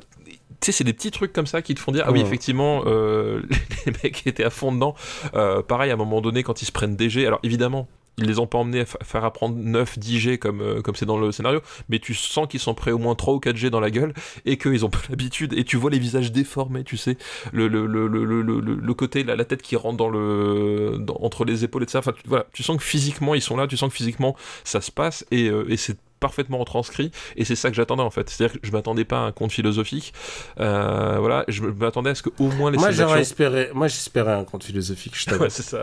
Sais, 0.67 0.71
c'est 0.71 0.83
des 0.83 0.93
petits 0.93 1.11
trucs 1.11 1.33
comme 1.33 1.47
ça 1.47 1.61
qui 1.61 1.73
te 1.75 1.79
font 1.79 1.91
dire, 1.91 2.03
ah 2.07 2.11
oui, 2.11 2.19
effectivement, 2.27 2.83
euh, 2.85 3.41
les 3.85 3.93
mecs 4.03 4.25
étaient 4.27 4.43
à 4.43 4.49
fond 4.49 4.71
dedans. 4.71 4.95
Euh, 5.35 5.61
pareil, 5.61 5.91
à 5.91 5.93
un 5.93 5.97
moment 5.97 6.21
donné, 6.21 6.43
quand 6.43 6.61
ils 6.61 6.65
se 6.65 6.71
prennent 6.71 6.95
des 6.95 7.09
jets, 7.09 7.25
alors 7.25 7.39
évidemment, 7.43 7.87
ils 8.17 8.25
les 8.25 8.39
ont 8.39 8.45
pas 8.45 8.57
emmenés 8.57 8.81
à 8.81 8.85
fa- 8.85 8.99
faire 9.03 9.23
apprendre 9.23 9.55
9, 9.57 9.97
10 9.97 10.19
G 10.19 10.37
comme 10.37 10.59
euh, 10.61 10.81
comme 10.81 10.95
c'est 10.95 11.05
dans 11.05 11.17
le 11.17 11.31
scénario, 11.31 11.61
mais 11.87 11.97
tu 11.97 12.13
sens 12.13 12.45
qu'ils 12.47 12.59
sont 12.59 12.73
prêts 12.73 12.91
au 12.91 12.97
moins 12.97 13.15
3 13.15 13.33
ou 13.33 13.39
4 13.39 13.55
G 13.55 13.69
dans 13.69 13.79
la 13.79 13.89
gueule 13.89 14.13
et 14.45 14.57
qu'ils 14.57 14.85
ont 14.85 14.89
pas 14.89 14.99
l'habitude 15.09 15.53
et 15.53 15.63
tu 15.63 15.77
vois 15.77 15.89
les 15.89 15.97
visages 15.97 16.31
déformés, 16.33 16.83
tu 16.83 16.97
sais, 16.97 17.17
le, 17.53 17.69
le, 17.69 17.85
le, 17.87 18.07
le, 18.07 18.25
le, 18.25 18.41
le- 18.41 18.75
le 18.75 18.93
côté, 18.93 19.23
la, 19.23 19.37
la 19.37 19.45
tête 19.45 19.61
qui 19.61 19.77
rentre 19.77 19.95
dans 19.97 20.09
le 20.09 20.97
dans- 20.99 21.17
entre 21.21 21.45
les 21.45 21.63
épaules 21.63 21.83
et 21.83 21.85
tout 21.85 21.93
ça. 21.93 21.99
Enfin, 21.99 22.11
tu, 22.11 22.21
voilà, 22.27 22.45
tu 22.51 22.63
sens 22.63 22.75
que 22.77 22.83
physiquement 22.83 23.33
ils 23.33 23.41
sont 23.41 23.55
là, 23.55 23.65
tu 23.65 23.77
sens 23.77 23.89
que 23.89 23.95
physiquement 23.95 24.35
ça 24.65 24.81
se 24.81 24.91
passe 24.91 25.25
et, 25.31 25.47
euh, 25.47 25.65
et 25.69 25.77
c'est 25.77 25.97
parfaitement 26.21 26.59
retranscrit 26.59 27.11
et 27.35 27.43
c'est 27.43 27.55
ça 27.57 27.69
que 27.69 27.75
j'attendais 27.75 28.03
en 28.03 28.11
fait 28.11 28.29
c'est 28.29 28.43
à 28.45 28.47
dire 28.47 28.61
que 28.61 28.65
je 28.65 28.71
m'attendais 28.71 29.03
pas 29.03 29.17
à 29.17 29.21
un 29.23 29.31
conte 29.33 29.51
philosophique 29.51 30.13
euh, 30.59 31.17
voilà 31.19 31.43
je 31.49 31.63
m'attendais 31.63 32.11
à 32.11 32.15
ce 32.15 32.21
que 32.21 32.29
au 32.39 32.49
moins 32.51 32.71
les 32.71 32.77
Moi, 32.77 32.91
j'aurais 32.91 33.21
espéré. 33.21 33.69
Moi, 33.73 33.87
j'espérais 33.87 34.33
un 34.33 34.43
conte 34.45 34.63
philosophique. 34.63 35.13
Je 35.17 35.35
ouais 35.35 35.49
c'est 35.49 35.63
ça 35.63 35.81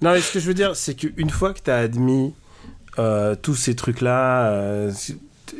Non, 0.00 0.12
mais 0.12 0.20
ce 0.20 0.32
que 0.32 0.40
je 0.40 0.46
veux 0.46 0.54
dire, 0.54 0.74
c'est 0.74 0.94
qu'une 0.94 1.30
fois 1.30 1.52
que 1.52 1.60
tu 1.60 1.70
as 1.70 1.76
admis 1.76 2.34
euh, 2.98 3.34
tous 3.34 3.54
ces 3.54 3.76
trucs-là, 3.76 4.50
euh, 4.50 4.90
c'est- 4.94 5.16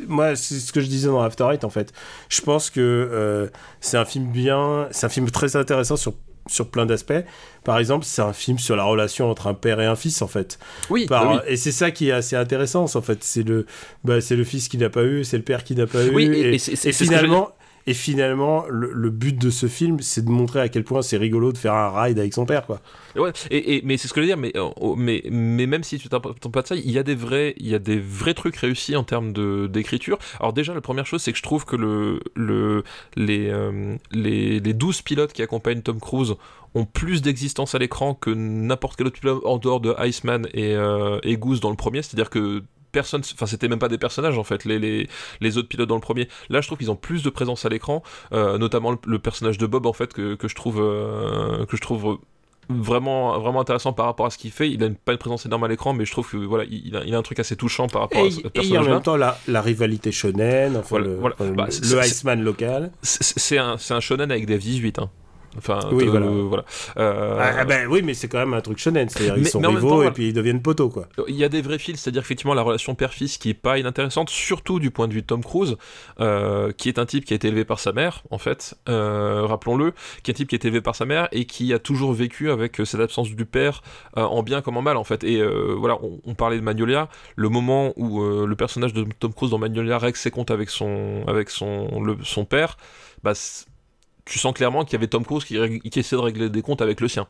moi, 0.07 0.35
c'est 0.35 0.59
ce 0.59 0.73
que 0.73 0.81
je 0.81 0.87
disais 0.87 1.07
dans 1.07 1.21
After 1.21 1.45
Eight, 1.51 1.63
en 1.63 1.69
fait. 1.69 1.93
Je 2.29 2.41
pense 2.41 2.69
que 2.71 2.79
euh, 2.79 3.47
c'est 3.79 3.97
un 3.97 4.05
film 4.05 4.25
bien, 4.31 4.87
c'est 4.91 5.05
un 5.05 5.09
film 5.09 5.29
très 5.29 5.55
intéressant 5.55 5.95
sur 5.97 6.13
sur 6.47 6.69
plein 6.69 6.85
d'aspects. 6.85 7.13
Par 7.63 7.77
exemple, 7.79 8.05
c'est 8.05 8.21
un 8.21 8.33
film 8.33 8.59
sur 8.59 8.75
la 8.75 8.83
relation 8.83 9.29
entre 9.29 9.47
un 9.47 9.53
père 9.53 9.79
et 9.79 9.85
un 9.85 9.95
fils, 9.95 10.21
en 10.21 10.27
fait. 10.27 10.59
oui, 10.89 11.05
Par- 11.05 11.25
bah 11.37 11.41
oui. 11.45 11.51
Et 11.53 11.57
c'est 11.57 11.71
ça 11.71 11.91
qui 11.91 12.09
est 12.09 12.11
assez 12.11 12.35
intéressant, 12.35 12.83
en 12.93 13.01
fait. 13.01 13.23
C'est 13.23 13.43
le, 13.43 13.65
bah, 14.03 14.19
c'est 14.21 14.35
le 14.35 14.43
fils 14.43 14.67
qui 14.67 14.77
n'a 14.77 14.89
pas 14.89 15.03
eu, 15.03 15.23
c'est 15.23 15.37
le 15.37 15.43
père 15.43 15.63
qui 15.63 15.75
n'a 15.75 15.87
pas 15.87 16.03
eu. 16.05 16.09
Oui, 16.13 16.25
et- 16.25 16.39
et, 16.39 16.49
et 16.49 16.55
et 16.55 16.57
c'est 16.59 16.75
ce 16.75 16.83
que 16.99 17.05
finalement, 17.05 17.51
et 17.85 17.93
finalement, 17.93 18.65
le, 18.69 19.09
but 19.09 19.37
de 19.37 19.49
ce 19.49 19.67
film, 19.67 19.99
c'est 19.99 20.23
de 20.23 20.29
montrer 20.29 20.61
à 20.61 20.69
quel 20.69 20.83
point 20.83 21.01
c'est 21.01 21.17
rigolo 21.17 21.51
de 21.51 21.57
faire 21.57 21.73
un 21.73 21.89
ride 22.01 22.17
avec 22.19 22.33
son 22.33 22.45
père, 22.45 22.65
quoi. 22.65 22.79
Ouais, 23.15 23.31
et, 23.51 23.75
et- 23.75 23.81
mais 23.83 23.97
c'est 23.97 24.07
ce 24.07 24.13
que 24.13 24.21
je 24.21 24.23
veux 24.23 24.27
dire, 24.27 24.37
mais, 24.37 24.51
euh, 24.55 24.69
oh, 24.79 24.95
mais, 24.95 25.21
mais 25.29 25.67
même 25.67 25.83
si 25.83 25.97
tu 25.97 26.07
t'attends 26.09 26.49
pas 26.49 26.61
de 26.61 26.67
ça, 26.67 26.75
il 26.75 26.89
y 26.89 26.97
a 26.97 27.03
des 27.03 27.15
vrais, 27.15 27.53
il 27.57 27.67
y 27.67 27.75
a 27.75 27.79
des 27.79 27.99
vrais 27.99 28.33
trucs 28.33 28.55
réussis 28.55 28.95
en 28.95 29.03
termes 29.03 29.33
d'écriture. 29.67 30.17
Alors 30.39 30.53
déjà, 30.53 30.73
la 30.73 30.81
première 30.81 31.05
chose, 31.05 31.21
c'est 31.21 31.31
que 31.31 31.37
je 31.37 31.43
trouve 31.43 31.65
que 31.65 31.75
le, 31.75 32.19
le, 32.35 32.83
les, 33.15 33.49
euh, 33.49 33.95
les, 34.11 34.59
les 34.59 34.73
12 34.73 35.01
pilotes 35.01 35.33
qui 35.33 35.41
accompagnent 35.41 35.81
Tom 35.81 35.99
Cruise 35.99 36.35
ont 36.75 36.85
plus 36.85 37.21
d'existence 37.21 37.75
à 37.75 37.79
l'écran 37.79 38.15
que 38.15 38.31
n'importe 38.31 38.95
quel 38.95 39.07
autre 39.07 39.19
pilote 39.19 39.43
en 39.45 39.57
dehors 39.57 39.79
de 39.79 39.93
Iceman 39.99 40.47
et, 40.53 40.73
euh, 40.75 41.19
et 41.23 41.37
Goose 41.37 41.59
dans 41.59 41.69
le 41.69 41.75
premier. 41.75 42.01
C'est-à-dire 42.01 42.29
que 42.31 42.63
personne, 42.93 43.21
enfin 43.33 43.45
c'était 43.45 43.67
même 43.67 43.79
pas 43.79 43.89
des 43.89 43.97
personnages 43.97 44.37
en 44.37 44.45
fait, 44.45 44.63
les, 44.63 44.79
les, 44.79 45.09
les 45.41 45.57
autres 45.57 45.67
pilotes 45.67 45.89
dans 45.89 45.95
le 45.95 46.01
premier. 46.01 46.29
Là, 46.49 46.61
je 46.61 46.67
trouve 46.67 46.77
qu'ils 46.77 46.89
ont 46.91 46.95
plus 46.95 47.21
de 47.23 47.29
présence 47.29 47.65
à 47.65 47.69
l'écran, 47.69 48.01
euh, 48.31 48.57
notamment 48.57 48.91
le, 48.91 48.97
le 49.05 49.19
personnage 49.19 49.57
de 49.57 49.65
Bob 49.65 49.85
en 49.85 49.91
fait 49.93 50.13
que, 50.13 50.35
que 50.35 50.47
je 50.47 50.55
trouve 50.55 50.79
euh, 50.81 51.65
que 51.65 51.75
je 51.75 51.81
trouve 51.81 52.19
vraiment, 52.69 53.37
vraiment 53.39 53.59
intéressant 53.59 53.91
par 53.91 54.05
rapport 54.05 54.25
à 54.25 54.29
ce 54.29 54.37
qu'il 54.37 54.51
fait. 54.51 54.69
Il 54.71 54.81
a 54.83 54.85
une, 54.87 54.95
pas 54.95 55.11
une 55.11 55.17
présence 55.17 55.45
énorme 55.45 55.65
à 55.65 55.67
l'écran, 55.67 55.91
mais 55.93 56.05
je 56.05 56.11
trouve 56.11 56.29
que 56.29 56.37
voilà, 56.37 56.63
il 56.69 56.95
a, 56.95 57.03
il 57.03 57.13
a 57.13 57.17
un 57.17 57.21
truc 57.21 57.39
assez 57.39 57.57
touchant 57.57 57.87
par 57.87 58.03
rapport 58.03 58.21
Et 58.23 58.27
à 58.27 58.31
ce 58.31 58.39
et 58.39 58.49
personnage. 58.49 58.87
en 58.87 58.91
même 58.91 59.01
temps 59.01 59.17
la, 59.17 59.37
la 59.49 59.61
rivalité 59.61 60.13
shonen, 60.13 60.77
enfin 60.77 60.87
Voilà, 60.91 61.05
le, 61.07 61.15
voilà. 61.15 61.35
Bah, 61.39 61.67
le- 61.69 62.05
Iceman 62.05 62.41
local. 62.41 62.91
C'est 63.01 63.57
un, 63.57 63.77
c'est 63.77 63.93
un 63.93 63.99
shonen 63.99 64.31
avec 64.31 64.45
des 64.45 64.57
F18. 64.57 65.01
Hein. 65.01 65.09
Enfin, 65.57 65.79
Oui, 65.91 66.05
voilà. 66.07 66.27
voilà. 66.27 66.65
Euh, 66.97 67.37
Ah, 67.39 67.51
ah 67.59 67.65
ben 67.65 67.87
oui, 67.87 68.01
mais 68.03 68.13
c'est 68.13 68.27
quand 68.27 68.39
même 68.39 68.53
un 68.53 68.61
truc 68.61 68.77
shonen, 68.79 69.07
c'est-à-dire 69.09 69.37
ils 69.37 69.47
sont 69.47 69.59
rivaux 69.61 69.89
temps, 69.89 70.01
et 70.03 70.11
puis 70.11 70.27
ils 70.29 70.33
deviennent 70.33 70.61
poteaux 70.61 70.89
quoi. 70.89 71.07
Il 71.27 71.35
y 71.35 71.43
a 71.43 71.49
des 71.49 71.61
vrais 71.61 71.77
fils, 71.79 72.01
c'est-à-dire 72.01 72.21
effectivement 72.21 72.53
la 72.53 72.61
relation 72.63 72.95
père-fils 72.95 73.37
qui 73.37 73.49
est 73.51 73.53
pas 73.53 73.77
inintéressante, 73.77 74.29
surtout 74.29 74.79
du 74.79 74.89
point 74.91 75.07
de 75.07 75.13
vue 75.13 75.21
de 75.21 75.27
Tom 75.27 75.43
Cruise, 75.43 75.77
euh, 76.19 76.71
qui 76.71 76.89
est 76.89 76.97
un 76.99 77.05
type 77.05 77.25
qui 77.25 77.33
a 77.33 77.35
été 77.35 77.47
élevé 77.49 77.65
par 77.65 77.79
sa 77.79 77.91
mère, 77.91 78.23
en 78.31 78.37
fait, 78.37 78.75
euh, 78.89 79.45
rappelons-le, 79.45 79.93
qui 80.23 80.31
est 80.31 80.33
un 80.33 80.35
type 80.35 80.49
qui 80.49 80.55
a 80.55 80.57
été 80.57 80.67
élevé 80.69 80.81
par 80.81 80.95
sa 80.95 81.05
mère 81.05 81.27
et 81.31 81.45
qui 81.45 81.73
a 81.73 81.79
toujours 81.79 82.13
vécu 82.13 82.49
avec 82.51 82.81
cette 82.85 82.99
absence 83.01 83.29
du 83.29 83.45
père, 83.45 83.81
en 84.15 84.41
bien 84.43 84.61
comme 84.61 84.77
en 84.77 84.81
mal, 84.81 84.97
en 84.97 85.03
fait. 85.03 85.23
Et 85.23 85.43
voilà, 85.77 85.97
on, 86.03 86.19
on 86.25 86.33
parlait 86.35 86.57
de 86.57 86.63
Magnolia, 86.63 87.09
le 87.35 87.49
moment 87.49 87.93
où 87.95 88.21
le 88.23 88.55
personnage 88.55 88.93
de 88.93 89.05
Tom 89.19 89.33
Cruise 89.33 89.51
dans 89.51 89.59
Magnolia 89.59 89.97
règle 89.97 90.17
ses 90.17 90.31
comptes 90.31 90.51
avec 90.51 90.69
son, 90.69 91.23
avec 91.27 91.49
son, 91.49 92.01
le- 92.01 92.17
son 92.23 92.45
père, 92.45 92.77
bah, 93.23 93.33
tu 94.25 94.39
sens 94.39 94.53
clairement 94.53 94.85
qu'il 94.85 94.93
y 94.93 94.95
avait 94.95 95.07
Tom 95.07 95.25
Cruise 95.25 95.43
qui, 95.43 95.57
qui 95.89 95.99
essaie 95.99 96.15
de 96.15 96.21
régler 96.21 96.49
des 96.49 96.61
comptes 96.61 96.81
avec 96.81 97.01
le 97.01 97.07
sien. 97.09 97.27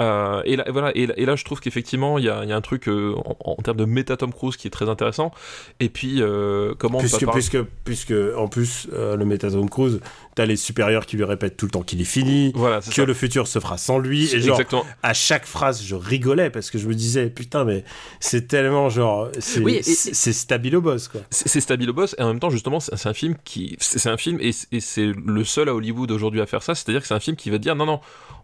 Euh, 0.00 0.40
et, 0.46 0.56
là, 0.56 0.64
voilà, 0.70 0.90
et, 0.94 1.06
là- 1.06 1.14
et 1.18 1.26
là, 1.26 1.36
je 1.36 1.44
trouve 1.44 1.60
qu'effectivement, 1.60 2.16
il 2.18 2.24
y 2.24 2.30
a, 2.30 2.44
y 2.46 2.52
a 2.52 2.56
un 2.56 2.60
truc 2.62 2.88
euh, 2.88 3.14
en, 3.26 3.36
en 3.44 3.56
termes 3.56 3.76
de 3.76 3.84
méta 3.84 4.16
Tom 4.16 4.32
Cruise 4.32 4.56
qui 4.56 4.66
est 4.66 4.70
très 4.70 4.88
intéressant. 4.88 5.32
Et 5.80 5.90
puis, 5.90 6.22
euh, 6.22 6.74
comment 6.78 6.98
Puisque, 6.98 7.24
parler- 7.26 7.32
puisque, 7.40 7.62
puisque, 7.84 8.14
en 8.36 8.48
plus, 8.48 8.88
euh, 8.94 9.16
le 9.16 9.24
Métatome 9.26 9.68
Cruise, 9.68 10.00
t'as 10.34 10.46
les 10.46 10.56
supérieurs 10.56 11.06
qui 11.06 11.16
lui 11.16 11.24
répètent 11.24 11.56
tout 11.56 11.66
le 11.66 11.70
temps 11.72 11.82
qu'il 11.82 12.00
est 12.00 12.04
fini, 12.04 12.52
Voilà, 12.54 12.78
que 12.80 12.92
ça. 12.92 13.04
le 13.04 13.14
futur 13.14 13.46
se 13.48 13.58
fera 13.58 13.76
sans 13.78 13.98
lui. 13.98 14.24
Et 14.34 14.40
genre, 14.40 14.58
Exactement. 14.58 14.84
à 15.02 15.12
chaque 15.12 15.44
phrase, 15.46 15.82
je 15.82 15.94
rigolais 15.94 16.50
parce 16.50 16.70
que 16.70 16.78
je 16.78 16.86
me 16.88 16.94
disais, 16.94 17.30
putain, 17.30 17.64
mais 17.64 17.84
c'est 18.20 18.46
tellement 18.48 18.88
genre, 18.88 19.28
c'est 19.38 19.60
Oui, 19.60 19.80
Stabilo 19.82 20.80
Boss, 20.80 21.08
quoi. 21.08 21.20
C'est 21.30 21.60
Stabilo 21.60 21.92
Boss, 21.92 22.14
et 22.18 22.22
en 22.22 22.28
même 22.28 22.40
temps, 22.40 22.50
justement, 22.50 22.80
c'est 22.80 23.06
un 23.06 23.14
film 23.14 23.34
qui. 23.44 23.76
C'est 23.80 24.08
un 24.08 24.16
film, 24.16 24.38
et 24.40 24.52
c'est 24.80 25.12
le 25.26 25.44
seul 25.44 25.68
à 25.68 25.74
Hollywood 25.74 26.10
aujourd'hui 26.10 26.40
à 26.40 26.46
faire 26.46 26.62
ça, 26.62 26.74
c'est-à-dire 26.74 27.00
que 27.02 27.06
c'est 27.08 27.14
un 27.14 27.20
film 27.20 27.36
qui 27.36 27.50
va 27.50 27.58
dire 27.58 27.74
non, 27.76 27.86
non, 27.86 28.00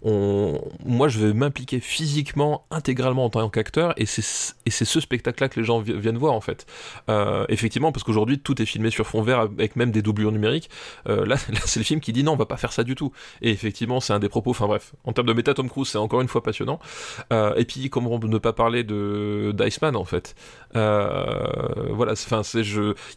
on, 0.06 0.60
moi 0.84 1.08
je 1.08 1.18
vais 1.18 1.32
m'impliquer 1.34 1.80
physiquement, 1.80 2.64
intégralement 2.70 3.24
en 3.24 3.30
tant 3.30 3.48
qu'acteur, 3.50 3.92
et 3.96 4.06
c'est 4.06 4.22
ce 4.22 5.00
spectacle-là 5.00 5.48
que 5.48 5.58
les 5.58 5.66
gens 5.66 5.80
vi- 5.80 5.98
viennent 5.98 6.16
voir 6.16 6.32
en 6.32 6.40
fait. 6.40 6.64
Euh, 7.10 7.44
effectivement, 7.48 7.90
parce 7.90 8.04
qu'aujourd'hui 8.04 8.38
tout 8.38 8.62
est 8.62 8.66
filmé 8.66 8.90
sur 8.90 9.04
fond 9.04 9.20
vert 9.22 9.40
avec 9.40 9.74
même 9.74 9.90
des 9.90 10.02
doublures 10.02 10.30
numériques. 10.30 10.70
Euh, 11.08 11.26
là, 11.26 11.36
c'est 11.36 11.80
le 11.80 11.84
film 11.84 11.98
qui 12.00 12.12
dit 12.12 12.22
non, 12.22 12.32
on 12.32 12.36
va 12.36 12.46
pas 12.46 12.56
faire 12.56 12.72
ça 12.72 12.84
du 12.84 12.94
tout. 12.94 13.12
Et 13.42 13.50
effectivement, 13.50 13.98
c'est 13.98 14.12
un 14.12 14.20
des 14.20 14.28
propos. 14.28 14.50
Enfin 14.50 14.68
bref, 14.68 14.92
en 15.04 15.12
termes 15.12 15.26
de 15.26 15.32
méta, 15.32 15.54
Tom 15.54 15.68
Cruise, 15.68 15.88
c'est 15.88 15.98
encore 15.98 16.20
une 16.20 16.28
fois 16.28 16.42
passionnant. 16.42 16.78
Euh, 17.32 17.54
et 17.56 17.64
puis, 17.64 17.90
comment 17.90 18.16
ne 18.18 18.38
pas 18.38 18.52
parler 18.52 18.84
de 18.84 19.52
d'Iceman 19.58 19.96
en 19.96 20.04
fait. 20.04 20.36
Voilà, 20.74 22.12
enfin, 22.12 22.42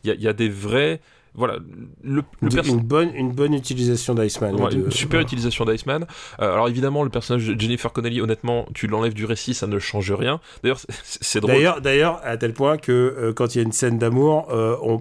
il 0.04 0.16
y 0.20 0.28
a 0.28 0.34
des 0.34 0.50
vrais. 0.50 1.02
Voilà, 1.36 1.58
le, 2.04 2.24
le 2.42 2.50
perso- 2.50 2.72
Une 2.74 2.80
bonne, 2.82 3.12
une 3.16 3.32
bonne 3.32 3.54
utilisation 3.54 4.14
d'Iceman. 4.16 4.56
Ouais, 4.56 4.72
de- 4.72 4.86
une 4.86 4.92
super 4.92 5.20
utilisation 5.22 5.64
d'Iceman. 5.66 6.06
Euh, 6.42 6.54
alors 6.54 6.68
évidemment, 6.68 7.04
le 7.04 7.10
personnage 7.10 7.46
de 7.48 7.60
Jennifer 7.60 7.92
Connelly, 7.94 8.20
honnêtement, 8.22 8.66
tu 8.74 8.88
l'enlèves 8.88 9.14
du 9.14 9.26
récit, 9.26 9.54
ça 9.54 9.68
ne 9.68 9.80
change 9.80 10.12
rien. 10.12 10.40
D'ailleurs, 10.64 10.80
c'est- 11.04 11.40
drôle. 11.40 11.54
D'ailleurs, 11.54 11.82
d'ailleurs, 11.82 12.22
à 12.24 12.36
tel 12.38 12.54
point 12.54 12.78
que 12.78 12.92
euh, 12.92 13.34
quand 13.34 13.56
il 13.56 13.60
y 13.60 13.62
a 13.62 13.64
une 13.64 13.72
scène 13.72 13.98
d'amour, 14.00 14.48
euh, 14.52 14.76
on. 14.82 15.00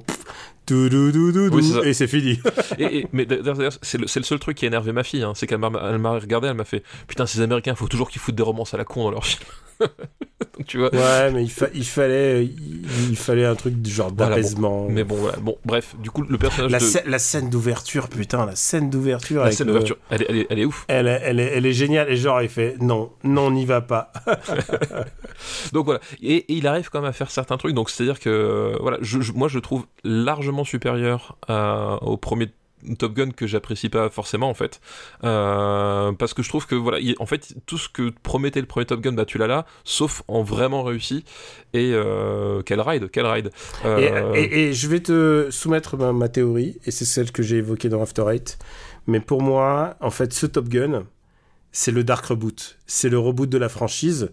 tout, 0.66 0.88
tout, 0.90 1.10
tout, 1.12 1.48
Oui, 1.50 1.72
et 1.84 1.94
c'est 1.94 2.06
fini. 2.06 2.38
Et, 2.78 2.98
et- 2.98 3.06
mais 3.14 3.24
d'ailleurs, 3.24 3.72
c'est 3.80 3.96
le, 3.98 4.02
le 4.02 4.22
seul 4.22 4.38
truc 4.38 4.56
qui 4.58 4.66
a 4.66 4.68
énervé 4.68 4.92
ma 4.92 5.02
fille, 5.02 5.22
hein, 5.22 5.32
c'est 5.34 5.46
qu'elle 5.46 5.58
m'a 5.58 5.68
regardé, 5.70 6.48
elle 6.48 6.54
m'a 6.54 6.64
fait 6.64 6.82
Putain, 7.06 7.24
ces 7.26 7.40
Américains, 7.40 7.74
faut 7.74 7.88
toujours 7.88 8.10
qu'ils 8.10 8.20
foutent 8.20 8.34
des 8.34 8.42
romances 8.42 8.74
à 8.74 8.76
la 8.76 8.84
con 8.84 9.04
dans 9.04 9.10
leurs 9.12 9.24
films. 9.24 9.48
Donc 10.56 10.66
tu 10.66 10.78
vois. 10.78 10.92
Ouais, 10.94 11.30
mais 11.32 11.42
il, 11.44 11.50
fa- 11.50 11.68
il 11.74 11.84
fallait, 11.84 12.44
il, 12.44 13.10
il 13.10 13.16
fallait 13.16 13.44
un 13.44 13.54
truc 13.54 13.80
du 13.80 13.90
genre 13.90 14.10
Voilà, 14.16 14.30
bon. 14.30 14.36
d'apaisement. 14.36 14.86
Mais 14.88 15.04
bon, 15.04 15.16
voilà. 15.16 15.36
Bon, 15.38 15.56
bref, 15.64 15.94
du 16.02 16.10
coup, 16.10 16.22
le 16.22 16.36
personnage 16.38 16.70
la, 16.72 16.78
de. 16.78 16.84
scè- 16.84 17.06
la 17.06 17.18
scène 17.18 17.48
d'ouverture, 17.50 18.08
putain, 18.08 18.44
la 18.46 18.56
scène 18.56 18.90
d'ouverture. 18.90 19.44
La 19.44 19.52
scène 19.52 19.66
le- 19.68 19.72
d'ouverture, 19.74 19.96
elle, 20.10 20.22
est- 20.22 20.26
elle, 20.28 20.46
elle 20.50 20.58
est 20.58 20.64
ouf. 20.64 20.84
Elle, 20.88 21.06
est- 21.08 21.20
elle, 21.24 21.40
est, 21.40 21.52
elle 21.56 21.66
est 21.66 21.72
géniale. 21.72 22.10
Et 22.10 22.16
genre, 22.16 22.42
il 22.42 22.48
fait 22.48 22.76
non, 22.80 23.10
non, 23.24 23.46
on 23.46 23.50
n'y 23.52 23.66
va 23.66 23.80
pas. 23.80 24.12
Donc 25.72 25.84
voilà, 25.86 26.00
et, 26.22 26.36
et 26.36 26.52
il 26.54 26.66
arrive 26.66 26.88
quand 26.90 27.00
même 27.00 27.10
à 27.10 27.12
faire 27.12 27.30
certains 27.30 27.56
trucs. 27.56 27.74
Donc 27.74 27.90
c'est-à-dire 27.90 28.18
que 28.20 28.76
voilà, 28.80 28.98
je, 29.00 29.20
je- 29.20 29.32
moi 29.32 29.48
je 29.48 29.56
le 29.56 29.60
trouve 29.60 29.86
largement 30.04 30.64
supérieur 30.64 31.36
à- 31.46 31.98
au 32.02 32.16
premier 32.16 32.48
Top 32.98 33.14
Gun 33.14 33.30
que 33.30 33.46
j'apprécie 33.46 33.88
pas 33.88 34.08
forcément 34.10 34.48
en 34.48 34.54
fait, 34.54 34.80
Euh, 35.24 36.12
parce 36.12 36.34
que 36.34 36.42
je 36.42 36.48
trouve 36.48 36.66
que 36.66 36.74
voilà, 36.74 36.98
il- 37.00 37.16
en 37.18 37.26
fait 37.26 37.54
tout 37.66 37.78
ce 37.78 37.88
que 37.88 38.10
promettait 38.22 38.60
le 38.60 38.66
premier 38.66 38.86
Top 38.86 39.00
Gun, 39.00 39.12
bah 39.12 39.24
tu 39.24 39.38
l'as 39.38 39.46
là, 39.46 39.66
sauf 39.84 40.22
en 40.28 40.42
vraiment 40.42 40.82
réussi. 40.82 41.24
Et 41.74 41.92
euh, 41.92 42.62
quel 42.64 42.80
ride, 42.80 43.10
quel 43.10 43.26
ride. 43.26 43.50
Et, 43.84 43.86
Euh, 43.86 44.32
et- 44.34 44.68
et 44.68 44.72
je 44.72 44.88
vais 44.88 45.00
te 45.00 45.48
soumettre 45.50 45.96
ma, 45.96 46.12
ma 46.12 46.28
théorie, 46.28 46.78
et 46.84 46.90
c'est 46.90 47.04
celle 47.04 47.32
que 47.32 47.42
j'ai 47.42 47.56
évoquée 47.56 47.88
dans 47.88 48.02
After 48.02 48.24
Eight. 48.32 48.58
Mais 49.06 49.20
pour 49.20 49.42
moi, 49.42 49.96
en 50.00 50.10
fait, 50.10 50.32
ce 50.32 50.46
Top 50.46 50.68
Gun, 50.68 51.04
c'est 51.72 51.92
le 51.92 52.04
Dark 52.04 52.24
Reboot. 52.26 52.76
C'est 52.86 53.08
le 53.08 53.18
reboot 53.18 53.48
de 53.48 53.58
la 53.58 53.68
franchise. 53.68 54.30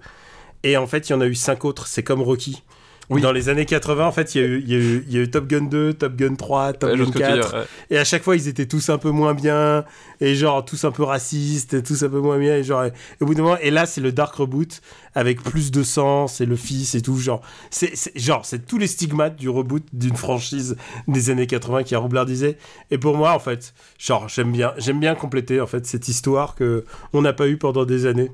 Et 0.64 0.78
en 0.78 0.88
fait, 0.88 1.10
il 1.10 1.12
y 1.14 1.16
en 1.16 1.22
a 1.22 1.28
eu 1.28 1.36
cinq 1.36 1.64
autres. 1.66 1.88
C'est 1.88 2.04
comme 2.04 2.22
Rocky. 2.22 2.64
Oui. 3.10 3.22
Dans 3.22 3.32
les 3.32 3.50
années 3.50 3.66
80, 3.66 4.08
en 4.08 4.12
fait, 4.12 4.34
il 4.34 4.42
y, 4.42 4.44
a 4.44 4.48
eu, 4.48 4.64
il, 4.66 4.70
y 4.72 4.76
a 4.76 4.80
eu, 4.80 5.06
il 5.08 5.14
y 5.14 5.18
a 5.20 5.22
eu 5.22 5.30
Top 5.30 5.46
Gun 5.48 5.66
2, 5.66 5.94
Top 5.94 6.16
Gun 6.16 6.34
3, 6.36 6.74
Top 6.74 6.90
ouais, 6.90 6.98
Gun 6.98 7.04
vois 7.04 7.14
ce 7.14 7.18
que 7.20 7.24
tu 7.24 7.24
veux 7.32 7.38
4. 7.42 7.50
dire, 7.52 7.60
ouais. 7.60 7.66
Et 7.92 7.98
à 8.00 8.04
chaque 8.04 8.24
fois, 8.24 8.36
ils 8.36 8.48
étaient 8.48 8.66
tous 8.66 8.90
un 8.90 8.98
peu 8.98 9.12
moins 9.12 9.36
bien, 9.36 9.86
et 10.22 10.34
genre 10.34 10.66
tous 10.66 10.84
un 10.86 10.92
peu 10.92 11.04
racistes, 11.04 11.76
et 11.76 11.84
tous 11.84 12.02
un 12.04 12.10
peu 12.10 12.20
moins 12.20 12.40
bien, 12.40 12.56
et 12.56 12.64
genre, 12.64 12.84
et 12.86 12.92
au 13.22 13.26
bout 13.28 13.36
d'un 13.36 13.44
moment, 13.44 13.58
et 13.62 13.70
là, 13.70 13.86
c'est 13.86 14.02
le 14.02 14.12
dark 14.12 14.34
reboot 14.34 14.82
avec 15.14 15.42
plus 15.44 15.70
de 15.72 15.84
sang, 15.84 16.28
c'est 16.28 16.46
le 16.48 16.56
fils 16.56 16.96
et 16.96 17.02
tout, 17.02 17.18
genre, 17.18 17.42
c'est 17.70 17.96
c'est- 17.96 18.18
genre, 18.18 18.44
c'est 18.44 18.66
tous 18.66 18.80
les 18.80 18.88
stigmates 18.88 19.36
du 19.36 19.50
reboot 19.50 19.84
d'une 19.94 20.16
franchise 20.16 20.76
des 21.08 21.30
années 21.30 21.48
80 21.48 21.84
qui 21.84 21.94
a 21.94 22.00
roublardisé. 22.00 22.58
Et 22.90 22.98
pour 22.98 23.16
moi, 23.16 23.34
en 23.34 23.40
fait, 23.40 23.74
genre, 24.00 24.28
j'aime 24.30 24.52
bien, 24.52 24.74
j'aime 24.78 25.00
bien 25.00 25.14
compléter 25.14 25.62
en 25.62 25.68
fait 25.68 25.86
cette 25.86 26.08
histoire 26.08 26.56
que 26.56 26.84
on 27.14 27.22
n'a 27.22 27.34
pas 27.34 27.48
eu 27.48 27.58
pendant 27.58 27.86
des 27.86 28.08
années, 28.08 28.32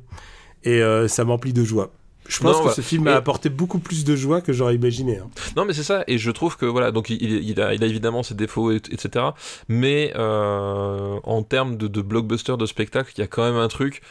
et 0.64 0.82
euh, 0.82 1.08
ça 1.10 1.26
m'emplit 1.26 1.52
de 1.54 1.64
joie. 1.66 1.92
Je 2.28 2.38
pense 2.40 2.52
Non, 2.54 2.58
que 2.60 2.64
voilà. 2.64 2.76
ce 2.76 2.82
film 2.82 3.08
Et- 3.08 3.12
a 3.12 3.16
apporté 3.18 3.50
beaucoup 3.50 3.80
plus 3.80 4.06
de 4.06 4.16
joie 4.16 4.42
que 4.42 4.54
j'aurais 4.54 4.76
imaginé. 4.76 5.18
hein. 5.18 5.30
Non, 5.58 5.66
mais 5.66 5.74
c'est 5.74 5.84
ça, 5.84 6.04
et 6.08 6.18
je 6.18 6.32
trouve 6.32 6.56
que 6.56 6.66
voilà, 6.66 6.92
donc 6.92 7.10
il, 7.10 7.22
il- 7.22 7.50
il 7.50 7.60
a, 7.62 7.74
il 7.74 7.84
a 7.84 7.88
évidemment 7.88 8.24
ses 8.24 8.36
défauts, 8.36 8.72
et- 8.72 8.76
etc. 8.92 9.26
Mais 9.68 10.14
euh, 10.16 11.20
en 11.24 11.44
termes 11.44 11.78
de, 11.78 11.88
de 11.88 12.02
blockbuster, 12.02 12.56
de 12.58 12.66
spectacle, 12.66 13.12
il 13.18 13.22
y 13.22 13.24
a 13.24 13.28
quand 13.28 13.44
même 13.44 13.58
un 13.60 13.68
truc 13.68 14.02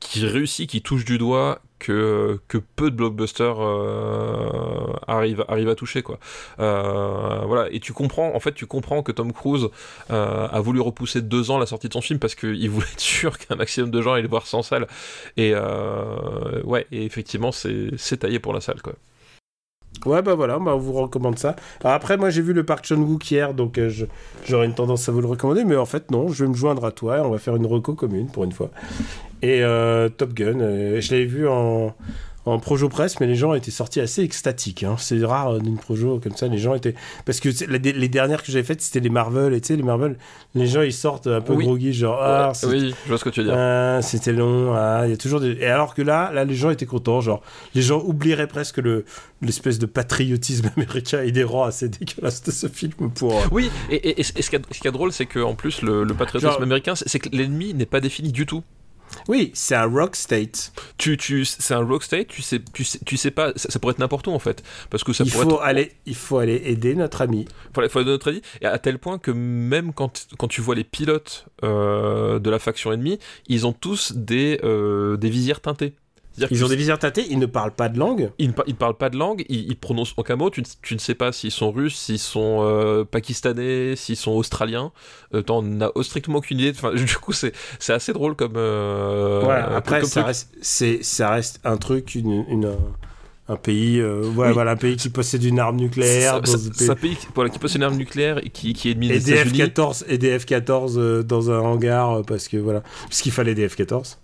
qui 0.00 0.26
réussit, 0.26 0.68
qui 0.68 0.82
touche 0.82 1.04
du 1.04 1.16
doigt 1.18 1.60
que, 1.82 2.40
peu 2.76 2.90
de 2.90 2.96
blockbusters 2.96 3.56
euh, 3.60 4.92
arrivent, 5.06 5.44
à 5.48 5.74
toucher 5.74 6.02
quoi. 6.02 6.18
Euh, 6.60 7.40
voilà, 7.46 7.68
et 7.70 7.80
tu 7.80 7.92
comprends, 7.92 8.34
en 8.34 8.40
fait, 8.40 8.52
tu 8.52 8.66
comprends 8.66 9.02
que 9.02 9.12
Tom 9.12 9.32
Cruise 9.32 9.68
euh, 10.10 10.48
a 10.48 10.60
voulu 10.60 10.80
repousser 10.80 11.20
de 11.20 11.26
deux 11.26 11.50
ans 11.50 11.58
la 11.58 11.66
sortie 11.66 11.88
de 11.88 11.92
son 11.92 12.00
film 12.00 12.18
parce 12.18 12.34
qu'il 12.34 12.70
voulait 12.70 12.86
être 12.92 13.00
sûr 13.00 13.38
qu'un 13.38 13.56
maximum 13.56 13.90
de 13.90 14.00
gens 14.00 14.12
allaient 14.12 14.22
le 14.22 14.28
voir 14.28 14.46
sans 14.46 14.62
salle. 14.62 14.86
Et 15.36 15.54
ouais, 16.64 16.86
et 16.92 17.04
effectivement, 17.04 17.50
c'est 17.52 18.16
taillé 18.18 18.38
pour 18.38 18.52
la 18.52 18.60
salle 18.60 18.80
quoi. 18.82 18.94
Ouais, 20.06 20.22
bah 20.22 20.34
voilà, 20.34 20.58
bah 20.58 20.74
on 20.74 20.78
vous 20.78 20.94
recommande 20.94 21.38
ça. 21.38 21.54
Après, 21.84 22.16
moi 22.16 22.30
j'ai 22.30 22.42
vu 22.42 22.52
le 22.52 22.64
Park 22.64 22.84
Chan-wook 22.86 23.30
hier, 23.30 23.54
donc 23.54 23.78
j'aurais 24.44 24.66
une 24.66 24.74
tendance 24.74 25.08
à 25.08 25.12
vous 25.12 25.20
le 25.20 25.26
recommander, 25.26 25.64
mais 25.64 25.76
en 25.76 25.84
fait, 25.84 26.10
non, 26.10 26.28
je 26.28 26.44
vais 26.44 26.50
me 26.50 26.54
joindre 26.54 26.84
à 26.84 26.92
toi 26.92 27.18
et 27.18 27.20
on 27.20 27.30
va 27.30 27.38
faire 27.38 27.56
une 27.56 27.66
reco 27.66 27.94
commune 27.94 28.28
pour 28.28 28.44
une 28.44 28.52
fois. 28.52 28.70
Et 29.42 29.62
euh, 29.62 30.08
Top 30.08 30.34
Gun, 30.34 30.60
euh, 30.60 31.00
je 31.00 31.10
l'avais 31.12 31.24
vu 31.26 31.48
en, 31.48 31.94
en 32.44 32.58
Projo 32.60 32.88
Presse, 32.88 33.18
mais 33.18 33.26
les 33.26 33.34
gens 33.34 33.54
étaient 33.54 33.72
sortis 33.72 33.98
assez 34.00 34.22
extatiques. 34.22 34.84
hein. 34.84 34.94
C'est 34.98 35.24
rare 35.24 35.54
euh, 35.54 35.58
d'une 35.58 35.78
Projo 35.78 36.20
comme 36.20 36.36
ça, 36.36 36.46
les 36.46 36.58
gens 36.58 36.74
étaient. 36.76 36.94
Parce 37.24 37.40
que 37.40 37.48
la- 37.68 37.78
les 37.78 38.08
dernières 38.08 38.44
que 38.44 38.52
j'avais 38.52 38.62
faites, 38.64 38.80
c'était 38.80 39.00
les 39.00 39.08
Marvel, 39.10 39.52
et 39.52 39.60
tu 39.60 39.68
sais, 39.68 39.76
les 39.76 39.82
Marvel, 39.82 40.16
les 40.54 40.66
gens 40.68 40.82
ils 40.82 40.92
sortent 40.92 41.26
un 41.26 41.40
peu 41.40 41.54
Oui. 41.54 41.64
groggy, 41.64 41.92
genre, 41.92 42.18
ah, 42.22 42.52
Ouais, 42.62 42.68
oui, 42.68 42.94
je 43.04 43.08
vois 43.08 43.18
ce 43.18 43.24
que 43.24 43.30
tu 43.30 43.40
veux 43.40 43.46
dire. 43.48 43.56
ah, 43.58 44.00
c'était 44.00 44.32
long, 44.32 44.72
ah, 44.76 45.02
il 45.06 45.10
y 45.10 45.12
a 45.12 45.16
toujours 45.16 45.40
des... 45.40 45.52
Et 45.60 45.66
alors 45.66 45.94
que 45.94 46.02
là, 46.02 46.30
là, 46.32 46.44
les 46.44 46.54
gens 46.54 46.70
étaient 46.70 46.86
contents, 46.86 47.20
genre, 47.20 47.42
les 47.74 47.82
gens 47.82 48.00
oublieraient 48.00 48.46
presque 48.46 48.78
le 48.78 49.04
l'espèce 49.40 49.80
de 49.80 49.86
patriotisme 49.86 50.70
américain 50.76 51.22
et 51.24 51.32
des 51.32 51.42
rangs 51.42 51.64
assez 51.64 51.88
dégueulasses 51.88 52.44
de 52.44 52.52
ce 52.52 52.68
film 52.68 52.92
pour... 53.12 53.34
Oui, 53.50 53.70
et, 53.90 53.96
et- 54.10 54.20
et 54.20 54.22
ce 54.22 54.52
y 54.52 54.56
a 54.56 54.58
de 54.60 54.90
drôle, 54.90 55.10
c'est 55.12 55.26
qu'en 55.26 55.54
plus, 55.56 55.82
le, 55.82 56.04
le 56.04 56.14
patriotisme 56.14 56.52
Genre- 56.52 56.62
américain, 56.62 56.94
c'est 56.94 57.18
que 57.18 57.28
l'ennemi 57.32 57.74
n'est 57.74 57.86
pas 57.86 57.98
défini 58.00 58.30
du 58.30 58.46
tout. 58.46 58.62
Oui, 59.28 59.50
c'est 59.54 59.74
un 59.74 59.86
rock 59.86 60.16
state. 60.16 60.72
Tu, 60.98 61.16
tu, 61.16 61.44
c'est 61.44 61.74
un 61.74 61.84
rogue 61.84 62.02
state, 62.02 62.28
tu 62.28 62.42
sais, 62.42 62.60
tu 62.72 62.84
sais, 62.84 62.98
tu 63.04 63.16
sais 63.16 63.30
pas, 63.30 63.52
ça, 63.56 63.70
ça 63.70 63.78
pourrait 63.78 63.92
être 63.92 63.98
n'importe 63.98 64.26
où 64.26 64.32
en 64.32 64.38
fait. 64.38 64.62
Parce 64.90 65.04
que 65.04 65.12
ça 65.12 65.24
il, 65.24 65.30
pourrait 65.30 65.44
faut 65.44 65.54
être. 65.56 65.62
aller, 65.62 65.92
il 66.06 66.14
faut 66.14 66.38
aller 66.38 66.62
aider 66.64 66.94
notre 66.94 67.22
ami. 67.22 67.46
Il 67.76 67.88
faut 67.88 68.00
être 68.00 68.06
de 68.06 68.10
notre 68.10 68.28
avis. 68.28 68.42
Et 68.60 68.66
à 68.66 68.78
tel 68.78 68.98
point 68.98 69.18
que 69.18 69.30
même 69.30 69.92
quand, 69.92 70.26
quand 70.38 70.48
tu 70.48 70.60
vois 70.60 70.74
les 70.74 70.84
pilotes 70.84 71.46
euh, 71.64 72.38
de 72.38 72.50
la 72.50 72.58
faction 72.58 72.92
ennemie, 72.92 73.18
ils 73.48 73.66
ont 73.66 73.72
tous 73.72 74.12
des, 74.12 74.60
euh, 74.64 75.16
des 75.16 75.30
visières 75.30 75.60
teintées. 75.60 75.94
Ils 76.50 76.64
ont 76.64 76.68
des 76.68 76.76
visières 76.76 76.98
teintées, 76.98 77.26
ils 77.30 77.38
ne 77.38 77.46
parlent 77.46 77.72
pas 77.74 77.88
de 77.88 77.98
langue. 77.98 78.30
Ils 78.38 78.48
ne, 78.48 78.54
ils 78.66 78.74
parlent 78.74 78.96
pas 78.96 79.10
de 79.10 79.16
langue, 79.18 79.44
ils, 79.48 79.66
ils 79.70 79.76
prononcent 79.76 80.14
aucun 80.16 80.36
mot. 80.36 80.48
Tu, 80.50 80.60
ne- 80.62 80.66
tu 80.82 80.94
ne 80.94 80.98
sais 80.98 81.14
pas 81.14 81.30
s'ils 81.32 81.50
sont 81.50 81.70
russes, 81.70 81.96
s'ils 81.98 82.18
sont 82.18 82.60
euh, 82.62 83.04
pakistanais, 83.04 83.94
s'ils 83.96 84.16
sont 84.16 84.32
australiens. 84.32 84.92
Euh, 85.34 85.42
T'en 85.42 85.62
as 85.80 85.90
strictement 86.02 86.38
aucune 86.38 86.58
idée. 86.60 86.70
Enfin, 86.74 86.94
du 86.94 87.16
coup, 87.16 87.32
c'est 87.32 87.52
assez 87.88 88.12
drôle 88.12 88.34
comme. 88.36 88.54
euh, 88.56 89.40
Voilà, 89.44 89.76
après, 89.76 90.00
comme 90.00 90.08
ça 90.08 90.24
reste, 90.24 90.50
c'est, 90.62 91.02
ça 91.02 91.30
reste 91.30 91.60
un 91.64 91.76
truc, 91.76 92.14
une, 92.14 92.44
une- 92.48 92.76
un 93.48 93.56
pays, 93.56 93.98
euh, 93.98 94.22
ouais, 94.36 94.46
Oui. 94.46 94.52
voilà, 94.52 94.70
un 94.70 94.76
pays 94.76 94.96
qui 94.96 95.08
possède 95.10 95.42
une 95.42 95.58
arme 95.58 95.76
nucléaire. 95.76 96.34
Ça- 96.34 96.40
dans 96.40 96.54
un 96.54 96.70
C'est 96.74 96.90
un 96.90 96.94
pays- 96.94 97.16
qui, 97.16 97.26
voilà, 97.34 97.50
qui 97.50 97.58
possède 97.58 97.78
une 97.78 97.82
arme 97.82 97.96
nucléaire 97.96 98.38
et 98.38 98.48
qui, 98.50 98.72
qui 98.72 98.88
est 98.88 98.92
ennemi 98.92 99.06
et 99.06 99.18
des 99.18 99.18
des 99.18 99.32
États-Unis. 99.32 99.58
F-14 99.64 100.04
et 100.08 100.16
des 100.16 100.38
F-14 100.38 100.94
euh, 100.96 101.22
dans 101.24 101.50
un 101.50 101.58
hangar 101.58 102.22
parce 102.22 102.46
que 102.48 102.56
voilà, 102.56 102.82
parce 103.08 103.20
qu'il 103.20 103.32
fallait 103.32 103.54
des 103.56 103.68
F-14. 103.68 104.16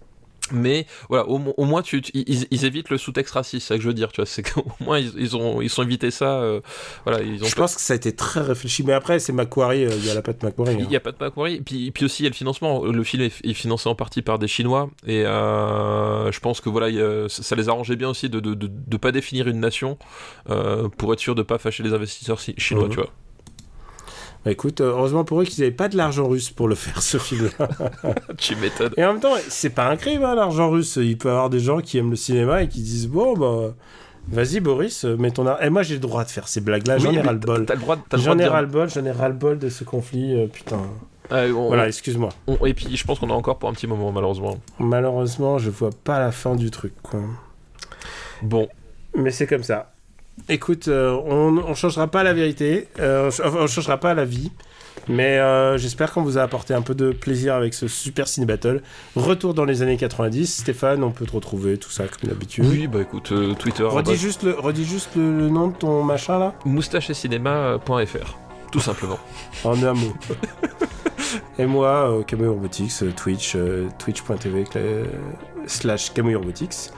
Mais 0.53 0.87
voilà, 1.09 1.27
au, 1.29 1.39
mo- 1.39 1.55
au 1.57 1.65
moins 1.65 1.83
tu, 1.83 2.01
tu- 2.03 2.13
ils, 2.15 2.47
ils 2.51 2.65
évitent 2.65 2.91
le 2.91 2.99
sous-texte 2.99 3.35
raciste, 3.35 3.67
c'est 3.67 3.75
ça 3.75 3.77
que 3.79 3.83
je 3.83 3.89
veux 3.89 3.95
dire, 3.95 4.13
tu 4.13 4.21
vois, 4.21 4.27
c'est 4.27 4.43
qu'au 4.43 4.65
moins 4.81 4.99
ils, 4.99 5.13
ils 5.17 5.37
ont 5.37 5.61
ils 5.61 5.81
ont 5.81 5.83
évité 5.83 6.11
ça, 6.11 6.41
euh, 6.41 6.61
voilà, 7.05 7.23
ils 7.23 7.43
ont 7.43 7.47
Je 7.47 7.55
pense 7.55 7.75
que 7.75 7.81
ça 7.81 7.93
a 7.93 7.97
été 7.97 8.15
très 8.15 8.41
réfléchi, 8.41 8.83
mais 8.85 8.93
après 8.93 9.19
c'est 9.19 9.33
Macquarie, 9.33 9.85
euh, 9.85 9.91
il 9.97 10.07
y 10.07 10.11
a 10.11 10.15
la 10.15 10.23
patte 10.23 10.43
Macquarie. 10.43 10.75
Il 10.79 10.83
hein. 10.83 10.87
n'y 10.89 10.97
a 10.97 11.01
pas 11.01 11.13
de 11.13 11.17
Macquarie. 11.21 11.61
Puis, 11.61 11.91
puis 11.91 12.05
aussi, 12.05 12.23
il 12.23 12.25
y 12.25 12.29
a 12.29 12.31
le 12.31 12.35
financement. 12.37 12.85
Le 12.85 13.05
film 13.05 13.23
est, 13.23 13.33
est 13.45 13.55
financé 13.55 13.89
en 13.89 13.95
partie 13.95 14.23
par 14.23 14.39
des 14.39 14.49
Chinois. 14.49 14.91
Et 15.07 15.25
euh, 15.27 16.31
je 16.33 16.41
pense 16.41 16.61
que 16.61 16.69
voilà, 16.69 16.89
y 16.91 17.01
a- 17.01 17.29
ça 17.29 17.55
les 17.57 17.69
arrangeait 17.69 17.97
bien 17.97 18.09
aussi 18.09 18.29
de 18.29 18.37
ne 18.41 18.55
de, 18.55 18.55
de, 18.55 18.69
de 18.71 18.97
pas 18.97 19.13
définir 19.13 19.49
une 19.49 19.61
nation 19.61 19.99
pour 20.97 21.13
être 21.13 21.21
sûr 21.21 21.35
de 21.35 21.43
pas 21.43 21.59
fâcher 21.59 21.83
les 21.83 21.93
investisseurs 21.93 22.39
chi- 22.41 22.55
chinois, 22.59 22.85
Mhm. 22.85 22.91
tu 22.91 22.97
vois. 22.97 23.11
Bah, 24.49 24.53
écoute, 24.53 24.81
euh, 24.81 24.93
heureusement 24.93 25.25
pour 25.25 25.43
eux 25.43 25.45
qu'ils 25.45 25.63
n'avaient 25.63 25.77
pas 25.77 25.91
de 25.91 25.97
l'argent 25.99 26.27
russe 26.27 26.49
pour 26.49 26.69
le 26.69 26.75
faire 26.75 27.03
ce 27.03 27.19
film-là. 27.19 27.69
tu 28.39 28.57
m'étonnes. 28.57 28.95
et 28.97 29.05
en 29.05 29.13
même 29.13 29.21
temps, 29.21 29.35
c'est 29.51 29.69
pas 29.69 29.91
un 29.91 29.97
crime 29.97 30.25
hein, 30.25 30.35
l'argent 30.35 30.71
russe. 30.71 30.97
Il 30.97 31.19
peut 31.19 31.29
y 31.29 31.33
avoir 31.33 31.51
des 31.51 31.61
gens 31.61 31.81
qui 31.83 31.99
aiment 31.99 32.09
le 32.09 32.17
cinéma 32.17 32.63
et 32.63 32.69
qui 32.69 32.81
disent 32.81 33.09
bon 33.09 33.35
bah. 33.35 33.75
Vas-y 34.31 34.61
Boris, 34.61 35.05
euh, 35.05 35.17
mets 35.19 35.31
ton 35.33 35.47
argent. 35.47 35.63
Et 35.63 35.69
moi 35.69 35.83
j'ai 35.83 35.95
le 35.95 36.01
droit 36.01 36.25
de 36.25 36.31
faire 36.31 36.49
ces 36.49 36.63
blagues-là, 36.63 36.97
j'en 36.97 37.11
ai 37.13 37.17
mais 37.17 37.21
ras-le-bol. 37.23 37.67
T'as 37.67 37.75
le 37.75 37.81
droit, 37.81 37.97
t'as 38.09 38.17
le 38.17 38.23
droit 38.23 38.33
J'en 38.35 38.39
ai 38.87 38.89
j'en 38.89 39.05
ai 39.05 39.11
ras-le-bol 39.11 39.59
de 39.59 39.69
ce 39.69 39.85
conflit, 39.85 40.35
euh, 40.35 40.47
putain. 40.47 40.81
Euh, 41.31 41.53
on- 41.53 41.69
Voilà, 41.69 41.87
excuse-moi. 41.87 42.31
et 42.65 42.73
puis, 42.75 42.97
je 42.97 43.05
pense 43.05 43.19
qu'on 43.19 43.29
a 43.29 43.35
encore 43.35 43.59
pour 43.59 43.69
un 43.69 43.75
petit 43.75 43.87
moment, 43.87 44.13
malheureusement. 44.13 44.57
Malheureusement, 44.79 45.59
je 45.59 45.69
vois 45.69 45.91
pas 46.05 46.21
la 46.21 46.33
fin 46.33 46.57
du 46.57 46.71
truc, 46.71 46.95
quoi. 47.03 47.21
Bon, 48.43 48.67
Mais 49.15 49.31
c'est 49.31 49.47
comme 49.47 49.63
ça. 49.63 49.93
Écoute, 50.49 50.89
euh, 50.89 51.13
on, 51.27 51.59
on 51.59 51.75
changera 51.75 52.07
pas 52.07 52.23
la 52.23 52.33
vérité, 52.33 52.89
euh, 52.99 53.31
on 53.45 53.57
on 53.57 53.67
changera 53.67 53.99
pas 53.99 54.15
la 54.15 54.25
vie, 54.25 54.51
mais 55.09 55.39
euh, 55.39 55.77
j'espère 55.77 56.13
qu'on 56.13 56.23
vous 56.23 56.39
a 56.39 56.43
apporté 56.43 56.75
un 56.75 56.81
peu 56.83 56.95
de 56.95 57.11
plaisir 57.11 57.55
avec 57.55 57.75
ce 57.75 57.87
super 57.89 58.29
ciné 58.29 58.47
battle. 58.47 58.83
Retour 59.15 59.53
dans 59.55 59.65
les 59.65 59.83
années 59.83 59.97
90, 59.97 60.61
Stéphane, 60.61 61.05
on 61.05 61.11
peut 61.11 61.27
te 61.27 61.33
retrouver, 61.33 61.77
tout 61.77 61.91
ça 61.91 62.05
comme 62.07 62.31
d'habitude. 62.31 62.65
oui, 62.67 62.87
bah 62.87 63.01
écoute, 63.03 63.33
Twitter, 63.59 63.83
Redis 63.85 64.11
bah, 64.11 64.17
juste, 64.17 64.43
le, 64.43 64.53
redis 64.55 64.85
juste 64.85 65.11
le, 65.17 65.37
le 65.39 65.49
nom 65.49 65.69
de 65.69 65.77
ton 65.77 66.03
machin 66.03 66.39
là, 66.39 66.55
moustacheetcinéma.fr, 66.65 68.39
tout 68.73 68.81
simplement. 68.81 69.19
en 69.65 69.83
un 69.83 69.95
mot. 69.95 70.15
Et 71.59 71.67
moi, 71.67 72.23
Camouille 72.27 72.49
Robotics, 72.49 73.15
Twitch, 73.17 73.57
twitch.tv 73.99 74.65
slash 75.67 76.15
Camouille 76.15 76.37
Robotics. 76.37 76.91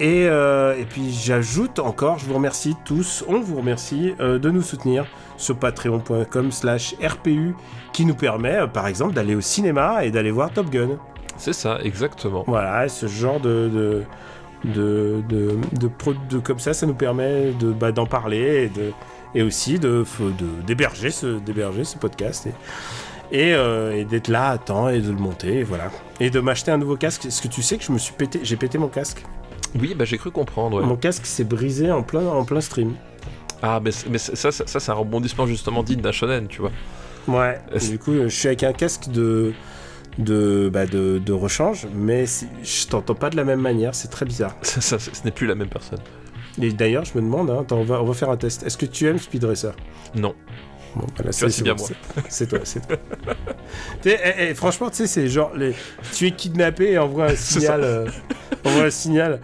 Et, 0.00 0.26
euh, 0.26 0.78
et 0.78 0.84
puis 0.86 1.12
j'ajoute 1.12 1.78
encore, 1.78 2.18
je 2.18 2.24
vous 2.24 2.32
remercie 2.34 2.74
tous, 2.86 3.22
on 3.28 3.40
vous 3.40 3.56
remercie 3.56 4.14
euh, 4.18 4.38
de 4.38 4.50
nous 4.50 4.62
soutenir 4.62 5.04
sur 5.36 5.56
patreon.com 5.58 6.50
slash 6.50 6.94
RPU 7.04 7.54
qui 7.92 8.06
nous 8.06 8.14
permet 8.14 8.56
euh, 8.62 8.66
par 8.66 8.86
exemple 8.86 9.12
d'aller 9.12 9.34
au 9.34 9.42
cinéma 9.42 10.02
et 10.04 10.10
d'aller 10.10 10.30
voir 10.30 10.50
Top 10.52 10.70
Gun. 10.70 10.98
C'est 11.36 11.52
ça, 11.52 11.78
exactement. 11.84 12.44
Voilà, 12.46 12.88
ce 12.88 13.06
genre 13.06 13.40
de... 13.40 13.68
de 13.72 14.02
de, 14.62 15.22
de, 15.30 15.58
de, 16.28 16.38
comme 16.38 16.58
ça, 16.58 16.74
ça 16.74 16.84
nous 16.84 16.92
permet 16.92 17.52
de, 17.58 17.72
bah, 17.72 17.92
d'en 17.92 18.04
parler 18.04 18.64
et, 18.64 18.68
de, 18.68 18.92
et 19.34 19.40
aussi 19.42 19.78
de, 19.78 20.04
de- 20.20 20.62
d'héberger, 20.66 21.08
ce, 21.10 21.38
d'héberger 21.38 21.84
ce 21.84 21.96
podcast 21.96 22.46
et, 22.46 22.50
et, 23.32 23.54
euh, 23.54 23.96
et 23.96 24.04
d'être 24.04 24.28
là 24.28 24.48
à 24.50 24.58
temps 24.58 24.90
et 24.90 25.00
de 25.00 25.08
le 25.08 25.16
monter, 25.16 25.60
et 25.60 25.62
voilà. 25.62 25.84
Et 26.20 26.28
de 26.28 26.40
m'acheter 26.40 26.70
un 26.72 26.76
nouveau 26.76 26.96
casque. 26.98 27.24
Est-ce 27.24 27.40
que 27.40 27.48
tu 27.48 27.62
sais 27.62 27.78
que 27.78 27.84
je 27.84 27.90
me 27.92 27.96
suis 27.96 28.12
pété, 28.12 28.40
j'ai 28.42 28.56
pété 28.56 28.76
mon 28.76 28.88
casque? 28.88 29.24
Oui, 29.78 29.94
bah 29.94 30.04
j'ai 30.04 30.18
cru 30.18 30.30
comprendre. 30.30 30.80
ouais. 30.80 30.86
Mon 30.86 30.96
casque 30.96 31.26
s'est 31.26 31.44
brisé 31.44 31.90
en 31.92 32.02
plein, 32.02 32.26
en 32.26 32.44
plein 32.44 32.60
stream. 32.60 32.94
Ah, 33.62 33.80
mais, 33.82 33.90
mais 34.10 34.18
ça, 34.18 34.34
ça, 34.34 34.50
ça, 34.66 34.80
c'est 34.80 34.90
un 34.90 34.94
rebondissement 34.94 35.46
justement 35.46 35.82
digne 35.82 36.00
d'un 36.00 36.12
shonen, 36.12 36.48
tu 36.48 36.60
vois. 36.62 36.72
Ouais. 37.28 37.60
Du 37.88 37.98
coup, 37.98 38.12
je 38.14 38.28
suis 38.28 38.48
avec 38.48 38.62
un 38.62 38.72
casque 38.72 39.08
de 39.10 39.52
de, 40.18 40.68
bah, 40.72 40.86
de, 40.86 41.18
de 41.24 41.32
rechange, 41.32 41.86
mais 41.94 42.24
je 42.26 42.86
t'entends 42.88 43.14
pas 43.14 43.30
de 43.30 43.36
la 43.36 43.44
même 43.44 43.60
manière, 43.60 43.94
c'est 43.94 44.08
très 44.08 44.26
bizarre. 44.26 44.56
Ça, 44.62 44.80
ça, 44.80 44.98
ce 44.98 45.10
n'est 45.24 45.30
plus 45.30 45.46
la 45.46 45.54
même 45.54 45.68
personne. 45.68 46.00
Et 46.60 46.72
d'ailleurs, 46.72 47.04
je 47.04 47.12
me 47.16 47.22
demande, 47.22 47.48
hein, 47.50 47.58
attends, 47.60 47.78
on, 47.78 47.84
va, 47.84 48.02
on 48.02 48.04
va 48.04 48.12
faire 48.14 48.28
un 48.30 48.36
test. 48.36 48.64
Est-ce 48.64 48.76
que 48.76 48.86
tu 48.86 49.06
aimes 49.06 49.18
Speed 49.20 49.44
Racer? 49.44 49.72
Non. 50.16 50.34
Bon, 50.96 51.06
voilà, 51.14 51.30
vois, 51.30 51.48
c'est 51.50 51.62
bien 51.62 51.74
moi. 51.76 51.86
c'est- 52.28 52.46
toi, 52.48 52.58
c'est 52.64 52.86
toi. 52.86 52.96
Eh, 54.04 54.16
eh, 54.38 54.54
franchement, 54.54 54.90
tu 54.90 54.96
sais, 54.96 55.06
c'est 55.06 55.28
genre, 55.28 55.52
les... 55.54 55.74
tu 56.12 56.26
es 56.26 56.32
kidnappé 56.32 56.92
et 56.92 56.98
envoie 56.98 57.26
un 57.26 57.34
signal. 57.36 57.80
euh, 57.84 58.08
envoie 58.64 58.84
un 58.84 58.90
signal. 58.90 59.40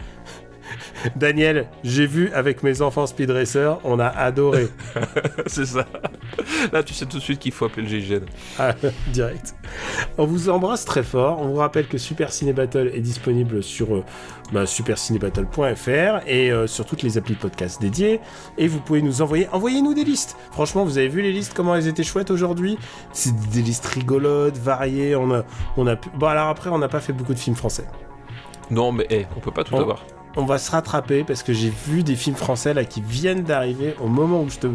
Daniel, 1.16 1.68
j'ai 1.85 2.06
vu 2.06 2.31
avec 2.32 2.62
mes 2.62 2.82
enfants 2.82 3.06
Speed 3.06 3.31
Racer, 3.31 3.78
on 3.85 3.98
a 3.98 4.06
adoré. 4.06 4.68
c'est 5.47 5.66
ça. 5.66 5.86
Là, 6.73 6.82
tu 6.82 6.94
sais 6.94 7.06
tout 7.06 7.18
de 7.18 7.23
suite 7.23 7.39
qu'il 7.39 7.52
faut 7.52 7.66
appeler 7.66 7.82
le 7.82 7.89
GIGN. 7.89 8.24
Ah, 8.59 8.74
direct. 9.09 9.55
On 10.18 10.27
vous 10.27 10.48
embrasse 10.48 10.85
très 10.85 11.02
fort. 11.02 11.40
On 11.40 11.48
vous 11.48 11.56
rappelle 11.56 11.86
que 11.86 11.98
Super 11.98 12.32
Ciné 12.32 12.52
Battle 12.52 12.90
est 12.94 13.01
disponible 13.01 13.62
sur 13.62 13.94
euh, 13.94 14.05
bah, 14.52 14.66
supercinébattle.fr 14.66 16.27
et 16.27 16.51
euh, 16.51 16.66
sur 16.66 16.86
toutes 16.86 17.02
les 17.02 17.18
applis 17.18 17.35
de 17.35 17.40
podcast 17.40 17.81
dédiées. 17.81 18.20
Et 18.59 18.68
vous 18.68 18.81
pouvez 18.81 19.02
nous 19.02 19.23
envoyer, 19.23 19.48
envoyez-nous 19.52 19.94
des 19.94 20.05
listes. 20.05 20.36
Franchement, 20.52 20.85
vous 20.85 20.98
avez 20.98 21.09
vu 21.09 21.23
les 21.23 21.32
listes 21.32 21.52
comment 21.55 21.74
elles 21.74 21.89
étaient 21.89 22.05
chouettes 22.05 22.31
aujourd'hui? 22.31 22.78
C'est 23.12 23.35
des 23.51 23.62
listes 23.62 23.86
rigolotes, 23.86 24.56
variées. 24.56 25.16
On 25.16 25.32
a, 25.32 25.44
on 25.77 25.86
a. 25.86 25.97
Bon 25.97 26.27
alors 26.27 26.48
après, 26.48 26.70
on 26.70 26.78
n'a 26.78 26.89
pas 26.89 27.01
fait 27.01 27.12
beaucoup 27.12 27.35
de 27.35 27.39
films 27.39 27.56
français. 27.56 27.85
Non, 28.70 28.93
mais 28.93 29.06
hey, 29.10 29.27
on 29.36 29.40
peut 29.40 29.52
pas 29.52 29.64
tout 29.64 29.77
avoir. 29.77 30.05
On 30.36 30.44
va 30.44 30.58
se 30.58 30.70
rattraper 30.70 31.24
parce 31.24 31.42
que 31.42 31.52
j'ai 31.52 31.72
vu 31.86 32.02
des 32.02 32.14
films 32.16 32.36
français 32.36 32.74
là 32.74 32.84
qui 32.84 33.00
viennent 33.00 33.42
d'arriver 33.42 33.94
au 34.00 34.06
moment 34.08 34.42
où 34.42 34.50
je 34.50 34.58
te, 34.58 34.66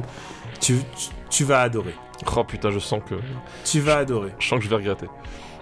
tu, 0.60 0.78
tu, 0.98 1.10
tu 1.30 1.44
vas 1.44 1.62
adorer. 1.62 1.96
Oh 2.36 2.44
putain, 2.44 2.72
je 2.72 2.80
sens 2.80 3.02
que, 3.08 3.16
Tu 3.64 3.80
vas 3.80 3.98
adorer. 3.98 4.34
je 4.40 4.48
sens 4.48 4.60
que 4.60 4.66
je 4.66 4.70
vais 4.70 4.76
regretter. 4.76 5.08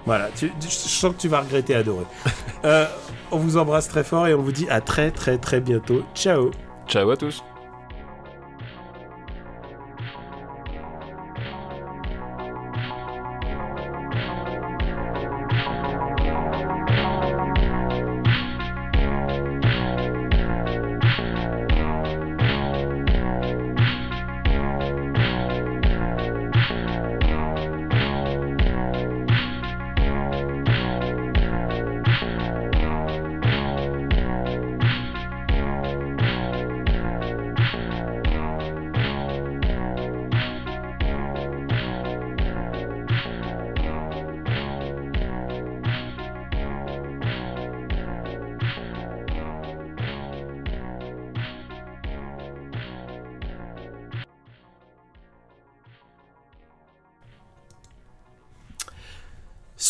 Voilà, 0.05 0.29
tu- 0.35 0.51
je 0.61 0.67
sens 0.69 1.13
que 1.13 1.19
tu 1.21 1.27
vas 1.27 1.41
regretter 1.41 1.75
adorer. 1.75 2.05
Euh, 2.65 2.85
on 3.31 3.37
vous 3.37 3.55
embrasse 3.55 3.87
très 3.87 4.03
fort 4.03 4.27
et 4.27 4.33
on 4.33 4.41
vous 4.41 4.51
dit 4.51 4.67
à 4.69 4.81
très 4.81 5.11
très 5.11 5.37
très 5.37 5.61
bientôt. 5.61 6.03
Ciao 6.13 6.51
Ciao 6.87 7.09
à 7.09 7.15
tous. 7.15 7.41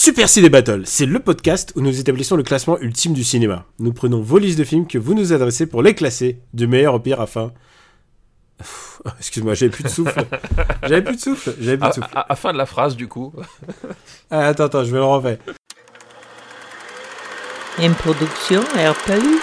Super 0.01 0.29
Ciné 0.29 0.47
Battle, 0.47 0.83
c'est 0.85 1.05
le 1.05 1.19
podcast 1.19 1.73
où 1.75 1.81
nous 1.81 1.99
établissons 1.99 2.37
le 2.37 2.43
classement 2.43 2.79
ultime 2.79 3.11
du 3.11 3.25
cinéma. 3.25 3.65
Nous 3.79 3.91
prenons 3.91 4.21
vos 4.21 4.37
listes 4.37 4.57
de 4.57 4.63
films 4.63 4.87
que 4.87 4.97
vous 4.97 5.13
nous 5.13 5.33
adressez 5.33 5.65
pour 5.65 5.83
les 5.83 5.93
classer 5.93 6.39
du 6.53 6.67
meilleur 6.67 6.93
au 6.93 6.99
pire 7.01 7.19
afin. 7.19 7.51
Excuse-moi, 9.19 9.55
j'avais 9.55 9.71
plus 9.71 9.83
de 9.83 9.89
souffle. 9.89 10.23
J'avais 10.83 11.01
plus 11.01 11.17
de 11.17 11.21
souffle. 11.21 11.53
J'avais 11.59 11.77
plus 11.77 11.85
À, 11.85 11.89
de 11.89 11.93
souffle. 11.95 12.09
à- 12.15 12.31
à 12.31 12.35
fin 12.37 12.53
de 12.53 12.57
la 12.57 12.65
phrase, 12.65 12.95
du 12.95 13.07
coup. 13.09 13.33
Ah, 14.31 14.45
attends, 14.47 14.65
attends, 14.65 14.83
je 14.85 14.91
vais 14.91 14.99
le 14.99 15.03
refaire. 15.03 15.37
Une 17.79 17.93
production 17.95 18.61
RPU. 18.61 19.39